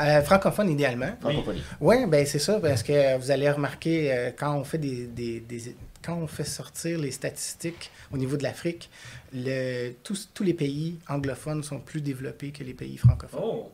Euh, 0.00 0.22
francophone 0.22 0.70
idéalement. 0.70 1.14
Francophonie. 1.20 1.62
Oui, 1.80 1.96
ben 2.08 2.26
c'est 2.26 2.40
ça, 2.40 2.58
parce 2.58 2.82
que 2.82 3.16
vous 3.16 3.30
allez 3.30 3.48
remarquer 3.48 4.12
euh, 4.12 4.30
quand 4.36 4.56
on 4.56 4.64
fait 4.64 4.78
des, 4.78 5.06
des- 5.06 5.38
des- 5.38 5.76
quand 6.02 6.16
on 6.16 6.26
fait 6.26 6.42
sortir 6.44 6.98
les 6.98 7.12
statistiques 7.12 7.92
au 8.12 8.16
niveau 8.18 8.36
de 8.36 8.42
l'Afrique, 8.42 8.90
le, 9.32 9.92
tous, 10.02 10.30
tous 10.34 10.42
les 10.42 10.52
pays 10.54 10.98
anglophones 11.08 11.62
sont 11.62 11.78
plus 11.78 12.00
développés 12.00 12.50
que 12.50 12.64
les 12.64 12.74
pays 12.74 12.96
francophones. 12.96 13.40
oh, 13.44 13.70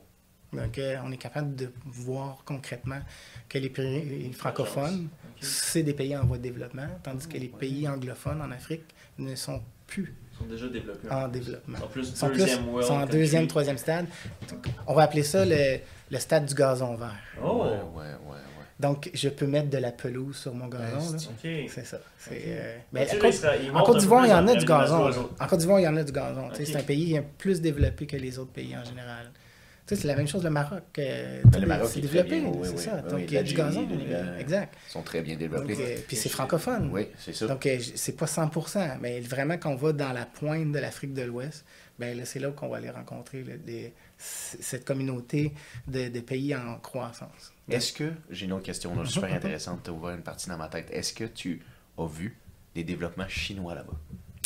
Donc 0.53 0.77
euh, 0.79 0.97
on 1.07 1.11
est 1.11 1.17
capable 1.17 1.57
de 1.57 1.73
voir 1.87 2.43
concrètement 2.45 3.01
que 3.49 3.57
les 3.57 3.71
pays 3.71 4.31
francophones, 4.35 5.09
c'est 5.41 5.83
des 5.83 5.95
pays 5.95 6.15
en 6.15 6.27
voie 6.27 6.37
de 6.37 6.43
développement, 6.43 6.87
tandis 7.03 7.27
que 7.27 7.39
les 7.39 7.49
pays 7.49 7.89
anglophones 7.89 8.43
en 8.43 8.51
Afrique 8.51 8.85
ne 9.19 9.35
sont 9.35 9.62
plus 9.87 10.15
sont 10.41 10.47
déjà 10.51 10.69
développés. 10.69 11.09
en 11.11 11.29
développement. 11.29 11.79
Sont 11.79 12.29
plus 12.29 12.39
deuxième 12.39 12.69
world 12.69 12.87
sont 12.87 12.95
en 12.95 13.07
deuxième, 13.07 13.47
troisième 13.47 13.79
stade. 13.79 14.07
On 14.87 14.95
va 14.95 15.03
appeler 15.03 15.23
ça 15.23 15.45
le, 15.45 15.79
le 16.11 16.19
stade 16.19 16.47
du 16.47 16.55
gazon 16.55 16.95
vert. 16.97 17.15
Oh, 17.43 17.62
Ouais, 17.65 17.71
ouais, 17.71 18.05
ouais. 18.05 18.37
Donc, 18.79 19.11
je 19.12 19.29
peux 19.29 19.47
mettre 19.47 19.69
de 19.69 19.77
la 19.77 19.93
pelouse 19.93 20.37
sur 20.39 20.55
mon 20.55 20.67
gazon. 20.67 21.19
C'est 21.69 21.85
ça. 21.85 21.99
Euh, 22.33 22.77
ben, 22.91 23.07
Côte- 23.07 23.45
en 23.75 23.83
Côte 23.83 23.99
d'Ivoire, 23.99 24.25
il 24.27 24.31
y 24.31 24.33
en 24.33 24.49
a 24.49 24.55
du 24.55 24.65
gazon. 24.65 25.11
En 25.39 25.47
Côte 25.47 25.59
d'Ivoire, 25.59 25.81
il 25.81 25.85
y 25.85 25.89
en 25.89 25.97
a 25.99 26.03
du 26.03 26.12
gazon. 26.12 26.49
C'est 26.55 26.77
un 26.77 26.83
pays 26.83 27.07
qui 27.09 27.15
est 27.15 27.23
plus 27.37 27.61
développé 27.61 28.07
que 28.07 28.17
les 28.17 28.39
autres 28.39 28.53
pays 28.53 28.75
en 28.75 28.83
général. 28.85 29.31
C'est 29.97 30.05
la 30.07 30.15
même 30.17 30.29
chose 30.29 30.45
le 30.45 30.51
Maroc. 30.51 30.83
euh, 30.99 31.43
Ben, 31.47 31.61
le 31.61 31.67
Maroc 31.67 31.89
c'est 31.93 31.99
est 32.01 32.03
très 32.07 32.23
développé, 32.25 32.41
oui, 32.59 32.59
c'est 32.65 32.71
oui, 32.77 32.83
ça. 32.83 33.03
oui, 33.05 33.11
Donc, 33.11 33.21
il 33.29 33.33
y 33.33 33.37
a 33.39 33.43
du 33.43 33.55
gazon. 33.55 33.89
euh, 33.91 34.39
Exact. 34.39 34.75
Ils 34.89 34.93
sont 34.93 35.03
très 35.03 35.23
bien 35.23 35.35
Donc, 35.35 35.41
développés. 35.41 35.77
euh, 35.79 35.97
puis 36.07 36.17
c'est 36.17 36.29
francophone. 36.29 36.91
Oui, 36.93 37.09
c'est 37.19 37.35
ça. 37.35 37.47
Donc, 37.47 37.67
euh, 37.67 37.79
c'est 37.95 38.17
pas 38.17 38.27
100%, 38.27 38.99
mais 39.01 39.21
vraiment, 39.21 39.57
quand 39.59 39.71
on 39.71 39.77
va 39.77 39.93
dans 39.93 40.12
la 40.12 40.27
pointe 40.27 40.73
de 40.73 40.79
l'Afrique 40.79 41.12
de 41.15 41.23
l'Ouest, 41.23 41.65
ben 41.99 42.17
là, 42.17 42.25
c'est 42.25 42.39
là 42.39 42.51
qu'on 42.51 42.69
va 42.69 42.79
aller 42.79 42.91
rencontrer 42.91 43.43
là, 43.45 43.57
des- 43.59 43.93
c- 44.17 44.57
cette 44.61 44.85
communauté 44.85 45.53
de, 45.87 46.09
de 46.09 46.21
pays 46.21 46.55
en 46.55 46.77
croissance. 46.79 47.53
Est-ce 47.69 47.93
que, 47.93 48.12
j'ai 48.31 48.47
une 48.47 48.53
autre 48.53 48.65
question 48.65 48.95
là, 48.99 49.05
super 49.07 49.33
intéressante, 49.33 49.81
tu 49.85 49.91
as 49.91 49.93
ouvert 49.93 50.15
une 50.15 50.23
partie 50.23 50.49
dans 50.49 50.57
ma 50.57 50.69
tête. 50.69 50.89
Est-ce 50.91 51.12
que 51.12 51.25
tu 51.25 51.61
as 51.99 52.07
vu 52.07 52.37
des 52.75 52.85
développements 52.85 53.29
chinois 53.29 53.75
là-bas? 53.75 53.93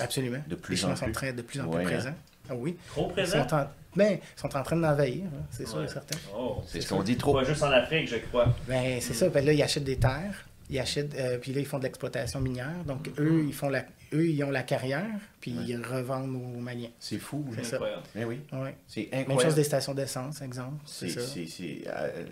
Absolument. 0.00 0.42
De 0.48 0.56
plus 0.56 0.74
Les 0.74 0.80
en 0.80 0.88
Chinois 0.88 0.96
sont 0.96 1.04
plus. 1.04 1.12
très- 1.12 1.32
de 1.32 1.42
plus 1.42 1.60
en 1.60 1.66
Ouais, 1.66 1.84
plus 1.84 1.94
hein. 1.94 2.14
Ah 2.48 2.54
oui. 2.54 2.76
Trop 2.88 3.08
Ils 3.08 3.12
présent? 3.12 3.48
sont 3.48 3.54
en, 3.54 3.66
ben, 3.96 4.18
ils 4.20 4.40
sont 4.40 4.56
en 4.56 4.62
train 4.62 4.76
d'envahir, 4.76 5.24
hein, 5.26 5.42
c'est 5.50 5.66
sûr 5.66 5.82
et 5.82 5.88
certain. 5.88 6.16
Oh, 6.36 6.62
C'est 6.66 6.80
ce 6.80 6.88
qu'on 6.88 7.02
dit 7.02 7.16
trop. 7.16 7.32
Pas 7.34 7.44
juste 7.44 7.62
en 7.62 7.70
Afrique, 7.70 8.08
je 8.08 8.16
crois. 8.16 8.54
Ben, 8.68 9.00
c'est 9.00 9.14
ça. 9.14 9.28
Ben 9.28 9.44
là, 9.44 9.52
ils 9.52 9.62
achètent 9.62 9.84
des 9.84 9.96
terres. 9.98 10.46
Ils 10.70 10.78
achètent, 10.78 11.14
euh, 11.16 11.36
puis 11.38 11.52
là, 11.52 11.60
ils 11.60 11.66
font 11.66 11.78
de 11.78 11.82
l'exploitation 11.84 12.40
minière. 12.40 12.72
Donc, 12.86 13.10
eux, 13.18 13.44
ils 13.46 13.52
font 13.52 13.68
la, 13.68 13.84
eux, 14.14 14.26
ils 14.26 14.42
ont 14.44 14.50
la 14.50 14.62
carrière, 14.62 15.04
puis 15.38 15.52
Ouais. 15.52 15.64
ils 15.68 15.76
revendent 15.76 16.34
aux 16.36 16.58
Maliens. 16.58 16.88
C'est 16.98 17.18
fou. 17.18 17.44
C'est 17.50 17.56
là. 17.58 17.64
ça. 17.64 17.76
Incroyable. 17.76 18.02
Eh 18.18 18.24
oui, 18.24 18.40
Ouais. 18.50 18.74
c'est 18.86 19.08
Même 19.12 19.20
incroyable. 19.20 19.44
chose 19.44 19.54
des 19.56 19.64
stations 19.64 19.92
d'essence, 19.92 20.40
exemple. 20.40 20.78
C'est 20.86 21.10
ça. 21.10 21.20
euh, 21.20 21.24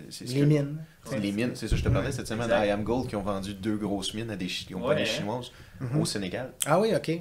c'est 0.08 0.26
ce 0.26 0.32
Les 0.34 0.40
que- 0.40 0.44
mines. 0.46 0.78
C'est 1.04 1.18
les 1.18 1.32
mines, 1.32 1.50
c'est 1.54 1.68
ça, 1.68 1.76
je 1.76 1.82
te 1.84 1.88
parlais 1.90 2.06
Ouais. 2.06 2.12
cette 2.12 2.26
semaine 2.26 2.50
à 2.50 2.64
I 2.66 2.70
Am 2.70 2.82
Gold 2.84 3.06
qui 3.08 3.16
ont 3.16 3.22
vendu 3.22 3.52
deux 3.52 3.76
grosses 3.76 4.14
mines 4.14 4.30
à 4.30 4.36
des 4.36 4.48
compagnies 4.72 4.86
Ouais, 4.86 5.02
hein? 5.02 5.04
chinoises 5.04 5.50
Mhm. 5.80 6.00
au 6.00 6.04
Sénégal. 6.06 6.52
Ah 6.64 6.80
oui, 6.80 6.94
OK. 6.96 7.20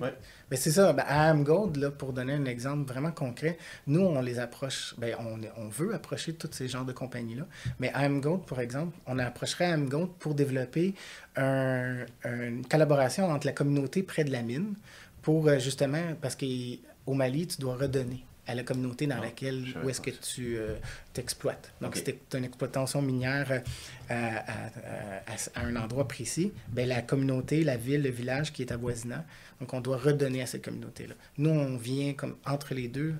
C'est 0.57 0.72
ça. 0.72 0.91
Ben, 0.94 1.03
à 1.07 1.30
Am 1.30 1.44
Gold, 1.44 1.78
là, 1.78 1.91
pour 1.91 2.14
donner 2.14 2.34
un 2.34 2.45
exemple 2.45 2.91
vraiment 2.91 3.11
concret, 3.11 3.57
nous, 3.88 4.02
on 4.02 4.22
les 4.22 4.40
approche, 4.40 4.94
ben, 4.98 5.15
on, 5.19 5.40
on 5.61 5.68
veut 5.69 5.94
approcher 5.95 6.34
tous 6.34 6.49
ces 6.52 6.68
genres 6.68 6.86
de 6.86 6.94
compagnies-là. 6.94 7.48
Mais 7.80 7.90
à 7.94 7.99
Am 7.99 8.19
Gold, 8.22 8.45
par 8.45 8.60
exemple, 8.60 8.98
on 9.07 9.18
approcherait 9.19 9.65
Am 9.65 9.88
Gold 9.88 10.10
pour 10.19 10.36
développer 10.36 10.94
un- 11.38 12.06
une 12.26 12.65
collaboration 12.68 13.30
entre 13.32 13.48
la 13.48 13.53
communauté 13.53 14.03
près 14.03 14.23
de 14.23 14.32
la 14.32 14.41
mine 14.41 14.73
pour 15.22 15.48
euh, 15.48 15.60
justement, 15.60 16.15
parce 16.22 16.36
qu'au 16.36 17.14
Mali, 17.14 17.48
tu 17.48 17.60
dois 17.61 17.76
redonner 17.76 18.23
à 18.48 18.56
la 18.56 18.64
communauté 18.64 19.06
dans 19.07 19.18
Ah, 19.19 19.26
laquelle, 19.26 19.64
où 19.84 19.90
est-ce 19.90 20.02
que 20.02 20.10
tu 20.10 20.57
euh, 20.57 20.76
t'exploites. 21.14 21.72
Donc, 21.80 21.95
si 21.95 22.03
tu 22.03 22.38
une 22.38 22.44
exploitation 22.44 23.02
minière 23.02 23.48
euh, 23.52 23.60
à, 24.10 24.15
à- 24.15 24.68
à- 25.28 25.60
à 25.61 25.65
un 25.65 25.76
endroit 25.76 26.07
précis, 26.07 26.52
ben, 26.69 26.88
la 26.88 27.02
communauté, 27.03 27.64
la 27.64 27.78
ville, 27.78 28.02
le 28.02 28.10
village 28.10 28.52
qui 28.52 28.64
est 28.64 28.72
avoisinant, 28.72 29.23
donc 29.61 29.73
on 29.73 29.79
doit 29.79 29.97
redonner 29.97 30.41
à 30.41 30.45
cette 30.45 30.65
communauté-là. 30.65 31.13
Nous, 31.38 31.51
on 31.51 31.77
vient 31.77 32.11
comme 32.13 32.35
entre 32.45 32.73
les 32.73 32.89
deux 32.89 33.13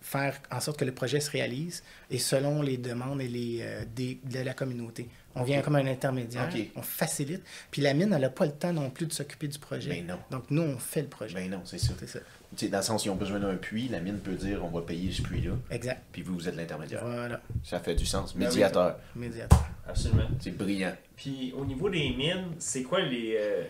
faire 0.00 0.38
en 0.52 0.60
sorte 0.60 0.78
que 0.78 0.84
le 0.84 0.92
projet 0.92 1.18
se 1.18 1.30
réalise 1.30 1.82
et 2.10 2.18
selon 2.18 2.60
les 2.60 2.76
demandes 2.76 3.22
et 3.22 3.28
les, 3.28 3.60
euh, 3.62 3.84
des- 3.96 4.20
de 4.22 4.38
la 4.40 4.52
communauté. 4.52 5.08
On 5.34 5.42
vient 5.42 5.62
comme 5.62 5.76
un 5.76 5.86
intermédiaire, 5.86 6.48
on 6.76 6.82
facilite. 6.82 7.42
Puis 7.70 7.80
la 7.82 7.94
mine, 7.94 8.12
elle 8.12 8.20
n'a 8.20 8.28
pas 8.28 8.44
le 8.44 8.52
temps 8.52 8.72
non 8.72 8.90
plus 8.90 9.06
de 9.06 9.12
s'occuper 9.14 9.48
du 9.48 9.58
projet. 9.58 9.88
Ben 9.90 10.06
non. 10.06 10.18
Donc 10.30 10.44
nous, 10.50 10.60
on 10.62 10.76
fait 10.78 11.00
le 11.02 11.08
projet. 11.08 11.34
Ben 11.34 11.50
non, 11.50 11.62
c'est 11.64 11.78
ça. 11.78 11.94
C'est 11.98 12.06
ça. 12.06 12.18
Tu 12.54 12.66
sais, 12.66 12.68
dans 12.70 12.78
le 12.78 12.84
sens, 12.84 13.04
ils 13.06 13.10
ont 13.10 13.16
besoin 13.16 13.40
d'un 13.40 13.56
puits, 13.56 13.88
la 13.88 13.98
mine 13.98 14.18
peut 14.18 14.34
dire 14.34 14.62
on 14.62 14.68
va 14.68 14.82
payer 14.82 15.10
ce 15.10 15.22
puits-là, 15.22 15.52
Exact. 15.70 16.02
puis 16.12 16.20
vous, 16.22 16.34
vous 16.34 16.48
êtes 16.48 16.54
l'intermédiaire. 16.54 17.02
Voilà. 17.04 17.40
Ça 17.64 17.80
fait 17.80 17.94
du 17.96 18.04
sens. 18.06 18.36
Ben. 18.36 18.44
Médiateur, 18.46 18.98
Médiateur. 19.16 19.64
Absolument. 19.88 20.28
c'est 20.38 20.56
brillant. 20.56 20.94
Puis 21.16 21.52
au 21.56 21.64
niveau 21.64 21.88
des 21.88 22.10
mines, 22.10 22.52
c'est 22.58 22.82
quoi 22.84 23.00
les, 23.00 23.36
euh, 23.40 23.64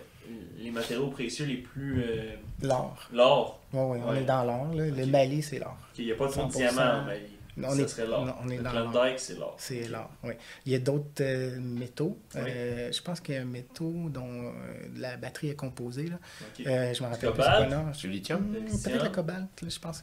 les 0.59 0.71
matériaux 0.71 1.09
précieux 1.09 1.47
les 1.47 1.57
plus. 1.59 2.03
euh, 2.03 2.35
L'or. 2.63 3.09
l'or. 3.13 3.61
Oui, 3.73 3.81
oui, 3.81 3.99
on 4.07 4.11
Ouais. 4.11 4.21
est 4.23 4.25
dans 4.25 4.45
l'or. 4.45 4.73
là. 4.75 4.87
Le. 4.87 5.07
Mali, 5.07 5.43
c'est 5.43 5.59
l'or. 5.59 5.77
Il 5.99 6.05
n'y 6.07 6.13
a 6.13 6.15
pas 6.17 6.27
de 6.27 6.33
100%. 6.33 6.57
diamants 6.59 7.01
en 7.01 7.05
Mali. 7.05 7.21
On 7.57 7.71
ça 7.71 7.83
est- 7.83 7.87
serait 7.89 8.07
l'or. 8.09 8.27
non, 8.27 8.35
on 8.45 8.49
est 8.49 8.57
le 8.57 8.63
dans 8.65 8.71
Klondike, 8.73 9.19
c'est 9.21 9.39
l'or. 9.39 9.55
C'est 9.59 9.87
l'or, 9.89 10.11
oui. 10.25 10.33
Il 10.67 10.73
y 10.73 10.75
a 10.75 10.81
d'autres 10.81 11.23
euh, 11.23 11.61
métaux. 11.61 12.19
Euh, 12.35 12.91
je 12.91 13.01
pense 13.01 13.21
qu'il 13.21 13.37
y 13.37 13.39
a 13.39 13.43
un 13.43 13.45
métaux 13.45 13.95
dont 14.11 14.27
euh, 14.29 14.53
la 14.97 15.17
batterie 15.17 15.51
est 15.51 15.55
composée. 15.55 16.09
Là. 16.09 16.17
Ok. 16.41 16.67
Euh, 16.67 16.93
je 16.93 17.01
me 17.03 17.09
rappelle 17.09 17.31
plus 17.31 17.39
cobalt? 17.43 17.71
le 18.03 18.09
lithium? 18.11 18.41
Hmm, 18.41 18.55
Le 18.55 18.59
lithium? 18.59 18.81
Peut-être 18.83 19.05
le 19.05 19.11
cobalt, 19.11 19.63
là, 19.63 19.69
je 19.69 19.79
pense. 19.79 20.03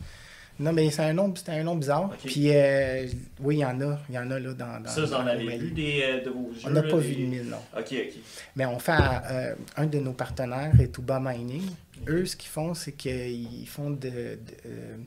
Non, 0.59 0.73
mais 0.73 0.91
c'est 0.91 1.01
un 1.03 1.13
nom, 1.13 1.33
c'était 1.35 1.53
un 1.53 1.63
nom 1.63 1.75
bizarre. 1.75 2.11
Puis, 2.23 2.49
euh, 2.55 3.07
oui, 3.39 3.55
il 3.57 3.59
y 3.59 3.65
en 3.65 3.79
a. 3.81 3.99
Il 4.09 4.15
y 4.15 4.17
en 4.19 4.29
a 4.29 4.39
là 4.39 4.53
dans. 4.53 4.79
dans 4.83 4.89
Ça, 4.89 5.01
vous 5.05 5.13
en 5.13 5.25
avez 5.25 5.57
vu 5.57 5.71
des, 5.71 6.01
euh, 6.03 6.23
de 6.23 6.29
vos 6.29 6.51
jeux? 6.53 6.61
On 6.65 6.69
n'a 6.69 6.83
pas 6.83 6.97
des- 6.97 7.03
vu 7.03 7.15
de 7.15 7.25
mille, 7.27 7.43
non. 7.49 7.57
Ok, 7.77 7.87
ok. 7.93 8.13
Mais 8.55 8.65
on 8.65 8.77
fait 8.77 8.91
euh, 9.31 9.55
un 9.77 9.85
de 9.87 9.99
nos 9.99 10.13
partenaires 10.13 10.71
est 10.79 10.93
Tuba 10.93 11.19
Mining. 11.19 11.63
Eux, 12.07 12.25
ce 12.25 12.35
qu'ils 12.35 12.49
font, 12.49 12.73
c'est 12.73 12.91
qu'ils 12.93 13.67
font 13.67 13.89
de, 13.91 14.09
de, 14.09 14.37
euh, 14.67 14.97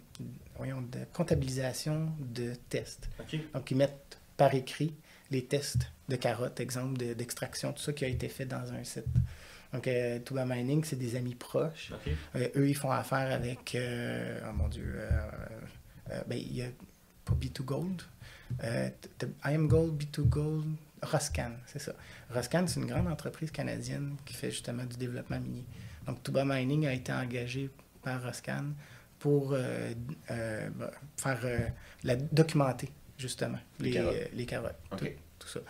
voyons, 0.57 0.81
de 0.81 0.99
comptabilisation 1.13 2.09
de 2.19 2.53
tests. 2.69 3.09
Donc, 3.53 3.71
ils 3.71 3.77
mettent 3.77 4.19
par 4.37 4.55
écrit 4.55 4.93
les 5.31 5.45
tests 5.45 5.87
de 6.09 6.17
carottes, 6.17 6.61
exemple, 6.61 6.97
de- 6.99 7.15
d'extraction, 7.15 7.73
tout 7.73 7.83
ça 7.83 7.93
qui 7.93 8.05
a 8.05 8.09
été 8.09 8.29
fait 8.29 8.45
dans 8.45 8.73
un 8.73 8.83
site. 8.85 9.05
Donc, 9.75 9.89
euh, 9.89 10.19
Tuba 10.21 10.45
Mining, 10.47 10.85
c'est 10.85 10.97
des 10.99 11.17
amis 11.17 11.35
proches. 11.35 11.93
Euh, 12.37 12.49
eux, 12.57 12.69
ils 12.69 12.77
font 12.77 12.91
affaire 12.93 13.33
avec, 13.33 13.75
euh, 13.75 14.41
oh 14.49 14.53
mon 14.55 14.69
Dieu, 14.69 14.95
euh, 14.97 16.21
ben, 16.29 16.39
il 16.39 16.57
y 16.57 16.63
a 16.63 16.67
pas 17.25 17.35
B2Gold, 17.35 18.01
euh, 18.63 18.89
t- 19.01 19.09
t- 19.19 19.27
I 19.45 19.55
am 19.55 19.67
Gold, 19.67 20.01
B2Gold, 20.01 20.65
Roscan, 21.03 21.51
c'est 21.67 21.81
ça. 21.81 21.93
Roscan, 22.33 22.67
c'est 22.69 22.79
une 22.81 22.87
grande 22.87 23.09
entreprise 23.09 23.51
canadienne 23.51 24.15
qui 24.25 24.35
fait 24.35 24.51
justement 24.51 24.85
du 24.85 24.97
développement 24.97 25.41
minier. 25.41 25.65
Donc, 26.07 26.23
Tuba 26.23 26.45
Mining 26.45 26.87
a 26.87 26.93
été 26.93 27.13
engagé 27.13 27.69
par 28.03 28.23
Roscan 28.23 28.67
pour 29.19 29.51
ben, 29.51 29.97
faire 31.17 31.41
la, 32.05 32.17
documenter 32.17 32.91
justement 33.19 33.59
Les 33.81 33.87
les, 33.91 33.95
carottes. 33.95 34.15
les 34.35 34.47
carottes, 34.47 34.77
Ok. 34.93 34.99
tout, 35.01 35.07
tout 35.41 35.49
ça. 35.49 35.61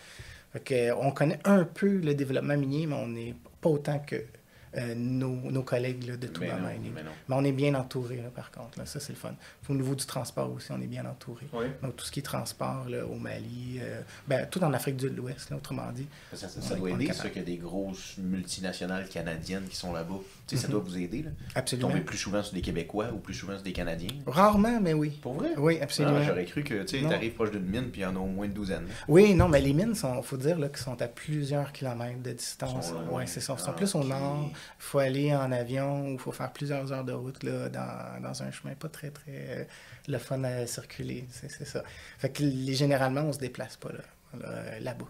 Fait 0.53 0.61
que, 0.61 0.93
on 0.93 1.11
connaît 1.11 1.41
un 1.45 1.65
peu 1.65 1.99
le 1.99 2.15
développement 2.15 2.57
minier, 2.57 2.87
mais 2.87 2.95
on 2.95 3.09
n'est 3.09 3.35
pas 3.65 3.71
autant 3.71 3.99
que 3.99 4.27
euh, 4.77 4.95
nos, 4.97 5.35
nos 5.51 5.63
collègues 5.63 6.07
là, 6.07 6.17
de 6.17 6.27
Mais 6.27 6.33
Tuba 6.33 6.59
non, 6.59 6.69
Mining. 6.69 6.93
mais 6.95 7.03
non. 7.03 7.11
Mais 7.29 7.35
on 7.37 7.45
est 7.45 7.53
bien 7.53 7.75
entouré, 7.75 8.23
par 8.35 8.51
contre. 8.51 8.79
Là. 8.79 8.87
Ça, 8.87 9.01
c'est 9.01 9.13
le 9.13 9.19
fun. 9.19 9.35
Au 9.69 9.75
niveau 9.75 9.95
du 9.95 10.05
transport 10.05 10.51
aussi, 10.53 10.71
on 10.73 10.81
est 10.81 10.87
bien 10.87 11.05
entouré. 11.07 11.47
Oui. 11.53 11.67
Donc, 11.83 11.97
tout 11.97 12.05
ce 12.05 12.13
qui 12.13 12.21
est 12.21 12.23
transport 12.25 12.87
là, 12.89 13.05
au 13.07 13.15
Mali, 13.17 13.79
euh, 13.81 14.01
ben, 14.29 14.47
tout 14.51 14.63
en 14.63 14.73
Afrique 14.73 14.97
de 14.97 15.09
l'Ouest, 15.09 15.53
autrement 15.53 15.91
dit. 15.93 16.07
Ça, 16.33 16.49
doit 16.77 16.91
aider, 16.91 17.13
ça, 17.13 17.29
qu'il 17.29 17.39
y 17.39 17.45
a 17.45 17.47
des 17.47 17.57
grosses 17.57 18.17
multinationales 18.19 19.09
canadiennes 19.09 19.65
qui 19.69 19.77
sont 19.77 19.93
là-bas. 19.93 20.15
Tu 20.47 20.57
sais, 20.57 20.63
ça 20.63 20.69
Mhm. 20.69 20.73
doit 20.75 20.83
vous 20.83 20.99
aider, 20.99 21.23
là. 21.23 21.31
Absolument. 21.55 21.89
Tomber 21.89 22.01
plus 22.03 22.19
souvent 22.19 22.43
sur 22.43 22.55
des 22.55 22.61
Québécois 22.61 23.07
ou 23.13 23.19
plus 23.19 23.35
souvent 23.35 23.55
sur 23.55 23.63
des 23.63 23.73
Canadiens. 23.73 24.11
Rarement, 24.27 24.81
mais 24.81 24.93
oui. 24.93 25.11
Pour 25.23 25.35
vrai? 25.35 25.51
Oui, 25.57 25.79
Ah, 25.81 25.85
absolument. 25.85 26.23
J'aurais 26.23 26.45
cru 26.45 26.63
que, 26.65 26.83
tu 26.85 27.03
t'arrives 27.03 27.33
proche 27.35 27.51
d'une 27.51 27.65
mine, 27.65 27.91
puis 27.91 28.01
il 28.03 28.05
y 28.05 28.07
en 28.07 28.15
a 28.17 28.19
au 28.19 28.27
moins 28.27 28.47
une 28.47 28.53
douzaine. 28.53 28.87
Oui, 29.09 29.35
non, 29.35 29.49
mais 29.49 29.61
les 29.61 29.73
mines, 29.73 29.95
il 29.95 30.23
faut 30.23 30.37
dire 30.37 30.59
là, 30.59 30.69
qu'ils 30.69 30.79
sont 30.79 31.01
à 31.01 31.09
plusieurs 31.09 31.73
kilomètres 31.73 32.23
de 32.23 32.33
distance. 32.33 32.93
Oui, 33.11 33.23
c'est 33.27 33.41
ça. 33.41 33.55
Ils 33.59 33.63
sont 33.63 33.71
Ah, 33.71 33.73
plus 33.73 33.95
au 33.95 34.05
nord. 34.05 34.51
Faut 34.79 34.99
aller 34.99 35.35
en 35.35 35.53
avion 35.53 36.09
ou 36.09 36.19
faut 36.19 36.33
faire 36.33 36.53
plusieurs 36.53 36.93
heures 36.93 37.05
de 37.05 37.13
route 37.13 37.43
là, 37.43 37.69
dans, 37.69 38.43
un 38.43 38.51
chemin 38.51 38.75
pas 38.75 38.89
très, 38.89 39.11
très 39.11 39.33
euh, 39.33 39.65
le 40.09 40.19
fun 40.19 40.43
à 40.45 40.67
circuler. 40.67 41.27
C'est 41.31 41.67
ça. 41.67 41.83
Fait 42.19 42.31
que 42.31 42.45
généralement, 42.73 43.23
on 43.23 43.33
se 43.33 43.39
déplace 43.39 43.77
pas 43.77 43.91
là, 43.93 44.79
là-bas. 44.81 45.09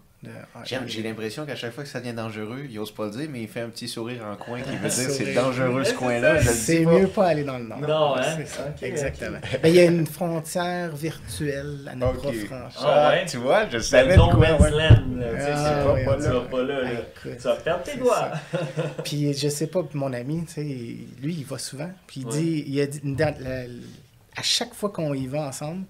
J'ai 0.85 1.01
l'impression 1.03 1.45
qu'à 1.45 1.55
chaque 1.55 1.73
fois 1.73 1.83
que 1.83 1.89
ça 1.89 1.99
devient 1.99 2.13
dangereux, 2.13 2.65
il 2.69 2.77
ose 2.79 2.91
pas 2.91 3.05
le 3.05 3.11
dire, 3.11 3.27
mais 3.29 3.41
il 3.41 3.47
fait 3.47 3.61
un 3.61 3.69
petit 3.69 3.87
sourire 3.87 4.23
en 4.31 4.35
coin 4.35 4.61
qui 4.61 4.69
veut 4.77 4.89
dire 4.89 5.09
c'est 5.09 5.33
dangereux 5.33 5.83
ce 5.83 5.93
coin-là. 5.93 6.41
C'est 6.41 6.83
pas. 6.83 6.91
mieux 6.91 7.07
pas 7.07 7.27
aller 7.27 7.43
dans 7.43 7.57
le 7.57 7.65
nord. 7.65 7.79
Non, 7.79 8.15
hein? 8.17 8.21
C'est 8.37 8.47
ça, 8.47 8.73
exactement. 8.81 9.37
Ben, 9.61 9.69
il 9.69 9.75
y 9.75 9.79
a 9.79 9.85
une 9.85 10.05
frontière 10.07 10.95
virtuelle 10.95 11.89
à 11.91 11.95
ne 11.95 12.05
Ok. 12.05 12.15
pas 12.23 12.31
franchir. 12.33 12.81
Ah 12.83 13.09
ouais? 13.09 13.25
tu 13.25 13.37
vois, 13.37 13.69
je 13.69 13.79
C'est 13.79 13.89
savais 13.97 14.15
quoi. 14.15 14.35
ouais. 14.35 14.71
land. 14.71 14.95
Tu 15.15 15.41
sais, 15.41 15.51
Ah, 15.53 15.83
c'est 15.97 16.05
pas, 16.05 16.13
pas 16.15 16.39
pas 16.49 16.63
là, 16.63 16.81
là. 16.83 16.89
Écoute, 16.91 17.37
Tu 17.37 17.43
vas 17.43 17.55
perdre 17.55 17.83
tes 17.83 17.91
c'est 17.91 17.97
doigts. 17.97 18.31
Puis 19.03 19.33
je 19.33 19.47
sais 19.49 19.67
pas, 19.67 19.83
mon 19.93 20.13
ami, 20.13 20.45
tu 20.45 20.53
sais, 20.53 20.61
lui, 20.63 21.33
il 21.35 21.45
va 21.45 21.57
souvent. 21.57 21.89
Puis 22.07 22.21
il 22.21 22.27
dit, 22.27 22.63
il 22.67 22.81
a 22.81 22.87
dit, 22.87 23.01
à 24.37 24.41
chaque 24.41 24.73
fois 24.73 24.89
qu'on 24.89 25.13
y 25.13 25.27
va 25.27 25.47
ensemble, 25.47 25.85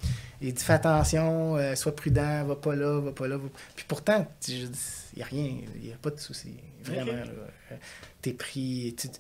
il 0.50 0.54
dit 0.54 0.64
fais 0.64 0.74
attention, 0.74 1.56
euh, 1.58 1.76
sois 1.76 1.96
prudent, 1.96 2.44
va 2.46 2.56
pas 2.56 2.76
là, 2.76 3.00
va 3.00 3.12
pas 3.12 3.28
là. 3.28 3.38
va- 3.38 3.50
Puis 3.76 3.86
pourtant, 3.88 4.28
il 4.48 4.70
n'y 5.18 5.22
a 5.24 5.26
rien, 5.26 5.58
il 5.76 5.82
n'y 5.88 5.94
a 5.94 5.98
pas 5.98 6.10
de 6.12 6.20
souci. 6.20 6.56
Vraiment, 6.84 7.12
Ok. 7.12 7.28
là. 7.28 7.32
Euh, 7.72 7.76
T'es 8.22 8.34
pris. 8.34 8.96
tu- 8.98 9.10
tu- 9.10 9.18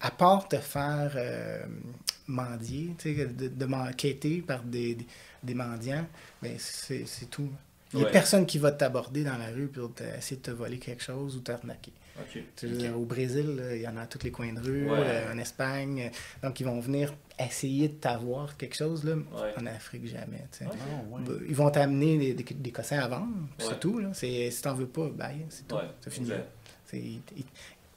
à 0.00 0.10
part 0.10 0.48
te 0.48 0.56
faire 0.56 1.12
euh, 1.16 1.64
mendier, 2.26 2.94
de, 3.04 3.48
de 3.48 3.64
m'enquêter 3.66 4.40
par 4.42 4.62
des, 4.62 4.94
des, 4.96 5.06
des 5.44 5.54
mendiants, 5.54 6.06
ben 6.42 6.56
c'est 6.58 7.04
tout. 7.30 7.50
Il 7.92 7.98
n'y 7.98 8.02
a 8.02 8.06
Ouais. 8.06 8.12
personne 8.12 8.46
qui 8.46 8.58
va 8.58 8.72
t'aborder 8.72 9.22
dans 9.24 9.36
la 9.36 9.48
rue 9.48 9.68
pour 9.68 9.90
essayer 10.16 10.36
de 10.36 10.42
te 10.42 10.50
voler 10.50 10.78
quelque 10.78 11.02
chose 11.02 11.36
ou 11.36 11.40
t'arnaquer. 11.40 11.92
Ok. 12.18 12.42
Tu 12.56 12.80
sais, 12.80 12.88
Au 12.90 13.04
Brésil, 13.04 13.56
là, 13.56 13.74
il 13.76 13.82
y 13.82 13.88
en 13.88 13.96
a 13.96 14.02
à 14.02 14.06
tous 14.06 14.22
les 14.22 14.30
coins 14.30 14.52
de 14.52 14.60
rue, 14.60 14.90
Ouais. 14.90 14.98
euh, 15.00 15.32
en 15.32 15.38
Espagne. 15.38 16.10
euh, 16.42 16.46
Donc, 16.48 16.60
ils 16.60 16.64
vont 16.64 16.78
venir 16.80 17.12
essayer 17.38 17.88
de 17.88 17.94
t'avoir 17.94 18.56
quelque 18.56 18.76
chose. 18.76 19.04
Là. 19.04 19.14
Ouais. 19.14 19.52
En 19.58 19.66
Afrique, 19.66 20.06
jamais. 20.06 20.44
tu 20.52 20.58
sais. 20.58 20.64
Ouais. 20.66 20.72
Ah, 20.74 21.18
Ils 21.48 21.54
vont 21.54 21.70
t'amener 21.70 22.18
des, 22.18 22.34
des, 22.34 22.44
des 22.54 22.70
cossins 22.70 22.98
à 22.98 23.08
vendre, 23.08 23.28
Ouais. 23.58 23.64
c'est 23.68 23.80
tout. 23.80 23.98
Là. 23.98 24.10
C'est- 24.14 24.50
Si 24.50 24.62
t'en 24.62 24.74
veux 24.74 24.86
pas, 24.88 25.08
bye, 25.08 25.44
c'est 25.48 25.66
tout. 25.68 25.76
Ouais, 25.76 25.82
c'est 26.00 26.10
fini. 26.12 26.30
Ils 26.92 26.98
ils- 27.36 27.44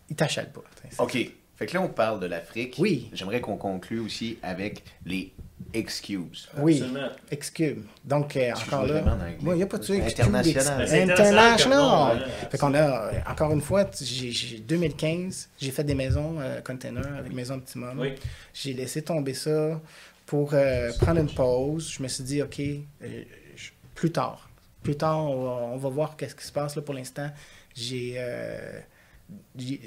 ils 0.10 0.16
t'achalent 0.16 0.52
pas. 0.52 0.64
OK. 1.00 1.18
Fait 1.58 1.66
que 1.68 1.74
là, 1.74 1.82
on 1.82 1.88
parle 1.90 2.20
de 2.20 2.26
l'Afrique. 2.26 2.76
Oui. 2.80 3.10
J'aimerais 3.14 3.40
qu'on 3.42 3.56
conclue 3.58 4.00
aussi 4.00 4.38
avec 4.44 4.84
les 5.06 5.34
excuses. 5.78 6.48
Oui, 6.58 6.78
Absolument. 6.82 7.08
Excuse. 7.32 7.78
Donc, 8.04 8.36
euh, 8.38 8.52
encore 8.54 8.86
là. 8.88 9.04
il 9.42 9.48
n'y 9.54 9.64
a 9.64 9.66
pas 9.68 9.78
de. 9.78 9.84
Excuse, 9.84 10.20
International. 10.20 11.10
international. 11.10 12.26
Fait 12.50 12.58
qu'on 12.58 12.74
a, 12.74 12.80
euh, 12.80 13.12
encore 13.30 13.52
une 13.52 13.62
fois, 13.62 13.86
j'ai, 14.02 14.32
j'ai- 14.32 14.60
2015, 14.60 15.50
j'ai 15.60 15.72
fait 15.72 15.84
des 15.84 15.96
maisons 15.96 16.36
euh, 16.40 16.62
container 16.62 17.06
avec 17.20 17.34
maison 17.34 17.56
optimum. 17.56 18.00
Oui. 18.00 18.14
J'ai 18.54 18.74
laissé 18.74 19.02
tomber 19.02 19.34
ça 19.34 19.80
pour 20.26 20.52
euh, 20.54 20.92
prendre 21.02 21.20
une 21.22 21.34
pause. 21.34 21.92
Je 21.98 22.04
me 22.04 22.08
suis 22.08 22.24
dit, 22.24 22.42
OK, 22.42 22.60
euh, 22.60 23.24
je- 23.56 23.70
plus 23.94 24.12
tard. 24.12 24.50
Plus 24.84 24.96
tard, 24.96 25.20
on 25.30 25.44
va, 25.44 25.52
on 25.74 25.78
va 25.78 25.90
voir 25.90 26.16
qu'est-ce 26.16 26.36
qui 26.36 26.46
se 26.46 26.52
passe. 26.52 26.76
Là, 26.76 26.82
pour 26.82 26.94
l'instant, 26.94 27.30
j'ai, 27.76 28.14
euh, 28.18 28.80
j'ai- 28.80 28.84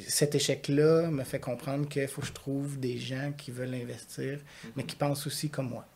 cet 0.06 0.34
échec-là 0.34 1.10
me 1.10 1.24
fait 1.24 1.38
comprendre 1.40 1.88
qu'il 1.88 2.08
faut 2.08 2.20
que 2.22 2.26
je 2.26 2.32
trouve 2.32 2.78
des 2.80 2.98
gens 2.98 3.32
qui 3.36 3.50
veulent 3.50 3.74
investir, 3.74 4.40
mais 4.76 4.84
qui 4.84 4.96
pensent 4.96 5.26
aussi 5.26 5.48
comme 5.50 5.70
moi. 5.70 5.86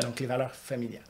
Donc, 0.00 0.20
les 0.20 0.26
valeurs 0.26 0.54
familiales. 0.54 1.02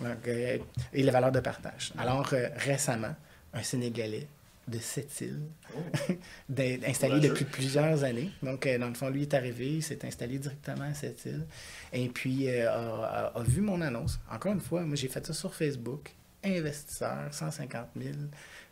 Donc, 0.00 0.28
euh, 0.28 0.58
et 0.92 1.02
les 1.02 1.10
valeurs 1.10 1.32
de 1.32 1.40
partage. 1.40 1.92
Alors, 1.98 2.32
euh, 2.32 2.48
récemment, 2.56 3.14
un 3.52 3.62
Sénégalais 3.62 4.28
de 4.68 4.78
cette 4.78 5.20
île, 5.20 5.40
Oh. 5.74 6.12
installé 6.86 7.20
depuis 7.20 7.44
plusieurs 7.44 8.04
années. 8.04 8.30
Donc, 8.42 8.66
euh, 8.66 8.78
dans 8.78 8.88
le 8.88 8.94
fond, 8.94 9.08
lui 9.08 9.22
est 9.22 9.34
arrivé, 9.34 9.76
il 9.76 9.82
s'est 9.82 10.04
installé 10.04 10.38
directement 10.38 10.84
à 10.84 10.94
cette 10.94 11.24
île. 11.24 11.46
Et 11.92 12.08
puis, 12.08 12.48
euh, 12.48 12.70
a 12.70 13.42
vu 13.46 13.60
mon 13.60 13.80
annonce. 13.80 14.18
Encore 14.30 14.52
une 14.52 14.60
fois, 14.60 14.82
moi, 14.82 14.96
j'ai 14.96 15.08
fait 15.08 15.24
ça 15.26 15.32
sur 15.32 15.54
Facebook. 15.54 16.10
Investisseur, 16.44 17.32
150 17.32 17.88
000, 17.96 18.14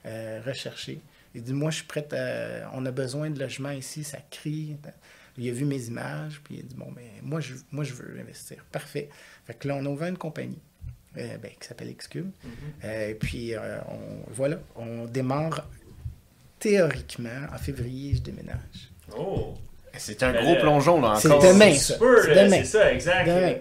euh, 0.07 0.41
recherché. 0.47 1.01
Il 1.37 1.43
dit, 1.43 1.53
moi, 1.53 1.71
je 1.71 1.77
suis 1.77 1.85
prêt 1.87 2.07
à... 2.15 2.71
On 2.73 2.85
a 2.87 2.91
besoin 2.91 3.29
de 3.31 3.39
logements 3.39 3.71
ici, 3.71 4.03
ça 4.05 4.19
crie. 4.31 4.77
Il 5.39 5.49
a 5.51 5.53
vu 5.53 5.67
mes 5.67 5.85
images, 5.87 6.41
puis 6.43 6.55
il 6.57 6.61
a 6.61 6.63
dit, 6.63 6.75
bon, 6.75 6.91
ben, 6.93 7.05
moi, 7.23 7.41
je, 7.41 7.53
moi, 7.71 7.85
je 7.85 7.93
veux 7.93 8.19
investir. 8.19 8.65
Parfait. 8.73 9.11
Fait 9.45 9.53
que 9.55 9.69
là, 9.69 9.75
on 9.77 9.85
a 9.85 9.89
ouvert 9.91 10.09
une 10.09 10.17
compagnie 10.17 10.59
euh, 11.19 11.37
ben, 11.37 11.51
qui 11.61 11.69
s'appelle 11.69 11.91
Excube. 11.91 12.31
Mhm. 12.43 12.51
Euh, 12.85 13.11
et 13.11 13.15
puis, 13.15 13.55
euh, 13.55 13.79
on, 13.89 14.33
voilà, 14.33 14.57
on 14.77 15.05
démarre 15.05 15.69
théoriquement 16.59 17.47
en 17.53 17.59
février, 17.59 18.15
je 18.15 18.23
déménage. 18.23 18.91
Oh. 19.17 19.55
C'est 19.99 20.23
un 20.23 20.33
Ben 20.33 20.43
gros 20.45 20.57
plongeon, 20.57 21.01
là, 21.01 21.15
c'est 21.19 21.29
encore. 21.31 21.43
demain, 21.43 21.73
C'est 21.73 21.79
ça. 21.79 21.95
super, 21.95 22.23
C'est 22.25 22.45
demain. 22.45 22.65
Ça, 22.65 22.93
exact. 22.93 23.27
Demain. 23.27 23.55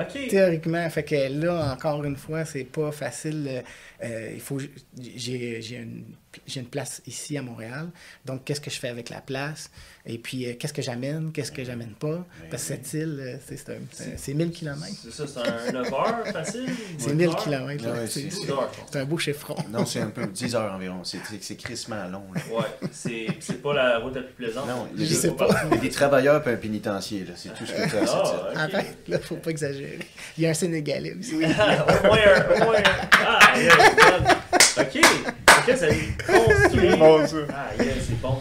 OK. 0.00 0.28
Théoriquement, 0.28 0.88
fait 0.88 1.02
que 1.02 1.44
là, 1.44 1.72
encore 1.72 2.02
une 2.04 2.16
fois, 2.16 2.46
c'est 2.46 2.64
pas 2.64 2.90
facile. 2.92 3.46
euh, 3.46 3.62
euh, 4.04 4.30
il 4.34 4.40
faut, 4.40 4.58
j'ai, 4.98 5.60
j'ai, 5.60 5.76
une, 5.76 6.04
j'ai 6.46 6.60
une 6.60 6.66
place 6.66 7.02
ici 7.06 7.36
à 7.36 7.42
Montréal. 7.42 7.88
Donc, 8.24 8.44
qu'est-ce 8.44 8.60
que 8.60 8.70
je 8.70 8.78
fais 8.78 8.88
avec 8.88 9.10
la 9.10 9.20
place? 9.20 9.70
Et 10.04 10.18
puis, 10.18 10.46
euh, 10.46 10.54
qu'est-ce 10.58 10.72
que 10.72 10.82
j'amène? 10.82 11.30
Qu'est-ce 11.32 11.52
que 11.52 11.62
j'amène 11.64 11.92
pas? 11.94 12.26
Parce 12.50 12.62
que 12.64 12.68
cette 12.68 12.92
île, 12.94 13.18
euh, 13.20 13.36
c'est, 13.46 13.56
c'est, 13.56 13.72
un- 13.72 13.78
c'est- 13.92 14.18
c'est 14.18 14.34
1000 14.34 14.50
km. 14.50 14.84
C'est 15.04 15.12
ça, 15.12 15.24
c'est 15.26 15.68
un 15.68 15.72
9 15.72 15.92
heures 15.92 16.26
facile? 16.32 16.66
C'est 16.98 17.10
une 17.10 17.16
1000 17.16 17.28
heure? 17.28 17.36
km. 17.36 17.84
Ouais, 17.84 18.06
c'est, 18.08 18.20
c'est- 18.22 18.30
c'est- 18.30 18.40
12 18.46 18.50
heures, 18.50 18.70
je 18.74 18.80
pense. 18.80 18.88
c'est 18.92 18.98
un 18.98 19.04
beau 19.04 19.18
chiffron. 19.18 19.56
Non, 19.70 19.86
c'est 19.86 20.00
un 20.00 20.08
peu 20.10 20.26
10 20.26 20.54
heures 20.56 20.72
environ. 20.72 21.02
C'est- 21.04 21.56
crissement 21.56 22.08
long. 22.08 22.24
là. 22.34 22.40
Ouais, 22.50 22.88
c'est 22.90 23.26
c'est 23.40 23.62
pas 23.62 23.74
la 23.74 23.98
route 23.98 24.14
la 24.16 24.22
plus 24.22 24.32
plaisante. 24.34 24.66
Non, 24.66 24.88
il 24.94 25.00
y 25.00 25.04
a 25.04 25.06
Je 25.06 25.10
des- 25.10 25.16
sais 25.20 25.30
pas. 25.32 25.46
Il 25.70 25.74
y 25.76 25.78
a 25.78 25.80
des 25.80 25.90
travailleurs 25.90 26.46
et 26.48 26.52
un 26.52 26.56
pénitencier. 26.56 27.24
C'est 27.36 27.54
tout 27.54 27.64
ce 27.66 27.72
que 27.72 27.88
tu 27.88 27.96
as. 27.96 28.12
Ah, 28.12 28.66
ok. 28.66 28.74
Arrête, 28.74 28.96
là, 29.08 29.18
faut 29.20 29.36
pas 29.36 29.50
exagérer. 29.50 29.98
Il 30.36 30.42
y 30.44 30.46
a 30.46 30.50
un 30.50 30.54
Sénégalais 30.54 31.14
aussi. 31.14 31.34
au 31.36 31.38
moins 31.38 31.52
un, 31.54 32.54
au 32.60 32.64
moins 32.64 32.78
un. 32.78 33.08
Ah. 33.12 34.40
Ok, 34.78 35.00
ça 35.66 35.86
construit. 36.26 36.96
bon, 36.96 37.26
ça. 37.26 37.36
Ah, 37.50 37.82
yeah, 37.82 37.92
c'est 38.00 38.20
bon. 38.20 38.38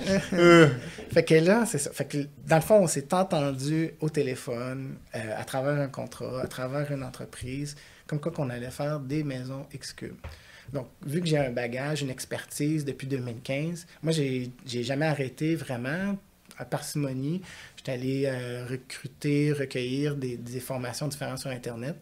Fait 1.11 1.23
que 1.23 1.35
là, 1.35 1.65
c'est 1.65 1.77
ça. 1.77 1.91
Fait 1.91 2.05
que 2.05 2.17
dans 2.47 2.55
le 2.55 2.61
fond, 2.61 2.75
on 2.75 2.87
s'est 2.87 3.13
entendu 3.13 3.91
au 3.99 4.09
téléphone, 4.09 4.95
euh, 5.15 5.19
à 5.37 5.43
travers 5.43 5.79
un 5.79 5.87
contrat, 5.87 6.41
à 6.41 6.47
travers 6.47 6.89
une 6.91 7.03
entreprise, 7.03 7.75
comme 8.07 8.19
quoi 8.19 8.31
qu'on 8.31 8.49
allait 8.49 8.71
faire 8.71 8.99
des 8.99 9.23
maisons 9.23 9.65
Excube. 9.73 10.15
Donc, 10.71 10.87
vu 11.05 11.19
que 11.19 11.27
j'ai 11.27 11.37
un 11.37 11.51
bagage, 11.51 12.01
une 12.01 12.09
expertise 12.09 12.85
depuis 12.85 13.07
2015, 13.07 13.87
moi, 14.03 14.13
j'ai 14.13 14.51
j'ai 14.65 14.83
jamais 14.83 15.05
arrêté 15.05 15.55
vraiment 15.55 16.17
à 16.57 16.63
parcimonie. 16.63 17.41
J'étais 17.75 17.91
allé 17.91 18.23
euh, 18.25 18.65
recruter, 18.69 19.51
recueillir 19.51 20.15
des, 20.15 20.37
des 20.37 20.57
informations 20.57 21.07
différentes 21.07 21.39
sur 21.39 21.49
Internet. 21.49 21.97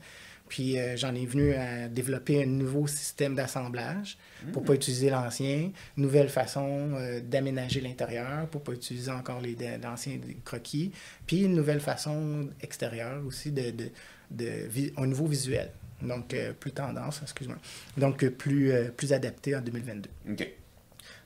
Puis 0.50 0.78
euh, 0.78 0.98
j'en 0.98 1.14
ai 1.16 1.26
venu 1.26 1.54
à 1.54 1.88
développer 1.88 2.44
un 2.44 2.48
nouveau 2.48 2.88
système 2.88 3.36
d'assemblage 3.36 4.18
pour 4.52 4.64
pas 4.64 4.74
utiliser 4.74 5.10
l'ancien, 5.10 5.72
nouvelle 5.96 6.28
façon 6.28 6.92
euh, 6.96 7.22
d'aménager 7.22 7.80
l'intérieur 7.80 8.48
pour 8.48 8.64
pas 8.64 8.74
utiliser 8.74 9.12
encore 9.12 9.40
les 9.40 9.56
l'ancien 9.82 10.20
croquis, 10.44 10.92
puis 11.28 11.44
une 11.44 11.54
nouvelle 11.54 11.80
façon 11.80 12.50
extérieure 12.62 13.24
aussi 13.26 13.52
de, 13.52 13.70
de, 13.72 13.92
de 14.32 14.92
un 14.98 15.06
nouveau 15.06 15.28
visuel. 15.28 15.72
Donc 16.02 16.34
euh, 16.34 16.54
plus 16.54 16.72
tendance, 16.72 17.22
excuse-moi. 17.22 17.58
Donc 17.98 18.26
plus, 18.30 18.74
plus 18.98 19.14
adapté 19.14 19.56
en 19.56 19.62
2022. 19.62 20.10
OK. 20.32 20.48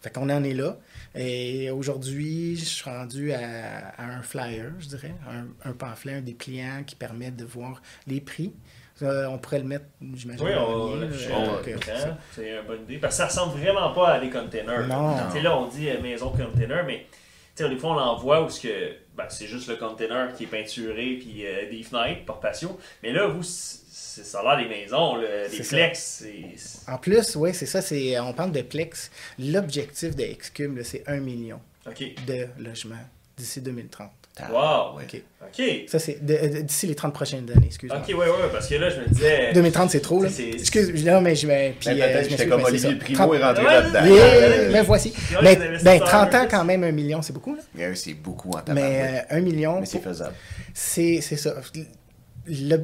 Fait 0.01 0.09
qu'on 0.09 0.29
en 0.29 0.43
est 0.43 0.53
là. 0.53 0.77
Et 1.15 1.71
aujourd'hui, 1.71 2.57
je 2.57 2.65
suis 2.65 2.83
rendu 2.83 3.31
à, 3.31 3.93
à 3.97 4.03
un 4.03 4.21
flyer, 4.21 4.73
je 4.79 4.87
dirais, 4.87 5.15
un, 5.29 5.69
un 5.69 5.73
pamphlet, 5.73 6.15
un 6.15 6.21
dépliant 6.21 6.83
qui 6.85 6.95
permet 6.95 7.31
de 7.31 7.45
voir 7.45 7.81
les 8.05 8.19
prix. 8.19 8.51
Euh, 9.02 9.26
on 9.28 9.38
pourrait 9.40 9.60
le 9.60 9.65
mettre, 9.65 9.86
j'imagine. 10.15 10.45
Oui, 10.45 10.52
on 10.56 10.95
le 10.95 11.07
l'afficher 11.07 11.32
euh. 11.32 12.11
C'est 12.36 12.49
une 12.60 12.68
bonne 12.68 12.84
idée. 12.84 12.98
Parce 12.98 13.15
que 13.15 13.24
ça 13.24 13.28
ressemble 13.28 13.60
vraiment 13.60 13.91
pas 13.91 14.14
à 14.14 14.20
des 14.20 14.30
containers. 14.30 14.88
Non. 14.88 15.15
Là, 15.41 15.57
on 15.57 15.68
dit 15.68 15.90
euh, 15.90 15.99
maison 16.02 16.30
container, 16.30 16.84
mais 16.86 17.06
des 17.57 17.76
fois, 17.78 17.91
on 17.91 17.94
l'envoie 17.95 18.44
où 18.44 18.48
que, 18.48 18.94
ben, 19.18 19.26
c'est 19.30 19.48
juste 19.48 19.68
le 19.68 19.76
container 19.78 20.34
qui 20.36 20.44
est 20.44 20.48
peinturé 20.48 21.18
puis 21.20 21.45
euh, 21.45 21.70
des 21.70 21.84
fenêtres 21.84 22.26
par 22.26 22.40
patio. 22.40 22.80
Mais 23.02 23.11
là, 23.11 23.28
vous, 23.28 23.44
c'est- 23.44 24.24
ça 24.24 24.40
a 24.41 24.56
l'air 24.56 24.68
des 24.68 24.70
maisons, 24.74 25.15
là, 25.15 25.48
des 25.49 25.64
c'est- 25.64 25.64
En 26.88 26.98
plus, 26.99 27.36
oui, 27.36 27.53
c'est 27.53 27.65
ça, 27.65 27.82
c'est, 27.82 28.20
on 28.20 28.32
parle 28.34 28.52
de 28.52 28.61
Plex. 28.61 29.10
L'objectif 29.40 30.15
de 30.15 30.22
Excube, 30.24 30.80
c'est 30.84 31.03
1 31.07 31.20
million 31.20 31.60
de 32.28 32.48
logements 32.64 32.95
d'ici 33.38 33.60
2030. 33.60 34.11
Wow. 34.51 34.97
Ouais. 34.97 35.03
OK. 35.03 35.22
OK. 35.45 35.61
Ça, 35.88 35.99
c'est 35.99 36.18
euh, 36.27 36.61
d'ici 36.64 36.88
les 36.88 36.95
30 36.95 37.14
prochaines 37.14 37.47
années, 37.51 37.68
excuse-moi. 37.68 37.99
OK, 38.01 38.07
ouais, 38.10 38.15
ouais, 38.15 38.49
parce 38.51 38.68
que 38.68 38.76
là, 38.76 38.89
je 38.89 39.01
me 39.01 39.07
disais. 39.07 39.51
2030, 39.53 39.91
c'est 39.91 39.99
trop, 39.99 40.23
là. 40.23 40.30
Excuse, 40.30 41.05
non, 41.05 41.22
mais 41.22 41.35
je 41.35 41.45
vais. 41.45 41.76
Puis, 41.80 41.89
Ben, 41.89 42.01
euh, 42.01 42.05
peut-être 42.14 42.23
je 42.23 42.23
que 42.23 42.30
j'étais 42.31 42.47
comme 42.49 42.64
Olivier 42.64 42.89
ça. 42.91 42.95
Primo 42.95 43.18
30 43.18 43.35
est 43.35 43.43
rentré 43.43 43.64
Ouais, 43.65 43.72
là-dedans. 43.72 44.05
Yeah, 44.15 44.69
mais 44.72 44.81
voici. 44.81 45.10
Ouais, 45.10 45.39
Mais, 45.43 45.49
les 45.51 45.55
ben, 45.57 45.68
investisseurs, 45.69 46.07
30 46.30 46.34
ans, 46.35 46.47
quand 46.49 46.65
même, 46.65 46.84
un 46.84 46.91
million, 46.91 47.22
c'est 47.22 47.34
beaucoup, 47.34 47.53
là. 47.55 47.61
Mais 47.76 47.93
c'est 47.95 48.15
beaucoup 48.15 48.49
en 48.49 48.61
tabac. 48.61 48.73
Mais 48.73 49.26
euh, 49.31 49.38
un 49.38 49.41
million, 49.41 49.80
Mais 49.81 49.85
c'est 49.85 49.99
faisable. 49.99 50.34
c'est 50.73 51.19
c'est 51.22 51.38
ça. 51.38 51.53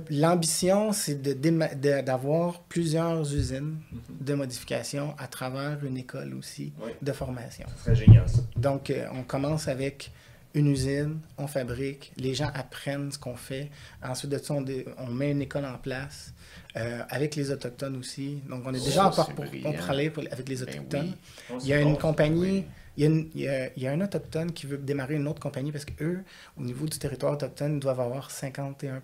L'ambition, 0.09 0.93
c'est 0.93 1.21
de 1.21 1.33
déma- 1.33 1.75
de- 1.77 2.01
d'avoir 2.01 2.61
plusieurs 2.69 3.21
usines 3.33 3.75
de 4.21 4.33
modification 4.33 5.13
à 5.17 5.27
travers 5.27 5.77
une 5.83 5.97
école 5.97 6.33
aussi 6.37 6.71
Oui. 6.81 6.91
de 7.01 7.11
formation. 7.11 7.65
Ce 7.77 7.83
serait 7.85 7.95
génial, 7.95 8.29
ça. 8.29 8.39
Donc, 8.55 8.89
euh, 8.89 9.05
on 9.13 9.23
commence 9.23 9.67
avec 9.67 10.11
une 10.59 10.67
usine, 10.67 11.19
on 11.37 11.47
fabrique, 11.47 12.11
les 12.17 12.33
gens 12.35 12.49
apprennent 12.53 13.11
ce 13.11 13.17
qu'on 13.19 13.35
fait. 13.35 13.69
Ensuite 14.03 14.31
de 14.31 14.37
ça, 14.37 14.53
on, 14.53 14.61
dé- 14.61 14.85
on 14.97 15.07
met 15.07 15.31
une 15.31 15.41
école 15.41 15.65
en 15.65 15.77
place 15.77 16.33
euh, 16.77 17.01
avec 17.09 17.35
les 17.35 17.51
Autochtones 17.51 17.97
aussi. 17.97 18.41
Donc, 18.49 18.63
on 18.65 18.73
est 18.73 18.83
déjà 18.83 19.07
en 19.07 19.11
pour, 19.11 19.25
pour 19.33 19.75
travailler 19.75 20.09
pour- 20.09 20.23
avec 20.31 20.47
les 20.49 20.55
Ben 20.57 20.63
Autochtones. 20.63 21.13
oui. 21.51 21.57
Il 21.63 21.67
y 21.67 21.73
a 21.73 21.81
une 21.81 21.97
compagnie, 21.97 22.65
il, 22.97 23.03
y 23.03 23.07
a 23.07 23.09
une- 23.09 23.29
il, 23.33 23.41
y 23.41 23.47
a, 23.47 23.69
il 23.75 23.83
y 23.83 23.87
a 23.87 23.91
un 23.91 24.01
autochtone 24.01 24.51
qui 24.51 24.65
veut 24.67 24.77
démarrer 24.77 25.15
une 25.15 25.27
autre 25.27 25.39
compagnie 25.41 25.71
parce 25.71 25.85
qu'eux, 25.85 26.23
au 26.57 26.61
niveau 26.63 26.85
du 26.85 26.97
territoire 26.99 27.33
autochtone, 27.33 27.75
ils 27.75 27.79
doivent 27.79 27.99
avoir 28.01 28.29
51 28.31 29.01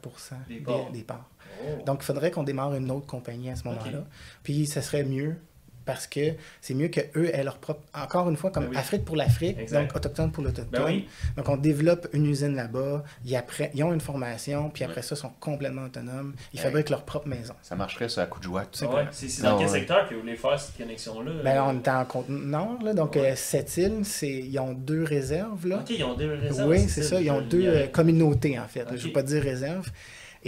Des 0.48 0.56
des, 0.56 0.61
parts. 0.61 0.91
des 0.91 1.03
parts. 1.03 1.30
Oh. 1.64 1.84
Donc, 1.86 1.99
il 2.02 2.06
faudrait 2.06 2.32
qu'on 2.32 2.44
démarre 2.44 2.76
une 2.76 2.91
autre 2.91 3.07
compagnie 3.07 3.49
à 3.49 3.56
ce 3.56 3.64
moment-là. 3.68 4.06
Puis, 4.44 4.65
ça 4.68 4.82
serait 4.82 5.03
mieux 5.06 5.38
parce 5.85 6.07
que 6.07 6.33
c'est 6.61 6.73
mieux 6.73 6.87
qu'eux 6.87 7.29
aient 7.33 7.43
leur 7.43 7.57
propre. 7.57 7.81
Encore 7.93 8.29
une 8.29 8.37
fois, 8.37 8.51
comme 8.51 8.65
Ben 8.65 8.71
oui. 8.71 8.77
Afrique 8.77 9.05
pour 9.05 9.15
l'Afrique, 9.15 9.71
donc 9.71 9.95
autochtone 9.95 10.31
pour 10.31 10.43
l'autochtone. 10.43 10.67
Ben 10.71 10.85
oui. 10.85 11.07
Donc, 11.37 11.47
on 11.49 11.57
développe 11.57 12.07
une 12.13 12.25
usine 12.25 12.55
là-bas. 12.55 13.03
Ils, 13.25 13.39
ils 13.73 13.83
ont 13.83 13.93
une 13.93 14.01
formation, 14.01 14.69
puis 14.69 14.83
après 14.83 15.01
ça, 15.01 15.15
ils 15.15 15.19
sont 15.19 15.31
complètement 15.39 15.83
autonomes. 15.85 16.33
Ils 16.53 16.57
Ouais. 16.57 16.63
fabriquent 16.63 16.89
leur 16.89 17.03
propre 17.03 17.27
maison. 17.27 17.53
Ça 17.61 17.75
marcherait 17.75 18.09
ça 18.09 18.23
à 18.23 18.25
coup 18.25 18.39
de 18.39 18.43
joie. 18.45 18.63
tout 18.65 18.79
Ah 18.81 18.85
ouais, 18.85 18.91
simplement. 18.91 19.09
C'est 19.11 19.41
dans 19.43 19.57
quel 19.57 19.67
ouais. 19.67 19.73
secteur 19.79 20.09
que 20.09 20.13
vous 20.15 20.21
voulez 20.21 20.35
faire 20.35 20.59
cette 20.59 20.77
connexion-là? 20.77 21.31
Ben, 21.43 21.55
là, 21.55 21.65
on 21.67 21.75
est 21.77 21.87
en 21.87 22.05
Côte-Nord, 22.05 22.81
là, 22.83 22.93
donc 22.93 23.15
Ouais. 23.15 23.31
euh, 23.31 23.35
cette 23.35 23.77
île, 23.77 23.99
c'est, 24.03 24.27
ils 24.29 24.59
ont 24.59 24.73
deux 24.73 25.03
réserves. 25.03 25.67
Là. 25.67 25.77
Ok, 25.77 25.89
ils 25.91 26.03
ont 26.03 26.15
deux 26.15 26.33
réserves. 26.33 26.69
oui, 26.69 26.87
c'est 26.89 27.03
ça. 27.03 27.21
Ils 27.21 27.29
ont 27.31 27.41
deux 27.41 27.65
euh, 27.67 27.87
communautés, 27.87 28.57
en 28.59 28.67
fait. 28.67 28.85
Je 28.89 28.93
ne 28.93 28.99
veux 28.99 29.11
pas 29.11 29.23
dire 29.23 29.43
réserves. 29.43 29.89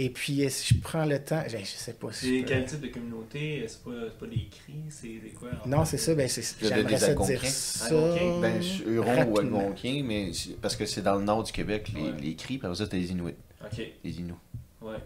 Et 0.00 0.10
puis, 0.10 0.48
si 0.48 0.74
je 0.74 0.80
prends 0.80 1.04
le 1.04 1.18
temps, 1.18 1.42
je, 1.48 1.56
je 1.58 1.64
sais 1.64 1.92
pas 1.94 2.12
si. 2.12 2.26
C'est 2.26 2.42
peux- 2.42 2.48
quel 2.48 2.64
type 2.66 2.80
de 2.80 2.86
communauté? 2.86 3.64
C'est 3.66 3.82
pas, 3.82 3.90
pas 4.20 4.26
des 4.26 4.46
cris, 4.48 4.74
c'est 4.90 5.08
des 5.08 5.30
quoi? 5.36 5.50
Non, 5.66 5.84
c'est 5.84 5.98
ça. 5.98 6.14
Ben, 6.14 6.28
j'aimerais 6.28 6.84
des 6.84 6.96
ça 6.98 7.06
dire 7.14 7.20
Algonquins. 7.20 7.48
ça. 7.48 7.86
Algonquins. 7.86 8.40
Ben, 8.40 8.62
Huron 8.86 9.24
ou. 9.32 9.38
Algonquin, 9.40 10.02
mais 10.04 10.32
c'est- 10.32 10.56
parce 10.60 10.76
que 10.76 10.86
c'est 10.86 11.02
dans 11.02 11.16
le 11.16 11.24
nord 11.24 11.42
du 11.42 11.50
Québec, 11.50 11.90
les, 11.94 12.00
Ouais. 12.02 12.20
les 12.20 12.36
cris, 12.36 12.58
par 12.58 12.76
ça, 12.76 12.86
c'est 12.88 12.96
les 12.96 13.10
Inuits. 13.10 13.34
Ok, 13.64 13.82
Les 14.04 14.20
Inuits. 14.20 14.34
ouais. 14.82 14.96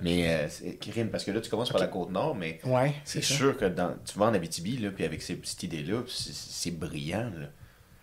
Mais, 0.00 0.28
euh, 0.28 0.48
c'est- 0.48 1.04
parce 1.10 1.24
que 1.24 1.30
là, 1.32 1.40
tu 1.40 1.48
commences 1.50 1.70
par 1.70 1.80
la 1.80 1.86
côte 1.88 2.10
nord, 2.10 2.34
mais 2.34 2.60
Ouais, 2.64 2.94
c'est 3.04 3.20
c'est 3.22 3.32
ça. 3.32 3.34
sûr 3.38 3.56
que 3.56 3.64
dans, 3.66 3.94
tu 4.04 4.18
vas 4.18 4.26
en 4.26 4.34
Abitibi, 4.34 4.78
là, 4.78 4.90
puis 4.90 5.04
avec 5.04 5.22
ces 5.22 5.34
petites 5.36 5.62
idées-là, 5.64 6.02
c'est- 6.08 6.32
c'est 6.34 6.70
brillant. 6.72 7.30
Là. 7.36 7.46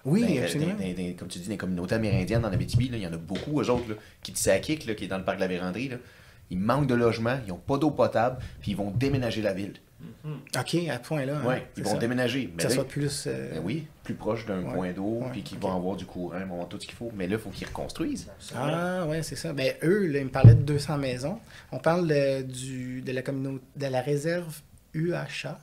Oui, 0.06 0.22
Dans- 0.38 0.44
absolument. 0.44 0.74
dans- 0.74 0.80
dans- 0.80 0.94
dans- 1.10 1.14
comme 1.18 1.28
tu 1.28 1.40
dis, 1.40 1.50
les 1.50 1.58
communautés 1.58 1.96
amérindiennes 1.96 2.46
en 2.46 2.52
Abitibi, 2.54 2.90
là, 2.90 2.98
il 2.98 3.04
y 3.04 3.08
en 3.08 3.14
a 3.14 3.18
beaucoup, 3.18 3.60
eux 3.62 3.70
autres, 3.70 3.90
là, 3.90 3.96
qui 4.22 4.36
Sakik, 4.36 4.86
là, 4.86 4.94
qui 4.94 5.06
est 5.06 5.08
dans 5.08 5.18
le 5.18 5.24
parc 5.24 5.38
de 5.38 5.42
la 5.42 5.48
Vérandrie. 5.48 5.90
Là, 5.90 5.98
ils 6.52 6.60
manquent 6.60 6.88
de 6.88 6.94
logement, 6.96 7.38
ils 7.46 7.50
n'ont 7.50 7.58
pas 7.58 7.78
d'eau 7.78 7.90
potable, 7.92 8.38
puis 8.62 8.72
ils 8.72 8.78
vont 8.78 8.92
déménager 8.92 9.42
la 9.42 9.54
ville. 9.54 9.74
Mhm. 10.24 10.34
OK, 10.60 10.76
à 10.90 10.98
ce 11.04 11.08
point-là. 11.08 11.38
hein, 11.38 11.60
c'est 11.74 11.82
ils 11.82 11.84
vont 11.84 11.92
ça. 11.94 11.98
déménager. 11.98 12.48
Que 12.56 12.62
ça 12.62 12.70
là, 12.70 12.76
soit 12.76 12.88
plus. 12.88 13.24
euh, 13.26 13.54
ben 13.56 13.62
oui, 13.64 13.88
plus 14.04 14.14
proche 14.14 14.46
d'un 14.46 14.62
Ouais, 14.62 14.74
point 14.74 14.92
d'eau, 14.92 15.22
ouais, 15.24 15.30
puis 15.32 15.42
qu'ils 15.42 15.58
vont 15.58 15.76
avoir 15.76 15.96
du 15.96 16.06
courant, 16.06 16.38
ils 16.40 16.46
vont 16.46 16.54
avoir 16.56 16.68
tout 16.68 16.80
ce 16.80 16.86
qu'il 16.86 16.94
faut. 16.96 17.12
Mais 17.16 17.26
là, 17.28 17.38
il 17.38 17.40
faut 17.42 17.50
qu'ils 17.50 17.66
reconstruisent. 17.68 18.28
Ah, 18.56 19.06
ouais, 19.08 19.24
c'est 19.24 19.36
ça. 19.38 19.54
Ben, 19.54 19.74
eux, 19.84 20.06
là, 20.06 20.20
ils 20.20 20.26
me 20.26 20.30
parlaient 20.30 20.54
de 20.54 20.62
200 20.62 20.98
maisons. 21.00 21.40
On 21.72 21.80
parle 21.80 22.08
de, 22.08 22.44
du, 22.44 23.02
de 23.02 23.12
la 23.12 23.24
communauté, 23.24 23.64
de 23.78 23.88
la 23.88 24.02
réserve 24.02 24.60
UHA. 24.94 25.60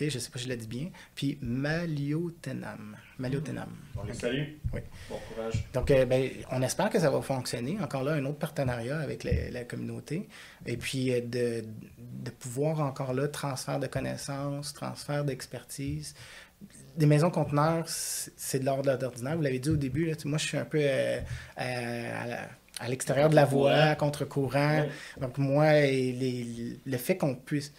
OK, 0.00 0.08
je 0.08 0.18
sais 0.18 0.30
pas 0.30 0.38
si 0.38 0.44
je 0.44 0.48
l'ai 0.50 0.56
dit 0.56 0.66
bien. 0.66 0.90
Puis 1.14 1.38
Maliotenam. 1.40 2.96
Maliotenam. 3.18 3.68
On 3.96 4.04
les 4.04 4.14
salue. 4.14 4.42
Oui. 4.72 4.80
Bon 5.08 5.16
courage. 5.28 5.64
Donc, 5.72 5.90
euh, 5.90 6.04
ben, 6.04 6.28
on 6.50 6.62
espère 6.62 6.90
que 6.90 6.98
ça 6.98 7.10
va 7.10 7.20
fonctionner. 7.22 7.78
Encore 7.80 8.02
là, 8.02 8.12
un 8.14 8.24
autre 8.24 8.38
partenariat 8.38 8.98
avec 8.98 9.22
la, 9.24 9.50
la 9.50 9.64
communauté. 9.64 10.28
Et 10.66 10.76
puis, 10.76 11.12
euh, 11.12 11.20
de, 11.20 11.64
de 11.98 12.30
pouvoir 12.30 12.80
encore 12.80 13.12
là, 13.14 13.28
transfert 13.28 13.78
de 13.78 13.86
connaissances, 13.86 14.72
transfert 14.74 15.24
d'expertise. 15.24 16.14
Des 16.96 17.06
maisons 17.06 17.30
conteneurs, 17.30 17.84
c'est 17.88 18.60
de 18.60 18.64
l'ordre 18.64 18.96
d'ordinaire. 18.96 19.36
Vous 19.36 19.42
l'avez 19.42 19.58
dit 19.58 19.70
au 19.70 19.76
début, 19.76 20.06
là, 20.06 20.14
moi, 20.24 20.38
je 20.38 20.44
suis 20.46 20.56
un 20.58 20.64
peu 20.64 20.78
euh, 20.80 21.20
à 21.56 22.26
la- 22.26 22.48
à 22.80 22.88
l'extérieur 22.88 23.30
de 23.30 23.36
la 23.36 23.44
voie, 23.44 23.94
contre-courant. 23.94 24.84
Donc, 25.20 25.38
moi, 25.38 25.76
et 25.78 26.10
les- 26.12 26.80
le 26.84 26.96
fait 26.98 27.16
qu'on 27.16 27.36
puisse 27.36 27.72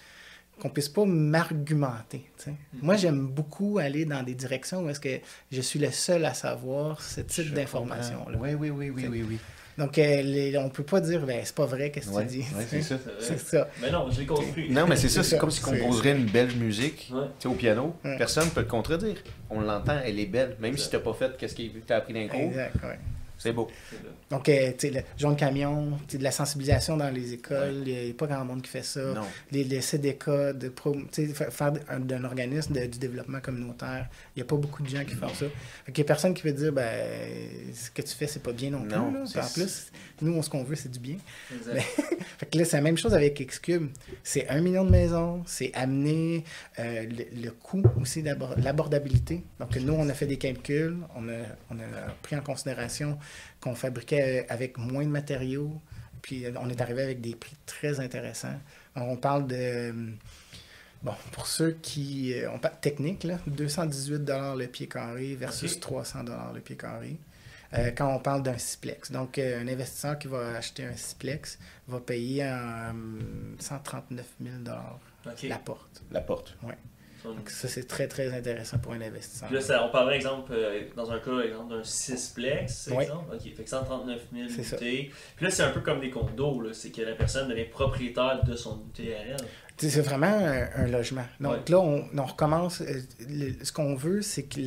qu'on 0.62 0.70
puisse 0.70 0.90
pas 0.90 1.06
m'argumenter. 1.06 2.26
sais. 2.38 2.54
Moi, 2.82 2.96
j'aime 2.96 3.28
beaucoup 3.28 3.78
aller 3.78 4.06
dans 4.06 4.24
des 4.24 4.34
directions 4.36 4.84
où 4.84 4.90
est-ce 4.90 5.00
que 5.00 5.20
je 5.52 5.62
suis 5.62 5.80
le 5.80 5.92
seul 5.92 6.26
à 6.26 6.34
savoir 6.34 7.02
ce 7.02 7.22
type 7.22 7.54
d'information-là. 7.54 8.38
Oui, 8.40 8.54
oui, 8.54 8.70
oui, 8.70 8.90
oui, 8.90 9.08
oui, 9.10 9.26
oui. 9.28 9.38
Donc, 9.78 9.98
euh, 9.98 10.22
les- 10.22 10.58
on 10.58 10.70
peut 10.70 10.84
pas 10.84 11.02
dire, 11.02 11.26
ben, 11.26 11.42
c'est 11.44 11.54
pas 11.54 11.66
vrai, 11.66 11.92
qu'est-ce 11.92 12.08
que 12.08 12.14
Ouais, 12.14 12.26
tu 12.26 12.38
dis. 12.38 12.46
ouais, 12.56 12.66
c'est 12.70 12.82
ça. 12.82 12.96
C'est 13.20 13.38
ça. 13.40 13.68
Mais 13.82 13.92
non, 13.92 14.10
je 14.10 14.22
l'ai 14.22 14.26
construit. 14.26 14.72
Non, 14.72 14.88
mais 14.88 14.96
c'est 14.96 15.10
ça, 15.10 15.22
C'est 15.22 15.38
comme 15.38 15.52
si 15.52 15.62
on 15.66 15.72
composerait 15.72 16.14
une 16.16 16.28
belle 16.28 16.56
musique 16.56 17.12
Ouais. 17.14 17.28
au 17.50 17.54
piano. 17.56 17.94
Ouais. 18.06 18.18
Personne 18.18 18.46
ne 18.46 18.52
peut 18.52 18.64
te 18.64 18.70
contredire. 18.70 19.18
On 19.50 19.60
l'entend, 19.60 19.98
elle 20.06 20.18
est 20.18 20.26
belle. 20.28 20.56
Même 20.62 20.78
si 20.78 20.90
tu 20.90 20.96
n'as 20.96 21.02
pas 21.02 21.14
fait 21.14 21.36
qu'est-ce 21.38 21.56
que 21.56 21.64
tu 21.64 21.84
as 21.92 21.98
appris 21.98 22.14
d'un 22.14 22.28
cours, 22.30 22.40
Exact, 22.40 22.76
ouais. 22.84 23.00
C'est 23.46 23.54
beau. 23.54 23.68
Là. 23.92 24.10
Donc, 24.32 24.50
euh, 24.50 24.72
tu 24.78 24.88
sais, 24.88 24.90
le 24.94 25.02
jaune 25.18 25.36
camion, 25.36 25.92
tu 26.08 26.14
sais, 26.14 26.18
de 26.18 26.24
la 26.24 26.32
sensibilisation 26.32 26.98
dans 26.98 27.10
les 27.10 27.34
écoles, 27.34 27.84
il 27.86 27.94
n'y 28.06 28.10
a 28.12 28.14
pas 28.14 28.28
grand 28.28 28.44
monde 28.44 28.62
qui 28.62 28.70
fait 28.70 28.84
ça. 28.84 29.02
Non. 29.14 29.22
Les, 29.52 29.64
les 29.64 29.82
CDK, 29.82 30.30
de 30.58 30.70
pro, 30.70 30.96
faire 31.12 31.74
un- 31.90 32.00
d'un 32.00 32.24
organisme 32.24 32.74
de- 32.74 32.86
du 32.88 32.98
développement 32.98 33.40
communautaire, 33.40 34.08
il 34.36 34.40
n'y 34.40 34.42
a 34.42 34.46
pas 34.46 34.56
beaucoup 34.56 34.82
de 34.84 34.90
gens 34.90 35.04
qui 35.06 35.16
font 35.16 35.30
ça. 35.30 35.46
Fait 35.86 35.92
qu'il 35.92 36.00
y 36.04 36.06
a 36.06 36.08
personne 36.08 36.34
qui 36.34 36.42
veut 36.44 36.54
dire, 36.54 36.72
ben, 36.74 36.92
ce 37.74 37.92
que 37.92 38.02
tu 38.02 38.16
fais, 38.16 38.28
c'est 38.28 38.42
pas 38.42 38.52
bien 38.52 38.72
non 38.72 38.82
plus. 38.82 38.96
Non, 38.98 39.12
là. 39.14 39.24
c'est- 39.26 39.40
En 39.40 39.48
plus, 39.50 39.92
nous, 40.22 40.34
on- 40.34 40.42
ce 40.42 40.50
qu'on 40.50 40.64
veut, 40.64 40.76
c'est 40.76 40.92
du 40.92 41.00
bien. 41.00 41.18
Exact. 41.56 41.82
Fait 42.38 42.46
que 42.48 42.58
là, 42.58 42.66
c'est 42.66 42.78
la 42.78 42.82
même 42.84 42.98
chose 42.98 43.14
avec 43.14 43.40
Xcube. 43.40 43.88
C'est 44.24 44.48
un 44.50 44.60
million 44.60 44.84
de 44.84 44.90
maisons, 44.90 45.44
c'est 45.46 45.72
amener 45.74 46.44
euh, 46.80 47.06
le, 47.06 47.44
le 47.44 47.52
coût 47.52 47.84
aussi, 48.02 48.22
l'abordabilité. 48.58 49.44
Donc, 49.60 49.76
nous, 49.78 49.94
on 49.94 50.10
a 50.10 50.14
fait 50.14 50.26
des 50.26 50.38
calculs, 50.38 50.98
on 51.16 51.28
a, 51.30 51.34
on 51.70 51.76
a 51.76 52.12
pris 52.22 52.36
en 52.36 52.42
considération 52.42 53.18
qu'on 53.62 53.76
fabriquait 53.76 54.46
avec 54.50 54.78
moins 54.78 55.04
de 55.04 55.10
matériaux, 55.10 55.80
puis 56.22 56.46
euh, 56.46 56.52
on 56.60 56.70
est 56.70 56.82
arrivé 56.82 57.04
avec 57.04 57.22
des 57.22 57.36
prix 57.36 57.56
très 57.66 58.00
intéressants. 58.00 58.60
On 58.96 59.16
parle 59.18 59.48
de. 59.48 59.56
euh, 59.58 60.12
Bon, 61.04 61.14
pour 61.34 61.46
ceux 61.46 61.74
qui. 61.82 62.34
euh, 62.34 62.50
On 62.52 62.58
parle 62.60 62.80
technique, 62.82 63.24
là, 63.26 63.38
218 63.48 64.28
le 64.58 64.66
pied 64.68 64.88
carré 64.88 65.36
versus 65.36 65.74
Ok. 65.76 65.80
300 65.82 66.24
le 66.54 66.62
pied 66.62 66.76
carré. 66.78 67.18
Euh, 67.74 67.92
quand 67.92 68.08
on 68.16 68.20
parle 68.20 68.42
d'un 68.44 68.58
siplex. 68.58 69.12
Donc, 69.12 69.38
euh, 69.38 69.60
un 69.62 69.68
investisseur 69.68 70.18
qui 70.18 70.28
va 70.28 70.56
acheter 70.56 70.86
un 70.86 70.96
siplex 70.96 71.60
va 71.88 72.00
payer 72.00 72.44
euh, 72.46 72.92
139 73.60 74.26
000 74.42 74.54
Ok. 75.28 75.44
la 75.44 75.58
porte. 75.58 76.04
La 76.12 76.22
porte. 76.22 76.56
Donc 77.34 77.50
ça, 77.50 77.68
c'est 77.68 77.88
très, 77.88 78.08
très 78.08 78.34
intéressant 78.34 78.78
pour 78.78 78.94
un 78.94 79.02
investisseur. 79.02 79.48
Puis 79.48 79.56
là, 79.56 79.62
ça- 79.62 79.84
on 79.86 79.90
parlerait, 79.92 80.16
exemple, 80.18 80.52
euh, 80.54 80.82
dans 80.96 81.12
un 81.12 81.20
cas, 81.20 81.40
exemple, 81.42 81.74
d'un 81.76 81.84
6plex, 81.84 82.90
Oui. 82.92 83.04
exemple? 83.04 83.34
OK, 83.36 83.42
fait 83.56 83.64
que 83.64 83.70
139 83.70 84.22
000 84.34 84.48
C'est 84.50 84.64
ça. 84.64 84.78
unités. 84.78 85.12
Puis 85.36 85.46
là, 85.46 85.52
c'est 85.52 85.64
un 85.64 85.72
peu 85.72 85.82
comme 85.82 86.00
des 86.00 86.10
condos, 86.10 86.62
là. 86.62 86.70
C'est 86.74 86.92
que 86.92 87.02
la 87.02 87.14
personne 87.16 87.48
devient 87.50 87.66
propriétaire 87.66 88.44
de 88.44 88.56
son 88.56 88.80
unité 88.82 89.16
à 89.16 89.20
elle. 89.20 89.38
C'est 89.78 90.00
vraiment 90.00 90.28
un, 90.28 90.70
un 90.84 90.88
logement. 90.88 91.26
Donc 91.42 91.52
Ouais. 91.52 91.60
là, 91.68 91.80
on, 91.80 92.06
on 92.18 92.24
recommence. 92.26 92.80
euh, 92.80 93.02
le- 93.28 93.62
ce 93.62 93.74
qu'on 93.74 93.94
veut, 93.96 94.22
c'est 94.22 94.44
que 94.44 94.58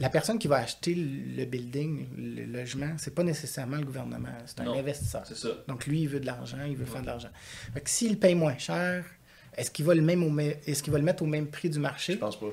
la 0.00 0.08
personne 0.08 0.38
qui 0.38 0.46
va 0.46 0.58
acheter 0.58 0.94
le 0.94 1.44
building, 1.46 2.06
le 2.16 2.44
logement, 2.44 2.92
c'est 2.96 3.12
pas 3.12 3.24
nécessairement 3.24 3.78
le 3.78 3.84
gouvernement, 3.84 4.28
c'est 4.46 4.60
un 4.60 4.64
Non. 4.66 4.78
investisseur. 4.78 5.22
C'est 5.24 5.36
ça. 5.36 5.48
Donc 5.66 5.86
lui, 5.86 6.02
il 6.02 6.08
veut 6.08 6.20
de 6.20 6.26
l'argent, 6.26 6.58
il 6.64 6.76
veut 6.76 6.84
Ouais. 6.84 6.90
faire 6.90 7.00
de 7.02 7.06
l'argent. 7.06 7.30
Fait 7.74 7.80
que 7.80 7.90
s'il 7.90 8.20
paye 8.20 8.36
moins 8.36 8.56
cher, 8.56 9.04
est-ce 9.56 9.70
qu'il 9.70 9.84
va 9.84 9.94
le 9.94 10.02
même 10.02 10.22
au 10.22 10.30
même- 10.30 10.54
est-ce 10.66 10.82
qu'il 10.82 10.92
va 10.92 10.98
le 10.98 11.04
mettre 11.04 11.22
au 11.22 11.26
même 11.26 11.46
prix 11.46 11.68
du 11.68 11.76
Je 11.76 11.80
marché 11.80 12.16
pense 12.16 12.38
pas. 12.38 12.46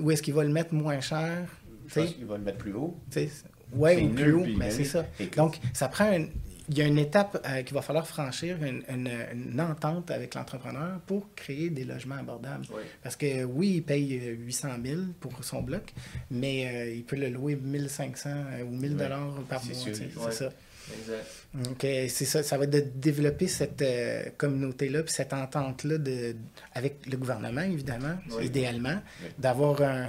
ou 0.00 0.10
est-ce 0.10 0.22
qu'il 0.22 0.34
va 0.34 0.44
le 0.44 0.50
mettre 0.52 0.74
moins 0.74 1.00
cher? 1.00 1.46
Je 1.88 2.00
pense 2.00 2.14
qu'il 2.14 2.26
va 2.26 2.36
le 2.36 2.44
mettre 2.44 2.58
plus 2.58 2.72
haut. 2.74 2.96
C'est 3.10 3.28
ou 3.74 4.08
plus 4.08 4.32
haut, 4.32 4.46
mais 4.56 4.70
c'est 4.70 4.78
oui. 4.78 4.84
ça. 4.86 5.04
Donc, 5.36 5.58
ça 5.72 5.88
prend 5.88 6.12
une, 6.12 6.28
il 6.68 6.78
y 6.78 6.82
a 6.82 6.84
une 6.86 6.98
étape 6.98 7.44
euh, 7.48 7.62
qu'il 7.62 7.74
va 7.74 7.82
falloir 7.82 8.06
franchir, 8.06 8.56
une, 8.62 8.82
une- 8.88 9.10
une 9.52 9.60
entente 9.60 10.10
avec 10.10 10.34
l'entrepreneur 10.34 11.00
pour 11.06 11.32
créer 11.34 11.70
des 11.70 11.84
logements 11.84 12.16
abordables. 12.16 12.64
Oui. 12.74 12.82
Parce 13.02 13.14
que 13.16 13.44
oui, 13.44 13.74
il 13.76 13.82
paye 13.82 14.18
euh, 14.20 14.32
800 14.34 14.68
000 14.84 15.00
pour 15.20 15.44
son 15.44 15.62
bloc, 15.62 15.92
mais 16.30 16.66
euh, 16.66 16.94
il 16.94 17.04
peut 17.04 17.16
le 17.16 17.28
louer 17.28 17.54
1500 17.56 18.30
euh, 18.30 18.62
ou 18.64 18.70
1000 18.70 18.96
dollars 18.96 19.34
par 19.48 19.64
mois. 19.64 19.74
Ouais. 19.74 19.92
C'est 20.30 20.32
ça. 20.32 20.50
Exact. 20.92 21.26
Donc, 21.54 21.84
euh, 21.84 22.06
c'est 22.08 22.24
ça. 22.24 22.42
Ça 22.42 22.56
va 22.58 22.64
être 22.64 22.70
de 22.70 22.80
développer 22.80 23.48
cette 23.48 23.82
euh, 23.82 24.24
communauté-là, 24.36 25.02
puis 25.02 25.12
cette 25.12 25.32
entente-là 25.32 25.98
de, 25.98 26.36
avec 26.74 27.06
le 27.06 27.16
gouvernement, 27.16 27.62
évidemment, 27.62 28.16
Oui. 28.30 28.46
idéalement, 28.46 29.00
Oui. 29.22 29.28
d'avoir 29.38 29.80
un, 29.82 30.08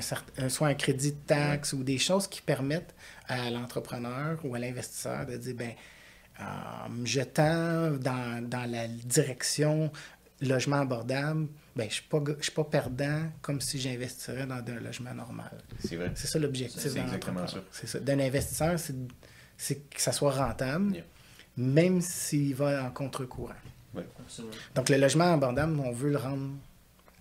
soit 0.50 0.68
un 0.68 0.74
crédit 0.76 1.12
de 1.14 1.18
taxe 1.26 1.74
ou 1.74 1.84
des 1.84 1.98
choses 1.98 2.28
qui 2.28 2.42
permettent 2.42 2.94
à 3.28 3.50
l'entrepreneur 3.50 4.40
ou 4.44 4.54
à 4.56 4.60
l'investisseur 4.60 5.26
de 5.26 5.38
dire, 5.38 5.56
ben, 5.56 5.72
en 6.40 6.90
me 6.90 7.06
jetant 7.06 7.92
dans, 7.92 8.48
dans 8.48 8.70
la 8.70 8.88
direction 8.88 9.92
logement 10.42 10.82
abordable, 10.82 11.48
ben, 11.76 11.84
je 11.90 12.02
ne 12.16 12.26
suis, 12.26 12.44
suis 12.44 12.52
pas 12.52 12.64
perdant 12.64 13.24
comme 13.42 13.60
si 13.62 13.80
j'investirais 13.80 14.46
dans 14.46 14.56
un 14.58 14.80
logement 14.80 15.14
normal. 15.16 15.52
C'est 15.80 15.96
vrai. 15.96 16.12
C'est 16.14 16.28
ça 16.28 16.38
l'objectif 16.38 16.80
C'est 16.80 16.94
d'un 16.94 17.04
exactement 17.06 17.42
entrepreneur. 17.42 17.66
ça. 17.72 17.80
C'est 17.80 17.88
ça. 17.88 18.00
D'un 18.00 18.20
investisseur, 18.20 18.78
c'est 18.78 18.96
c'est 19.58 19.90
que 19.90 20.02
ça 20.02 20.12
soit 20.12 20.32
rentable, 20.32 20.94
Yeah. 20.96 21.04
même 21.58 22.02
s'il 22.02 22.54
va 22.56 22.84
en 22.84 22.92
contre-courant. 22.92 23.54
Donc, 24.76 24.90
le 24.90 24.98
logement 24.98 25.34
abordable, 25.34 25.80
on 25.80 25.92
veut 25.92 26.12
le 26.12 26.18
rendre 26.18 26.52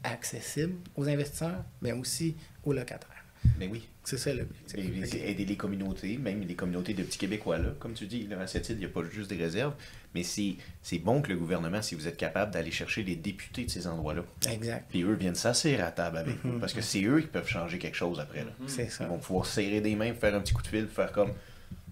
accessible 0.05 0.75
aux 0.95 1.09
investisseurs, 1.09 1.65
mais 1.81 1.93
aussi 1.93 2.37
aux 2.65 2.73
locataires. 2.73 3.11
Mais 3.59 3.67
oui. 3.69 3.87
C'est 4.05 4.19
ça 4.19 4.31
que- 4.33 5.17
aider 5.17 5.45
les 5.45 5.57
communautés, 5.57 6.17
même 6.19 6.43
les 6.43 6.55
communautés 6.55 6.95
de 6.95 7.03
petits 7.03 7.19
Québécois, 7.19 7.59
là, 7.59 7.71
comme 7.81 7.93
tu 7.95 8.07
dis, 8.07 8.27
là, 8.27 8.41
à 8.41 8.47
cette 8.47 8.69
île, 8.69 8.77
il 8.77 8.81
n'y 8.81 8.85
a 8.85 8.89
pas 8.89 9.03
juste 9.05 9.31
des 9.31 9.37
réserves, 9.37 9.75
mais 10.15 10.23
c'est 10.23 10.99
bon 10.99 11.23
que 11.23 11.29
le 11.31 11.37
gouvernement, 11.37 11.81
si 11.83 11.95
vous 11.97 12.07
êtes 12.07 12.17
capable 12.17 12.53
d'aller 12.53 12.71
chercher 12.71 13.03
les 13.03 13.17
députés 13.17 13.65
de 13.65 13.71
ces 13.71 13.87
endroits-là, 13.87 14.23
Exact. 14.51 14.85
puis 14.89 15.03
eux 15.03 15.15
viennent 15.15 15.35
s'asseoir 15.35 15.81
à 15.87 15.91
table 15.93 16.19
avec 16.19 16.45
Mhm. 16.45 16.53
vous, 16.53 16.59
parce 16.61 16.73
que 16.73 16.83
c'est 16.83 17.03
eux 17.05 17.21
qui 17.21 17.27
peuvent 17.29 17.49
changer 17.49 17.79
quelque 17.79 17.97
chose 17.97 18.21
après. 18.21 18.43
Mhm. 18.45 18.69
C'est 18.69 18.89
ça. 18.91 19.05
Ils 19.05 19.09
vont 19.11 19.19
pouvoir 19.19 19.47
serrer 19.47 19.81
des 19.81 19.97
mains, 19.97 20.13
faire 20.15 20.35
un 20.35 20.41
petit 20.41 20.53
coup 20.55 20.63
de 20.63 20.69
fil, 20.69 20.87
faire 20.89 21.11
comme, 21.13 21.33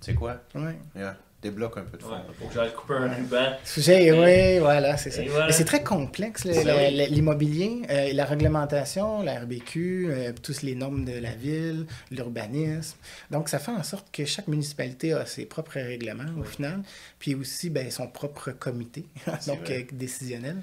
sais 0.05 0.14
quoi, 0.14 0.40
Ouais. 0.55 0.76
Yeah, 0.97 1.16
débloque 1.43 1.76
un 1.76 1.82
peu 1.82 1.98
de 1.98 2.02
fond. 2.02 2.10
Ouais, 2.12 2.18
faut 2.39 2.47
que 2.47 2.55
j'aille 2.55 2.72
couper 2.72 2.94
un 2.94 3.09
Ouais. 3.09 3.16
ruban. 3.16 3.52
Sujet, 3.64 4.05
Et- 4.06 4.12
oui, 4.12 4.59
voilà, 4.60 4.97
c'est 4.97 5.10
ça. 5.10 5.22
et 5.22 5.28
voilà. 5.28 5.47
Mais 5.47 5.52
c'est 5.52 5.64
très 5.66 5.82
complexe, 5.82 6.44
l'immobilier, 6.44 7.82
euh, 7.90 8.10
la 8.12 8.24
réglementation, 8.24 9.22
la 9.22 9.40
RBQ, 9.40 10.06
euh, 10.09 10.32
tous 10.43 10.62
les 10.62 10.74
normes 10.74 11.05
de 11.05 11.18
la 11.18 11.35
ville, 11.35 11.86
l'urbanisme. 12.10 12.97
Donc, 13.31 13.48
ça 13.48 13.59
fait 13.59 13.70
en 13.72 13.82
sorte 13.82 14.06
que 14.12 14.24
chaque 14.24 14.48
municipalité 14.48 15.12
a 15.12 15.26
ses 15.26 15.44
propres 15.47 15.74
règlements 15.81 16.24
au 16.40 16.44
final, 16.44 16.81
puis 17.18 17.35
aussi 17.35 17.70
ben, 17.70 17.90
son 17.90 18.06
propre 18.09 18.51
comité, 18.52 19.05
donc 19.47 19.70
euh, 19.70 19.82
décisionnel, 19.93 20.56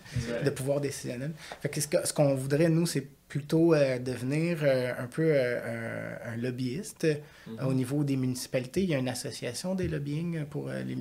de 0.43 0.49
pouvoir 0.49 0.81
décisionnel. 0.81 1.31
Fait 1.61 1.69
que 1.69 1.81
ce 1.81 1.87
que- 1.87 2.05
ce 2.07 2.13
qu'on 2.13 2.33
voudrait, 2.35 2.69
nous, 2.69 2.85
c'est 2.85 3.07
plutôt 3.31 3.73
euh, 3.73 3.97
devenir 3.97 4.57
euh, 4.61 4.91
un 4.99 5.07
peu 5.07 5.23
euh, 5.33 6.17
un, 6.25 6.33
un 6.33 6.35
lobbyiste 6.35 7.07
Mhm. 7.47 7.65
au 7.65 7.73
niveau 7.73 8.03
des 8.03 8.17
municipalités. 8.17 8.81
Il 8.83 8.89
y 8.89 8.93
a 8.93 8.97
une 8.97 9.07
association 9.07 9.73
des 9.73 9.87
lobbying 9.87 10.43
pour 10.45 10.69
les 10.69 10.97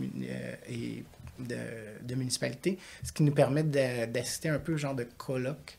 et 0.68 1.04
de, 1.40 1.56
de 2.08 2.14
municipalités, 2.14 2.78
ce 3.02 3.10
qui 3.12 3.24
nous 3.24 3.32
permet 3.32 3.64
d'assister 3.64 4.48
un 4.48 4.60
peu 4.60 4.76
genre 4.76 4.94
de 4.94 5.06
colloque 5.18 5.76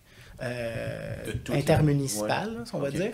intermunicipal, 1.54 2.64
si 2.66 2.76
on 2.76 2.80
va 2.80 2.92
dire, 2.92 3.14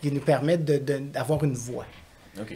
qui 0.00 0.10
nous 0.10 0.20
permet 0.20 0.56
d'avoir 0.56 1.44
une 1.44 1.54
voix 1.54 1.86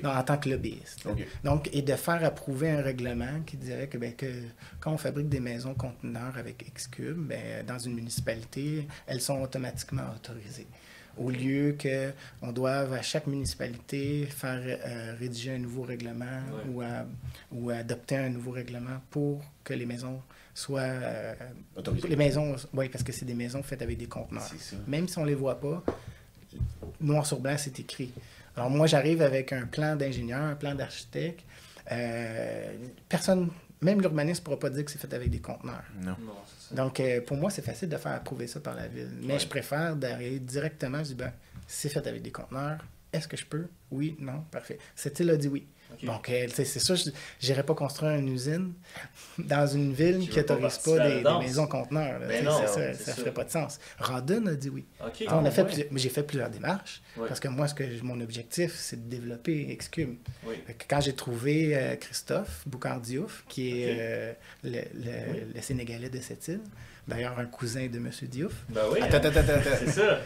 Dans- 0.02 0.14
en 0.14 0.22
tant 0.22 0.36
que 0.38 0.48
lobbyiste. 0.48 1.06
Donc, 1.44 1.68
et 1.72 1.82
de 1.82 1.94
faire 1.94 2.24
approuver 2.24 2.70
un 2.70 2.82
règlement 2.82 3.40
qui 3.46 3.56
dirait 3.56 3.88
que, 3.88 3.98
ben, 3.98 4.14
que 4.14 4.26
quand 4.80 4.92
on 4.92 4.98
fabrique 4.98 5.28
des 5.28 5.40
maisons 5.40 5.74
conteneurs 5.74 6.36
avec 6.38 6.66
Excube, 6.68 7.16
ben, 7.28 7.64
dans 7.66 7.78
une 7.78 7.94
municipalité, 7.94 8.86
elles 9.06 9.20
sont 9.20 9.40
automatiquement 9.40 10.04
autorisées. 10.14 10.66
Au 11.18 11.28
lieu 11.30 11.76
qu'on 11.82 12.52
doive 12.52 12.94
à 12.94 13.02
chaque 13.02 13.26
municipalité 13.26 14.24
faire 14.26 14.60
euh, 14.64 15.14
rédiger 15.18 15.54
un 15.54 15.58
nouveau 15.58 15.82
règlement 15.82 16.24
Ouais. 16.24 16.70
ou, 16.72 16.80
à- 16.80 17.04
ou 17.52 17.68
adopter 17.70 18.16
un 18.16 18.30
nouveau 18.30 18.52
règlement 18.52 18.98
pour 19.10 19.42
que 19.62 19.74
les 19.74 19.84
maisons 19.84 20.20
soient... 20.54 20.80
euh, 20.80 21.34
les 22.08 22.16
maisons, 22.16 22.56
oui, 22.72 22.88
parce 22.88 23.04
que 23.04 23.12
c'est 23.12 23.26
des 23.26 23.34
maisons 23.34 23.62
faites 23.62 23.82
avec 23.82 23.98
des 23.98 24.06
conteneurs. 24.06 24.42
Même 24.86 25.06
si 25.06 25.18
on 25.18 25.22
ne 25.22 25.26
les 25.28 25.34
voit 25.34 25.60
pas, 25.60 25.82
noir 27.00 27.26
sur 27.26 27.40
blanc, 27.40 27.56
c'est 27.58 27.78
écrit. 27.80 28.12
Alors 28.56 28.70
moi, 28.70 28.86
j'arrive 28.86 29.22
avec 29.22 29.52
un 29.52 29.66
plan 29.66 29.96
d'ingénieur, 29.96 30.40
un 30.42 30.54
plan 30.54 30.74
d'architecte. 30.74 31.44
Euh, 31.90 32.72
personne, 33.08 33.50
même 33.80 34.00
l'urbaniste 34.00 34.40
ne 34.42 34.44
pourra 34.44 34.58
pas 34.58 34.70
dire 34.70 34.84
que 34.84 34.90
c'est 34.90 35.00
fait 35.00 35.12
avec 35.14 35.30
des 35.30 35.40
conteneurs. 35.40 35.82
Non. 36.00 36.14
Non, 36.20 36.34
c'est 36.46 36.68
ça. 36.68 36.74
Donc, 36.82 37.00
euh, 37.00 37.20
pour 37.22 37.36
moi, 37.36 37.50
c'est 37.50 37.62
facile 37.64 37.88
de 37.88 37.96
faire 37.96 38.12
approuver 38.12 38.46
ça 38.46 38.60
par 38.60 38.74
la 38.74 38.88
ville. 38.88 39.10
Mais 39.22 39.34
Ouais. 39.34 39.38
je 39.38 39.46
préfère 39.48 39.96
d'arriver 39.96 40.38
directement. 40.38 40.98
Je 40.98 41.08
dis, 41.08 41.14
ben, 41.14 41.32
c'est 41.66 41.88
fait 41.88 42.06
avec 42.06 42.22
des 42.22 42.30
conteneurs. 42.30 42.78
Est-ce 43.12 43.26
que 43.28 43.36
je 43.36 43.44
peux? 43.46 43.66
Oui, 43.90 44.16
non, 44.20 44.42
parfait. 44.50 44.78
Cette 44.94 45.18
île 45.20 45.30
a 45.30 45.36
dit 45.36 45.48
oui. 45.48 45.66
Donc, 46.02 46.28
euh, 46.28 46.46
c'est 46.52 46.64
sûr, 46.78 46.96
je 46.96 47.10
n'irai 47.46 47.62
pas 47.62 47.74
construire 47.74 48.12
une 48.16 48.28
usine 48.28 48.72
dans 49.38 49.66
une 49.66 49.92
ville 49.92 50.20
qui 50.28 50.40
pas 50.42 50.54
n'autorise 50.54 50.78
pas 50.78 51.08
des, 51.08 51.22
maisons 51.46 51.66
conteneurs. 51.66 52.18
là. 52.20 52.26
Ben 52.26 52.44
non, 52.44 52.58
ça, 52.66 52.66
ça 52.66 52.94
ça. 52.94 53.12
ferait 53.14 53.32
pas 53.32 53.44
de 53.44 53.50
sens. 53.50 53.78
Radon 53.98 54.46
a 54.46 54.54
dit 54.54 54.68
oui. 54.68 54.84
On 55.00 55.44
a 55.44 55.48
Ah, 55.48 55.50
fait 55.50 55.62
ouais. 55.62 55.88
j'ai 55.94 56.08
fait 56.08 56.22
plusieurs 56.22 56.50
démarches 56.50 57.02
Ouais. 57.16 57.28
parce 57.28 57.40
que 57.40 57.48
moi, 57.48 57.68
ce 57.68 57.74
que 57.74 57.84
mon 58.02 58.20
objectif, 58.20 58.72
c'est 58.76 58.96
de 59.04 59.08
développer. 59.10 59.78
Oui. 59.98 60.18
Que 60.66 60.72
Quand 60.88 61.00
j'ai 61.00 61.14
trouvé 61.14 61.76
euh, 61.76 61.96
Christophe 61.96 62.62
Boucard-Diouf, 62.66 63.44
qui 63.48 63.82
est 63.82 63.96
euh, 64.00 64.32
le, 64.64 64.70
le- 64.94 65.54
le 65.54 65.60
Sénégalais 65.60 66.08
de 66.10 66.20
cette 66.20 66.46
île, 66.48 66.60
d'ailleurs 67.08 67.38
un 67.38 67.46
cousin 67.46 67.86
de 67.86 67.96
M. 67.98 68.10
Diouf. 68.22 68.52
Ben 68.68 68.82
oui. 68.92 69.00
Attends, 69.02 69.16
hein. 69.16 69.30
attends, 69.30 69.38
attends, 69.40 69.52
attends. 69.60 69.76
C'est 69.84 69.90
ça. 69.90 70.20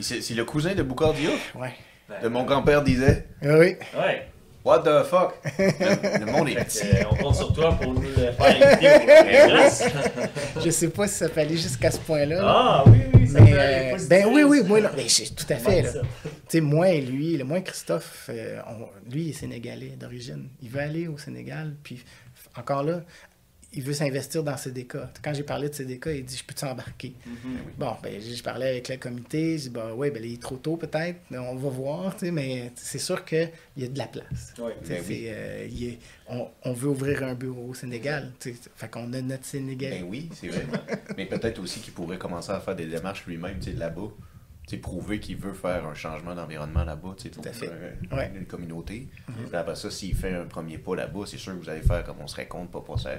C'est 0.00 0.34
le 0.34 0.44
cousin 0.44 0.74
de 0.74 0.82
Boucard 0.82 1.12
Diouf. 1.14 1.54
Ouais. 1.54 1.74
Ben, 2.08 2.22
De 2.22 2.28
mon 2.28 2.44
grand-père 2.44 2.82
disait 2.82 3.26
Ah 3.42 3.58
oui, 3.58 3.76
Ouais. 3.96 4.26
What 4.64 4.80
the 4.84 5.04
fuck? 5.04 5.34
Le, 5.58 6.18
le 6.24 6.26
monde 6.32 6.48
est 6.50 6.64
petit. 6.64 6.86
euh, 6.86 7.04
on 7.10 7.16
compte 7.16 7.34
sur 7.36 7.52
toi 7.52 7.72
pour 7.80 7.92
nous 7.94 8.02
le 8.02 8.08
faire 8.32 8.32
je 10.64 10.70
sais 10.70 10.88
pas 10.88 11.08
si 11.08 11.14
ça 11.14 11.28
peut 11.28 11.40
aller 11.40 11.56
jusqu'à 11.56 11.90
ce 11.90 11.98
point-là. 11.98 12.36
là. 12.36 12.42
Ah 12.46 12.84
oui, 12.86 12.98
oui, 13.14 13.26
ça 13.28 13.40
mais, 13.40 13.50
peut 13.52 13.58
aller 13.58 13.92
euh, 13.94 14.06
ben 14.08 14.26
oui, 14.32 14.42
oui, 14.44 14.62
moi, 14.64 14.80
là, 14.80 14.90
j'ai- 15.06 15.28
tout 15.30 15.46
à 15.50 15.56
fait. 15.56 15.82
Tu 15.82 15.98
sais, 16.48 16.60
moi 16.60 16.88
et 16.90 17.00
lui, 17.00 17.36
le 17.36 17.44
moins 17.44 17.60
Christophe, 17.60 18.26
euh, 18.32 18.60
on- 18.68 19.10
lui, 19.10 19.22
il 19.24 19.30
est 19.30 19.32
sénégalais 19.32 19.94
d'origine. 19.98 20.48
Il 20.62 20.70
veut 20.70 20.80
aller 20.80 21.08
au 21.08 21.18
Sénégal, 21.18 21.74
puis 21.82 22.04
encore 22.56 22.82
là, 22.84 23.00
il 23.74 23.82
veut 23.82 23.94
s'investir 23.94 24.42
dans 24.42 24.56
CDK. 24.56 24.96
Quand 25.22 25.32
j'ai 25.34 25.42
parlé 25.42 25.68
de 25.68 25.74
CDK, 25.74 26.06
il 26.14 26.24
dit 26.24 26.36
Je 26.36 26.44
peux 26.44 26.54
t'embarquer 26.54 27.14
Mhm. 27.26 27.58
Bon, 27.78 27.96
ben, 28.02 28.20
je 28.20 28.42
parlais 28.42 28.68
avec 28.70 28.88
le 28.88 28.96
comité, 28.96 29.56
je 29.58 29.62
dis 29.64 29.70
bah 29.70 29.92
oui, 29.94 30.10
ben, 30.10 30.22
il 30.24 30.34
est 30.34 30.42
trop 30.42 30.56
tôt 30.56 30.76
peut-être, 30.76 31.18
on 31.30 31.54
va 31.56 31.68
voir, 31.70 32.14
tu 32.16 32.26
sais, 32.26 32.30
mais 32.32 32.70
c'est 32.74 32.98
sûr 32.98 33.24
qu'il 33.24 33.50
y 33.76 33.84
a 33.84 33.88
de 33.88 33.98
la 33.98 34.06
place. 34.06 34.54
Ben 34.58 35.02
oui. 35.08 35.24
euh, 35.28 35.66
il 35.70 35.84
est- 35.88 35.98
on, 36.28 36.48
on 36.64 36.72
veut 36.72 36.88
ouvrir 36.88 37.22
un 37.24 37.34
bureau 37.34 37.68
au 37.70 37.74
Sénégal. 37.74 38.32
tu 38.40 38.52
sais, 38.54 38.58
Fait 38.76 38.90
qu'on 38.90 39.12
a 39.12 39.20
notre 39.20 39.44
Sénégalais. 39.44 40.00
Ben 40.00 40.06
oui, 40.08 40.28
c'est 40.34 40.48
vrai. 40.48 40.64
Mais 41.16 41.26
peut-être 41.26 41.58
aussi 41.60 41.80
qu'il 41.80 41.92
pourrait 41.92 42.18
commencer 42.18 42.50
à 42.52 42.60
faire 42.60 42.76
des 42.76 42.86
démarches 42.86 43.26
lui-même, 43.26 43.58
tu 43.58 43.72
sais, 43.72 43.76
là-bas. 43.76 44.08
Prouver 44.80 45.20
qu'il 45.20 45.36
veut 45.36 45.52
faire 45.52 45.84
un 45.86 45.92
changement 45.92 46.34
d'environnement 46.34 46.82
là-bas, 46.84 47.14
tu 47.18 47.24
sais, 47.24 47.28
Tout 47.30 47.42
à 47.46 47.52
fait. 47.52 47.68
euh, 47.70 47.90
Ouais. 48.10 48.32
une 48.34 48.46
communauté. 48.46 49.06
Mhm. 49.28 49.54
Après 49.54 49.74
ça, 49.76 49.90
s'il 49.90 50.14
fait 50.14 50.32
un 50.34 50.46
premier 50.46 50.78
pas 50.78 50.96
là-bas, 50.96 51.24
c'est 51.26 51.36
sûr 51.36 51.52
que 51.52 51.58
vous 51.62 51.68
allez 51.68 51.82
faire 51.82 52.02
comme 52.04 52.16
on 52.22 52.26
serait 52.26 52.46
contre, 52.48 52.70
pas 52.70 52.80
pour 52.80 52.98
ça. 52.98 53.10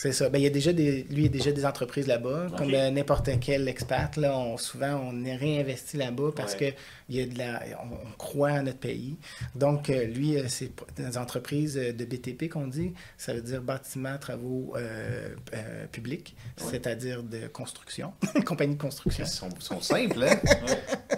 C'est 0.00 0.12
ça. 0.12 0.28
Ben, 0.28 0.38
il 0.38 0.44
y 0.44 0.46
a 0.46 0.50
déjà 0.50 0.72
des, 0.72 1.02
lui, 1.10 1.16
il 1.16 1.22
y 1.22 1.26
a 1.26 1.28
déjà 1.28 1.50
des 1.50 1.66
entreprises 1.66 2.06
là-bas. 2.06 2.46
Comme 2.56 2.72
euh, 2.72 2.88
n'importe 2.90 3.28
quel 3.40 3.66
expat, 3.66 4.16
là, 4.16 4.38
on, 4.38 4.56
souvent, 4.56 4.94
on 5.12 5.24
est 5.24 5.34
réinvesti 5.34 5.96
là-bas 5.96 6.30
parce 6.36 6.52
Ouais. 6.54 6.70
que 6.72 6.76
il 7.08 7.16
y 7.16 7.20
a 7.20 7.26
de 7.26 7.36
la, 7.36 7.60
on, 7.82 7.94
on 7.94 8.12
croit 8.16 8.50
à 8.50 8.62
notre 8.62 8.78
pays. 8.78 9.16
Donc, 9.56 9.90
euh, 9.90 10.04
lui, 10.04 10.36
euh, 10.36 10.44
c'est 10.46 10.70
des 10.96 11.18
entreprises 11.18 11.76
euh, 11.76 11.92
de 11.92 12.04
BTP 12.04 12.48
qu'on 12.48 12.68
dit. 12.68 12.92
Ça 13.16 13.34
veut 13.34 13.40
dire 13.42 13.60
bâtiment, 13.60 14.16
travaux 14.18 14.72
euh, 14.76 15.30
euh, 15.54 15.86
publics, 15.90 16.36
Ouais. 16.60 16.66
c'est-à-dire 16.70 17.24
de 17.24 17.48
construction, 17.48 18.12
compagnie 18.46 18.76
de 18.76 18.80
construction. 18.80 19.24
Ils 19.24 19.28
sont, 19.28 19.48
sont 19.58 19.80
simples, 19.80 20.22
hein? 20.22 20.36
Ouais. 20.44 21.17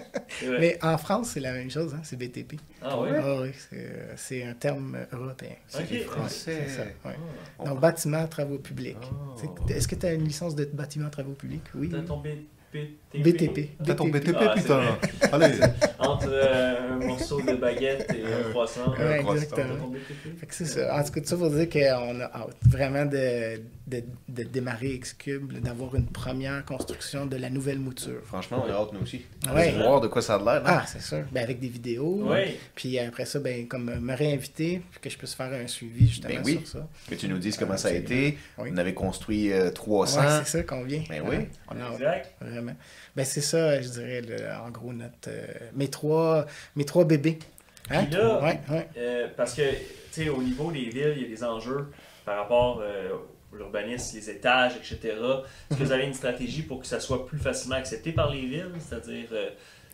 Mais 0.59 0.77
en 0.81 0.97
France, 0.97 1.31
c'est 1.33 1.39
la 1.39 1.53
même 1.53 1.69
chose, 1.69 1.93
hein, 1.93 2.01
c'est 2.03 2.17
BTP. 2.17 2.59
Ah 2.81 2.99
ouais? 2.99 3.11
Ah 3.15 3.41
oui, 3.41 3.49
c'est 3.69 3.75
euh, 3.77 4.13
c'est 4.15 4.43
un 4.43 4.53
terme 4.53 4.97
européen. 5.11 5.55
Les 5.89 5.99
Français. 5.99 6.65
C'est 6.67 6.75
ça, 6.77 6.83
ouais. 7.05 7.15
On 7.59 7.65
Donc, 7.69 7.79
bâtiment, 7.79 8.27
travaux 8.27 8.57
publics. 8.57 8.97
Oh. 9.03 9.35
C'est- 9.67 9.75
Est-ce 9.75 9.87
que 9.87 9.95
tu 9.95 10.05
as 10.05 10.13
une 10.13 10.25
licence 10.25 10.55
de 10.55 10.65
bâtiment, 10.65 11.09
travaux 11.09 11.33
publics? 11.33 11.63
Oui. 11.75 11.89
Oui. 11.93 12.05
ton 12.05 12.17
BTP? 12.21 12.97
BTP. 13.13 13.69
T'as 13.85 13.95
ton 13.95 14.07
BTP, 14.07 14.35
Ah, 14.39 14.53
putain. 14.55 14.81
Allez. 15.31 15.59
Entre 15.99 16.29
euh, 16.29 16.91
un 17.01 17.05
morceau 17.07 17.41
de 17.41 17.53
baguette 17.55 18.11
et 18.15 18.23
un 18.23 18.49
croissant. 18.51 18.89
Ouais. 18.91 19.21
T'as 19.23 19.31
exactement. 19.33 19.75
ton 19.75 19.87
BTP? 19.87 20.39
Fait 20.39 20.45
que 20.45 20.55
c'est 20.55 20.65
ça. 20.65 20.95
En 20.97 21.03
tout 21.03 21.11
cas, 21.11 21.21
tout 21.21 21.27
ça 21.27 21.37
pour 21.37 21.49
dire 21.49 21.69
qu'on 21.69 22.19
a 22.21 22.25
hâte 22.25 22.55
vraiment 22.67 23.05
de, 23.05 23.61
de, 23.87 24.03
de 24.29 24.43
démarrer 24.43 24.93
X-Cube, 24.93 25.53
d'avoir 25.59 25.95
une 25.95 26.07
première 26.07 26.63
construction 26.65 27.25
de 27.25 27.35
la 27.37 27.49
nouvelle 27.49 27.79
mouture. 27.79 28.21
Franchement, 28.25 28.63
on 28.65 28.69
a 28.71 28.73
hâte, 28.75 28.93
nous 28.93 29.01
aussi. 29.01 29.25
Ouais. 29.53 29.73
On 29.75 29.79
va 29.79 29.87
voir 29.87 30.01
de 30.01 30.07
quoi 30.07 30.21
ça 30.21 30.35
a 30.35 30.37
l'air. 30.39 30.61
hein? 30.65 30.81
Ah, 30.81 30.85
c'est 30.87 31.01
sûr. 31.01 31.23
Ben, 31.31 31.43
avec 31.43 31.59
des 31.59 31.69
vidéos. 31.69 32.23
Oui. 32.31 32.57
Puis 32.75 32.97
après 32.99 33.25
ça, 33.25 33.39
ben, 33.39 33.67
comme 33.67 33.89
euh, 33.89 33.99
me 33.99 34.15
réinviter, 34.15 34.81
puis 34.91 34.99
que 35.01 35.09
je 35.09 35.17
puisse 35.17 35.33
faire 35.35 35.51
un 35.53 35.67
suivi 35.67 36.07
justement 36.07 36.33
Ben 36.35 36.41
oui. 36.45 36.59
sur 36.65 36.79
ça. 36.79 36.87
Que 37.09 37.15
tu 37.15 37.27
nous 37.27 37.37
dises 37.37 37.57
comment 37.57 37.77
ça 37.77 37.89
a 37.89 37.91
été. 37.93 38.37
Oui. 38.57 38.69
On 38.73 38.77
avait 38.77 38.93
construit 38.93 39.51
euh, 39.51 39.69
300. 39.71 40.19
Ouais, 40.21 40.25
c'est 40.45 40.57
ça 40.59 40.63
qu'on 40.63 40.83
vient. 40.83 41.03
Ben 41.09 41.21
oui. 41.25 41.35
Ouais, 41.37 41.49
on 41.69 41.75
a 41.79 41.83
hâte. 41.83 41.93
Exact. 41.95 42.35
Vraiment. 42.41 42.73
Ben, 43.15 43.25
c'est 43.25 43.41
ça, 43.41 43.81
je 43.81 43.89
dirais, 43.89 44.21
le- 44.21 44.51
en 44.65 44.69
gros, 44.69 44.93
notre, 44.93 45.29
euh, 45.29 45.45
mes, 45.73 45.89
trois, 45.89 46.45
mes 46.75 46.85
trois 46.85 47.03
bébés. 47.05 47.39
Hein? 47.89 48.05
Puis 48.05 48.13
là- 48.15 48.41
Ouais, 48.41 48.59
ouais. 48.69 48.87
Euh, 48.97 49.27
parce 49.35 49.53
que, 49.53 49.69
tu 49.69 50.23
sais, 50.23 50.29
au 50.29 50.41
niveau 50.41 50.71
des 50.71 50.85
villes, 50.85 51.13
il 51.17 51.23
y 51.23 51.25
a 51.25 51.27
des 51.27 51.43
enjeux 51.43 51.87
par 52.25 52.37
rapport 52.37 52.79
euh, 52.81 53.09
à 53.53 53.55
l'urbanisme, 53.57 54.15
les 54.17 54.29
étages, 54.29 54.73
etc. 54.77 54.99
Est-ce 55.69 55.77
que 55.79 55.83
vous 55.83 55.91
avez 55.91 56.05
une 56.05 56.13
stratégie 56.13 56.61
pour 56.61 56.79
que 56.79 56.87
ça 56.87 56.99
soit 57.01 57.25
plus 57.25 57.39
facilement 57.39 57.75
accepté 57.75 58.13
par 58.13 58.29
les 58.31 58.45
villes? 58.45 58.71
C'est-à-dire, 58.79 59.27
euh, 59.33 59.49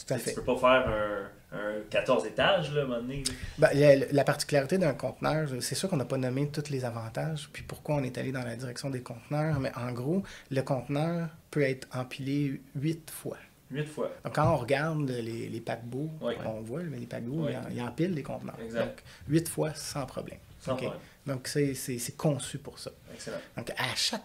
tu 0.08 0.14
fait. 0.20 0.34
peux 0.36 0.44
pas 0.44 0.58
faire 0.58 0.88
un, 0.90 1.30
un 1.52 1.82
14 1.90 2.26
étages, 2.26 2.74
là, 2.74 2.82
à 2.82 2.84
un 2.84 2.88
moment 2.88 3.02
donné. 3.02 3.24
Ben, 3.58 3.70
la, 3.74 3.96
la 4.12 4.24
particularité 4.24 4.78
d'un 4.78 4.94
conteneur, 4.94 5.48
c'est 5.62 5.76
sûr 5.76 5.90
qu'on 5.90 5.98
n'a 5.98 6.06
pas 6.06 6.18
nommé 6.18 6.50
tous 6.50 6.70
les 6.70 6.84
avantages, 6.84 7.50
puis 7.54 7.64
pourquoi 7.64 7.96
on 7.96 8.04
est 8.04 8.18
allé 8.18 8.32
dans 8.32 8.44
la 8.44 8.56
direction 8.56 8.90
des 8.90 9.02
conteneurs, 9.02 9.60
mais 9.60 9.72
en 9.76 9.92
gros, 9.94 10.24
le 10.52 10.62
conteneur 10.62 11.30
peut 11.52 11.62
être 11.62 11.88
empilé 11.96 12.62
huit 12.76 13.10
fois. 13.12 13.38
Huit 13.72 13.86
fois. 13.86 14.12
Donc, 14.24 14.36
quand 14.36 14.54
on 14.54 14.58
regarde 14.58 15.10
les, 15.10 15.50
les 15.50 15.62
paquebots, 15.62 16.10
on 16.46 16.62
voit 16.62 16.84
mais 16.84 16.98
les 17.00 17.06
paquebots, 17.06 17.48
ils, 17.50 17.56
en- 17.58 17.70
ils 17.74 17.82
empilent 17.82 18.14
les 18.14 18.24
conteneurs. 18.24 18.58
Exact. 18.62 18.86
Donc, 18.86 19.04
huit 19.30 19.48
fois 19.50 19.74
sans 19.74 20.06
problème. 20.06 20.40
Sans 20.62 20.76
problème. 20.76 21.00
Donc, 21.26 21.48
c'est 21.48 22.18
conçu 22.18 22.58
pour 22.60 22.80
ça. 22.80 22.92
Excellent. 23.14 23.38
Donc, 23.58 23.72
à 23.72 23.94
chaque, 23.96 24.24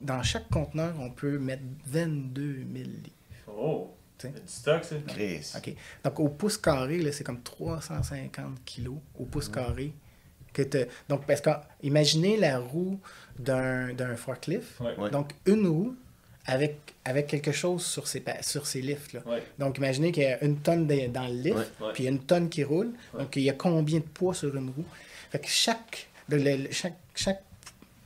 dans 0.00 0.22
chaque 0.22 0.48
conteneur, 0.50 0.94
on 1.00 1.10
peut 1.10 1.38
mettre 1.38 1.62
22 1.86 2.42
000 2.56 2.64
livres. 2.74 3.10
Oh! 3.48 3.94
C'est 4.18 4.32
du 4.34 4.40
stock. 4.46 4.82
Chris. 5.08 5.52
OK. 5.56 5.74
Donc, 6.04 6.20
au 6.20 6.28
pouce 6.28 6.56
carré, 6.58 7.12
c'est 7.12 7.24
comme 7.24 7.40
350 7.42 8.64
kilos 8.64 8.96
au 9.18 9.24
pouce 9.24 9.48
carré. 9.48 9.92
Que 10.52 10.62
te- 10.62 10.86
Donc, 11.08 11.26
parce 11.26 11.40
que, 11.42 11.50
imaginez 11.82 12.36
la 12.38 12.58
roue 12.58 12.98
d'un 13.38 13.92
d'un 13.92 14.16
forklift. 14.16 14.80
Ouais. 14.80 14.96
Ouais. 14.96 15.10
Donc, 15.10 15.32
une 15.44 15.66
roue 15.66 15.94
avec, 16.46 16.94
avec 17.04 17.26
quelque 17.26 17.52
chose 17.52 17.84
sur 17.84 18.06
ses, 18.08 18.20
pa- 18.20 18.42
sur 18.42 18.66
ses 18.66 18.80
lifts. 18.80 19.12
Là. 19.12 19.20
Ouais. 19.26 19.42
Donc, 19.58 19.76
imaginez 19.78 20.12
qu'il 20.12 20.22
y 20.22 20.26
a 20.26 20.42
une 20.42 20.58
tonne 20.60 20.86
de- 20.86 21.08
dans 21.08 21.26
le 21.26 21.34
lift, 21.34 21.72
puis 21.92 22.04
il 22.04 22.06
y 22.06 22.08
a 22.08 22.12
une 22.12 22.24
tonne 22.24 22.48
qui 22.48 22.64
roule. 22.64 22.92
Ouais. 23.12 23.20
Donc, 23.22 23.36
il 23.36 23.42
y 23.42 23.50
a 23.50 23.52
combien 23.54 23.98
de 23.98 24.04
poids 24.04 24.32
sur 24.34 24.56
une 24.56 24.70
roue? 24.70 24.84
Fait 25.30 25.40
que 25.40 25.48
chaque, 25.48 26.08
le- 26.28 26.38
le- 26.38 26.70
chaque, 26.72 26.96
chaque 27.14 27.42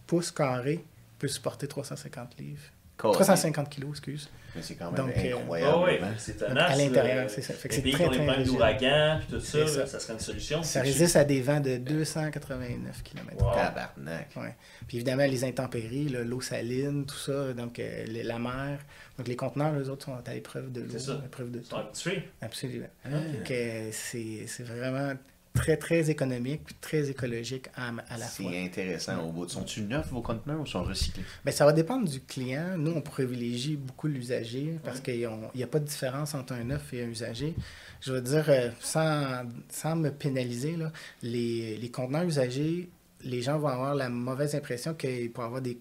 pouce 0.07 0.31
carré 0.33 0.83
peut 1.21 1.29
supporter 1.29 1.69
350 1.69 2.37
livres. 2.39 2.63
Colin. 2.97 3.13
350 3.15 3.69
kilos, 3.71 3.91
excuse. 3.91 4.29
Mais 4.57 4.63
c'est 4.63 4.75
quand 4.75 4.91
même 4.91 5.07
Donc, 5.07 5.17
euh, 5.17 5.37
incroyable. 5.37 5.73
Ah 5.75 5.81
ouais, 5.85 6.01
hein. 6.03 6.15
c'est 6.19 6.37
tenace. 6.37 6.73
à 6.73 6.77
l'intérieur, 6.77 7.31
c'est 7.31 7.43
ça. 7.43 7.55
Fait 7.55 7.69
que 7.69 7.75
Les 7.75 7.77
c'est 7.77 7.83
pays 7.83 7.93
très, 7.93 8.45
d'ouragan, 8.45 9.21
puis 9.21 9.39
tout 9.39 9.41
ça, 9.45 9.67
ça. 9.67 9.87
ça. 9.87 10.01
serait 10.01 10.13
une 10.15 10.19
solution. 10.21 10.63
Ça 10.63 10.83
résiste 10.83 11.17
à 11.17 11.25
des 11.25 11.41
vents 11.41 11.61
de 11.61 11.77
289 11.77 13.03
km. 13.03 13.43
Wow. 13.45 13.55
Tabarnak. 13.55 14.29
Ouais. 14.37 14.57
Puis 14.89 14.97
évidemment, 14.97 15.25
les 15.27 15.45
intempéries, 15.45 16.09
là, 16.09 16.23
l'eau 16.25 16.41
saline, 16.41 17.07
tout 17.07 17.15
ça, 17.17 17.53
donc 17.53 17.79
euh, 17.79 18.05
les- 18.07 18.23
la 18.23 18.39
mer. 18.39 18.79
Donc 19.19 19.29
les 19.29 19.37
conteneurs, 19.37 19.75
eux 19.79 19.89
autres, 19.91 20.07
sont 20.07 20.17
à 20.27 20.35
l'épreuve 20.35 20.73
de 20.73 20.81
l'eau, 20.81 20.89
C'est 20.93 20.99
ça. 20.99 21.13
à 21.13 21.23
l'épreuve 21.23 21.51
de 21.51 21.59
tout. 21.61 21.77
Absolument. 22.41 22.87
Ah. 23.05 23.09
Donc 23.11 23.51
euh, 23.51 23.89
c'est 23.93 24.45
c'est 24.47 24.63
vraiment 24.65 25.13
très, 25.61 25.77
très 25.77 26.09
économique 26.11 26.63
puis 26.65 26.75
très 26.81 27.11
écologique 27.11 27.69
à, 27.77 27.89
à 28.09 28.17
la 28.19 28.27
fois. 28.27 28.51
C'est 28.51 28.65
intéressant 28.65 29.23
au 29.27 29.31
bout. 29.33 29.49
Sont-ils 29.49 29.87
neufs 29.87 30.09
vos 30.11 30.23
conteneurs 30.23 30.61
ou 30.61 30.67
sont 30.67 30.83
recyclés? 30.83 31.23
Ben, 31.45 31.53
ça 31.53 31.65
va 31.65 31.73
dépendre 31.73 32.09
du 32.09 32.21
client. 32.21 32.77
Nous, 32.79 32.93
on 32.93 33.01
privilégie 33.03 33.77
beaucoup 33.77 34.09
l'usager 34.09 34.79
parce 34.83 35.01
qu'il 35.01 35.29
n'y 35.55 35.63
a 35.63 35.67
pas 35.67 35.79
de 35.79 35.85
différence 35.85 36.35
entre 36.35 36.55
un 36.55 36.65
neuf 36.65 36.93
et 36.95 37.03
un 37.05 37.09
usager. 37.09 37.55
Je 38.01 38.13
veux 38.13 38.23
dire, 38.23 38.45
euh, 38.49 38.71
sans, 38.81 39.43
sans 39.69 39.97
me 39.97 40.11
pénaliser, 40.11 40.77
là, 40.77 40.91
les, 41.23 41.77
les 41.77 41.91
conteneurs 41.91 42.25
usagés, 42.25 42.89
les 43.23 43.43
gens 43.43 43.59
vont 43.59 43.69
avoir 43.69 43.95
la 43.95 44.09
mauvaise 44.09 44.55
impression 44.55 44.95
qu'il 44.95 45.31
peut 45.31 45.43
y 45.43 45.45
avoir 45.45 45.61
des, 45.61 45.79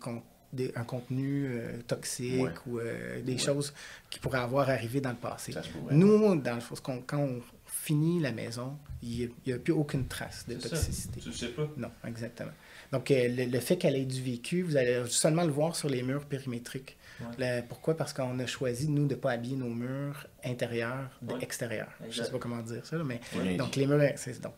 des- 0.51 0.73
un 0.75 0.83
contenu 0.83 1.45
euh, 1.47 1.77
toxique 1.87 2.41
Ouais. 2.41 2.51
ou 2.67 2.79
euh, 2.79 3.21
des 3.21 3.33
Ouais. 3.33 3.37
choses 3.37 3.73
qui 4.09 4.19
pourraient 4.19 4.39
avoir 4.39 4.69
arrivé 4.69 4.99
dans 4.99 5.11
le 5.11 5.15
passé. 5.15 5.53
Nous, 5.91 6.35
dans 6.35 6.55
le 6.55 6.59
fond, 6.59 6.75
quand 7.07 7.19
on 7.19 7.41
finit 7.89 8.19
la 8.19 8.31
maison, 8.31 8.77
il 9.01 9.31
n'y 9.47 9.53
a, 9.53 9.57
plus 9.57 9.73
aucune 9.73 10.07
trace 10.07 10.45
de 10.47 10.53
C'est 10.59 10.69
ça. 10.69 10.75
toxicité. 10.75 11.19
Tu 11.21 11.29
le 11.29 11.33
sais 11.35 11.47
pas? 11.47 11.67
Non, 11.75 11.89
exactement. 12.07 12.51
Donc, 12.91 13.09
euh, 13.09 13.27
le, 13.27 13.45
le 13.45 13.59
fait 13.59 13.77
qu'elle 13.77 13.95
ait 13.95 14.05
du 14.05 14.21
vécu, 14.21 14.61
vous 14.61 14.77
allez 14.77 15.03
seulement 15.07 15.43
le 15.43 15.51
voir 15.51 15.75
sur 15.75 15.89
les 15.89 16.03
murs 16.03 16.25
périmétriques. 16.25 16.97
Ouais. 17.19 17.61
Le- 17.61 17.67
pourquoi? 17.67 17.97
Parce 17.97 18.13
qu'on 18.13 18.37
a 18.39 18.45
choisi, 18.45 18.89
nous, 18.89 19.07
de 19.07 19.15
ne 19.15 19.19
pas 19.19 19.31
habiller 19.31 19.55
nos 19.57 19.69
murs 19.73 20.27
intérieurs 20.43 21.09
Ouais. 21.27 21.35
extérieurs. 21.41 21.91
Je 22.09 22.19
ne 22.19 22.25
sais 22.25 22.31
pas 22.31 22.37
comment 22.39 22.61
dire 22.61 22.85
ça, 22.85 22.95
là, 22.97 23.03
mais 23.03 23.19
donc 23.57 23.75
les 23.75 23.87
murs, 23.87 24.01
c'est 24.17 24.39
donc 24.41 24.53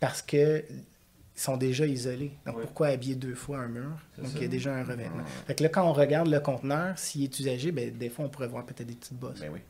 parce 0.00 0.20
que 0.22 0.64
sont 1.36 1.56
déjà 1.56 1.84
isolés. 1.86 2.32
Donc, 2.46 2.56
Ouais. 2.56 2.62
pourquoi 2.62 2.86
habiller 2.88 3.16
deux 3.16 3.34
fois 3.34 3.58
un 3.58 3.68
mur? 3.68 3.90
C'est 4.14 4.22
Donc, 4.22 4.30
ça. 4.32 4.38
il 4.38 4.42
y 4.42 4.46
a 4.46 4.48
déjà 4.48 4.72
un 4.74 4.84
revêtement. 4.84 5.16
Ouais. 5.16 5.46
Fait 5.48 5.54
que 5.56 5.62
là, 5.64 5.68
quand 5.68 5.84
on 5.88 5.92
regarde 5.92 6.28
le 6.28 6.38
conteneur, 6.38 6.96
s'il 6.96 7.24
est 7.24 7.38
usagé, 7.40 7.72
ben, 7.72 7.90
des 7.96 8.08
fois, 8.08 8.24
on 8.24 8.28
pourrait 8.28 8.46
voir 8.46 8.64
peut-être 8.64 8.86
des 8.86 8.94
petites 8.94 9.18
bosses. 9.18 9.40
Ben 9.40 9.50
oui, 9.52 9.60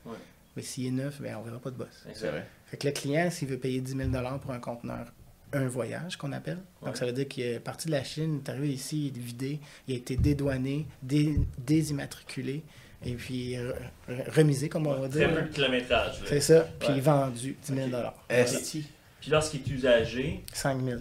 Mais 0.57 0.63
s'il 0.63 0.87
est 0.87 0.91
neuf, 0.91 1.21
ben, 1.21 1.37
on 1.37 1.41
ne 1.41 1.45
verra 1.47 1.59
pas 1.59 1.71
de 1.71 1.77
bosses. 1.77 2.07
c'est 2.13 2.29
vrai. 2.29 2.47
Fait 2.67 2.77
que 2.77 2.87
le 2.87 2.93
client, 2.93 3.31
s'il 3.31 3.49
veut 3.49 3.59
payer 3.59 3.81
10 3.81 3.97
000 3.97 4.11
pour 4.41 4.51
un 4.53 4.59
conteneur, 4.61 5.07
un 5.53 5.67
voyage 5.69 6.17
qu'on 6.17 6.33
appelle. 6.33 6.59
Ouais. 6.81 6.87
Donc 6.89 6.97
ça 6.97 7.07
veut 7.07 7.13
dire 7.13 7.29
qu'il 7.29 7.45
est 7.45 7.61
parti 7.61 7.87
de 7.87 7.93
la 7.93 8.03
Chine, 8.05 8.41
il 8.43 8.47
est 8.47 8.51
arrivé 8.51 8.69
ici, 8.73 9.09
il 9.15 9.19
est 9.19 9.23
vidé, 9.23 9.61
il 9.89 9.95
a 9.95 9.99
été 9.99 10.17
dédouané, 10.17 10.87
dé- 11.03 11.39
désimmatriculé, 11.59 12.63
et 13.05 13.15
puis 13.15 13.53
re- 13.55 13.75
re- 14.09 14.31
remisé, 14.31 14.69
comme 14.69 14.87
on 14.87 14.95
va 14.95 15.09
Très 15.09 15.19
dire. 15.21 15.35
peu 15.35 15.43
de 15.43 15.49
kilométrage. 15.49 16.21
là. 16.21 16.27
C'est 16.29 16.41
ça, 16.41 16.69
puis 16.81 16.89
Ouais. 16.95 17.01
vendu 17.01 17.57
10 17.63 17.75
000 17.75 17.89
Ok. 17.89 18.13
Esti. 18.29 18.87
Puis 19.21 19.31
lorsqu'il 19.31 19.61
est 19.61 19.71
usagé, 19.75 20.45
5 20.53 20.83
000 20.83 21.01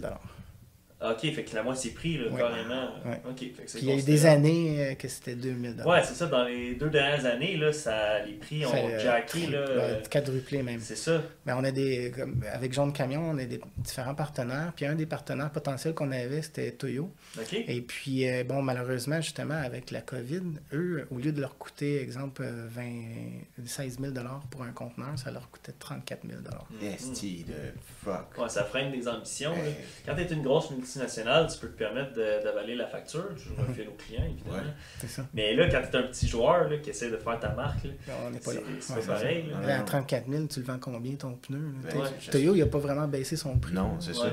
ok, 1.12 1.32
fait 1.34 1.44
que 1.44 1.54
la 1.54 1.62
moitié 1.62 1.90
prix, 1.90 2.18
là, 2.18 2.30
Ouais. 2.30 2.38
carrément. 2.40 2.88
Ouais. 3.04 3.20
Ok, 3.28 3.38
fait 3.38 3.48
que 3.48 3.70
c'est 3.70 3.78
Puis 3.78 3.86
il 3.86 3.88
y 3.88 3.92
a 3.92 3.98
eu 3.98 4.02
des 4.02 4.26
années 4.26 4.76
euh, 4.90 4.94
que 4.94 5.08
c'était 5.08 5.34
2 5.34 5.54
000 5.76 5.88
Ouais, 5.88 6.02
c'est 6.04 6.14
ça, 6.14 6.26
dans 6.26 6.44
les 6.44 6.74
deux 6.74 6.90
dernières 6.90 7.24
années, 7.26 7.56
là, 7.56 7.72
ça, 7.72 8.24
les 8.24 8.32
prix 8.34 8.64
ont 8.66 8.70
Ça, 8.70 8.76
euh, 8.78 8.98
jacké. 8.98 9.46
Là, 9.46 9.58
euh, 9.58 10.00
quadruplé 10.10 10.62
même. 10.62 10.80
c'est 10.80 10.96
ça. 10.96 11.22
Mais 11.46 11.52
on 11.52 11.64
a 11.64 11.70
des, 11.70 12.10
comme 12.14 12.42
avec 12.52 12.72
Jean 12.72 12.86
de 12.86 12.92
Camion, 12.92 13.22
on 13.30 13.38
a 13.38 13.44
des 13.44 13.60
différents 13.78 14.14
partenaires. 14.14 14.72
Puis 14.76 14.86
un 14.86 14.94
des 14.94 15.06
partenaires 15.06 15.50
potentiels 15.50 15.94
qu'on 15.94 16.10
avait, 16.12 16.42
c'était 16.42 16.72
Toyo. 16.72 17.10
Ok. 17.38 17.52
Et 17.66 17.80
puis, 17.82 18.28
euh, 18.28 18.44
bon, 18.44 18.62
malheureusement, 18.62 19.20
justement, 19.20 19.54
avec 19.54 19.90
la 19.90 20.00
COVID, 20.00 20.42
eux, 20.72 21.06
au 21.10 21.18
lieu 21.18 21.32
de 21.32 21.40
leur 21.40 21.58
coûter, 21.58 22.00
exemple, 22.00 22.42
euh, 22.44 22.66
20, 22.70 22.82
16 23.66 23.98
000 24.00 24.12
pour 24.50 24.62
un 24.62 24.72
conteneur, 24.72 25.18
ça 25.18 25.30
leur 25.30 25.50
coûtait 25.50 25.72
34 25.78 26.20
000 26.26 26.40
Esti 26.94 27.44
de 27.46 27.54
fuck. 28.04 28.38
Ouais, 28.38 28.48
ça 28.48 28.64
freine 28.64 28.92
des 28.92 29.06
ambitions. 29.08 29.52
Hey. 29.54 29.74
Quand 30.06 30.14
tu 30.14 30.22
es 30.22 30.26
une 30.32 30.42
grosse 30.42 30.70
multinationale, 30.70 30.93
tu 31.00 31.58
peux 31.60 31.68
te 31.68 31.78
permettre 31.78 32.12
d'avaler 32.14 32.74
la 32.74 32.86
facture. 32.86 33.24
Je 33.36 33.50
Mhm. 33.50 33.56
refile 33.68 33.88
aux 33.88 33.92
clients, 33.92 34.24
évidemment. 34.24 34.56
Ouais. 34.56 34.62
C'est 35.00 35.08
ça. 35.08 35.26
Mais 35.34 35.54
là, 35.54 35.68
quand 35.68 35.82
tu 35.90 35.96
es 35.96 36.00
un 36.00 36.02
petit 36.04 36.28
joueur 36.28 36.68
là, 36.68 36.76
qui 36.78 36.90
essaie 36.90 37.10
de 37.10 37.16
faire 37.16 37.38
ta 37.40 37.50
marque, 37.54 37.78
c'est 38.40 38.50
Ouais, 38.50 39.02
pareil. 39.06 39.46
là. 39.50 39.58
Ouais. 39.60 39.66
Là, 39.66 39.78
à 39.80 39.82
34 39.82 40.28
000, 40.30 40.46
tu 40.46 40.60
le 40.60 40.66
vends 40.66 40.78
combien 40.78 41.14
ton 41.14 41.34
pneu? 41.34 41.58
Ouais, 41.84 42.08
Toyo- 42.30 42.54
il 42.54 42.60
n'a 42.60 42.66
pas 42.66 42.78
vraiment 42.78 43.08
baissé 43.08 43.36
son 43.36 43.58
prix. 43.58 43.72
Non, 43.74 43.98
c'est 44.00 44.10
Ouais, 44.10 44.16
ça. 44.28 44.30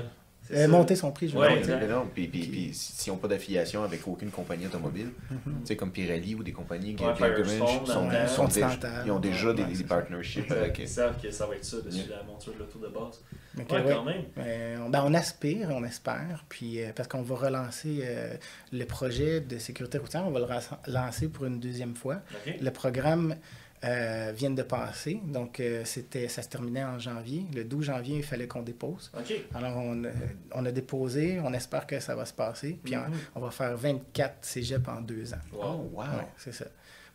Euh, 0.53 0.67
monté 0.67 0.95
son 0.95 1.11
prix, 1.11 1.27
je 1.29 1.33
veux 1.33 1.39
Ouais, 1.39 1.61
dire. 1.61 1.79
Non, 1.89 2.07
puis, 2.13 2.27
puis, 2.27 2.41
puis 2.47 2.69
s'ils 2.73 3.11
n'ont 3.11 3.17
pas 3.19 3.27
d'affiliation 3.27 3.83
avec 3.83 4.07
aucune 4.07 4.29
compagnie 4.31 4.65
automobile, 4.67 5.09
tu 5.29 5.35
sais, 5.63 5.75
comme 5.75 5.91
Pirelli 5.91 6.35
ou 6.35 6.43
des 6.43 6.51
compagnies 6.51 6.95
qui 6.95 7.03
Ouais, 7.03 7.13
qui- 7.13 7.19
Firestone, 7.23 7.57
sont, 7.67 7.85
sont, 7.85 8.05
dans 8.07 8.09
le- 8.21 8.27
sont 8.27 8.45
déjà- 8.47 8.67
Continental. 8.67 9.03
ils 9.05 9.11
ont 9.11 9.19
déjà 9.19 9.47
Ouais, 9.49 9.63
des, 9.65 9.83
partnerships 9.83 10.51
avec. 10.51 10.79
Ils 10.79 10.87
savent 10.87 11.21
que 11.21 11.31
ça 11.31 11.45
va 11.47 11.55
être 11.55 11.65
ça 11.65 11.77
dessus 11.81 12.07
Yeah. 12.07 12.17
la 12.17 12.23
monture 12.23 12.53
de 12.53 12.59
l'auto 12.59 12.79
de 12.79 12.87
base. 12.87 13.21
Ouais, 13.57 13.65
euh, 13.71 13.83
ouais. 13.85 13.93
quand 13.95 14.03
même. 14.05 14.23
Euh, 14.37 14.77
on, 14.85 14.89
ben, 14.89 15.03
on 15.05 15.13
aspire, 15.13 15.69
on 15.71 15.83
espère, 15.83 16.45
puis 16.47 16.81
euh, 16.81 16.91
parce 16.95 17.07
qu'on 17.09 17.21
va 17.21 17.35
relancer 17.35 17.99
euh, 18.03 18.33
le 18.71 18.85
projet 18.85 19.41
de 19.41 19.57
sécurité 19.57 19.97
routière, 19.97 20.23
on 20.25 20.31
va 20.31 20.39
le 20.39 20.45
ra- 20.45 20.61
lancer 20.87 21.27
pour 21.27 21.45
une 21.45 21.59
deuxième 21.59 21.95
fois. 21.95 22.21
Le 22.61 22.69
programme 22.71 23.35
euh, 23.83 24.31
vient 24.35 24.51
de 24.51 24.61
passer, 24.61 25.19
donc 25.25 25.59
euh, 25.59 25.83
c'était, 25.85 26.27
ça 26.27 26.41
se 26.43 26.49
terminait 26.49 26.83
en 26.83 26.99
janvier. 26.99 27.45
Le 27.53 27.63
12 27.63 27.85
janvier, 27.85 28.17
il 28.17 28.23
fallait 28.23 28.47
qu'on 28.47 28.61
dépose. 28.61 29.11
Alors, 29.55 29.75
on, 29.77 30.03
euh, 30.03 30.11
on 30.53 30.65
a 30.65 30.71
déposé, 30.71 31.39
on 31.43 31.51
espère 31.53 31.87
que 31.87 31.99
ça 31.99 32.13
va 32.15 32.25
se 32.25 32.33
passer, 32.33 32.79
puis 32.83 32.95
on- 32.95 32.99
Mhm. 33.01 33.13
on, 33.35 33.39
va 33.39 33.49
faire 33.51 33.75
24 33.75 34.37
cégeps 34.45 34.87
en 34.87 35.01
deux 35.01 35.33
ans. 35.33 35.37
Wow. 35.51 35.61
Oh, 35.63 35.89
wow. 35.93 36.01
Ouais, 36.03 36.27
c'est 36.37 36.53
ça. 36.53 36.65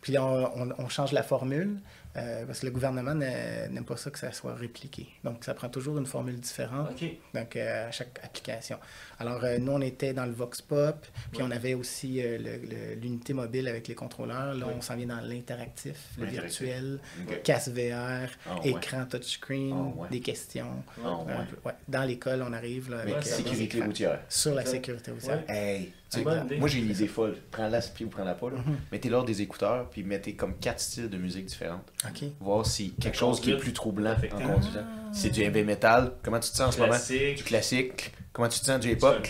Puis 0.01 0.17
on- 0.19 0.73
on 0.77 0.89
change 0.89 1.11
la 1.13 1.23
formule. 1.23 1.79
Euh, 2.17 2.45
parce 2.45 2.59
que 2.61 2.65
le 2.65 2.71
gouvernement 2.71 3.13
n'a- 3.13 3.67
n'aime 3.67 3.85
pas 3.85 3.97
ça 3.97 4.09
que 4.11 4.19
ça 4.19 4.31
soit 4.31 4.55
répliqué. 4.55 5.07
Donc, 5.23 5.43
ça 5.43 5.53
prend 5.53 5.69
toujours 5.69 5.97
une 5.97 6.05
formule 6.05 6.39
différente 6.39 6.89
donc, 7.33 7.55
euh, 7.55 7.87
à 7.87 7.91
chaque 7.91 8.19
application. 8.23 8.77
Alors, 9.19 9.43
euh, 9.43 9.57
nous, 9.59 9.71
on 9.71 9.81
était 9.81 10.13
dans 10.13 10.25
le 10.25 10.31
Vox 10.31 10.61
Pop, 10.61 11.05
puis 11.31 11.41
Ouais. 11.41 11.47
on 11.47 11.51
avait 11.51 11.73
aussi 11.73 12.21
euh, 12.23 12.95
l'unité 13.01 13.33
mobile 13.33 13.67
avec 13.67 13.87
les 13.87 13.95
contrôleurs. 13.95 14.53
Là, 14.53 14.65
Ouais. 14.67 14.73
on 14.77 14.81
s'en 14.81 14.95
vient 14.95 15.07
dans 15.07 15.19
l'interactif, 15.21 15.95
le 16.19 16.25
virtuel, 16.25 16.99
Ok. 17.27 17.41
casse 17.43 17.69
VR, 17.69 18.29
Ah, 18.45 18.59
ouais. 18.63 18.69
écran 18.71 19.05
touchscreen, 19.05 19.73
Ah, 19.73 20.01
ouais. 20.01 20.09
des 20.09 20.19
questions. 20.21 20.83
Ah, 21.05 21.19
peu-. 21.63 21.69
Dans 21.87 22.03
l'école, 22.03 22.41
on 22.41 22.53
arrive 22.53 22.89
là, 22.91 22.99
avec 22.99 23.15
euh, 23.15 23.19
des 23.19 23.25
sécurité 23.25 23.81
routière. 23.83 24.19
sur 24.29 24.53
la 24.53 24.65
sécurité 24.65 25.11
routière. 25.11 25.43
Ouais. 25.47 25.55
Hey, 25.55 25.93
moi 26.57 26.67
j'ai 26.67 26.79
une 26.79 26.89
idée 26.89 27.07
folle. 27.07 27.35
Prends-la 27.51 27.81
puis 27.81 28.05
ou 28.05 28.09
prends-la 28.09 28.33
pas. 28.33 28.49
là. 28.49 28.57
Mhm. 28.57 28.77
Mettez-leur 28.91 29.25
des 29.25 29.41
écouteurs 29.41 29.89
puis 29.89 30.03
mettez 30.03 30.33
comme 30.35 30.55
quatre 30.57 30.79
styles 30.79 31.09
de 31.09 31.17
musique 31.17 31.45
différentes. 31.45 31.85
Voir 32.39 32.65
si 32.65 32.91
quelque 32.99 33.17
chose 33.17 33.39
qui 33.39 33.51
est 33.51 33.57
plus 33.57 33.73
troublant 33.73 34.11
en 34.33 34.39
conduisant. 34.53 34.79
Si 35.13 35.21
c'est 35.21 35.29
du 35.29 35.41
heavy 35.41 35.63
metal, 35.63 36.13
comment 36.23 36.39
tu 36.39 36.49
te 36.51 36.55
sens 36.57 36.67
en 36.67 36.71
ce 36.71 36.79
moment? 36.79 36.91
Du 36.93 36.97
Classique. 36.99 37.43
classique. 37.45 38.11
Comment 38.33 38.49
tu 38.49 38.59
te 38.59 38.65
sens 38.65 38.79
du 38.79 38.91
hip-hop? 38.91 39.25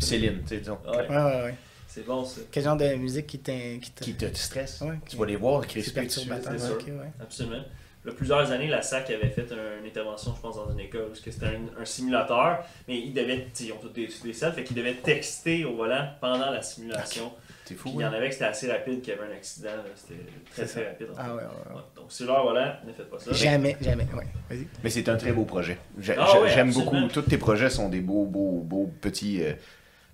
Céline, 0.00 0.40
tu 0.42 0.48
sais, 0.48 0.58
disons. 0.58 0.78
Ouais. 0.86 1.08
Ouais, 1.08 1.16
ouais, 1.16 1.42
ouais. 1.44 1.54
C'est 1.86 2.04
bon, 2.06 2.24
ça. 2.24 2.40
Quel 2.52 2.62
genre 2.64 2.76
de 2.76 2.94
musique 2.94 3.26
qui 3.26 3.38
qui 3.38 3.90
te... 3.90 4.04
Qui 4.04 4.14
te 4.14 4.36
stresse. 4.36 4.80
Ouais, 4.80 4.98
Tu 5.04 5.10
qui- 5.10 5.16
vas 5.16 5.26
les 5.26 5.36
voir 5.36 5.66
crisper 5.66 6.02
dessus. 6.06 6.20
c'est 6.20 6.58
sûr. 6.58 6.74
ok, 6.74 6.86
ouais. 6.86 7.12
Absolument. 7.20 7.64
Il 8.04 8.08
y 8.08 8.12
a 8.12 8.14
plusieurs 8.14 8.50
années, 8.50 8.68
la 8.68 8.80
SAC 8.80 9.10
avait 9.10 9.28
fait 9.28 9.46
un- 9.52 9.80
une 9.82 9.86
intervention, 9.86 10.32
je 10.36 10.40
pense, 10.40 10.56
dans 10.56 10.70
une 10.72 10.80
école, 10.80 11.08
parce 11.08 11.20
que 11.20 11.30
c'était 11.30 11.46
un, 11.46 11.80
un 11.82 11.84
simulateur, 11.84 12.64
mais 12.88 12.98
ils 12.98 13.12
devaient, 13.12 13.46
ils 13.60 13.72
ont 13.72 13.76
tous 13.76 13.88
des, 13.88 14.08
des 14.22 14.32
selles, 14.32 14.52
fait 14.52 14.64
qu'ils 14.64 14.76
devaient 14.76 14.94
texter 14.94 15.64
au 15.64 15.74
volant 15.76 16.08
pendant 16.20 16.50
la 16.50 16.62
simulation. 16.62 17.32
C'est 17.70 17.74
Puis 17.76 17.90
fou. 17.92 17.96
il 17.98 18.02
y 18.02 18.04
en 18.04 18.08
hein? 18.08 18.14
avait 18.14 18.26
que 18.28 18.32
c'était 18.34 18.46
assez 18.46 18.70
rapide 18.70 19.00
qu'il 19.00 19.14
y 19.14 19.16
avait 19.16 19.32
un 19.32 19.36
accident, 19.36 19.68
là. 19.68 19.84
c'était 19.94 20.20
très 20.52 20.66
C'est 20.66 20.80
très 20.80 20.88
rapide. 20.90 21.06
en 21.12 21.14
Ah 21.18 21.28
ouais, 21.28 21.34
ouais, 21.34 21.40
ouais. 21.42 21.76
Ouais. 21.76 21.82
Donc, 21.96 22.06
c'est 22.08 22.24
leur 22.24 22.42
volant, 22.44 22.72
ne 22.86 22.92
faites 22.92 23.08
pas 23.10 23.18
ça. 23.18 23.32
Jamais, 23.32 23.76
jamais. 23.80 24.06
Ouais. 24.14 24.26
Vas-y. 24.48 24.66
Mais 24.82 24.90
c'est 24.90 25.08
un 25.08 25.16
très 25.16 25.32
beau 25.32 25.44
projet. 25.44 25.78
Ah 26.18 26.26
J'aime 26.48 26.72
beaucoup. 26.72 26.96
Tous 27.12 27.22
tes 27.22 27.38
projets 27.38 27.70
sont 27.70 27.88
des 27.88 28.00
beaux, 28.00 28.24
beaux, 28.26 28.60
beaux 28.64 28.90
petits. 29.00 29.42
euh, 29.44 29.52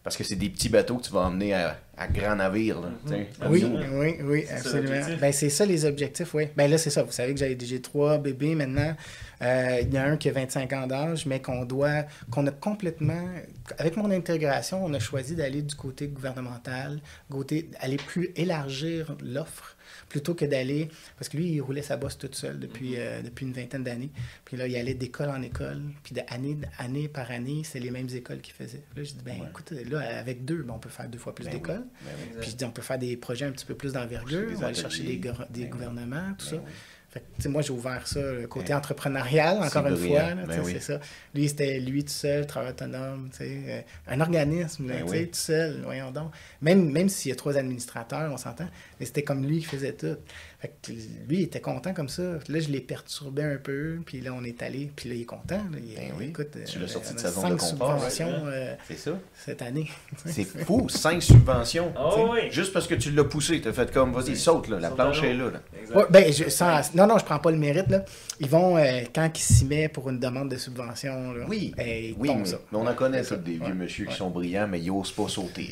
parce 0.04 0.16
que 0.16 0.22
c'est 0.22 0.36
des 0.36 0.50
petits 0.50 0.68
bateaux 0.68 0.98
que 0.98 1.04
tu 1.04 1.12
vas 1.12 1.22
emmener 1.22 1.52
à, 1.54 1.78
à 1.96 2.06
grand 2.06 2.36
navire. 2.36 2.78
Ah, 3.40 3.48
Oui, 3.50 3.64
oui, 3.92 4.16
oui, 4.22 4.44
absolument. 4.48 5.00
Ben, 5.20 5.32
c'est 5.32 5.48
ça 5.50 5.64
les 5.66 5.84
objectifs, 5.84 6.32
oui. 6.34 6.48
Ben 6.56 6.70
là, 6.70 6.78
c'est 6.78 6.90
ça. 6.90 7.02
Vous 7.02 7.10
savez 7.10 7.32
que 7.34 7.40
j'ai 7.40 7.58
j'ai 7.60 7.80
trois 7.82 8.18
bébés 8.18 8.54
maintenant. 8.54 8.94
Euh, 9.42 9.80
Il 9.82 9.92
y 9.92 9.96
a 9.98 10.04
un 10.04 10.16
qui 10.16 10.28
a 10.28 10.32
25 10.32 10.72
ans 10.72 10.86
d'âge, 10.86 11.26
mais 11.26 11.40
qu'on 11.42 11.64
doit, 11.64 12.04
qu'on 12.30 12.46
a 12.46 12.50
complètement, 12.50 13.24
avec 13.78 13.96
mon 13.96 14.10
intégration, 14.10 14.84
on 14.84 14.92
a 14.94 14.98
choisi 14.98 15.34
d'aller 15.36 15.62
du 15.62 15.74
côté 15.74 16.08
gouvernemental, 16.08 17.00
côté, 17.30 17.70
aller 17.80 17.96
plus 17.96 18.30
élargir 18.36 19.16
l'offre 19.22 19.76
plutôt 20.08 20.34
que 20.34 20.44
d'aller, 20.44 20.88
parce 21.18 21.28
que 21.28 21.36
lui, 21.36 21.46
il 21.48 21.60
roulait 21.60 21.82
sa 21.82 21.96
bosse 21.96 22.16
toute 22.18 22.34
seule 22.34 22.58
depuis, 22.58 22.94
euh, 22.96 23.22
depuis 23.22 23.44
une 23.46 23.52
vingtaine 23.52 23.82
d'années. 23.84 24.10
Puis 24.44 24.56
là, 24.56 24.66
il 24.66 24.76
allait 24.76 24.94
d'école 24.94 25.28
en 25.30 25.42
école, 25.42 25.82
puis 26.02 26.14
d'année 26.14 26.56
année 26.78 27.08
par 27.08 27.30
année, 27.30 27.62
c'est 27.64 27.78
les 27.80 27.90
mêmes 27.90 28.08
écoles 28.14 28.40
qu'il 28.40 28.54
faisait. 28.54 28.82
Là, 28.96 29.02
je 29.04 29.12
dis, 29.12 29.22
ben 29.24 29.40
Ouais. 29.40 29.48
écoute, 29.50 29.72
là, 29.90 30.18
avec 30.18 30.44
deux, 30.44 30.62
ben, 30.62 30.74
on 30.74 30.78
peut 30.78 30.88
faire 30.88 31.08
deux 31.08 31.18
fois 31.18 31.34
plus 31.34 31.44
Ben 31.44 31.52
d'écoles. 31.54 31.84
Ben 32.04 32.10
oui. 32.32 32.36
Puis 32.40 32.50
je 32.50 32.56
dis, 32.56 32.64
on 32.64 32.70
peut 32.70 32.82
faire 32.82 32.98
des 32.98 33.16
projets 33.16 33.46
un 33.46 33.52
petit 33.52 33.66
peu 33.66 33.74
plus 33.74 33.92
d'envergure, 33.92 34.48
on 34.52 34.58
va 34.58 34.66
aller 34.68 34.74
chercher 34.76 35.02
des, 35.02 35.16
des 35.16 35.62
Ben 35.62 35.68
gouvernements, 35.70 36.32
tout 36.38 36.46
ça. 36.46 36.56
Oui. 36.56 36.62
Fait 37.38 37.48
moi, 37.48 37.62
j'ai 37.62 37.72
ouvert 37.72 38.06
ça, 38.06 38.20
le 38.20 38.46
côté 38.46 38.74
entrepreneurial, 38.74 39.58
encore 39.62 39.86
une 39.86 39.96
fois. 39.96 40.34
Ben 40.34 40.60
oui. 40.64 40.72
C'est 40.74 40.92
ça. 40.92 41.00
Lui, 41.34 41.48
c'était 41.48 41.80
lui 41.80 42.04
tout 42.04 42.10
seul, 42.10 42.46
travail 42.46 42.70
autonome, 42.70 43.30
euh, 43.40 43.80
un 44.08 44.20
organisme, 44.20 44.86
Ben 44.86 45.04
oui. 45.06 45.26
tout 45.28 45.34
seul, 45.34 45.82
voyons 45.84 46.10
donc. 46.10 46.32
Même, 46.62 46.90
même 46.90 47.08
s'il 47.08 47.30
y 47.30 47.32
a 47.32 47.36
trois 47.36 47.56
administrateurs, 47.56 48.32
on 48.32 48.36
s'entend, 48.36 48.68
mais 48.98 49.06
c'était 49.06 49.22
comme 49.22 49.44
lui 49.46 49.58
qui 49.60 49.66
faisait 49.66 49.92
tout. 49.92 50.16
Fait 50.58 50.72
que 50.82 50.90
lui, 50.92 51.38
il 51.38 51.42
était 51.42 51.60
content 51.60 51.92
comme 51.92 52.08
ça. 52.08 52.22
Là, 52.48 52.60
je 52.60 52.68
l'ai 52.70 52.80
perturbé 52.80 53.42
un 53.42 53.58
peu, 53.58 53.98
puis 54.06 54.22
là, 54.22 54.32
on 54.32 54.42
est 54.42 54.62
allé, 54.62 54.90
puis 54.96 55.10
là, 55.10 55.14
il 55.14 55.20
est 55.20 55.24
content. 55.26 55.56
là. 55.70 55.78
Il, 55.78 55.94
Ben 55.94 56.12
oui. 56.18 56.26
écoute, 56.28 56.56
Tu 56.66 56.78
l'as 56.78 56.88
sorti 56.88 57.08
on 57.12 57.14
de 57.14 57.20
sa 57.20 57.30
zone 57.30 57.42
cinq 57.42 57.50
de 57.74 57.78
confort, 57.78 58.00
euh, 58.46 58.74
C'est 58.88 58.98
ça. 58.98 59.18
cette 59.34 59.60
année. 59.60 59.90
C'est 60.24 60.44
fou, 60.44 60.88
5 60.88 61.22
subventions. 61.22 61.92
Ah 61.94 62.08
tu 62.14 62.20
oui. 62.22 62.38
Juste 62.50 62.72
parce 62.72 62.86
que 62.86 62.94
tu 62.94 63.10
l'as 63.10 63.24
poussé, 63.24 63.60
t'as 63.60 63.74
fait 63.74 63.92
comme, 63.92 64.12
vas-y, 64.12 64.30
Oui. 64.30 64.36
saute, 64.36 64.68
là, 64.68 64.80
la 64.80 64.88
Saute 64.88 64.96
planche 64.96 65.22
est 65.22 65.34
là. 65.34 65.50
là. 65.50 65.60
Exact. 65.78 65.94
Ouais, 65.96 66.04
ben, 66.08 66.32
je, 66.32 66.48
sans- 66.48 66.94
non, 66.94 67.06
non, 67.06 67.18
je 67.18 67.24
prends 67.26 67.38
pas 67.38 67.50
le 67.50 67.58
mérite. 67.58 67.88
Là. 67.90 68.04
Ils 68.40 68.48
vont, 68.48 68.78
euh, 68.78 69.02
quand 69.14 69.30
ils 69.38 69.42
s'y 69.42 69.66
mettent 69.66 69.92
pour 69.92 70.08
une 70.08 70.18
demande 70.18 70.50
de 70.50 70.56
subvention, 70.56 71.32
là, 71.34 71.44
Oui, 71.48 71.74
ils 71.78 72.14
oui, 72.18 72.30
mais, 72.34 72.44
ça. 72.46 72.58
mais 72.72 72.78
on 72.78 72.86
en 72.86 72.94
connaît 72.94 73.20
tous 73.20 73.28
ça. 73.28 73.36
des 73.36 73.52
vieux 73.52 73.62
Ouais. 73.62 73.74
monsieur 73.74 74.06
qui 74.06 74.14
sont 74.14 74.30
brillants, 74.30 74.68
mais 74.68 74.80
ils 74.80 74.90
osent 74.90 75.12
pas 75.12 75.28
sauter. 75.28 75.68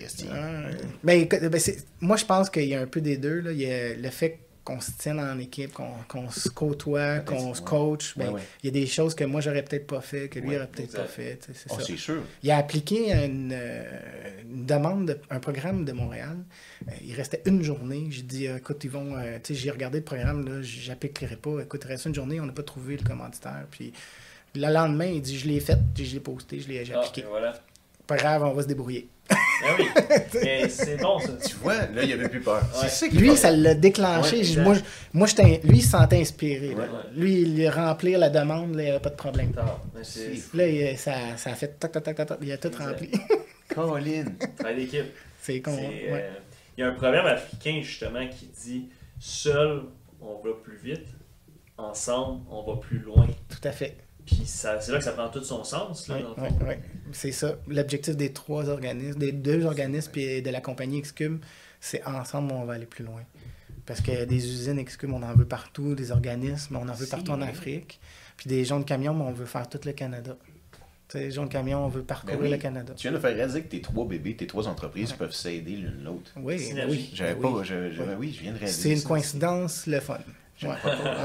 ben, 1.03 1.27
ben, 1.27 1.61
moi, 2.01 2.17
je 2.17 2.25
pense 2.27 2.51
qu'il 2.51 2.65
y 2.67 2.75
a 2.75 2.81
un 2.81 2.87
peu 2.87 3.01
des 3.01 3.17
deux. 3.17 3.41
Là. 3.41 3.53
Il 3.53 3.59
y 3.61 3.71
a 3.71 3.95
le 3.95 4.11
fait 4.11 4.41
qu'on 4.65 4.81
se 4.81 4.93
tienne 4.93 5.21
en 5.21 5.39
équipe, 5.39 5.73
qu'on 5.75 6.31
se 6.31 6.49
côtoie, 6.49 7.19
qu'on 7.21 7.53
se 7.53 7.61
coach. 7.61 8.17
Ben, 8.17 8.29
Ouais, 8.29 8.35
ouais. 8.37 8.41
Il 8.63 8.67
y 8.67 8.69
a 8.71 8.73
des 8.73 8.87
choses 8.87 9.15
que 9.15 9.25
moi, 9.25 9.43
j'aurais 9.43 9.63
peut-être 9.63 9.87
pas 9.87 10.01
fait, 10.01 10.29
que 10.31 10.39
lui 10.39 10.49
Ouais, 10.49 10.57
aurait 10.57 10.67
peut-être 10.69 10.97
pas 10.97 11.05
fait. 11.05 11.39
C'est 11.53 11.71
Oh, 11.71 11.79
sûr. 11.81 12.23
Il 12.43 12.51
a 12.51 12.57
appliqué 12.57 13.13
une, 13.13 13.51
euh, 13.53 13.85
une 14.43 14.65
demande, 14.65 15.07
de- 15.09 15.19
un 15.29 15.39
programme 15.39 15.85
de 15.85 15.93
Montréal. 15.93 16.39
Euh, 16.89 16.93
il 17.05 17.15
restait 17.15 17.43
une 17.45 17.63
journée. 17.63 18.07
J'ai 18.09 18.23
dit, 18.23 18.49
euh, 18.49 18.57
écoute, 18.57 18.83
ils 18.85 18.91
vont, 18.91 19.17
euh, 19.19 19.39
tu 19.43 19.55
sais, 19.55 19.61
j'ai 19.61 19.71
regardé 19.71 19.99
le 19.99 20.05
programme, 20.05 20.49
là, 20.49 20.63
j'appliquerai 20.63 21.37
pas. 21.37 21.61
Écoute, 21.61 21.83
il 21.85 21.89
reste 21.89 22.07
une 22.07 22.15
journée, 22.15 22.41
on 22.41 22.47
n'a 22.47 22.53
pas 22.53 22.63
trouvé 22.63 22.97
le 22.97 23.03
commanditaire. 23.05 23.67
Puis 23.71 23.93
le 24.55 24.73
lendemain, 24.73 25.07
il 25.07 25.21
dit, 25.21 25.39
je 25.39 25.47
l'ai 25.47 25.61
fait, 25.61 25.79
je 25.99 26.15
l'ai 26.15 26.21
posté, 26.21 26.61
je 26.61 26.69
l'ai 26.69 26.91
Ah, 26.95 27.01
appliqué. 27.01 27.25
voilà. 27.29 27.61
Pas 28.07 28.17
grave, 28.17 28.43
on 28.43 28.53
va 28.53 28.63
se 28.63 28.69
débrouiller. 28.69 29.09
Ah 29.31 29.77
oui. 29.79 29.87
Mais 30.43 30.69
c'est 30.69 30.97
bon, 30.99 31.19
ça. 31.19 31.33
Tu 31.47 31.55
vois, 31.57 31.77
là, 31.87 32.03
il 32.03 32.13
avait 32.13 32.29
plus 32.29 32.41
peur. 32.41 32.63
Ouais. 32.83 32.89
Ça 32.89 33.07
Lui, 33.09 33.37
ça 33.37 33.51
l'a 33.51 33.75
déclenché. 33.75 34.43
Ouais, 34.57 34.63
moi, 34.63 34.75
je- 34.75 34.81
moi 35.13 35.27
lui, 35.65 35.79
il 35.79 35.83
se 35.83 35.91
sentait 35.91 36.21
inspiré. 36.21 36.75
Ouais. 36.75 36.85
Lui, 37.17 37.41
il 37.43 37.69
remplir 37.71 38.19
la 38.19 38.29
demande, 38.29 38.75
là, 38.75 38.83
il 38.83 38.85
n'y 38.87 38.91
avait 38.91 39.01
pas 39.01 39.11
de 39.11 39.15
problème. 39.17 39.53
Attends, 39.57 39.81
mais 39.95 40.05
c'est 40.05 40.37
C'est- 40.37 40.57
Là, 40.57 40.67
il- 40.69 40.99
ça, 40.99 41.13
ça 41.37 41.51
a 41.51 41.55
fait 41.55 41.79
tac, 41.79 41.93
tac, 41.93 42.03
tac, 42.03 42.17
tac, 42.17 42.27
tac, 42.29 42.39
il 42.43 42.53
a 42.53 42.59
tout 42.59 42.69
Exact. 42.69 42.85
rempli. 42.87 43.11
Colin. 43.75 44.25
travail 44.59 44.77
d'équipe. 44.77 45.07
C'est 45.41 45.61
con. 45.61 45.73
Ouais. 45.75 46.07
euh, 46.11 46.31
Il 46.77 46.81
y 46.83 46.85
a 46.85 46.89
un 46.89 46.93
proverbe 46.95 47.27
africain 47.27 47.81
justement 47.83 48.27
qui 48.29 48.47
dit 48.63 48.89
Seul, 49.19 49.85
on 50.21 50.35
va 50.45 50.51
plus 50.63 50.77
vite, 50.77 51.07
ensemble, 51.79 52.43
on 52.51 52.63
va 52.63 52.79
plus 52.81 52.99
loin. 52.99 53.27
Tout 53.49 53.67
à 53.67 53.73
fait. 53.73 53.97
Puis 54.27 54.43
ça- 54.47 54.81
c'est 54.81 54.93
là 54.93 54.99
que 54.99 55.05
ça 55.05 55.13
prend 55.13 55.29
tout 55.29 55.43
son 55.45 55.65
sens. 55.65 56.09
Là, 56.09 56.17
Oui, 56.17 56.23
dans 56.23 56.29
le 56.31 56.43
oui, 56.43 56.49
fond. 56.49 56.67
oui. 56.69 56.75
C'est 57.13 57.33
ça. 57.33 57.57
L'objectif 57.69 58.17
des 58.17 58.33
trois 58.33 58.69
organismes, 58.69 59.19
des 59.19 59.33
deux 59.33 59.65
organismes 59.67 60.13
et 60.17 60.41
de 60.43 60.51
la 60.51 60.61
compagnie 60.61 60.99
Excube, 60.99 61.39
c'est 61.81 62.03
ensemble 62.07 62.53
on 62.53 62.65
va 62.65 62.75
aller 62.75 62.87
plus 62.87 63.05
loin. 63.05 63.23
Parce 63.87 64.01
que 64.01 64.25
des 64.25 64.37
usines 64.49 64.79
Excube, 64.79 65.13
on 65.13 65.23
en 65.23 65.35
veut 65.35 65.45
partout, 65.45 65.95
des 65.95 66.11
organismes, 66.11 66.77
on 66.77 66.89
en 66.89 66.95
veut 66.95 67.05
Si, 67.05 67.11
partout 67.11 67.33
en. 67.33 67.43
Afrique. 67.43 68.01
Puis 68.39 68.49
des 68.49 68.65
gens 68.65 68.81
de 68.81 68.85
camion, 68.85 69.13
mais 69.15 69.25
on 69.25 69.33
veut 69.33 69.45
faire 69.47 69.69
tout 69.69 69.79
le 69.85 69.93
Canada. 69.93 70.37
Tu 71.07 71.19
sais, 71.19 71.25
les 71.25 71.31
gens 71.31 71.45
de 71.45 71.53
camion, 71.53 71.85
on 71.85 71.89
veut 71.89 72.03
parcourir 72.03 72.39
Ben 72.39 72.45
oui. 72.47 72.51
le 72.51 72.57
Canada. 72.57 72.95
Tu 72.97 73.03
viens 73.09 73.13
de 73.13 73.21
faire 73.21 73.35
réaliser 73.37 73.61
que 73.63 73.69
tes 73.69 73.83
trois 73.83 74.07
bébés, 74.07 74.35
tes 74.37 74.47
trois 74.47 74.67
entreprises 74.67 75.11
Ouais. 75.11 75.17
peuvent 75.19 75.35
s'aider 75.35 75.73
l'une 75.77 76.03
l'autre. 76.03 76.33
Oui, 76.37 76.57
oui. 76.89 77.11
J'avais 77.13 77.35
ben 77.35 77.43
pas, 77.43 77.51
oui. 77.51 77.65
je- 77.65 78.15
oui, 78.19 78.33
je 78.35 78.41
viens 78.41 78.53
de 78.55 78.59
réaliser. 78.59 78.83
C'est 78.83 78.91
une 78.91 78.97
ça. 78.97 79.09
coïncidence, 79.09 79.87
le 79.87 80.01
fun. 80.01 80.19
Ouais, 80.63 80.69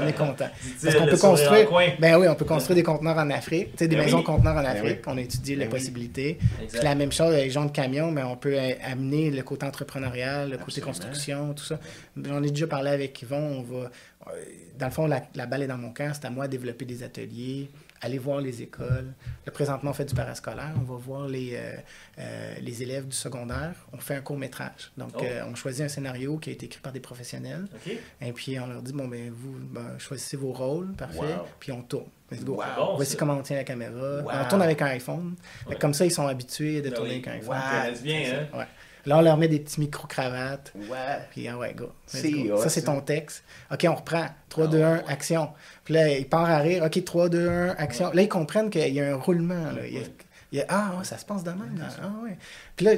on 0.02 0.06
est 0.08 0.12
content. 0.12 0.48
Parce 0.82 0.94
qu'on 0.96 1.06
peut 1.06 1.16
construire. 1.16 1.68
Ben 2.00 2.16
oui, 2.18 2.26
on 2.28 2.34
peut 2.34 2.44
construire 2.44 2.74
des 2.74 2.82
conteneurs 2.82 3.16
en 3.16 3.30
Afrique, 3.30 3.76
des 3.78 3.86
Ben 3.88 3.98
maisons 4.04 4.18
oui. 4.18 4.24
conteneurs 4.24 4.56
en 4.56 4.62
Ben 4.62 4.66
Afrique. 4.70 4.98
oui. 5.06 5.12
On 5.12 5.16
a 5.16 5.20
étudié 5.20 5.54
Ben 5.54 5.60
les 5.60 5.66
oui. 5.66 5.70
possibilités. 5.72 6.38
Puis 6.68 6.80
la 6.82 6.94
même 6.94 7.12
chose, 7.12 7.34
les 7.34 7.48
gens 7.50 7.64
de 7.64 7.70
camion, 7.70 8.10
mais 8.10 8.22
on 8.24 8.36
peut 8.36 8.54
euh, 8.58 8.72
amener 8.84 9.30
le 9.30 9.42
côté 9.42 9.64
entrepreneurial, 9.66 10.50
le 10.50 10.58
côté 10.58 10.80
Absolument. 10.80 10.86
construction, 10.92 11.54
tout 11.54 11.64
ça. 11.64 11.78
J'en 12.22 12.42
ai 12.42 12.50
déjà 12.50 12.66
parlé 12.66 12.90
avec 12.90 13.22
Yvon. 13.22 13.36
On 13.58 13.62
va, 13.62 13.78
euh, 13.84 14.30
dans 14.78 14.86
le 14.86 14.92
fond, 14.92 15.06
la, 15.06 15.22
la 15.36 15.46
balle 15.46 15.62
est 15.62 15.66
dans 15.68 15.78
mon 15.78 15.90
camp. 15.92 16.10
C'est 16.12 16.26
à 16.26 16.30
moi 16.30 16.46
de 16.46 16.52
développer 16.52 16.84
des 16.84 17.02
ateliers, 17.04 17.70
aller 18.02 18.18
voir 18.18 18.40
les 18.40 18.62
écoles. 18.62 19.12
Là, 19.46 19.52
présentement, 19.52 19.90
on 19.90 19.94
fait 19.94 20.04
du 20.06 20.14
parascolaire. 20.14 20.72
On 20.80 20.84
va 20.90 20.96
voir 20.96 21.28
les, 21.28 21.50
euh, 21.54 21.72
euh, 22.18 22.54
les 22.60 22.82
élèves 22.82 23.06
du 23.06 23.16
secondaire. 23.16 23.74
On 23.92 23.98
fait 23.98 24.14
un 24.14 24.20
court-métrage. 24.22 24.90
Donc, 24.96 25.10
Oh. 25.16 25.22
euh, 25.22 25.42
on 25.46 25.54
choisit 25.54 25.82
un 25.84 25.88
scénario 25.88 26.38
qui 26.38 26.50
a 26.50 26.52
été 26.54 26.66
écrit 26.66 26.80
par 26.80 26.92
des 26.92 27.00
professionnels. 27.00 27.66
OK. 27.74 27.92
Et 28.22 28.32
puis, 28.32 28.58
on 28.58 28.66
leur 28.66 28.82
dit, 28.82 28.92
bon, 28.92 29.06
ben, 29.08 29.30
vous, 29.30 29.54
ben, 29.60 29.98
choisissez 29.98 30.36
vos 30.36 30.52
rôles, 30.52 30.92
parfait. 30.92 31.18
Wow. 31.18 31.46
Puis, 31.58 31.72
on 31.72 31.82
tourne. 31.82 32.06
Let's 32.30 32.44
go. 32.44 32.54
Wow. 32.54 32.94
Voici 32.96 33.12
ça. 33.12 33.18
comment 33.18 33.34
on 33.34 33.42
tient 33.42 33.56
la 33.56 33.64
caméra. 33.64 34.22
Wow. 34.22 34.30
On 34.32 34.48
tourne 34.48 34.62
avec 34.62 34.80
un 34.82 34.86
iPhone. 34.86 35.34
Ouais. 35.68 35.76
Comme 35.76 35.92
ça, 35.94 36.06
ils 36.06 36.12
sont 36.12 36.26
habitués 36.26 36.80
de 36.80 36.88
Ben 36.88 36.94
tourner 36.94 37.10
oui. 37.10 37.16
avec 37.16 37.28
un 37.28 37.32
iPhone. 37.52 37.56
Wow. 37.92 38.02
Bien, 38.02 38.20
hein? 38.52 38.58
ouais. 38.58 38.66
Là, 39.06 39.18
on 39.18 39.20
leur 39.22 39.36
met 39.36 39.48
des 39.48 39.60
petits 39.60 39.80
micro-cravates. 39.80 40.72
Ouais. 40.76 41.18
Puis, 41.30 41.48
ah 41.48 41.56
ouais, 41.58 41.74
go. 41.74 41.92
Ça, 42.06 42.68
c'est 42.68 42.82
ton 42.82 43.00
texte. 43.00 43.44
OK, 43.72 43.86
on 43.88 43.94
reprend. 43.94 44.26
3, 44.48 44.64
Ah 44.64 44.68
2, 44.68 44.82
1, 44.82 44.92
ouais. 44.96 45.04
action. 45.08 45.50
Puis 45.84 45.94
là, 45.94 46.08
ils 46.18 46.28
partent 46.28 46.50
à 46.50 46.58
rire. 46.58 46.82
OK, 46.84 47.04
3, 47.04 47.28
2, 47.28 47.48
1, 47.48 47.68
action. 47.78 48.10
Là, 48.12 48.22
ils 48.22 48.28
comprennent 48.28 48.70
qu'il 48.70 48.92
y 48.92 49.00
a 49.00 49.12
un 49.14 49.16
roulement. 49.16 49.72
Là. 49.72 49.86
Il 49.86 49.94
y 49.94 49.98
a- 49.98 50.06
il 50.52 50.58
y 50.58 50.62
a- 50.62 50.66
ah, 50.68 50.94
ouais, 50.98 51.04
ça 51.04 51.16
se 51.16 51.24
passe 51.24 51.44
de 51.44 51.50
même. 51.50 51.78
là. 51.78 51.86
Ah, 52.02 52.10
ouais. 52.24 52.36
Puis 52.76 52.84
là, 52.86 52.92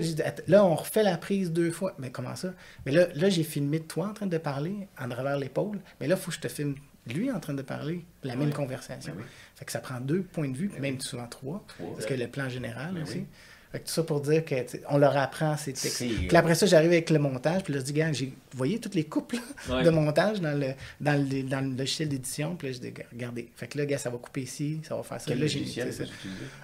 là, 0.48 0.64
on 0.64 0.74
refait 0.74 1.02
la 1.02 1.18
prise 1.18 1.52
deux 1.52 1.70
fois. 1.70 1.94
Mais 1.98 2.10
comment 2.10 2.34
ça? 2.36 2.48
Mais 2.86 2.92
là, 2.92 3.06
là 3.14 3.28
j'ai 3.28 3.42
filmé 3.44 3.80
toi 3.80 4.06
en 4.08 4.14
train 4.14 4.26
de 4.26 4.38
parler 4.38 4.88
en 4.98 5.08
travers 5.08 5.36
l'épaule. 5.36 5.78
Mais 6.00 6.06
là, 6.08 6.14
il 6.16 6.20
faut 6.20 6.30
que 6.30 6.36
je 6.36 6.40
te 6.40 6.48
filme 6.48 6.74
lui 7.06 7.30
en 7.32 7.40
train 7.40 7.52
de 7.52 7.62
parler 7.62 8.04
la 8.22 8.36
même 8.36 8.52
conversation. 8.52 9.12
Ben 9.14 9.22
oui. 9.22 9.26
Fait 9.56 9.64
que 9.64 9.72
ça 9.72 9.80
prend 9.80 10.00
deux 10.00 10.22
points 10.22 10.48
de 10.48 10.56
vue, 10.56 10.68
puis 10.68 10.80
Ben 10.80 10.92
même 10.92 11.00
souvent 11.00 11.26
trois. 11.26 11.62
Trois. 11.68 11.92
Parce 11.94 12.06
que 12.06 12.14
le 12.14 12.28
plan 12.28 12.48
général 12.48 12.94
Ben 12.94 13.02
aussi. 13.02 13.18
oui. 13.18 13.26
Fait 13.72 13.80
que 13.80 13.86
tout 13.86 13.92
ça 13.92 14.02
pour 14.02 14.20
dire 14.20 14.44
que 14.44 14.54
on 14.90 14.98
leur 14.98 15.16
apprend 15.16 15.56
ces 15.56 15.72
textes. 15.72 15.96
C'est- 15.96 16.06
Puis 16.28 16.36
après 16.36 16.54
ça, 16.54 16.66
j'arrive 16.66 16.92
avec 16.92 17.08
le 17.08 17.18
montage, 17.18 17.62
puis 17.64 17.72
là, 17.72 17.78
je 17.80 17.84
dis, 17.86 17.92
gars, 17.94 18.12
j'ai, 18.12 18.26
vous 18.26 18.32
voyez 18.58 18.78
toutes 18.78 18.94
les 18.94 19.04
coupes 19.04 19.32
là, 19.32 19.76
Ouais. 19.76 19.82
de 19.82 19.88
montage 19.88 20.42
dans 20.42 20.52
le, 20.58 20.74
dans 21.00 21.14
le, 21.26 21.42
dans 21.44 21.60
le 21.62 21.74
logiciel 21.74 22.10
d'édition, 22.10 22.54
puis 22.54 22.68
là, 22.68 22.74
je 22.74 22.78
dis, 22.80 22.92
regardez. 23.10 23.48
Fait 23.56 23.66
que 23.68 23.78
là, 23.78 23.86
gars, 23.86 23.96
ça 23.96 24.10
va 24.10 24.18
couper 24.18 24.42
ici, 24.42 24.80
ça 24.86 24.94
va 24.94 25.02
faire 25.02 25.18
ça. 25.20 25.26
Quel 25.28 25.38
là, 25.38 25.44
logiciel 25.44 25.90
ça. 25.92 26.04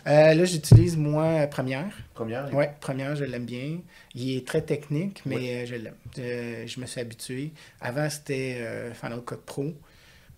Euh, 0.06 0.34
là, 0.34 0.44
j'utilise, 0.44 0.96
moi, 0.98 1.46
Première. 1.46 1.96
Première? 2.12 2.54
Ouais, 2.54 2.70
Première, 2.80 3.16
je 3.16 3.24
l'aime 3.24 3.46
bien. 3.46 3.78
Il 4.14 4.36
est 4.36 4.46
très 4.46 4.60
technique, 4.60 5.22
mais 5.24 5.62
euh, 5.62 5.66
je 5.66 5.74
l'aime. 5.76 5.94
Euh, 6.18 6.66
je 6.66 6.78
me 6.78 6.84
suis 6.84 7.00
habitué. 7.00 7.52
Avant, 7.80 8.10
c'était 8.10 8.58
euh, 8.60 8.92
Final 8.92 9.22
Cut 9.24 9.36
Pro. 9.46 9.72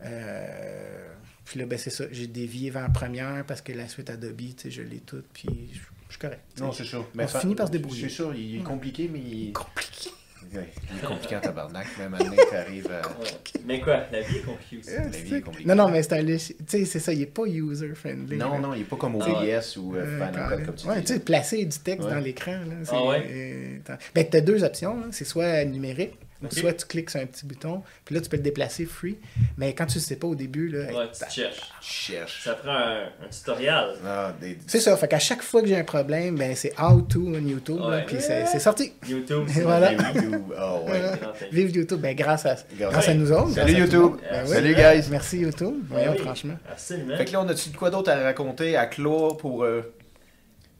Euh, 0.02 1.08
puis 1.44 1.58
là, 1.58 1.66
ben, 1.66 1.78
c'est 1.78 1.90
ça. 1.90 2.04
J'ai 2.12 2.26
dévié 2.26 2.70
vers 2.70 2.90
Première 2.92 3.44
parce 3.44 3.60
que 3.60 3.72
la 3.72 3.88
suite 3.88 4.08
Adobe, 4.10 4.36
tu 4.38 4.52
sais, 4.56 4.70
je 4.70 4.82
l'ai 4.82 4.98
toute, 5.00 5.26
puis 5.32 5.48
je, 5.72 5.80
je 6.10 6.14
suis 6.14 6.20
correct. 6.20 6.40
Non, 6.60 6.72
c'est 6.72 6.84
sûr. 6.84 7.06
On 7.18 7.26
finit 7.26 7.54
par 7.54 7.68
se 7.68 7.72
débrouiller. 7.72 8.02
C'est 8.02 8.08
sûr, 8.10 8.34
il 8.34 8.56
est 8.60 8.62
compliqué, 8.62 9.08
mais 9.10 9.20
il... 9.20 9.52
compliqué. 9.52 10.10
Ouais, 10.52 10.68
il 10.92 10.98
est 10.98 11.06
compliqué 11.06 11.36
en 11.36 11.40
tabarnak. 11.40 11.86
Même 11.98 12.14
année, 12.14 12.36
t'arrives 12.50 12.90
à... 12.90 13.06
Ouais. 13.20 13.28
Mais 13.64 13.80
quoi, 13.80 14.00
la 14.10 14.20
vie 14.22 14.38
est 14.38 14.42
compliquée 14.44 14.78
aussi. 14.78 14.90
La 14.96 15.06
vie 15.06 15.34
est 15.36 15.40
compliquée. 15.42 15.68
Non, 15.68 15.76
non, 15.76 15.88
mais 15.90 16.02
c'est 16.02 16.14
un 16.14 16.24
Tu 16.24 16.38
sais, 16.66 16.84
c'est 16.84 16.98
ça, 16.98 17.12
il 17.12 17.22
est 17.22 17.26
pas 17.26 17.44
user-friendly. 17.46 18.36
Non, 18.36 18.54
là. 18.54 18.58
non, 18.58 18.74
il 18.74 18.80
est 18.80 18.84
pas 18.84 18.96
comme 18.96 19.16
Ah. 19.20 19.28
OBS 19.30 19.76
ou 19.76 19.94
euh, 19.94 20.04
Euh, 20.20 20.64
comme 20.66 20.74
tu 20.74 20.88
ouais, 20.88 20.96
dis. 21.00 21.04
tu 21.04 21.12
sais, 21.12 21.20
placer 21.20 21.64
du 21.64 21.78
texte 21.78 22.04
Ouais. 22.08 22.14
dans 22.14 22.18
l'écran. 22.20 22.52
là, 22.52 22.74
c'est- 22.82 22.90
Ah 22.92 23.04
ouais? 23.06 23.24
euh, 23.30 23.78
t'as- 23.84 23.98
ben, 24.12 24.26
tu 24.28 24.36
as 24.36 24.40
deux 24.40 24.64
options. 24.64 24.98
là. 24.98 25.06
C'est 25.12 25.24
soit 25.24 25.64
numérique, 25.66 26.14
soit 26.50 26.72
tu 26.72 26.86
cliques 26.86 27.10
sur 27.10 27.20
un 27.20 27.26
petit 27.26 27.44
bouton, 27.44 27.82
puis 28.04 28.14
là, 28.14 28.20
tu 28.20 28.28
peux 28.28 28.36
le 28.36 28.42
déplacer 28.42 28.86
free. 28.86 29.18
Mais 29.58 29.74
quand 29.74 29.86
tu 29.86 29.98
ne 29.98 30.02
sais 30.02 30.16
pas 30.16 30.26
au 30.26 30.34
début, 30.34 30.68
là, 30.68 30.84
Ouais, 30.92 31.08
tu 31.12 31.30
cherches. 31.30 31.60
Je 31.82 31.86
cherche. 31.86 32.44
Ça 32.44 32.54
prend 32.54 32.70
un, 32.74 33.02
un 33.24 33.28
tutoriel. 33.30 33.90
Ah, 34.06 34.32
des... 34.40 34.56
c'est 34.66 34.80
ça. 34.80 34.96
Fait 34.96 35.08
qu'à 35.08 35.18
chaque 35.18 35.42
fois 35.42 35.60
que 35.60 35.66
j'ai 35.68 35.76
un 35.76 35.84
problème, 35.84 36.36
ben, 36.36 36.54
c'est 36.56 36.72
how 36.80 37.00
to 37.02 37.20
on 37.26 37.32
YouTube, 37.46 37.78
là, 37.80 37.88
Ouais. 37.88 38.04
puis 38.06 38.16
c'est 38.20 38.46
c'est 38.46 38.58
sorti. 38.60 38.92
YouTube, 39.08 39.44
voilà. 39.62 39.92
YouTube. 39.92 40.42
Oh, 40.58 40.80
ouais. 40.86 40.98
Voilà. 41.00 41.16
grand 41.16 41.32
thing. 41.32 41.48
Vive 41.52 41.76
YouTube, 41.76 42.00
ben, 42.00 42.14
grâce, 42.16 42.46
à, 42.46 42.56
Grâce 42.78 43.08
à 43.08 43.14
nous 43.14 43.30
autres. 43.32 43.52
Salut 43.54 43.74
YouTube. 43.74 44.12
Ben 44.30 44.42
oui. 44.46 44.48
Salut, 44.54 44.74
guys. 44.74 45.08
Merci 45.10 45.38
YouTube. 45.38 45.74
Voyons, 45.88 46.12
Oui, 46.12 46.18
franchement. 46.18 46.54
Absolument. 46.70 47.16
Fait 47.16 47.24
que 47.26 47.32
là, 47.32 47.42
on 47.42 47.48
a-tu 47.48 47.70
de 47.70 47.76
quoi 47.76 47.90
d'autre 47.90 48.10
à 48.10 48.22
raconter 48.22 48.76
à 48.76 48.86
Claude 48.86 49.38
pour... 49.38 49.64
euh, 49.64 49.82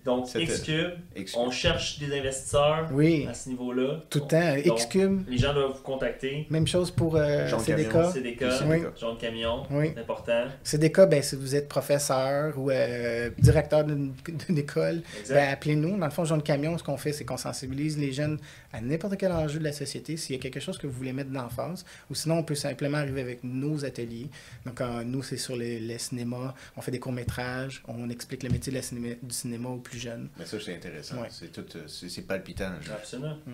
Donc, 0.05 0.27
Xcube, 0.33 0.93
on 1.37 1.51
cherche 1.51 1.99
des 1.99 2.19
investisseurs 2.19 2.89
Oui, 2.93 3.27
à 3.29 3.35
ce 3.35 3.51
niveau-là. 3.51 4.03
tout 4.09 4.21
le 4.21 4.27
temps. 4.27 4.75
Xcube, 4.75 5.29
Les 5.29 5.37
gens 5.37 5.53
doivent 5.53 5.73
vous 5.77 5.83
contacter. 5.83 6.47
même 6.49 6.67
chose 6.67 6.91
pour 6.91 7.17
euh, 7.17 7.47
Jean 7.47 7.59
CDK. 7.59 7.91
Camion. 7.93 8.11
CDK, 8.11 8.45
Oui. 8.67 8.77
Jean 8.99 9.15
de 9.15 9.21
camion, 9.21 9.63
Oui. 9.71 9.91
c'est 9.95 10.01
important. 10.01 10.45
CDK, 10.65 11.01
ben, 11.07 11.23
si 11.23 11.37
vous 11.37 11.55
êtes 11.55 11.69
professeur 11.69 12.55
ou 12.59 12.71
euh, 12.71 13.29
directeur 13.39 13.85
d'une 13.85 14.15
école, 14.57 15.03
ben, 15.29 15.53
appelez-nous. 15.53 15.99
Dans 15.99 16.07
le 16.07 16.13
fond, 16.13 16.25
Jeune 16.25 16.43
Camion, 16.43 16.79
ce 16.79 16.83
qu'on 16.83 16.97
fait, 16.97 17.13
c'est 17.13 17.25
qu'on 17.27 17.37
sensibilise 17.37 17.99
les 17.99 18.13
jeunes 18.13 18.39
à 18.73 18.81
n'importe 18.81 19.17
quel 19.17 19.33
enjeu 19.33 19.59
de 19.59 19.65
la 19.65 19.73
société. 19.73 20.17
S'il 20.17 20.37
y 20.37 20.39
a 20.39 20.43
quelque 20.43 20.61
chose 20.61 20.79
que 20.79 20.87
vous 20.87 20.93
voulez 20.93 21.13
mettre 21.13 21.31
d'emphase, 21.31 21.85
ou 22.09 22.15
sinon, 22.15 22.39
on 22.39 22.43
peut 22.45 22.55
simplement 22.55 22.99
arriver 22.99 23.21
avec 23.21 23.43
nos 23.45 23.85
ateliers. 23.85 24.29
Donc, 24.65 24.81
euh, 24.81 25.03
nous, 25.05 25.23
c'est 25.23 25.37
sur 25.37 25.57
le, 25.57 25.79
le 25.79 25.99
cinéma. 25.99 26.55
On 26.77 26.81
fait 26.81 26.93
des 26.93 27.01
courts-métrages. 27.01 27.83
On 27.89 28.09
explique 28.11 28.43
le 28.43 28.51
métier 28.51 28.71
de 28.73 28.77
la 28.77 28.83
cinéma- 28.83 29.17
du 29.23 29.35
cinéma 29.35 29.69
aux 29.71 29.79
plus 29.79 29.99
jeunes. 29.99 30.29
Mais 30.39 30.47
ça, 30.47 30.59
c'est 30.65 30.75
intéressant. 30.75 31.21
Ouais. 31.21 31.29
C'est 31.31 31.51
tout... 31.53 31.65
euh, 31.77 31.87
C'est 31.87 32.23
palpitant. 32.23 32.73
Absolument. 32.93 33.37
Mm. 33.47 33.53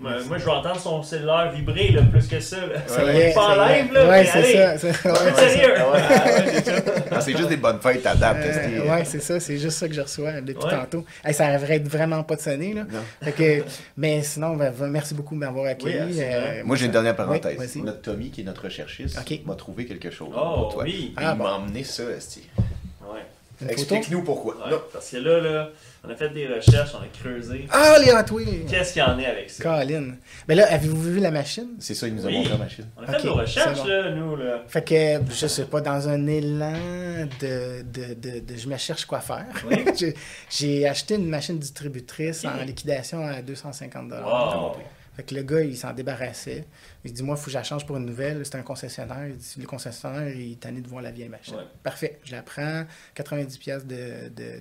Moi, 0.00 0.12
moi, 0.28 0.38
je 0.38 0.44
vais 0.44 0.50
entendre 0.52 0.78
son 0.80 1.02
cellulaire 1.02 1.50
vibrer 1.52 1.88
là, 1.90 2.02
plus 2.02 2.28
que 2.28 2.38
ça. 2.38 2.56
Là. 2.58 2.74
Ça 2.86 3.02
être 3.04 3.34
pas 3.34 3.46
en 3.58 3.66
live, 3.66 3.92
là. 3.92 4.08
Ouais, 4.08 4.24
c'est 4.24 4.52
ça. 4.54 4.78
c'est- 4.92 5.08
ouais, 5.08 5.34
sérieux. 5.34 5.74
Ah 5.76 5.90
ouais, 5.90 7.16
ouais, 7.16 7.20
c'est 7.20 7.36
juste 7.36 7.48
des 7.48 7.56
bonnes 7.56 7.80
fêtes 7.80 8.06
à 8.06 8.14
date. 8.14 8.36
Euh, 8.38 8.52
c'est- 8.54 8.88
ouais, 8.88 9.04
c'est 9.04 9.20
ça, 9.20 9.40
c'est 9.40 9.58
juste 9.58 9.76
ça 9.76 9.88
que 9.88 9.94
je 9.94 10.00
reçois 10.00 10.40
depuis 10.40 10.64
Ouais. 10.64 10.70
tantôt. 10.70 11.04
Hey, 11.24 11.34
ça 11.34 11.52
devrait 11.52 11.76
être 11.76 11.88
vraiment 11.88 12.22
pas 12.22 12.36
de 12.36 12.40
sonner, 12.40 12.74
là. 12.74 12.82
Fait 13.22 13.32
que, 13.32 13.64
mais 13.96 14.22
sinon, 14.22 14.54
ben, 14.56 14.70
va- 14.70 14.86
merci 14.86 15.14
beaucoup 15.14 15.34
de 15.34 15.40
m'avoir 15.40 15.66
accueilli. 15.66 15.96
Oui, 16.12 16.22
absolument. 16.22 16.66
Moi, 16.66 16.76
j'ai 16.76 16.86
une 16.86 16.92
dernière 16.92 17.16
parenthèse. 17.16 17.76
Notre 17.76 18.02
Tommy, 18.02 18.30
qui 18.30 18.42
est 18.42 18.44
notre 18.44 18.62
recherchiste, 18.64 19.18
m'a 19.46 19.54
trouvé 19.56 19.84
quelque 19.86 20.10
chose 20.12 20.28
Oh, 20.32 20.54
pour 20.62 20.74
toi. 20.74 20.84
oui. 20.84 21.12
Ah, 21.16 21.32
il 21.34 21.38
bon. 21.38 21.44
m'a 21.44 21.52
emmené 21.54 21.82
ça, 21.82 22.04
Esti. 22.16 22.48
Ouais. 23.02 23.68
Explique-nous 23.68 24.22
pourquoi. 24.22 24.54
Ouais. 24.64 24.76
Parce 24.92 25.10
que 25.10 25.16
là, 25.16 25.40
là, 25.40 25.68
on 26.04 26.10
a 26.10 26.14
fait 26.14 26.28
des 26.30 26.46
recherches, 26.46 26.90
on 26.94 27.02
a 27.02 27.06
creusé. 27.08 27.66
Ah, 27.70 27.96
les 28.04 28.12
Hot 28.12 28.34
Wheels! 28.34 28.66
Qu'est-ce 28.68 28.92
qu'il 28.92 29.00
y 29.00 29.04
en 29.04 29.18
a 29.18 29.22
avec 29.28 29.50
ça? 29.50 29.62
Colin. 29.62 30.14
Mais 30.46 30.54
là, 30.54 30.66
avez-vous 30.72 31.02
vu 31.02 31.20
la 31.20 31.30
machine? 31.30 31.68
C'est 31.80 31.94
ça, 31.94 32.06
il 32.06 32.14
nous 32.14 32.24
a 32.24 32.28
Oui. 32.28 32.36
montré 32.38 32.52
la 32.52 32.58
machine. 32.58 32.84
On 32.96 33.02
a 33.02 33.06
fait 33.18 33.24
nos 33.26 33.34
recherches, 33.34 33.78
bon. 33.78 33.84
là, 33.86 34.10
nous, 34.12 34.36
là. 34.36 34.62
Fait 34.68 34.84
que, 34.84 35.20
je 35.32 35.46
sais 35.46 35.64
pas, 35.64 35.80
dans 35.80 36.08
un 36.08 36.26
élan 36.26 36.72
de, 37.40 37.82
de, 37.82 38.14
de, 38.14 38.38
de 38.40 38.56
je 38.56 38.68
me 38.68 38.76
cherche 38.76 39.04
quoi 39.06 39.20
faire, 39.20 39.46
Oui. 39.68 39.84
j'ai- 40.50 40.86
acheté 40.86 41.16
une 41.16 41.28
machine 41.28 41.58
distributrice 41.58 42.44
en 42.44 42.64
liquidation 42.64 43.26
à 43.26 43.42
250 43.42 44.10
Wow. 44.12 44.76
Fait 45.18 45.24
que 45.24 45.34
le 45.34 45.42
gars, 45.42 45.62
il 45.62 45.76
s'en 45.76 45.92
débarrassait. 45.92 46.64
Il 47.04 47.12
dit, 47.12 47.24
moi, 47.24 47.34
il 47.36 47.40
faut 47.40 47.46
que 47.46 47.50
je 47.50 47.56
la 47.56 47.64
change 47.64 47.84
pour 47.84 47.96
une 47.96 48.06
nouvelle. 48.06 48.46
C'est 48.46 48.54
un 48.54 48.62
concessionnaire. 48.62 49.26
Il 49.26 49.36
dit, 49.36 49.54
le 49.58 49.66
concessionnaire, 49.66 50.28
il 50.28 50.52
est 50.52 50.60
tanné 50.60 50.80
de 50.80 50.86
voir 50.86 51.02
la 51.02 51.10
vieille 51.10 51.28
machine. 51.28 51.56
Ouais. 51.56 51.64
Parfait. 51.82 52.20
Je 52.22 52.30
la 52.30 52.42
prends. 52.42 52.84
90$ 53.16 53.58
piastres 53.58 53.88
de, 53.88 54.28
de, 54.28 54.60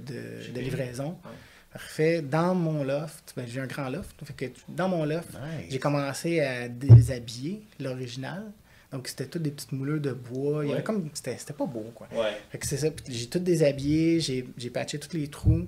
de, 0.52 0.60
livraison. 0.60 1.10
Ouais. 1.10 1.32
Parfait. 1.72 2.24
Dans 2.24 2.56
mon 2.56 2.84
loft, 2.84 3.34
ben, 3.38 3.46
j'ai 3.48 3.60
un 3.62 3.68
grand 3.68 3.88
loft. 3.88 4.20
Fait 4.26 4.34
que 4.34 4.46
dans 4.68 4.90
mon 4.90 5.06
loft, 5.06 5.30
Nice. 5.30 5.68
j'ai 5.70 5.78
commencé 5.78 6.40
à 6.40 6.68
déshabiller 6.68 7.62
l'original. 7.80 8.52
Donc, 8.92 9.10
c'était 9.10 9.28
toutes 9.28 9.44
des 9.44 9.52
petites 9.52 9.74
moulures 9.74 10.02
de 10.02 10.14
bois. 10.14 10.66
Il 10.66 10.72
y 10.72 10.74
avait 10.74 10.82
comme... 10.82 11.08
C'était 11.14 11.38
pas 11.54 11.68
beau, 11.68 11.92
quoi. 11.94 12.08
Fait 12.50 12.58
que 12.58 12.66
c'est 12.66 12.78
ça. 12.78 12.88
J'ai 13.08 13.28
tout 13.28 13.38
déshabillé. 13.38 14.20
J'ai 14.22 14.48
j'ai 14.58 14.70
patché 14.72 14.98
tous 14.98 15.16
les 15.16 15.28
trous. 15.28 15.68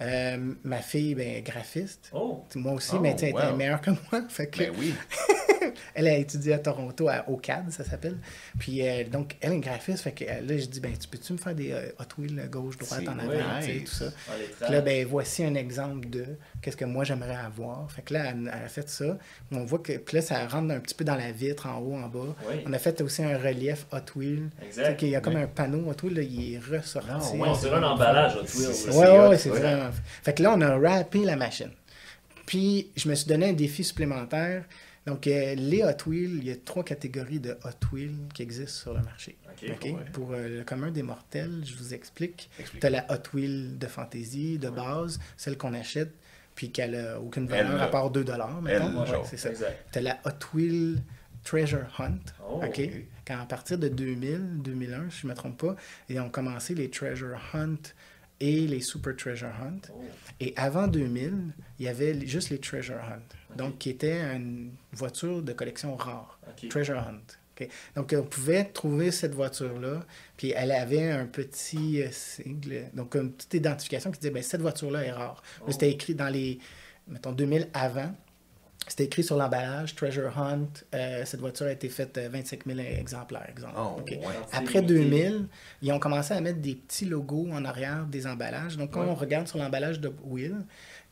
Euh, 0.00 0.54
ma 0.64 0.78
fille, 0.78 1.14
ben, 1.14 1.42
graphiste. 1.42 2.10
Oh. 2.12 2.44
Moi 2.54 2.72
aussi, 2.72 2.92
Oh, 2.94 3.00
mais 3.00 3.16
sais, 3.16 3.28
elle 3.28 3.36
était 3.36 3.50
wow. 3.50 3.56
meilleure 3.56 3.80
que 3.80 3.90
moi. 3.90 4.22
Fait 4.28 4.46
que 4.46 4.58
Ben 4.58 4.72
oui. 4.78 4.94
elle 5.94 6.08
a 6.08 6.16
étudié 6.16 6.54
à 6.54 6.58
Toronto, 6.58 7.08
à 7.08 7.28
OCAD, 7.28 7.70
ça 7.70 7.84
s'appelle. 7.84 8.18
Puis 8.58 8.86
euh, 8.86 9.04
donc, 9.04 9.36
elle 9.40 9.52
est 9.52 9.58
graphiste. 9.60 10.02
Fait 10.02 10.12
que 10.12 10.24
euh, 10.24 10.40
là, 10.40 10.56
je 10.58 10.66
dis, 10.66 10.80
ben, 10.80 10.96
tu 10.96 11.08
peux-tu 11.08 11.32
me 11.32 11.38
faire 11.38 11.54
des 11.54 11.72
euh, 11.72 11.90
Hot 11.98 12.20
Wheels 12.20 12.48
gauche, 12.48 12.78
droite, 12.78 13.08
en 13.08 13.18
avant, 13.18 13.58
nice. 13.58 13.66
sais, 13.66 13.80
tout 13.80 13.92
ça? 13.92 14.12
Puis 14.60 14.72
là, 14.72 14.80
ben, 14.80 15.06
voici 15.06 15.44
un 15.44 15.54
exemple 15.54 16.08
de 16.08 16.24
qu'est-ce 16.62 16.76
que 16.76 16.84
moi 16.84 17.04
j'aimerais 17.04 17.36
avoir. 17.36 17.90
Fait 17.90 18.02
que 18.02 18.14
là, 18.14 18.26
elle, 18.30 18.50
elle 18.54 18.64
a 18.64 18.68
fait 18.68 18.88
ça. 18.88 19.18
On 19.52 19.64
voit 19.64 19.78
que, 19.78 19.96
puis 19.98 20.16
là, 20.16 20.22
ça 20.22 20.46
rentre 20.46 20.72
un 20.72 20.80
petit 20.80 20.94
peu 20.94 21.04
dans 21.04 21.14
la 21.16 21.32
vitre, 21.32 21.66
en 21.66 21.78
haut, 21.78 21.94
en 21.94 22.08
bas. 22.08 22.34
Oui. 22.48 22.56
On 22.66 22.72
a 22.72 22.78
fait 22.78 23.00
aussi 23.00 23.22
un 23.22 23.36
relief 23.38 23.86
Hot 23.92 23.98
sais, 24.14 24.38
Exact. 24.66 24.96
qu'il 24.98 25.08
y 25.08 25.16
a 25.16 25.20
comme 25.20 25.36
un 25.36 25.46
panneau 25.46 25.88
Hot 25.90 25.96
Wheels, 26.04 26.14
là, 26.14 26.22
il 26.22 26.54
est 26.54 26.58
ressorti. 26.58 27.08
Ah, 27.10 27.18
ouais, 27.36 27.48
On 27.48 27.56
dirait 27.58 27.76
un 27.76 27.82
emballage, 27.82 28.36
Hot. 28.36 28.46
C'est- 28.46 28.86
là. 28.88 28.94
Ouais, 28.94 29.06
c'est 29.06 29.28
ouais, 29.28 29.38
c'est 29.38 29.48
vraiment. 29.50 29.90
Fait 30.22 30.34
que 30.34 30.42
là, 30.42 30.54
on 30.56 30.60
a 30.60 30.76
rappé 30.78 31.24
la 31.24 31.36
machine. 31.36 31.70
Puis, 32.46 32.90
je 32.96 33.08
me 33.08 33.14
suis 33.14 33.26
donné 33.28 33.50
un 33.50 33.52
défi 33.52 33.84
supplémentaire. 33.84 34.64
Donc, 35.06 35.26
euh, 35.26 35.54
les 35.54 35.82
Hot 35.82 36.08
Wheels, 36.08 36.38
il 36.38 36.44
y 36.44 36.50
a 36.50 36.56
trois 36.56 36.84
catégories 36.84 37.40
de 37.40 37.52
Hot 37.64 37.86
Wheels 37.92 38.16
qui 38.34 38.42
existent 38.42 38.82
sur 38.82 38.94
le 38.94 39.00
marché. 39.02 39.36
Ouais. 39.62 39.94
Pour 40.12 40.32
euh, 40.32 40.58
le 40.58 40.64
commun 40.64 40.90
des 40.90 41.02
mortels, 41.02 41.62
je 41.64 41.74
vous 41.74 41.94
explique. 41.94 42.50
Explique. 42.58 42.80
Tu 42.80 42.86
as 42.86 42.90
la 42.90 43.06
Hot 43.10 43.22
Wheel 43.34 43.78
de 43.78 43.86
fantaisie, 43.86 44.58
de 44.58 44.68
base, 44.68 45.18
celle 45.36 45.56
qu'on 45.56 45.74
achète, 45.74 46.12
puis 46.60 46.70
qu'elle 46.70 46.90
n'a 46.90 47.18
aucune 47.18 47.46
valeur 47.46 47.72
Elle, 47.72 47.80
à 47.80 47.86
part 47.86 48.10
2 48.10 48.20
mettons. 48.20 48.66
elle, 48.66 48.82
Ouais, 48.82 49.22
c'est 49.24 49.38
ça. 49.38 49.48
Tu 49.90 49.98
as 49.98 50.02
la 50.02 50.18
Hot 50.26 50.44
Wheel 50.52 50.98
Treasure 51.42 51.86
Hunt. 51.98 52.18
Oh, 52.46 52.60
OK? 52.62 52.82
Quand 53.26 53.40
à 53.40 53.46
partir 53.46 53.78
de 53.78 53.88
2000, 53.88 54.60
2001, 54.62 55.08
si 55.08 55.20
je 55.22 55.26
ne 55.26 55.32
me 55.32 55.34
trompe 55.34 55.56
pas, 55.58 55.76
ils 56.10 56.20
ont 56.20 56.28
commencé 56.28 56.74
les 56.74 56.90
Treasure 56.90 57.40
Hunt 57.54 57.78
et 58.40 58.66
les 58.66 58.82
Super 58.82 59.16
Treasure 59.16 59.48
Hunt. 59.48 59.90
Oh. 59.90 60.02
Et 60.38 60.52
avant 60.58 60.86
2000, 60.86 61.54
il 61.78 61.86
y 61.86 61.88
avait 61.88 62.26
juste 62.26 62.50
les 62.50 62.58
Treasure 62.58 62.96
Hunt, 62.96 63.56
donc 63.56 63.78
qui 63.78 63.88
était 63.88 64.20
une 64.20 64.72
voiture 64.92 65.40
de 65.40 65.54
collection 65.54 65.96
rare. 65.96 66.38
Treasure 66.68 66.98
Hunt. 66.98 67.38
Donc 67.96 68.14
on 68.16 68.22
pouvait 68.22 68.64
trouver 68.64 69.10
cette 69.10 69.34
voiture-là, 69.34 70.04
puis 70.36 70.52
elle 70.56 70.72
avait 70.72 71.10
un 71.10 71.26
petit 71.26 72.02
euh, 72.02 72.08
sigle, 72.10 72.84
donc 72.94 73.14
une 73.14 73.32
petite 73.32 73.54
identification 73.54 74.10
qui 74.10 74.20
disait 74.20 74.32
ben, 74.32 74.42
cette 74.42 74.60
voiture-là 74.62 75.04
est 75.04 75.12
rare. 75.12 75.42
Oh. 75.60 75.70
C'était 75.70 75.90
écrit 75.90 76.14
dans 76.14 76.28
les, 76.28 76.58
mettons, 77.08 77.32
2000 77.32 77.68
avant. 77.74 78.12
C'était 78.88 79.04
écrit 79.04 79.22
sur 79.22 79.36
l'emballage, 79.36 79.94
Treasure 79.94 80.36
Hunt, 80.36 80.66
euh, 80.94 81.24
cette 81.24 81.38
voiture 81.38 81.66
a 81.66 81.70
été 81.72 81.88
faite 81.88 82.16
euh, 82.18 82.28
25 82.32 82.66
000 82.66 82.80
exemplaires, 82.80 83.46
exemple. 83.48 83.74
Oh, 83.78 84.00
ouais. 84.08 84.18
Après 84.52 84.82
2000, 84.82 85.46
ils 85.82 85.92
ont 85.92 86.00
commencé 86.00 86.34
à 86.34 86.40
mettre 86.40 86.58
des 86.60 86.74
petits 86.74 87.04
logos 87.04 87.46
en 87.52 87.64
arrière 87.64 88.06
des 88.06 88.26
emballages. 88.26 88.76
Donc, 88.78 88.90
quand 88.90 89.02
Ouais. 89.02 89.08
on 89.10 89.14
regarde 89.14 89.46
sur 89.46 89.58
l'emballage 89.58 90.00
de 90.00 90.10
Wheel, 90.24 90.56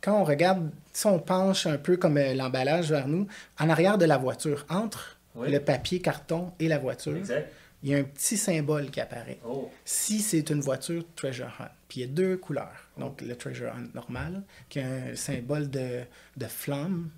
quand 0.01 0.19
on 0.21 0.25
regarde, 0.25 0.71
si 0.93 1.07
on 1.07 1.21
penche 1.21 1.67
un 1.67 1.77
peu 1.79 1.97
comme 1.97 2.17
euh, 2.17 2.35
l'emballage 2.35 2.91
vers 2.91 3.07
nous, 3.07 3.29
en 3.61 3.69
arrière 3.69 3.97
de 3.99 4.07
la 4.07 4.17
voiture, 4.19 4.67
entre 4.71 5.18
Oui. 5.39 5.51
le 5.51 5.61
papier 5.61 6.01
carton 6.01 6.53
et 6.59 6.69
la 6.69 6.79
voiture, 6.79 7.17
Exact. 7.17 7.51
il 7.83 7.91
y 7.91 7.95
a 7.95 7.99
un 7.99 8.05
petit 8.05 8.37
symbole 8.37 8.91
qui 8.91 9.01
apparaît. 9.01 9.39
Oh. 9.47 9.71
Si 9.85 10.21
c'est 10.21 10.51
une 10.51 10.61
voiture 10.61 11.05
Treasure 11.17 11.53
Hunt, 11.61 11.69
puis 11.89 12.01
il 12.01 12.07
y 12.07 12.11
a 12.11 12.13
deux 12.13 12.37
couleurs. 12.37 12.89
Donc, 12.99 13.21
le 13.23 13.35
Treasure 13.37 13.73
Hunt 13.75 13.89
normal, 13.95 14.43
qui 14.69 14.81
a 14.81 14.87
un 14.87 15.15
symbole 15.15 15.71
de, 15.71 16.03
de 16.37 16.47
flamme, 16.47 17.11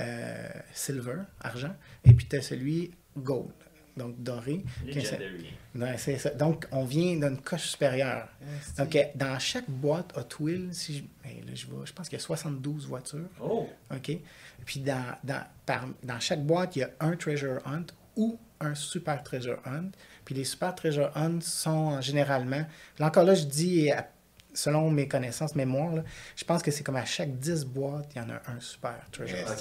euh, 0.00 0.48
silver, 0.72 1.22
argent, 1.40 1.74
et 2.04 2.12
puis 2.12 2.26
tu 2.26 2.36
as 2.36 2.42
celui 2.42 2.90
gold, 3.16 3.52
donc 3.96 4.22
doré. 4.22 4.64
Legendary. 4.86 5.52
Ouais, 5.74 5.96
c'est 5.98 6.18
ça. 6.18 6.30
Donc, 6.30 6.66
on 6.72 6.84
vient 6.84 7.14
d'une 7.16 7.38
coche 7.40 7.68
supérieure. 7.68 8.28
Donc, 8.78 8.94
euh, 8.96 9.04
dans 9.14 9.38
chaque 9.38 9.68
boîte 9.68 10.12
Hot 10.16 10.42
Wheels, 10.42 10.68
si 10.72 10.98
je, 10.98 11.02
ben 11.22 11.46
là, 11.46 11.52
je, 11.54 11.66
vois, 11.66 11.84
je 11.84 11.92
pense 11.92 12.08
qu'il 12.08 12.18
y 12.18 12.20
a 12.20 12.24
72 12.24 12.86
voitures. 12.86 13.28
Oh, 13.40 13.68
OK? 13.94 14.18
Puis, 14.64 14.80
dans, 14.80 15.04
dans, 15.24 15.42
par- 15.66 15.86
dans 16.02 16.18
chaque 16.20 16.44
boîte, 16.44 16.76
il 16.76 16.80
y 16.80 16.82
a 16.82 16.90
un 17.00 17.16
Treasure 17.16 17.60
Hunt 17.66 17.86
ou 18.16 18.38
un 18.60 18.74
Super 18.74 19.22
Treasure 19.22 19.58
Hunt. 19.66 19.90
Puis, 20.24 20.34
les 20.34 20.44
Super 20.44 20.74
Treasure 20.74 21.10
Hunt 21.14 21.40
sont 21.40 22.00
généralement. 22.00 22.64
Là, 22.98 23.06
encore 23.06 23.24
là, 23.24 23.34
je 23.34 23.44
dis, 23.44 23.90
selon 24.54 24.90
mes 24.90 25.06
connaissances, 25.06 25.54
mémoire, 25.54 25.94
là, 25.94 26.02
je 26.34 26.44
pense 26.44 26.62
que 26.62 26.70
c'est 26.70 26.82
comme 26.82 26.96
à 26.96 27.04
chaque 27.04 27.38
10 27.38 27.66
boîtes, 27.66 28.08
il 28.14 28.18
y 28.18 28.24
en 28.24 28.30
a 28.30 28.34
un 28.50 28.58
Super 28.60 28.94
Treasure 29.12 29.36
Hunt. 29.46 29.54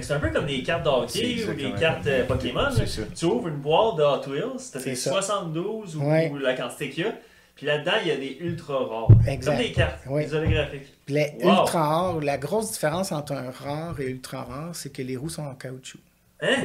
c'est 0.00 0.12
un 0.12 0.20
peu 0.20 0.30
comme 0.30 0.46
des 0.46 0.62
cartes 0.62 0.84
de 0.84 0.88
hockey 0.88 1.36
C'est 1.38 1.48
ou 1.48 1.54
des 1.54 1.72
cartes 1.72 2.06
euh, 2.06 2.24
Pokémon. 2.26 2.68
Tu 3.14 3.24
ouvres 3.24 3.48
une 3.48 3.56
boîte 3.56 3.96
de 3.96 4.02
Hot 4.02 4.30
Wheels, 4.30 4.60
t'as 4.72 4.78
C'est 4.80 4.90
tes 4.90 4.94
ça. 4.96 5.10
72 5.10 5.96
ou, 5.96 6.02
Ouais. 6.04 6.30
ou 6.30 6.38
la 6.38 6.54
quantité 6.54 6.90
qu'il 6.90 7.04
y 7.04 7.08
a. 7.08 7.14
Puis 7.56 7.66
là-dedans, 7.66 7.92
il 8.02 8.08
y 8.08 8.10
a 8.10 8.16
des 8.16 8.36
ultra 8.40 8.78
rares. 8.84 9.08
Exact. 9.28 9.52
Comme 9.56 9.62
des 9.64 9.72
cartes, 9.72 9.98
Oui. 10.08 10.24
des 10.26 10.34
holographiques. 10.34 10.92
Puis 11.06 11.14
les 11.14 11.32
Wow. 11.42 11.50
ultra 11.60 11.86
rares, 11.88 12.20
la 12.20 12.36
grosse 12.38 12.72
différence 12.72 13.12
entre 13.12 13.32
un 13.32 13.50
rare 13.50 14.00
et 14.00 14.06
ultra 14.06 14.42
rare, 14.42 14.74
c'est 14.74 14.90
que 14.92 15.02
les 15.02 15.16
roues 15.16 15.28
sont 15.28 15.42
en 15.44 15.54
caoutchouc. 15.54 15.98
Hein? 16.40 16.64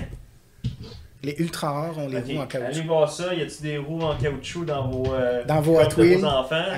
Les 1.21 1.35
ultra 1.39 1.69
rares 1.71 1.97
ont 1.97 2.07
les 2.07 2.17
Ok, 2.19 2.23
roues 2.27 2.37
en 2.37 2.41
Allez 2.43 2.47
caoutchouc. 2.47 2.83
voir 2.87 3.11
ça. 3.11 3.33
Y 3.35 3.41
a-tu 3.41 3.61
des 3.61 3.77
roues 3.77 4.01
en 4.01 4.15
caoutchouc 4.15 4.63
dans 4.63 4.87
vos, 4.87 5.13
euh, 5.13 5.43
Dans 5.43 5.59
vos 5.59 5.77
Hot 5.77 5.89
Wheels? 5.97 6.23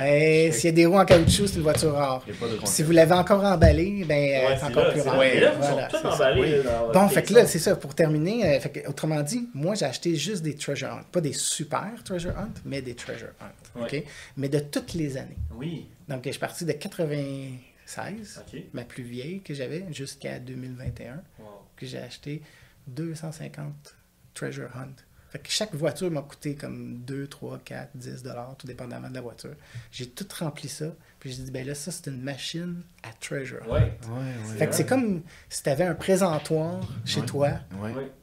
Hey, 0.01 0.51
S'il 0.51 0.65
y 0.65 0.69
a 0.69 0.71
des 0.71 0.85
roues 0.87 0.97
en 0.97 1.05
caoutchouc, 1.05 1.45
c'est 1.45 1.57
une 1.57 1.61
voiture 1.61 1.93
rare. 1.93 2.25
Si 2.65 2.81
vous 2.81 2.91
l'avez 2.91 3.13
encore 3.13 3.43
emballé, 3.45 4.03
ben, 4.07 4.15
euh, 4.17 4.47
Ouais, 4.49 4.57
c'est 4.57 4.65
encore 4.65 4.85
là, 4.85 4.91
plus 4.91 5.01
rare. 5.01 5.13
là. 5.13 5.19
Mais 5.19 5.39
là, 5.39 5.51
Voilà, 5.51 5.69
sont 5.69 5.77
c'est 5.77 6.01
tous 6.01 6.07
ça. 6.09 6.13
emballés. 6.15 6.63
Là, 6.63 6.87
Bon, 6.91 7.07
fait 7.09 7.21
que 7.21 7.33
là, 7.35 7.45
c'est 7.45 7.59
ça. 7.59 7.75
Pour 7.75 7.93
terminer, 7.93 8.55
euh, 8.55 8.59
fait 8.59 8.69
que, 8.69 8.89
autrement 8.89 9.21
dit, 9.21 9.47
moi, 9.53 9.75
j'ai 9.75 9.85
acheté 9.85 10.15
juste 10.15 10.41
des 10.41 10.55
Treasure 10.55 10.89
Hunt. 10.91 11.03
Pas 11.11 11.21
des 11.21 11.33
super 11.33 11.91
Treasure 12.03 12.35
Hunt, 12.35 12.53
mais 12.65 12.81
des 12.81 12.95
Treasure 12.95 13.29
Hunt. 13.41 13.79
Ouais. 13.83 14.05
Mais 14.37 14.49
de 14.49 14.57
toutes 14.59 14.95
les 14.95 15.17
années. 15.17 15.37
Oui, 15.55 15.85
Donc, 16.09 16.21
je 16.25 16.31
suis 16.31 16.39
parti 16.39 16.65
de 16.65 16.71
96, 16.71 18.43
ok. 18.51 18.59
ma 18.73 18.83
plus 18.85 19.03
vieille 19.03 19.41
que 19.41 19.53
j'avais, 19.53 19.85
jusqu'à 19.91 20.39
2021. 20.39 21.21
Wow. 21.39 21.45
que 21.77 21.85
j'ai 21.85 21.99
acheté 21.99 22.41
250 22.87 23.95
Treasure 24.33 24.69
Hunt. 24.75 24.93
Fait 25.29 25.39
que 25.39 25.49
chaque 25.49 25.73
voiture 25.73 26.11
m'a 26.11 26.21
coûté 26.23 26.55
comme 26.55 26.97
2, 27.05 27.25
3, 27.27 27.59
4, 27.63 27.91
10 27.95 28.21
dollars, 28.23 28.53
tout 28.57 28.67
dépendamment 28.67 29.07
de 29.09 29.13
la 29.13 29.21
voiture. 29.21 29.55
J'ai 29.89 30.09
tout 30.09 30.27
rempli 30.37 30.67
ça. 30.67 30.87
Puis 31.21 31.31
j'ai 31.31 31.43
dit, 31.43 31.51
ben 31.51 31.65
là, 31.65 31.73
ça, 31.73 31.89
c'est 31.91 32.07
une 32.07 32.21
machine 32.21 32.81
à 33.01 33.13
Treasure. 33.13 33.61
Hunt. 33.63 33.71
Ouais, 33.71 33.97
Ouais, 34.09 34.49
ouais. 34.49 34.55
Fait 34.57 34.67
que 34.67 34.75
c'est 34.75 34.85
comme 34.85 35.21
si 35.47 35.63
tu 35.63 35.69
avais 35.69 35.85
un 35.85 35.95
présentoir 35.95 36.81
chez 37.05 37.21
Ouais. 37.21 37.25
toi 37.27 37.49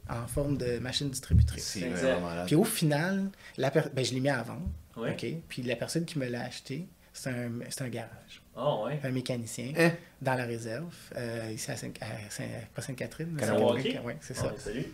en 0.07 0.27
forme 0.27 0.57
de 0.57 0.77
machine 0.77 1.09
distributrice. 1.09 1.79
Puis 2.45 2.55
au 2.55 2.63
final, 2.63 3.29
la 3.57 3.71
per- 3.71 3.89
ben, 3.91 4.05
je 4.05 4.13
l'ai 4.13 4.19
mis 4.19 4.29
à 4.29 4.43
vendre. 4.43 4.69
OK? 4.95 5.25
Puis 5.47 5.63
la 5.63 5.75
personne 5.77 6.05
qui 6.05 6.19
me 6.19 6.27
l'a 6.27 6.43
acheté, 6.43 6.87
c'est 7.13 7.29
un, 7.31 7.49
c'est 7.69 7.81
un 7.83 7.89
garage, 7.89 8.38
Ah, 8.55 8.83
ouais. 8.83 8.99
un 9.03 9.09
mécanicien 9.11 9.71
Hein? 9.77 9.91
dans 10.21 10.33
la 10.33 10.43
réserve, 10.43 10.93
euh, 11.15 11.51
ici 11.53 11.71
à, 11.71 11.77
Saint- 11.77 11.91
à 12.01 12.29
Saint- 12.29 12.43
pas 12.75 12.81
Sainte-Catherine, 12.81 13.37
ouais, 14.05 14.17
c'est 14.19 14.35
ça. 14.35 14.47
Ouais, 14.47 14.53
salut. 14.57 14.85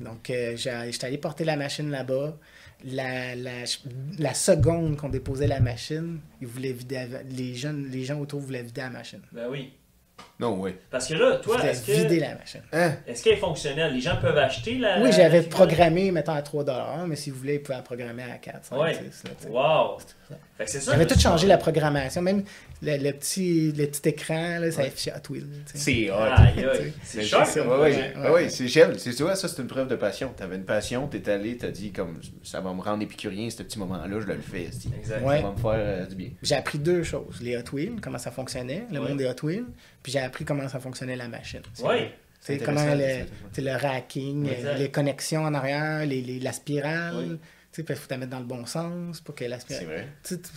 Donc, 0.00 0.28
euh, 0.30 0.56
j'ai- 0.56 0.90
j'étais 0.90 1.06
allé 1.06 1.18
porter 1.18 1.44
la 1.44 1.56
machine 1.56 1.90
là-bas. 1.90 2.36
La, 2.84 3.36
la, 3.36 3.52
la 4.18 4.34
seconde 4.34 4.96
qu'on 4.96 5.08
déposait 5.08 5.46
la 5.46 5.60
machine, 5.60 6.18
ils 6.40 6.48
voulaient 6.48 6.72
vider, 6.72 7.06
la- 7.08 7.22
les, 7.22 7.54
jeunes, 7.54 7.88
les 7.92 8.02
gens 8.04 8.18
autour 8.18 8.40
voulaient 8.40 8.62
vider 8.62 8.80
la 8.80 8.90
machine. 8.90 9.20
Ben 9.30 9.46
oui. 9.48 9.72
Non, 10.40 10.60
oui. 10.60 10.74
Parce 10.90 11.06
que 11.08 11.14
là, 11.14 11.36
toi, 11.36 11.64
est-ce 11.64 11.90
vider 11.90 12.16
que 12.16 12.20
la 12.22 12.34
machine. 12.34 12.62
Hein? 12.72 12.94
est-ce 13.06 13.22
qu'elle 13.22 13.34
est 13.34 13.36
fonctionnelle? 13.40 13.92
Les 13.94 14.00
gens 14.00 14.16
peuvent 14.20 14.36
acheter 14.36 14.78
la. 14.78 15.00
Oui, 15.00 15.12
j'avais 15.12 15.42
programmé, 15.42 16.10
mettons, 16.10 16.32
à 16.32 16.42
3 16.42 16.64
mais 17.06 17.14
s'ils 17.16 17.32
voulaient, 17.32 17.56
ils 17.56 17.62
pouvaient 17.62 17.76
la 17.78 17.82
programmer 17.82 18.24
à 18.24 18.38
4, 18.38 18.64
5, 18.64 18.80
Ouais. 18.80 18.94
6. 18.94 19.24
là, 19.24 19.30
tu 19.38 19.44
sais. 19.44 19.48
Wow. 19.48 19.98
ça. 20.28 20.36
Fait 20.58 20.64
que 20.64 20.70
c'est 20.70 20.80
ça. 20.80 20.92
J'avais 20.92 21.06
tout 21.06 21.18
changé 21.18 21.46
la 21.46 21.58
programmation, 21.58 22.20
même 22.22 22.42
le, 22.82 22.96
le 22.98 23.12
petit, 23.12 23.72
le 23.72 23.86
petit 23.86 24.08
écran, 24.08 24.58
là, 24.58 24.70
ça 24.72 24.82
affichait 24.82 25.12
Hot 25.12 25.32
Wheels. 25.32 25.46
tu. 25.66 25.78
C'est 25.78 26.10
hot. 26.10 26.16
C'est 27.04 27.22
cher 27.22 27.46
c'est- 27.46 27.60
ouais. 27.60 28.48
c'est 28.48 28.66
Gilles, 28.68 28.94
c'est 28.98 29.14
toi, 29.14 29.34
ça 29.36 29.48
c'est 29.48 29.62
une 29.62 29.68
preuve 29.68 29.88
de 29.88 29.96
passion. 29.96 30.32
T'avais 30.36 30.56
une 30.56 30.64
passion, 30.64 31.06
t'es 31.06 31.28
allé, 31.30 31.56
t'as 31.56 31.70
dit 31.70 31.92
comme 31.92 32.20
ça 32.42 32.60
va 32.60 32.72
me 32.74 32.80
rendre 32.80 33.02
épicurien 33.02 33.48
ce 33.50 33.62
petit 33.62 33.78
moment-là, 33.78 34.20
je 34.20 34.26
le 34.26 34.40
fais. 34.40 34.68
Exact. 34.98 35.22
Ouais. 35.24 35.36
Ça 35.36 35.42
va 35.42 35.52
me 35.52 35.56
faire 35.56 35.70
euh, 35.74 36.06
du 36.06 36.14
bien. 36.16 36.28
J'ai 36.42 36.54
appris 36.56 36.78
deux 36.78 37.02
choses. 37.04 37.40
Les 37.40 37.56
Hot 37.56 37.62
Wheels, 37.72 38.00
comment 38.02 38.18
ça 38.18 38.30
fonctionnait, 38.30 38.84
le 38.90 39.00
Ouais. 39.00 39.08
monde 39.08 39.18
des 39.18 39.26
Hot 39.26 39.46
Wheels, 39.46 39.64
puis 40.02 40.12
j'ai 40.12 40.18
appris 40.20 40.44
comment 40.44 40.68
ça 40.68 40.80
fonctionnait 40.80 41.16
la 41.16 41.28
machine. 41.28 41.60
Ouais. 41.84 42.12
C'est 42.40 42.58
comment 42.58 42.84
le, 42.94 43.24
tu 43.54 43.60
le 43.60 43.70
racking, 43.76 44.48
Exact. 44.50 44.76
les 44.78 44.90
connexions 44.90 45.42
en 45.44 45.54
arrière, 45.54 46.04
les, 46.04 46.20
les- 46.20 46.40
la 46.40 46.50
spirale. 46.52 47.14
Oui. 47.30 47.38
Tu 47.72 47.80
sais, 47.80 47.86
il 47.88 47.96
faut 47.96 48.06
la 48.10 48.18
mettre 48.18 48.30
dans 48.32 48.38
le 48.38 48.44
bon 48.44 48.66
sens 48.66 49.22
pour 49.22 49.34
que 49.34 49.44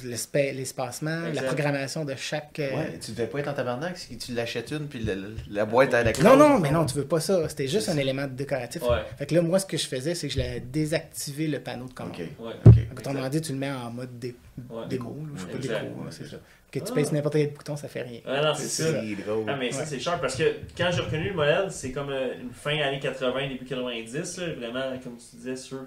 L'espacement, 0.03 1.21
la 1.33 1.43
programmation 1.43 2.03
de 2.05 2.13
chaque. 2.15 2.59
euh, 2.59 2.75
Ouais, 2.75 2.99
tu 2.99 3.11
devais 3.11 3.27
pas 3.27 3.39
être 3.39 3.47
en 3.47 3.53
tabarnak 3.53 3.97
si 3.97 4.17
tu 4.17 4.33
l'achètes 4.33 4.71
une 4.71 4.87
puis 4.87 4.99
le- 4.99 5.15
le- 5.15 5.35
la 5.49 5.65
boîte 5.65 5.93
à 5.93 6.03
la 6.03 6.11
Non, 6.23 6.35
non, 6.35 6.59
mais 6.59 6.71
non, 6.71 6.85
tu 6.85 6.95
veux 6.95 7.05
pas 7.05 7.19
ça. 7.19 7.47
C'était 7.47 7.67
juste 7.67 7.87
un 7.89 7.97
élément 7.97 8.27
décoratif. 8.27 8.81
Ouais. 8.83 8.97
Fait 9.17 9.25
que 9.25 9.35
là, 9.35 9.41
moi, 9.41 9.59
ce 9.59 9.65
que 9.65 9.77
je 9.77 9.87
faisais, 9.87 10.13
c'est 10.15 10.27
que 10.27 10.33
je 10.33 10.39
l'ai 10.39 10.59
désactivé 10.59 11.47
le 11.47 11.59
panneau 11.59 11.87
de 11.87 11.93
commande. 11.93 12.13
Ok, 12.13 12.19
Ouais. 12.19 12.53
ok. 12.65 12.73
Donc, 12.89 12.99
Autrement 12.99 13.29
dit, 13.29 13.41
tu 13.41 13.53
le 13.53 13.59
mets 13.59 13.71
en 13.71 13.91
mode 13.91 14.19
dé- 14.19 14.35
Ouais. 14.69 14.83
démo. 14.89 15.15
là, 15.21 15.29
je 15.35 15.39
sais 15.41 15.47
pas, 15.47 15.57
Exact. 15.57 15.81
déco, 15.83 16.03
là, 16.03 16.11
c'est 16.11 16.27
ça. 16.27 16.37
Que 16.71 16.79
tu 16.79 16.85
Ah. 16.89 16.95
pèses 16.95 17.11
n'importe 17.13 17.35
quel 17.35 17.51
bouton, 17.53 17.77
ça 17.77 17.87
fait 17.87 18.01
rien. 18.01 18.19
Ah 18.25 18.41
non, 18.43 18.53
c'est 18.55 18.67
ça. 18.67 19.01
C'est 19.01 19.15
drôle. 19.23 19.45
Ah, 19.47 19.55
mais 19.57 19.71
ça, 19.71 19.85
c'est 19.85 19.99
cher 19.99 20.19
parce 20.19 20.35
que 20.35 20.43
quand 20.77 20.89
j'ai 20.91 21.01
reconnu 21.01 21.29
le 21.29 21.33
modèle, 21.35 21.67
c'est 21.71 21.91
comme 21.91 22.09
euh, 22.09 22.33
une 22.41 22.51
fin 22.51 22.77
années 22.79 22.99
80, 22.99 23.47
début 23.47 23.63
90, 23.63 24.37
là, 24.39 24.53
vraiment, 24.55 24.97
comme 25.01 25.15
tu 25.17 25.37
disais, 25.37 25.55
sur 25.55 25.85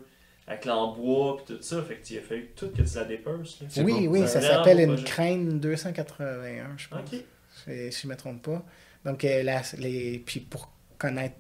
avec 0.49 0.65
l'embois 0.65 1.39
et 1.43 1.45
tout 1.53 1.63
ça. 1.63 1.83
Fait 1.83 1.97
que 1.97 2.07
tu 2.07 2.19
as 2.19 2.23
fallu 2.23 2.51
tout 2.57 2.69
que 2.71 2.83
tu 2.83 2.97
la 2.97 3.05
dépeces. 3.05 3.59
Oui, 3.79 4.07
oui, 4.09 4.27
ça 4.27 4.41
s'appelle 4.41 4.81
une 4.81 5.03
crane 5.05 5.61
281, 5.61 6.77
je 6.77 6.89
pense. 6.89 7.01
Ok. 7.01 7.21
si 7.67 7.93
si 7.93 8.03
je 8.03 8.07
ne 8.07 8.13
me 8.13 8.17
trompe 8.17 8.43
pas. 8.43 8.65
Donc, 9.05 9.25
euh, 9.25 9.43
la- 9.43 9.63
les, 9.79 10.23
puis 10.25 10.41
pour 10.41 10.71
connaître 10.99 11.37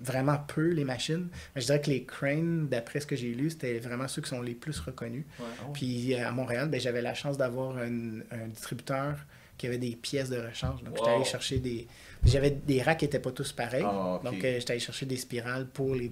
vraiment 0.00 0.38
peu 0.48 0.68
les 0.70 0.84
machines, 0.84 1.28
je 1.54 1.64
dirais 1.64 1.80
que 1.80 1.90
les 1.90 2.04
cranes, 2.04 2.68
d'après 2.68 3.00
ce 3.00 3.06
que 3.06 3.14
j'ai 3.16 3.32
lu, 3.34 3.50
c'était 3.50 3.78
vraiment 3.78 4.08
ceux 4.08 4.22
qui 4.22 4.30
sont 4.30 4.42
les 4.42 4.54
plus 4.54 4.78
reconnus. 4.80 5.24
Ouais. 5.38 5.46
Puis 5.74 6.14
euh, 6.14 6.26
à 6.28 6.32
Montréal, 6.32 6.68
ben, 6.68 6.80
j'avais 6.80 7.02
la 7.02 7.14
chance 7.14 7.36
d'avoir 7.38 7.76
un, 7.78 8.20
un 8.30 8.48
distributeur 8.48 9.16
qui 9.58 9.66
avait 9.68 9.78
des 9.78 9.94
pièces 9.94 10.30
de 10.30 10.38
rechange. 10.40 10.82
Donc, 10.82 10.96
j'étais 10.96 11.10
allé 11.10 11.24
chercher 11.24 11.58
des. 11.58 11.86
J'avais 12.24 12.50
des 12.50 12.82
racks 12.82 12.98
qui 12.98 13.04
n'étaient 13.04 13.20
pas 13.20 13.30
tous 13.30 13.52
pareils. 13.52 13.84
Ah. 13.86 14.20
Donc, 14.24 14.42
euh, 14.42 14.58
j'étais 14.58 14.72
allé 14.72 14.80
chercher 14.80 15.06
des 15.06 15.16
spirales 15.16 15.66
pour, 15.66 15.94
les, 15.94 16.10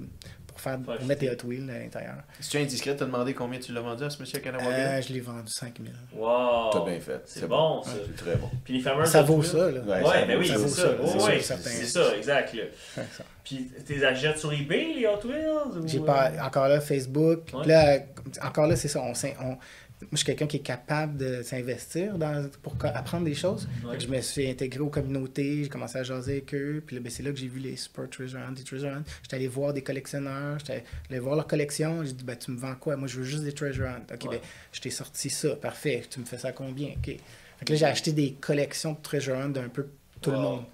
pour, 0.60 0.70
faire, 0.72 0.78
Faire 0.84 0.96
pour 0.98 1.06
mettre 1.06 1.22
les 1.22 1.28
fitter. 1.30 1.44
Hot 1.46 1.48
Wheels 1.48 1.70
à 1.70 1.78
l'intérieur. 1.78 2.14
Si 2.40 2.50
tu 2.50 2.56
es 2.58 2.62
indiscret, 2.62 2.96
t'as 2.96 3.04
demandé 3.06 3.34
combien 3.34 3.58
tu 3.58 3.72
l'as 3.72 3.80
vendu 3.80 4.04
à 4.04 4.10
ce 4.10 4.20
monsieur 4.20 4.38
Kanawake? 4.40 4.66
Euh, 4.68 5.02
je 5.02 5.12
l'ai 5.12 5.20
vendu 5.20 5.50
5000. 5.50 5.92
Wow. 6.14 6.70
T'as 6.72 6.84
bien 6.84 7.00
fait. 7.00 7.20
C'est 7.24 7.48
bon, 7.48 7.82
ça. 7.82 7.90
C'est 8.06 8.24
très 8.24 8.36
bon. 8.36 8.48
Puis 8.64 8.74
les 8.74 8.80
fameuses. 8.80 9.08
Ça 9.08 9.22
vaut 9.22 9.42
ça, 9.42 9.70
là. 9.70 9.80
Ouais, 9.80 10.02
Ouais, 10.02 10.04
ça 10.04 10.24
ben 10.26 10.38
oui, 10.38 10.46
ça 10.46 10.54
c'est 10.54 10.60
vaut 10.60 10.68
ça. 10.68 10.82
ça, 10.82 11.26
Ouais, 11.26 11.40
c'est 11.40 11.86
ça, 11.86 12.16
exact. 12.16 12.54
là. 12.54 12.62
Ouais, 12.98 13.04
ça. 13.16 13.24
Puis 13.42 13.70
t'es 13.86 14.04
achètes 14.04 14.38
sur 14.38 14.52
eBay, 14.52 14.94
les 14.96 15.06
Hot 15.06 15.26
Wheels 15.26 15.78
ou, 15.82 15.88
J'ai 15.88 15.98
euh, 15.98 16.02
pas 16.04 16.30
encore 16.44 16.68
là 16.68 16.80
Facebook. 16.80 17.40
Ouais. 17.54 17.66
Là, 17.66 17.98
encore 18.42 18.66
là, 18.66 18.76
c'est 18.76 18.88
ça. 18.88 19.00
On- 19.00 19.56
moi, 20.02 20.08
je 20.12 20.16
suis 20.18 20.26
quelqu'un 20.26 20.46
qui 20.46 20.56
est 20.56 20.60
capable 20.60 21.16
de 21.18 21.42
s'investir 21.42 22.16
dans, 22.16 22.48
pour 22.62 22.74
apprendre 22.84 23.24
des 23.26 23.34
choses. 23.34 23.68
Ouais. 23.84 24.00
Je 24.00 24.06
me 24.08 24.20
suis 24.20 24.48
intégré 24.48 24.80
aux 24.80 24.88
communautés, 24.88 25.64
j'ai 25.64 25.68
commencé 25.68 25.98
à 25.98 26.02
jaser 26.02 26.32
avec 26.32 26.54
eux. 26.54 26.82
Puis 26.86 26.96
là, 26.96 27.02
ben, 27.02 27.10
c'est 27.10 27.22
là 27.22 27.30
que 27.30 27.36
j'ai 27.38 27.48
vu 27.48 27.60
les 27.60 27.76
Super 27.76 28.08
Treasure 28.08 28.40
Hunt, 28.40 28.52
des 28.52 28.62
Treasure 28.64 28.88
Hunt. 28.90 29.02
J'étais 29.22 29.36
allé 29.36 29.46
voir 29.48 29.72
des 29.74 29.82
collectionneurs, 29.82 30.58
j'étais 30.58 30.84
allé 31.10 31.18
voir 31.18 31.36
leur 31.36 31.46
collection. 31.46 32.02
J'ai 32.04 32.12
dit, 32.14 32.24
ben, 32.24 32.36
tu 32.36 32.50
me 32.50 32.58
vends 32.58 32.74
quoi? 32.76 32.96
Moi, 32.96 33.08
je 33.08 33.18
veux 33.18 33.24
juste 33.24 33.44
des 33.44 33.52
Treasure 33.52 33.86
Hunt. 33.88 34.02
Ok, 34.14 34.24
Ouais. 34.24 34.38
ben, 34.38 34.40
je 34.72 34.80
t'ai 34.80 34.90
sorti 34.90 35.28
ça. 35.30 35.54
Parfait. 35.56 36.02
Tu 36.08 36.18
me 36.20 36.24
fais 36.24 36.38
ça 36.38 36.52
combien? 36.52 36.88
Ok. 36.96 37.06
Fait 37.06 37.64
que 37.66 37.72
là, 37.72 37.78
j'ai 37.78 37.84
acheté 37.86 38.12
des 38.12 38.32
collections 38.40 38.92
de 38.92 38.98
Treasure 39.02 39.36
Hunt 39.36 39.50
d'un 39.50 39.68
peu 39.68 39.86
tout 40.22 40.30
le 40.30 40.38
monde. 40.38 40.64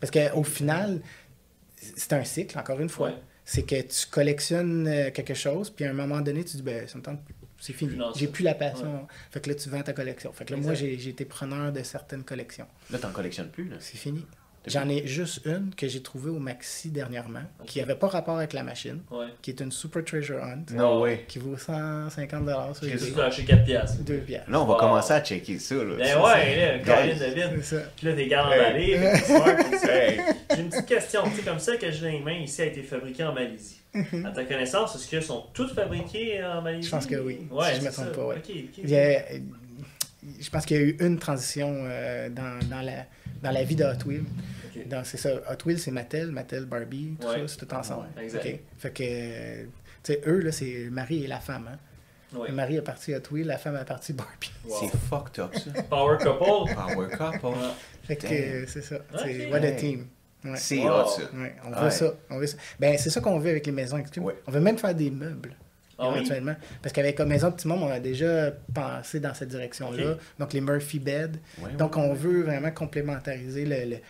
Parce 0.00 0.10
qu'au 0.12 0.44
final, 0.44 1.00
c'est 1.76 2.12
un 2.12 2.24
cycle, 2.24 2.58
encore 2.58 2.80
une 2.80 2.88
fois. 2.88 3.08
Ouais. 3.08 3.14
C'est 3.44 3.62
que 3.62 3.80
tu 3.80 4.06
collectionnes 4.10 4.86
euh, 4.88 5.10
quelque 5.10 5.34
chose, 5.34 5.70
puis 5.70 5.84
à 5.84 5.90
un 5.90 5.92
moment 5.92 6.20
donné, 6.20 6.44
tu 6.44 6.56
dis, 6.56 6.62
ben, 6.62 6.86
ça 6.88 6.98
me 6.98 7.02
tente 7.02 7.24
plus. 7.24 7.34
C'est 7.58 7.72
fini. 7.72 7.98
J'ai 8.16 8.28
plus 8.28 8.42
la 8.44 8.54
passion. 8.54 9.06
Fait 9.30 9.40
que 9.40 9.48
là, 9.50 9.54
tu 9.56 9.68
vends 9.68 9.82
ta 9.82 9.92
collection. 9.92 10.32
Fait 10.32 10.44
que 10.44 10.54
là, 10.54 10.60
moi, 10.60 10.72
Exact. 10.72 10.98
j'ai 10.98 11.08
été 11.10 11.24
preneur 11.24 11.72
de 11.72 11.82
certaines 11.82 12.22
collections. 12.24 12.66
Là, 12.90 12.98
t'en 12.98 13.10
collectionnes 13.12 13.50
plus, 13.50 13.68
là. 13.68 13.76
C'est 13.80 13.96
fini. 13.96 14.26
J'en 14.66 14.88
ai 14.88 15.06
juste 15.06 15.42
une 15.46 15.72
que 15.76 15.86
j'ai 15.86 16.02
trouvée 16.02 16.30
au 16.30 16.38
Maxi 16.40 16.90
dernièrement, 16.90 17.42
qui 17.66 17.78
n'avait 17.78 17.94
pas 17.94 18.08
rapport 18.08 18.36
avec 18.38 18.52
la 18.52 18.62
machine, 18.64 19.00
Ouais. 19.10 19.26
qui 19.40 19.50
est 19.50 19.60
une 19.60 19.70
Super 19.70 20.04
Treasure 20.04 20.42
Hunt, 20.42 20.64
qui 21.28 21.38
vaut 21.38 21.56
150 21.56 22.48
sur 22.74 22.84
J'ai 22.88 22.98
juste 22.98 23.18
acheté 23.18 23.44
4 23.44 23.64
piastres. 23.64 24.02
Deux 24.02 24.18
piastres. 24.18 24.50
Là, 24.50 24.60
on 24.60 24.64
va 24.64 24.74
Wow. 24.74 24.80
commencer 24.80 25.12
à 25.12 25.20
checker 25.20 25.58
ça, 25.60 25.74
là. 25.76 25.94
Ben 25.96 26.06
Ça, 26.06 26.24
ouais, 26.24 26.56
là, 26.56 26.78
Colin. 26.80 27.14
C'est 27.16 27.62
ça. 27.62 27.76
Puis 27.96 28.06
là, 28.06 28.12
des 28.14 28.26
gardes 28.28 28.52
Hey. 28.52 30.20
J'ai 30.54 30.60
une 30.62 30.68
petite 30.68 30.86
question, 30.86 31.22
tu 31.24 31.36
sais, 31.36 31.42
comme 31.42 31.58
ça 31.58 31.76
que 31.76 31.90
j'ai 31.90 32.00
dans 32.00 32.08
les 32.12 32.20
mains 32.20 32.38
ici 32.38 32.62
a 32.62 32.66
été 32.66 32.82
fabriqué 32.82 33.22
en 33.24 33.32
Malaisie. 33.32 33.80
À 34.24 34.30
ta 34.30 34.44
connaissance, 34.44 34.94
est-ce 34.96 35.08
qu'elles 35.08 35.22
sont 35.22 35.44
toutes 35.54 35.72
fabriquées 35.74 36.42
en 36.44 36.60
Malaisie? 36.60 36.86
Je 36.88 36.90
pense 36.90 37.06
que 37.06 37.16
oui, 37.16 37.46
Ouais, 37.50 37.72
si 37.74 37.80
je 37.80 37.84
me 37.86 37.90
c'est 37.90 37.92
trompe 37.92 38.12
pas, 38.12 38.26
ouais. 38.26 38.36
Ok, 38.36 38.50
ok. 38.50 38.78
Il 38.84 38.90
y 38.90 38.96
a- 38.96 39.22
je 40.40 40.50
pense 40.50 40.66
qu'il 40.66 40.76
y 40.76 40.80
a 40.80 40.82
eu 40.82 40.96
une 41.00 41.18
transition 41.18 41.72
euh, 41.84 42.28
dans, 42.28 42.58
dans, 42.68 42.82
la, 42.82 43.04
dans 43.42 43.50
la 43.52 43.62
vie 43.62 43.76
de 43.76 43.84
Hot 43.84 44.06
Wheels. 44.06 44.24
Ok. 44.82 44.88
Dans- 44.88 45.04
C'est 45.04 45.16
ça, 45.16 45.30
Hot 45.34 45.66
Wheels, 45.66 45.78
c'est 45.78 45.90
Mattel, 45.90 46.30
Mattel, 46.30 46.64
Barbie, 46.66 47.16
tout 47.20 47.26
Ouais. 47.26 47.40
ça, 47.40 47.48
c'est 47.48 47.66
tout 47.66 47.74
ensemble. 47.74 48.06
Ouais, 48.16 48.24
exact. 48.24 48.60
Fait 48.78 48.90
que, 48.90 49.62
tu 49.64 49.68
sais, 50.02 50.20
eux, 50.26 50.40
là, 50.40 50.52
c'est 50.52 50.84
le 50.84 50.90
mari 50.90 51.24
et 51.24 51.26
la 51.26 51.40
femme. 51.40 51.68
Hein. 51.72 51.78
Ouais. 52.36 52.48
Le 52.48 52.54
mari 52.54 52.76
est 52.76 52.82
parti 52.82 53.14
Hot 53.14 53.20
Wheels, 53.30 53.46
la 53.46 53.56
femme 53.58 53.76
est 53.76 53.84
partie 53.84 54.12
Barbie. 54.12 54.52
Wow. 54.64 54.76
C'est 54.80 54.98
fucked 55.08 55.38
up, 55.44 55.54
ça. 55.54 55.82
Power 55.84 56.18
couple. 56.18 56.74
Power 56.74 57.08
couple. 57.10 57.46
Ouais. 57.46 57.52
Fait 58.04 58.16
que 58.16 58.66
c'est 58.66 58.82
ça. 58.82 58.96
C'est 59.22 59.46
Ok. 59.46 59.52
what 59.52 59.64
a 59.64 59.72
team. 59.72 60.06
Ouais. 60.44 60.56
C'est 60.56 60.78
Wow. 60.80 61.02
hot, 61.02 61.06
ça. 61.08 61.22
Ouais, 61.34 61.54
on 61.64 61.72
Ouais. 61.72 61.80
veut 61.82 61.90
ça. 61.90 62.14
On 62.30 62.38
veut 62.38 62.46
ça. 62.46 62.56
Ben, 62.78 62.96
c'est 62.98 63.10
ça 63.10 63.20
qu'on 63.20 63.38
veut 63.38 63.50
avec 63.50 63.64
les 63.66 63.72
maisons 63.72 63.96
exclusives. 63.98 64.26
Ouais. 64.26 64.36
On 64.46 64.50
veut 64.50 64.60
même 64.60 64.76
faire 64.78 64.94
des 64.94 65.10
meubles. 65.10 65.54
Ah 65.98 66.08
oui? 66.10 66.16
éventuellement. 66.18 66.54
Parce 66.82 66.92
qu'avec 66.92 67.16
comme 67.16 67.28
Maison 67.28 67.50
Petit 67.52 67.66
Monde, 67.68 67.82
on 67.82 67.90
a 67.90 68.00
déjà 68.00 68.50
pensé 68.74 69.18
dans 69.20 69.32
cette 69.34 69.48
direction-là. 69.48 70.16
Donc, 70.38 70.52
les 70.52 70.60
Murphy 70.60 70.98
Bed. 70.98 71.38
Ouais, 71.62 71.72
Donc, 71.78 71.96
ouais, 71.96 72.02
on 72.02 72.10
ouais. 72.10 72.14
veut 72.16 72.42
vraiment 72.42 72.70
complémentariser 72.70 73.64
le- 73.64 73.90
le- 73.96 74.00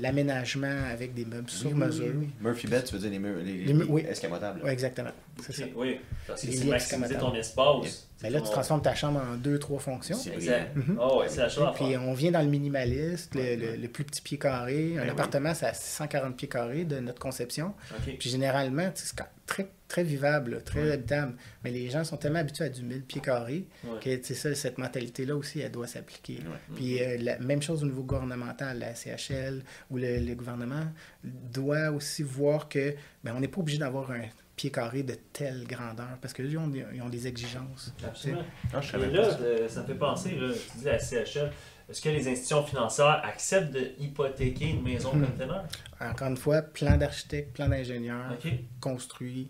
l'aménagement 0.00 0.84
avec 0.90 1.14
des 1.14 1.24
meubles 1.24 1.50
sur 1.50 1.74
mesure. 1.74 2.06
oui, 2.06 2.12
oui. 2.20 2.28
Murphy 2.40 2.66
Bed, 2.66 2.84
tu 2.84 2.94
veux 2.94 3.00
dire 3.00 3.10
les, 3.10 3.18
murs- 3.18 3.38
les, 3.44 3.64
Les 3.64 3.72
les 3.72 4.08
escamotables. 4.08 4.60
Oui, 4.64 4.70
exactement. 4.70 5.10
C'est 5.42 5.52
ça. 5.54 5.64
Oui, 5.76 6.00
parce 6.26 6.42
que 6.42 6.50
c'est 6.52 6.64
maximiser 6.64 7.14
ton 7.16 7.34
espace. 7.34 8.08
Ben 8.22 8.32
là, 8.32 8.40
tu 8.40 8.50
transformes 8.50 8.82
ta 8.82 8.94
chambre 8.94 9.20
en 9.20 9.36
deux, 9.36 9.58
trois 9.58 9.78
fonctions. 9.78 10.16
C'est 10.16 10.34
Exact. 10.34 10.74
Ah 11.00 11.16
ouais, 11.16 11.26
c'est 11.28 11.40
la 11.40 11.48
chose 11.48 11.68
Puis 11.76 11.96
on 11.96 12.12
vient 12.14 12.32
dans 12.32 12.42
le 12.42 12.48
minimaliste, 12.48 13.34
le, 13.34 13.54
le- 13.54 13.76
le 13.76 13.88
plus 13.88 14.04
petit 14.04 14.20
pied 14.22 14.38
carré. 14.38 14.94
Un 14.94 15.00
Ben 15.00 15.02
oui. 15.04 15.10
appartement, 15.10 15.54
c'est 15.54 15.66
à 15.66 15.74
640 15.74 16.36
pieds 16.36 16.48
carrés 16.48 16.84
de 16.84 16.98
notre 17.00 17.20
conception. 17.20 17.74
Puis 18.18 18.30
généralement, 18.30 18.90
c'est 18.94 19.14
très, 19.46 19.68
très 19.88 20.04
vivable, 20.04 20.52
là, 20.52 20.60
très 20.60 20.82
Ouais. 20.84 20.92
habitable. 20.92 21.34
Mais 21.64 21.70
les 21.70 21.88
gens 21.88 22.04
sont 22.04 22.16
tellement 22.18 22.38
habitués 22.40 22.64
à 22.66 22.68
du 22.68 22.82
1000 22.82 23.02
pieds 23.02 23.20
carrés 23.22 23.64
Ouais. 23.84 24.18
que 24.20 24.34
ça, 24.34 24.54
cette 24.54 24.78
mentalité-là 24.78 25.34
aussi, 25.34 25.60
elle 25.60 25.72
doit 25.72 25.86
s'appliquer. 25.86 26.34
Ouais. 26.40 26.74
Puis 26.76 27.02
euh, 27.02 27.16
la 27.18 27.38
même 27.38 27.62
chose 27.62 27.82
au 27.82 27.86
niveau 27.86 28.02
gouvernemental, 28.04 28.78
la 28.78 28.94
CHL 28.94 29.62
ou 29.90 29.96
le, 29.96 30.18
le 30.18 30.34
gouvernement 30.34 30.84
doit 31.24 31.90
aussi 31.90 32.22
voir 32.22 32.68
que 32.68 32.94
ben, 33.24 33.34
on 33.36 33.40
n'est 33.40 33.48
pas 33.48 33.60
obligé 33.60 33.78
d'avoir 33.78 34.10
un 34.10 34.22
pied 34.56 34.70
carré 34.70 35.02
de 35.04 35.14
telle 35.32 35.64
grandeur 35.66 36.18
parce 36.20 36.34
qu'ils 36.34 36.58
ont, 36.58 36.66
des- 36.68 36.84
ils 36.92 37.00
ont 37.02 37.08
des 37.08 37.26
exigences. 37.26 37.94
Absolument. 38.04 38.42
Ah, 38.74 38.80
je 38.80 38.88
Et 38.88 38.90
savais 38.90 39.10
là, 39.10 39.22
pas 39.22 39.30
ça. 39.30 39.38
euh, 39.40 39.68
ça 39.68 39.82
me 39.82 39.86
fait 39.86 39.94
penser, 39.94 40.30
là, 40.32 40.52
tu 40.52 40.78
dis 40.78 40.84
la 40.84 40.98
CHL, 40.98 41.50
est-ce 41.88 42.02
que 42.02 42.08
les 42.10 42.26
institutions 42.28 42.64
financières 42.64 43.22
acceptent 43.24 43.72
de 43.72 43.92
hypothéquer 44.00 44.70
une 44.70 44.82
maison 44.82 45.10
conteneur? 45.12 45.64
Encore 46.00 46.28
une 46.28 46.36
fois, 46.36 46.60
plan 46.62 46.96
d'architecte, 46.96 47.54
plan 47.54 47.68
d'ingénieur, 47.68 48.32
OK. 48.32 48.52
construit. 48.80 49.48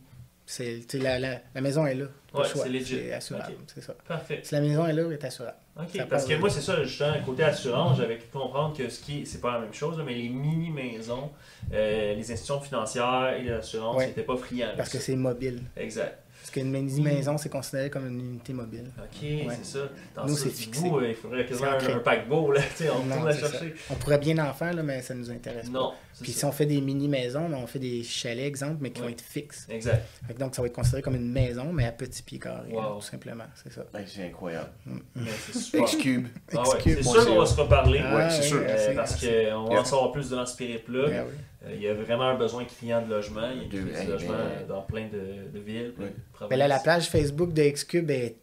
C'est, 0.50 0.82
la, 0.94 1.18
la, 1.18 1.40
la 1.54 1.60
maison 1.60 1.84
est 1.86 1.94
là. 1.94 2.06
pas 2.32 2.38
Ouais, 2.40 2.44
c'est. 2.48 2.84
C'est 2.84 3.12
assurable, 3.12 3.52
c'est 3.66 3.82
ça. 3.82 3.94
Parfait. 4.06 4.40
Si 4.42 4.54
la 4.54 4.62
maison 4.62 4.86
est 4.86 4.94
là, 4.94 5.02
elle 5.06 5.12
est 5.12 5.24
assurable. 5.24 5.58
OK, 5.78 5.88
Ça 5.94 6.06
parce 6.06 6.24
que 6.24 6.34
moi, 6.36 6.48
c'est 6.48 6.62
ça, 6.62 6.82
justement, 6.82 7.12
côté 7.24 7.42
assurance, 7.44 7.98
j'avais 7.98 8.16
cru 8.16 8.28
comprendre 8.32 8.74
que 8.74 8.88
ce 8.88 9.00
qui 9.00 9.20
est, 9.20 9.24
c'est 9.26 9.42
pas 9.42 9.52
la 9.52 9.60
même 9.60 9.74
chose, 9.74 10.02
mais 10.06 10.14
les 10.14 10.30
mini-maisons, 10.30 11.30
euh, 11.74 12.14
les 12.14 12.20
institutions 12.32 12.60
financières 12.62 13.34
et 13.38 13.42
les 13.42 13.50
assurances 13.52 13.96
Ouais. 13.98 14.06
n'étaient 14.06 14.22
pas 14.22 14.36
friands. 14.38 14.72
de 14.72 14.76
Parce 14.78 14.88
que 14.88 14.98
c'est 14.98 15.16
mobile. 15.16 15.60
Exact. 15.76 16.18
Parce 16.48 16.60
qu'une 16.60 16.70
mini-maison, 16.70 17.36
c'est 17.36 17.50
considéré 17.50 17.90
comme 17.90 18.06
une 18.08 18.20
unité 18.20 18.54
mobile. 18.54 18.90
OK, 18.96 19.20
Ouais. 19.22 19.46
c'est 19.62 19.78
ça. 19.78 19.88
Dans 20.16 20.24
Nous, 20.26 20.34
c'est 20.34 20.48
du 20.48 20.54
fixé. 20.54 20.88
bout, 20.88 20.98
euh, 21.00 21.08
il 21.10 21.14
faudrait 21.14 21.44
quasiment 21.44 21.72
un, 21.72 21.96
un 21.96 21.98
paquebot, 21.98 22.52
là, 22.52 22.62
on 22.98 23.04
Non, 23.04 23.22
la 23.24 23.34
ça. 23.34 23.50
chercher. 23.50 23.74
On 23.90 23.94
pourrait 23.96 24.16
bien 24.16 24.38
en 24.38 24.54
faire, 24.54 24.72
là, 24.72 24.82
mais 24.82 25.02
ça 25.02 25.14
nous 25.14 25.30
intéresse 25.30 25.66
pas. 25.68 25.78
Non, 25.78 25.92
Puis 26.22 26.32
ça. 26.32 26.38
si 26.38 26.44
on 26.46 26.52
fait 26.52 26.64
des 26.64 26.80
mini-maisons, 26.80 27.50
ben, 27.50 27.58
on 27.62 27.66
fait 27.66 27.78
des 27.80 28.02
chalets, 28.02 28.46
exemple, 28.46 28.78
mais 28.80 28.92
qui 28.92 29.02
Ouais. 29.02 29.08
vont 29.08 29.12
être 29.12 29.20
fixes. 29.20 29.66
Exact. 29.68 30.06
Donc, 30.38 30.54
ça 30.54 30.62
va 30.62 30.68
être 30.68 30.74
considéré 30.74 31.02
comme 31.02 31.16
une 31.16 31.30
maison, 31.30 31.70
mais 31.70 31.84
à 31.84 31.92
petit 31.92 32.22
pied 32.22 32.38
carré, 32.38 32.72
Wow. 32.72 32.80
là, 32.80 32.88
tout 32.94 33.02
simplement. 33.02 33.44
C'est 33.62 33.70
ça. 33.74 33.84
Hey, 33.94 34.04
c'est 34.06 34.24
incroyable. 34.24 34.70
Super. 35.52 35.80
X-Cube. 35.82 36.28
Ah 36.54 36.62
ouais, 36.62 36.78
c'est 36.82 37.02
sûr 37.02 37.26
qu'on 37.26 37.38
va 37.40 37.46
se 37.46 37.60
reparler. 37.60 38.00
Ah, 38.02 38.16
Ouais, 38.16 38.30
c'est 38.30 38.42
sûr. 38.48 38.62
Euh, 38.66 38.94
parce 38.94 39.20
qu'on 39.20 39.64
va 39.66 39.80
en 39.80 39.84
savoir 39.84 40.12
plus 40.12 40.30
dans 40.30 40.46
ce 40.46 40.56
périple-là. 40.56 41.24
Euh, 41.68 41.72
il 41.74 41.82
y 41.82 41.88
a 41.88 41.94
vraiment 41.94 42.24
un 42.30 42.36
besoin 42.36 42.64
criant 42.64 43.02
de 43.02 43.10
logement. 43.10 43.48
Il 43.54 43.62
y 43.62 43.80
a 43.80 43.82
De- 43.84 44.04
des 44.06 44.10
logements 44.10 44.32
ben- 44.32 44.66
dans 44.68 44.82
plein 44.82 45.06
de, 45.08 45.50
de 45.52 45.58
villes, 45.62 45.92
Oui. 45.98 46.06
Mais 46.50 46.56
là, 46.56 46.68
la 46.68 46.78
page 46.78 47.08
Facebook 47.08 47.52
de 47.52 47.62
Xcube 47.62 48.10
est 48.10 48.36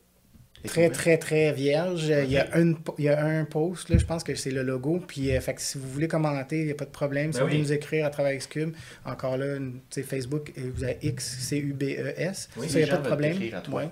très, 0.65 0.89
très, 0.89 1.17
très 1.19 1.51
vierge. 1.53 2.07
Il, 2.07 2.31
y 2.31 2.37
a 2.39 2.57
une, 2.57 2.75
il 2.97 3.05
y 3.05 3.09
a 3.09 3.23
un 3.23 3.45
post, 3.45 3.89
là, 3.89 3.97
je 3.99 4.05
pense 4.05 4.23
que 4.23 4.33
c'est 4.35 4.49
le 4.51 4.63
logo. 4.63 4.99
Puis, 5.07 5.35
euh, 5.35 5.39
fait 5.39 5.53
que 5.53 5.61
si 5.61 5.77
vous 5.77 5.87
voulez 5.87 6.07
commenter, 6.07 6.59
il 6.59 6.65
n'y 6.65 6.71
a 6.71 6.75
pas 6.75 6.85
de 6.85 6.89
problème. 6.89 7.31
Si 7.33 7.37
Ben 7.37 7.43
vous 7.43 7.49
voulez 7.49 7.59
oui. 7.61 7.67
nous 7.67 7.73
écrire 7.73 8.05
à 8.05 8.09
travers 8.09 8.35
Xcube, 8.35 8.73
encore 9.05 9.37
là, 9.37 9.57
sais, 9.91 10.01
Facebook, 10.03 10.51
euh, 10.57 10.71
vous 10.73 10.83
avez 10.83 10.97
X, 11.03 11.37
C-U-B-E-S. 11.41 12.49
Oui, 12.57 12.65
E 12.65 12.69
ça, 12.69 12.79
il 12.79 12.85
n'y 12.85 12.89
a 12.89 12.95
pas 12.95 13.01
de 13.01 13.07
problème. 13.07 13.33
t'écrire 13.37 13.57
à 13.57 13.61
toi. 13.61 13.81
Ouais. 13.83 13.89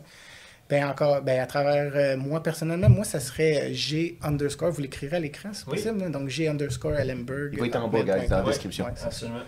Ben, 0.73 0.85
encore, 0.87 1.21
ben, 1.21 1.39
à 1.39 1.45
travers 1.45 1.91
euh, 1.95 2.17
moi, 2.17 2.41
personnellement, 2.41 2.89
moi, 2.89 3.03
ça 3.05 3.19
serait 3.19 3.75
G 3.75 4.17
underscore. 4.23 4.71
Vous 4.71 4.81
l'écrirez 4.81 5.17
à 5.17 5.19
l'écran, 5.19 5.49
c'est 5.53 5.67
Oui. 5.67 5.75
possible. 5.77 5.99
là? 5.99 6.09
Donc, 6.09 6.29
G 6.29 6.47
underscore 6.47 6.95
Ellenberg. 6.95 7.51
Il 7.53 7.59
va 7.59 7.67
être 7.67 7.75
en 7.75 7.87
bas, 7.87 8.01
guys, 8.01 8.27
dans 8.27 8.37
la 8.39 8.43
description. 8.43 8.85
Ouais, 8.85 8.91
c'est 8.95 9.01
ça. 9.01 9.07
Absolument. 9.07 9.39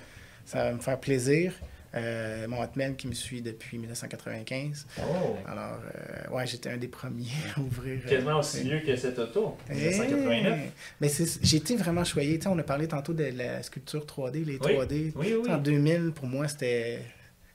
Ça 0.45 0.63
va 0.65 0.73
me 0.73 0.79
faire 0.79 0.99
plaisir. 0.99 1.53
Euh, 1.95 2.45
mon 2.47 2.61
hotmail 2.61 2.93
qui 2.95 3.07
me 3.07 3.13
suit 3.13 3.41
depuis 3.41 3.77
1995. 3.79 4.85
Oh. 4.99 5.03
Alors, 5.49 5.79
euh, 5.95 6.35
ouais, 6.35 6.45
j'étais 6.45 6.69
un 6.69 6.77
des 6.77 6.89
premiers 6.89 7.25
à 7.55 7.59
ouvrir. 7.61 8.01
euh, 8.05 8.09
Quasiment 8.09 8.37
aussi 8.39 8.61
vieux 8.63 8.81
que 8.85 8.95
cette 8.95 9.17
auto. 9.17 9.57
eh, 9.71 9.73
1989. 9.73 10.59
Mais 11.01 11.07
c'est- 11.09 11.39
j'ai 11.43 11.57
été 11.57 11.75
vraiment 11.77 12.03
choyé. 12.03 12.37
On 12.47 12.59
a 12.59 12.63
parlé 12.63 12.87
tantôt 12.87 13.13
de 13.13 13.23
la 13.35 13.63
sculpture 13.63 14.05
3D, 14.05 14.43
les 14.45 14.59
Oui. 14.63 14.73
3D. 14.75 15.13
Oui, 15.15 15.33
oui. 15.41 15.49
En 15.49 15.57
2000, 15.57 16.11
pour 16.13 16.27
moi, 16.27 16.47
c'était 16.49 16.99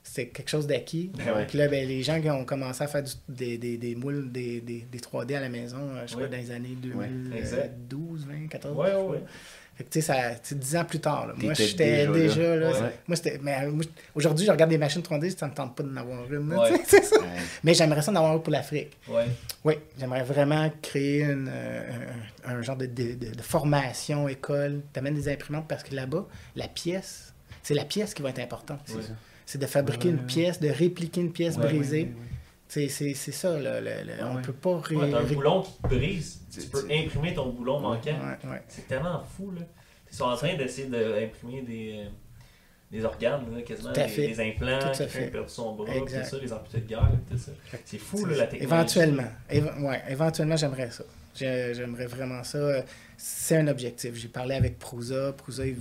c'était 0.02 0.28
quelque 0.28 0.48
chose 0.48 0.66
d'acquis. 0.66 1.10
Ben 1.14 1.34
ouais. 1.36 1.46
Puis 1.46 1.58
là, 1.58 1.68
ben, 1.68 1.86
les 1.86 2.02
gens 2.02 2.20
qui 2.20 2.30
ont 2.30 2.44
commencé 2.44 2.82
à 2.82 2.86
faire 2.88 3.02
du- 3.02 3.12
des, 3.28 3.58
des, 3.58 3.76
des 3.76 3.94
moules, 3.94 4.30
des, 4.32 4.60
des, 4.60 4.86
des 4.90 4.98
3D 4.98 5.36
à 5.36 5.40
la 5.40 5.48
maison, 5.48 5.78
euh, 5.94 6.06
je 6.06 6.16
pas, 6.16 6.26
dans 6.26 6.36
les 6.36 6.50
années 6.50 6.76
Ouais, 6.94 7.08
exact. 7.36 7.74
2012, 7.88 8.26
20, 8.26 8.48
14. 8.48 8.76
Ouais, 8.76 8.86
ouais, 8.86 8.92
pas. 8.92 9.02
ouais. 9.04 9.22
Fait 9.76 9.84
que, 9.84 9.90
tu 9.90 10.00
sais, 10.02 10.06
ça- 10.12 10.32
c'est 10.42 10.58
10 10.58 10.76
ans 10.76 10.84
plus 10.84 11.00
tard. 11.00 11.26
là. 11.28 11.34
Moi, 11.38 11.54
j'étais 11.54 12.06
déjà 12.06 12.12
déjà, 12.12 12.56
là. 12.56 12.68
Ouais. 12.68 12.74
c'est- 12.74 12.98
Moi, 13.08 13.16
c'était. 13.16 13.38
Mais 13.42 13.56
euh, 13.64 13.72
aujourd'hui, 14.14 14.44
je 14.44 14.50
regarde 14.50 14.68
des 14.70 14.76
machines 14.78 15.00
3D, 15.02 15.30
ça 15.30 15.46
me 15.48 15.54
tente 15.54 15.74
pas 15.76 15.82
d'en 15.82 15.96
avoir 15.96 16.30
une. 16.30 16.50
là, 16.50 16.64
c'est 16.86 17.04
ça. 17.04 17.16
Mais 17.64 17.72
j'aimerais 17.72 18.02
ça 18.02 18.10
en 18.12 18.16
avoir 18.16 18.34
une 18.36 18.42
pour 18.42 18.52
l'Afrique. 18.52 18.96
Ouais. 19.08 19.24
Oui, 19.64 19.74
j'aimerais 19.98 20.22
vraiment 20.22 20.70
créer 20.82 21.22
une, 21.22 21.48
euh, 21.50 21.82
un, 22.44 22.56
un 22.56 22.62
genre 22.62 22.76
de, 22.76 22.86
de- 22.86 23.14
de- 23.14 23.34
de 23.34 23.42
formation, 23.42 24.28
école. 24.28 24.80
T'amènes 24.92 25.14
des 25.14 25.28
imprimantes 25.30 25.66
parce 25.68 25.82
que 25.82 25.94
là-bas, 25.94 26.26
la 26.56 26.68
pièce, 26.68 27.32
c'est 27.62 27.74
la 27.74 27.84
pièce 27.84 28.12
qui 28.12 28.20
va 28.22 28.30
être 28.30 28.40
importante. 28.40 28.80
Ouais. 28.90 29.00
C'est 29.50 29.58
de 29.58 29.66
fabriquer 29.66 30.10
une 30.10 30.26
pièce, 30.26 30.60
de 30.60 30.68
répliquer 30.68 31.20
une 31.22 31.32
pièce 31.32 31.56
Ouais, 31.56 31.64
brisée. 31.64 31.96
Ouais, 32.02 32.04
ouais, 32.04 32.08
ouais. 32.10 32.26
C'est 32.68 32.88
c'est- 32.88 33.14
c'est 33.14 33.32
ça, 33.32 33.58
là, 33.58 33.80
le- 33.80 33.90
le- 34.06 34.24
on 34.24 34.40
peut 34.40 34.52
pas... 34.52 34.78
ré- 34.80 34.94
un 35.12 35.22
boulon 35.24 35.62
qui 35.62 35.72
te 35.82 35.88
brise, 35.88 36.40
tu 36.52 36.60
peux 36.68 36.86
imprimer 36.88 37.34
ton 37.34 37.48
boulon 37.48 37.80
manquant. 37.80 38.12
Ouais, 38.44 38.48
ouais. 38.50 38.62
C'est 38.68 38.86
tellement 38.86 39.24
fou, 39.36 39.50
là. 39.50 39.62
Ils 40.08 40.16
sont 40.16 40.24
en 40.26 40.36
train 40.36 40.54
d'essayer 40.56 40.86
d'imprimer 40.86 41.62
des, 41.62 41.94
euh, 41.96 42.08
des 42.92 43.04
organes, 43.04 43.42
là, 43.52 43.62
quasiment, 43.62 43.90
des, 43.92 44.40
implants, 44.40 44.78
Tout 44.78 44.86
à 44.86 44.92
quelqu'un 45.06 45.18
a 45.26 45.30
perdu 45.32 45.48
son 45.48 45.74
bras, 45.74 45.86
tout 45.92 46.08
ça, 46.08 46.36
les 46.40 46.52
amputés 46.52 46.78
de 46.80 46.86
guerre. 46.86 47.10
C'est 47.84 47.98
fou, 47.98 48.24
là, 48.26 48.36
la 48.36 48.46
technologie. 48.46 48.64
Éventuellement. 48.72 49.28
Éve- 49.50 49.82
ouais, 49.82 50.02
éventuellement, 50.08 50.56
j'aimerais 50.56 50.90
ça. 50.92 51.02
J'ai- 51.34 51.74
J'aimerais 51.74 52.06
vraiment 52.06 52.44
ça. 52.44 52.84
Euh, 53.20 53.22
C'est 53.22 53.56
un 53.56 53.68
objectif. 53.68 54.14
J'ai 54.14 54.28
parlé 54.28 54.54
avec 54.54 54.78
Prousa. 54.78 55.32
Prousa, 55.32 55.66
il, 55.66 55.76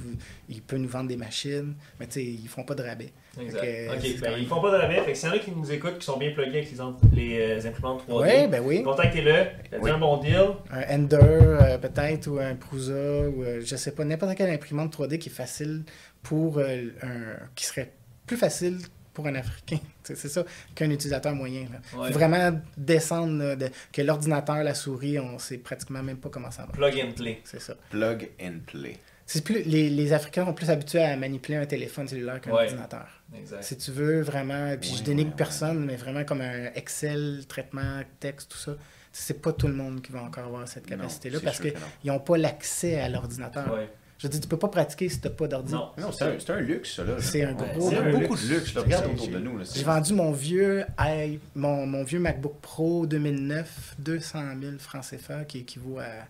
il 0.49 0.61
peut 0.61 0.77
nous 0.77 0.89
vendre 0.89 1.07
des 1.07 1.15
machines, 1.15 1.73
mais 1.99 2.07
tu 2.07 2.13
sais, 2.13 2.25
ils 2.25 2.47
font 2.49 2.63
pas 2.63 2.75
de 2.75 2.83
rabais. 2.83 3.11
Exact. 3.39 3.61
Que, 3.61 3.93
ok, 3.95 3.99
c'est 4.01 4.21
ben, 4.21 4.33
ils 4.37 4.47
font 4.47 4.59
pas 4.61 4.71
de 4.71 4.77
rabais, 4.77 5.01
fait 5.03 5.11
que 5.13 5.17
s'il 5.17 5.29
y 5.29 5.31
en 5.31 5.35
a 5.35 5.39
qui 5.39 5.51
nous 5.51 5.71
écoutent, 5.71 5.99
qui 5.99 6.05
sont 6.05 6.17
bien 6.17 6.31
plugués 6.31 6.57
avec 6.59 6.71
les, 7.13 7.29
les 7.29 7.39
euh, 7.65 7.69
imprimantes 7.69 8.03
3D, 8.09 8.21
Oui, 8.43 8.47
ben 8.47 8.61
oui. 8.65 8.83
contactez-le, 8.83 9.31
faites 9.69 9.79
Oui. 9.81 9.91
un 9.91 9.97
bon 9.99 10.17
deal. 10.17 10.47
Un 10.71 10.95
Ender, 10.99 11.17
euh, 11.21 11.77
peut-être, 11.77 12.27
ou 12.27 12.39
un 12.39 12.55
Prousa, 12.55 12.93
ou 12.93 13.43
euh, 13.43 13.61
je 13.63 13.75
sais 13.75 13.91
pas, 13.91 14.03
n'importe 14.03 14.35
quelle 14.35 14.49
imprimante 14.49 14.93
3D 14.97 15.17
qui 15.19 15.29
est 15.29 15.31
facile 15.31 15.83
pour 16.23 16.57
euh, 16.57 16.87
un. 17.03 17.37
qui 17.55 17.65
serait 17.65 17.93
plus 18.25 18.37
facile 18.37 18.79
pour 19.19 19.27
un 19.27 19.35
Africain. 19.35 19.79
C'est 20.03 20.15
ça 20.29 20.43
qu'un 20.75 20.89
utilisateur 20.89 21.33
moyen. 21.35 21.67
Là. 21.71 21.99
Ouais. 21.99 22.07
Faut 22.07 22.13
vraiment 22.19 22.59
descendre 22.77 23.37
là, 23.43 23.55
de, 23.55 23.69
que 23.93 24.01
l'ordinateur, 24.01 24.63
la 24.63 24.73
souris, 24.73 25.19
on 25.19 25.37
sait 25.39 25.57
pratiquement 25.57 26.01
même 26.01 26.17
pas 26.17 26.29
comment 26.29 26.51
ça 26.51 26.63
marche. 26.65 26.77
Plug 26.77 27.01
and 27.05 27.11
play. 27.15 27.41
C'est 27.43 27.61
ça. 27.61 27.75
Plug 27.89 28.29
and 28.41 28.59
play. 28.65 28.97
C'est 29.25 29.43
plus, 29.43 29.61
les, 29.61 29.91
les 29.91 30.11
Africains 30.13 30.43
sont 30.45 30.53
plus 30.55 30.71
habitués 30.71 31.03
à 31.03 31.15
manipuler 31.15 31.57
un 31.57 31.65
téléphone 31.67 32.07
cellulaire 32.07 32.41
qu'un 32.41 32.51
Ouais. 32.51 32.63
ordinateur. 32.63 33.05
Exact. 33.37 33.61
Si 33.63 33.77
tu 33.77 33.91
veux 33.91 34.21
vraiment, 34.21 34.75
puis 34.81 34.89
je 34.89 34.95
Ouais, 34.95 35.01
dénigre 35.03 35.29
ouais, 35.29 35.35
personne, 35.37 35.85
mais 35.85 35.95
vraiment 35.97 36.23
comme 36.23 36.41
un 36.41 36.71
Excel, 36.73 37.43
traitement, 37.47 38.01
texte, 38.19 38.51
tout 38.51 38.57
ça, 38.57 38.71
c'est 39.11 39.39
pas 39.39 39.53
tout 39.53 39.67
le 39.67 39.73
monde 39.75 40.01
qui 40.01 40.11
va 40.11 40.23
encore 40.23 40.45
avoir 40.45 40.67
cette 40.67 40.87
capacité-là 40.87 41.39
parce 41.43 41.59
qu'ils 41.59 41.73
n'ont 42.05 42.19
pas 42.19 42.37
l'accès 42.37 42.99
à 42.99 43.07
l'ordinateur. 43.09 43.71
Ouais. 43.71 43.87
Je 44.19 44.27
veux 44.27 44.31
dire, 44.31 44.41
tu 44.41 44.47
peux 44.49 44.57
pas 44.57 44.67
pratiquer 44.67 45.07
si 45.09 45.19
t'as 45.21 45.29
pas 45.29 45.47
d'ordi. 45.47 45.73
Non, 45.73 45.91
Non, 45.97 46.11
c'est 46.11 46.25
un, 46.25 46.35
c'est 46.39 46.49
un 46.51 46.59
luxe, 46.59 46.97
ça, 46.97 47.05
là. 47.05 47.13
C'est 47.19 47.43
un 47.45 47.55
Ouais, 47.55 47.71
gros, 47.73 47.89
gros 47.89 48.01
beaucoup 48.19 48.33
luxe. 48.35 48.47
de 48.49 48.53
luxe, 48.53 48.73
là. 48.75 48.81
Regarde 48.81 49.05
autour 49.13 49.27
de 49.29 49.39
nous. 49.39 49.59
J'ai 49.73 49.83
vendu 49.83 50.13
mon 50.13 50.31
vieux, 50.33 50.83
i- 50.99 51.39
mon, 51.55 51.85
mon 51.87 52.03
vieux 52.03 52.19
MacBook 52.19 52.59
Pro 52.61 53.05
2009, 53.07 53.95
200 53.99 54.39
000 54.61 54.73
francs 54.77 55.05
CFA, 55.09 55.45
qui 55.45 55.59
équivaut 55.59 55.99
à 55.99 56.25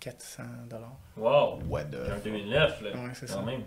400 0.00 0.42
dollars. 0.68 0.96
Wow. 1.16 1.60
What 1.68 1.84
the... 1.84 1.96
En 1.96 2.22
2009, 2.24 2.82
là. 2.82 2.90
Ouais, 2.90 3.10
c'est 3.14 3.28
ça. 3.28 3.40
même. 3.42 3.62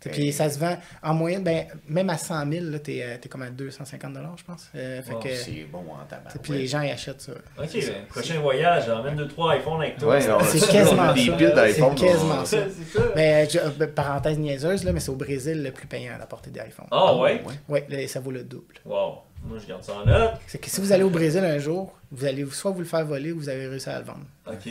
Puis 0.00 0.32
ça 0.32 0.48
se 0.48 0.58
vend 0.58 0.76
en 1.02 1.12
moyenne, 1.14 1.42
ben, 1.42 1.66
même 1.88 2.08
à 2.10 2.16
100 2.16 2.50
000, 2.50 2.66
là, 2.66 2.78
t'es, 2.78 3.02
euh, 3.02 3.16
t'es 3.20 3.28
comme 3.28 3.42
à 3.42 3.50
250 3.50 4.12
dollars, 4.12 4.36
je 4.38 4.44
pense. 4.44 4.70
Euh, 4.76 5.02
fait 5.02 5.12
Wow, 5.12 5.18
que, 5.20 5.34
C'est 5.34 5.66
bon 5.70 5.78
en 5.90 6.04
tabac. 6.08 6.30
puis 6.40 6.52
les 6.52 6.66
gens 6.68 6.80
ils 6.82 6.90
achètent 6.92 7.20
ça. 7.20 7.32
Ok, 7.58 7.68
ça. 7.68 7.78
ben, 7.92 8.06
prochain 8.08 8.40
voyage, 8.40 8.88
emmène 8.88 9.16
2-3 9.16 9.56
iPhones 9.58 9.80
avec 9.82 9.98
toi. 9.98 10.08
Ouais, 10.16 10.20
C'est 10.20 10.68
quasiment 10.70 11.12
des 11.12 11.26
ça. 11.26 11.32
d'iPhone. 11.36 11.94
C'est 11.96 12.06
quasiment 12.06 12.44
ça. 12.44 12.56
c'est 12.70 12.98
ça. 12.98 13.04
Mais, 13.16 13.48
je- 13.50 13.58
euh, 13.58 13.86
parenthèse 13.88 14.38
niaiseuse, 14.38 14.84
là, 14.84 14.92
mais 14.92 15.00
c'est 15.00 15.10
au 15.10 15.16
Brésil 15.16 15.62
le 15.62 15.72
plus 15.72 15.86
payant 15.88 16.16
d'apporter 16.18 16.50
des 16.50 16.60
iPhones. 16.60 16.86
Ah 16.92 17.16
ouais? 17.16 17.42
Oui, 17.68 18.08
ça 18.08 18.20
vaut 18.20 18.30
le 18.30 18.44
double. 18.44 18.76
Wow. 18.84 19.22
Moi, 19.44 19.58
je 19.62 19.66
garde 19.66 19.82
ça 19.82 19.92
en 19.94 20.04
note. 20.04 20.32
C'est 20.46 20.58
que 20.58 20.68
si 20.68 20.80
vous 20.80 20.92
allez 20.92 21.04
au 21.04 21.10
Brésil 21.10 21.42
un 21.44 21.58
jour, 21.58 21.96
vous 22.10 22.24
allez 22.26 22.44
soit 22.50 22.70
vous 22.70 22.80
le 22.80 22.84
faire 22.86 23.04
voler 23.04 23.32
ou 23.32 23.38
vous 23.38 23.48
avez 23.48 23.66
réussi 23.68 23.88
à 23.88 23.98
le 24.00 24.04
vendre. 24.04 24.24
Ok. 24.46 24.68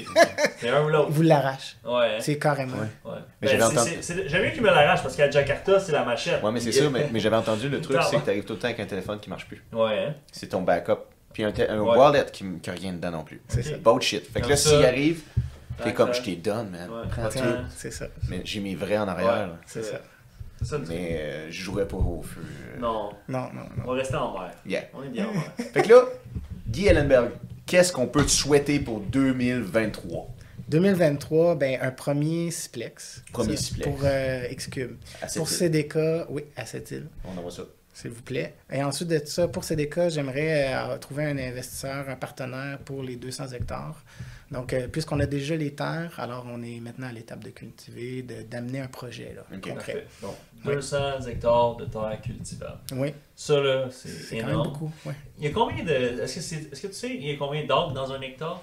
C'est 0.60 0.70
un 0.70 0.84
ou 0.86 0.90
l'autre. 0.90 1.10
Vous 1.10 1.22
l'arrache. 1.24 1.78
Ouais. 1.86 2.18
C'est 2.20 2.38
carrément. 2.38 2.74
Ouais. 2.78 3.12
Ouais. 3.12 3.18
Mais 3.42 3.48
Ben, 3.48 3.60
j'avais 3.60 3.64
entendu- 3.64 4.28
J'aime 4.28 4.44
mieux 4.44 4.52
qu'il 4.52 4.62
me 4.62 4.68
l'arrache 4.68 5.02
parce 5.02 5.16
qu'à 5.16 5.30
Jakarta, 5.32 5.80
c'est 5.80 5.92
la 5.94 6.04
machette. 6.04 6.44
Ouais, 6.44 6.52
mais 6.52 6.60
c'est 6.60 6.72
ça, 6.72 6.90
mais, 6.90 7.10
mais 7.12 7.20
j'avais 7.20 7.36
entendu 7.38 7.70
le 7.70 7.82
truc, 7.82 7.98
c'est 8.10 8.18
que 8.18 8.26
t'arrives 8.26 8.44
tout 8.46 8.54
le 8.54 8.60
temps 8.60 8.68
avec 8.68 8.80
un 8.80 8.86
téléphone 8.86 9.20
qui 9.20 9.30
marche 9.30 9.48
plus. 9.48 9.64
Ouais, 9.72 10.06
hein. 10.10 10.14
C'est 10.32 10.48
ton 10.48 10.62
backup. 10.62 11.00
Puis 11.34 11.44
un, 11.44 11.52
te- 11.52 11.62
un 11.70 11.80
Ouais. 11.80 11.98
wallet 11.98 12.26
qui 12.32 12.44
n'a 12.44 12.58
rien 12.74 12.94
dedans 12.94 13.12
non 13.12 13.24
plus. 13.24 13.42
C'est 13.48 13.62
ça. 13.64 13.78
Bullshit. 13.78 14.26
Fait 14.26 14.40
que 14.40 14.42
Comme 14.42 14.50
là, 14.52 14.58
s'il 14.58 14.84
arrive, 14.86 15.22
t'es 15.84 15.94
comme, 15.94 16.14
je 16.14 16.22
t'ai 16.22 16.36
donne, 16.36 16.70
man. 16.72 16.90
Ouais. 16.90 17.08
Prends 17.12 17.30
tout. 17.30 17.46
C'est 17.76 17.92
ça. 17.92 18.06
Mais 18.30 18.42
j'ai 18.44 18.60
mes 18.60 18.76
vrais 18.76 18.98
en 18.98 19.08
arrière. 19.08 19.50
C'est 19.66 19.84
ça. 19.84 20.02
Ça. 20.64 20.77
Mais 20.90 21.18
euh, 21.19 21.48
je 21.52 21.61
jouerais 21.64 21.88
pas 21.88 21.98
au 21.98 22.22
feu. 22.22 22.42
euh. 22.76 22.80
Non, 22.80 23.11
Non, 23.27 23.50
non, 23.53 23.61
non. 23.77 23.84
on 23.86 23.88
va 23.92 23.94
rester 23.94 24.16
en 24.16 24.34
vert. 24.34 24.53
Yeah. 24.66 24.84
On 24.94 25.03
est 25.03 25.10
bien 25.10 25.27
en 25.27 25.32
vert. 25.32 25.52
Fait 25.74 25.82
que 25.84 25.90
là, 25.90 26.03
Guy 26.68 26.88
Ellenberg, 26.88 27.32
qu'est-ce 27.66 27.92
qu'on 27.94 28.08
peut 28.08 28.24
te 28.24 28.30
souhaiter 28.32 28.80
pour 28.80 29.00
2023 29.02 30.27
2023, 30.69 31.56
ben, 31.56 31.80
un 31.82 31.92
premier 31.92 32.52
Siplex. 32.52 33.24
Premier 33.32 33.56
Ça, 33.56 33.64
Siplex. 33.64 33.90
Pour 33.90 34.00
euh, 34.03 34.48
Xcube. 34.53 34.98
Pour? 35.38 35.48
CDK, 35.48 35.98
oui, 36.30 36.44
à 36.58 36.66
cette 36.66 36.92
île, 36.92 37.08
On 37.24 37.38
envoie 37.38 37.52
ça. 37.52 37.64
s'il 37.94 38.11
vous 38.11 38.22
plaît. 38.22 38.53
Et 38.69 38.84
ensuite 38.84 39.08
de 39.08 39.22
ça, 39.24 39.48
pour 39.48 39.64
CDK, 39.64 40.10
j'aimerais 40.10 40.74
euh, 40.74 40.98
trouver 40.98 41.24
un 41.24 41.38
investisseur, 41.38 42.10
un 42.10 42.16
partenaire 42.18 42.80
pour 42.80 43.02
les 43.02 43.16
200 43.16 43.48
hectares. 43.53 44.03
Donc, 44.51 44.72
euh, 44.74 44.88
puisqu'on 44.88 45.19
a 45.19 45.26
déjà 45.26 45.56
les 45.58 45.74
terres, 45.76 46.17
alors 46.19 46.45
on 46.50 46.64
est 46.64 46.80
maintenant 46.80 47.08
à 47.08 47.11
l'étape 47.11 47.43
de 47.43 47.50
cultiver, 47.50 48.22
de- 48.22 48.43
d'amener 48.43 48.80
un 48.80 48.88
projet 48.88 49.34
là, 49.35 49.43
Ok. 49.53 49.69
concret. 49.69 50.06
Bon, 50.22 50.34
Ouais. 50.66 50.76
200 50.76 51.22
hectares 51.27 51.76
de 51.76 51.85
terre 51.85 52.19
cultivable. 52.24 52.80
Oui, 52.93 53.14
Ça, 53.35 53.59
là, 53.61 53.90
c'est 53.92 54.08
c'est 54.08 54.38
quand 54.38 54.45
même 54.48 54.56
énorme. 54.56 54.69
beaucoup. 54.69 54.92
Il 55.38 55.43
y 55.45 55.48
a 55.48 55.51
combien 55.51 55.84
de. 55.84 55.92
Est-ce 55.92 56.35
que, 56.35 56.72
est-ce 56.74 56.82
que 56.82 56.88
tu 56.88 56.93
sais, 56.93 57.09
il 57.14 57.26
y 57.27 57.32
a 57.32 57.35
combien 57.35 57.66
d'acres 57.66 57.92
dans 57.93 58.11
un 58.11 58.22
hectare? 58.22 58.61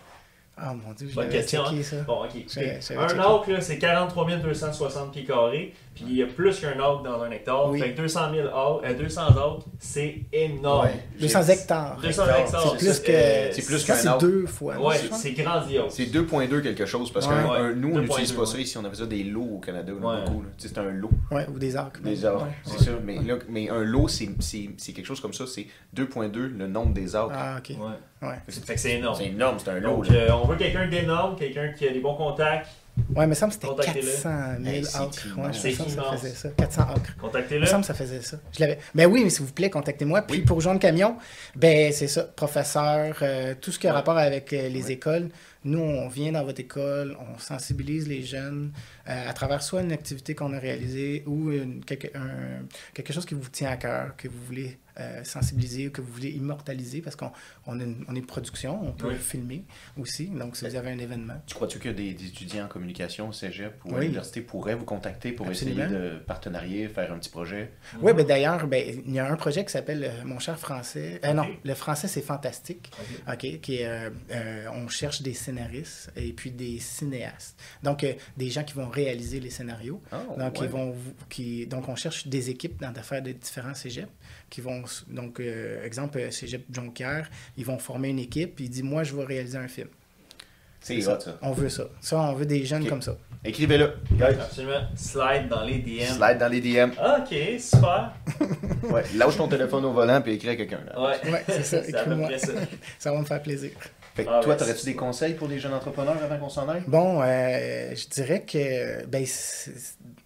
Ah 0.56 0.72
mon 0.72 0.92
dieu, 0.92 1.08
je 1.10 1.14
Bonne 1.14 1.28
question, 1.28 1.64
checké 1.64 1.82
ça. 1.82 1.96
Bon, 2.02 2.24
ok. 2.24 2.30
J'avais- 2.48 2.80
j'avais 2.80 3.00
un 3.12 3.16
là, 3.48 3.60
c'est 3.60 3.78
43 3.78 4.24
260 4.36 5.12
pieds 5.12 5.24
carrés. 5.24 5.72
Puis 5.94 6.04
il 6.08 6.16
y 6.16 6.22
a 6.22 6.26
plus 6.26 6.58
qu'un 6.60 6.72
acre 6.72 7.02
dans 7.04 7.22
un 7.22 7.30
hectare. 7.30 7.70
Oui. 7.70 7.80
Fait 7.80 7.92
que 7.92 7.96
200, 7.98 8.32
000 8.32 8.48
acres, 8.48 8.80
euh, 8.84 8.94
200 8.94 9.26
acres, 9.28 9.64
c'est 9.78 10.16
énorme. 10.32 10.86
Ouais. 10.86 11.04
200 11.20 11.42
hectares. 11.44 11.98
200 12.02 12.22
Hectares, 12.24 12.38
hectares. 12.40 12.70
C'est 12.72 12.76
plus 12.78 13.00
que. 13.00 13.12
euh, 13.12 13.52
c'est 13.52 13.64
plus 13.66 13.84
qu'un 13.84 14.18
deux 14.18 14.46
fois. 14.46 14.76
Ouais, 14.80 14.96
c'est 15.12 15.32
grandiose. 15.32 15.90
C'est 15.90 16.06
2.2 16.06 16.60
quelque 16.62 16.84
chose, 16.86 17.12
parce 17.12 17.26
que 17.28 17.32
Ouais. 17.32 17.74
Nous, 17.74 17.88
on 17.90 17.98
2.2, 17.98 18.00
n'utilise 18.02 18.32
pas 18.32 18.46
ça 18.46 18.58
ici. 18.58 18.76
On 18.78 18.84
avait 18.84 18.94
ça 18.96 19.06
des 19.06 19.22
lots 19.22 19.48
au 19.56 19.58
Canada, 19.60 19.92
beaucoup. 19.92 20.44
C'est 20.58 20.76
un 20.78 20.90
lot. 20.90 21.10
Ouais, 21.30 21.46
ou 21.52 21.58
des 21.58 21.76
arcs. 21.76 22.02
Des 22.02 22.24
arbres, 22.24 22.42
Ouais. 22.44 22.50
c'est 22.64 22.84
ça. 22.84 22.90
Mais, 23.04 23.18
là, 23.22 23.34
mais 23.48 23.68
un 23.70 23.82
lot, 23.84 24.08
c'est 24.08 24.26
quelque 24.92 25.04
chose 25.06 25.20
comme 25.20 25.34
ça. 25.34 25.46
C'est 25.46 25.66
2.2 25.94 26.48
le 26.48 26.66
nombre 26.66 26.92
des 26.92 27.14
arbres. 27.14 27.34
Ah, 27.36 27.58
ok. 27.58 27.76
Ouais. 28.28 28.54
C'est 28.76 28.90
énorme. 28.92 29.16
C'est 29.18 29.26
énorme, 29.26 29.58
c'est 29.58 29.70
un 29.70 29.80
lot. 29.80 29.96
Donc, 29.96 30.10
euh, 30.10 30.28
on 30.32 30.46
veut 30.46 30.56
quelqu'un 30.56 30.86
d'énorme, 30.88 31.36
quelqu'un 31.36 31.68
qui 31.72 31.86
a 31.88 31.92
des 31.92 32.00
bons 32.00 32.14
contacts. 32.16 32.66
Ouais, 32.96 33.04
mais 33.16 33.24
il 33.24 33.28
me 33.30 33.34
semble 33.34 33.50
que 33.50 33.54
c'était 33.56 33.66
Contactez-le. 33.66 34.06
400 34.06 34.30
000 34.62 34.66
Hey, 34.72 34.84
acres. 34.86 34.94
Ouais, 34.94 35.42
immense. 35.42 35.62
je 35.62 35.66
me 35.68 35.72
semble 35.72 35.90
que 35.90 35.90
C'est 35.90 35.96
ça 35.96 36.12
faisait 36.12 36.28
ça. 36.30 36.48
400 36.50 36.82
acres. 36.82 37.12
Il 37.16 37.20
Contactez-le. 37.20 37.60
me 37.62 37.66
semble 37.66 37.80
que 37.80 37.86
ça 37.88 37.94
faisait 37.94 38.22
ça. 38.22 38.36
Je 38.52 38.60
l'avais. 38.60 38.78
Ben 38.94 39.06
oui, 39.10 39.24
mais 39.24 39.30
s'il 39.30 39.44
vous 39.44 39.52
plaît, 39.52 39.68
contactez-moi. 39.68 40.22
Puis 40.22 40.42
pour 40.42 40.56
rejoindre 40.58 40.78
le 40.78 40.82
camion, 40.82 41.16
ben 41.56 41.92
c'est 41.92 42.06
ça, 42.06 42.22
professeur, 42.22 43.16
euh, 43.22 43.54
tout 43.60 43.72
ce 43.72 43.80
qui 43.80 43.88
a 43.88 43.90
Ouais. 43.90 43.96
rapport 43.96 44.16
avec 44.16 44.52
euh, 44.52 44.68
les 44.68 44.84
Ouais. 44.84 44.92
écoles. 44.92 45.28
Nous, 45.64 45.80
on 45.80 46.06
vient 46.08 46.30
dans 46.30 46.44
votre 46.44 46.60
école, 46.60 47.16
on 47.18 47.36
sensibilise 47.38 48.06
les 48.06 48.22
jeunes 48.22 48.70
euh, 49.08 49.28
à 49.28 49.32
travers 49.32 49.60
soit 49.62 49.80
une 49.80 49.90
activité 49.92 50.36
qu'on 50.36 50.52
a 50.52 50.58
réalisée 50.60 51.24
ou 51.26 51.50
une- 51.50 51.84
quelque, 51.84 52.16
un- 52.16 52.64
quelque 52.94 53.12
chose 53.12 53.26
qui 53.26 53.34
vous 53.34 53.48
tient 53.48 53.70
à 53.70 53.76
cœur, 53.76 54.14
que 54.16 54.28
vous 54.28 54.38
voulez 54.46 54.78
euh, 55.00 55.24
sensibiliser 55.24 55.90
que 55.90 56.00
vous 56.00 56.12
voulez 56.12 56.30
immortaliser 56.30 57.00
parce 57.00 57.16
qu'on 57.16 57.32
on 57.66 57.80
est, 57.80 57.84
une, 57.84 58.04
on 58.08 58.14
est 58.14 58.20
production, 58.20 58.80
on 58.82 58.92
peut 58.92 59.08
Oui. 59.08 59.14
filmer 59.16 59.64
aussi. 59.98 60.26
Donc, 60.26 60.56
si 60.56 60.66
vous 60.66 60.76
avez 60.76 60.90
un 60.90 60.98
événement. 60.98 61.34
Tu 61.46 61.54
crois-tu 61.54 61.78
que 61.78 61.88
des, 61.88 62.14
des 62.14 62.26
étudiants 62.26 62.64
en 62.66 62.68
communication 62.68 63.28
au 63.28 63.32
cégep 63.32 63.74
ou 63.84 63.94
à 63.94 63.98
Oui. 63.98 64.00
l'université 64.02 64.40
pourraient 64.40 64.74
vous 64.74 64.84
contacter 64.84 65.32
pour 65.32 65.46
Absolument. 65.48 65.84
essayer 65.84 65.98
de 65.98 66.18
partenarier, 66.18 66.88
faire 66.88 67.12
un 67.12 67.18
petit 67.18 67.30
projet? 67.30 67.72
Oui, 68.00 68.12
ben 68.12 68.24
d'ailleurs, 68.26 68.66
ben, 68.66 69.02
il 69.06 69.12
y 69.14 69.18
a 69.18 69.30
un 69.30 69.36
projet 69.36 69.64
qui 69.64 69.72
s'appelle 69.72 70.04
euh, 70.04 70.24
Mon 70.24 70.38
cher 70.38 70.58
français. 70.58 71.20
Euh. 71.24 71.32
Non, 71.32 71.46
le 71.64 71.74
français, 71.74 72.08
c'est 72.08 72.22
fantastique. 72.22 72.90
Ok. 73.30 73.60
Qui 73.60 73.76
est, 73.76 73.86
euh, 73.86 74.10
euh, 74.30 74.66
on 74.74 74.88
cherche 74.88 75.22
des 75.22 75.34
scénaristes 75.34 76.10
et 76.16 76.32
puis 76.32 76.50
des 76.50 76.78
cinéastes. 76.78 77.58
Donc, 77.82 78.04
euh, 78.04 78.12
des 78.36 78.50
gens 78.50 78.64
qui 78.64 78.74
vont 78.74 78.88
réaliser 78.88 79.40
les 79.40 79.50
scénarios. 79.50 80.00
Oh, 80.12 80.16
Donc, 80.38 80.58
ouais. 80.60 80.66
ils 80.66 80.70
vont, 80.70 80.94
qui, 81.28 81.66
donc, 81.66 81.88
on 81.88 81.96
cherche 81.96 82.26
des 82.26 82.50
équipes 82.50 82.80
dans 82.80 82.92
d'affaires 82.92 83.22
de 83.22 83.32
différents 83.32 83.74
cégeps 83.74 84.08
qui 84.54 84.60
vont, 84.60 84.84
donc, 85.08 85.40
euh, 85.40 85.84
exemple, 85.84 86.16
euh, 86.18 86.30
cégep 86.30 86.64
Jonquière, 86.72 87.28
ils 87.56 87.64
vont 87.66 87.76
former 87.78 88.10
une 88.10 88.20
équipe 88.20 88.54
puis 88.54 88.66
ils 88.66 88.70
disent, 88.70 88.84
moi, 88.84 89.02
je 89.02 89.12
vais 89.16 89.24
réaliser 89.24 89.58
un 89.58 89.66
film. 89.66 89.88
C'est 90.80 91.00
ça. 91.00 91.18
On 91.42 91.50
veut 91.52 91.70
ça. 91.70 91.84
Ça, 92.00 92.18
on 92.20 92.34
veut 92.34 92.46
des 92.46 92.64
jeunes 92.64 92.86
comme 92.86 93.02
ça. 93.02 93.16
Écrivez-le. 93.42 93.94
Guys, 94.12 94.22
Absolument. 94.38 94.82
Slide 94.94 95.48
dans 95.48 95.64
les 95.64 95.78
DM. 95.78 96.04
slide 96.14 96.38
dans 96.38 96.48
les 96.48 96.60
DM. 96.60 96.90
Ok, 96.90 97.34
super. 97.58 98.12
Ouais, 98.90 99.02
lâche 99.16 99.36
ton 99.38 99.48
téléphone 99.48 99.84
au 99.86 99.92
volant 99.92 100.20
puis 100.20 100.34
écris 100.34 100.50
à 100.50 100.56
quelqu'un. 100.56 100.80
là. 100.86 101.00
Ouais, 101.02 101.30
Ouais, 101.32 101.42
c'est 101.48 101.64
ça. 101.64 101.78
Écris-moi. 101.88 102.36
ça. 102.38 102.52
Ça 102.98 103.12
va 103.12 103.18
me 103.20 103.24
faire 103.24 103.42
plaisir. 103.42 103.70
Fait 104.14 104.24
que 104.24 104.30
Ah, 104.30 104.40
toi, 104.42 104.54
t'aurais-tu 104.56 104.84
des 104.84 104.94
conseils 104.94 105.32
pour 105.34 105.48
les 105.48 105.58
jeunes 105.58 105.72
entrepreneurs 105.72 106.22
avant 106.22 106.38
qu'on 106.38 106.48
s'en 106.50 106.68
aille? 106.68 106.82
Bon, 106.86 107.20
euh, 107.22 107.94
je 107.96 108.06
dirais 108.08 108.42
que 108.42 109.06
ben, 109.06 109.24
c'est 109.26 109.72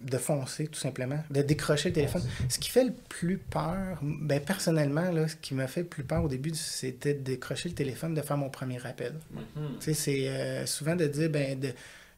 de 0.01 0.17
foncer, 0.17 0.67
tout 0.67 0.79
simplement, 0.79 1.21
de 1.29 1.41
décrocher 1.41 1.89
le 1.89 1.95
téléphone. 1.95 2.21
Ce 2.47 2.57
qui 2.59 2.69
fait 2.69 2.85
le 2.85 2.93
plus 3.09 3.37
peur, 3.37 3.99
ben, 4.01 4.39
personnellement, 4.39 5.11
là, 5.11 5.27
ce 5.27 5.35
qui 5.35 5.53
m'a 5.53 5.67
fait 5.67 5.81
le 5.81 5.87
plus 5.87 6.03
peur 6.03 6.23
au 6.23 6.27
début, 6.29 6.51
c'était 6.55 7.13
de 7.13 7.19
décrocher 7.21 7.69
le 7.69 7.75
téléphone, 7.75 8.13
de 8.13 8.21
faire 8.21 8.37
mon 8.37 8.49
premier 8.49 8.85
appel. 8.85 9.13
Tu 9.79 9.85
sais, 9.85 9.93
c'est 9.93 10.29
euh, 10.29 10.65
souvent 10.65 10.95
de 10.95 11.05
dire, 11.07 11.29
ben, 11.29 11.59
de, 11.59 11.69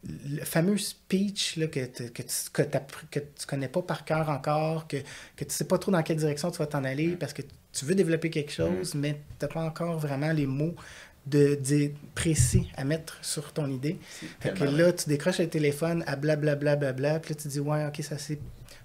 le 0.03 0.43
fameux 0.45 0.77
speech 0.77 1.57
là, 1.57 1.67
que, 1.67 1.85
tu- 1.85 2.09
que, 2.11 2.21
tu, 2.23 2.35
que, 2.53 2.61
t'as- 2.63 2.79
que 3.11 3.19
tu 3.19 3.45
connais 3.47 3.67
pas 3.67 3.81
par 3.81 4.03
cœur 4.05 4.29
encore, 4.29 4.87
que, 4.87 4.97
que 5.35 5.43
tu 5.43 5.51
sais 5.51 5.65
pas 5.65 5.77
trop 5.77 5.91
dans 5.91 6.01
quelle 6.03 6.17
direction 6.17 6.49
tu 6.51 6.57
vas 6.59 6.65
t'en 6.67 6.83
aller 6.83 7.09
parce 7.15 7.33
que 7.33 7.43
tu 7.73 7.85
veux 7.85 7.95
développer 7.95 8.29
quelque 8.31 8.51
chose, 8.51 8.95
mais 8.95 9.21
tu 9.39 9.45
n'as 9.45 9.47
pas 9.47 9.63
encore 9.63 9.97
vraiment 9.99 10.33
les 10.33 10.45
mots 10.47 10.75
de, 11.25 11.55
dire 11.55 11.91
précis 12.15 12.67
à 12.75 12.83
mettre 12.83 13.17
sur 13.21 13.53
ton 13.53 13.67
idée. 13.69 13.97
Fait 14.39 14.53
que 14.53 14.63
là, 14.63 14.91
tu 14.91 15.07
décroches 15.09 15.39
le 15.39 15.47
téléphone 15.49 16.03
à 16.07 16.15
blablabla, 16.15 16.75
bla, 16.75 16.91
bla, 16.93 17.11
bla, 17.11 17.19
puis 17.19 17.33
là, 17.33 17.39
tu 17.41 17.47
dis, 17.47 17.59
ouais, 17.59 17.85
ok, 17.85 18.03
ça 18.03 18.17
s'est 18.17 18.39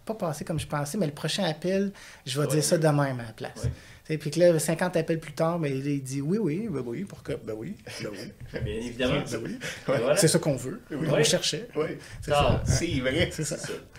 pas 0.04 0.14
passé 0.14 0.44
comme 0.44 0.60
je 0.60 0.66
pensais, 0.66 0.96
mais 0.98 1.06
le 1.06 1.12
prochain 1.12 1.44
appel, 1.44 1.92
je 2.24 2.38
vais 2.40 2.46
Ouais. 2.46 2.52
dire 2.54 2.62
ça 2.64 2.78
de 2.78 2.86
même 2.86 3.18
à 3.20 3.24
la 3.24 3.32
place. 3.32 3.64
Ouais. 4.08 4.18
Puis 4.18 4.30
que 4.30 4.38
là, 4.38 4.56
50 4.56 4.96
appels 4.96 5.18
plus 5.18 5.32
tard, 5.32 5.58
ben, 5.58 5.72
il 5.84 6.00
dit, 6.00 6.20
oui, 6.20 6.38
oui, 6.38 6.68
ben 6.70 6.80
oui, 6.86 7.02
pourquoi? 7.02 7.34
Ben 7.44 7.54
oui, 7.58 7.74
ben 8.00 8.10
oui. 8.12 8.60
Bien 8.64 8.74
évidemment. 8.74 9.22
Ben 9.28 9.40
oui. 9.42 9.58
Voilà. 9.84 10.16
C'est 10.16 10.28
ça 10.28 10.38
qu'on 10.38 10.54
veut. 10.54 10.80
On 10.92 11.12
Ouais. 11.12 11.24
cherchait. 11.24 11.66
Oui, 11.74 11.86
C'est 12.22 12.30
ça. 12.30 12.62
c'est 12.64 13.00
vrai. 13.00 13.30
C'est 13.32 13.42
ça. 13.44 13.56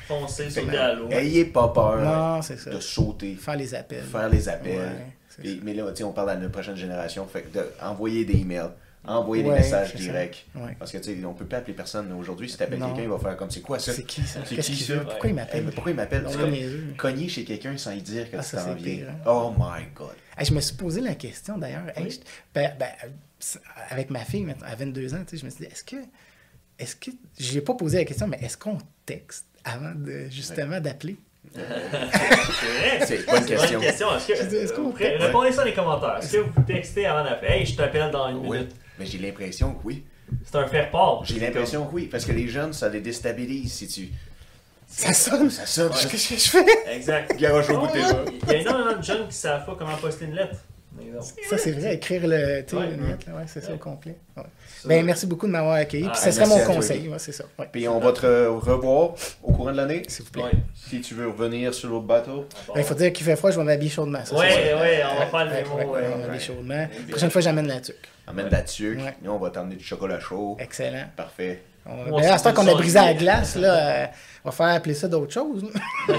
Foncer, 0.07 0.49
sauter 0.49 0.77
à 0.77 0.93
l'eau. 0.93 1.09
Ayez 1.11 1.43
pas 1.43 1.67
peur 1.67 1.97
Non, 2.01 2.41
c'est 2.41 2.57
ça. 2.57 2.69
de 2.69 2.79
sauter, 2.79 3.35
Faire 3.35 3.57
les 3.57 3.75
appels. 3.75 4.03
faire 4.05 4.29
les 4.29 4.47
appels. 4.47 4.91
Puis- 5.37 5.61
mais 5.63 5.73
là, 5.73 5.91
tu 5.91 6.03
on 6.03 6.11
parle 6.13 6.31
à 6.31 6.35
la 6.35 6.49
prochaine 6.49 6.75
génération. 6.75 7.25
Fait 7.27 7.43
que 7.43 7.57
de 7.57 7.65
envoyer 7.81 8.25
des 8.25 8.37
emails, 8.39 8.69
envoyer 9.05 9.43
Ouais, 9.43 9.51
des 9.53 9.59
messages 9.61 9.95
directs. 9.95 10.47
Ouais. 10.55 10.75
Parce 10.79 10.91
que, 10.91 10.97
tu 10.97 11.15
sais, 11.19 11.25
on 11.25 11.33
peut 11.33 11.45
pas 11.45 11.57
appeler 11.57 11.73
personne 11.73 12.11
aujourd'hui. 12.13 12.49
Si 12.49 12.57
t'appelles 12.57 12.79
Non. 12.79 12.87
quelqu'un, 12.87 13.03
il 13.03 13.09
va 13.09 13.19
faire 13.19 13.37
comme 13.37 13.49
c'est 13.51 13.61
quoi 13.61 13.79
ça? 13.79 13.93
C'est 13.93 14.03
qui 14.03 14.21
ça? 14.23 14.39
C'est 14.45 14.57
qui 14.57 14.75
ça? 14.75 14.95
veut? 14.95 15.03
Pourquoi 15.05 15.29
il 15.29 15.35
m'appelle? 15.35 15.65
pourquoi 15.71 15.91
il 15.91 15.95
m'appelle? 15.95 16.25
C'est 16.29 16.37
comme 16.37 16.51
les 16.51 16.69
cogner 16.97 17.29
chez 17.29 17.43
quelqu'un 17.45 17.77
sans 17.77 17.91
y 17.91 18.01
dire 18.01 18.29
que 18.29 18.37
Ah, 18.37 18.43
tu 18.43 18.55
t'en 18.55 18.73
viens. 18.73 19.07
hein. 19.09 19.15
Oh 19.25 19.53
my 19.57 19.85
god. 19.95 20.09
Hey, 20.37 20.45
je 20.45 20.53
me 20.53 20.59
suis 20.59 20.75
posé 20.75 21.01
la 21.01 21.15
question 21.15 21.57
d'ailleurs. 21.57 21.87
Hey, 21.95 22.03
Oui. 22.05 22.11
je- 22.11 22.19
ben, 22.53 22.71
ben, 22.79 22.89
avec 23.89 24.09
ma 24.09 24.19
fille, 24.25 24.45
à 24.65 24.75
22 24.75 25.13
ans, 25.13 25.23
tu 25.27 25.37
je 25.37 25.45
me 25.45 25.49
suis 25.49 25.65
dit, 25.65 25.71
est-ce 25.71 25.83
que. 25.83 25.95
Est-ce 26.79 26.95
que. 26.95 27.11
Je 27.39 27.53
n'ai 27.55 27.61
pas 27.61 27.73
posé 27.75 27.97
la 27.99 28.05
question, 28.05 28.27
mais 28.27 28.37
est-ce 28.41 28.57
qu'on 28.57 28.77
texte 29.05 29.45
avant 29.63 29.93
de, 29.95 30.27
justement 30.29 30.79
d'appeler? 30.79 31.17
C'est 31.53 31.61
vrai? 31.61 33.05
C'est 33.05 33.15
une 33.17 33.25
bonne 33.25 33.45
question. 33.45 33.79
question. 33.79 34.07
Est-ce 34.15 34.27
que, 34.27 34.55
est-ce 34.55 34.73
qu'on 34.73 34.91
Répondez 34.91 35.51
ça 35.51 35.57
dans 35.57 35.63
les 35.63 35.73
commentaires. 35.73 36.17
Est-ce 36.21 36.33
que 36.33 36.37
vous 36.39 36.61
textez 36.65 37.05
avant 37.05 37.23
d'appeler 37.23 37.51
Hey, 37.53 37.65
je 37.65 37.75
t'appelle 37.75 38.11
dans 38.11 38.29
une 38.29 38.37
Oui. 38.47 38.57
minute. 38.59 38.75
Mais 38.99 39.05
j'ai 39.05 39.17
l'impression 39.19 39.73
que 39.73 39.79
oui. 39.85 40.03
C'est 40.43 40.55
un 40.57 40.67
faire-part. 40.67 41.23
J'ai 41.25 41.39
l'impression 41.39 41.85
que 41.85 41.93
oui. 41.93 42.07
Parce 42.07 42.25
que 42.25 42.31
les 42.31 42.47
jeunes, 42.47 42.73
ça 42.73 42.89
les 42.89 42.99
déstabilise 43.01 43.71
si 43.73 43.87
tu. 43.87 44.09
Ça 44.89 45.13
sonne! 45.13 45.49
Ça 45.49 45.65
sonne. 45.65 45.91
Qu'est-ce 46.09 46.29
que 46.29 46.35
je 46.39 46.49
fais? 46.49 46.95
Exact. 46.95 47.37
Garoche 47.37 47.69
au 47.69 47.79
bout 47.79 47.87
de 47.87 47.91
tes 47.93 47.99
Ah, 48.03 48.13
doigts. 48.13 48.25
Il 48.43 48.51
y 48.51 48.55
a 48.55 48.57
énormément 48.61 48.97
de 48.97 49.03
jeunes 49.03 49.27
qui 49.27 49.35
savent 49.35 49.65
pas 49.65 49.75
comment 49.77 49.95
poster 49.97 50.25
une 50.25 50.35
lettre. 50.35 50.55
par 50.95 51.05
exemple. 51.05 51.41
Ça, 51.49 51.57
c'est 51.57 51.71
vrai, 51.73 51.95
écrire 51.95 52.21
le, 52.25 52.61
tu 52.63 52.69
sais, 52.71 52.75
Ouais. 52.81 52.93
une 52.93 53.05
lettre, 53.07 53.25
là, 53.27 53.35
ouais, 53.35 53.43
c'est 53.47 53.61
ça 53.63 53.73
au 53.73 53.77
complet. 53.77 54.15
Ouais. 54.37 54.43
Ben, 54.85 55.05
merci 55.05 55.25
beaucoup 55.25 55.47
de 55.47 55.51
m'avoir 55.51 55.75
accueilli. 55.75 56.05
Ah, 56.07 56.11
Puis 56.11 56.21
ce 56.21 56.31
serait 56.31 56.45
mon 56.47 56.59
conseil, 56.59 57.07
ouais, 57.07 57.19
c'est 57.19 57.31
ça. 57.31 57.43
Ouais. 57.57 57.67
Puis 57.71 57.87
on 57.87 57.99
va 57.99 58.11
te 58.11 58.21
re- 58.25 58.47
revoir 58.59 59.11
au 59.43 59.51
courant 59.51 59.71
de 59.71 59.77
l'année. 59.77 60.03
S'il 60.07 60.25
vous 60.25 60.31
plaît. 60.31 60.43
Ouais. 60.43 60.51
Si 60.75 61.01
tu 61.01 61.13
veux 61.13 61.27
revenir 61.27 61.73
sur 61.73 61.89
l'autre 61.89 62.05
bateau. 62.05 62.45
Ben, 62.73 62.81
il 62.81 62.83
faut 62.83 62.93
dire 62.93 63.11
qu'il 63.13 63.25
fait 63.25 63.35
froid, 63.35 63.51
je 63.51 63.57
vais 63.57 63.63
m'habiller 63.65 63.89
chaudement. 63.91 64.23
sûr. 64.25 64.37
ouais, 64.37 65.01
on 65.11 65.19
va 65.19 65.25
faire 65.27 65.45
le 65.45 65.51
Ouais, 65.51 65.63
mémo. 65.63 65.75
ouais, 65.93 66.01
ouais, 66.01 66.07
on 66.35 66.39
chaudement. 66.39 66.75
La 66.75 66.87
prochaine 67.09 67.31
fois, 67.31 67.41
j'amène 67.41 67.67
la 67.67 67.79
tuque. 67.81 67.95
Ouais. 68.33 68.49
là-dessus. 68.49 68.97
Ouais. 68.97 69.15
Nous, 69.21 69.31
on 69.31 69.37
va 69.39 69.49
t'emmener 69.49 69.75
du 69.75 69.83
chocolat 69.83 70.19
chaud. 70.19 70.57
Excellent. 70.59 71.05
Parfait. 71.15 71.63
On, 71.85 72.17
ben, 72.19 72.25
à 72.25 72.37
ce 72.37 72.43
temps 72.43 72.53
qu'on 72.53 72.67
a 72.67 72.73
brisé 72.73 72.99
la 72.99 73.13
glace, 73.13 73.55
là, 73.55 74.03
euh, 74.03 74.05
on 74.43 74.49
va 74.49 74.55
faire 74.55 74.75
appeler 74.75 74.93
ça 74.93 75.07
d'autres 75.07 75.31
choses. 75.33 75.63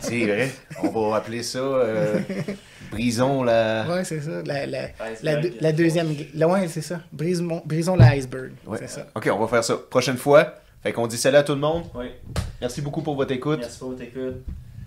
C'est 0.00 0.24
vrai. 0.26 0.50
On 0.82 0.88
va 1.10 1.16
appeler 1.16 1.42
ça 1.42 1.58
euh, 1.58 2.18
Brisons 2.90 3.42
la. 3.42 3.86
Ouais, 3.88 4.04
c'est 4.04 4.20
ça. 4.20 4.42
La, 4.44 4.66
la, 4.66 4.88
la, 5.22 5.40
la 5.60 5.72
deuxième. 5.72 6.14
la- 6.34 6.48
ouais, 6.48 6.68
c'est 6.68 6.82
ça. 6.82 7.00
Brisons, 7.12 7.62
brisons 7.64 7.96
l'iceberg. 7.96 8.52
Ouais. 8.66 8.78
C'est 8.80 8.88
ça. 8.88 9.06
Ok, 9.14 9.28
on 9.32 9.38
va 9.38 9.46
faire 9.48 9.64
ça. 9.64 9.76
Prochaine 9.90 10.16
fois. 10.16 10.54
Fait 10.82 10.92
qu'on 10.92 11.06
dit 11.06 11.16
salut 11.18 11.36
à 11.38 11.42
tout 11.42 11.54
le 11.54 11.60
monde. 11.60 11.84
Oui, 11.94 12.06
Merci 12.60 12.80
beaucoup 12.80 13.02
pour 13.02 13.16
votre 13.16 13.32
écoute. 13.32 13.58
merci 13.60 13.78
pour 13.78 13.90
votre 13.90 14.02
écoute. 14.02 14.36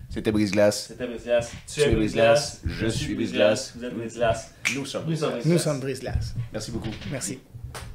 C'était 0.09 0.31
Brise-Glace. 0.31 0.85
C'était 0.87 1.05
Brise-Glace. 1.07 1.51
Tu 1.71 1.81
es 1.81 1.91
Brise-Glace, 1.93 2.61
je 2.65 2.87
suis 2.87 3.13
Brise-Glace. 3.15 3.73
Vous 3.77 3.83
êtes 3.85 3.93
Brise-Glace. 3.95 4.53
Nous 4.75 4.85
sommes 4.85 5.03
Nous 5.07 5.15
sommes 5.15 5.31
Brise-Glace. 5.31 5.45
Nous 5.45 5.57
sommes 5.59 5.79
Brise-Glace. 5.79 6.35
Merci 6.53 6.71
beaucoup. 6.71 6.89
Merci. 7.11 7.39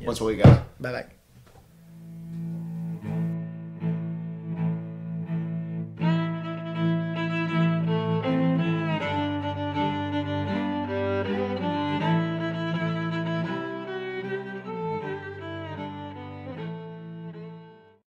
Bonne 0.05 0.15
soirée, 0.15 0.36
gars. 0.36 0.65
Bye 0.78 0.92
bye. 0.92 1.23